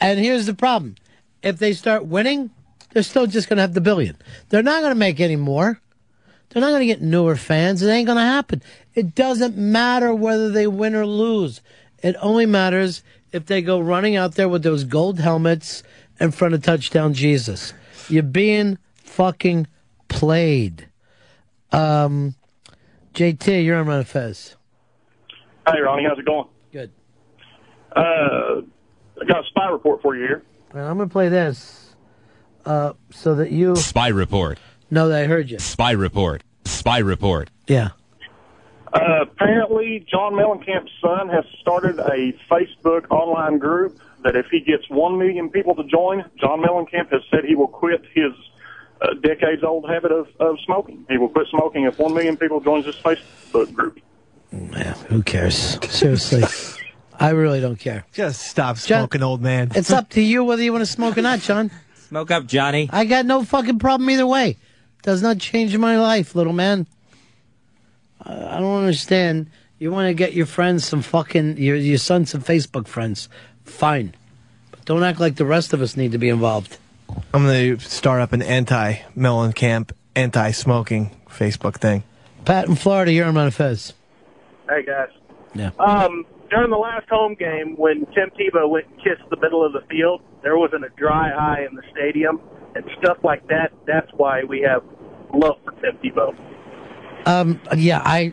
And 0.00 0.18
here's 0.18 0.46
the 0.46 0.54
problem. 0.54 0.96
If 1.42 1.58
they 1.58 1.72
start 1.72 2.06
winning, 2.06 2.50
they're 2.92 3.02
still 3.04 3.26
just 3.26 3.48
going 3.48 3.58
to 3.58 3.62
have 3.62 3.74
the 3.74 3.80
billion. 3.80 4.16
They're 4.48 4.62
not 4.62 4.80
going 4.80 4.92
to 4.92 4.98
make 4.98 5.20
any 5.20 5.36
more. 5.36 5.80
They're 6.50 6.62
not 6.62 6.70
going 6.70 6.80
to 6.80 6.86
get 6.86 7.02
newer 7.02 7.36
fans. 7.36 7.82
It 7.82 7.90
ain't 7.90 8.06
going 8.06 8.16
to 8.16 8.22
happen. 8.22 8.62
It 8.94 9.14
doesn't 9.14 9.56
matter 9.56 10.14
whether 10.14 10.50
they 10.50 10.66
win 10.66 10.94
or 10.94 11.06
lose. 11.06 11.60
It 12.02 12.16
only 12.20 12.46
matters 12.46 13.02
if 13.32 13.46
they 13.46 13.60
go 13.60 13.80
running 13.80 14.16
out 14.16 14.34
there 14.34 14.48
with 14.48 14.62
those 14.62 14.84
gold 14.84 15.20
helmets 15.20 15.82
in 16.18 16.30
front 16.30 16.54
of 16.54 16.62
touchdown 16.62 17.12
Jesus. 17.12 17.74
You're 18.08 18.22
being 18.22 18.78
fucking 18.96 19.66
played. 20.08 20.88
Um, 21.70 22.34
JT, 23.14 23.64
you're 23.64 23.76
on 23.76 23.86
Ron 23.86 24.04
Fez. 24.04 24.56
Hey, 25.66 25.80
Ronnie, 25.80 26.04
how's 26.08 26.18
it 26.18 26.24
going? 26.24 26.48
Good. 26.72 26.90
Uh, 27.94 28.62
I 29.20 29.24
got 29.26 29.44
a 29.44 29.46
spy 29.48 29.68
report 29.68 30.00
for 30.00 30.16
you 30.16 30.22
here. 30.22 30.42
All 30.72 30.80
right, 30.80 30.88
I'm 30.88 30.96
going 30.96 31.08
to 31.08 31.12
play 31.12 31.28
this 31.28 31.94
uh, 32.64 32.92
so 33.10 33.34
that 33.36 33.50
you 33.50 33.76
Spy 33.76 34.08
report. 34.08 34.58
Know 34.90 35.08
that 35.08 35.22
I 35.22 35.26
heard 35.26 35.50
you. 35.50 35.58
Spy 35.58 35.92
report. 35.92 36.42
Spy 36.64 36.98
report. 36.98 37.50
Yeah. 37.66 37.90
Uh, 38.92 39.22
apparently, 39.22 40.06
John 40.10 40.32
Mellencamp's 40.32 40.90
son 41.02 41.28
has 41.28 41.44
started 41.60 41.98
a 41.98 42.32
Facebook 42.50 43.10
online 43.10 43.58
group 43.58 43.98
that 44.24 44.34
if 44.34 44.46
he 44.50 44.60
gets 44.60 44.88
one 44.88 45.18
million 45.18 45.50
people 45.50 45.74
to 45.74 45.84
join, 45.84 46.24
John 46.40 46.62
Mellencamp 46.62 47.10
has 47.12 47.22
said 47.30 47.44
he 47.44 47.54
will 47.54 47.68
quit 47.68 48.02
his 48.14 48.32
uh, 49.00 49.14
decades-old 49.22 49.88
habit 49.88 50.10
of, 50.10 50.28
of 50.40 50.56
smoking. 50.64 51.04
He 51.08 51.18
will 51.18 51.28
quit 51.28 51.46
smoking 51.48 51.84
if 51.84 51.98
one 51.98 52.14
million 52.14 52.36
people 52.36 52.60
joins 52.60 52.86
this 52.86 52.96
Facebook 52.96 53.72
group. 53.74 54.00
Man, 54.50 54.94
Who 55.08 55.22
cares? 55.22 55.78
Seriously. 55.90 56.42
I 57.20 57.30
really 57.30 57.60
don't 57.60 57.78
care. 57.78 58.06
Just 58.12 58.42
stop 58.42 58.76
John- 58.76 59.00
smoking, 59.02 59.22
old 59.22 59.42
man. 59.42 59.72
It's 59.74 59.90
up 59.90 60.08
to 60.10 60.20
you 60.22 60.44
whether 60.44 60.62
you 60.62 60.72
want 60.72 60.82
to 60.82 60.90
smoke 60.90 61.18
or 61.18 61.22
not, 61.22 61.40
John. 61.40 61.70
Smoke 62.08 62.30
up, 62.30 62.46
Johnny. 62.46 62.88
I 62.90 63.04
got 63.04 63.26
no 63.26 63.44
fucking 63.44 63.78
problem 63.80 64.08
either 64.08 64.26
way. 64.26 64.56
Does 65.02 65.22
not 65.22 65.38
change 65.38 65.76
my 65.76 65.98
life, 65.98 66.34
little 66.34 66.52
man. 66.52 66.86
I 68.22 68.56
I 68.56 68.60
don't 68.60 68.78
understand. 68.80 69.50
You 69.78 69.92
want 69.92 70.08
to 70.08 70.14
get 70.14 70.32
your 70.32 70.46
friends 70.46 70.84
some 70.84 71.02
fucking 71.02 71.56
your 71.56 71.76
your 71.76 71.98
son 71.98 72.26
some 72.26 72.42
Facebook 72.42 72.88
friends. 72.88 73.28
Fine, 73.64 74.14
but 74.70 74.84
don't 74.84 75.04
act 75.04 75.20
like 75.20 75.36
the 75.36 75.44
rest 75.44 75.72
of 75.72 75.80
us 75.82 75.96
need 75.96 76.12
to 76.12 76.18
be 76.18 76.28
involved. 76.28 76.78
I'm 77.32 77.44
going 77.44 77.78
to 77.78 77.84
start 77.84 78.20
up 78.20 78.32
an 78.32 78.42
anti 78.42 78.96
Mellencamp, 79.16 79.92
anti-smoking 80.14 81.16
Facebook 81.28 81.76
thing. 81.76 82.02
Pat 82.44 82.68
in 82.68 82.74
Florida, 82.74 83.12
you're 83.12 83.26
on 83.26 83.34
Mount 83.34 83.54
Fez. 83.54 83.92
Hey 84.68 84.84
guys. 84.84 85.08
Yeah. 85.54 85.70
Um, 85.78 86.26
during 86.50 86.70
the 86.70 86.76
last 86.76 87.08
home 87.08 87.34
game, 87.34 87.76
when 87.76 88.06
Tim 88.06 88.30
Tebow 88.38 88.68
went 88.68 88.86
and 88.86 88.96
kissed 88.98 89.28
the 89.30 89.36
middle 89.36 89.64
of 89.64 89.72
the 89.72 89.82
field, 89.88 90.22
there 90.42 90.56
wasn't 90.56 90.84
a 90.84 90.88
dry 90.96 91.30
eye 91.30 91.66
in 91.68 91.74
the 91.76 91.82
stadium 91.92 92.40
and 92.78 92.88
stuff 93.02 93.18
like 93.24 93.46
that. 93.48 93.72
That's 93.86 94.10
why 94.16 94.44
we 94.44 94.60
have 94.60 94.82
love 95.34 95.56
for 95.64 95.72
Tim 95.82 95.98
Tebow. 96.02 96.36
Um, 97.26 97.60
yeah, 97.76 98.00
I 98.04 98.32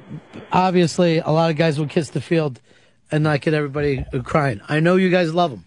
obviously 0.52 1.18
a 1.18 1.30
lot 1.30 1.50
of 1.50 1.58
guys 1.58 1.80
will 1.80 1.88
kiss 1.88 2.12
the 2.12 2.22
field 2.22 2.62
and 3.12 3.24
not 3.24 3.42
get 3.42 3.54
everybody 3.54 4.06
crying. 4.24 4.62
I 4.70 4.80
know 4.80 4.96
you 4.96 5.10
guys 5.10 5.34
love 5.34 5.52
them. 5.52 5.66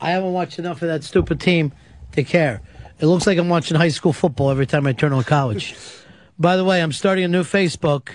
I 0.00 0.10
haven't 0.10 0.32
watched 0.32 0.58
enough 0.58 0.82
of 0.82 0.88
that 0.88 1.04
stupid 1.04 1.40
team 1.40 1.72
to 2.12 2.24
care. 2.24 2.60
It 2.98 3.06
looks 3.06 3.26
like 3.26 3.38
I'm 3.38 3.48
watching 3.48 3.76
high 3.76 3.88
school 3.88 4.12
football 4.12 4.50
every 4.50 4.66
time 4.66 4.86
I 4.86 4.92
turn 4.92 5.12
on 5.12 5.22
college. 5.24 5.76
By 6.38 6.56
the 6.56 6.64
way, 6.64 6.82
I'm 6.82 6.92
starting 6.92 7.24
a 7.24 7.28
new 7.28 7.44
Facebook. 7.44 8.10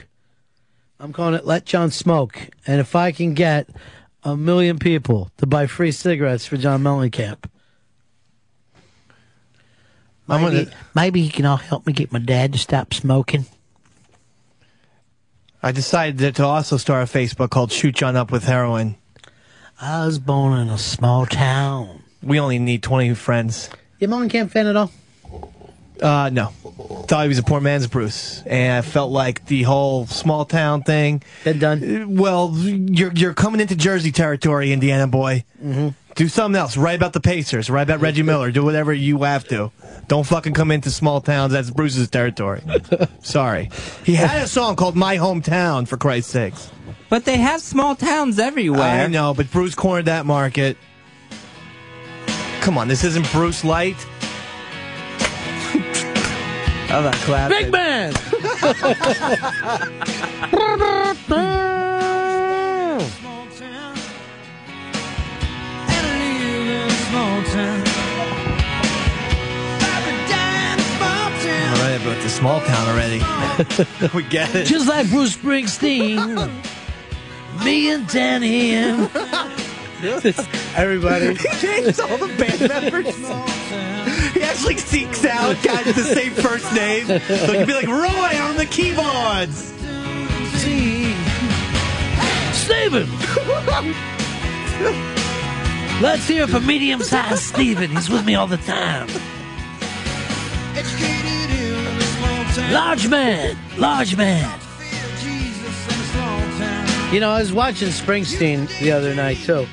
I'm 0.99 1.13
calling 1.13 1.33
it 1.33 1.45
Let 1.45 1.65
John 1.65 1.91
Smoke. 1.91 2.49
And 2.67 2.79
if 2.79 2.95
I 2.95 3.11
can 3.11 3.33
get 3.33 3.69
a 4.23 4.37
million 4.37 4.79
people 4.79 5.29
to 5.37 5.45
buy 5.45 5.67
free 5.67 5.91
cigarettes 5.91 6.45
for 6.45 6.55
John 6.57 6.83
Mellencamp, 6.83 7.45
maybe, 10.27 10.71
maybe 10.95 11.21
you 11.21 11.31
can 11.31 11.45
all 11.45 11.57
help 11.57 11.85
me 11.85 11.93
get 11.93 12.11
my 12.11 12.19
dad 12.19 12.53
to 12.53 12.59
stop 12.59 12.93
smoking. 12.93 13.45
I 15.61 15.71
decided 15.71 16.35
to 16.35 16.45
also 16.45 16.77
start 16.77 17.09
a 17.09 17.11
Facebook 17.11 17.49
called 17.49 17.71
Shoot 17.71 17.95
John 17.95 18.15
Up 18.15 18.31
with 18.31 18.43
Heroin. 18.43 18.95
I 19.79 20.05
was 20.05 20.19
born 20.19 20.59
in 20.59 20.69
a 20.69 20.77
small 20.77 21.25
town. 21.25 22.03
We 22.21 22.39
only 22.39 22.59
need 22.59 22.83
20 22.83 23.13
friends. 23.15 23.69
Your 23.99 24.09
mom 24.09 24.27
can't 24.29 24.51
fan 24.51 24.67
at 24.67 24.75
all? 24.75 24.91
Uh, 26.01 26.29
no. 26.31 26.47
Thought 27.07 27.23
he 27.23 27.27
was 27.29 27.37
a 27.37 27.43
poor 27.43 27.61
man's 27.61 27.87
Bruce, 27.87 28.41
and 28.45 28.73
I 28.73 28.81
felt 28.81 29.11
like 29.11 29.45
the 29.45 29.63
whole 29.63 30.05
small 30.07 30.43
town 30.43 30.83
thing. 30.83 31.23
Dead 31.43 31.59
done. 31.59 32.17
Well, 32.17 32.53
you're 32.55 33.13
you're 33.13 33.33
coming 33.33 33.61
into 33.61 33.75
Jersey 33.75 34.11
territory, 34.11 34.73
Indiana 34.73 35.07
boy. 35.07 35.45
Mm-hmm. 35.63 35.89
Do 36.15 36.27
something 36.27 36.59
else. 36.59 36.77
Write 36.77 36.95
about 36.95 37.13
the 37.13 37.19
Pacers. 37.19 37.69
Write 37.69 37.83
about 37.83 38.01
Reggie 38.01 38.21
Miller. 38.23 38.51
Do 38.51 38.63
whatever 38.63 38.93
you 38.93 39.23
have 39.23 39.47
to. 39.47 39.71
Don't 40.07 40.25
fucking 40.25 40.53
come 40.53 40.69
into 40.71 40.91
small 40.91 41.21
towns. 41.21 41.53
That's 41.53 41.71
Bruce's 41.71 42.09
territory. 42.09 42.61
Sorry. 43.21 43.69
He 44.05 44.13
had 44.15 44.43
a 44.43 44.47
song 44.47 44.75
called 44.75 44.95
"My 44.95 45.17
Hometown" 45.17 45.87
for 45.87 45.97
Christ's 45.97 46.31
sakes. 46.31 46.71
But 47.09 47.25
they 47.25 47.37
have 47.37 47.61
small 47.61 47.95
towns 47.95 48.39
everywhere. 48.39 48.81
I 49.05 49.07
know, 49.07 49.33
but 49.33 49.51
Bruce 49.51 49.75
cornered 49.75 50.05
that 50.05 50.25
market. 50.25 50.77
Come 52.61 52.77
on, 52.77 52.87
this 52.87 53.03
isn't 53.03 53.29
Bruce 53.31 53.63
Light. 53.63 53.97
I'm 56.89 57.03
not 57.03 57.15
clapping. 57.15 57.57
Big 57.57 57.71
man! 57.71 58.13
All 67.15 67.39
right, 71.79 71.99
about 72.01 72.21
the 72.23 72.29
small 72.29 72.59
town 72.61 72.87
already. 72.89 73.19
we 74.17 74.23
get 74.23 74.55
it. 74.55 74.65
Just 74.65 74.87
like 74.87 75.07
Bruce 75.09 75.35
Springsteen, 75.37 76.49
me 77.65 77.91
and 77.91 78.07
Danny 78.07 78.71
him. 78.71 79.09
Everybody. 80.75 81.35
He 81.35 81.47
changed 81.59 81.99
all 81.99 82.17
the 82.17 82.27
band 82.37 82.59
members. 82.67 83.15
He 84.33 84.41
actually 84.41 84.77
seeks 84.77 85.23
out 85.23 85.61
guys 85.63 85.85
with 85.85 85.95
the 85.95 86.03
same 86.03 86.31
first 86.33 86.73
name. 86.73 87.05
So 87.05 87.19
he 87.19 87.53
can 87.53 87.67
be 87.67 87.73
like 87.73 87.87
Roy 87.87 88.41
on 88.41 88.57
the 88.57 88.65
keyboards. 88.65 89.71
Steven! 92.53 93.07
Let's 96.01 96.27
hear 96.27 96.47
for 96.47 96.59
medium 96.59 97.01
sized 97.01 97.43
Steven. 97.43 97.89
He's 97.91 98.09
with 98.09 98.25
me 98.25 98.35
all 98.35 98.47
the 98.47 98.57
time. 98.57 99.07
Large 102.71 103.07
man, 103.07 103.57
large 103.77 104.15
man. 104.15 104.59
You 107.13 107.19
know, 107.19 107.29
I 107.29 107.39
was 107.39 107.53
watching 107.53 107.89
Springsteen 107.89 108.67
the 108.79 108.91
other 108.91 109.13
night 109.13 109.37
too, 109.37 109.67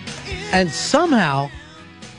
and 0.53 0.71
somehow, 0.71 1.51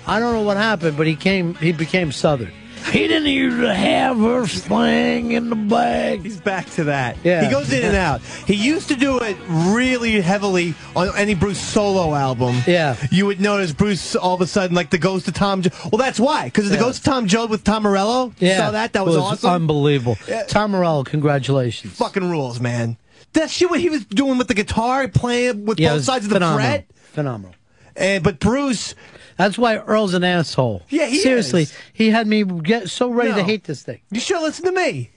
I 0.08 0.20
don't 0.20 0.34
know 0.34 0.42
what 0.42 0.58
happened, 0.58 0.98
but 0.98 1.08
he 1.08 1.16
came, 1.16 1.54
he 1.56 1.72
became 1.72 2.12
Southern. 2.12 2.52
He 2.90 3.08
didn't 3.08 3.27
use 3.30 3.58
to 3.60 3.74
have 3.74 4.18
her 4.18 4.48
sling 4.48 5.32
in 5.32 5.50
the 5.50 5.56
bag. 5.56 6.22
He's 6.24 6.42
back 6.42 6.69
to 6.72 6.85
that. 6.85 7.18
Yeah. 7.24 7.43
He 7.45 7.51
goes 7.51 7.72
in 7.72 7.84
and 7.84 7.95
out. 7.95 8.22
He 8.22 8.56
used 8.56 8.88
to 8.90 8.95
do 8.95 9.19
it 9.19 9.38
really 9.48 10.19
heavily 10.19 10.74
on 10.95 11.10
any 11.16 11.35
Bruce 11.35 11.60
solo 11.60 12.14
album. 12.16 12.58
Yeah. 12.68 12.95
You 13.11 13.27
would 13.27 13.40
notice 13.40 13.72
Bruce 13.72 14.16
all 14.16 14.34
of 14.35 14.42
a 14.42 14.48
sudden, 14.48 14.76
like 14.76 14.90
the 14.90 14.98
Ghost 14.98 15.27
of 15.27 15.34
Tom. 15.34 15.61
Jo- 15.61 15.69
well, 15.92 15.98
that's 16.00 16.19
why. 16.19 16.45
Because 16.45 16.69
the 16.69 16.76
Yeah. 16.76 16.82
Ghost 16.82 17.00
of 17.00 17.03
Tom 17.06 17.27
Joad 17.27 17.50
with 17.50 17.64
Tom 17.64 17.84
Morello. 17.84 18.34
Yeah, 18.40 18.58
saw 18.58 18.72
that? 18.72 18.93
That 18.93 19.06
was, 19.06 19.16
It 19.16 19.19
awesome. 19.19 19.50
unbelievable. 19.51 20.18
Tom 20.48 20.72
Morello, 20.72 21.03
congratulations. 21.03 21.93
Fucking 21.93 22.30
rules, 22.30 22.60
man. 22.60 22.98
That 23.34 23.50
shit 23.50 23.69
what 23.69 23.80
he 23.80 23.90
was 23.90 24.03
doing 24.06 24.38
with 24.38 24.48
the 24.50 24.53
guitar, 24.53 25.08
playing 25.08 25.66
with 25.66 25.80
Yeah, 25.80 25.93
both 25.95 26.03
sides 26.03 26.26
of 26.26 26.30
the 26.30 26.35
phenomenal. 26.35 26.68
fret. 26.69 26.85
Phenomenal. 27.14 27.56
And 27.95 28.24
but 28.24 28.40
Bruce, 28.40 28.95
That's 29.38 29.58
why 29.58 29.77
Earl's 29.77 30.14
an 30.14 30.24
asshole. 30.24 30.84
Yeah, 30.90 31.08
he 31.08 31.18
Seriously, 31.19 31.64
is. 31.64 31.74
he 31.93 32.10
had 32.10 32.27
me 32.27 32.43
get 32.43 32.90
so 32.90 33.10
ready 33.10 33.34
to 33.34 33.43
hate 33.43 33.64
this 33.66 33.84
thing. 33.84 34.01
you 34.11 34.19
should 34.19 34.42
listen 34.42 34.66
to 34.66 34.72
me. 34.72 35.10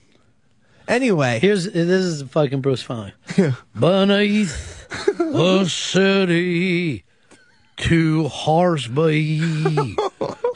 Anyway, 0.87 1.39
Here's 1.39 1.65
this 1.65 1.75
is 2.05 2.21
fucking 2.23 2.61
Bruce 2.61 2.83
Fine. 2.83 3.13
Beneath 3.79 4.87
a 5.19 5.65
city 5.67 7.03
too 7.77 8.27
harsh 8.27 8.87
be 8.87 9.95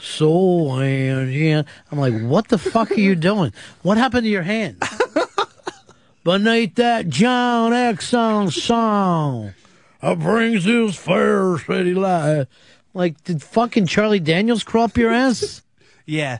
so 0.00 0.70
and 0.80 1.32
yeah. 1.32 1.62
I'm 1.90 1.98
like, 1.98 2.18
what 2.22 2.48
the 2.48 2.58
fuck 2.58 2.90
are 2.92 2.94
you 2.94 3.14
doing? 3.14 3.52
What 3.82 3.98
happened 3.98 4.24
to 4.24 4.30
your 4.30 4.42
hand? 4.42 4.82
Beneath 6.24 6.74
that 6.76 7.08
John 7.08 7.72
Exxon 7.72 8.52
song, 8.52 9.54
I 10.02 10.14
brings 10.14 10.64
his 10.64 10.96
fair 10.96 11.58
city 11.58 11.94
light. 11.94 12.46
Like, 12.92 13.22
did 13.24 13.42
fucking 13.42 13.86
Charlie 13.86 14.20
Daniels 14.20 14.64
crawl 14.64 14.84
up 14.84 14.96
your 14.96 15.12
ass? 15.12 15.62
yeah, 16.06 16.38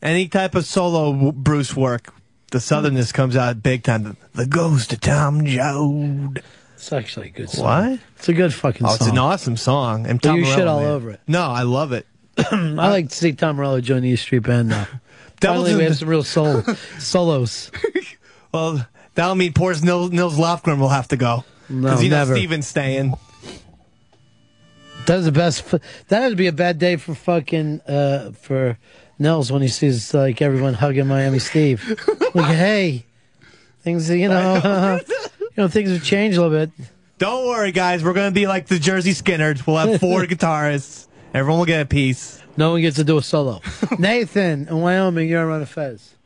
any 0.00 0.28
type 0.28 0.54
of 0.54 0.64
solo 0.64 1.32
Bruce 1.32 1.74
work, 1.74 2.12
the 2.52 2.58
southernness 2.58 3.12
comes 3.12 3.36
out 3.36 3.62
big 3.62 3.82
time. 3.82 4.16
The, 4.34 4.46
Ghost 4.46 4.92
of 4.92 5.00
Tom 5.00 5.44
Joad. 5.44 6.42
It's 6.74 6.92
actually 6.92 7.28
a 7.28 7.30
good 7.30 7.50
song. 7.50 7.64
What? 7.90 8.00
It's 8.16 8.28
a 8.28 8.32
good 8.32 8.54
fucking 8.54 8.86
Oh, 8.86 8.90
song. 8.90 8.96
it's 9.00 9.06
an 9.08 9.18
awesome 9.18 9.56
song. 9.56 10.06
And 10.06 10.22
Tom 10.22 10.36
you 10.38 10.44
shit 10.44 10.68
all 10.68 10.80
man. 10.80 10.88
over 10.90 11.10
it. 11.10 11.20
No, 11.26 11.42
I 11.42 11.62
love 11.62 11.90
it. 11.92 12.06
I 12.38 12.54
like 12.90 13.08
to 13.08 13.14
see 13.16 13.32
Tom 13.32 13.56
Morello 13.56 13.80
join 13.80 14.02
the 14.02 14.08
East 14.10 14.22
Street 14.22 14.44
Band 14.44 14.68
now. 14.68 14.86
Finally, 15.40 15.74
we 15.74 15.82
have 15.84 15.96
some 15.96 16.08
real 16.08 16.22
soul 16.22 16.62
solos. 16.98 17.70
Well, 18.52 18.86
that'll 19.14 19.34
mean 19.34 19.52
poor 19.52 19.74
Nils, 19.82 20.10
Nils 20.12 20.38
Lofgren 20.38 20.78
will 20.78 20.88
have 20.88 21.08
to 21.08 21.16
go. 21.16 21.44
No, 21.68 21.98
you 21.98 22.08
know 22.08 22.16
never. 22.18 22.36
Steven's 22.36 22.66
staying. 22.68 23.14
That's 25.08 25.24
the 25.24 25.32
best. 25.32 25.72
F- 25.72 25.80
that 26.08 26.28
would 26.28 26.36
be 26.36 26.48
a 26.48 26.52
bad 26.52 26.78
day 26.78 26.96
for 26.96 27.14
fucking 27.14 27.80
uh, 27.88 28.32
for 28.32 28.76
Nils 29.18 29.50
when 29.50 29.62
he 29.62 29.68
sees 29.68 30.12
like 30.12 30.42
everyone 30.42 30.74
hugging 30.74 31.06
Miami 31.06 31.38
Steve. 31.38 31.82
like, 32.34 32.54
hey, 32.54 33.06
things 33.80 34.10
you 34.10 34.28
know, 34.28 35.00
you 35.40 35.48
know, 35.56 35.66
things 35.68 35.90
have 35.90 36.04
changed 36.04 36.36
a 36.36 36.42
little 36.42 36.58
bit. 36.58 36.70
Don't 37.16 37.46
worry, 37.46 37.72
guys. 37.72 38.04
We're 38.04 38.12
going 38.12 38.30
to 38.30 38.34
be 38.34 38.46
like 38.46 38.66
the 38.66 38.78
Jersey 38.78 39.14
Skinners. 39.14 39.66
We'll 39.66 39.78
have 39.78 39.98
four 39.98 40.22
guitarists. 40.24 41.08
Everyone 41.32 41.60
will 41.60 41.66
get 41.66 41.80
a 41.80 41.86
piece. 41.86 42.42
No 42.58 42.72
one 42.72 42.82
gets 42.82 42.96
to 42.96 43.04
do 43.04 43.16
a 43.16 43.22
solo. 43.22 43.62
Nathan 43.98 44.68
in 44.68 44.80
Wyoming, 44.80 45.26
you're 45.26 45.50
on 45.50 45.62
a 45.62 45.66
Fez. 45.66 46.16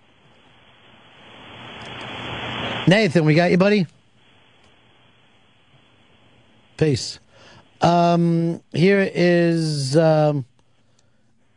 Nathan, 2.89 3.25
we 3.25 3.35
got 3.35 3.53
you, 3.53 3.59
buddy. 3.59 3.87
Peace. 6.77 7.21
Um, 7.83 8.63
here 8.73 9.11
is 9.13 9.97
um, 9.97 10.45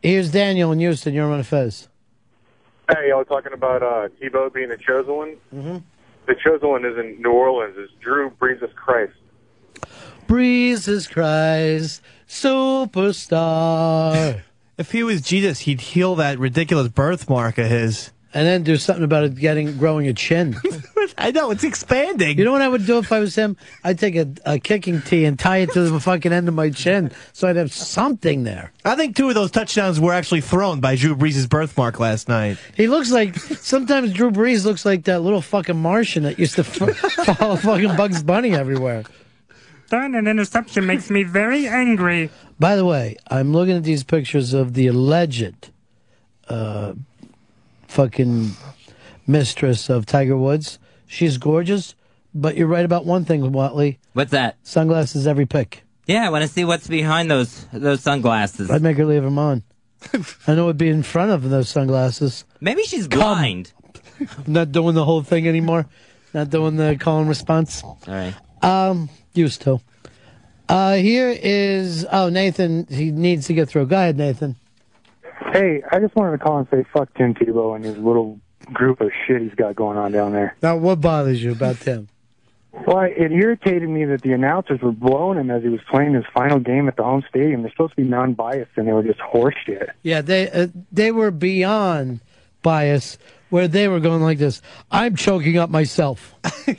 here's 0.01 0.31
Daniel 0.31 0.71
in 0.71 0.79
Houston. 0.79 1.13
You're 1.13 1.31
on 1.31 1.39
a 1.39 1.43
Fez. 1.43 1.87
Hey, 2.89 3.09
y'all 3.09 3.25
talking 3.25 3.53
about 3.53 3.81
uh, 3.81 4.09
Tebow 4.21 4.53
being 4.53 4.69
the 4.69 4.77
chosen 4.77 5.15
one? 5.15 5.37
Mm-hmm. 5.53 5.77
The 6.27 6.35
chosen 6.43 6.69
one 6.69 6.85
is 6.85 6.97
in 6.97 7.21
New 7.21 7.31
Orleans. 7.31 7.75
It's 7.77 7.91
Drew 7.99 8.31
Jesus 8.43 8.71
Christ. 8.75 9.13
Breezes 10.27 11.07
Christ, 11.07 12.01
superstar. 12.27 14.41
If 14.77 14.91
he 14.91 15.03
was 15.03 15.21
Jesus, 15.21 15.59
he'd 15.59 15.79
heal 15.79 16.15
that 16.15 16.37
ridiculous 16.37 16.89
birthmark 16.89 17.57
of 17.57 17.67
his. 17.67 18.11
And 18.35 18.45
then 18.45 18.63
do 18.63 18.75
something 18.75 19.05
about 19.05 19.23
it 19.23 19.35
getting 19.35 19.77
growing 19.77 20.07
a 20.09 20.13
chin. 20.13 20.57
I 21.17 21.31
know 21.31 21.51
it's 21.51 21.63
expanding. 21.63 22.37
You 22.37 22.43
know 22.43 22.51
what 22.51 22.61
I 22.61 22.67
would 22.67 22.85
do 22.85 22.97
if 22.97 23.09
I 23.13 23.19
was 23.19 23.33
him? 23.33 23.55
I'd 23.81 23.97
take 23.97 24.17
a, 24.17 24.27
a 24.45 24.59
kicking 24.59 25.01
tee 25.01 25.23
and 25.23 25.39
tie 25.39 25.59
it 25.59 25.71
to 25.71 25.89
the 25.89 25.99
fucking 26.01 26.33
end 26.33 26.49
of 26.49 26.53
my 26.53 26.69
chin 26.69 27.11
so 27.31 27.47
I'd 27.47 27.55
have 27.55 27.71
something 27.71 28.43
there. 28.43 28.73
I 28.83 28.95
think 28.95 29.15
two 29.15 29.29
of 29.29 29.35
those 29.35 29.51
touchdowns 29.51 30.01
were 30.01 30.11
actually 30.11 30.41
thrown 30.41 30.81
by 30.81 30.97
Drew 30.97 31.15
Brees' 31.15 31.47
birthmark 31.47 31.97
last 31.97 32.27
night. 32.27 32.57
He 32.75 32.87
looks 32.87 33.09
like 33.09 33.37
sometimes 33.37 34.11
Drew 34.11 34.31
Brees 34.31 34.65
looks 34.65 34.83
like 34.85 35.05
that 35.05 35.21
little 35.21 35.41
fucking 35.41 35.81
Martian 35.81 36.23
that 36.23 36.37
used 36.37 36.55
to 36.55 36.61
f- 36.61 36.97
follow 37.37 37.55
fucking 37.55 37.95
Bugs 37.95 38.21
Bunny 38.21 38.53
everywhere. 38.53 39.05
Darn, 39.89 40.13
an 40.13 40.27
interception 40.27 40.85
makes 40.85 41.09
me 41.09 41.23
very 41.23 41.67
angry. 41.67 42.29
By 42.59 42.75
the 42.75 42.83
way, 42.85 43.15
I'm 43.29 43.53
looking 43.53 43.77
at 43.77 43.83
these 43.83 44.03
pictures 44.03 44.53
of 44.53 44.73
the 44.73 44.87
alleged 44.87 45.69
uh, 46.49 46.93
fucking 47.87 48.51
mistress 49.27 49.89
of 49.89 50.05
Tiger 50.05 50.37
Woods. 50.37 50.79
She's 51.07 51.37
gorgeous, 51.37 51.95
but 52.33 52.55
you're 52.57 52.67
right 52.67 52.85
about 52.85 53.05
one 53.05 53.25
thing, 53.25 53.41
Whatley. 53.41 53.97
What's 54.13 54.31
that? 54.31 54.57
Sunglasses 54.63 55.27
every 55.27 55.45
pick. 55.45 55.83
Yeah, 56.07 56.25
I 56.25 56.29
want 56.29 56.43
to 56.43 56.47
see 56.47 56.65
what's 56.65 56.87
behind 56.87 57.31
those 57.31 57.65
those 57.73 58.01
sunglasses. 58.01 58.69
I'd 58.69 58.81
make 58.81 58.97
her 58.97 59.05
leave 59.05 59.23
them 59.23 59.39
on. 59.39 59.63
I 60.47 60.53
know 60.53 60.65
it'd 60.65 60.77
be 60.77 60.89
in 60.89 61.03
front 61.03 61.31
of 61.31 61.49
those 61.49 61.69
sunglasses. 61.69 62.45
Maybe 62.61 62.83
she's 62.83 63.07
blind. 63.07 63.73
Not 64.47 64.71
doing 64.71 64.93
the 64.93 65.03
whole 65.05 65.23
thing 65.23 65.47
anymore. 65.47 65.87
Not 66.33 66.49
doing 66.49 66.75
the 66.75 66.97
call 66.99 67.19
and 67.19 67.29
response. 67.29 67.83
All 67.83 67.97
right. 68.07 68.35
Um, 68.61 69.09
used 69.33 69.61
to. 69.63 69.81
Uh, 70.67 70.95
here 70.95 71.29
is 71.29 72.05
oh 72.11 72.29
Nathan. 72.29 72.87
He 72.87 73.11
needs 73.11 73.47
to 73.47 73.53
get 73.53 73.69
through. 73.69 73.87
Go 73.87 73.95
ahead, 73.95 74.17
Nathan. 74.17 74.55
Hey, 75.55 75.81
I 75.89 75.99
just 75.99 76.13
wanted 76.17 76.31
to 76.31 76.37
call 76.37 76.57
and 76.57 76.67
say 76.69 76.85
fuck 76.91 77.13
Tim 77.13 77.33
Tebow 77.33 77.77
and 77.77 77.85
his 77.85 77.97
little 77.97 78.41
group 78.73 78.99
of 78.99 79.09
shit 79.25 79.41
he's 79.41 79.55
got 79.55 79.73
going 79.73 79.97
on 79.97 80.11
down 80.11 80.33
there. 80.33 80.53
Now, 80.61 80.75
what 80.75 80.99
bothers 80.99 81.41
you 81.41 81.53
about 81.53 81.79
Tim? 81.79 82.09
Well, 82.85 83.03
it 83.03 83.31
irritated 83.31 83.87
me 83.87 84.03
that 84.03 84.21
the 84.21 84.33
announcers 84.33 84.81
were 84.81 84.91
blowing 84.91 85.39
him 85.39 85.49
as 85.49 85.63
he 85.63 85.69
was 85.69 85.79
playing 85.89 86.13
his 86.13 86.25
final 86.33 86.59
game 86.59 86.89
at 86.89 86.97
the 86.97 87.03
home 87.03 87.23
stadium. 87.29 87.61
They're 87.61 87.71
supposed 87.71 87.91
to 87.91 88.01
be 88.01 88.03
non-biased, 88.03 88.71
and 88.75 88.85
they 88.85 88.91
were 88.91 89.01
just 89.01 89.21
horse 89.21 89.55
shit. 89.65 89.91
Yeah, 90.03 90.19
they 90.19 90.51
uh, 90.51 90.67
they 90.91 91.13
were 91.13 91.31
beyond 91.31 92.19
bias, 92.61 93.17
where 93.49 93.69
they 93.69 93.87
were 93.87 94.01
going 94.01 94.23
like 94.23 94.39
this. 94.39 94.61
I'm 94.91 95.15
choking 95.15 95.57
up 95.57 95.69
myself. 95.69 96.35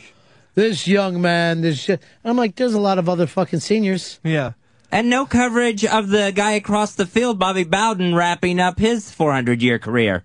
this 0.55 0.87
young 0.87 1.23
man, 1.23 1.63
this 1.63 1.79
shit. 1.79 2.03
I'm 2.23 2.37
like, 2.37 2.57
there's 2.57 2.75
a 2.75 2.81
lot 2.81 2.99
of 2.99 3.09
other 3.09 3.27
fucking 3.27 3.61
seniors. 3.61 4.21
Yeah. 4.23 4.53
And 4.91 5.11
no 5.11 5.27
coverage 5.27 5.85
of 5.85 6.09
the 6.09 6.33
guy 6.35 6.53
across 6.53 6.95
the 6.95 7.07
field, 7.07 7.39
Bobby 7.39 7.65
Bowden, 7.65 8.15
wrapping 8.15 8.61
up 8.61 8.79
his 8.79 9.11
400 9.11 9.61
year 9.63 9.79
career. 9.79 10.25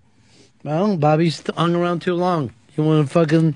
Well, 0.64 0.98
Bobby's 0.98 1.44
hung 1.56 1.76
around 1.76 2.02
too 2.02 2.14
long. 2.14 2.54
You 2.78 2.84
want 2.84 3.08
to 3.08 3.12
fucking 3.12 3.56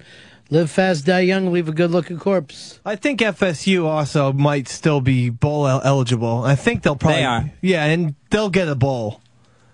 live 0.49 0.71
fast, 0.71 1.05
die 1.05 1.21
young, 1.21 1.51
leave 1.51 1.67
a 1.69 1.71
good 1.71 1.91
looking 1.91 2.17
corpse. 2.19 2.79
I 2.83 2.95
think 2.95 3.19
FSU 3.19 3.85
also 3.85 4.33
might 4.33 4.67
still 4.67 5.01
be 5.01 5.29
bowl 5.29 5.67
eligible. 5.67 6.43
I 6.43 6.55
think 6.55 6.83
they'll 6.83 6.95
probably 6.95 7.21
They 7.21 7.25
are. 7.25 7.51
Yeah, 7.61 7.85
and 7.85 8.15
they'll 8.29 8.49
get 8.49 8.67
a 8.67 8.75
bowl. 8.75 9.21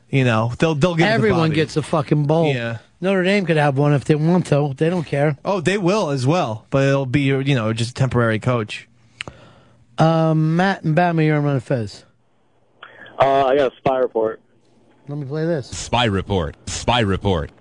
You 0.09 0.25
know, 0.25 0.51
they'll 0.59 0.75
they'll 0.75 0.95
get 0.95 1.09
Everyone 1.09 1.51
gets 1.51 1.77
a 1.77 1.81
fucking 1.81 2.25
bowl. 2.25 2.53
Yeah. 2.53 2.79
Notre 2.99 3.23
Dame 3.23 3.45
could 3.45 3.57
have 3.57 3.77
one 3.77 3.93
if 3.93 4.03
they 4.03 4.13
want 4.13 4.47
to. 4.47 4.73
They 4.75 4.89
don't 4.89 5.05
care. 5.05 5.37
Oh, 5.43 5.61
they 5.61 5.77
will 5.77 6.09
as 6.09 6.27
well, 6.27 6.67
but 6.69 6.85
it'll 6.85 7.05
be 7.05 7.21
you 7.21 7.55
know 7.55 7.71
just 7.73 7.91
a 7.91 7.93
temporary 7.93 8.37
coach. 8.37 8.87
Um, 10.01 10.55
Matt 10.55 10.83
and 10.83 10.97
Bama, 10.97 11.23
you're 11.23 11.37
on 11.37 11.59
Fez. 11.59 12.05
Uh, 13.19 13.45
I 13.45 13.55
got 13.55 13.71
a 13.71 13.75
spy 13.77 13.99
report. 13.99 14.41
Let 15.07 15.19
me 15.19 15.27
play 15.27 15.45
this. 15.45 15.69
Spy 15.69 16.05
report. 16.05 16.57
Spy 16.67 17.01
report. 17.01 17.51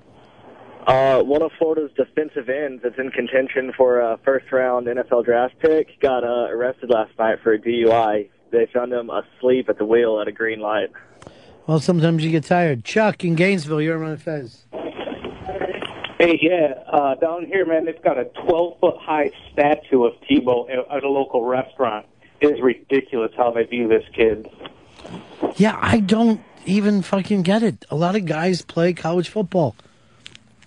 Uh, 0.86 1.23
one 1.23 1.43
of 1.43 1.52
Florida's 1.59 1.91
defensive 1.94 2.49
ends 2.49 2.83
that's 2.83 2.99
in 2.99 3.10
contention 3.10 3.75
for 3.77 4.01
a 4.01 4.19
first 4.25 4.51
round 4.51 4.86
NFL 4.86 5.27
draft 5.27 5.59
pick 5.59 6.01
got 6.01 6.25
uh, 6.25 6.49
arrested 6.49 6.89
last 6.89 7.12
night 7.19 7.41
for 7.43 7.52
a 7.52 7.59
DUI. 7.59 8.31
They 8.51 8.67
found 8.73 8.94
him 8.94 9.10
asleep 9.10 9.69
at 9.69 9.77
the 9.77 9.85
wheel 9.85 10.19
at 10.19 10.27
a 10.27 10.33
green 10.33 10.60
light. 10.60 10.89
Well, 11.67 11.78
sometimes 11.78 12.25
you 12.25 12.31
get 12.31 12.44
tired. 12.44 12.85
Chuck 12.85 13.23
in 13.23 13.35
Gainesville, 13.35 13.83
you're 13.83 14.02
on 14.02 14.17
Fez. 14.17 14.65
Hey, 16.19 16.39
yeah, 16.41 16.73
uh, 16.91 17.17
down 17.17 17.44
here, 17.44 17.67
man, 17.67 17.85
they've 17.85 18.02
got 18.02 18.19
a 18.19 18.25
12 18.47 18.81
foot 18.81 18.97
high 18.99 19.31
statue 19.52 20.05
of 20.05 20.15
Tebow 20.23 20.70
at, 20.70 20.97
at 20.97 21.05
a 21.05 21.09
local 21.09 21.44
restaurant. 21.44 22.07
It 22.41 22.47
is 22.47 22.60
ridiculous 22.60 23.33
how 23.36 23.51
they 23.51 23.65
view 23.65 23.89
this 23.89 24.05
kid. 24.15 24.49
Yeah, 25.57 25.78
I 25.81 26.01
don't 26.01 26.41
even 26.67 27.02
fucking 27.02 27.43
get 27.43 27.62
it. 27.62 27.85
A 27.91 27.97
lot 27.97 28.17
of 28.17 28.25
guys 28.25 28.62
play 28.62 28.93
college 28.93 29.28
football. 29.28 29.77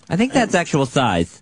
I 0.09 0.15
think 0.15 0.33
that's 0.33 0.55
actual 0.55 0.85
size. 0.85 1.41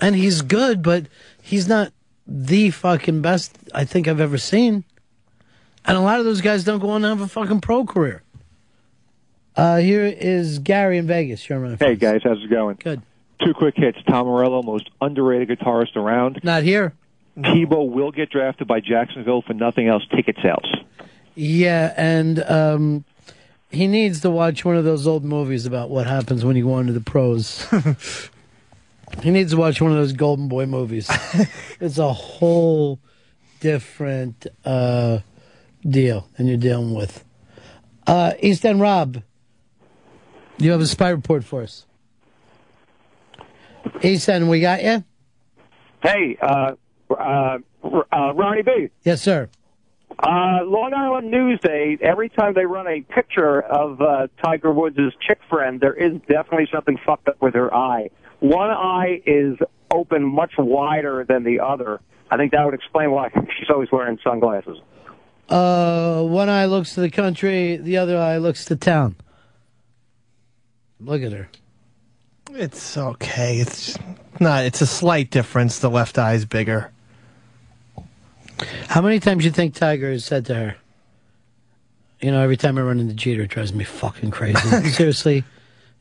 And 0.00 0.16
he's 0.16 0.42
good, 0.42 0.82
but 0.82 1.06
he's 1.42 1.68
not 1.68 1.92
the 2.26 2.70
fucking 2.70 3.22
best 3.22 3.56
I 3.74 3.84
think 3.84 4.08
I've 4.08 4.20
ever 4.20 4.38
seen. 4.38 4.84
And 5.84 5.96
a 5.96 6.00
lot 6.00 6.18
of 6.18 6.24
those 6.24 6.40
guys 6.40 6.64
don't 6.64 6.80
go 6.80 6.90
on 6.90 7.02
to 7.02 7.08
have 7.08 7.20
a 7.20 7.28
fucking 7.28 7.60
pro 7.60 7.84
career. 7.84 8.22
Uh, 9.56 9.76
here 9.76 10.04
is 10.04 10.58
Gary 10.58 10.98
in 10.98 11.06
Vegas. 11.06 11.48
You're 11.48 11.64
on 11.64 11.76
Hey 11.78 11.94
guys, 11.94 12.22
how's 12.24 12.42
it 12.42 12.50
going? 12.50 12.76
Good. 12.82 13.02
Two 13.44 13.54
quick 13.54 13.74
hits. 13.76 13.98
Tom 14.08 14.26
Morello, 14.26 14.62
most 14.62 14.88
underrated 15.00 15.48
guitarist 15.58 15.96
around. 15.96 16.40
Not 16.42 16.62
here. 16.62 16.94
Tebow 17.38 17.90
will 17.90 18.12
get 18.12 18.30
drafted 18.30 18.68
by 18.68 18.80
Jacksonville 18.80 19.42
for 19.42 19.54
nothing 19.54 19.88
else. 19.88 20.04
Ticket 20.14 20.36
sales. 20.42 20.70
Yeah, 21.34 21.92
and 21.96 22.42
um, 22.44 23.04
he 23.70 23.86
needs 23.88 24.20
to 24.20 24.30
watch 24.30 24.64
one 24.64 24.76
of 24.76 24.84
those 24.84 25.06
old 25.06 25.24
movies 25.24 25.66
about 25.66 25.90
what 25.90 26.06
happens 26.06 26.44
when 26.44 26.56
you 26.56 26.64
go 26.64 26.78
into 26.78 26.92
the 26.92 27.00
pros. 27.00 27.66
he 29.22 29.30
needs 29.30 29.50
to 29.50 29.56
watch 29.56 29.80
one 29.80 29.90
of 29.90 29.96
those 29.96 30.12
Golden 30.12 30.48
Boy 30.48 30.66
movies. 30.66 31.10
it's 31.80 31.98
a 31.98 32.12
whole 32.12 33.00
different 33.58 34.46
uh, 34.64 35.18
deal 35.82 36.28
than 36.36 36.46
you're 36.46 36.56
dealing 36.56 36.94
with. 36.94 37.24
Uh, 38.06 38.34
East 38.40 38.64
End 38.64 38.80
Rob, 38.80 39.22
you 40.58 40.70
have 40.70 40.80
a 40.80 40.86
spy 40.86 41.08
report 41.08 41.42
for 41.42 41.62
us. 41.62 41.84
East 44.02 44.28
End, 44.28 44.48
we 44.48 44.60
got 44.60 44.84
you? 44.84 45.02
Hey, 46.00 46.36
uh, 46.40 46.74
uh, 47.20 47.58
uh, 47.84 48.34
Ronnie 48.34 48.62
B. 48.62 48.88
Yes, 49.02 49.22
sir. 49.22 49.48
Uh, 50.18 50.60
Long 50.64 50.92
Island 50.94 51.32
Newsday, 51.32 52.00
every 52.00 52.28
time 52.28 52.54
they 52.54 52.66
run 52.66 52.86
a 52.86 53.00
picture 53.00 53.60
of 53.62 54.00
uh, 54.00 54.28
Tiger 54.42 54.72
Woods' 54.72 54.98
chick 55.26 55.40
friend, 55.50 55.80
there 55.80 55.94
is 55.94 56.20
definitely 56.28 56.68
something 56.72 56.98
fucked 57.04 57.28
up 57.28 57.42
with 57.42 57.54
her 57.54 57.74
eye. 57.74 58.10
One 58.40 58.70
eye 58.70 59.22
is 59.26 59.56
open 59.90 60.22
much 60.24 60.52
wider 60.56 61.24
than 61.28 61.42
the 61.42 61.60
other. 61.60 62.00
I 62.30 62.36
think 62.36 62.52
that 62.52 62.64
would 62.64 62.74
explain 62.74 63.10
why 63.10 63.30
she's 63.58 63.70
always 63.70 63.90
wearing 63.90 64.18
sunglasses. 64.22 64.78
Uh, 65.48 66.22
one 66.22 66.48
eye 66.48 66.66
looks 66.66 66.94
to 66.94 67.00
the 67.00 67.10
country, 67.10 67.76
the 67.76 67.98
other 67.98 68.16
eye 68.16 68.38
looks 68.38 68.64
to 68.66 68.76
town. 68.76 69.16
Look 71.00 71.22
at 71.22 71.32
her. 71.32 71.48
It's 72.52 72.96
okay. 72.96 73.58
It's 73.58 73.98
not. 74.40 74.64
It's 74.64 74.80
a 74.80 74.86
slight 74.86 75.30
difference. 75.30 75.80
The 75.80 75.90
left 75.90 76.18
eye 76.18 76.34
is 76.34 76.44
bigger. 76.44 76.92
How 78.88 79.00
many 79.00 79.20
times 79.20 79.44
you 79.44 79.50
think 79.50 79.74
Tiger 79.74 80.10
has 80.10 80.24
said 80.24 80.46
to 80.46 80.54
her, 80.54 80.76
you 82.20 82.30
know, 82.30 82.40
every 82.42 82.56
time 82.56 82.78
I 82.78 82.82
run 82.82 83.00
into 83.00 83.14
Jeter, 83.14 83.42
it 83.42 83.50
drives 83.50 83.72
me 83.72 83.84
fucking 83.84 84.30
crazy. 84.30 84.58
Seriously, 84.90 85.44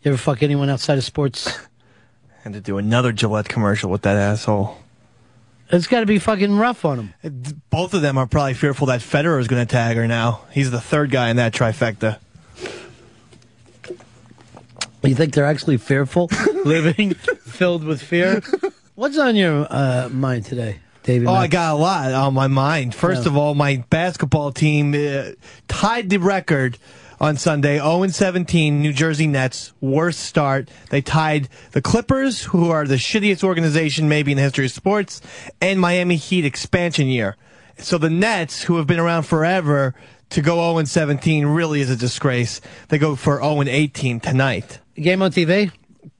you 0.02 0.12
ever 0.12 0.18
fuck 0.18 0.44
anyone 0.44 0.70
outside 0.70 0.98
of 0.98 1.04
sports? 1.04 1.58
And 2.46 2.54
to 2.54 2.62
do 2.62 2.78
another 2.78 3.12
Gillette 3.12 3.50
commercial 3.50 3.90
with 3.90 4.04
that 4.04 4.18
asshole. 4.18 4.78
It's 5.70 5.88
got 5.88 6.02
to 6.02 6.06
be 6.06 6.20
fucking 6.20 6.56
rough 6.58 6.86
on 6.86 7.00
him. 7.00 7.14
Both 7.70 7.94
of 7.94 8.02
them 8.02 8.18
are 8.18 8.28
probably 8.28 8.54
fearful 8.54 8.88
that 8.88 9.00
Federer 9.02 9.40
is 9.40 9.48
going 9.48 9.66
to 9.66 9.72
tag 9.72 9.98
her 9.98 10.08
now. 10.08 10.42
He's 10.52 10.70
the 10.72 10.82
third 10.82 11.10
guy 11.10 11.30
in 11.30 11.38
that 11.38 11.54
trifecta. 11.54 12.20
You 15.04 15.16
think 15.16 15.34
they're 15.34 15.46
actually 15.46 15.78
fearful, 15.78 16.30
living 16.66 17.14
filled 17.16 17.84
with 17.84 18.02
fear? 18.02 18.42
What's 18.96 19.18
on 19.18 19.36
your 19.36 19.68
uh, 19.70 20.10
mind 20.10 20.46
today, 20.46 20.80
David? 21.04 21.28
Oh, 21.28 21.34
I 21.34 21.48
got 21.48 21.74
a 21.74 21.78
lot 21.78 22.12
on 22.14 22.34
my 22.34 22.48
mind. 22.48 22.96
First 22.96 23.26
of 23.26 23.38
all, 23.38 23.56
my 23.56 23.84
basketball 23.90 24.52
team 24.52 24.94
uh, 24.94 25.32
tied 25.68 26.10
the 26.10 26.18
record 26.18 26.78
on 27.20 27.38
Sunday 27.38 27.78
0 27.78 28.08
17 28.08 28.82
New 28.82 28.94
Jersey 28.94 29.28
Nets 29.28 29.74
worst 29.82 30.20
start. 30.20 30.70
They 30.90 31.02
tied 31.02 31.50
the 31.72 31.82
Clippers, 31.82 32.44
who 32.44 32.70
are 32.70 32.86
the 32.86 32.96
shittiest 32.96 33.44
organization 33.44 34.10
maybe 34.10 34.32
in 34.32 34.38
the 34.38 34.44
history 34.44 34.66
of 34.66 34.72
sports, 34.72 35.22
and 35.62 35.80
Miami 35.80 36.16
Heat 36.16 36.46
expansion 36.46 37.08
year. 37.08 37.38
So 37.78 37.98
the 37.98 38.10
Nets, 38.10 38.64
who 38.64 38.78
have 38.78 38.88
been 38.88 39.00
around 39.00 39.24
forever, 39.24 39.96
to 40.32 40.42
go 40.42 40.56
0 40.74 40.84
17 40.86 41.46
really 41.46 41.82
is 41.82 41.90
a 41.90 41.96
disgrace. 41.96 42.62
They 42.90 42.98
go 42.98 43.16
for 43.16 43.38
0 43.38 43.64
18 43.64 44.20
tonight. 44.20 44.80
Game 44.96 45.22
on 45.22 45.32
TV? 45.32 45.72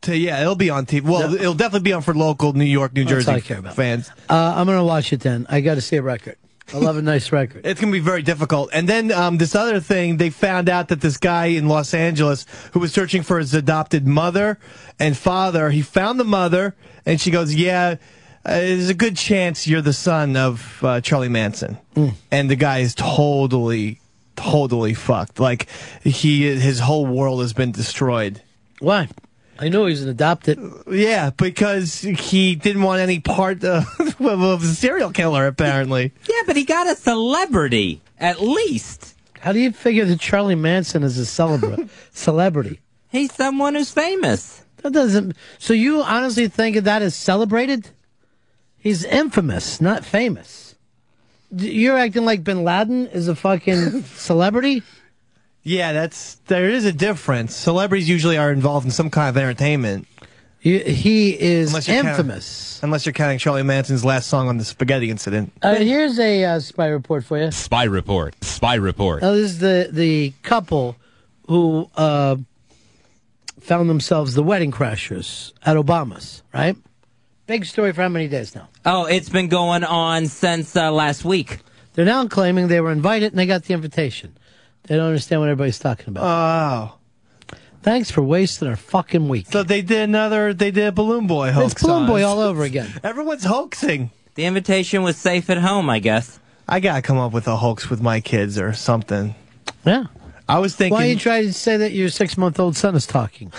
To, 0.04 0.18
yeah, 0.18 0.42
it'll 0.42 0.56
be 0.56 0.70
on 0.70 0.86
TV. 0.86 1.02
Well, 1.04 1.34
it'll 1.34 1.54
definitely 1.54 1.86
be 1.86 1.94
on 1.94 2.02
for 2.02 2.14
local 2.14 2.54
New 2.54 2.66
York, 2.66 2.94
New 2.94 3.06
That's 3.06 3.26
Jersey 3.26 3.62
fans. 3.72 4.10
Uh, 4.30 4.54
I'm 4.56 4.66
going 4.66 4.78
to 4.78 4.84
watch 4.84 5.14
it 5.14 5.22
then. 5.22 5.46
I 5.50 5.62
got 5.62 5.76
to 5.76 5.82
see 5.82 5.96
a 5.96 6.02
record. 6.02 6.36
I 6.74 6.78
love 6.78 6.98
a 6.98 7.02
nice 7.14 7.32
record. 7.32 7.66
It's 7.66 7.80
going 7.80 7.92
to 7.92 7.98
be 7.98 8.04
very 8.04 8.22
difficult. 8.22 8.70
And 8.74 8.88
then 8.88 9.12
um, 9.12 9.38
this 9.38 9.56
other 9.56 9.80
thing, 9.80 10.18
they 10.18 10.30
found 10.30 10.68
out 10.70 10.90
that 10.90 11.02
this 11.02 11.18
guy 11.18 11.48
in 11.48 11.68
Los 11.68 11.94
Angeles 11.94 12.46
who 12.74 12.80
was 12.80 12.92
searching 12.92 13.24
for 13.24 13.40
his 13.40 13.54
adopted 13.54 14.06
mother 14.06 14.60
and 15.00 15.16
father, 15.16 15.70
he 15.70 15.82
found 15.82 16.20
the 16.20 16.26
mother, 16.26 16.76
and 17.06 17.20
she 17.20 17.32
goes, 17.32 17.54
"Yeah, 17.56 17.96
uh, 18.46 18.58
there's 18.58 18.90
a 18.90 18.94
good 18.94 19.16
chance 19.16 19.68
you're 19.68 19.82
the 19.82 19.94
son 19.94 20.36
of 20.36 20.84
uh, 20.84 21.02
Charlie 21.02 21.30
Manson." 21.30 21.78
And 22.32 22.50
the 22.50 22.56
guy 22.56 22.80
is 22.80 22.94
totally, 22.96 24.00
totally 24.36 24.94
fucked. 24.94 25.40
Like 25.40 25.68
he, 26.04 26.44
his 26.60 26.80
whole 26.80 27.06
world 27.06 27.42
has 27.42 27.54
been 27.54 27.72
destroyed. 27.72 28.42
Why? 28.80 29.08
I 29.64 29.70
know 29.70 29.86
he's 29.86 30.04
an 30.04 30.10
adopted. 30.10 30.60
Yeah, 30.92 31.30
because 31.30 32.02
he 32.02 32.54
didn't 32.56 32.82
want 32.82 33.00
any 33.00 33.22
part 33.22 33.64
of, 33.64 33.86
of 34.20 34.62
a 34.62 34.66
serial 34.66 35.12
killer, 35.12 35.48
apparently. 35.48 36.12
Yeah, 36.28 36.42
but 36.46 36.58
he 36.58 36.66
got 36.66 36.88
a 36.88 36.96
celebrity, 36.96 38.02
at 38.20 38.42
least. 38.42 39.16
How 39.40 39.54
do 39.54 39.60
you 39.60 39.72
figure 39.72 40.04
that 40.04 40.20
Charlie 40.20 40.56
Manson 40.56 41.02
is 41.04 41.18
a 41.18 41.22
celebra- 41.22 41.88
celebrity? 42.14 42.82
He's 43.10 43.34
someone 43.34 43.76
who's 43.76 43.92
famous. 43.92 44.66
That 44.78 44.92
doesn't. 44.92 45.38
So 45.60 45.74
you 45.74 46.02
honestly 46.04 46.50
think 46.50 46.76
of 46.76 46.84
that 46.84 47.02
as 47.02 47.16
celebrated? 47.16 47.90
He's 48.78 49.06
infamous, 49.06 49.80
not 49.80 50.04
famous. 50.04 50.76
You're 51.56 51.98
acting 51.98 52.26
like 52.26 52.44
Bin 52.44 52.66
Laden 52.66 53.08
is 53.08 53.30
a 53.30 53.36
fucking 53.36 54.04
celebrity. 54.04 54.84
Yeah, 55.64 55.94
that's 55.94 56.36
there 56.48 56.70
is 56.70 56.86
a 56.86 56.92
difference. 56.94 57.56
Celebrities 57.56 58.10
usually 58.10 58.38
are 58.38 58.52
involved 58.52 58.86
in 58.86 58.92
some 58.92 59.10
kind 59.10 59.30
of 59.30 59.38
entertainment. 59.38 60.08
He, 60.60 60.80
he 60.80 61.40
is 61.40 61.70
Unless 61.70 61.88
you're 61.88 61.96
counting- 61.98 62.10
infamous. 62.12 62.80
unless 62.84 63.06
you're 63.06 63.12
counting 63.14 63.38
Charlie 63.38 63.64
Manson's 63.64 64.06
last 64.06 64.28
song 64.30 64.48
on 64.48 64.58
the 64.58 64.64
spaghetti 64.66 65.10
incident. 65.10 65.52
Uh, 65.62 65.76
here's 65.76 66.18
a 66.20 66.44
uh, 66.46 66.60
spy 66.62 66.88
report 66.88 67.26
for 67.26 67.38
you. 67.38 67.52
Spy 67.52 67.84
report. 67.84 68.34
Spy 68.44 68.76
report. 68.76 69.22
Now, 69.22 69.32
this 69.32 69.52
is 69.52 69.60
the 69.60 69.90
the 69.92 70.34
couple 70.44 70.96
who 71.48 71.90
uh, 71.96 72.38
found 73.60 73.90
themselves 73.90 74.34
the 74.36 74.44
wedding 74.44 74.72
crashers 74.72 75.52
at 75.66 75.76
Obama's. 75.78 76.44
Right? 76.54 76.78
Big 77.46 77.66
story 77.66 77.92
for 77.92 78.02
how 78.02 78.10
many 78.10 78.28
days 78.30 78.56
now? 78.56 78.70
Oh, 78.86 79.06
it's 79.06 79.28
been 79.30 79.50
going 79.50 79.84
on 79.84 80.28
since 80.28 80.76
uh, 80.78 80.92
last 80.92 81.26
week. 81.26 81.60
They're 81.94 82.06
now 82.06 82.26
claiming 82.28 82.70
they 82.70 82.80
were 82.82 82.92
invited 82.92 83.34
and 83.34 83.40
they 83.40 83.46
got 83.46 83.64
the 83.66 83.74
invitation. 83.74 84.34
They 84.84 84.96
don't 84.98 85.08
understand 85.08 85.42
what 85.42 85.50
everybody's 85.50 85.80
talking 85.80 86.10
about. 86.10 86.24
Oh. 86.24 87.58
Thanks 87.82 88.10
for 88.12 88.22
wasting 88.22 88.68
our 88.70 88.76
fucking 88.78 89.28
week. 89.28 89.48
So 89.52 89.64
they 89.64 89.82
did 89.82 90.02
another. 90.04 90.54
They 90.54 90.72
did 90.72 90.88
a 90.88 90.92
Balloon 90.92 91.28
Boy 91.28 91.52
hoax. 91.52 91.74
It's 91.74 91.82
Balloon 91.82 92.04
on 92.04 92.08
Boy 92.08 92.22
us. 92.22 92.28
all 92.28 92.40
over 92.40 92.64
again. 92.64 92.90
Everyone's 93.04 93.44
hoaxing. 93.44 94.12
The 94.36 94.46
invitation 94.46 95.04
was 95.04 95.18
safe 95.18 95.50
at 95.50 95.58
home, 95.58 95.90
I 95.90 96.00
guess. 96.00 96.40
I 96.68 96.80
gotta 96.80 97.02
come 97.02 97.18
up 97.18 97.34
with 97.34 97.48
a 97.48 97.58
hoax 97.58 97.90
with 97.90 98.02
my 98.02 98.22
kids 98.22 98.58
or 98.58 98.72
something. 98.74 99.36
Yeah. 99.86 100.06
I 100.48 100.60
was 100.60 100.76
thinking. 100.76 100.94
Why 100.94 101.02
don't 101.04 101.10
you 101.12 101.20
try 101.20 101.42
to 101.42 101.54
say 101.54 101.78
that 101.78 101.92
your 101.92 102.10
six 102.10 102.38
month 102.38 102.60
old 102.60 102.78
son 102.78 102.96
is 102.96 103.06
talking? 103.06 103.52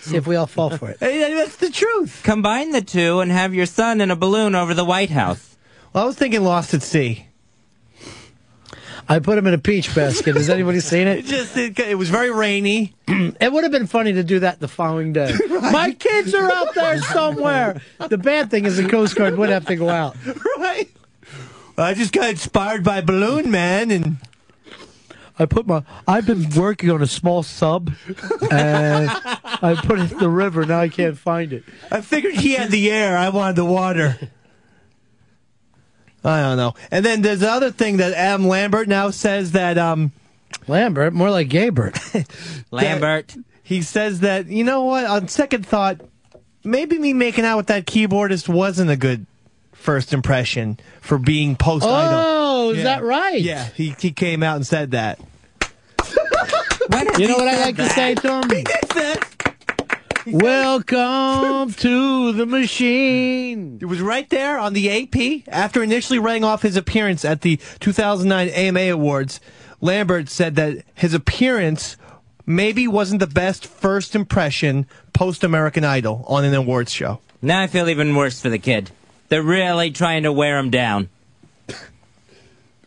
See 0.00 0.16
if 0.16 0.26
we 0.26 0.36
all 0.36 0.46
fall 0.46 0.76
for 0.76 0.90
it. 0.90 0.98
Hey, 1.00 1.32
that's 1.34 1.56
the 1.56 1.70
truth. 1.70 2.20
Combine 2.22 2.72
the 2.72 2.82
two 2.82 3.20
and 3.20 3.30
have 3.32 3.54
your 3.54 3.64
son 3.66 4.02
in 4.02 4.10
a 4.10 4.16
balloon 4.16 4.54
over 4.54 4.74
the 4.74 4.84
White 4.84 5.08
House. 5.10 5.56
Well, 5.94 6.04
I 6.04 6.06
was 6.06 6.16
thinking 6.16 6.42
Lost 6.44 6.74
at 6.74 6.82
Sea. 6.82 7.26
I 9.08 9.18
put 9.18 9.36
him 9.36 9.46
in 9.46 9.54
a 9.54 9.58
peach 9.58 9.94
basket. 9.94 10.34
Has 10.36 10.48
anybody 10.48 10.80
seen 10.80 11.06
it? 11.06 11.24
Just 11.26 11.56
it, 11.56 11.78
it 11.78 11.98
was 11.98 12.08
very 12.08 12.30
rainy. 12.30 12.94
it 13.08 13.52
would 13.52 13.64
have 13.64 13.72
been 13.72 13.86
funny 13.86 14.12
to 14.14 14.22
do 14.24 14.40
that 14.40 14.60
the 14.60 14.68
following 14.68 15.12
day. 15.12 15.32
My 15.48 15.92
kids 15.92 16.34
are 16.34 16.50
out 16.50 16.74
there 16.74 17.00
somewhere. 17.00 17.80
The 18.08 18.18
bad 18.18 18.50
thing 18.50 18.64
is 18.64 18.76
the 18.76 18.88
Coast 18.88 19.16
Guard 19.16 19.36
would 19.36 19.50
have 19.50 19.66
to 19.66 19.76
go 19.76 19.88
out. 19.88 20.16
right. 20.58 20.88
I 21.76 21.94
just 21.94 22.12
got 22.12 22.30
inspired 22.30 22.84
by 22.84 23.00
Balloon 23.00 23.50
Man 23.50 23.90
and. 23.90 24.16
I 25.36 25.46
put 25.46 25.66
my. 25.66 25.82
I've 26.06 26.26
been 26.26 26.48
working 26.50 26.92
on 26.92 27.02
a 27.02 27.08
small 27.08 27.42
sub, 27.42 27.90
and 28.52 29.10
I 29.10 29.76
put 29.82 29.98
it 29.98 30.12
in 30.12 30.18
the 30.18 30.28
river. 30.28 30.64
Now 30.64 30.78
I 30.78 30.88
can't 30.88 31.18
find 31.18 31.52
it. 31.52 31.64
I 31.90 32.02
figured 32.02 32.34
he 32.34 32.52
had 32.52 32.70
the 32.70 32.88
air. 32.88 33.18
I 33.18 33.30
wanted 33.30 33.56
the 33.56 33.64
water. 33.64 34.30
I 36.24 36.40
don't 36.40 36.56
know. 36.56 36.74
And 36.90 37.04
then 37.04 37.22
there's 37.22 37.40
the 37.40 37.50
other 37.50 37.70
thing 37.70 37.98
that 37.98 38.12
Adam 38.14 38.48
Lambert 38.48 38.88
now 38.88 39.10
says 39.10 39.52
that 39.52 39.76
um 39.78 40.12
Lambert, 40.66 41.12
more 41.12 41.30
like 41.30 41.48
Gaybert. 41.48 41.98
Lambert. 42.70 43.36
he 43.62 43.82
says 43.82 44.20
that 44.20 44.46
you 44.46 44.64
know 44.64 44.84
what? 44.84 45.04
On 45.04 45.28
second 45.28 45.66
thought, 45.66 46.00
maybe 46.64 46.98
me 46.98 47.12
making 47.12 47.44
out 47.44 47.58
with 47.58 47.66
that 47.66 47.86
keyboardist 47.86 48.48
wasn't 48.48 48.90
a 48.90 48.96
good 48.96 49.26
first 49.72 50.14
impression 50.14 50.78
for 51.02 51.18
being 51.18 51.56
post 51.56 51.84
idol. 51.84 52.20
Oh, 52.24 52.70
is 52.70 52.84
that 52.84 53.02
right? 53.02 53.40
Yeah, 53.40 53.68
he 53.74 53.94
he 53.98 54.10
came 54.12 54.42
out 54.42 54.56
and 54.56 54.66
said 54.66 54.92
that. 54.92 55.20
You 57.18 57.28
know 57.28 57.36
what 57.36 57.48
I 57.48 57.58
like 57.60 57.76
to 57.76 57.88
say 57.88 58.14
to 58.14 58.40
him? 58.40 58.64
Welcome 60.26 61.74
to 61.74 62.32
the 62.32 62.46
machine. 62.46 63.78
It 63.82 63.84
was 63.84 64.00
right 64.00 64.28
there 64.30 64.58
on 64.58 64.72
the 64.72 64.90
AP 64.90 65.46
after 65.48 65.82
initially 65.82 66.18
writing 66.18 66.44
off 66.44 66.62
his 66.62 66.76
appearance 66.76 67.26
at 67.26 67.42
the 67.42 67.60
2009 67.80 68.48
AMA 68.48 68.80
Awards. 68.92 69.38
Lambert 69.82 70.30
said 70.30 70.56
that 70.56 70.82
his 70.94 71.12
appearance 71.12 71.98
maybe 72.46 72.88
wasn't 72.88 73.20
the 73.20 73.26
best 73.26 73.66
first 73.66 74.14
impression 74.14 74.86
post 75.12 75.44
American 75.44 75.84
Idol 75.84 76.24
on 76.26 76.42
an 76.44 76.54
awards 76.54 76.90
show. 76.90 77.20
Now 77.42 77.60
I 77.60 77.66
feel 77.66 77.90
even 77.90 78.16
worse 78.16 78.40
for 78.40 78.48
the 78.48 78.58
kid. 78.58 78.92
They're 79.28 79.42
really 79.42 79.90
trying 79.90 80.22
to 80.22 80.32
wear 80.32 80.58
him 80.58 80.70
down. 80.70 81.10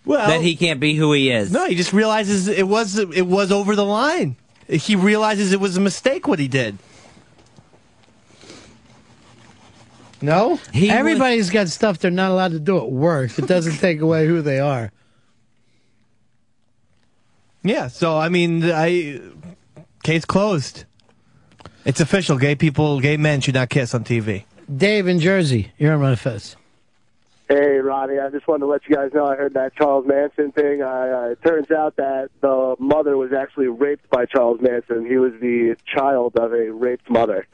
Well, 0.05 0.27
that 0.27 0.41
he 0.41 0.55
can't 0.55 0.79
be 0.79 0.95
who 0.95 1.13
he 1.13 1.29
is. 1.29 1.51
No, 1.51 1.67
he 1.67 1.75
just 1.75 1.93
realizes 1.93 2.47
it 2.47 2.67
was 2.67 2.97
it 2.97 3.27
was 3.27 3.51
over 3.51 3.75
the 3.75 3.85
line. 3.85 4.37
He 4.67 4.95
realizes 4.95 5.53
it 5.53 5.59
was 5.59 5.77
a 5.77 5.81
mistake 5.81 6.27
what 6.27 6.39
he 6.39 6.47
did. 6.47 6.77
No, 10.21 10.59
Everybody's 10.73 11.49
got 11.49 11.67
stuff 11.67 11.99
they're 11.99 12.09
not 12.09 12.31
allowed 12.31 12.51
to 12.51 12.59
do 12.59 12.77
at 12.77 12.89
work. 12.89 13.37
It 13.37 13.47
doesn't 13.47 13.77
take 13.79 14.01
away 14.01 14.25
who 14.25 14.41
they 14.41 14.59
are. 14.59 14.91
Yeah, 17.63 17.87
so 17.87 18.17
I 18.17 18.29
mean, 18.29 18.63
I 18.63 19.19
case 20.03 20.25
closed. 20.25 20.85
It's 21.85 22.01
official. 22.01 22.37
Gay 22.37 22.55
people, 22.55 22.99
gay 22.99 23.17
men 23.17 23.41
should 23.41 23.55
not 23.55 23.69
kiss 23.69 23.93
on 23.93 24.03
TV. 24.03 24.45
Dave 24.73 25.07
in 25.07 25.19
Jersey, 25.19 25.71
you're 25.77 25.93
on 25.93 26.01
Ron 26.01 26.15
Fez. 26.15 26.55
Hey, 27.49 27.77
Ronnie, 27.77 28.19
I 28.19 28.29
just 28.29 28.45
wanted 28.45 28.61
to 28.61 28.65
let 28.65 28.81
you 28.89 28.95
guys 28.95 29.13
know 29.13 29.25
I 29.25 29.37
heard 29.37 29.53
that 29.53 29.73
Charles 29.75 30.05
Manson 30.05 30.51
thing. 30.51 30.81
I, 30.81 31.11
uh, 31.11 31.29
it 31.29 31.41
turns 31.41 31.71
out 31.71 31.95
that 31.95 32.29
the 32.41 32.75
mother 32.77 33.15
was 33.15 33.31
actually 33.31 33.67
raped 33.67 34.09
by 34.09 34.25
Charles 34.25 34.59
Manson. 34.59 35.05
He 35.05 35.15
was 35.15 35.31
the 35.39 35.77
child 35.85 36.35
of 36.35 36.51
a 36.51 36.69
raped 36.71 37.09
mother. 37.09 37.47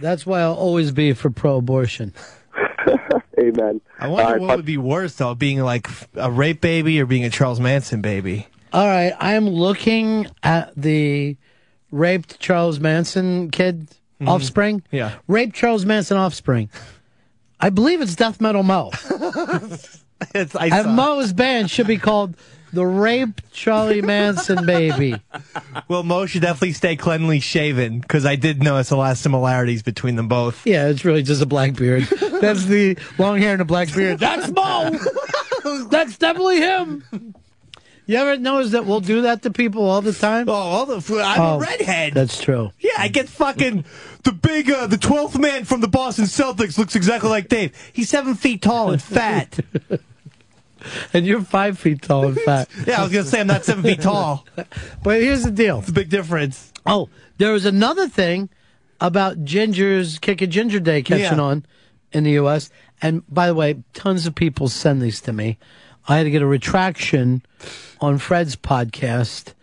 That's 0.00 0.26
why 0.26 0.40
I'll 0.40 0.54
always 0.54 0.92
be 0.92 1.12
for 1.12 1.30
pro-abortion. 1.30 2.12
Amen. 3.38 3.80
I 3.98 4.08
wonder 4.08 4.22
All 4.24 4.32
right, 4.32 4.40
what 4.40 4.56
would 4.56 4.66
be 4.66 4.78
worse 4.78 5.14
though, 5.14 5.34
being 5.34 5.60
like 5.60 5.88
a 6.14 6.30
rape 6.30 6.60
baby 6.60 7.00
or 7.00 7.06
being 7.06 7.24
a 7.24 7.30
Charles 7.30 7.60
Manson 7.60 8.00
baby. 8.00 8.46
All 8.72 8.86
right, 8.86 9.12
I 9.18 9.34
am 9.34 9.48
looking 9.48 10.26
at 10.42 10.72
the 10.76 11.36
raped 11.90 12.40
Charles 12.40 12.80
Manson 12.80 13.50
kid 13.50 13.88
mm-hmm. 13.88 14.28
offspring. 14.28 14.82
Yeah. 14.90 15.16
Raped 15.28 15.54
Charles 15.54 15.84
Manson 15.84 16.16
offspring. 16.16 16.70
I 17.60 17.70
believe 17.70 18.00
it's 18.00 18.16
Death 18.16 18.40
Metal 18.40 18.62
Mo. 18.62 18.90
It's, 20.34 20.54
I 20.54 20.66
and 20.66 20.84
saw- 20.84 20.92
Mo's 20.92 21.32
band 21.32 21.68
should 21.68 21.88
be 21.88 21.98
called 21.98 22.36
the 22.72 22.86
Raped 22.86 23.52
Charlie 23.52 24.02
Manson 24.02 24.64
Baby. 24.66 25.16
Well, 25.88 26.02
Mo 26.02 26.26
should 26.26 26.42
definitely 26.42 26.72
stay 26.72 26.96
cleanly 26.96 27.40
shaven 27.40 28.00
because 28.00 28.24
I 28.24 28.36
did 28.36 28.62
notice 28.62 28.90
a 28.90 28.96
lot 28.96 29.12
of 29.12 29.18
similarities 29.18 29.82
between 29.82 30.16
them 30.16 30.28
both. 30.28 30.66
Yeah, 30.66 30.88
it's 30.88 31.04
really 31.04 31.22
just 31.22 31.42
a 31.42 31.46
black 31.46 31.74
beard. 31.74 32.04
That's 32.04 32.64
the 32.66 32.96
long 33.18 33.38
hair 33.38 33.52
and 33.52 33.60
a 33.62 33.64
black 33.66 33.92
beard. 33.94 34.18
That's 34.18 34.50
Mo. 34.50 34.98
That's 35.90 36.16
definitely 36.18 36.58
him. 36.60 37.34
You 38.06 38.16
ever 38.16 38.36
notice 38.38 38.72
that 38.72 38.84
we'll 38.86 39.00
do 39.00 39.22
that 39.22 39.42
to 39.42 39.50
people 39.50 39.84
all 39.88 40.02
the 40.02 40.12
time? 40.12 40.48
Oh, 40.48 40.52
all 40.52 40.86
the 40.86 40.94
I'm 41.22 41.40
Oh, 41.40 41.56
a 41.56 41.58
redhead. 41.60 42.14
That's 42.14 42.40
true. 42.40 42.70
Yeah, 42.80 42.92
I 42.98 43.08
get 43.08 43.28
fucking 43.28 43.84
the 44.24 44.32
big, 44.32 44.70
uh, 44.70 44.86
the 44.86 44.98
twelfth 44.98 45.38
man 45.38 45.64
from 45.64 45.80
the 45.80 45.88
Boston 45.88 46.24
Celtics 46.26 46.78
looks 46.78 46.96
exactly 46.96 47.28
like 47.30 47.48
Dave. 47.48 47.74
He's 47.92 48.08
seven 48.08 48.34
feet 48.34 48.62
tall 48.62 48.90
and 48.92 49.02
fat. 49.02 49.58
And 51.12 51.26
you're 51.26 51.42
five 51.42 51.78
feet 51.78 52.02
tall 52.02 52.26
in 52.28 52.34
fact. 52.34 52.70
yeah, 52.86 53.00
I 53.00 53.02
was 53.04 53.12
gonna 53.12 53.24
say 53.24 53.40
I'm 53.40 53.46
not 53.46 53.64
seven 53.64 53.82
feet 53.84 54.00
tall. 54.02 54.46
But 55.02 55.20
here's 55.20 55.44
the 55.44 55.50
deal. 55.50 55.80
It's 55.80 55.88
a 55.88 55.92
big 55.92 56.08
difference. 56.08 56.72
Oh, 56.86 57.08
there 57.38 57.52
was 57.52 57.64
another 57.64 58.08
thing 58.08 58.48
about 59.00 59.44
gingers 59.44 60.20
kick 60.20 60.40
a 60.42 60.46
ginger 60.46 60.80
day 60.80 61.02
catching 61.02 61.38
Yeah. 61.38 61.44
on 61.44 61.66
in 62.12 62.24
the 62.24 62.32
U.S. 62.32 62.70
And 63.00 63.22
by 63.28 63.46
the 63.48 63.54
way, 63.54 63.82
tons 63.94 64.26
of 64.26 64.34
people 64.34 64.68
send 64.68 65.02
these 65.02 65.20
to 65.22 65.32
me. 65.32 65.58
I 66.08 66.16
had 66.18 66.24
to 66.24 66.30
get 66.30 66.42
a 66.42 66.46
retraction 66.46 67.42
on 68.00 68.18
Fred's 68.18 68.54
podcast 68.56 69.54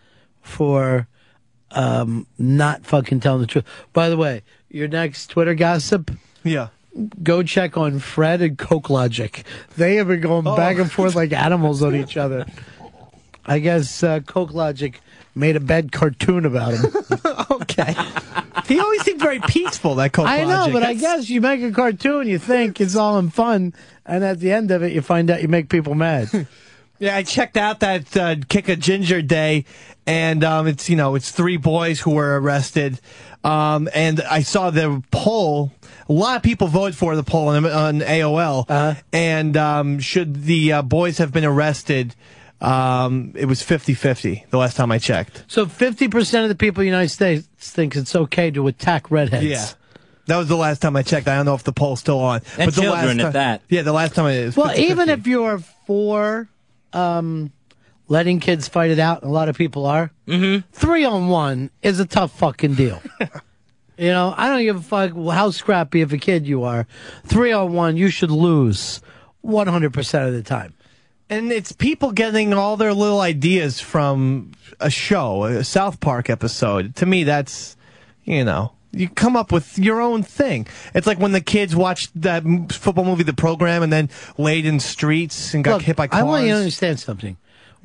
for 0.42 1.06
um, 1.70 2.26
not 2.38 2.84
fucking 2.84 3.20
telling 3.20 3.40
the 3.42 3.46
truth. 3.46 3.64
By 3.92 4.08
the 4.08 4.16
way, 4.16 4.42
your 4.68 4.88
next 4.88 5.28
Twitter 5.28 5.54
gossip. 5.54 6.10
Yeah. 6.42 6.68
Go 7.22 7.42
check 7.42 7.76
on 7.76 7.98
Fred 7.98 8.42
and 8.42 8.58
Coke 8.58 8.90
Logic. 8.90 9.44
They 9.76 9.96
have 9.96 10.08
been 10.08 10.20
going 10.20 10.44
back 10.44 10.78
and 10.78 10.90
forth 10.90 11.14
like 11.14 11.32
animals 11.32 11.82
on 11.82 11.94
each 11.94 12.16
other. 12.16 12.46
I 13.46 13.58
guess 13.58 14.02
uh, 14.02 14.20
Coke 14.20 14.52
Logic 14.52 15.00
made 15.34 15.56
a 15.56 15.60
bad 15.60 15.92
cartoon 15.92 16.44
about 16.44 16.74
him. 16.74 16.92
okay. 17.50 17.94
He 18.66 18.78
always 18.78 19.02
seemed 19.02 19.20
very 19.20 19.40
peaceful, 19.40 19.94
that 19.96 20.12
Coke 20.12 20.26
I 20.26 20.42
know, 20.42 20.48
Logic. 20.48 20.72
but 20.72 20.82
I 20.82 20.94
guess 20.94 21.30
you 21.30 21.40
make 21.40 21.62
a 21.62 21.70
cartoon, 21.70 22.28
you 22.28 22.38
think 22.38 22.80
it's 22.80 22.96
all 22.96 23.18
in 23.18 23.30
fun, 23.30 23.74
and 24.04 24.24
at 24.24 24.40
the 24.40 24.52
end 24.52 24.70
of 24.70 24.82
it, 24.82 24.92
you 24.92 25.00
find 25.02 25.30
out 25.30 25.42
you 25.42 25.48
make 25.48 25.68
people 25.68 25.94
mad. 25.94 26.46
Yeah, 27.00 27.16
I 27.16 27.22
checked 27.22 27.56
out 27.56 27.80
that 27.80 28.14
uh, 28.14 28.36
Kick 28.50 28.68
a 28.68 28.76
Ginger 28.76 29.22
Day, 29.22 29.64
and 30.06 30.44
um, 30.44 30.66
it's 30.66 30.90
you 30.90 30.96
know 30.96 31.14
it's 31.14 31.30
three 31.30 31.56
boys 31.56 31.98
who 31.98 32.10
were 32.10 32.38
arrested, 32.38 33.00
um, 33.44 33.88
and 33.94 34.20
I 34.22 34.42
saw 34.42 34.70
the 34.70 35.02
poll. 35.10 35.72
A 36.08 36.12
lot 36.12 36.36
of 36.36 36.42
people 36.42 36.66
voted 36.66 36.96
for 36.96 37.14
the 37.16 37.22
poll 37.22 37.48
on, 37.48 37.64
on 37.66 38.00
AOL, 38.00 38.66
Uh-huh. 38.68 39.00
and 39.12 39.56
um, 39.56 39.98
should 40.00 40.44
the 40.44 40.72
uh, 40.72 40.82
boys 40.82 41.18
have 41.18 41.32
been 41.32 41.44
arrested? 41.44 42.14
Um, 42.60 43.32
it 43.36 43.46
was 43.46 43.62
50-50 43.62 44.50
the 44.50 44.58
last 44.58 44.76
time 44.76 44.92
I 44.92 44.98
checked. 44.98 45.44
so 45.48 45.64
50% 45.64 46.42
of 46.42 46.48
the 46.50 46.54
people 46.54 46.82
in 46.82 46.84
the 46.86 46.90
United 46.90 47.08
States 47.08 47.48
think 47.58 47.96
it's 47.96 48.14
okay 48.14 48.50
to 48.50 48.66
attack 48.66 49.10
redheads. 49.10 49.46
Yeah. 49.46 49.64
That 50.26 50.36
was 50.36 50.48
the 50.48 50.56
last 50.58 50.82
time 50.82 50.94
I 50.94 51.02
checked. 51.02 51.26
I 51.26 51.36
don't 51.36 51.46
know 51.46 51.54
if 51.54 51.64
the 51.64 51.72
poll's 51.72 52.00
still 52.00 52.20
on. 52.20 52.42
And 52.58 52.70
the 52.70 52.82
children 52.82 53.16
last 53.16 53.18
at 53.18 53.22
time, 53.22 53.32
that. 53.32 53.62
Yeah, 53.70 53.80
the 53.82 53.92
last 53.94 54.14
time 54.14 54.26
it 54.26 54.44
was 54.44 54.56
Well, 54.58 54.68
50-50. 54.74 54.78
even 54.78 55.08
if 55.08 55.26
you're 55.26 55.58
for 55.86 56.48
um, 56.92 57.50
letting 58.10 58.40
kids 58.40 58.66
fight 58.68 58.90
it 58.90 58.98
out, 58.98 59.22
and 59.22 59.30
a 59.30 59.32
lot 59.32 59.48
of 59.48 59.56
people 59.56 59.86
are, 59.86 60.10
Mm-hmm. 60.26 60.68
three 60.72 61.04
on 61.06 61.28
one 61.28 61.70
is 61.80 61.98
a 62.00 62.04
tough 62.04 62.32
fucking 62.38 62.74
deal. 62.74 63.00
you 63.96 64.08
know, 64.08 64.34
I 64.36 64.48
don't 64.48 64.62
give 64.62 64.76
a 64.76 64.80
fuck 64.82 65.12
how 65.34 65.50
scrappy 65.52 66.02
of 66.02 66.12
a 66.12 66.18
kid 66.18 66.46
you 66.46 66.64
are. 66.64 66.86
Three 67.24 67.52
on 67.52 67.72
one, 67.72 67.96
you 67.96 68.10
should 68.10 68.30
lose 68.30 69.00
100% 69.44 70.26
of 70.28 70.34
the 70.34 70.42
time. 70.42 70.74
And 71.28 71.52
it's 71.52 71.70
people 71.72 72.10
getting 72.10 72.52
all 72.52 72.76
their 72.76 72.92
little 72.92 73.20
ideas 73.20 73.80
from 73.80 74.50
a 74.80 74.90
show, 74.90 75.44
a 75.44 75.62
South 75.64 76.00
Park 76.00 76.28
episode. 76.28 76.96
To 76.96 77.06
me, 77.06 77.22
that's, 77.22 77.76
you 78.24 78.44
know, 78.44 78.72
you 78.90 79.08
come 79.08 79.36
up 79.36 79.52
with 79.52 79.78
your 79.78 80.00
own 80.00 80.24
thing. 80.24 80.66
It's 80.94 81.06
like 81.06 81.20
when 81.20 81.30
the 81.30 81.40
kids 81.40 81.76
watched 81.76 82.10
that 82.22 82.42
football 82.72 83.04
movie, 83.04 83.22
The 83.22 83.32
Program, 83.32 83.84
and 83.84 83.92
then 83.92 84.10
laid 84.36 84.66
in 84.66 84.80
streets 84.80 85.54
and 85.54 85.62
got 85.62 85.74
Look, 85.74 85.82
hit 85.82 85.94
by 85.96 86.08
cars. 86.08 86.20
I 86.20 86.24
want 86.24 86.44
you 86.46 86.50
to 86.52 86.58
understand 86.58 86.98
something. 86.98 87.36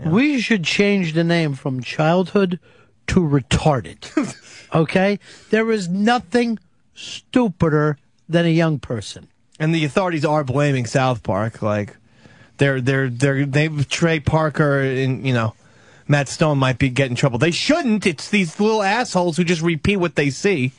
We 0.04 0.42
should 0.42 0.64
change 0.64 1.14
the 1.14 1.24
name 1.24 1.54
from 1.54 1.82
childhood 1.82 2.60
to 3.08 3.22
retarded. 3.22 4.36
okay? 4.76 5.20
There 5.50 5.72
is 5.72 5.88
nothing 5.88 6.60
stupider 6.94 7.98
than 8.28 8.46
a 8.46 8.50
young 8.50 8.80
person. 8.80 9.28
and 9.60 9.74
the 9.74 9.86
authorities 9.86 10.26
are 10.26 10.44
blaming 10.44 10.86
South 10.86 11.24
Park. 11.24 11.62
Like, 11.62 11.96
they're, 12.58 12.82
they're, 12.82 13.10
they're, 13.10 13.46
they, 13.46 13.68
Trey 13.68 14.20
Parker 14.20 14.82
and, 14.82 15.26
you 15.26 15.34
know, 15.34 15.54
Matt 16.08 16.28
Stone 16.28 16.58
might 16.58 16.78
be 16.78 16.90
getting 16.90 17.12
in 17.12 17.16
trouble. 17.16 17.40
They 17.40 17.52
shouldn't. 17.52 18.06
It's 18.06 18.30
these 18.30 18.60
little 18.60 18.84
assholes 18.84 19.38
who 19.38 19.44
just 19.44 19.62
repeat 19.62 19.98
what 19.98 20.16
they 20.16 20.30
see. 20.30 20.72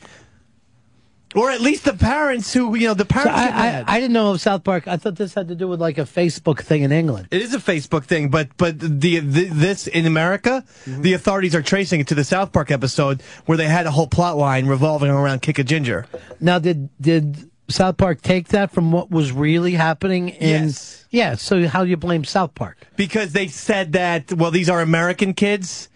Or 1.37 1.51
at 1.51 1.61
least 1.61 1.85
the 1.85 1.93
parents 1.93 2.53
who, 2.53 2.75
you 2.77 2.89
know, 2.89 2.95
the 2.95 3.05
parents 3.05 3.35
get 3.39 3.55
I, 3.55 3.81
I. 3.81 3.85
I 3.87 4.01
didn't 4.01 4.15
know 4.15 4.31
of 4.33 4.41
South 4.41 4.65
Park. 4.65 4.89
I 4.89 4.97
thought 4.97 5.17
this 5.17 5.35
had 5.35 5.49
to 5.49 5.55
do 5.55 5.69
with 5.69 5.81
like 5.81 5.99
a 5.99 6.03
Facebook 6.05 6.61
thing 6.61 6.83
in 6.83 6.91
England. 6.93 7.29
It 7.31 7.43
is 7.43 7.53
a 7.55 7.59
Facebook 7.59 8.05
thing, 8.05 8.31
but 8.31 8.49
but 8.57 8.79
the, 8.81 9.21
the 9.21 9.45
this 9.45 9.87
in 9.87 10.07
America, 10.07 10.65
Mm-hmm. 10.87 11.03
the 11.03 11.13
authorities 11.13 11.55
are 11.55 11.63
tracing 11.63 12.01
it 12.01 12.07
to 12.09 12.15
the 12.15 12.25
South 12.25 12.53
Park 12.53 12.71
episode 12.71 13.21
where 13.47 13.59
they 13.59 13.67
had 13.67 13.87
a 13.87 13.91
whole 13.91 14.07
plot 14.07 14.37
line 14.37 14.67
revolving 14.67 15.11
around 15.11 15.43
Kick 15.43 15.59
a 15.59 15.65
Ginger. 15.65 16.07
Now, 16.41 16.59
did 16.59 16.89
did 17.01 17.51
South 17.69 17.97
Park 17.97 18.23
take 18.23 18.49
that 18.49 18.71
from 18.71 18.93
what 18.93 19.11
was 19.11 19.33
really 19.33 19.73
happening 19.73 20.29
in? 20.31 20.65
Yes. 20.65 21.05
Yeah. 21.11 21.35
So 21.35 21.67
how 21.69 21.85
do 21.85 21.91
you 21.91 21.97
blame 21.97 22.25
South 22.25 22.55
Park? 22.55 22.79
Because 22.97 23.33
they 23.33 23.49
said 23.49 23.93
that 23.93 24.33
well, 24.33 24.51
these 24.51 24.71
are 24.71 24.81
American 24.81 25.35
kids. 25.35 25.89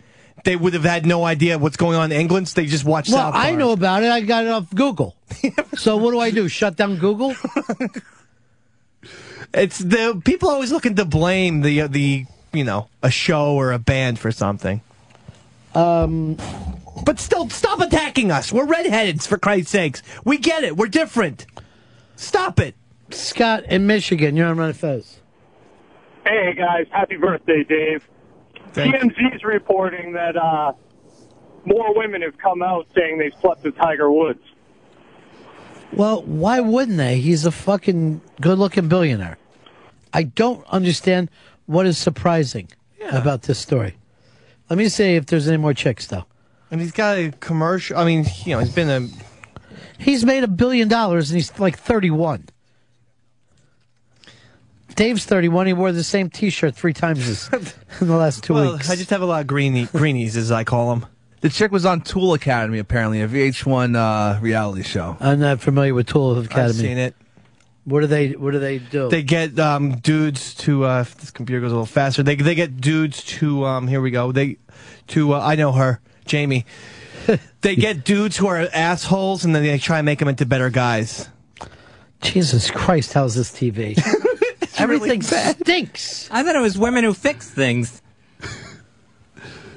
They 0.44 0.57
would 0.57 0.75
have 0.75 0.85
had 0.85 1.07
no 1.07 1.25
idea 1.25 1.59
what's 1.59 1.77
going 1.77 1.97
on 1.97 2.12
in 2.12 2.20
England, 2.20 2.49
so 2.49 2.60
they 2.60 2.67
just 2.67 2.85
watched 2.85 3.10
Well, 3.10 3.19
South 3.19 3.35
Park. 3.35 3.47
I 3.47 3.55
know 3.55 3.73
about 3.73 4.02
it. 4.02 4.10
I 4.10 4.20
got 4.20 4.44
it 4.44 4.51
off 4.51 4.70
Google. 4.75 5.15
so 5.75 5.97
what 5.97 6.12
do 6.12 6.20
I 6.20 6.31
do? 6.31 6.49
Shut 6.49 6.77
down 6.77 6.97
Google? 6.97 7.35
It's 9.52 9.78
the 9.78 10.20
people 10.25 10.49
always 10.49 10.70
looking 10.70 10.94
to 10.97 11.05
blame 11.05 11.62
the 11.62 11.83
uh, 11.83 11.86
the 11.89 12.25
you 12.52 12.65
know 12.65 12.89
a 13.02 13.10
show 13.10 13.55
or 13.55 13.73
a 13.73 13.78
band 13.78 14.19
for 14.19 14.31
something. 14.31 14.81
Um, 15.75 16.36
but 17.05 17.19
still, 17.19 17.49
stop 17.49 17.81
attacking 17.81 18.31
us. 18.31 18.52
We're 18.52 18.67
redheads, 18.67 19.27
for 19.27 19.39
Christ's 19.39 19.70
sakes. 19.73 20.02
We 20.25 20.39
get 20.39 20.62
it. 20.65 20.77
We're 20.77 20.86
different. 20.89 21.47
Stop 22.17 22.60
it. 22.60 22.75
Scott 23.10 23.65
in 23.65 23.86
Michigan, 23.86 24.36
you're 24.36 24.47
on 24.47 24.59
Ron 24.59 24.73
Fez. 24.73 25.19
Hey 26.25 26.55
guys, 26.57 26.86
happy 26.93 27.17
birthday, 27.17 27.65
Dave. 27.65 28.07
TMZ's 28.74 29.44
reporting 29.44 30.12
that 30.12 30.36
uh, 30.36 30.73
more 31.65 31.94
women 31.94 32.23
have 32.23 32.39
come 32.39 32.62
out 32.62 32.86
saying 32.94 33.18
they 33.18 33.31
slept 33.40 33.65
with 33.65 33.76
Tiger 33.76 34.10
Woods. 34.10 34.42
Well, 35.92 36.23
why 36.23 36.60
wouldn't 36.60 36.99
they? 36.99 37.18
He's 37.18 37.44
a 37.44 37.50
fucking 37.50 38.20
good-looking 38.40 38.89
billionaire. 38.89 39.39
I 40.12 40.23
don't 40.24 40.65
understand 40.68 41.31
what 41.66 41.86
is 41.86 41.99
surprising 41.99 42.68
about 43.10 43.42
this 43.42 43.58
story. 43.58 43.97
Let 44.68 44.78
me 44.78 44.89
see 44.89 45.16
if 45.16 45.26
there's 45.26 45.49
any 45.49 45.57
more 45.57 45.74
chicks, 45.74 46.07
though. 46.07 46.26
And 46.70 46.81
he's 46.81 46.92
got 46.92 47.18
a 47.18 47.32
commercial. 47.40 47.97
I 47.97 48.05
mean, 48.05 48.24
you 48.44 48.55
know, 48.55 48.60
he's 48.60 48.73
been 48.73 48.89
a. 48.89 49.08
He's 49.99 50.24
made 50.24 50.44
a 50.44 50.49
billion 50.49 50.89
dollars 50.89 51.31
and 51.31 51.36
he's 51.36 51.58
like 51.58 51.76
31. 51.78 52.47
Dave's 54.97 55.25
31. 55.25 55.67
He 55.67 55.73
wore 55.73 55.93
the 55.93 56.05
same 56.05 56.31
T-shirt 56.31 56.75
three 56.75 56.93
times 56.93 57.27
this, 57.27 57.73
in 58.01 58.09
the 58.09 58.17
last 58.17 58.44
two 58.44 58.55
well, 58.55 58.73
weeks. 58.73 58.91
I 58.91 58.97
just 58.97 59.10
have 59.10 59.23
a 59.23 59.27
lot 59.27 59.41
of 59.41 59.47
greenie, 59.47 59.86
greenies, 59.86 60.36
as 60.36 60.51
I 60.51 60.65
call 60.65 60.91
them. 60.91 61.07
The 61.41 61.49
chick 61.49 61.73
was 61.73 61.86
on 61.86 62.02
Tool 62.02 62.35
Academy, 62.35 62.78
apparently, 62.78 63.23
a 63.23 63.28
VH1 63.28 63.97
uh, 63.97 64.41
reality 64.41 64.83
show. 64.83 65.17
I'm 65.20 65.41
not 65.41 65.60
familiar 65.60 65.94
with 65.94 66.07
Tool 66.07 66.39
Academy. 66.39 66.69
I've 66.69 66.75
seen 66.75 66.99
it. 66.99 67.15
What 67.85 68.01
do 68.01 68.07
they 68.09 68.33
What 68.33 68.51
do 68.51 68.59
they 68.59 68.78
do? 68.78 69.09
They 69.09 69.23
get 69.23 69.59
um, 69.59 69.97
dudes 69.97 70.55
to. 70.57 70.85
Uh, 70.85 71.01
if 71.01 71.17
this 71.17 71.31
computer 71.31 71.62
goes 71.62 71.73
a 71.73 71.75
little 71.75 71.86
faster, 71.86 72.23
they 72.23 72.35
they 72.35 72.55
get 72.55 72.78
dudes 72.78 73.25
to. 73.25 73.65
Um, 73.65 73.89
here 73.89 74.02
we 74.02 74.10
go. 74.10 74.33
They 74.33 74.59
to. 75.09 75.33
Uh, 75.35 75.41
I 75.41 75.55
know 75.55 75.73
her, 75.73 76.01
Jamie. 76.27 76.67
they 77.62 77.77
get 77.77 78.05
dudes 78.05 78.36
who 78.36 78.47
are 78.47 78.69
assholes, 78.75 79.47
and 79.47 79.55
then 79.55 79.62
they 79.62 79.78
try 79.78 79.99
and 79.99 80.05
make 80.05 80.19
them 80.19 80.28
into 80.28 80.44
better 80.44 80.69
guys. 80.69 81.31
Jesus 82.20 82.70
Christ, 82.70 83.15
how's 83.15 83.35
this 83.35 83.51
TV? 83.51 83.97
Everything 84.81 85.23
stinks. 85.23 86.28
I 86.31 86.42
thought 86.42 86.57
it 86.57 86.60
was 86.60 86.78
women 86.78 87.05
who 87.05 87.15
fix 87.15 87.49
things. 87.50 88.00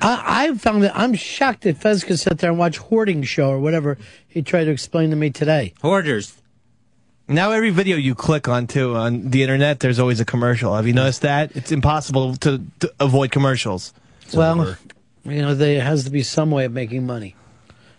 I, 0.02 0.50
I 0.50 0.54
found 0.56 0.84
that 0.84 0.96
I'm 0.96 1.14
shocked 1.14 1.62
that 1.62 1.78
Fez 1.78 2.04
could 2.04 2.20
sit 2.20 2.40
there 2.40 2.50
and 2.50 2.60
watch 2.60 2.78
Hoarding 2.78 3.24
Show 3.24 3.50
or 3.50 3.60
whatever 3.60 3.98
he 4.28 4.42
tried 4.42 4.66
to 4.66 4.72
explain 4.72 5.12
to 5.12 5.16
me 5.16 5.30
today. 5.30 5.74
Hoarders. 5.82 6.36
Now 7.28 7.52
every 7.52 7.70
video 7.70 7.96
you 7.96 8.16
click 8.16 8.50
onto 8.50 8.96
on 8.96 9.30
the 9.30 9.44
internet, 9.44 9.80
there's 9.80 10.00
always 10.00 10.20
a 10.20 10.26
commercial. 10.26 10.76
Have 10.76 10.86
you 10.88 10.94
noticed 10.94 11.22
that? 11.22 11.56
It's 11.56 11.72
impossible 11.72 12.36
to, 12.38 12.62
to 12.82 12.94
avoid 13.00 13.32
commercials. 13.32 13.94
well, 14.34 14.76
you 15.24 15.42
know, 15.42 15.56
there 15.56 15.82
has 15.82 16.04
to 16.04 16.10
be 16.10 16.22
some 16.22 16.52
way 16.52 16.66
of 16.66 16.74
making 16.74 17.06
money. 17.06 17.36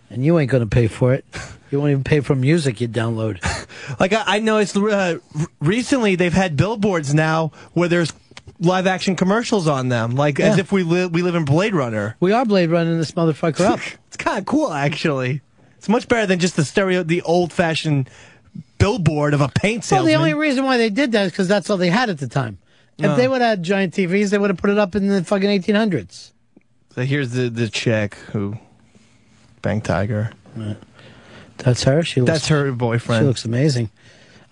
And 0.09 0.23
you 0.23 0.37
ain't 0.39 0.49
going 0.51 0.63
to 0.63 0.69
pay 0.69 0.87
for 0.87 1.13
it. 1.13 1.25
You 1.71 1.79
won't 1.79 1.91
even 1.91 2.03
pay 2.03 2.19
for 2.21 2.35
music 2.35 2.79
you 2.81 2.87
download. 2.87 3.39
Like 3.99 4.13
I, 4.13 4.23
I 4.25 4.39
noticed 4.39 4.75
uh, 4.77 5.19
recently, 5.59 6.15
they've 6.15 6.33
had 6.33 6.57
billboards 6.57 7.13
now 7.13 7.51
where 7.73 7.87
there's 7.87 8.11
live 8.59 8.87
action 8.87 9.15
commercials 9.15 9.67
on 9.67 9.89
them, 9.89 10.15
like 10.15 10.39
as 10.39 10.57
if 10.57 10.71
we 10.71 10.81
live 10.81 11.11
we 11.11 11.21
live 11.21 11.35
in 11.35 11.45
Blade 11.45 11.75
Runner. 11.75 12.15
We 12.19 12.31
are 12.31 12.45
Blade 12.45 12.71
running 12.71 12.97
this 12.97 13.11
motherfucker 13.11 13.59
up. 13.61 13.79
It's 14.07 14.17
kind 14.17 14.39
of 14.39 14.45
cool, 14.45 14.71
actually. 14.73 15.41
It's 15.77 15.87
much 15.87 16.07
better 16.07 16.25
than 16.25 16.39
just 16.39 16.55
the 16.55 16.63
stereo, 16.65 17.03
the 17.03 17.21
old 17.21 17.53
fashioned 17.53 18.09
billboard 18.79 19.35
of 19.35 19.41
a 19.41 19.49
paint 19.49 19.83
set. 19.83 19.97
Well, 19.97 20.05
the 20.05 20.15
only 20.15 20.33
reason 20.33 20.63
why 20.63 20.77
they 20.77 20.89
did 20.89 21.11
that 21.11 21.25
is 21.27 21.31
because 21.31 21.47
that's 21.47 21.69
all 21.69 21.77
they 21.77 21.89
had 21.89 22.09
at 22.09 22.17
the 22.17 22.27
time. 22.27 22.57
If 22.97 23.05
Oh. 23.05 23.15
they 23.15 23.27
would 23.27 23.41
have 23.41 23.49
had 23.59 23.63
giant 23.63 23.93
TVs, 23.93 24.29
they 24.31 24.37
would 24.39 24.49
have 24.49 24.57
put 24.57 24.71
it 24.71 24.79
up 24.79 24.95
in 24.95 25.07
the 25.09 25.23
fucking 25.23 25.49
1800s. 25.49 26.31
so 26.95 27.01
here's 27.03 27.31
the 27.31 27.49
the 27.49 27.67
chick 27.69 28.15
who 28.31 28.57
banged 29.65 29.83
Tiger. 29.83 30.29
That's 31.57 31.83
her. 31.83 32.03
She 32.03 32.21
looks, 32.21 32.31
That's 32.31 32.47
her 32.49 32.71
boyfriend. 32.71 33.23
She 33.23 33.25
looks 33.25 33.45
amazing. 33.45 33.89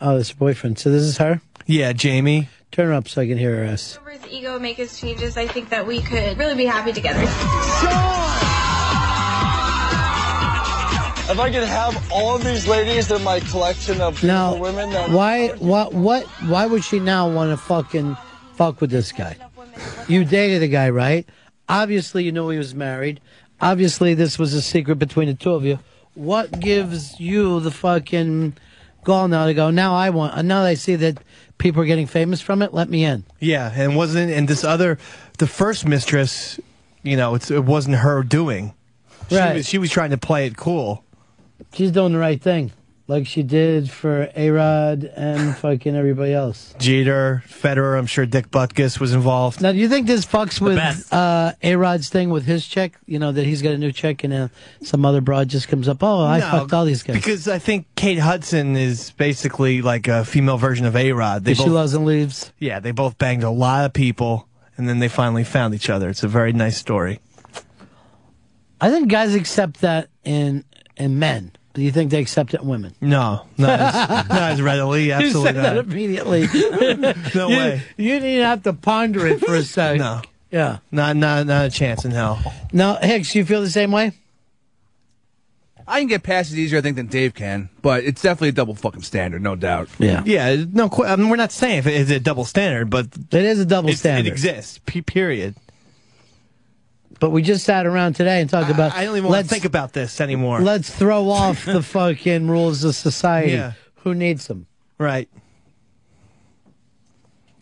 Oh, 0.01 0.17
that's 0.17 0.29
her 0.29 0.35
boyfriend. 0.35 0.79
So 0.79 0.89
this 0.89 1.03
is 1.03 1.19
her. 1.19 1.39
Yeah, 1.67 1.93
Jamie. 1.93 2.49
Turn 2.71 2.87
her 2.87 2.93
up 2.93 3.07
so 3.07 3.21
I 3.21 3.27
can 3.27 3.37
hear 3.37 3.57
her 3.57 3.63
ass. 3.63 3.99
His 4.11 4.25
ego 4.31 4.57
make 4.57 4.77
his 4.77 4.99
changes. 4.99 5.37
I 5.37 5.45
think 5.45 5.69
that 5.69 5.85
we 5.85 6.01
could 6.01 6.39
really 6.39 6.55
be 6.55 6.65
happy 6.65 6.91
together. 6.91 7.21
If 11.31 11.39
I 11.39 11.51
could 11.51 11.63
have 11.63 12.11
all 12.11 12.35
of 12.35 12.43
these 12.43 12.67
ladies 12.67 13.11
in 13.11 13.23
my 13.23 13.39
collection 13.39 14.01
of 14.01 14.21
Now, 14.23 14.55
women, 14.55 14.89
that 14.89 15.11
why, 15.11 15.49
what, 15.49 15.93
what, 15.93 16.25
why 16.47 16.65
would 16.65 16.83
she 16.83 16.99
now 16.99 17.29
want 17.29 17.51
to 17.51 17.57
fucking 17.57 18.17
fuck 18.55 18.81
with 18.81 18.89
this 18.89 19.11
guy? 19.11 19.37
You 20.07 20.25
dated 20.25 20.63
the 20.63 20.67
guy, 20.67 20.89
right? 20.89 21.29
Obviously, 21.69 22.23
you 22.23 22.31
know 22.31 22.49
he 22.49 22.57
was 22.57 22.75
married. 22.75 23.21
Obviously, 23.63 24.13
this 24.13 24.37
was 24.37 24.53
a 24.53 24.61
secret 24.61 24.97
between 24.99 25.27
the 25.29 25.33
two 25.33 25.53
of 25.53 25.63
you. 25.65 25.79
What 26.15 26.59
gives 26.59 27.19
you 27.19 27.59
the 27.61 27.71
fucking 27.71 28.55
gall 29.03 29.27
now 29.27 29.45
to 29.45 29.53
go. 29.53 29.69
Now 29.69 29.95
I 29.95 30.09
want. 30.09 30.33
Uh, 30.35 30.41
now 30.41 30.61
that 30.63 30.69
I 30.69 30.73
see 30.75 30.95
that 30.97 31.17
people 31.57 31.81
are 31.81 31.85
getting 31.85 32.07
famous 32.07 32.41
from 32.41 32.61
it. 32.61 32.73
Let 32.73 32.89
me 32.89 33.03
in. 33.05 33.23
Yeah, 33.39 33.71
and 33.73 33.95
wasn't 33.95 34.31
and 34.31 34.47
this 34.47 34.63
other, 34.63 34.97
the 35.37 35.47
first 35.47 35.87
mistress, 35.87 36.59
you 37.03 37.17
know, 37.17 37.35
it's, 37.35 37.49
it 37.51 37.63
wasn't 37.63 37.97
her 37.97 38.23
doing. 38.23 38.73
She 39.29 39.37
Right. 39.37 39.55
was 39.55 39.67
she 39.67 39.77
was 39.77 39.89
trying 39.89 40.11
to 40.11 40.17
play 40.17 40.45
it 40.45 40.57
cool. 40.57 41.03
She's 41.73 41.91
doing 41.91 42.13
the 42.13 42.19
right 42.19 42.41
thing, 42.41 42.71
like 43.07 43.27
she 43.27 43.43
did 43.43 43.89
for 43.89 44.29
A 44.35 44.49
Rod 44.49 45.03
and 45.03 45.55
fucking 45.57 45.95
everybody 45.95 46.33
else. 46.33 46.73
Jeter, 46.79 47.43
Federer, 47.47 47.97
I'm 47.97 48.05
sure 48.05 48.25
Dick 48.25 48.49
Butkus 48.49 48.99
was 48.99 49.13
involved. 49.13 49.61
Now, 49.61 49.71
do 49.73 49.77
you 49.77 49.89
think 49.89 50.07
this 50.07 50.25
fucks 50.25 50.61
with 50.61 51.11
uh, 51.13 51.53
A 51.61 51.75
Rod's 51.75 52.09
thing 52.09 52.29
with 52.29 52.45
his 52.45 52.65
check? 52.65 52.97
You 53.05 53.19
know 53.19 53.31
that 53.31 53.45
he's 53.45 53.61
got 53.61 53.73
a 53.73 53.77
new 53.77 53.91
check 53.91 54.23
and 54.23 54.33
uh, 54.33 54.47
some 54.81 55.03
other 55.05 55.19
broad 55.21 55.49
just 55.49 55.67
comes 55.67 55.87
up. 55.89 56.01
Oh, 56.01 56.23
I 56.23 56.39
No, 56.39 56.49
fucked 56.49 56.73
all 56.73 56.85
these 56.85 57.03
guys. 57.03 57.17
Because 57.17 57.47
I 57.47 57.59
think 57.59 57.87
Kate 57.95 58.19
Hudson 58.19 58.77
is 58.77 59.11
basically 59.11 59.81
like 59.81 60.07
a 60.07 60.23
female 60.23 60.57
version 60.57 60.85
of 60.85 60.95
A 60.95 61.11
Rod. 61.11 61.43
They 61.43 61.53
she 61.55 61.63
both, 61.63 61.73
loves 61.73 61.93
and 61.93 62.05
leaves. 62.05 62.53
yeah, 62.57 62.79
they 62.79 62.91
both 62.91 63.17
banged 63.17 63.43
a 63.43 63.49
lot 63.49 63.85
of 63.85 63.93
people, 63.93 64.47
and 64.77 64.87
then 64.87 64.99
they 64.99 65.09
finally 65.09 65.43
found 65.43 65.75
each 65.75 65.89
other. 65.89 66.09
It's 66.09 66.23
a 66.23 66.27
very 66.29 66.53
nice 66.53 66.77
story. 66.77 67.19
I 68.79 68.89
think 68.89 69.09
guys 69.09 69.35
accept 69.35 69.81
that 69.81 70.09
in 70.23 70.63
in 70.97 71.19
men. 71.19 71.51
Do 71.73 71.81
you 71.81 71.91
think 71.91 72.11
they 72.11 72.21
accept 72.21 72.53
it 72.53 72.61
in 72.61 72.67
women? 72.67 72.93
No, 73.01 73.45
not 73.57 73.79
as, 73.79 73.93
not 74.29 74.51
as 74.51 74.61
readily. 74.61 75.11
Absolutely 75.11 75.39
you 75.39 75.45
said 75.45 75.55
that 75.55 75.75
not. 75.75 75.85
immediately. 75.85 76.47
No 77.35 77.47
You- 77.49 77.57
way. 77.57 77.81
You 77.97 78.19
didn't 78.19 78.43
have 78.45 78.63
to 78.63 78.73
ponder 78.73 79.25
it 79.27 79.39
for 79.39 79.55
a 79.55 79.63
second. 79.63 79.99
No. 79.99 80.21
Yeah. 80.51 80.77
Not 80.91 81.15
not 81.15 81.47
not 81.47 81.65
a 81.65 81.69
chance 81.71 82.05
in 82.05 82.11
hell. 82.11 82.39
No, 82.71 82.95
Hicks, 83.01 83.33
you 83.33 83.43
feel 83.43 83.61
the 83.61 83.71
same 83.71 83.91
way? 83.91 84.11
I 85.87 85.99
can 85.99 86.07
get 86.07 86.23
past 86.23 86.53
it 86.53 86.57
easier, 86.59 86.79
I 86.79 86.81
think, 86.81 86.95
than 86.95 87.07
Dave 87.07 87.33
can, 87.33 87.69
but 87.81 88.05
it's 88.05 88.21
definitely 88.21 88.49
a 88.49 88.53
double 88.53 88.73
fucking 88.73 89.01
standard, 89.01 89.41
no 89.41 89.55
doubt. 89.57 89.89
Yeah. 89.99 90.23
Yeah, 90.25 90.63
no, 90.71 90.89
I 91.05 91.17
mean, 91.17 91.27
we're 91.29 91.35
not 91.35 91.51
saying 91.51 91.79
if 91.79 91.87
it 91.87 91.95
is 91.95 92.09
a 92.09 92.19
double 92.21 92.45
standard, 92.45 92.89
but 92.89 93.07
it 93.31 93.33
is 93.43 93.59
a 93.59 93.65
double 93.65 93.89
it's- 93.89 93.99
standard. 93.99 94.27
It 94.29 94.31
exists. 94.31 94.79
Period. 94.85 95.55
But 97.23 97.29
we 97.29 97.41
just 97.41 97.63
sat 97.63 97.85
around 97.85 98.15
today 98.17 98.41
and 98.41 98.49
talked 98.49 98.69
about. 98.69 98.91
I 98.91 99.05
don't 99.05 99.15
even 99.15 99.29
want 99.29 99.37
let's 99.37 99.47
to 99.47 99.53
think 99.53 99.63
about 99.63 99.93
this 99.93 100.19
anymore. 100.19 100.59
let's 100.59 100.93
throw 100.93 101.29
off 101.29 101.63
the 101.63 101.81
fucking 101.97 102.49
rules 102.49 102.83
of 102.83 102.95
society. 102.95 103.53
Yeah. 103.53 103.73
Who 103.99 104.13
needs 104.13 104.47
them? 104.47 104.67
Right. 104.97 105.29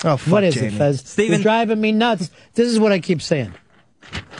Oh, 0.03 0.17
fuck 0.17 0.33
what 0.33 0.43
is 0.45 0.55
Jamie. 0.55 0.69
it, 0.69 0.73
Fez? 0.79 1.01
Steven- 1.01 1.33
You're 1.33 1.43
driving 1.43 1.79
me 1.79 1.91
nuts. 1.91 2.31
This 2.55 2.69
is 2.69 2.79
what 2.79 2.91
I 2.91 2.97
keep 2.97 3.21
saying. 3.21 3.53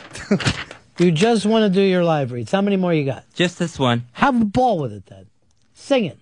you 0.97 1.11
just 1.11 1.45
want 1.45 1.71
to 1.71 1.79
do 1.79 1.83
your 1.85 2.03
live 2.03 2.31
reads. 2.31 2.51
How 2.51 2.61
many 2.61 2.77
more 2.77 2.91
you 2.91 3.05
got? 3.05 3.31
Just 3.35 3.59
this 3.59 3.77
one. 3.77 4.07
Have 4.13 4.41
a 4.41 4.45
ball 4.45 4.79
with 4.79 4.91
it 4.91 5.05
then. 5.05 5.27
Sing 5.75 6.05
it. 6.05 6.17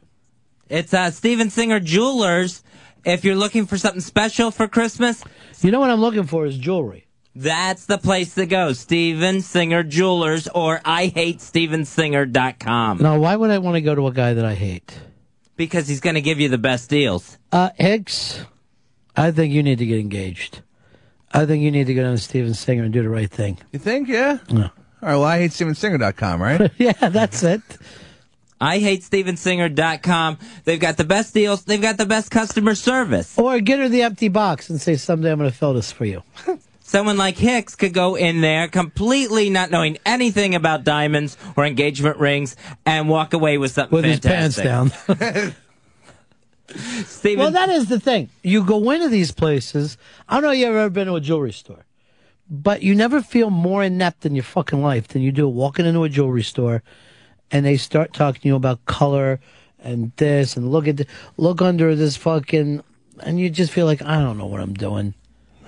It's 0.68 0.94
uh, 0.94 1.12
Steven 1.12 1.50
Singer 1.50 1.80
Jewelers. 1.80 2.64
If 3.06 3.24
you're 3.24 3.36
looking 3.38 3.66
for 3.66 3.78
something 3.78 4.02
special 4.02 4.52
for 4.52 4.68
Christmas, 4.68 5.24
You 5.62 5.72
know 5.72 5.80
what 5.80 5.90
I'm 5.90 6.02
looking 6.02 6.26
for 6.26 6.46
is 6.46 6.58
jewelry. 6.58 7.06
That's 7.36 7.86
the 7.86 7.98
place 7.98 8.36
to 8.36 8.46
go. 8.46 8.74
Steven 8.74 9.42
Singer 9.42 9.84
Jewelers 9.84 10.48
or 10.48 10.82
I 10.84 11.08
hate 11.08 11.40
IHateStevenSinger.com. 11.40 12.98
Now, 13.00 13.20
why 13.20 13.36
would 13.36 13.52
I 13.52 13.60
want 13.60 13.76
to 13.76 13.82
go 13.82 13.96
to 13.96 14.08
a 14.08 14.12
guy 14.12 14.34
that 14.34 14.46
I 14.46 14.56
hate? 14.56 15.00
Because 15.56 15.88
he's 15.88 16.00
going 16.00 16.16
to 16.16 16.22
give 16.22 16.40
you 16.40 16.50
the 16.50 16.58
best 16.58 16.90
deals. 16.90 17.38
Uh, 17.52 17.70
Hicks, 17.78 18.42
I 19.16 19.32
think 19.32 19.54
you 19.54 19.62
need 19.62 19.80
to 19.80 19.86
get 19.86 20.00
engaged. 20.00 20.62
I 21.32 21.46
think 21.46 21.62
you 21.64 21.72
need 21.72 21.88
to 21.88 21.94
go 21.94 22.04
down 22.04 22.16
to 22.16 22.22
Steven 22.22 22.54
Singer 22.54 22.84
and 22.84 22.94
do 22.94 23.04
the 23.04 23.10
right 23.10 23.30
thing. 23.30 23.60
You 23.72 23.80
think? 23.80 24.08
Yeah? 24.08 24.40
No. 24.50 24.64
All 24.64 24.70
right, 25.02 25.16
well, 25.16 25.24
I 25.24 25.40
hate 25.40 25.52
StevenSinger.com, 25.52 26.42
right? 26.42 26.72
yeah, 26.78 27.10
that's 27.10 27.44
it. 27.44 27.62
I 28.60 28.80
hate 28.80 29.02
IHateStevenSinger.com. 29.02 30.40
They've 30.66 30.80
got 30.80 30.98
the 30.98 31.06
best 31.06 31.34
deals. 31.34 31.64
They've 31.64 31.82
got 31.82 31.98
the 31.98 32.06
best 32.06 32.32
customer 32.32 32.76
service. 32.76 33.38
Or 33.38 33.60
get 33.60 33.80
her 33.80 33.88
the 33.88 34.02
empty 34.02 34.28
box 34.28 34.70
and 34.70 34.82
say, 34.82 34.96
someday 34.96 35.32
I'm 35.32 35.38
going 35.38 35.50
to 35.50 35.56
fill 35.56 35.74
this 35.74 35.92
for 35.92 36.06
you. 36.06 36.24
Someone 36.90 37.18
like 37.18 37.38
Hicks 37.38 37.76
could 37.76 37.94
go 37.94 38.16
in 38.16 38.42
there 38.42 38.68
completely 38.68 39.52
not 39.52 39.70
knowing 39.70 40.00
anything 40.08 40.56
about 40.56 40.84
diamonds 40.84 41.38
or 41.56 41.64
engagement 41.64 42.18
rings 42.18 42.56
and 42.84 43.08
walk 43.08 43.36
away 43.36 43.60
with 43.60 43.74
something 43.74 43.96
With 43.96 44.06
his 44.06 44.20
pants 44.20 44.56
down. 44.56 44.90
Steven, 47.06 47.40
Well, 47.40 47.52
that 47.52 47.70
is 47.70 47.90
the 47.90 48.00
thing. 48.00 48.30
You 48.42 48.64
go 48.64 48.90
into 48.90 49.08
these 49.08 49.32
places. 49.32 50.00
I 50.28 50.34
don't 50.34 50.46
know 50.46 50.52
if 50.52 50.58
you've 50.58 50.70
ever 50.70 50.90
been 50.90 51.06
to 51.06 51.14
a 51.14 51.22
jewelry 51.22 51.52
store, 51.54 51.86
but 52.50 52.82
you 52.82 52.96
never 52.96 53.22
feel 53.22 53.52
more 53.52 53.84
inept 53.84 54.26
in 54.26 54.34
your 54.34 54.44
fucking 54.44 54.82
life 54.82 55.10
than 55.10 55.22
you 55.22 55.32
do 55.32 55.48
walking 55.48 55.86
into 55.86 56.04
a 56.04 56.10
jewelry 56.10 56.42
store 56.42 56.82
and 57.52 57.68
they 57.68 57.78
start 57.78 58.14
talking 58.14 58.42
to 58.42 58.48
you 58.48 58.56
about 58.56 58.84
color 58.86 59.40
and 59.78 60.12
this 60.16 60.58
and 60.58 60.72
look 60.72 60.88
at 60.88 60.98
the, 60.98 61.06
look 61.38 61.62
under 61.62 61.96
this 61.96 62.18
fucking 62.18 62.82
and 63.20 63.40
you 63.40 63.52
just 63.52 63.72
feel 63.72 63.86
like 63.86 64.02
I 64.02 64.20
don't 64.20 64.40
know 64.40 64.48
what 64.48 64.60
I'm 64.60 64.74
doing. 64.74 65.14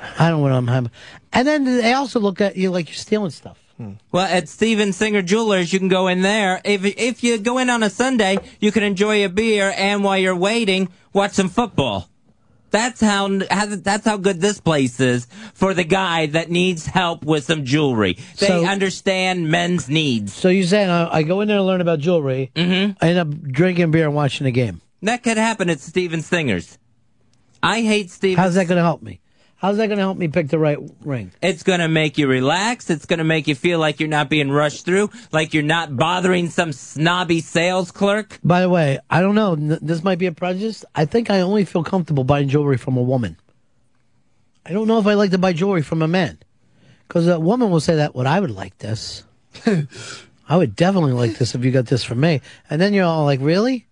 I 0.02 0.30
don't 0.30 0.40
know 0.40 0.44
what 0.44 0.52
I'm 0.52 0.68
having. 0.68 0.92
And 1.34 1.48
then 1.48 1.64
they 1.66 1.94
also 1.94 2.20
look 2.20 2.42
at 2.42 2.56
you 2.58 2.72
like 2.72 2.88
you're 2.90 2.96
stealing 2.96 3.32
stuff. 3.32 3.58
Well, 4.12 4.28
at 4.28 4.48
Steven 4.48 4.94
Singer 4.94 5.24
Jewelers, 5.24 5.74
you 5.74 5.80
can 5.80 5.88
go 5.88 6.08
in 6.08 6.22
there. 6.22 6.62
If 6.64 6.86
if 6.86 7.24
you 7.24 7.40
go 7.40 7.58
in 7.58 7.68
on 7.72 7.82
a 7.82 7.90
Sunday, 7.90 8.38
you 8.60 8.72
can 8.72 8.84
enjoy 8.84 9.26
a 9.26 9.30
beer, 9.30 9.74
and 9.76 10.04
while 10.04 10.20
you're 10.20 10.36
waiting, 10.36 10.90
watch 11.14 11.32
some 11.32 11.50
football. 11.50 12.08
That's 12.70 13.02
how, 13.02 13.28
how 13.50 13.66
that's 13.66 14.06
how 14.06 14.18
good 14.18 14.40
this 14.40 14.60
place 14.62 15.00
is 15.00 15.26
for 15.56 15.74
the 15.74 15.84
guy 15.84 16.28
that 16.28 16.52
needs 16.52 16.86
help 16.86 17.26
with 17.26 17.44
some 17.46 17.66
jewelry. 17.66 18.20
They 18.38 18.48
So- 18.48 18.66
understand 18.66 19.50
men's 19.50 19.90
needs. 19.90 20.32
So 20.32 20.50
you're 20.50 20.68
saying 20.68 20.92
I, 20.92 21.18
I 21.18 21.24
go 21.24 21.42
in 21.42 21.48
there 21.48 21.58
and 21.58 21.66
learn 21.66 21.82
about 21.82 21.98
jewelry. 22.00 22.52
Mm-hmm. 22.56 23.04
I 23.04 23.10
end 23.10 23.18
up 23.18 23.42
drinking 23.42 23.90
beer 23.90 24.06
and 24.06 24.14
watching 24.16 24.46
the 24.46 24.52
game. 24.52 24.80
That 25.02 25.24
could 25.24 25.38
happen 25.38 25.72
at 25.72 25.80
Steven 25.80 26.22
Singer's. 26.22 26.78
I 27.64 27.82
hate 27.82 28.12
Steven. 28.12 28.38
How's 28.42 28.54
that 28.54 28.68
going 28.68 28.78
to 28.78 28.84
help 28.84 29.02
me? 29.02 29.20
How's 29.62 29.78
that 29.78 29.88
going 29.88 30.00
to 30.00 30.04
help 30.04 30.18
me 30.18 30.28
pick 30.28 30.48
the 30.48 30.58
right 30.58 30.80
ring? 31.02 31.32
It's 31.40 31.62
going 31.62 31.82
to 31.82 31.88
make 31.88 32.18
you 32.18 32.26
relax. 32.28 32.90
It's 32.90 33.06
going 33.06 33.20
to 33.20 33.24
make 33.24 33.48
you 33.48 33.54
feel 33.54 33.78
like 33.78 34.00
you're 34.00 34.10
not 34.10 34.28
being 34.28 34.50
rushed 34.50 34.86
through, 34.86 35.12
like 35.32 35.54
you're 35.54 35.62
not 35.62 35.96
bothering 35.96 36.50
some 36.50 36.74
snobby 36.74 37.42
sales 37.42 37.92
clerk. 37.92 38.40
By 38.44 38.62
the 38.62 38.70
way, 38.70 38.98
I 39.08 39.22
don't 39.22 39.36
know. 39.36 39.56
This 39.56 40.04
might 40.04 40.18
be 40.18 40.26
a 40.26 40.32
prejudice. 40.32 40.84
I 40.96 41.06
think 41.06 41.30
I 41.30 41.42
only 41.42 41.64
feel 41.66 41.84
comfortable 41.84 42.24
buying 42.24 42.50
jewelry 42.50 42.78
from 42.78 42.98
a 42.98 43.04
woman. 43.04 43.38
I 44.66 44.72
don't 44.72 44.88
know 44.88 44.98
if 44.98 45.06
I 45.06 45.14
like 45.14 45.30
to 45.30 45.38
buy 45.38 45.54
jewelry 45.54 45.84
from 45.84 46.02
a 46.02 46.08
man. 46.08 46.40
Because 47.08 47.28
a 47.28 47.40
woman 47.40 47.70
will 47.70 47.80
say 47.80 47.98
that, 47.98 48.16
well, 48.16 48.26
I 48.26 48.40
would 48.40 48.50
like 48.50 48.80
this. 48.80 49.24
I 50.50 50.58
would 50.58 50.76
definitely 50.76 51.14
like 51.14 51.38
this 51.38 51.54
if 51.54 51.64
you 51.64 51.70
got 51.70 51.86
this 51.86 52.04
from 52.04 52.20
me. 52.20 52.42
And 52.68 52.82
then 52.82 52.96
you're 52.96 53.06
all 53.06 53.26
like, 53.26 53.42
really? 53.42 53.86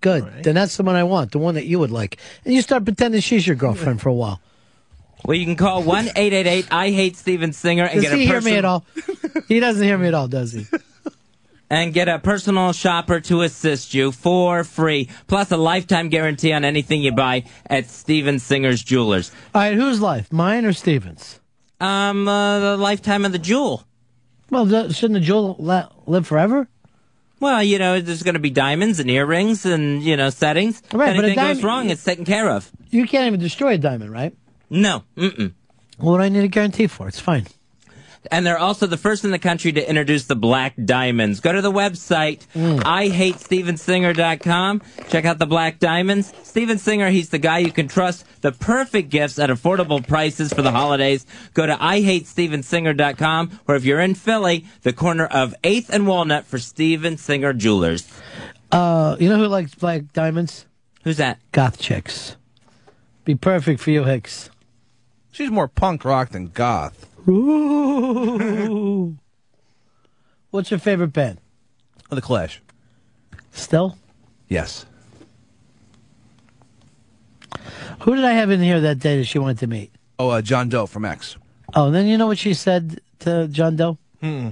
Good. 0.00 0.44
Then 0.44 0.54
that's 0.54 0.76
the 0.76 0.82
one 0.84 0.94
I 0.96 1.04
want, 1.04 1.32
the 1.32 1.38
one 1.38 1.54
that 1.56 1.66
you 1.66 1.78
would 1.80 1.90
like. 1.90 2.18
And 2.44 2.54
you 2.54 2.62
start 2.62 2.84
pretending 2.84 3.20
she's 3.20 3.46
your 3.46 3.56
girlfriend 3.56 4.00
for 4.00 4.08
a 4.08 4.14
while. 4.14 4.40
Well, 5.24 5.36
you 5.36 5.44
can 5.44 5.56
call 5.56 5.82
1 5.82 6.10
888 6.14 6.68
I 6.70 6.90
Hate 6.90 7.16
Steven 7.16 7.52
Singer 7.52 7.84
and 7.84 7.94
Does 7.94 8.04
get 8.04 8.12
a 8.12 8.16
he 8.16 8.26
hear 8.26 8.40
me 8.40 8.56
at 8.56 8.64
all? 8.64 8.84
he 9.48 9.58
doesn't 9.58 9.82
hear 9.82 9.98
me 9.98 10.06
at 10.08 10.14
all, 10.14 10.28
does 10.28 10.52
he? 10.52 10.66
and 11.70 11.92
get 11.92 12.08
a 12.08 12.18
personal 12.18 12.72
shopper 12.72 13.20
to 13.20 13.42
assist 13.42 13.92
you 13.92 14.12
for 14.12 14.64
free, 14.64 15.08
plus 15.26 15.50
a 15.50 15.56
lifetime 15.56 16.08
guarantee 16.08 16.52
on 16.52 16.64
anything 16.64 17.02
you 17.02 17.12
buy 17.12 17.44
at 17.66 17.90
Steven 17.90 18.38
Singer's 18.38 18.82
Jewelers. 18.82 19.30
All 19.54 19.60
right, 19.62 19.74
whose 19.74 20.00
life? 20.00 20.32
Mine 20.32 20.64
or 20.64 20.72
Steven's? 20.72 21.40
Um, 21.80 22.26
uh, 22.26 22.60
the 22.60 22.76
lifetime 22.76 23.24
of 23.24 23.32
the 23.32 23.38
jewel. 23.38 23.84
Well, 24.50 24.66
th- 24.66 24.94
shouldn't 24.94 25.20
the 25.20 25.26
jewel 25.26 25.56
la- 25.58 25.88
live 26.06 26.26
forever? 26.26 26.68
Well, 27.40 27.62
you 27.62 27.78
know, 27.78 28.00
there's 28.00 28.22
going 28.22 28.34
to 28.34 28.40
be 28.40 28.50
diamonds 28.50 28.98
and 28.98 29.10
earrings 29.10 29.64
and, 29.64 30.02
you 30.02 30.16
know, 30.16 30.30
settings. 30.30 30.82
Right, 30.92 31.10
if 31.10 31.16
but 31.16 31.24
anything 31.24 31.44
goes 31.44 31.62
wrong, 31.62 31.90
it's 31.90 32.02
taken 32.04 32.24
care 32.24 32.50
of. 32.50 32.70
You 32.90 33.06
can't 33.06 33.26
even 33.26 33.40
destroy 33.40 33.74
a 33.74 33.78
diamond, 33.78 34.10
right? 34.10 34.36
No. 34.70 35.04
Mm-mm. 35.16 35.52
Well, 35.98 36.12
what 36.12 36.18
do 36.18 36.24
I 36.24 36.28
need 36.28 36.44
a 36.44 36.48
guarantee 36.48 36.86
for? 36.86 37.08
It's 37.08 37.20
fine. 37.20 37.46
And 38.30 38.46
they're 38.46 38.58
also 38.58 38.86
the 38.86 38.96
first 38.96 39.24
in 39.24 39.30
the 39.30 39.38
country 39.38 39.72
to 39.72 39.88
introduce 39.88 40.26
the 40.26 40.36
black 40.36 40.74
diamonds. 40.84 41.40
Go 41.40 41.52
to 41.52 41.60
the 41.60 41.72
website, 41.72 42.46
Mm. 42.54 42.80
IHateStevenSinger.com. 42.82 44.82
Check 45.08 45.24
out 45.24 45.38
the 45.38 45.46
black 45.46 45.78
diamonds. 45.78 46.32
Steven 46.42 46.78
Singer, 46.78 47.10
he's 47.10 47.30
the 47.30 47.38
guy 47.38 47.58
you 47.58 47.72
can 47.72 47.88
trust. 47.88 48.24
The 48.42 48.52
perfect 48.52 49.10
gifts 49.10 49.38
at 49.38 49.50
affordable 49.50 50.06
prices 50.06 50.52
for 50.52 50.62
the 50.62 50.70
holidays. 50.70 51.26
Go 51.54 51.66
to 51.66 51.74
IHateStevenSinger.com. 51.74 53.60
Or 53.66 53.74
if 53.76 53.84
you're 53.84 54.00
in 54.00 54.14
Philly, 54.14 54.66
the 54.82 54.92
corner 54.92 55.26
of 55.26 55.54
8th 55.64 55.90
and 55.90 56.06
Walnut 56.06 56.46
for 56.46 56.58
Steven 56.58 57.16
Singer 57.16 57.52
Jewelers. 57.52 58.08
Uh, 58.70 59.16
you 59.18 59.28
know 59.28 59.38
who 59.38 59.46
likes 59.48 59.74
black 59.74 60.12
diamonds? 60.12 60.66
Who's 61.04 61.16
that? 61.16 61.38
Goth 61.52 61.78
chicks. 61.78 62.36
Be 63.24 63.34
perfect 63.34 63.80
for 63.80 63.90
you, 63.90 64.04
Hicks. 64.04 64.50
She's 65.32 65.50
more 65.50 65.68
punk 65.68 66.04
rock 66.04 66.30
than 66.30 66.48
goth. 66.48 67.07
Ooh. 67.26 69.16
What's 70.50 70.70
your 70.70 70.80
favorite 70.80 71.12
band? 71.12 71.40
Oh, 72.10 72.14
the 72.14 72.22
Clash. 72.22 72.62
Still? 73.52 73.98
Yes. 74.48 74.86
Who 78.00 78.14
did 78.14 78.24
I 78.24 78.32
have 78.32 78.50
in 78.50 78.60
here 78.60 78.80
that 78.80 78.98
day 78.98 79.18
that 79.18 79.24
she 79.24 79.38
wanted 79.38 79.58
to 79.58 79.66
meet? 79.66 79.92
Oh, 80.18 80.30
uh, 80.30 80.42
John 80.42 80.68
Doe 80.68 80.86
from 80.86 81.04
X. 81.04 81.36
Oh, 81.74 81.86
and 81.86 81.94
then 81.94 82.06
you 82.06 82.16
know 82.16 82.26
what 82.26 82.38
she 82.38 82.54
said 82.54 83.00
to 83.20 83.48
John 83.48 83.76
Doe? 83.76 83.98
Hmm. 84.20 84.50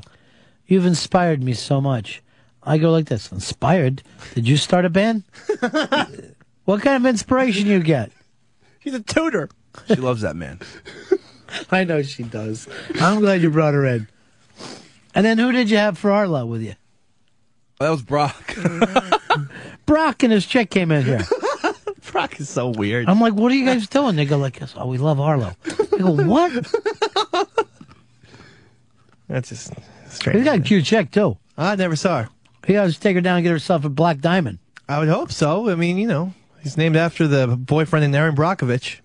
You've 0.67 0.87
inspired 0.87 1.43
me 1.43 1.55
so 1.55 1.81
much. 1.81 2.23
I 2.63 2.79
go 2.79 2.91
like 2.91 3.07
this: 3.07 3.31
inspired. 3.31 4.03
Did 4.35 4.49
you 4.49 4.57
start 4.57 4.85
a 4.85 4.91
band? 4.91 5.23
what 6.65 6.83
kind 6.83 6.97
of 6.97 7.07
inspiration 7.07 7.67
you 7.67 7.81
get? 7.81 8.11
She's 8.81 8.95
a 8.95 9.01
tutor. 9.01 9.49
She 9.87 9.95
loves 9.95 10.23
that 10.23 10.37
man. 10.37 10.61
I 11.71 11.85
know 11.85 12.03
she 12.03 12.23
does. 12.23 12.69
I'm 13.01 13.21
glad 13.21 13.43
you 13.43 13.51
brought 13.51 13.75
her 13.75 13.87
in. 13.87 14.09
And 15.15 15.25
then 15.25 15.39
who 15.39 15.53
did 15.53 15.71
you 15.71 15.77
have 15.79 15.97
for 15.97 16.11
Arlo 16.11 16.45
with 16.47 16.63
you? 16.63 16.75
That 17.81 17.91
was 17.91 18.03
Brock. 18.03 18.57
Brock 19.87 20.23
and 20.23 20.33
his 20.33 20.47
chick 20.47 20.71
came 20.71 20.91
in 20.91 21.05
here. 21.05 21.25
Brock 22.11 22.41
is 22.41 22.49
so 22.49 22.69
weird. 22.69 23.09
I'm 23.09 23.21
like, 23.21 23.35
what 23.35 23.53
are 23.53 23.55
you 23.55 23.67
guys 23.67 23.87
doing? 23.87 24.17
They 24.17 24.25
go 24.25 24.39
like, 24.39 24.61
oh, 24.77 24.87
we 24.87 24.99
love 24.99 25.21
Arlo. 25.21 25.53
I 25.67 25.99
go, 25.99 26.25
what? 26.25 26.53
That's 29.29 29.51
just 29.51 29.73
strange. 30.09 30.37
He's 30.39 30.45
got 30.45 30.59
a 30.59 30.63
cute 30.63 30.85
chick 30.85 31.11
too. 31.11 31.37
I 31.59 31.77
never 31.77 31.97
saw 31.97 32.23
her. 32.23 32.29
He 32.67 32.73
to 32.73 32.93
take 32.99 33.15
her 33.15 33.21
down 33.21 33.37
and 33.37 33.45
get 33.45 33.51
herself 33.51 33.85
a 33.85 33.89
black 33.89 34.19
diamond. 34.19 34.59
I 34.89 34.99
would 34.99 35.09
hope 35.09 35.31
so. 35.31 35.71
I 35.71 35.77
mean, 35.77 35.99
you 35.99 36.07
know, 36.07 36.33
he's 36.63 36.77
named 36.77 36.97
after 36.97 37.29
the 37.29 37.47
boyfriend 37.47 38.05
in 38.05 38.15
Erin 38.15 38.35
Brockovich. 38.35 39.01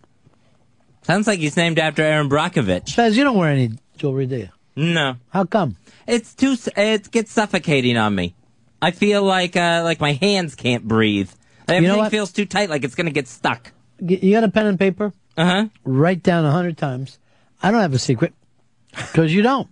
Sounds 1.11 1.27
like 1.27 1.39
he's 1.39 1.57
named 1.57 1.77
after 1.77 2.03
Erin 2.03 2.29
Brockovich. 2.29 2.87
Says 2.87 3.17
you 3.17 3.25
don't 3.25 3.35
wear 3.35 3.51
any 3.51 3.71
jewelry, 3.97 4.27
do 4.27 4.37
you? 4.37 4.49
No. 4.77 5.17
How 5.29 5.43
come? 5.43 5.75
It's 6.07 6.33
too. 6.33 6.55
It 6.77 7.11
gets 7.11 7.33
suffocating 7.33 7.97
on 7.97 8.15
me. 8.15 8.33
I 8.81 8.91
feel 8.91 9.21
like 9.21 9.57
uh, 9.57 9.81
like 9.83 9.99
my 9.99 10.13
hands 10.13 10.55
can't 10.55 10.87
breathe. 10.87 11.29
Everything 11.67 11.89
know 11.89 11.97
what? 11.97 12.11
feels 12.11 12.31
too 12.31 12.45
tight, 12.45 12.69
like 12.69 12.85
it's 12.85 12.95
gonna 12.95 13.11
get 13.11 13.27
stuck. 13.27 13.73
You 13.99 14.31
got 14.31 14.45
a 14.45 14.47
pen 14.47 14.67
and 14.67 14.79
paper? 14.79 15.11
Uh 15.35 15.45
huh. 15.45 15.65
Write 15.83 16.23
down 16.23 16.45
a 16.45 16.51
hundred 16.51 16.77
times. 16.77 17.19
I 17.61 17.71
don't 17.71 17.81
have 17.81 17.93
a 17.93 17.99
secret 17.99 18.33
because 18.93 19.33
you 19.33 19.41
don't. 19.41 19.67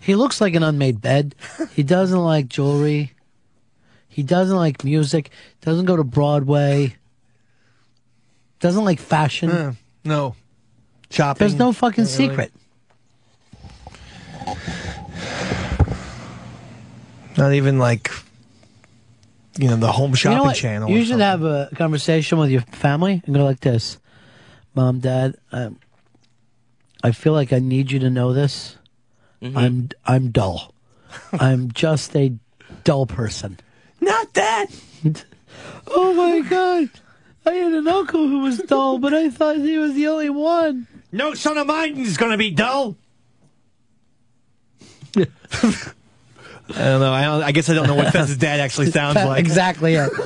He 0.00 0.14
looks 0.14 0.42
like 0.42 0.54
an 0.54 0.62
unmade 0.62 1.00
bed. 1.00 1.34
He 1.72 1.82
doesn't 1.82 2.22
like 2.22 2.48
jewelry. 2.48 3.14
He 4.10 4.22
doesn't 4.22 4.54
like 4.54 4.84
music. 4.84 5.30
Doesn't 5.62 5.86
go 5.86 5.96
to 5.96 6.04
Broadway. 6.04 6.98
Doesn't 8.60 8.84
like 8.84 9.00
fashion. 9.00 9.50
Uh, 9.50 9.74
no. 10.04 10.36
Shopping. 11.10 11.38
There's 11.40 11.58
no 11.58 11.72
fucking 11.72 12.04
really. 12.04 12.28
secret. 12.28 12.52
Not 17.36 17.54
even 17.54 17.78
like, 17.78 18.10
you 19.58 19.68
know, 19.68 19.76
the 19.76 19.90
home 19.90 20.14
shopping 20.14 20.38
you 20.38 20.44
know 20.44 20.52
channel. 20.52 20.90
You 20.90 21.02
or 21.02 21.04
should 21.04 21.20
have 21.20 21.42
a 21.42 21.70
conversation 21.74 22.38
with 22.38 22.50
your 22.50 22.60
family 22.60 23.22
and 23.24 23.34
go 23.34 23.44
like 23.44 23.60
this, 23.60 23.98
Mom, 24.74 25.00
Dad. 25.00 25.36
Um, 25.50 25.78
I 27.02 27.12
feel 27.12 27.32
like 27.32 27.52
I 27.52 27.58
need 27.58 27.90
you 27.90 27.98
to 28.00 28.10
know 28.10 28.32
this. 28.32 28.76
Mm-hmm. 29.40 29.56
I'm 29.56 29.88
I'm 30.04 30.30
dull. 30.30 30.74
I'm 31.32 31.72
just 31.72 32.14
a 32.14 32.34
dull 32.84 33.06
person. 33.06 33.58
Not 34.00 34.34
that. 34.34 34.66
oh 35.86 36.12
my 36.14 36.46
god! 36.48 36.90
I 37.46 37.52
had 37.52 37.72
an 37.72 37.88
uncle 37.88 38.26
who 38.26 38.40
was 38.40 38.58
dull, 38.58 38.98
but 38.98 39.14
I 39.14 39.30
thought 39.30 39.56
he 39.56 39.78
was 39.78 39.94
the 39.94 40.08
only 40.08 40.30
one. 40.30 40.86
No 41.12 41.34
son 41.34 41.58
of 41.58 41.66
mine 41.66 41.98
is 41.98 42.16
going 42.16 42.32
to 42.32 42.38
be 42.38 42.50
dull. 42.50 42.96
I 45.16 46.84
don't 46.84 47.00
know. 47.00 47.12
I, 47.12 47.24
don't, 47.24 47.42
I 47.42 47.52
guess 47.52 47.68
I 47.68 47.74
don't 47.74 47.86
know 47.86 47.96
what 47.96 48.12
Fez's 48.12 48.36
dad 48.36 48.60
actually 48.60 48.90
sounds 48.90 49.18
Fa- 49.18 49.26
like. 49.26 49.40
Exactly 49.40 49.94
it. 49.94 50.10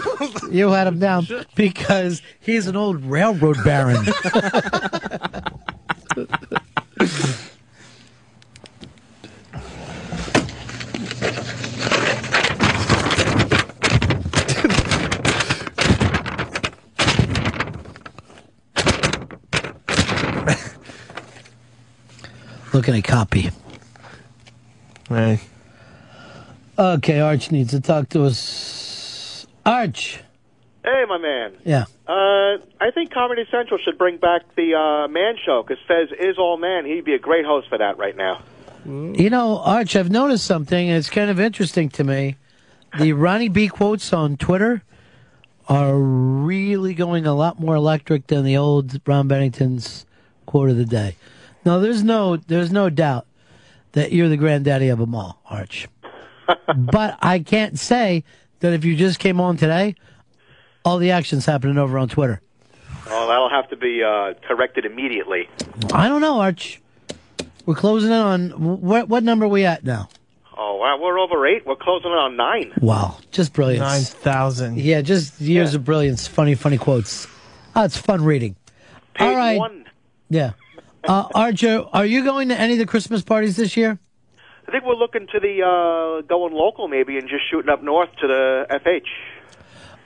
You 0.51 0.71
had 0.71 0.87
him 0.87 0.99
down 1.01 1.27
because 1.57 2.23
he's 2.39 2.67
an 2.69 2.77
old 2.77 3.03
railroad 3.05 3.57
baron. 3.65 4.05
Looking 22.75 22.97
at 22.97 23.05
copy. 23.05 23.51
Right. 25.09 25.39
Okay, 26.77 27.21
Arch 27.21 27.53
needs 27.53 27.71
to 27.71 27.81
talk 27.81 28.09
to 28.11 28.25
us. 28.25 29.47
Arch. 29.65 30.21
Hey, 30.85 31.05
my 31.09 31.19
man. 31.19 31.57
Yeah. 31.65 31.85
Uh, 32.09 32.59
I 32.81 32.91
think 32.93 33.13
Comedy 33.13 33.45
Central 33.49 33.79
should 33.79 33.97
bring 33.97 34.17
back 34.17 34.43
the 34.57 34.75
uh, 34.75 35.09
Man 35.09 35.37
Show 35.47 35.63
because 35.63 35.83
Fez 35.87 36.09
is 36.19 36.37
all 36.37 36.57
man. 36.57 36.85
He'd 36.85 37.05
be 37.05 37.15
a 37.15 37.19
great 37.19 37.47
host 37.47 37.69
for 37.69 37.79
that 37.79 37.97
right 37.97 38.17
now. 38.17 38.43
You 38.85 39.31
know, 39.31 39.61
Arch, 39.61 39.95
I've 39.95 40.11
noticed 40.11 40.45
something, 40.45 40.89
and 40.89 40.99
it's 40.99 41.09
kind 41.09 41.31
of 41.31 41.39
interesting 41.39 41.89
to 41.91 42.03
me. 42.03 42.37
The 42.99 43.13
Ronnie 43.13 43.49
B 43.49 43.69
quotes 43.69 44.13
on 44.13 44.37
Twitter 44.37 44.83
are 45.69 45.97
really 45.97 46.93
going 46.93 47.25
a 47.25 47.35
lot 47.35 47.61
more 47.61 47.77
electric 47.77 48.27
than 48.27 48.45
the 48.45 48.57
old 48.57 49.01
Ron 49.07 49.29
Bennington's 49.29 50.05
quote 50.45 50.71
of 50.71 50.77
the 50.77 50.85
day. 50.85 51.17
No, 51.65 51.81
there's 51.81 52.03
no, 52.03 52.37
there's 52.37 52.71
no 52.71 52.91
doubt 52.91 53.27
that 53.93 54.13
you're 54.13 54.29
the 54.29 54.37
granddaddy 54.37 54.89
of 54.89 54.99
them 54.99 55.15
all, 55.15 55.41
Arch. 55.49 55.89
but 56.77 57.19
I 57.23 57.39
can't 57.39 57.79
say 57.79 58.25
that 58.61 58.73
if 58.73 58.85
you 58.85 58.97
just 58.97 59.19
came 59.19 59.41
on 59.41 59.57
today, 59.57 59.95
all 60.85 60.99
the 60.99 61.11
action's 61.11 61.47
happening 61.47 61.79
over 61.79 61.99
on 61.99 62.09
Twitter. 62.09 62.41
Oh, 63.07 63.29
that'll 63.29 63.51
have 63.51 63.69
to 63.71 63.77
be 63.77 64.03
uh, 64.03 64.35
corrected 64.47 64.85
immediately. 64.85 65.49
I 65.93 66.09
don't 66.09 66.21
know, 66.21 66.41
Arch. 66.41 66.81
We're 67.67 67.75
closing 67.75 68.11
in 68.11 68.17
on 68.17 68.51
what? 68.81 69.09
What 69.09 69.23
number 69.23 69.47
are 69.47 69.49
we 69.49 69.65
at 69.65 69.85
now? 69.85 70.09
Oh, 70.57 70.77
wow, 70.77 70.99
we're 71.01 71.19
over 71.19 71.47
eight. 71.47 71.67
We're 71.67 71.77
closing 71.77 72.11
in 72.11 72.17
on 72.17 72.37
nine. 72.37 72.73
Wow, 72.81 73.19
just 73.31 73.53
brilliance. 73.53 73.81
Nine 73.81 74.03
thousand. 74.03 74.79
Yeah, 74.79 75.01
just 75.01 75.41
years 75.41 75.75
of 75.75 75.85
brilliance. 75.85 76.27
Funny, 76.27 76.55
funny 76.55 76.79
quotes. 76.79 77.27
Oh, 77.75 77.85
it's 77.85 77.97
fun 77.97 78.23
reading. 78.25 78.57
All 79.19 79.35
right. 79.35 79.59
one. 79.59 79.87
Yeah. 80.29 80.53
Uh, 81.07 81.29
Archer, 81.35 81.85
are 81.93 82.07
you 82.07 82.25
going 82.25 82.49
to 82.49 82.59
any 82.59 82.75
of 82.75 82.79
the 82.79 82.87
Christmas 82.87 83.23
parties 83.23 83.57
this 83.57 83.77
year? 83.77 83.99
I 84.67 84.71
think 84.71 84.85
we're 84.85 84.95
looking 84.95 85.27
to 85.33 85.41
the 85.41 85.63
uh, 85.63 86.23
going 86.23 86.55
local 86.55 86.89
maybe 86.89 87.19
and 87.19 87.29
just 87.29 87.43
shooting 87.51 87.71
up 87.71 87.83
north 87.83 88.09
to 88.21 88.27
the 88.27 88.67
FH. 88.71 89.07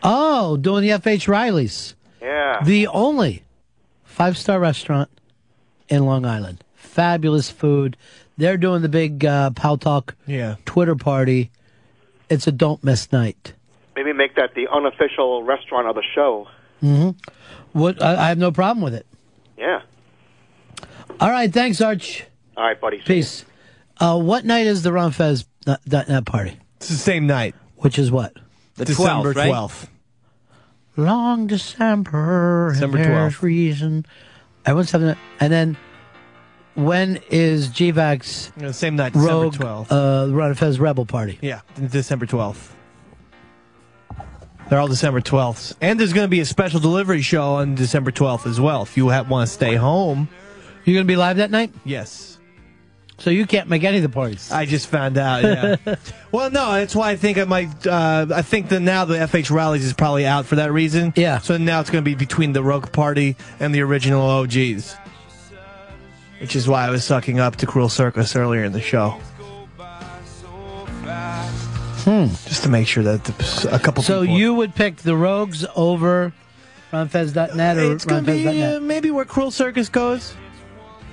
Oh, 0.02 0.56
doing 0.56 0.82
the 0.82 0.90
FH 0.90 1.28
Riley's. 1.28 1.94
Yeah. 2.20 2.62
The 2.64 2.88
only 2.88 3.44
five 4.04 4.36
star 4.36 4.58
restaurant 4.58 5.08
in 5.88 6.04
Long 6.04 6.24
Island. 6.24 6.64
Fabulous 6.74 7.50
food. 7.50 7.96
They're 8.36 8.56
doing 8.56 8.82
the 8.82 8.88
big 8.88 9.24
uh, 9.24 9.50
PalTalk 9.50 10.14
Yeah. 10.26 10.56
Twitter 10.64 10.96
party. 10.96 11.50
It's 12.28 12.46
a 12.46 12.52
don't 12.52 12.82
miss 12.82 13.10
night. 13.12 13.52
Maybe 13.94 14.12
make 14.12 14.34
that 14.36 14.54
the 14.54 14.68
unofficial 14.68 15.42
restaurant 15.44 15.86
of 15.88 15.94
the 15.94 16.04
show. 16.14 16.48
Mm-hmm. 16.82 17.10
What? 17.78 18.02
I, 18.02 18.24
I 18.24 18.28
have 18.28 18.38
no 18.38 18.50
problem 18.52 18.82
with 18.82 18.94
it. 18.94 19.06
Yeah. 19.56 19.82
All 21.20 21.30
right, 21.30 21.52
thanks, 21.52 21.80
Arch. 21.80 22.24
All 22.56 22.64
right, 22.64 22.80
buddy. 22.80 22.98
Peace. 22.98 23.44
Uh, 23.98 24.18
what 24.18 24.44
night 24.44 24.66
is 24.66 24.82
the 24.82 24.92
Ron 24.92 25.10
Fez 25.10 25.46
that, 25.66 25.84
that 25.86 26.24
party? 26.26 26.56
It's 26.76 26.88
the 26.88 26.94
same 26.94 27.26
night. 27.26 27.54
Which 27.76 27.98
is 27.98 28.10
what? 28.10 28.34
The 28.76 28.84
December 28.84 29.34
12th, 29.34 29.36
right? 29.36 29.52
12th. 29.52 29.88
Long 30.96 31.46
December. 31.46 32.70
December 32.72 32.98
and 32.98 33.06
there's 33.06 33.34
12th. 33.34 33.42
reason. 33.42 34.06
Everyone's 34.64 34.90
having 34.90 35.08
it. 35.08 35.18
And 35.40 35.52
then 35.52 35.76
when 36.74 37.20
is 37.30 37.68
GVAC's 37.68 38.52
Yeah, 38.56 38.70
same 38.70 38.96
night, 38.96 39.12
December 39.12 39.32
Rogue 39.32 39.54
12th. 39.54 40.28
uh, 40.30 40.32
Ron 40.32 40.54
Fez 40.54 40.78
Rebel 40.78 41.06
Party? 41.06 41.38
Yeah, 41.40 41.60
December 41.90 42.26
12th. 42.26 42.70
They're 44.68 44.78
all 44.78 44.88
December 44.88 45.20
12th. 45.20 45.76
And 45.80 45.98
there's 45.98 46.12
going 46.12 46.26
to 46.26 46.30
be 46.30 46.40
a 46.40 46.44
special 46.44 46.78
delivery 46.78 47.22
show 47.22 47.54
on 47.54 47.74
December 47.74 48.12
12th 48.12 48.46
as 48.46 48.60
well. 48.60 48.82
If 48.82 48.96
you 48.96 49.06
want 49.06 49.28
to 49.30 49.46
stay 49.46 49.74
home. 49.76 50.28
You're 50.88 50.94
going 50.96 51.06
to 51.06 51.12
be 51.12 51.16
live 51.16 51.36
that 51.36 51.50
night? 51.50 51.70
Yes. 51.84 52.38
So 53.18 53.28
you 53.28 53.46
can't 53.46 53.68
make 53.68 53.84
any 53.84 53.98
of 53.98 54.02
the 54.02 54.08
parties. 54.08 54.50
I 54.50 54.64
just 54.64 54.86
found 54.86 55.18
out, 55.18 55.42
yeah. 55.42 55.76
well, 56.32 56.50
no, 56.50 56.72
that's 56.72 56.96
why 56.96 57.10
I 57.10 57.16
think 57.16 57.36
I 57.36 57.44
might. 57.44 57.86
Uh, 57.86 58.26
I 58.32 58.40
think 58.40 58.70
that 58.70 58.80
now 58.80 59.04
the 59.04 59.16
FH 59.16 59.50
Riley's 59.50 59.84
is 59.84 59.92
probably 59.92 60.24
out 60.24 60.46
for 60.46 60.56
that 60.56 60.72
reason. 60.72 61.12
Yeah. 61.14 61.40
So 61.40 61.58
now 61.58 61.80
it's 61.80 61.90
going 61.90 62.02
to 62.02 62.08
be 62.08 62.14
between 62.14 62.54
the 62.54 62.62
Rogue 62.62 62.90
Party 62.90 63.36
and 63.60 63.74
the 63.74 63.82
original 63.82 64.22
OGs. 64.22 64.96
Which 66.40 66.56
is 66.56 66.66
why 66.66 66.86
I 66.86 66.90
was 66.90 67.04
sucking 67.04 67.38
up 67.38 67.56
to 67.56 67.66
Cruel 67.66 67.90
Circus 67.90 68.34
earlier 68.34 68.64
in 68.64 68.72
the 68.72 68.80
show. 68.80 69.20
Hmm. 72.04 72.28
Just 72.48 72.62
to 72.62 72.70
make 72.70 72.86
sure 72.86 73.02
that 73.02 73.24
the, 73.24 73.68
a 73.72 73.78
couple 73.78 74.02
So 74.02 74.22
you 74.22 74.54
would 74.54 74.74
pick 74.74 74.96
the 74.96 75.16
Rogues 75.16 75.66
over 75.76 76.32
RonFez.net 76.92 77.76
or 77.76 77.92
It's 77.92 78.04
going 78.06 78.24
to 78.24 78.30
be 78.32 78.44
RonFez.net? 78.44 78.76
uh, 78.76 78.80
maybe 78.80 79.10
where 79.10 79.26
Cruel 79.26 79.50
Circus 79.50 79.90
goes. 79.90 80.34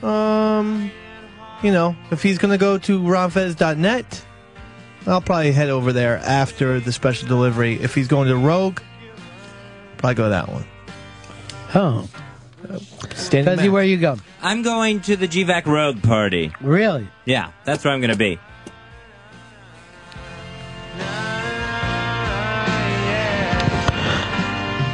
Um, 0.04 0.92
you 1.64 1.72
know, 1.72 1.96
if 2.12 2.22
he's 2.22 2.38
going 2.38 2.52
to 2.52 2.58
go 2.58 2.78
to 2.78 3.00
ronfez.net, 3.00 4.26
I'll 5.08 5.22
probably 5.22 5.52
head 5.52 5.70
over 5.70 5.94
there 5.94 6.18
after 6.18 6.80
the 6.80 6.92
special 6.92 7.28
delivery. 7.28 7.76
If 7.76 7.94
he's 7.96 8.08
going 8.08 8.28
to 8.28 8.36
Rogue, 8.38 8.80
probably 9.98 10.16
go 10.16 10.24
to 10.24 10.30
that 10.30 10.50
one. 10.50 10.66
Oh. 11.76 12.10
Standing 13.14 13.72
where 13.72 13.84
you 13.84 13.98
go? 13.98 14.18
I'm 14.42 14.64
going 14.64 15.02
to 15.02 15.16
the 15.16 15.28
GVAC 15.28 15.66
Rogue 15.68 16.02
party. 16.02 16.52
Really? 16.62 17.08
Yeah, 17.26 17.52
that's 17.64 17.84
where 17.84 17.94
I'm 17.94 18.02
going 18.02 18.12
to 18.12 18.18
be. 18.18 18.40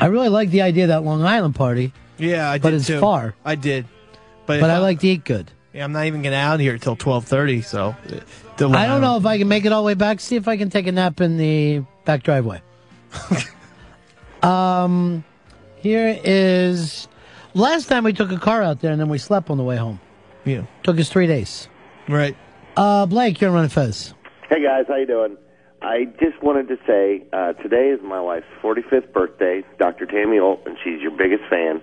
I 0.01 0.07
really 0.07 0.29
like 0.29 0.49
the 0.49 0.63
idea 0.63 0.85
of 0.85 0.87
that 0.89 1.03
Long 1.03 1.23
Island 1.23 1.53
party. 1.53 1.93
Yeah, 2.17 2.49
I 2.49 2.53
did 2.57 2.63
But 2.63 2.73
it's 2.73 2.87
too. 2.87 2.99
far. 2.99 3.35
I 3.45 3.53
did 3.53 3.85
but, 4.59 4.67
But 4.67 4.69
if 4.69 4.75
I 4.75 4.79
like 4.79 4.99
to 4.99 5.07
eat 5.07 5.23
good. 5.23 5.51
Yeah, 5.73 5.85
I'm 5.85 5.93
not 5.93 6.05
even 6.05 6.21
getting 6.21 6.37
out 6.37 6.59
here 6.59 6.77
till 6.77 6.97
twelve 6.97 7.25
thirty. 7.25 7.61
So, 7.61 7.95
uh, 8.09 8.69
I 8.69 8.85
don't 8.87 8.99
know 8.99 9.15
if 9.15 9.25
I 9.25 9.37
can 9.37 9.47
make 9.47 9.63
it 9.63 9.71
all 9.71 9.83
the 9.83 9.87
way 9.87 9.93
back. 9.93 10.19
See 10.19 10.35
if 10.35 10.47
I 10.47 10.57
can 10.57 10.69
take 10.69 10.85
a 10.87 10.91
nap 10.91 11.21
in 11.21 11.37
the 11.37 11.85
back 12.03 12.23
driveway. 12.23 12.61
um, 14.43 15.23
here 15.77 16.19
is 16.25 17.07
last 17.53 17.87
time 17.87 18.03
we 18.03 18.11
took 18.11 18.31
a 18.31 18.37
car 18.37 18.61
out 18.61 18.81
there 18.81 18.91
and 18.91 18.99
then 18.99 19.07
we 19.07 19.17
slept 19.17 19.49
on 19.49 19.57
the 19.57 19.63
way 19.63 19.77
home. 19.77 19.99
Yeah, 20.43 20.65
took 20.83 20.99
us 20.99 21.09
three 21.09 21.27
days. 21.27 21.69
Right. 22.09 22.35
Uh, 22.75 23.05
Blake, 23.05 23.39
you're 23.39 23.51
running 23.51 23.69
Fez. 23.69 24.13
Hey 24.49 24.61
guys, 24.61 24.85
how 24.87 24.95
you 24.95 25.05
doing? 25.05 25.37
I 25.81 26.05
just 26.19 26.41
wanted 26.43 26.67
to 26.67 26.77
say 26.85 27.23
uh, 27.33 27.53
today 27.53 27.89
is 27.89 28.01
my 28.03 28.21
wife's 28.21 28.45
45th 28.61 29.13
birthday, 29.13 29.63
Dr. 29.79 30.05
Tammy 30.05 30.37
Holt, 30.37 30.61
and 30.65 30.77
she's 30.83 31.01
your 31.01 31.11
biggest 31.11 31.43
fan, 31.49 31.81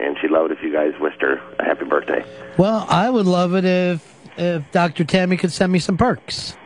and 0.00 0.16
she'd 0.20 0.30
love 0.30 0.50
it 0.50 0.52
if 0.56 0.62
you 0.62 0.72
guys 0.72 0.92
wished 1.00 1.20
her 1.20 1.40
a 1.58 1.64
happy 1.64 1.84
birthday. 1.84 2.24
Well, 2.58 2.86
I 2.88 3.08
would 3.10 3.26
love 3.26 3.54
it 3.54 3.64
if 3.64 4.14
if 4.36 4.70
Dr. 4.72 5.04
Tammy 5.04 5.36
could 5.36 5.52
send 5.52 5.72
me 5.72 5.78
some 5.78 5.96
perks. 5.96 6.56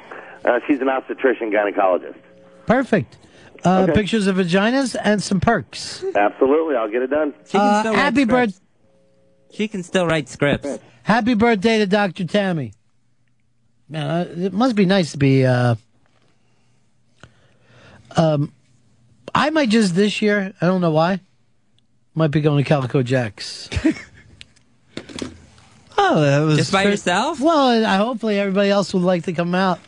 Uh, 0.44 0.58
she's 0.66 0.81
an 0.81 0.89
obstetrician 0.89 1.50
gynecologist. 1.50 2.16
Perfect. 2.66 3.18
Uh, 3.65 3.82
Okay. 3.89 3.92
Pictures 3.92 4.26
of 4.26 4.36
vaginas 4.36 4.97
and 5.02 5.23
some 5.23 5.40
perks. 5.40 6.05
Absolutely, 6.15 6.76
I'll 6.76 6.90
get 6.90 7.02
it 7.02 7.10
done. 7.10 7.34
Uh, 7.52 7.92
happy 7.92 8.24
birthday. 8.24 8.57
She 9.52 9.66
can 9.68 9.82
still 9.82 10.07
write 10.07 10.28
scripts. 10.28 10.78
Happy 11.02 11.34
birthday 11.34 11.78
to 11.78 11.86
Dr. 11.86 12.24
Tammy. 12.24 12.73
Man, 13.89 14.07
uh, 14.07 14.24
it 14.47 14.52
must 14.52 14.76
be 14.76 14.84
nice 14.86 15.12
to 15.12 15.18
be. 15.18 15.44
Uh, 15.44 15.74
um, 18.16 18.52
I 19.34 19.50
might 19.50 19.68
just 19.70 19.94
this 19.94 20.20
year. 20.23 20.52
I 20.60 20.66
don't 20.66 20.81
know 20.81 20.90
why. 20.90 21.20
Might 22.18 22.32
be 22.32 22.40
going 22.40 22.64
to 22.64 22.68
Calico 22.68 23.00
Jacks. 23.05 23.70
oh, 25.97 26.20
that 26.20 26.40
was 26.40 26.56
Just 26.58 26.72
by 26.72 26.82
yourself? 26.82 27.38
Well, 27.38 27.86
I, 27.86 27.97
hopefully 27.97 28.40
everybody 28.40 28.70
else 28.70 28.92
would 28.92 29.05
like 29.05 29.22
to 29.26 29.32
come 29.32 29.55
out. 29.55 29.78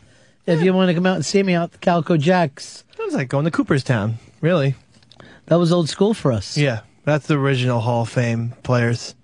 If 0.46 0.62
you 0.62 0.72
want 0.72 0.90
to 0.90 0.94
come 0.94 1.06
out 1.06 1.16
and 1.16 1.26
see 1.26 1.42
me 1.42 1.54
out 1.54 1.64
at 1.64 1.72
the 1.72 1.78
Calico 1.78 2.16
Jacks, 2.16 2.84
Sounds 2.96 3.14
like 3.14 3.28
going 3.28 3.46
to 3.46 3.50
Cooperstown. 3.50 4.18
Really? 4.40 4.76
that 5.46 5.56
was 5.56 5.72
old 5.72 5.88
school 5.88 6.14
for 6.14 6.30
us. 6.30 6.56
Yeah, 6.56 6.82
that's 7.04 7.26
the 7.26 7.36
original 7.36 7.80
Hall 7.80 8.02
of 8.02 8.08
Fame 8.08 8.54
players. 8.62 9.16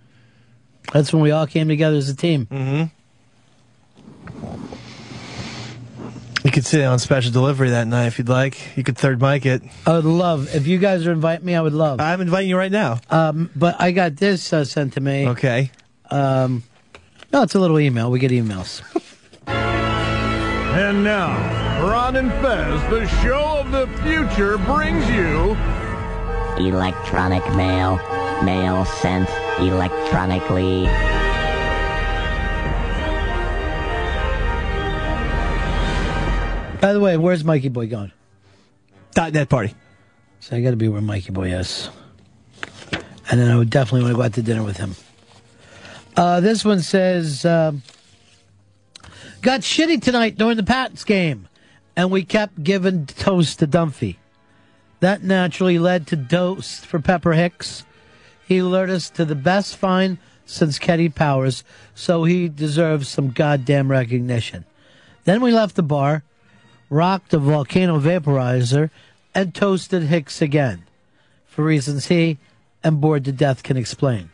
That's 0.93 1.13
when 1.13 1.23
we 1.23 1.31
all 1.31 1.47
came 1.47 1.69
together 1.69 1.99
as 1.99 2.09
a 2.09 2.17
team. 2.17 2.47
Mm-hmm. 2.47 2.87
You 6.47 6.53
could 6.53 6.65
sit 6.65 6.85
on 6.85 7.01
special 7.01 7.33
delivery 7.33 7.71
that 7.71 7.89
night 7.89 8.07
if 8.07 8.19
you'd 8.19 8.29
like. 8.29 8.77
You 8.77 8.85
could 8.85 8.97
third 8.97 9.21
mic 9.21 9.45
it. 9.45 9.63
I 9.85 9.95
would 9.95 10.05
love 10.05 10.55
if 10.55 10.69
you 10.69 10.79
guys 10.79 11.05
are 11.05 11.11
inviting 11.11 11.45
me. 11.45 11.57
I 11.57 11.61
would 11.61 11.73
love. 11.73 12.01
I'm 12.01 12.21
inviting 12.21 12.49
you 12.49 12.57
right 12.57 12.71
now. 12.71 13.01
Um, 13.11 13.51
but 13.57 13.81
I 13.81 13.91
got 13.91 14.15
this 14.15 14.53
uh, 14.53 14.65
sent 14.65 14.93
to 14.93 15.01
me. 15.01 15.27
Okay. 15.27 15.73
Um, 16.09 16.63
no, 17.33 17.43
it's 17.43 17.57
a 17.57 17.59
little 17.59 17.81
email. 17.81 18.13
We 18.13 18.21
get 18.21 18.31
emails. 18.31 18.81
And 20.77 21.03
now, 21.03 21.33
Ron 21.83 22.17
and 22.17 22.31
Fez, 22.31 22.91
the 22.91 23.07
show 23.23 23.61
of 23.61 23.73
the 23.73 23.87
future, 24.03 24.59
brings 24.59 25.09
you 25.09 25.57
Electronic 26.59 27.43
mail. 27.57 27.97
Mail 28.45 28.85
sent 28.85 29.27
electronically. 29.59 30.85
By 36.87 36.93
the 36.93 37.01
way, 37.01 37.17
where's 37.17 37.43
Mikey 37.43 37.71
Boy 37.71 37.89
going? 37.89 38.13
Net 39.17 39.49
party. 39.49 39.75
So 40.39 40.57
I 40.57 40.61
got 40.61 40.71
to 40.71 40.77
be 40.77 40.87
where 40.87 41.01
Mikey 41.01 41.33
Boy 41.33 41.53
is, 41.53 41.91
and 43.29 43.41
then 43.41 43.51
I 43.51 43.57
would 43.57 43.71
definitely 43.71 44.03
want 44.03 44.13
to 44.13 44.17
go 44.17 44.23
out 44.23 44.33
to 44.35 44.43
dinner 44.43 44.63
with 44.63 44.77
him. 44.77 44.95
Uh, 46.17 46.39
this 46.39 46.65
one 46.65 46.79
says, 46.79 47.45
um, 47.45 47.83
"Got 49.43 49.63
shitty 49.63 50.01
tonight 50.01 50.39
during 50.39 50.57
the 50.57 50.63
Pats 50.63 51.03
game, 51.03 51.49
and 51.97 52.13
we 52.13 52.23
kept 52.23 52.63
giving 52.63 53.07
toast 53.07 53.59
to 53.59 53.67
Dumphy. 53.67 54.21
That 55.01 55.25
naturally 55.25 55.81
led 55.81 56.07
to 56.07 56.15
dose 56.15 56.79
for 56.85 57.01
Pepper 57.01 57.33
Hicks. 57.33 57.85
He 58.47 58.63
lured 58.63 58.91
us 58.91 59.11
to 59.11 59.25
the 59.25 59.35
best 59.35 59.77
fine 59.77 60.19
since 60.45 60.79
Ketty 60.79 61.09
Powers, 61.09 61.65
so 61.97 62.23
he 62.23 62.49
deserves 62.49 63.09
some 63.09 63.33
goddamn 63.33 63.91
recognition. 63.91 64.65
Then 65.25 65.41
we 65.41 65.51
left 65.51 65.75
the 65.75 65.83
bar, 65.83 66.23
rocked 66.89 67.35
a 67.35 67.39
volcano 67.39 67.99
vaporizer, 67.99 68.91
and 69.35 69.55
toasted 69.55 70.05
Hicks 70.05 70.41
again, 70.41 70.85
for 71.47 71.65
reasons 71.65 72.07
he 72.07 72.39
and 72.83 73.01
bored 73.01 73.25
to 73.25 73.33
death 73.33 73.63
can 73.63 73.77
explain. 73.77 74.31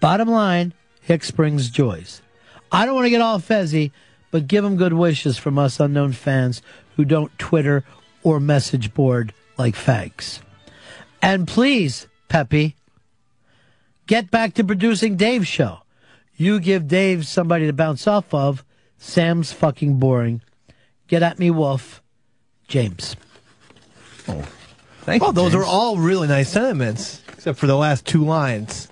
Bottom 0.00 0.28
line, 0.28 0.74
Hicks 1.02 1.30
brings 1.30 1.70
joys. 1.70 2.20
I 2.72 2.84
don't 2.84 2.94
want 2.94 3.06
to 3.06 3.10
get 3.10 3.20
all 3.20 3.38
fezzy, 3.38 3.92
but 4.30 4.46
give 4.46 4.64
him 4.64 4.76
good 4.76 4.92
wishes 4.92 5.38
from 5.38 5.58
us 5.58 5.80
unknown 5.80 6.12
fans 6.12 6.62
who 6.96 7.04
don't 7.04 7.36
Twitter 7.38 7.84
or 8.22 8.40
message 8.40 8.94
board 8.94 9.32
like 9.56 9.74
fags. 9.74 10.40
And 11.22 11.48
please, 11.48 12.06
Peppy, 12.28 12.76
get 14.06 14.30
back 14.30 14.54
to 14.54 14.64
producing 14.64 15.16
Dave's 15.16 15.48
show. 15.48 15.80
You 16.36 16.60
give 16.60 16.88
Dave 16.88 17.26
somebody 17.26 17.66
to 17.66 17.72
bounce 17.72 18.06
off 18.06 18.32
of. 18.32 18.64
Sam's 18.98 19.52
fucking 19.52 19.98
boring. 19.98 20.42
Get 21.10 21.24
at 21.24 21.40
me, 21.40 21.50
Wolf. 21.50 22.00
James. 22.68 23.16
Oh, 24.28 24.46
thank 25.00 25.20
well, 25.20 25.32
those 25.32 25.56
are 25.56 25.64
all 25.64 25.98
really 25.98 26.28
nice 26.28 26.50
sentiments, 26.50 27.20
except 27.32 27.58
for 27.58 27.66
the 27.66 27.74
last 27.74 28.06
two 28.06 28.24
lines. 28.24 28.86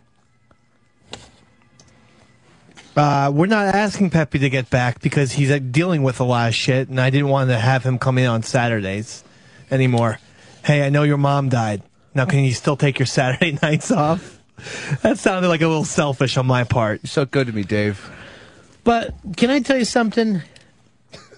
Uh, 2.97 3.31
we're 3.33 3.47
not 3.47 3.73
asking 3.73 4.11
Pepe 4.11 4.41
to 4.41 4.51
get 4.51 4.69
back 4.69 5.01
because 5.01 5.31
he's 5.31 5.53
uh, 5.53 5.61
dealing 5.61 6.03
with 6.03 6.19
a 6.19 6.25
lot 6.25 6.49
of 6.49 6.57
shit, 6.57 6.89
and 6.89 7.01
I 7.01 7.11
didn't 7.11 7.29
want 7.29 7.51
to 7.51 7.57
have 7.57 7.85
him 7.85 7.99
come 7.99 8.19
in 8.19 8.27
on 8.27 8.43
Saturdays 8.43 9.23
anymore. 9.71 10.19
Hey, 10.65 10.85
I 10.85 10.89
know 10.89 11.05
your 11.05 11.19
mom 11.19 11.51
died. 11.51 11.83
Now, 12.17 12.25
can 12.25 12.41
you 12.41 12.53
still 12.53 12.77
take 12.77 12.99
your 12.99 13.07
Saturday 13.07 13.53
nights 13.63 13.93
off? 13.93 14.41
That 15.03 15.19
sounded 15.19 15.47
like 15.47 15.63
a 15.63 15.69
little 15.69 15.85
selfish 15.85 16.37
on 16.37 16.49
my 16.49 16.65
part. 16.65 17.03
You're 17.05 17.11
so 17.11 17.27
good 17.27 17.47
to 17.47 17.53
me, 17.53 17.63
Dave. 17.63 18.11
But 18.83 19.15
can 19.37 19.51
I 19.51 19.61
tell 19.61 19.79
you 19.79 19.85
something? 19.85 20.43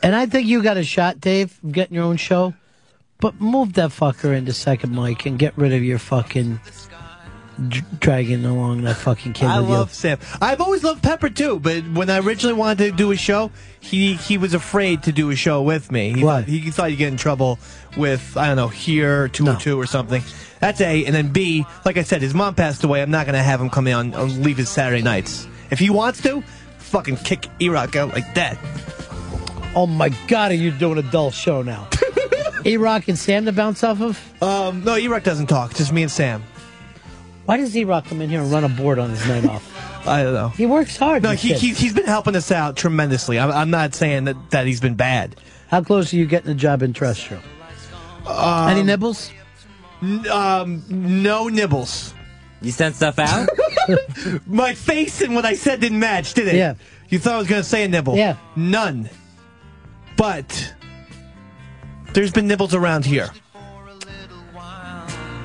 And 0.03 0.15
I 0.17 0.27
think 0.27 0.47
you 0.47 0.63
got 0.63 0.77
a 0.77 0.85
shot, 0.85 1.21
Dave, 1.21 1.59
of 1.63 1.73
getting 1.73 1.95
your 1.95 2.05
own 2.05 2.17
show. 2.17 2.55
But 3.21 3.39
move 3.41 3.75
that 3.75 3.91
fucker 3.91 4.35
into 4.35 4.53
second 4.53 4.95
mic 4.95 5.27
and 5.27 5.39
get 5.39 5.57
rid 5.59 5.75
of 5.75 5.83
your 5.85 5.99
fucking 5.99 6.59
d- 7.69 7.83
dragging 7.99 8.47
along 8.47 8.83
that 8.83 8.97
fucking 8.97 9.35
kid 9.35 9.47
I 9.47 9.61
with 9.61 9.69
love 9.69 9.93
Sam. 9.93 10.19
I've 10.41 10.63
always 10.63 10.83
loved 10.83 11.03
Pepper 11.03 11.29
too, 11.29 11.61
but 11.61 11.87
when 11.93 12.09
I 12.09 12.21
originally 12.21 12.55
wanted 12.55 12.79
to 12.91 12.97
do 12.97 13.11
a 13.11 13.17
show, 13.17 13.51
he 13.79 14.15
he 14.15 14.39
was 14.39 14.55
afraid 14.55 15.03
to 15.03 15.13
do 15.13 15.29
a 15.29 15.37
show 15.37 15.61
with 15.61 15.93
me. 15.93 16.15
He, 16.15 16.21
thought, 16.23 16.45
he 16.45 16.71
thought 16.71 16.89
he'd 16.89 16.97
get 16.97 17.09
in 17.09 17.19
trouble 17.19 17.59
with 17.97 18.39
I 18.39 18.47
don't 18.47 18.57
know 18.57 18.69
here 18.69 19.29
two 19.29 19.47
or 19.47 19.57
two 19.57 19.79
or 19.79 19.85
something. 19.85 20.23
That's 20.61 20.81
A, 20.81 21.05
and 21.05 21.15
then 21.15 21.29
B. 21.29 21.67
Like 21.85 21.99
I 21.99 22.03
said, 22.03 22.23
his 22.23 22.33
mom 22.33 22.55
passed 22.55 22.85
away. 22.85 23.03
I'm 23.03 23.11
not 23.11 23.27
going 23.27 23.35
to 23.35 23.43
have 23.43 23.61
him 23.61 23.69
come 23.69 23.87
in 23.87 23.95
on, 23.95 24.15
on 24.15 24.43
leave 24.43 24.57
his 24.57 24.71
Saturday 24.71 25.03
nights. 25.03 25.47
If 25.71 25.79
he 25.79 25.91
wants 25.91 26.23
to, 26.23 26.43
fucking 26.79 27.17
kick 27.19 27.49
E-Rock 27.61 27.97
out 27.97 28.15
like 28.15 28.35
that. 28.35 28.59
You. 29.71 29.77
Oh 29.77 29.87
my 29.87 30.11
God, 30.29 30.51
are 30.51 30.55
you 30.55 30.71
doing 30.71 30.99
a 30.99 31.03
dull 31.11 31.31
show 31.31 31.63
now? 31.63 31.89
E 32.65 32.77
Rock 32.77 33.09
and 33.09 33.19
Sam 33.19 33.47
to 33.47 33.53
bounce 33.53 33.83
off 33.83 34.03
of? 34.03 34.43
Um, 34.43 34.85
no, 34.85 34.97
E-Rock 34.97 35.23
doesn't 35.23 35.47
talk. 35.47 35.75
Just 35.75 35.93
me 35.93 36.03
and 36.03 36.11
Sam. 36.11 36.43
Why 37.47 37.57
does 37.57 37.75
E 37.75 37.85
Rock 37.85 38.05
come 38.05 38.21
in 38.21 38.29
here 38.29 38.43
and 38.43 38.53
run 38.53 38.65
a 38.65 38.69
board 38.69 38.99
on 38.99 39.09
his 39.11 39.27
night 39.27 39.47
off? 39.47 40.07
I 40.07 40.23
don't 40.23 40.35
know. 40.35 40.49
He 40.51 40.67
works 40.67 40.97
hard. 40.97 41.23
No, 41.23 41.31
he, 41.33 41.49
kid. 41.49 41.59
he, 41.59 41.73
he's 41.73 41.95
been 41.95 42.05
helping 42.05 42.37
us 42.37 42.51
out 42.53 42.77
tremendously. 42.77 43.39
I'm, 43.39 43.51
I'm 43.51 43.71
not 43.71 43.95
saying 43.95 44.25
that, 44.25 44.51
that 44.51 44.67
he's 44.67 44.81
been 44.81 44.95
bad. 44.95 45.37
How 45.69 45.83
close 45.83 46.13
are 46.13 46.17
you 46.17 46.27
getting 46.27 46.51
a 46.51 46.55
job 46.55 46.83
in 46.83 46.93
terrestrial? 46.93 47.43
Um, 48.27 48.69
Any 48.69 48.83
nibbles? 48.83 49.31
N- 50.03 50.27
um, 50.29 50.85
no 50.89 51.49
nibbles. 51.49 52.13
You 52.63 52.73
sent 52.73 52.95
stuff 52.95 53.19
out? 53.19 53.49
My 54.47 54.75
face 54.75 55.23
and 55.23 55.35
what 55.35 55.47
I 55.47 55.55
said 55.55 55.81
didn't 55.81 55.99
match, 55.99 56.35
did 56.35 56.49
it? 56.49 56.57
Yeah. 56.57 56.75
You 57.09 57.19
thought 57.19 57.35
I 57.35 57.39
was 57.39 57.49
going 57.49 57.63
to 57.63 57.69
say 57.69 57.85
a 57.85 57.89
nibble? 57.89 58.17
Yeah. 58.17 58.37
None. 58.55 59.09
But 60.21 60.75
there's 62.13 62.31
been 62.31 62.47
nibbles 62.47 62.75
around 62.75 63.07
here. 63.07 63.31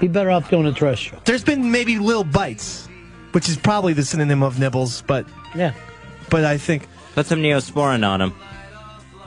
Be 0.02 0.10
better 0.10 0.30
off 0.30 0.50
going 0.52 0.66
to 0.66 0.74
terrestrial. 0.74 1.22
There's 1.24 1.46
been 1.46 1.72
maybe 1.72 1.98
little 1.98 2.26
bites, 2.26 2.90
which 3.32 3.48
is 3.48 3.56
probably 3.56 3.94
the 3.94 4.04
synonym 4.04 4.44
of 4.44 4.60
nibbles, 4.60 5.02
but 5.04 5.26
Yeah. 5.56 5.72
but 6.30 6.44
I 6.44 6.58
think 6.58 6.90
Put 7.14 7.26
some 7.26 7.40
neosporin 7.42 8.06
on 8.06 8.20
him. 8.20 8.34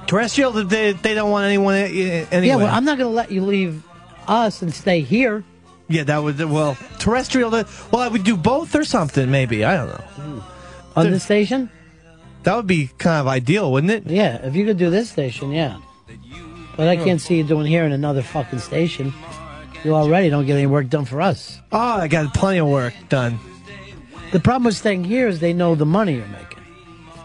terrestrial 0.07 0.53
they, 0.53 0.93
they 0.93 1.15
don't 1.15 1.31
want 1.31 1.47
anyone 1.47 1.73
uh, 1.77 1.79
anyway. 1.79 2.47
Yeah, 2.47 2.57
well, 2.57 2.67
I'm 2.67 2.85
not 2.85 2.99
going 2.99 3.09
to 3.11 3.17
let 3.17 3.31
you 3.31 3.43
leave 3.43 3.83
us 4.27 4.61
and 4.61 4.75
stay 4.75 5.01
here. 5.01 5.45
Yeah, 5.89 6.03
that 6.05 6.23
would 6.23 6.39
well 6.45 6.77
terrestrial. 6.99 7.51
Well, 7.51 7.67
I 7.95 8.09
would 8.09 8.23
do 8.23 8.37
both 8.37 8.75
or 8.75 8.85
something. 8.85 9.31
Maybe 9.31 9.65
I 9.65 9.79
don't 9.79 9.89
know. 9.89 10.45
On 10.95 11.11
the 11.11 11.19
station? 11.19 11.71
That 12.49 12.57
would 12.57 12.67
be 12.67 12.89
kind 12.97 13.21
of 13.21 13.27
ideal, 13.27 13.71
wouldn't 13.71 13.93
it? 13.93 14.07
Yeah, 14.11 14.37
if 14.37 14.57
you 14.57 14.65
could 14.65 14.79
do 14.79 14.89
this 14.89 15.11
station, 15.11 15.51
yeah. 15.53 15.81
But 16.79 16.89
I 16.89 16.97
can't 16.97 17.21
see 17.21 17.37
you 17.37 17.45
doing 17.45 17.67
here 17.67 17.85
in 17.85 17.93
another 17.93 18.23
fucking 18.23 18.61
station. 18.61 19.13
You 19.85 19.95
already 19.95 20.31
don't 20.31 20.47
get 20.47 20.55
any 20.55 20.67
work 20.67 20.89
done 20.89 21.05
for 21.05 21.21
us. 21.21 21.61
Oh, 21.71 21.79
I 21.79 22.09
got 22.09 22.33
plenty 22.33 22.61
of 22.61 22.67
work 22.69 22.95
done. 23.11 23.39
The 24.33 24.41
problem 24.41 24.65
with 24.65 24.77
staying 24.77 25.05
here 25.05 25.29
is 25.29 25.41
they 25.41 25.53
know 25.53 25.75
the 25.75 25.85
money 25.85 26.15
you're 26.15 26.27
making. 26.27 26.63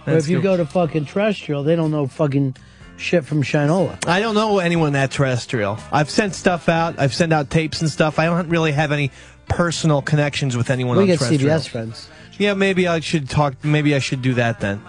That's 0.04 0.26
if 0.26 0.30
you 0.30 0.40
good. 0.40 0.44
go 0.44 0.58
to 0.58 0.66
fucking 0.66 1.06
terrestrial, 1.06 1.64
they 1.64 1.78
don't 1.78 1.92
know 1.92 2.06
fucking 2.06 2.58
shit 2.98 3.24
from 3.24 3.44
Shinola. 3.44 4.06
I 4.06 4.20
don't 4.20 4.36
know 4.36 4.60
anyone 4.60 4.92
that 4.92 5.12
terrestrial. 5.12 5.80
I've 5.90 6.10
sent 6.10 6.36
stuff 6.36 6.68
out. 6.68 7.00
I've 7.00 7.14
sent 7.14 7.32
out 7.32 7.50
tapes 7.50 7.80
and 7.80 7.90
stuff. 7.90 8.20
I 8.20 8.26
don't 8.26 8.50
really 8.50 8.74
have 8.74 8.92
any 8.92 9.10
personal 9.48 10.02
connections 10.02 10.58
with 10.58 10.70
anyone 10.70 10.98
We 10.98 11.04
on 11.04 11.08
get 11.08 11.20
terrestrial. 11.20 11.60
CBS 11.60 11.70
friends. 11.70 12.10
Yeah, 12.38 12.56
maybe 12.56 12.88
I 12.88 13.00
should 13.00 13.30
talk. 13.30 13.64
Maybe 13.64 13.96
I 13.96 14.00
should 14.00 14.22
do 14.22 14.34
that 14.34 14.60
then, 14.60 14.82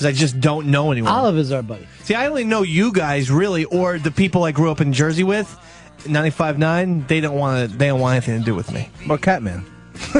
because 0.00 0.16
I 0.16 0.18
just 0.18 0.40
don't 0.40 0.68
know 0.68 0.92
anyone. 0.92 1.12
Olive 1.12 1.36
is 1.36 1.52
our 1.52 1.62
buddy. 1.62 1.86
See, 2.04 2.14
I 2.14 2.26
only 2.26 2.44
know 2.44 2.62
you 2.62 2.90
guys 2.90 3.30
really, 3.30 3.66
or 3.66 3.98
the 3.98 4.10
people 4.10 4.44
I 4.44 4.52
grew 4.52 4.70
up 4.70 4.80
in 4.80 4.94
Jersey 4.94 5.24
with. 5.24 5.46
95.9, 6.04 7.06
they 7.06 7.20
don't 7.20 7.36
want 7.36 7.70
to. 7.70 7.76
They 7.76 7.88
don't 7.88 8.00
want 8.00 8.14
anything 8.16 8.38
to 8.38 8.44
do 8.44 8.54
with 8.54 8.72
me. 8.72 8.88
What 9.04 9.20
Catman? 9.20 9.66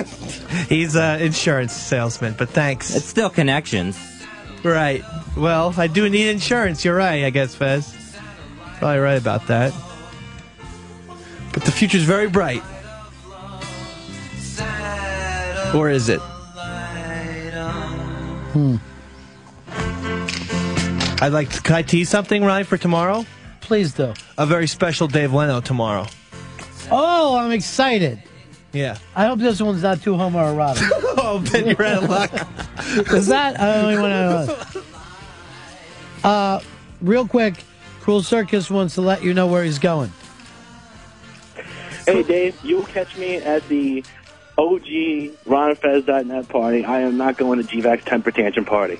He's 0.68 0.96
an 0.96 1.22
insurance 1.22 1.72
salesman, 1.72 2.34
but 2.36 2.50
thanks. 2.50 2.94
It's 2.94 3.06
still 3.06 3.30
connections. 3.30 3.98
Right. 4.62 5.02
Well, 5.34 5.72
I 5.78 5.86
do 5.86 6.06
need 6.10 6.28
insurance. 6.28 6.84
You're 6.84 6.96
right, 6.96 7.24
I 7.24 7.30
guess, 7.30 7.54
Fez. 7.54 7.96
Probably 8.76 8.98
right 8.98 9.18
about 9.18 9.46
that. 9.46 9.72
But 11.54 11.62
the 11.62 11.72
future's 11.72 12.02
very 12.02 12.28
bright. 12.28 12.62
Or 15.74 15.88
is 15.88 16.10
it? 16.10 16.20
Hmm. 18.52 18.76
I'd 21.20 21.32
like 21.32 21.50
to, 21.50 21.60
can 21.60 21.74
I 21.74 21.82
tease 21.82 22.08
something, 22.08 22.42
Ryan, 22.42 22.64
for 22.64 22.78
tomorrow? 22.78 23.26
Please 23.60 23.92
do. 23.92 24.14
A 24.38 24.46
very 24.46 24.66
special 24.66 25.06
Dave 25.06 25.32
Leno 25.34 25.60
tomorrow. 25.60 26.06
Oh, 26.90 27.36
I'm 27.36 27.52
excited. 27.52 28.22
Yeah. 28.72 28.96
I 29.14 29.26
hope 29.26 29.38
this 29.38 29.60
one's 29.60 29.82
not 29.82 30.02
too 30.02 30.14
homoerotic. 30.14 30.88
oh, 31.18 31.44
Ben, 31.52 31.66
you're 31.66 31.84
out 31.84 32.04
of 32.04 32.10
luck. 32.10 32.32
Is 33.12 33.26
that? 33.26 33.60
I 33.60 33.82
don't 33.82 33.92
even 33.92 34.02
want 34.02 34.48
to. 34.48 34.82
Uh, 36.22 36.60
real 37.00 37.26
quick, 37.26 37.54
Cruel 38.00 38.22
Circus 38.22 38.70
wants 38.70 38.96
to 38.96 39.00
let 39.00 39.24
you 39.24 39.32
know 39.32 39.46
where 39.46 39.64
he's 39.64 39.78
going. 39.78 40.12
Hey, 42.04 42.22
Dave, 42.22 42.58
you'll 42.62 42.84
catch 42.84 43.16
me 43.16 43.36
at 43.36 43.66
the 43.68 44.04
OG 44.58 44.82
RonFez.net 45.46 46.46
party. 46.50 46.84
I 46.84 47.00
am 47.00 47.16
not 47.16 47.38
going 47.38 47.64
to 47.64 47.66
GVAC's 47.66 48.04
Temper 48.04 48.30
Tantrum 48.30 48.66
party. 48.66 48.98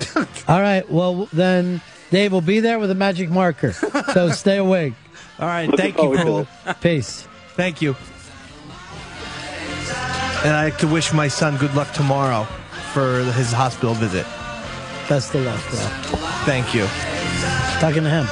All 0.49 0.63
right. 0.63 0.91
Well, 0.91 1.29
then 1.35 1.83
Dave 2.11 2.33
will 2.33 2.41
be 2.41 2.61
there 2.61 2.79
with 2.79 2.91
a 2.91 2.95
magic 2.95 3.31
marker. 3.31 3.73
So 3.73 4.31
stay 4.33 4.57
awake. 4.57 4.95
All 5.39 5.47
right. 5.47 5.67
Looking 5.69 5.79
Thank 5.79 5.97
you, 5.97 6.01
forward 6.03 6.17
to 6.17 6.23
Cruel. 6.23 6.47
it. 6.67 6.81
Peace. 6.81 7.27
Thank 7.55 7.81
you. 7.81 7.97
And 10.43 10.55
I'd 10.57 10.65
like 10.65 10.79
to 10.79 10.87
wish 10.89 11.13
my 11.13 11.29
son 11.29 11.57
good 11.59 11.75
luck 11.75 11.93
tomorrow 11.93 12.45
for 12.93 13.23
his 13.33 13.53
hospital 13.53 13.95
visit. 13.95 14.27
Best 15.09 15.35
of 15.35 15.45
luck, 15.45 15.61
bro. 15.71 15.79
Thank 16.47 16.75
you. 16.75 16.87
Talking 17.81 18.03
to 18.05 18.11
him. 18.11 18.27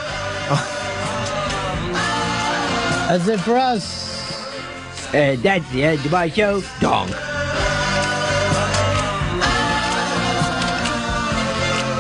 That's 3.08 3.26
it 3.28 3.40
for 3.40 3.56
us. 3.56 4.06
And 5.14 5.42
that's 5.42 5.66
the 5.72 5.82
end 5.84 6.04
of 6.04 6.12
my 6.12 6.28
show. 6.28 6.62
Donk. 6.80 7.10